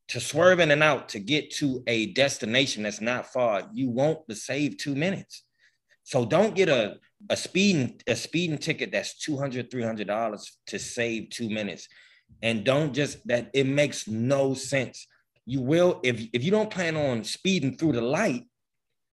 to 0.09 0.19
swerve 0.19 0.59
in 0.59 0.71
and 0.71 0.83
out 0.83 1.09
to 1.09 1.19
get 1.19 1.51
to 1.51 1.83
a 1.87 2.07
destination 2.13 2.83
that's 2.83 3.01
not 3.01 3.31
far. 3.31 3.69
You 3.73 3.89
want 3.89 4.27
to 4.27 4.35
save 4.35 4.77
two 4.77 4.95
minutes. 4.95 5.43
So 6.03 6.25
don't 6.25 6.55
get 6.55 6.67
a, 6.67 6.97
a 7.29 7.37
speeding 7.37 8.01
a 8.07 8.15
speeding 8.15 8.57
ticket 8.57 8.91
that's 8.91 9.19
200 9.19 9.69
$300 9.69 10.49
to 10.67 10.79
save 10.79 11.29
two 11.29 11.49
minutes. 11.49 11.87
And 12.41 12.63
don't 12.63 12.93
just 12.93 13.25
that 13.27 13.51
it 13.53 13.67
makes 13.67 14.07
no 14.07 14.55
sense. 14.55 15.07
You 15.45 15.61
will 15.61 15.99
if 16.03 16.27
if 16.33 16.43
you 16.43 16.51
don't 16.51 16.71
plan 16.71 16.95
on 16.95 17.23
speeding 17.23 17.77
through 17.77 17.93
the 17.93 18.01
light, 18.01 18.45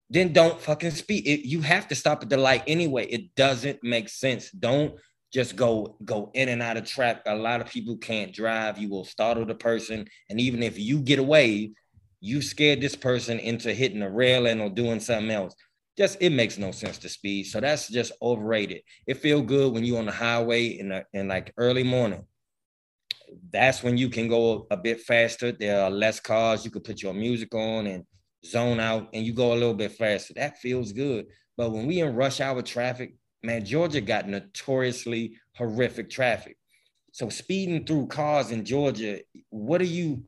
then 0.09 0.33
don't 0.33 0.59
fucking 0.59 0.91
speed. 0.91 1.25
It, 1.25 1.47
you 1.47 1.61
have 1.61 1.87
to 1.87 1.95
stop 1.95 2.21
at 2.23 2.29
the 2.29 2.37
light 2.37 2.63
anyway. 2.67 3.05
It 3.05 3.33
doesn't 3.35 3.79
make 3.81 4.09
sense. 4.09 4.51
Don't 4.51 4.95
just 5.31 5.55
go 5.55 5.97
go 6.03 6.31
in 6.33 6.49
and 6.49 6.61
out 6.61 6.77
of 6.77 6.85
traffic. 6.85 7.23
A 7.25 7.35
lot 7.35 7.61
of 7.61 7.67
people 7.67 7.97
can't 7.97 8.33
drive. 8.33 8.77
You 8.77 8.89
will 8.89 9.05
startle 9.05 9.45
the 9.45 9.55
person, 9.55 10.07
and 10.29 10.39
even 10.39 10.61
if 10.63 10.77
you 10.77 10.99
get 10.99 11.19
away, 11.19 11.71
you 12.19 12.41
scared 12.41 12.81
this 12.81 12.95
person 12.95 13.39
into 13.39 13.73
hitting 13.73 14.01
a 14.01 14.09
railing 14.09 14.61
or 14.61 14.69
doing 14.69 14.99
something 14.99 15.31
else 15.31 15.55
just 15.97 16.17
it 16.21 16.31
makes 16.31 16.57
no 16.57 16.71
sense 16.71 16.97
to 16.99 17.09
speed. 17.09 17.43
So 17.43 17.59
that's 17.59 17.87
just 17.89 18.11
overrated. 18.21 18.81
It 19.05 19.15
feel 19.15 19.41
good 19.41 19.73
when 19.73 19.83
you're 19.83 19.99
on 19.99 20.05
the 20.05 20.11
highway 20.11 20.67
in 20.67 20.89
the, 20.89 21.05
in 21.13 21.27
like 21.27 21.53
early 21.57 21.83
morning. 21.83 22.25
That's 23.51 23.83
when 23.83 23.97
you 23.97 24.09
can 24.09 24.27
go 24.27 24.67
a 24.71 24.77
bit 24.77 25.01
faster. 25.01 25.51
There 25.51 25.81
are 25.81 25.91
less 25.91 26.19
cars. 26.19 26.65
You 26.65 26.71
could 26.71 26.83
put 26.83 27.01
your 27.01 27.13
music 27.13 27.53
on 27.53 27.87
and 27.87 28.03
zone 28.45 28.79
out, 28.79 29.09
and 29.13 29.25
you 29.25 29.33
go 29.33 29.53
a 29.53 29.55
little 29.55 29.73
bit 29.73 29.93
faster. 29.93 30.33
That 30.33 30.57
feels 30.57 30.91
good. 30.91 31.27
But 31.57 31.71
when 31.71 31.85
we 31.85 31.99
in 31.99 32.15
rush 32.15 32.41
hour 32.41 32.61
traffic, 32.61 33.13
man, 33.43 33.65
Georgia 33.65 34.01
got 34.01 34.27
notoriously 34.27 35.37
horrific 35.55 36.09
traffic. 36.09 36.57
So 37.11 37.29
speeding 37.29 37.85
through 37.85 38.07
cars 38.07 38.51
in 38.51 38.63
Georgia, 38.63 39.19
what 39.49 39.81
are 39.81 39.85
you? 39.85 40.23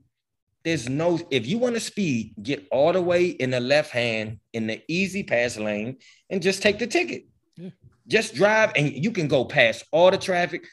there's 0.63 0.87
no 0.87 1.19
if 1.29 1.45
you 1.45 1.57
want 1.57 1.75
to 1.75 1.79
speed, 1.79 2.33
get 2.41 2.65
all 2.71 2.93
the 2.93 3.01
way 3.01 3.25
in 3.25 3.51
the 3.51 3.59
left 3.59 3.91
hand 3.91 4.39
in 4.53 4.67
the 4.67 4.81
easy 4.87 5.23
pass 5.23 5.57
lane 5.57 5.97
and 6.29 6.41
just 6.41 6.61
take 6.61 6.79
the 6.79 6.87
ticket. 6.87 7.25
Yeah. 7.57 7.69
Just 8.07 8.35
drive 8.35 8.71
and 8.75 8.91
you 8.91 9.11
can 9.11 9.27
go 9.27 9.45
past 9.45 9.83
all 9.91 10.11
the 10.11 10.17
traffic, 10.17 10.65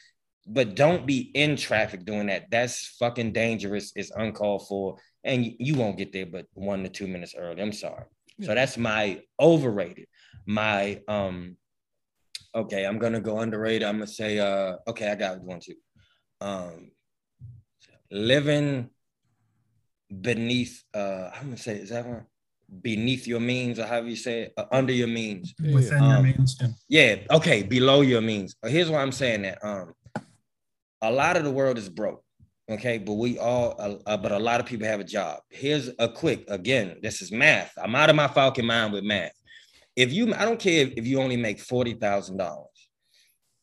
but 0.47 0.75
don't 0.75 1.05
be 1.05 1.31
in 1.33 1.55
traffic 1.55 2.05
doing 2.05 2.27
that. 2.27 2.49
That's 2.49 2.95
fucking 2.99 3.33
dangerous. 3.33 3.91
It's 3.95 4.11
uncalled 4.11 4.67
for, 4.67 4.97
and 5.23 5.45
you 5.59 5.75
won't 5.75 5.97
get 5.97 6.13
there 6.13 6.25
but 6.25 6.45
one 6.53 6.83
to 6.83 6.89
two 6.89 7.07
minutes 7.07 7.35
early. 7.37 7.61
I'm 7.61 7.73
sorry. 7.73 8.05
Yeah. 8.37 8.47
So 8.47 8.55
that's 8.55 8.77
my 8.77 9.21
overrated. 9.39 10.07
My 10.45 11.01
um 11.07 11.57
okay, 12.53 12.85
I'm 12.85 12.99
gonna 12.99 13.21
go 13.21 13.39
underrated. 13.39 13.83
I'm 13.83 13.95
gonna 13.95 14.07
say 14.07 14.39
uh 14.39 14.77
okay, 14.87 15.11
I 15.11 15.15
got 15.15 15.41
one 15.41 15.59
too. 15.59 15.75
Um 16.39 16.91
living 18.11 18.89
beneath 20.09 20.83
uh 20.93 21.29
I'm 21.33 21.43
gonna 21.43 21.57
say 21.57 21.77
is 21.77 21.89
that 21.89 22.05
one 22.05 22.25
beneath 22.81 23.27
your 23.27 23.39
means 23.39 23.79
or 23.79 23.85
however 23.85 24.07
you 24.07 24.15
say 24.15 24.43
it, 24.43 24.53
uh, 24.57 24.65
under 24.71 24.93
your 24.93 25.07
means 25.07 25.53
within 25.59 26.01
um, 26.01 26.11
your 26.11 26.21
means 26.21 26.57
yeah. 26.59 26.67
yeah 26.87 27.35
okay 27.35 27.63
below 27.63 28.01
your 28.01 28.21
means 28.21 28.55
uh, 28.63 28.67
here's 28.67 28.89
why 28.89 29.01
I'm 29.01 29.11
saying 29.11 29.41
that 29.41 29.63
um 29.63 29.93
a 31.01 31.11
lot 31.11 31.35
of 31.35 31.43
the 31.43 31.51
world 31.51 31.77
is 31.77 31.89
broke 31.89 32.23
okay 32.69 32.97
but 32.97 33.13
we 33.13 33.37
all 33.39 33.75
uh, 33.77 33.95
uh, 34.05 34.17
but 34.17 34.31
a 34.31 34.39
lot 34.39 34.61
of 34.61 34.65
people 34.65 34.87
have 34.87 35.01
a 35.01 35.05
job 35.05 35.39
here's 35.49 35.89
a 35.99 36.07
quick 36.07 36.45
again 36.49 36.97
this 37.01 37.21
is 37.21 37.31
math 37.31 37.73
I'm 37.77 37.95
out 37.95 38.09
of 38.09 38.15
my 38.15 38.27
falcon 38.27 38.65
mind 38.65 38.93
with 38.93 39.03
math 39.03 39.33
if 39.95 40.13
you 40.13 40.33
I 40.33 40.45
don't 40.45 40.59
care 40.59 40.87
if, 40.95 41.05
you 41.05 41.19
only 41.19 41.37
make 41.37 41.59
forty 41.59 41.93
thousand 41.93 42.37
dollars 42.37 42.67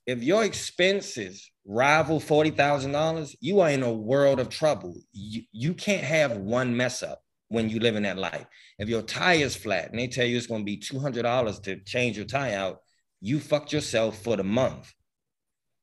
if 0.08 0.22
your 0.22 0.42
expenses 0.42 1.50
rival 1.66 2.18
$40,000, 2.18 3.36
you 3.42 3.60
are 3.60 3.68
in 3.68 3.82
a 3.82 3.92
world 3.92 4.40
of 4.40 4.48
trouble. 4.48 4.96
You, 5.12 5.42
you 5.52 5.74
can't 5.74 6.02
have 6.02 6.38
one 6.38 6.74
mess 6.74 7.02
up 7.02 7.20
when 7.48 7.68
you 7.68 7.78
live 7.78 7.94
in 7.94 8.04
that 8.04 8.16
life. 8.16 8.46
If 8.78 8.88
your 8.88 9.02
tire 9.02 9.36
is 9.44 9.54
flat 9.54 9.90
and 9.90 9.98
they 9.98 10.08
tell 10.08 10.24
you 10.24 10.38
it's 10.38 10.46
going 10.46 10.62
to 10.62 10.64
be 10.64 10.78
$200 10.78 11.62
to 11.64 11.80
change 11.80 12.16
your 12.16 12.24
tire 12.24 12.56
out, 12.56 12.78
you 13.20 13.38
fucked 13.38 13.70
yourself 13.70 14.22
for 14.22 14.34
the 14.34 14.44
month. 14.44 14.90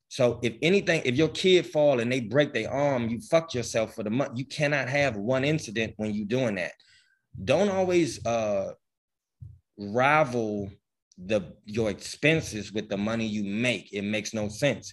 So 0.08 0.40
if 0.42 0.54
anything, 0.60 1.02
if 1.04 1.14
your 1.14 1.28
kid 1.28 1.64
fall 1.64 2.00
and 2.00 2.10
they 2.10 2.18
break 2.18 2.52
their 2.52 2.70
arm, 2.72 3.08
you 3.08 3.20
fucked 3.20 3.54
yourself 3.54 3.94
for 3.94 4.02
the 4.02 4.10
month. 4.10 4.32
You 4.36 4.44
cannot 4.44 4.88
have 4.88 5.16
one 5.16 5.44
incident 5.44 5.94
when 5.98 6.12
you're 6.12 6.26
doing 6.26 6.56
that. 6.56 6.72
Don't 7.44 7.68
always 7.68 8.26
uh, 8.26 8.72
rival 9.78 10.70
the 11.18 11.54
your 11.64 11.90
expenses 11.90 12.72
with 12.72 12.88
the 12.88 12.96
money 12.96 13.26
you 13.26 13.44
make. 13.44 13.92
It 13.92 14.02
makes 14.02 14.34
no 14.34 14.48
sense. 14.48 14.92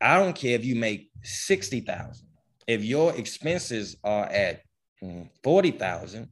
I 0.00 0.18
don't 0.18 0.34
care 0.34 0.54
if 0.56 0.64
you 0.64 0.76
make 0.76 1.10
60,000. 1.22 2.26
If 2.66 2.84
your 2.84 3.14
expenses 3.14 3.96
are 4.04 4.26
at 4.26 4.62
hmm, 5.00 5.22
40,000, 5.42 6.28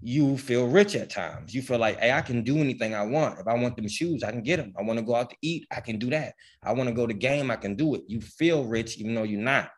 you 0.00 0.38
feel 0.38 0.68
rich 0.68 0.94
at 0.94 1.10
times. 1.10 1.54
You 1.54 1.62
feel 1.62 1.78
like, 1.78 1.98
hey, 1.98 2.12
I 2.12 2.20
can 2.20 2.42
do 2.42 2.58
anything 2.58 2.94
I 2.94 3.02
want. 3.02 3.40
If 3.40 3.48
I 3.48 3.54
want 3.54 3.76
them 3.76 3.88
shoes, 3.88 4.22
I 4.22 4.30
can 4.30 4.42
get 4.42 4.58
them. 4.58 4.72
I 4.78 4.82
want 4.82 4.98
to 4.98 5.04
go 5.04 5.14
out 5.14 5.30
to 5.30 5.36
eat, 5.42 5.66
I 5.70 5.80
can 5.80 5.98
do 5.98 6.10
that. 6.10 6.34
I 6.62 6.72
want 6.72 6.88
to 6.88 6.94
go 6.94 7.06
to 7.06 7.14
game, 7.14 7.50
I 7.50 7.56
can 7.56 7.74
do 7.74 7.94
it. 7.94 8.02
You 8.06 8.20
feel 8.20 8.64
rich 8.64 8.98
even 8.98 9.14
though 9.14 9.24
you're 9.24 9.40
not. 9.40 9.70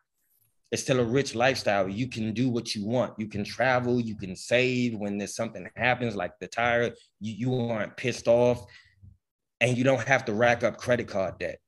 It's 0.71 0.83
still 0.83 0.99
a 0.99 1.05
rich 1.05 1.35
lifestyle. 1.35 1.89
You 1.89 2.07
can 2.07 2.33
do 2.33 2.49
what 2.49 2.73
you 2.75 2.85
want. 2.85 3.13
You 3.17 3.27
can 3.27 3.43
travel, 3.43 3.99
you 3.99 4.15
can 4.15 4.35
save 4.35 4.97
when 4.97 5.17
there's 5.17 5.35
something 5.35 5.69
happens, 5.75 6.15
like 6.15 6.31
the 6.39 6.47
tire, 6.47 6.91
you, 7.19 7.33
you 7.33 7.69
aren't 7.69 7.97
pissed 7.97 8.27
off, 8.27 8.65
and 9.59 9.77
you 9.77 9.83
don't 9.83 10.07
have 10.07 10.25
to 10.25 10.33
rack 10.33 10.63
up 10.63 10.77
credit 10.77 11.07
card 11.07 11.39
debt 11.39 11.59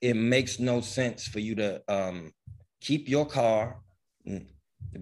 it 0.00 0.14
makes 0.14 0.60
no 0.60 0.80
sense 0.80 1.26
for 1.26 1.40
you 1.40 1.56
to 1.56 1.82
um, 1.88 2.32
keep 2.80 3.08
your 3.08 3.26
car 3.26 3.80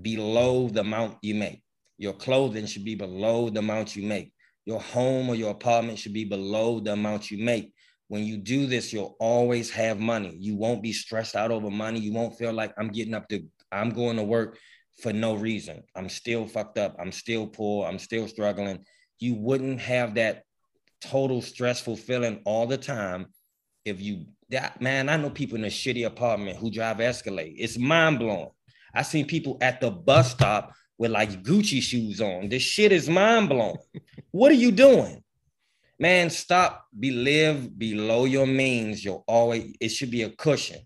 below 0.01 0.69
the 0.69 0.81
amount 0.81 1.19
you 1.21 1.35
make. 1.35 1.63
Your 1.99 2.15
clothing 2.15 2.65
should 2.65 2.85
be 2.85 2.95
below 2.95 3.51
the 3.51 3.59
amount 3.59 3.97
you 3.97 4.07
make. 4.07 4.33
Your 4.65 4.81
home 4.81 5.29
or 5.29 5.35
your 5.35 5.51
apartment 5.51 5.99
should 5.99 6.15
be 6.15 6.25
below 6.25 6.81
the 6.81 6.93
amount 6.93 7.31
you 7.31 7.45
make. 7.45 7.74
When 8.09 8.25
you 8.25 8.37
do 8.37 8.67
this, 8.67 8.93
you'll 8.93 9.17
always 9.19 9.71
have 9.71 9.99
money. 9.99 10.37
You 10.39 10.57
won't 10.57 10.83
be 10.83 10.93
stressed 10.93 11.37
out 11.37 11.51
over 11.51 11.71
money. 11.71 12.01
You 12.01 12.13
won't 12.13 12.37
feel 12.37 12.53
like 12.53 12.73
I'm 12.77 12.89
getting 12.89 13.15
up 13.15 13.29
to, 13.29 13.43
I'm 13.73 13.91
going 13.91 14.17
to 14.17 14.23
work 14.23 14.59
for 15.03 15.13
no 15.13 15.35
reason. 15.35 15.83
I'm 15.97 16.09
still 16.09 16.47
fucked 16.47 16.79
up. 16.79 16.97
I'm 16.99 17.13
still 17.13 17.47
poor. 17.47 17.87
I'm 17.87 17.99
still 17.99 18.29
struggling. 18.29 18.85
You 19.19 19.35
wouldn't 19.35 19.81
have 19.81 20.15
that 20.17 20.43
total 21.01 21.43
stressful 21.43 21.97
feeling 21.97 22.41
all 22.45 22.67
the 22.67 22.79
time 22.79 23.27
if 23.85 24.01
you 24.01 24.27
that 24.51 24.81
man, 24.81 25.09
I 25.09 25.17
know 25.17 25.31
people 25.31 25.57
in 25.57 25.65
a 25.65 25.69
shitty 25.69 26.07
apartment 26.07 26.59
who 26.59 26.71
drive 26.71 27.01
Escalade. 27.01 27.57
It's 27.59 27.79
mind 27.79 28.19
blowing. 28.19 28.51
I 28.95 29.03
seen 29.03 29.27
people 29.27 29.59
at 29.61 29.81
the 29.81 29.91
bus 29.91 30.31
stop 30.31 30.73
with 30.99 31.11
like 31.11 31.43
Gucci 31.43 31.83
shoes 31.83 32.21
on. 32.21 32.49
This 32.49 32.63
shit 32.63 32.93
is 32.93 33.09
mind 33.09 33.49
blowing. 33.49 33.77
what 34.31 34.53
are 34.53 34.57
you 34.57 34.71
doing? 34.71 35.24
Man, 35.99 36.31
stop. 36.31 36.87
Be 36.99 37.11
live 37.11 37.79
below 37.79 38.25
your 38.25 38.47
means. 38.47 39.05
You'll 39.05 39.25
always, 39.29 39.75
it 39.81 39.91
should 39.91 40.11
be 40.11 40.23
a 40.23 40.31
cushion. 40.31 40.81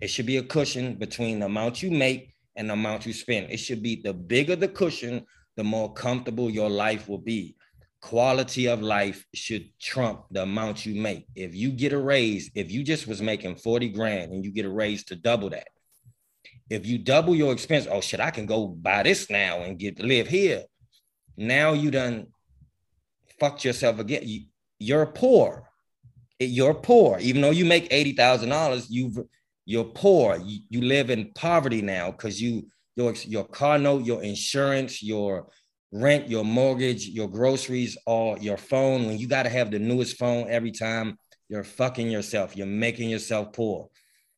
It 0.00 0.08
should 0.08 0.26
be 0.26 0.38
a 0.38 0.42
cushion 0.42 0.94
between 0.94 1.40
the 1.40 1.46
amount 1.46 1.82
you 1.82 1.90
make 1.90 2.34
and 2.56 2.68
the 2.68 2.74
amount 2.74 3.06
you 3.06 3.12
spend. 3.12 3.50
It 3.50 3.58
should 3.58 3.82
be 3.82 4.00
the 4.02 4.14
bigger 4.14 4.56
the 4.56 4.68
cushion, 4.68 5.24
the 5.56 5.64
more 5.64 5.92
comfortable 5.92 6.50
your 6.50 6.70
life 6.70 7.08
will 7.08 7.18
be 7.18 7.56
quality 8.06 8.66
of 8.66 8.82
life 8.82 9.26
should 9.34 9.68
trump 9.80 10.26
the 10.30 10.42
amount 10.42 10.86
you 10.86 11.00
make. 11.00 11.26
If 11.34 11.56
you 11.56 11.70
get 11.70 11.92
a 11.92 11.98
raise, 11.98 12.50
if 12.54 12.70
you 12.70 12.84
just 12.84 13.08
was 13.08 13.20
making 13.20 13.56
40 13.56 13.88
grand 13.88 14.32
and 14.32 14.44
you 14.44 14.52
get 14.52 14.64
a 14.64 14.70
raise 14.70 15.02
to 15.06 15.16
double 15.16 15.50
that, 15.50 15.68
if 16.70 16.86
you 16.86 16.98
double 16.98 17.34
your 17.34 17.52
expense, 17.52 17.88
oh 17.90 18.00
shit, 18.00 18.20
I 18.20 18.30
can 18.30 18.46
go 18.46 18.68
buy 18.68 19.02
this 19.02 19.28
now 19.28 19.62
and 19.62 19.76
get 19.76 19.98
live 19.98 20.28
here. 20.28 20.64
Now 21.36 21.72
you 21.72 21.90
done 21.90 22.28
fucked 23.38 23.64
yourself 23.64 23.98
again. 23.98 24.22
You, 24.24 24.44
you're 24.78 25.06
poor. 25.06 25.68
You're 26.38 26.74
poor. 26.74 27.18
Even 27.18 27.42
though 27.42 27.50
you 27.50 27.64
make 27.64 27.88
$80,000, 27.90 28.86
you've 28.88 29.18
you're 29.64 29.84
poor. 29.84 30.38
You, 30.38 30.60
you 30.68 30.82
live 30.82 31.10
in 31.10 31.32
poverty 31.34 31.82
now 31.82 32.12
because 32.12 32.40
you 32.40 32.68
your 32.94 33.14
your 33.26 33.44
car 33.44 33.78
note, 33.78 34.04
your 34.04 34.22
insurance, 34.22 35.02
your 35.02 35.48
rent, 35.92 36.28
your 36.28 36.44
mortgage, 36.44 37.06
your 37.08 37.28
groceries, 37.28 37.96
or 38.06 38.38
your 38.38 38.56
phone. 38.56 39.06
When 39.06 39.18
you 39.18 39.28
got 39.28 39.44
to 39.44 39.48
have 39.48 39.70
the 39.70 39.78
newest 39.78 40.16
phone 40.18 40.48
every 40.48 40.72
time, 40.72 41.18
you're 41.48 41.64
fucking 41.64 42.10
yourself. 42.10 42.56
You're 42.56 42.66
making 42.66 43.10
yourself 43.10 43.52
poor. 43.52 43.88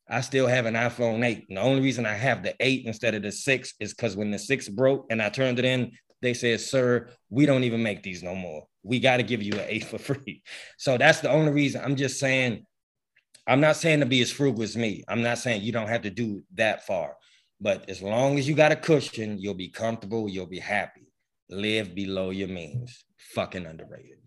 I 0.09 0.21
still 0.21 0.47
have 0.47 0.65
an 0.65 0.73
iPhone 0.73 1.23
8. 1.23 1.45
And 1.49 1.57
the 1.57 1.61
only 1.61 1.81
reason 1.81 2.05
I 2.05 2.15
have 2.15 2.41
the 2.41 2.55
8 2.59 2.85
instead 2.85 3.13
of 3.13 3.21
the 3.21 3.31
6 3.31 3.73
is 3.79 3.93
because 3.93 4.17
when 4.17 4.31
the 4.31 4.39
6 4.39 4.69
broke 4.69 5.05
and 5.11 5.21
I 5.21 5.29
turned 5.29 5.59
it 5.59 5.65
in, 5.65 5.91
they 6.21 6.33
said, 6.33 6.59
Sir, 6.61 7.09
we 7.29 7.45
don't 7.45 7.63
even 7.63 7.83
make 7.83 8.03
these 8.03 8.23
no 8.23 8.35
more. 8.35 8.65
We 8.83 8.99
got 8.99 9.17
to 9.17 9.23
give 9.23 9.41
you 9.41 9.53
an 9.53 9.65
8 9.67 9.83
for 9.85 9.97
free. 9.97 10.43
So 10.77 10.97
that's 10.97 11.19
the 11.19 11.29
only 11.29 11.51
reason. 11.51 11.81
I'm 11.83 11.95
just 11.95 12.19
saying, 12.19 12.65
I'm 13.47 13.61
not 13.61 13.77
saying 13.77 14.01
to 14.01 14.05
be 14.05 14.21
as 14.21 14.31
frugal 14.31 14.63
as 14.63 14.77
me. 14.77 15.03
I'm 15.07 15.23
not 15.23 15.39
saying 15.39 15.63
you 15.63 15.71
don't 15.71 15.87
have 15.87 16.03
to 16.03 16.09
do 16.09 16.43
that 16.55 16.85
far. 16.85 17.15
But 17.59 17.89
as 17.89 18.01
long 18.01 18.37
as 18.37 18.47
you 18.47 18.55
got 18.55 18.71
a 18.71 18.75
cushion, 18.75 19.37
you'll 19.39 19.53
be 19.53 19.69
comfortable, 19.69 20.29
you'll 20.29 20.45
be 20.45 20.59
happy. 20.59 21.11
Live 21.49 21.95
below 21.95 22.29
your 22.29 22.47
means. 22.47 23.03
Fucking 23.33 23.65
underrated. 23.65 24.19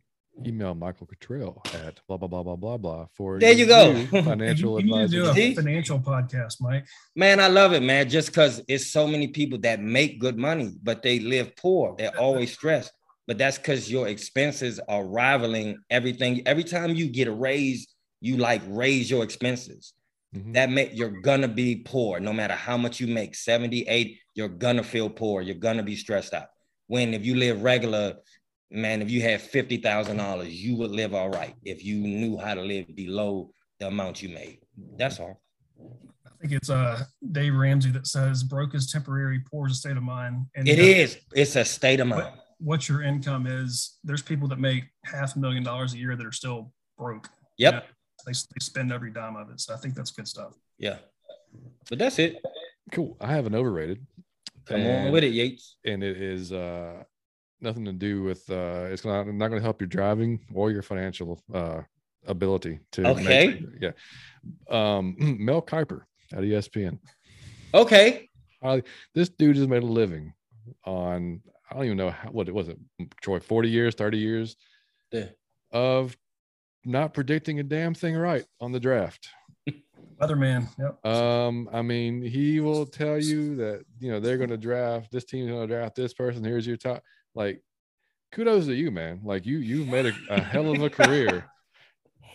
Email 0.47 0.75
Michael 0.75 1.07
Cottrell 1.07 1.63
at 1.85 2.01
blah 2.09 2.17
blah 2.17 2.29
blah 2.29 2.43
blah 2.43 2.57
blah 2.57 2.77
blah 2.77 3.07
for 3.15 3.39
there 3.39 3.53
you 3.53 3.67
go 3.67 3.95
financial 4.11 4.81
you, 4.81 4.87
you 4.87 4.95
advisor. 4.95 5.35
do 5.35 5.41
a 5.41 5.55
financial 5.55 5.99
podcast, 5.99 6.61
Mike. 6.61 6.87
Man, 7.15 7.39
I 7.39 7.49
love 7.49 7.73
it, 7.73 7.83
man. 7.83 8.09
Just 8.09 8.29
because 8.29 8.63
it's 8.67 8.91
so 8.91 9.07
many 9.07 9.29
people 9.29 9.59
that 9.61 9.81
make 9.81 10.19
good 10.19 10.39
money, 10.39 10.73
but 10.83 11.03
they 11.03 11.21
live 11.21 11.55
poor. 11.57 11.95
They're 11.97 12.19
always 12.19 12.53
stressed. 12.53 12.93
But 13.27 13.39
that's 13.39 13.57
because 13.57 13.91
your 13.91 14.09
expenses 14.09 14.81
are 14.89 15.05
rivaling 15.05 15.79
everything. 15.91 16.43
Every 16.47 16.65
time 16.65 16.95
you 16.95 17.07
get 17.07 17.29
a 17.29 17.33
raise, 17.33 17.87
you 18.21 18.37
like 18.37 18.63
raise 18.67 19.11
your 19.11 19.23
expenses. 19.23 19.93
Mm-hmm. 20.35 20.53
That 20.53 20.71
make 20.71 20.91
you're 20.95 21.21
gonna 21.21 21.49
be 21.49 21.77
poor 21.77 22.19
no 22.19 22.33
matter 22.33 22.55
how 22.55 22.79
much 22.79 23.01
you 23.01 23.07
make 23.07 23.35
78 23.35 24.19
you're 24.35 24.49
gonna 24.49 24.83
feel 24.83 25.11
poor 25.11 25.43
you're 25.43 25.55
gonna 25.55 25.83
be 25.83 25.95
stressed 25.95 26.33
out 26.33 26.47
when 26.87 27.13
if 27.13 27.27
you 27.27 27.35
live 27.35 27.63
regular 27.63 28.15
man 28.73 29.03
if 29.03 29.11
you 29.11 29.23
had 29.23 29.41
$50,000 29.41 30.51
you 30.51 30.77
would 30.77 30.91
live 30.91 31.15
all 31.15 31.31
right 31.31 31.55
if 31.65 31.85
you 31.85 31.97
knew 31.97 32.39
how 32.39 32.55
to 32.55 32.63
live 32.63 32.95
below 32.95 33.51
the 33.79 33.87
amount 33.87 34.23
you 34.23 34.29
made 34.29 34.59
that's 34.97 35.21
all 35.21 35.41
I 36.27 36.31
think 36.41 36.53
it's 36.55 36.71
uh 36.71 37.05
Dave 37.31 37.55
Ramsey 37.55 37.91
that 37.91 38.07
says 38.07 38.43
broke 38.43 38.75
is 38.75 38.91
temporary 38.91 39.41
poor 39.51 39.67
is 39.67 39.75
a 39.75 39.77
state 39.77 39.97
of 39.97 40.03
mind 40.03 40.47
and 40.57 40.67
it 40.67 40.79
is 40.79 41.19
it's 41.35 41.57
a 41.57 41.65
state 41.65 42.01
of 42.01 42.09
mind 42.09 42.23
what, 42.23 42.35
what 42.59 42.89
your 42.89 43.03
income 43.03 43.47
is 43.47 43.99
there's 44.03 44.23
people 44.23 44.49
that 44.49 44.59
make 44.59 44.85
half 45.05 45.37
a 45.37 45.39
million 45.39 45.63
dollars 45.63 45.95
a 45.95 45.99
year 45.99 46.17
that 46.17 46.27
are 46.27 46.33
still 46.33 46.73
broke 46.99 47.29
yep 47.59 47.75
you 47.75 47.81
know? 47.81 47.87
they, 48.27 48.33
they 48.33 48.61
spend 48.61 48.93
every 48.93 49.11
dime 49.11 49.37
of 49.37 49.51
it. 49.51 49.61
So 49.61 49.75
I 49.75 49.77
think 49.77 49.95
that's 49.95 50.11
good 50.11 50.29
stuff. 50.29 50.55
Yeah. 50.79 50.99
But 51.89 51.99
that's 51.99 52.19
it. 52.19 52.37
Cool. 52.91 53.17
I 53.21 53.33
have 53.33 53.47
an 53.47 53.55
overrated. 53.55 54.05
Come 54.67 54.81
and, 54.81 55.07
on 55.07 55.13
with 55.13 55.25
it, 55.25 55.33
Yates. 55.33 55.77
And 55.85 56.03
it 56.03 56.21
is 56.21 56.53
uh 56.53 57.03
nothing 57.63 57.85
to 57.85 57.93
do 57.93 58.23
with 58.23 58.49
uh 58.51 58.87
it's 58.91 59.05
not 59.05 59.27
not 59.27 59.49
gonna 59.49 59.61
help 59.61 59.81
your 59.81 59.89
driving 59.89 60.41
or 60.55 60.71
your 60.71 60.83
financial 60.83 61.43
uh 61.53 61.83
ability 62.27 62.81
to 62.93 63.07
okay. 63.09 63.61
Make, 63.81 63.93
yeah. 64.71 64.97
Um 64.97 65.17
Mel 65.41 65.63
Kiper 65.63 66.03
at 66.33 66.41
ESPN. 66.41 66.99
Okay. 67.75 68.29
Uh, 68.63 68.81
this 69.15 69.29
dude 69.29 69.57
has 69.57 69.67
made 69.67 69.83
a 69.83 69.87
living 69.87 70.33
on 70.85 71.41
I 71.71 71.75
don't 71.75 71.85
even 71.85 71.97
know 71.97 72.11
how, 72.11 72.29
what 72.31 72.49
it 72.49 72.55
was 72.55 72.69
it 72.69 72.79
Troy 73.21 73.41
40 73.41 73.69
years 73.69 73.95
30 73.95 74.19
years 74.19 74.57
yeah. 75.11 75.27
of 75.73 76.17
not 76.85 77.15
predicting 77.15 77.61
a 77.61 77.63
damn 77.63 77.95
thing 77.95 78.17
right 78.17 78.45
on 78.61 78.73
the 78.73 78.81
draft. 78.81 79.29
Weatherman. 80.21 80.69
Yep. 80.79 81.07
Um, 81.07 81.69
I 81.73 81.83
mean, 81.83 82.23
he 82.23 82.61
will 82.61 82.87
tell 82.87 83.19
you 83.19 83.57
that 83.57 83.85
you 84.01 84.11
know 84.11 84.21
they're 84.21 84.37
going 84.37 84.51
to 84.51 84.57
draft 84.57 85.11
this 85.11 85.25
team's 85.25 85.51
going 85.51 85.69
to 85.69 85.75
draft 85.75 85.95
this 85.95 86.15
person. 86.15 86.45
Here's 86.45 86.67
your 86.67 86.77
top. 86.77 87.03
Like, 87.35 87.63
kudos 88.33 88.67
to 88.67 88.75
you, 88.75 88.91
man. 88.91 89.21
Like 89.25 89.47
you, 89.47 89.59
you've 89.59 89.89
made 89.89 90.07
a, 90.07 90.13
a 90.31 90.41
hell 90.41 90.71
of 90.71 90.83
a 90.83 90.91
career, 90.99 91.45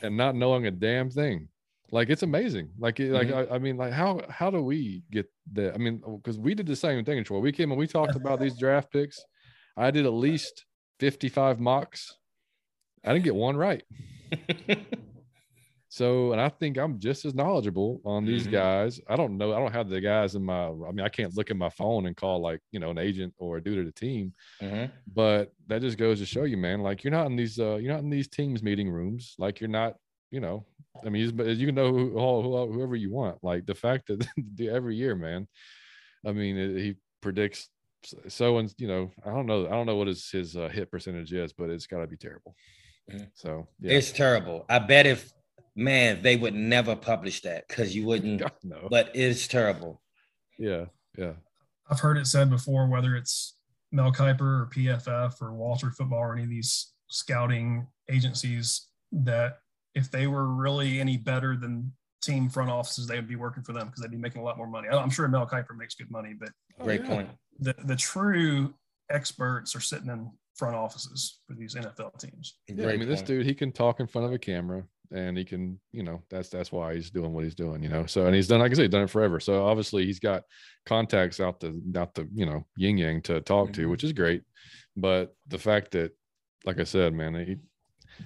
and 0.01 0.17
not 0.17 0.35
knowing 0.35 0.67
a 0.67 0.71
damn 0.71 1.09
thing. 1.09 1.49
Like 1.91 2.09
it's 2.09 2.23
amazing. 2.23 2.69
Like, 2.77 2.99
like 2.99 3.27
mm-hmm. 3.27 3.51
I, 3.51 3.55
I, 3.55 3.59
mean, 3.59 3.77
like 3.77 3.93
how 3.93 4.21
how 4.29 4.49
do 4.49 4.61
we 4.61 5.03
get 5.11 5.29
that? 5.53 5.73
I 5.73 5.77
mean, 5.77 6.01
because 6.17 6.37
we 6.37 6.53
did 6.53 6.67
the 6.67 6.75
same 6.75 7.03
thing, 7.05 7.23
Troy. 7.23 7.39
We 7.39 7.51
came 7.51 7.71
and 7.71 7.79
we 7.79 7.87
talked 7.87 8.15
about 8.21 8.39
these 8.39 8.57
draft 8.57 8.91
picks. 8.91 9.23
I 9.75 9.91
did 9.91 10.05
at 10.05 10.13
least 10.13 10.65
fifty 10.99 11.29
five 11.29 11.59
mocks. 11.59 12.15
I 13.05 13.13
didn't 13.13 13.25
get 13.25 13.35
one 13.35 13.55
right. 13.55 13.83
so, 15.97 16.31
and 16.31 16.39
I 16.39 16.47
think 16.47 16.77
I'm 16.77 16.99
just 16.99 17.25
as 17.25 17.33
knowledgeable 17.33 18.01
on 18.05 18.23
these 18.23 18.43
mm-hmm. 18.43 18.51
guys. 18.51 19.01
I 19.09 19.15
don't 19.15 19.35
know. 19.35 19.51
I 19.51 19.57
don't 19.57 19.73
have 19.73 19.89
the 19.89 19.99
guys 19.99 20.35
in 20.35 20.43
my, 20.43 20.67
I 20.67 20.91
mean, 20.91 21.01
I 21.01 21.09
can't 21.09 21.35
look 21.35 21.49
at 21.49 21.57
my 21.57 21.69
phone 21.69 22.05
and 22.05 22.15
call 22.15 22.39
like, 22.39 22.61
you 22.71 22.79
know, 22.79 22.91
an 22.91 22.99
agent 22.99 23.33
or 23.39 23.57
a 23.57 23.63
dude 23.63 23.79
at 23.79 23.85
the 23.85 23.99
team, 23.99 24.31
mm-hmm. 24.61 24.91
but 25.11 25.51
that 25.65 25.81
just 25.81 25.97
goes 25.97 26.19
to 26.19 26.25
show 26.27 26.43
you, 26.43 26.55
man, 26.55 26.81
like 26.83 27.03
you're 27.03 27.09
not 27.09 27.25
in 27.25 27.35
these, 27.35 27.57
uh, 27.57 27.77
you're 27.77 27.91
not 27.91 28.03
in 28.03 28.11
these 28.11 28.27
teams 28.27 28.61
meeting 28.61 28.91
rooms. 28.91 29.33
Like 29.39 29.59
you're 29.59 29.69
not, 29.69 29.95
you 30.29 30.39
know, 30.39 30.67
I 31.03 31.09
mean, 31.09 31.35
you 31.35 31.65
can 31.65 31.75
know 31.75 31.91
who, 31.91 32.11
who, 32.11 32.73
whoever 32.73 32.95
you 32.95 33.11
want. 33.11 33.43
Like 33.43 33.65
the 33.65 33.73
fact 33.73 34.07
that 34.07 34.27
every 34.69 34.95
year, 34.95 35.15
man, 35.15 35.47
I 36.23 36.31
mean, 36.31 36.57
it, 36.57 36.79
he 36.79 36.95
predicts 37.21 37.69
so 38.27 38.59
and 38.59 38.73
you 38.77 38.87
know 38.87 39.11
i 39.25 39.31
don't 39.31 39.47
know 39.47 39.65
i 39.65 39.71
don't 39.71 39.87
know 39.87 39.95
what 39.95 40.07
his 40.07 40.29
his 40.29 40.55
uh, 40.55 40.69
hit 40.69 40.89
percentage 40.89 41.33
is 41.33 41.51
but 41.51 41.69
it's 41.69 41.87
got 41.87 41.99
to 41.99 42.07
be 42.07 42.15
terrible 42.15 42.55
Mm-hmm. 43.11 43.25
So 43.33 43.67
yeah. 43.79 43.93
it's 43.93 44.11
terrible. 44.11 44.65
I 44.69 44.79
bet 44.79 45.05
if 45.05 45.31
man, 45.77 46.21
they 46.23 46.35
would 46.35 46.55
never 46.55 46.95
publish 46.95 47.41
that 47.41 47.67
because 47.67 47.95
you 47.95 48.05
wouldn't. 48.05 48.41
no. 48.63 48.87
But 48.89 49.11
it's 49.13 49.47
terrible. 49.47 50.01
Yeah, 50.57 50.85
yeah. 51.17 51.33
I've 51.89 51.99
heard 51.99 52.17
it 52.17 52.27
said 52.27 52.49
before, 52.49 52.87
whether 52.87 53.15
it's 53.15 53.55
Mel 53.91 54.11
Kiper 54.11 54.41
or 54.41 54.69
PFF 54.73 55.41
or 55.41 55.53
Walter 55.53 55.91
Football 55.91 56.19
or 56.19 56.33
any 56.33 56.43
of 56.43 56.49
these 56.49 56.91
scouting 57.09 57.87
agencies, 58.09 58.87
that 59.11 59.59
if 59.95 60.11
they 60.11 60.27
were 60.27 60.47
really 60.47 60.99
any 60.99 61.15
better 61.15 61.55
than 61.55 61.93
team 62.21 62.49
front 62.49 62.69
offices, 62.69 63.07
they 63.07 63.15
would 63.15 63.27
be 63.27 63.35
working 63.35 63.63
for 63.63 63.71
them 63.71 63.87
because 63.87 64.01
they'd 64.01 64.11
be 64.11 64.17
making 64.17 64.41
a 64.41 64.43
lot 64.43 64.57
more 64.57 64.67
money. 64.67 64.89
I'm 64.89 65.09
sure 65.09 65.27
Mel 65.27 65.47
Kiper 65.47 65.77
makes 65.77 65.95
good 65.95 66.11
money, 66.11 66.33
but 66.37 66.49
oh, 66.79 66.83
great 66.83 67.01
oh, 67.01 67.03
yeah. 67.03 67.09
point. 67.09 67.29
The 67.59 67.75
the 67.85 67.95
true 67.95 68.73
experts 69.09 69.75
are 69.75 69.79
sitting 69.79 70.09
in 70.09 70.29
front 70.55 70.75
offices 70.75 71.39
for 71.47 71.53
these 71.53 71.75
NFL 71.75 72.19
teams. 72.19 72.57
Yeah, 72.67 72.89
I 72.89 72.97
mean, 72.97 73.07
this 73.07 73.21
dude, 73.21 73.45
he 73.45 73.53
can 73.53 73.71
talk 73.71 73.99
in 73.99 74.07
front 74.07 74.25
of 74.25 74.33
a 74.33 74.39
camera 74.39 74.83
and 75.11 75.37
he 75.37 75.45
can, 75.45 75.79
you 75.91 76.03
know, 76.03 76.21
that's 76.29 76.49
that's 76.49 76.71
why 76.71 76.95
he's 76.95 77.09
doing 77.09 77.33
what 77.33 77.43
he's 77.43 77.55
doing, 77.55 77.81
you 77.83 77.89
know. 77.89 78.05
So 78.05 78.25
and 78.25 78.35
he's 78.35 78.47
done, 78.47 78.59
like 78.59 78.71
I 78.71 78.75
said, 78.75 78.83
he's 78.83 78.91
done 78.91 79.03
it 79.03 79.09
forever. 79.09 79.39
So 79.39 79.65
obviously 79.65 80.05
he's 80.05 80.19
got 80.19 80.43
contacts 80.85 81.39
out 81.39 81.59
the 81.59 81.79
out 81.95 82.13
the, 82.13 82.27
you 82.33 82.45
know, 82.45 82.65
yin 82.77 82.97
yang 82.97 83.21
to 83.23 83.41
talk 83.41 83.69
mm-hmm. 83.69 83.81
to, 83.83 83.89
which 83.89 84.03
is 84.03 84.13
great. 84.13 84.43
But 84.95 85.35
the 85.47 85.59
fact 85.59 85.91
that, 85.91 86.11
like 86.65 86.79
I 86.79 86.83
said, 86.83 87.13
man, 87.13 87.35
he 87.35 87.57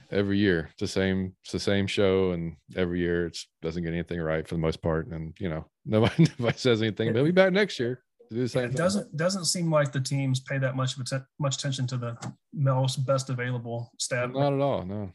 every 0.10 0.38
year 0.38 0.70
it's 0.72 0.80
the 0.80 0.88
same 0.88 1.34
it's 1.44 1.52
the 1.52 1.60
same 1.60 1.86
show 1.86 2.32
and 2.32 2.56
every 2.78 3.02
year 3.02 3.26
it 3.26 3.38
doesn't 3.62 3.84
get 3.84 3.92
anything 3.92 4.22
right 4.22 4.48
for 4.48 4.56
the 4.56 4.62
most 4.62 4.82
part 4.82 5.08
and 5.08 5.34
you 5.38 5.50
know 5.50 5.66
nobody, 5.86 6.26
nobody 6.40 6.58
says 6.58 6.82
anything 6.82 7.10
but 7.10 7.18
he'll 7.18 7.26
be 7.26 7.32
back 7.32 7.52
next 7.52 7.78
year 7.78 8.02
to 8.32 8.38
do 8.38 8.42
the 8.44 8.50
same. 8.50 8.64
Yeah, 8.64 8.70
it 8.70 8.76
doesn't 8.76 9.18
doesn't 9.18 9.46
seem 9.46 9.72
like 9.72 9.92
the 9.92 10.00
teams 10.00 10.40
pay 10.40 10.58
that 10.58 10.76
much 10.76 10.98
of 10.98 11.24
much 11.40 11.58
attention 11.58 11.86
to 11.88 11.98
the 11.98 12.18
most 12.54 13.06
best 13.06 13.30
available 13.30 13.92
staff. 14.00 14.32
Not 14.32 14.54
at 14.54 14.60
all. 14.60 14.84
No. 14.86 15.12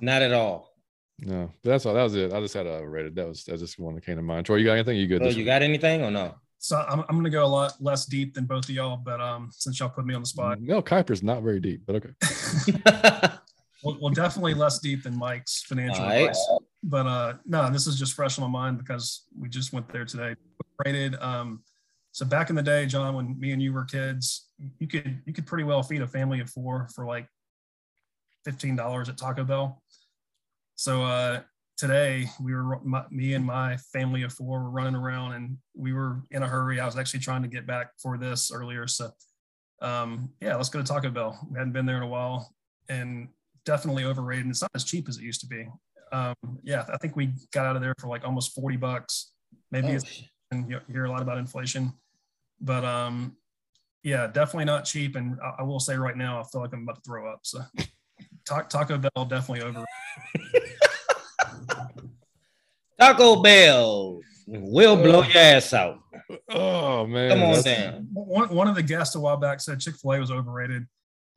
Not 0.00 0.22
at 0.22 0.32
all. 0.32 0.72
No, 1.18 1.50
but 1.62 1.70
that's 1.70 1.86
all. 1.86 1.94
That 1.94 2.02
was 2.02 2.14
it. 2.14 2.32
I 2.32 2.40
just 2.40 2.54
had 2.54 2.66
a 2.66 2.86
rated. 2.86 3.14
That 3.16 3.28
was 3.28 3.44
that's 3.44 3.60
just 3.60 3.78
one 3.78 3.94
that 3.94 4.04
came 4.04 4.16
to 4.16 4.22
mind. 4.22 4.46
Troy, 4.46 4.56
you 4.56 4.66
got 4.66 4.72
anything? 4.72 4.98
You 4.98 5.06
good? 5.06 5.22
Oh, 5.22 5.28
you 5.28 5.44
got 5.44 5.62
anything 5.62 6.02
or 6.02 6.10
no? 6.10 6.34
So 6.58 6.76
I'm, 6.88 7.00
I'm 7.00 7.14
going 7.14 7.24
to 7.24 7.30
go 7.30 7.44
a 7.44 7.46
lot 7.46 7.74
less 7.80 8.06
deep 8.06 8.34
than 8.34 8.44
both 8.44 8.64
of 8.64 8.70
y'all, 8.70 8.96
but 8.96 9.20
um, 9.20 9.50
since 9.52 9.78
y'all 9.78 9.88
put 9.88 10.04
me 10.04 10.14
on 10.14 10.22
the 10.22 10.26
spot, 10.26 10.60
no, 10.60 10.82
Kiper's 10.82 11.22
not 11.22 11.42
very 11.42 11.60
deep, 11.60 11.82
but 11.86 11.96
okay. 11.96 12.10
well, 13.84 13.98
well, 14.00 14.12
definitely 14.12 14.54
less 14.54 14.78
deep 14.78 15.04
than 15.04 15.16
Mike's 15.16 15.62
financial 15.62 16.04
right. 16.04 16.22
advice. 16.22 16.48
But 16.82 17.06
uh, 17.06 17.34
no, 17.46 17.70
this 17.70 17.86
is 17.86 17.98
just 17.98 18.14
fresh 18.14 18.38
on 18.38 18.50
my 18.50 18.60
mind 18.60 18.78
because 18.78 19.26
we 19.38 19.48
just 19.48 19.72
went 19.72 19.88
there 19.88 20.04
today. 20.04 20.34
Rated 20.84 21.14
um, 21.16 21.62
so 22.16 22.24
back 22.24 22.48
in 22.48 22.56
the 22.56 22.62
day, 22.62 22.86
John, 22.86 23.14
when 23.14 23.38
me 23.38 23.52
and 23.52 23.60
you 23.60 23.74
were 23.74 23.84
kids, 23.84 24.48
you 24.78 24.86
could 24.86 25.20
you 25.26 25.34
could 25.34 25.44
pretty 25.44 25.64
well 25.64 25.82
feed 25.82 26.00
a 26.00 26.06
family 26.06 26.40
of 26.40 26.48
four 26.48 26.88
for 26.94 27.04
like 27.04 27.28
fifteen 28.46 28.76
dollars 28.76 29.08
at 29.08 29.18
Taco 29.18 29.44
Bell. 29.44 29.82
So 30.76 31.02
uh, 31.02 31.40
today, 31.76 32.28
we 32.40 32.54
were 32.54 32.80
my, 32.82 33.04
me 33.10 33.34
and 33.34 33.44
my 33.44 33.76
family 33.92 34.22
of 34.22 34.32
four 34.32 34.62
were 34.62 34.70
running 34.70 34.94
around, 34.94 35.32
and 35.32 35.58
we 35.74 35.92
were 35.92 36.22
in 36.30 36.42
a 36.42 36.46
hurry. 36.46 36.78
I 36.80 36.86
was 36.86 36.96
actually 36.96 37.20
trying 37.20 37.42
to 37.42 37.48
get 37.48 37.66
back 37.66 37.90
for 38.00 38.16
this 38.16 38.50
earlier, 38.50 38.86
so 38.86 39.10
um, 39.82 40.30
yeah, 40.40 40.54
let's 40.56 40.68
go 40.68 40.80
to 40.80 40.84
Taco 40.86 41.10
Bell. 41.10 41.38
We 41.50 41.58
hadn't 41.58 41.72
been 41.72 41.86
there 41.86 41.96
in 41.96 42.04
a 42.04 42.08
while, 42.08 42.54
and 42.88 43.28
definitely 43.64 44.04
overrated. 44.04 44.46
It's 44.46 44.62
not 44.62 44.70
as 44.74 44.84
cheap 44.84 45.08
as 45.08 45.18
it 45.18 45.24
used 45.24 45.40
to 45.40 45.46
be. 45.46 45.66
Um, 46.12 46.34
yeah, 46.62 46.86
I 46.92 46.96
think 46.98 47.16
we 47.16 47.32
got 47.52 47.66
out 47.66 47.74
of 47.74 47.82
there 47.82 47.94
for 47.98 48.06
like 48.06 48.24
almost 48.24 48.54
forty 48.54 48.76
bucks. 48.76 49.32
Maybe 49.72 49.88
oh. 49.88 49.96
it's 49.96 50.22
and 50.52 50.70
you 50.70 50.80
hear 50.88 51.06
a 51.06 51.10
lot 51.10 51.22
about 51.22 51.38
inflation. 51.38 51.92
But 52.60 52.84
um, 52.84 53.36
yeah, 54.02 54.28
definitely 54.28 54.66
not 54.66 54.84
cheap. 54.84 55.16
And 55.16 55.36
I, 55.42 55.56
I, 55.58 55.62
will 55.62 55.80
say 55.80 55.96
right 55.96 56.16
now, 56.16 56.40
I 56.40 56.44
feel 56.44 56.60
like 56.60 56.72
I'm 56.72 56.84
about 56.84 56.96
to 56.96 57.02
throw 57.02 57.30
up. 57.30 57.40
So 57.42 57.60
Taco 58.46 58.98
Bell 58.98 59.24
definitely 59.24 59.62
over. 59.62 59.84
Taco 63.00 63.42
Bell 63.42 64.20
will 64.46 64.96
blow 64.96 65.22
your 65.22 65.36
ass 65.36 65.72
out. 65.74 65.98
Oh 66.50 67.06
man, 67.06 67.30
Come 67.30 67.42
on 67.42 67.52
that's- 67.54 67.64
down. 67.64 68.08
One, 68.12 68.54
one 68.54 68.68
of 68.68 68.74
the 68.74 68.82
guests 68.82 69.14
a 69.16 69.20
while 69.20 69.36
back 69.36 69.60
said 69.60 69.80
Chick 69.80 69.96
fil 69.96 70.12
A 70.12 70.20
was 70.20 70.30
overrated. 70.30 70.86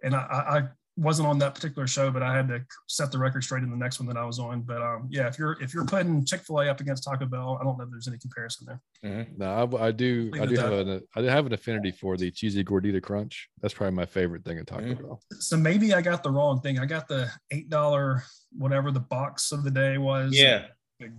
And 0.03 0.15
I, 0.15 0.19
I, 0.19 0.57
I 0.59 0.63
wasn't 0.99 1.27
on 1.27 1.39
that 1.39 1.55
particular 1.55 1.87
show, 1.87 2.11
but 2.11 2.21
I 2.21 2.35
had 2.35 2.47
to 2.49 2.61
set 2.87 3.11
the 3.11 3.17
record 3.17 3.43
straight 3.43 3.63
in 3.63 3.69
the 3.71 3.77
next 3.77 3.99
one 3.99 4.07
that 4.07 4.17
I 4.17 4.25
was 4.25 4.37
on. 4.37 4.61
But 4.61 4.81
um, 4.81 5.07
yeah, 5.09 5.27
if 5.27 5.39
you're 5.39 5.53
if 5.61 5.73
you're 5.73 5.85
putting 5.85 6.25
Chick 6.25 6.41
fil 6.41 6.59
A 6.59 6.69
up 6.69 6.81
against 6.81 7.03
Taco 7.05 7.25
Bell, 7.25 7.57
I 7.59 7.63
don't 7.63 7.77
know 7.77 7.85
if 7.85 7.89
there's 7.89 8.07
any 8.07 8.17
comparison 8.17 8.67
there. 8.67 8.81
Mhm. 9.05 9.37
No, 9.37 9.77
I, 9.79 9.87
I 9.87 9.91
do. 9.91 10.29
Leave 10.33 10.41
I 10.41 10.45
do 10.45 10.55
have 10.57 10.69
that. 10.71 10.87
an. 10.87 11.01
I 11.15 11.21
do 11.21 11.27
have 11.27 11.45
an 11.45 11.53
affinity 11.53 11.91
for 11.91 12.17
the 12.17 12.29
cheesy 12.31 12.63
gordita 12.63 13.01
crunch. 13.01 13.49
That's 13.61 13.73
probably 13.73 13.95
my 13.95 14.05
favorite 14.05 14.43
thing 14.43 14.57
at 14.59 14.67
Taco 14.67 14.83
Mm. 14.93 14.99
Bell. 14.99 15.21
So 15.39 15.55
maybe 15.57 15.93
I 15.93 16.01
got 16.01 16.21
the 16.23 16.31
wrong 16.31 16.59
thing. 16.61 16.79
I 16.79 16.85
got 16.85 17.07
the 17.07 17.29
eight 17.51 17.69
dollar 17.69 18.23
whatever 18.57 18.91
the 18.91 18.99
box 18.99 19.51
of 19.51 19.63
the 19.63 19.71
day 19.71 19.97
was. 19.97 20.37
Yeah. 20.37 20.65
the 20.99 21.11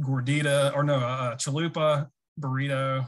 gordita 0.00 0.74
or 0.74 0.82
no 0.84 0.96
uh, 0.96 1.34
chalupa 1.36 2.08
burrito 2.40 3.06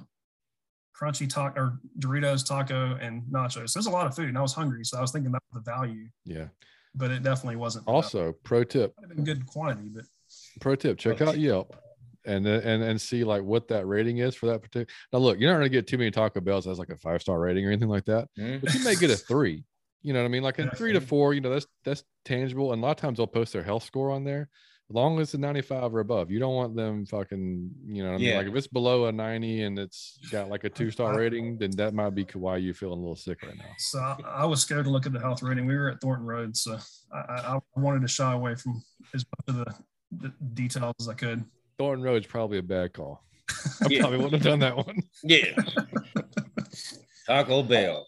crunchy 1.01 1.29
taco 1.29 1.61
or 1.61 1.79
doritos 2.01 2.45
taco 2.47 2.97
and 3.01 3.23
nachos 3.31 3.73
there's 3.73 3.87
a 3.87 3.91
lot 3.91 4.07
of 4.07 4.15
food 4.17 4.29
and 4.29 4.37
i 4.37 4.41
was 4.41 4.53
hungry 4.53 4.85
so 4.85 4.99
i 4.99 5.01
was 5.01 5.13
thinking 5.13 5.29
about 5.29 5.43
the 5.53 5.61
value 5.61 6.07
Yeah. 6.25 6.49
but 6.95 7.11
it 7.11 7.23
definitely 7.23 7.57
wasn't 7.57 7.87
Also, 7.87 8.35
pro 8.43 8.65
tip. 8.65 8.95
might 9.01 9.09
been 9.15 9.25
good 9.25 9.47
quantity 9.47 9.89
but 9.95 10.05
Pro 10.61 10.75
tip. 10.75 10.99
Check 10.99 11.23
out 11.23 11.39
Yelp. 11.39 11.75
And 12.27 12.47
and 12.47 12.83
and 12.83 13.01
see 13.01 13.25
like 13.25 13.43
what 13.43 13.69
that 13.69 13.87
rating 13.87 14.19
is 14.19 14.35
for 14.35 14.45
that 14.47 14.61
particular. 14.61 14.87
Now 15.11 15.21
look, 15.21 15.39
you're 15.41 15.51
not 15.51 15.57
gonna 15.57 15.71
get 15.71 15.87
too 15.87 15.97
many 15.97 16.11
Taco 16.11 16.41
Bells 16.43 16.67
as 16.67 16.79
like 16.79 16.91
a 16.91 16.99
five 16.99 17.23
star 17.23 17.41
rating 17.41 17.65
or 17.65 17.71
anything 17.71 17.89
like 17.89 18.05
that, 18.05 18.29
Mhm. 18.39 18.61
but 18.61 18.75
you 18.75 18.85
may 18.85 18.95
get 18.97 19.11
a 19.11 19.17
three. 19.17 19.65
You 20.03 20.13
know 20.13 20.21
what 20.21 20.27
I 20.27 20.29
mean? 20.29 20.43
Like 20.43 20.59
a 20.59 20.65
Yeah. 20.65 20.71
three 20.77 20.93
to 20.93 21.01
four. 21.01 21.33
You 21.33 21.41
know 21.41 21.49
that's 21.49 21.67
that's 21.85 22.05
tangible. 22.27 22.75
And 22.75 22.83
a 22.83 22.85
lot 22.85 22.91
of 22.91 22.97
times 22.99 23.17
they'll 23.17 23.27
post 23.27 23.55
their 23.55 23.63
health 23.63 23.85
score 23.85 24.11
on 24.11 24.25
there. 24.25 24.51
As 24.91 24.95
long 24.95 25.19
as 25.21 25.29
it's 25.29 25.35
a 25.35 25.39
95 25.39 25.95
or 25.95 26.01
above, 26.01 26.31
you 26.31 26.39
don't 26.39 26.55
want 26.55 26.75
them 26.75 27.05
fucking. 27.05 27.71
You 27.87 28.03
know, 28.05 28.09
what 28.11 28.15
I 28.15 28.19
mean? 28.19 28.27
Yeah. 28.29 28.39
like 28.39 28.47
if 28.47 28.55
it's 28.57 28.67
below 28.67 29.05
a 29.07 29.13
90 29.13 29.63
and 29.65 29.79
it's 29.79 30.19
got 30.31 30.49
like 30.49 30.65
a 30.65 30.71
two 30.71 30.91
star 30.91 31.15
rating, 31.19 31.59
then 31.59 31.73
that 31.73 31.93
might 31.93 32.15
be 32.15 32.27
why 32.33 32.57
you're 32.57 32.73
feeling 32.73 32.99
a 32.99 33.03
little 33.03 33.15
sick 33.15 33.43
right 33.43 33.57
now. 33.57 33.65
so 33.77 33.99
I, 33.99 34.17
I 34.25 34.45
was 34.47 34.63
scared 34.63 34.85
to 34.87 34.91
look 34.91 35.05
at 35.05 35.13
the 35.13 35.21
health 35.21 35.43
rating 35.43 35.67
we 35.67 35.77
were 35.77 35.91
at 35.91 36.01
thornton 36.01 36.27
road 36.27 36.57
so 36.57 36.79
i, 37.13 37.19
I, 37.19 37.57
I 37.57 37.81
wanted 37.81 38.01
to 38.03 38.09
shy 38.09 38.33
away 38.33 38.55
from 38.55 38.83
as 39.15 39.25
much 39.27 39.57
of 39.57 39.65
the, 39.65 39.75
the 40.29 40.33
details 40.55 40.95
as 41.01 41.09
i 41.09 41.15
could 41.15 41.45
Thornton 41.79 42.03
Road's 42.05 42.27
probably 42.27 42.59
a 42.59 42.63
bad 42.63 42.93
call. 42.93 43.23
I 43.83 43.87
Yeah. 43.89 44.01
probably 44.01 44.19
wouldn't 44.19 44.43
have 44.43 44.43
done 44.43 44.59
that 44.61 44.77
one. 44.77 45.01
Yeah. 45.23 45.55
Taco 47.27 47.63
Bell. 47.63 48.07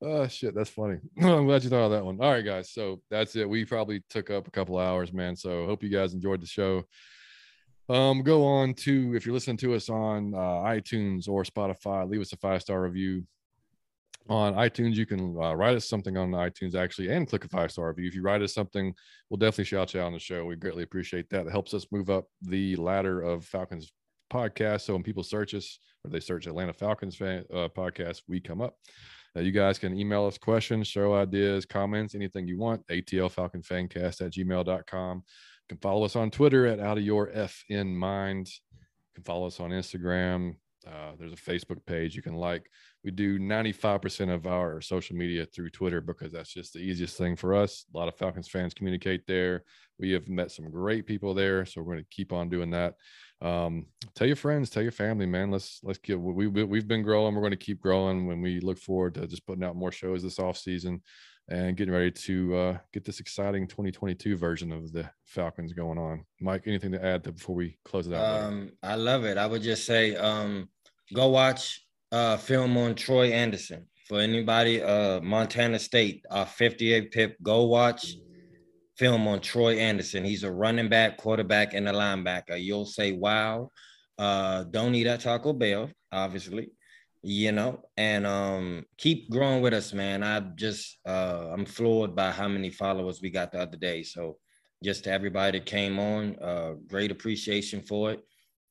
Oh 0.00 0.28
shit, 0.28 0.54
that's 0.54 0.70
funny. 0.70 0.98
I'm 1.20 1.46
glad 1.46 1.64
you 1.64 1.70
thought 1.70 1.86
of 1.86 1.90
that 1.90 2.04
one. 2.04 2.20
All 2.20 2.30
right, 2.30 2.44
guys. 2.44 2.70
So 2.70 3.00
that's 3.10 3.34
it. 3.34 3.48
We 3.48 3.64
probably 3.64 4.02
took 4.08 4.30
up 4.30 4.46
a 4.46 4.50
couple 4.50 4.78
hours, 4.78 5.12
man. 5.12 5.34
So 5.34 5.66
hope 5.66 5.82
you 5.82 5.88
guys 5.88 6.14
enjoyed 6.14 6.40
the 6.40 6.46
show. 6.46 6.84
Um, 7.88 8.22
go 8.22 8.44
on 8.44 8.74
to 8.74 9.14
if 9.16 9.24
you're 9.24 9.32
listening 9.32 9.56
to 9.58 9.74
us 9.74 9.88
on 9.88 10.34
uh, 10.34 10.38
iTunes 10.38 11.28
or 11.28 11.42
Spotify, 11.42 12.08
leave 12.08 12.20
us 12.20 12.32
a 12.32 12.36
five 12.36 12.62
star 12.62 12.82
review. 12.82 13.24
On 14.28 14.52
iTunes, 14.54 14.94
you 14.94 15.06
can 15.06 15.34
uh, 15.42 15.54
write 15.54 15.74
us 15.74 15.88
something 15.88 16.18
on 16.18 16.32
iTunes 16.32 16.74
actually, 16.74 17.08
and 17.08 17.26
click 17.26 17.46
a 17.46 17.48
five 17.48 17.72
star 17.72 17.88
review. 17.88 18.06
If 18.06 18.14
you 18.14 18.22
write 18.22 18.42
us 18.42 18.52
something, 18.52 18.94
we'll 19.30 19.38
definitely 19.38 19.64
shout 19.64 19.94
you 19.94 20.00
out 20.00 20.06
on 20.06 20.12
the 20.12 20.18
show. 20.18 20.44
We 20.44 20.54
greatly 20.54 20.82
appreciate 20.82 21.30
that. 21.30 21.46
It 21.46 21.50
helps 21.50 21.72
us 21.72 21.86
move 21.90 22.10
up 22.10 22.26
the 22.42 22.76
ladder 22.76 23.22
of 23.22 23.46
Falcons 23.46 23.90
podcast. 24.30 24.82
So 24.82 24.92
when 24.92 25.02
people 25.02 25.22
search 25.22 25.54
us 25.54 25.78
or 26.04 26.10
they 26.10 26.20
search 26.20 26.46
Atlanta 26.46 26.74
Falcons 26.74 27.16
fan 27.16 27.44
uh, 27.52 27.68
podcast, 27.74 28.22
we 28.28 28.38
come 28.38 28.60
up. 28.60 28.76
Uh, 29.38 29.40
you 29.40 29.52
guys 29.52 29.78
can 29.78 29.96
email 29.96 30.26
us 30.26 30.36
questions, 30.36 30.88
show 30.88 31.14
ideas, 31.14 31.64
comments, 31.64 32.14
anything 32.14 32.48
you 32.48 32.58
want. 32.58 32.84
ATL 32.88 33.30
Falcon 33.30 33.62
Fancast 33.62 34.20
at 34.20 34.32
gmail.com. 34.32 35.16
You 35.16 35.68
can 35.68 35.78
follow 35.78 36.04
us 36.04 36.16
on 36.16 36.30
Twitter 36.30 36.66
at 36.66 36.80
out 36.80 36.98
of 36.98 37.04
your 37.04 37.30
F 37.32 37.62
in 37.68 37.96
mind. 37.96 38.48
You 38.48 39.14
can 39.14 39.24
follow 39.24 39.46
us 39.46 39.60
on 39.60 39.70
Instagram. 39.70 40.56
Uh, 40.86 41.12
there's 41.18 41.32
a 41.32 41.36
Facebook 41.36 41.84
page 41.86 42.16
you 42.16 42.22
can 42.22 42.34
like. 42.34 42.68
We 43.04 43.12
do 43.12 43.38
95% 43.38 44.34
of 44.34 44.46
our 44.46 44.80
social 44.80 45.14
media 45.14 45.46
through 45.46 45.70
Twitter 45.70 46.00
because 46.00 46.32
that's 46.32 46.52
just 46.52 46.72
the 46.72 46.80
easiest 46.80 47.16
thing 47.16 47.36
for 47.36 47.54
us. 47.54 47.84
A 47.94 47.96
lot 47.96 48.08
of 48.08 48.16
Falcons 48.16 48.48
fans 48.48 48.74
communicate 48.74 49.26
there. 49.26 49.62
We 50.00 50.10
have 50.12 50.28
met 50.28 50.50
some 50.50 50.70
great 50.70 51.06
people 51.06 51.34
there, 51.34 51.64
so 51.64 51.80
we're 51.80 51.92
going 51.94 52.04
to 52.04 52.10
keep 52.10 52.32
on 52.32 52.48
doing 52.48 52.70
that 52.70 52.94
um 53.40 53.86
tell 54.14 54.26
your 54.26 54.36
friends 54.36 54.68
tell 54.68 54.82
your 54.82 54.90
family 54.90 55.26
man 55.26 55.50
let's 55.50 55.78
let's 55.84 55.98
get 55.98 56.18
we, 56.18 56.48
we 56.48 56.64
we've 56.64 56.88
been 56.88 57.02
growing 57.02 57.34
we're 57.34 57.40
going 57.40 57.50
to 57.50 57.56
keep 57.56 57.80
growing 57.80 58.26
when 58.26 58.40
we 58.42 58.58
look 58.60 58.78
forward 58.78 59.14
to 59.14 59.26
just 59.28 59.46
putting 59.46 59.62
out 59.62 59.76
more 59.76 59.92
shows 59.92 60.22
this 60.24 60.40
off 60.40 60.56
season 60.56 61.00
and 61.48 61.76
getting 61.76 61.94
ready 61.94 62.10
to 62.10 62.56
uh 62.56 62.78
get 62.92 63.04
this 63.04 63.20
exciting 63.20 63.68
2022 63.68 64.36
version 64.36 64.72
of 64.72 64.92
the 64.92 65.08
falcons 65.24 65.72
going 65.72 65.98
on 65.98 66.24
mike 66.40 66.64
anything 66.66 66.92
to 66.92 67.04
add 67.04 67.22
to 67.24 67.32
before 67.32 67.54
we 67.54 67.78
close 67.84 68.06
it 68.06 68.14
out? 68.14 68.42
Um, 68.42 68.72
I 68.82 68.94
love 68.94 69.24
it. 69.24 69.38
I 69.38 69.46
would 69.46 69.62
just 69.62 69.84
say, 69.86 70.16
um, 70.16 70.68
go 71.14 71.28
watch 71.28 71.84
uh 72.12 72.36
film 72.36 72.76
on 72.76 72.94
Troy 72.94 73.30
Andersen. 73.32 73.86
For 74.06 74.20
anybody, 74.20 74.82
uh, 74.82 75.20
Montana 75.20 75.78
State, 75.78 76.24
our 76.30 76.46
58 76.46 77.10
pip, 77.10 77.36
go 77.42 77.64
watch 77.66 78.14
film 78.98 79.28
on 79.28 79.40
Troy 79.40 79.78
Andersen. 79.78 80.24
He's 80.24 80.42
a 80.42 80.50
running 80.50 80.88
back, 80.88 81.16
quarterback, 81.18 81.72
and 81.74 81.88
a 81.88 81.92
linebacker. 81.92 82.62
You'll 82.62 82.86
say, 82.86 83.12
wow. 83.12 83.70
Uh, 84.18 84.64
don't 84.64 84.94
eat 84.96 85.06
at 85.06 85.20
Taco 85.20 85.52
Bell, 85.52 85.88
obviously, 86.10 86.70
you 87.22 87.52
know, 87.52 87.80
and 87.96 88.26
um, 88.26 88.84
keep 88.96 89.30
growing 89.30 89.62
with 89.62 89.72
us, 89.72 89.92
man. 89.92 90.24
I 90.24 90.40
just 90.40 90.98
uh 91.06 91.50
I'm 91.52 91.64
floored 91.64 92.16
by 92.16 92.32
how 92.32 92.48
many 92.48 92.70
followers 92.70 93.22
we 93.22 93.30
got 93.30 93.52
the 93.52 93.60
other 93.60 93.76
day. 93.76 94.02
So 94.02 94.38
just 94.82 95.04
to 95.04 95.12
everybody 95.12 95.58
that 95.58 95.66
came 95.66 96.00
on, 96.00 96.36
uh, 96.42 96.72
great 96.88 97.12
appreciation 97.12 97.82
for 97.82 98.10
it. 98.10 98.20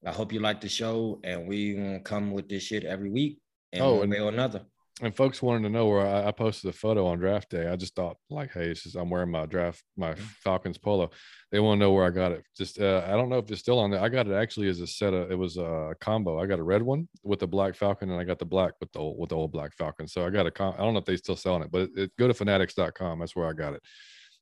I 0.06 0.12
hope 0.12 0.34
you 0.34 0.42
like 0.42 0.60
the 0.60 0.70
show, 0.70 1.22
and 1.24 1.48
we 1.48 1.74
gonna 1.76 2.02
come 2.02 2.32
with 2.32 2.50
this 2.50 2.64
shit 2.64 2.84
every 2.84 3.10
week, 3.10 3.40
in 3.72 3.82
Oh, 3.82 3.94
one 3.96 4.04
and- 4.04 4.12
way 4.12 4.20
or 4.20 4.30
another. 4.30 4.64
And 5.02 5.16
folks 5.16 5.42
wanted 5.44 5.62
to 5.64 5.70
know 5.70 5.86
where 5.88 6.06
I, 6.06 6.28
I 6.28 6.32
posted 6.32 6.70
a 6.70 6.74
photo 6.74 7.06
on 7.06 7.20
draft 7.20 7.50
day. 7.52 7.68
I 7.68 7.76
just 7.76 7.96
thought 7.96 8.18
like, 8.32 8.52
hey, 8.52 8.70
it's 8.70 8.84
just, 8.84 8.96
I'm 8.96 9.10
wearing 9.12 9.30
my 9.30 9.46
draft, 9.46 9.84
my 9.96 10.14
Mm-hmm. 10.14 10.24
Falcons 10.44 10.78
polo. 10.78 11.12
They 11.52 11.60
want 11.60 11.78
to 11.78 11.86
know 11.86 11.92
where 11.92 12.06
I 12.06 12.10
got 12.10 12.32
it. 12.32 12.44
Just 12.58 12.80
uh, 12.82 13.04
I 13.06 13.12
don't 13.12 13.30
know 13.30 13.38
if 13.38 13.50
it's 13.52 13.62
still 13.62 13.80
on 13.80 13.92
there. 13.92 14.02
I 14.02 14.10
got 14.10 14.28
it 14.28 14.34
actually 14.34 14.70
as 14.70 14.80
a 14.80 14.88
set 14.88 15.14
of 15.14 15.32
it 15.32 15.38
was 15.38 15.58
a 15.58 15.94
combo. 16.02 16.40
I 16.42 16.46
got 16.48 16.60
a 16.60 16.64
red 16.64 16.82
one 16.82 17.08
with 17.24 17.40
the 17.40 17.48
black 17.48 17.76
Falcon, 17.76 18.10
and 18.10 18.20
I 18.20 18.24
got 18.24 18.40
the 18.40 18.46
black 18.46 18.74
with 18.80 18.92
the 18.92 19.00
old, 19.00 19.20
with 19.20 19.30
the 19.30 19.36
old 19.36 19.52
black 19.52 19.74
Falcon. 19.78 20.08
So 20.08 20.26
I 20.26 20.30
got 20.30 20.48
a 20.48 20.52
com- 20.52 20.74
I 20.78 20.82
don't 20.82 20.94
know 20.94 21.00
if 21.00 21.06
they 21.06 21.16
still 21.18 21.36
selling 21.36 21.64
it, 21.64 21.72
but 21.72 21.82
it, 21.82 21.90
it, 21.96 22.12
go 22.18 22.28
to 22.28 22.34
fanatics.com. 22.34 23.20
That's 23.20 23.36
where 23.36 23.48
I 23.48 23.54
got 23.54 23.74
it. 23.74 23.82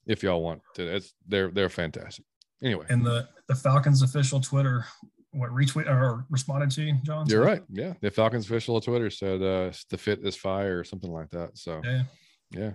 If 0.08 0.24
y'all 0.24 0.42
want 0.42 0.62
to, 0.76 0.96
it's 0.96 1.14
they're 1.28 1.52
they're 1.52 1.70
fantastic. 1.70 2.26
Anyway, 2.64 2.86
and 2.90 3.06
the 3.06 3.28
the 3.48 3.56
falcons 3.56 4.02
official 4.02 4.40
twitter 4.40 4.86
what 5.36 5.52
retweet 5.52 5.88
or 5.88 6.26
responded 6.30 6.72
to 6.72 6.82
you 6.82 6.96
john 7.04 7.28
you're 7.28 7.44
right. 7.44 7.62
Yeah, 7.70 7.94
the 8.02 8.10
Falcons 8.10 8.46
official 8.46 8.76
on 8.76 8.82
Twitter 8.82 9.10
said 9.10 9.42
uh, 9.42 9.72
the 9.90 9.98
fit 9.98 10.20
is 10.24 10.36
fire 10.36 10.80
or 10.80 10.84
something 10.84 11.12
like 11.12 11.30
that. 11.32 11.58
So 11.58 11.82
yeah 11.84 12.04
yeah. 12.52 12.72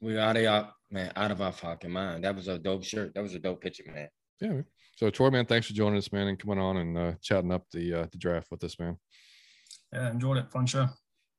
We 0.00 0.18
out 0.18 0.36
of 0.36 0.46
our 0.46 0.72
man, 0.90 1.12
out 1.16 1.30
of 1.30 1.42
our 1.42 1.52
fucking 1.52 1.90
mind. 1.90 2.24
That 2.24 2.34
was 2.34 2.48
a 2.48 2.58
dope 2.58 2.84
shirt. 2.84 3.14
That 3.14 3.22
was 3.22 3.34
a 3.34 3.38
dope 3.38 3.60
picture, 3.60 3.84
man. 3.92 4.08
Yeah. 4.40 4.48
man. 4.48 4.64
So 4.96 5.10
Troy, 5.10 5.30
man, 5.30 5.46
thanks 5.46 5.66
for 5.66 5.74
joining 5.74 5.98
us, 5.98 6.12
man, 6.12 6.28
and 6.28 6.38
coming 6.38 6.58
on 6.58 6.78
and 6.78 6.98
uh, 6.98 7.12
chatting 7.22 7.52
up 7.52 7.64
the 7.72 7.94
uh, 7.94 8.06
the 8.10 8.18
draft 8.18 8.50
with 8.50 8.64
us, 8.64 8.78
man. 8.78 8.96
yeah 9.92 10.10
enjoyed 10.10 10.38
it 10.38 10.50
fun 10.50 10.66
show 10.66 10.86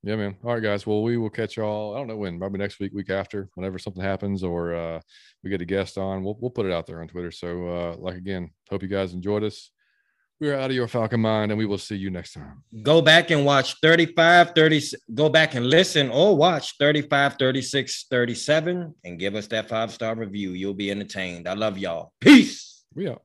Yeah, 0.04 0.16
man. 0.16 0.36
All 0.44 0.54
right, 0.54 0.64
guys. 0.64 0.86
Well, 0.86 1.04
we 1.04 1.18
will 1.18 1.30
catch 1.30 1.58
y'all. 1.58 1.96
I 1.96 1.98
don't 1.98 2.08
know 2.08 2.18
when, 2.18 2.40
probably 2.40 2.60
next 2.60 2.80
week, 2.80 2.94
week 2.94 3.10
after, 3.10 3.50
whenever 3.56 3.80
something 3.80 4.04
happens 4.04 4.44
or 4.44 4.76
uh, 4.76 5.00
we 5.44 5.50
get 5.50 5.62
a 5.62 5.66
guest 5.66 5.98
on. 5.98 6.24
We'll 6.24 6.38
we'll 6.40 6.52
put 6.52 6.66
it 6.66 6.72
out 6.72 6.86
there 6.86 7.02
on 7.02 7.08
Twitter. 7.08 7.32
So, 7.32 7.68
uh, 7.68 7.96
like 7.98 8.16
again, 8.16 8.52
hope 8.70 8.84
you 8.84 8.90
guys 8.90 9.14
enjoyed 9.14 9.44
us. 9.44 9.72
We 10.42 10.50
are 10.50 10.56
out 10.56 10.72
of 10.72 10.76
your 10.76 10.88
Falcon 10.88 11.20
mind, 11.20 11.52
and 11.52 11.60
we 11.60 11.68
will 11.68 11.78
see 11.78 11.96
you 11.96 12.10
next 12.10 12.34
time. 12.34 12.64
Go 12.82 13.00
back 13.00 13.30
and 13.30 13.46
watch 13.46 13.76
35, 13.84 14.54
30. 14.56 14.82
Go 15.14 15.30
back 15.30 15.54
and 15.54 15.68
listen 15.68 16.10
or 16.10 16.36
watch 16.36 16.74
35, 16.80 17.36
36, 17.38 18.06
37 18.10 18.96
and 19.04 19.20
give 19.20 19.36
us 19.36 19.46
that 19.48 19.70
five 19.70 19.92
star 19.92 20.16
review. 20.16 20.54
You'll 20.54 20.74
be 20.74 20.90
entertained. 20.90 21.48
I 21.48 21.54
love 21.54 21.78
y'all. 21.78 22.12
Peace. 22.20 22.84
We 22.96 23.08
out. 23.08 23.22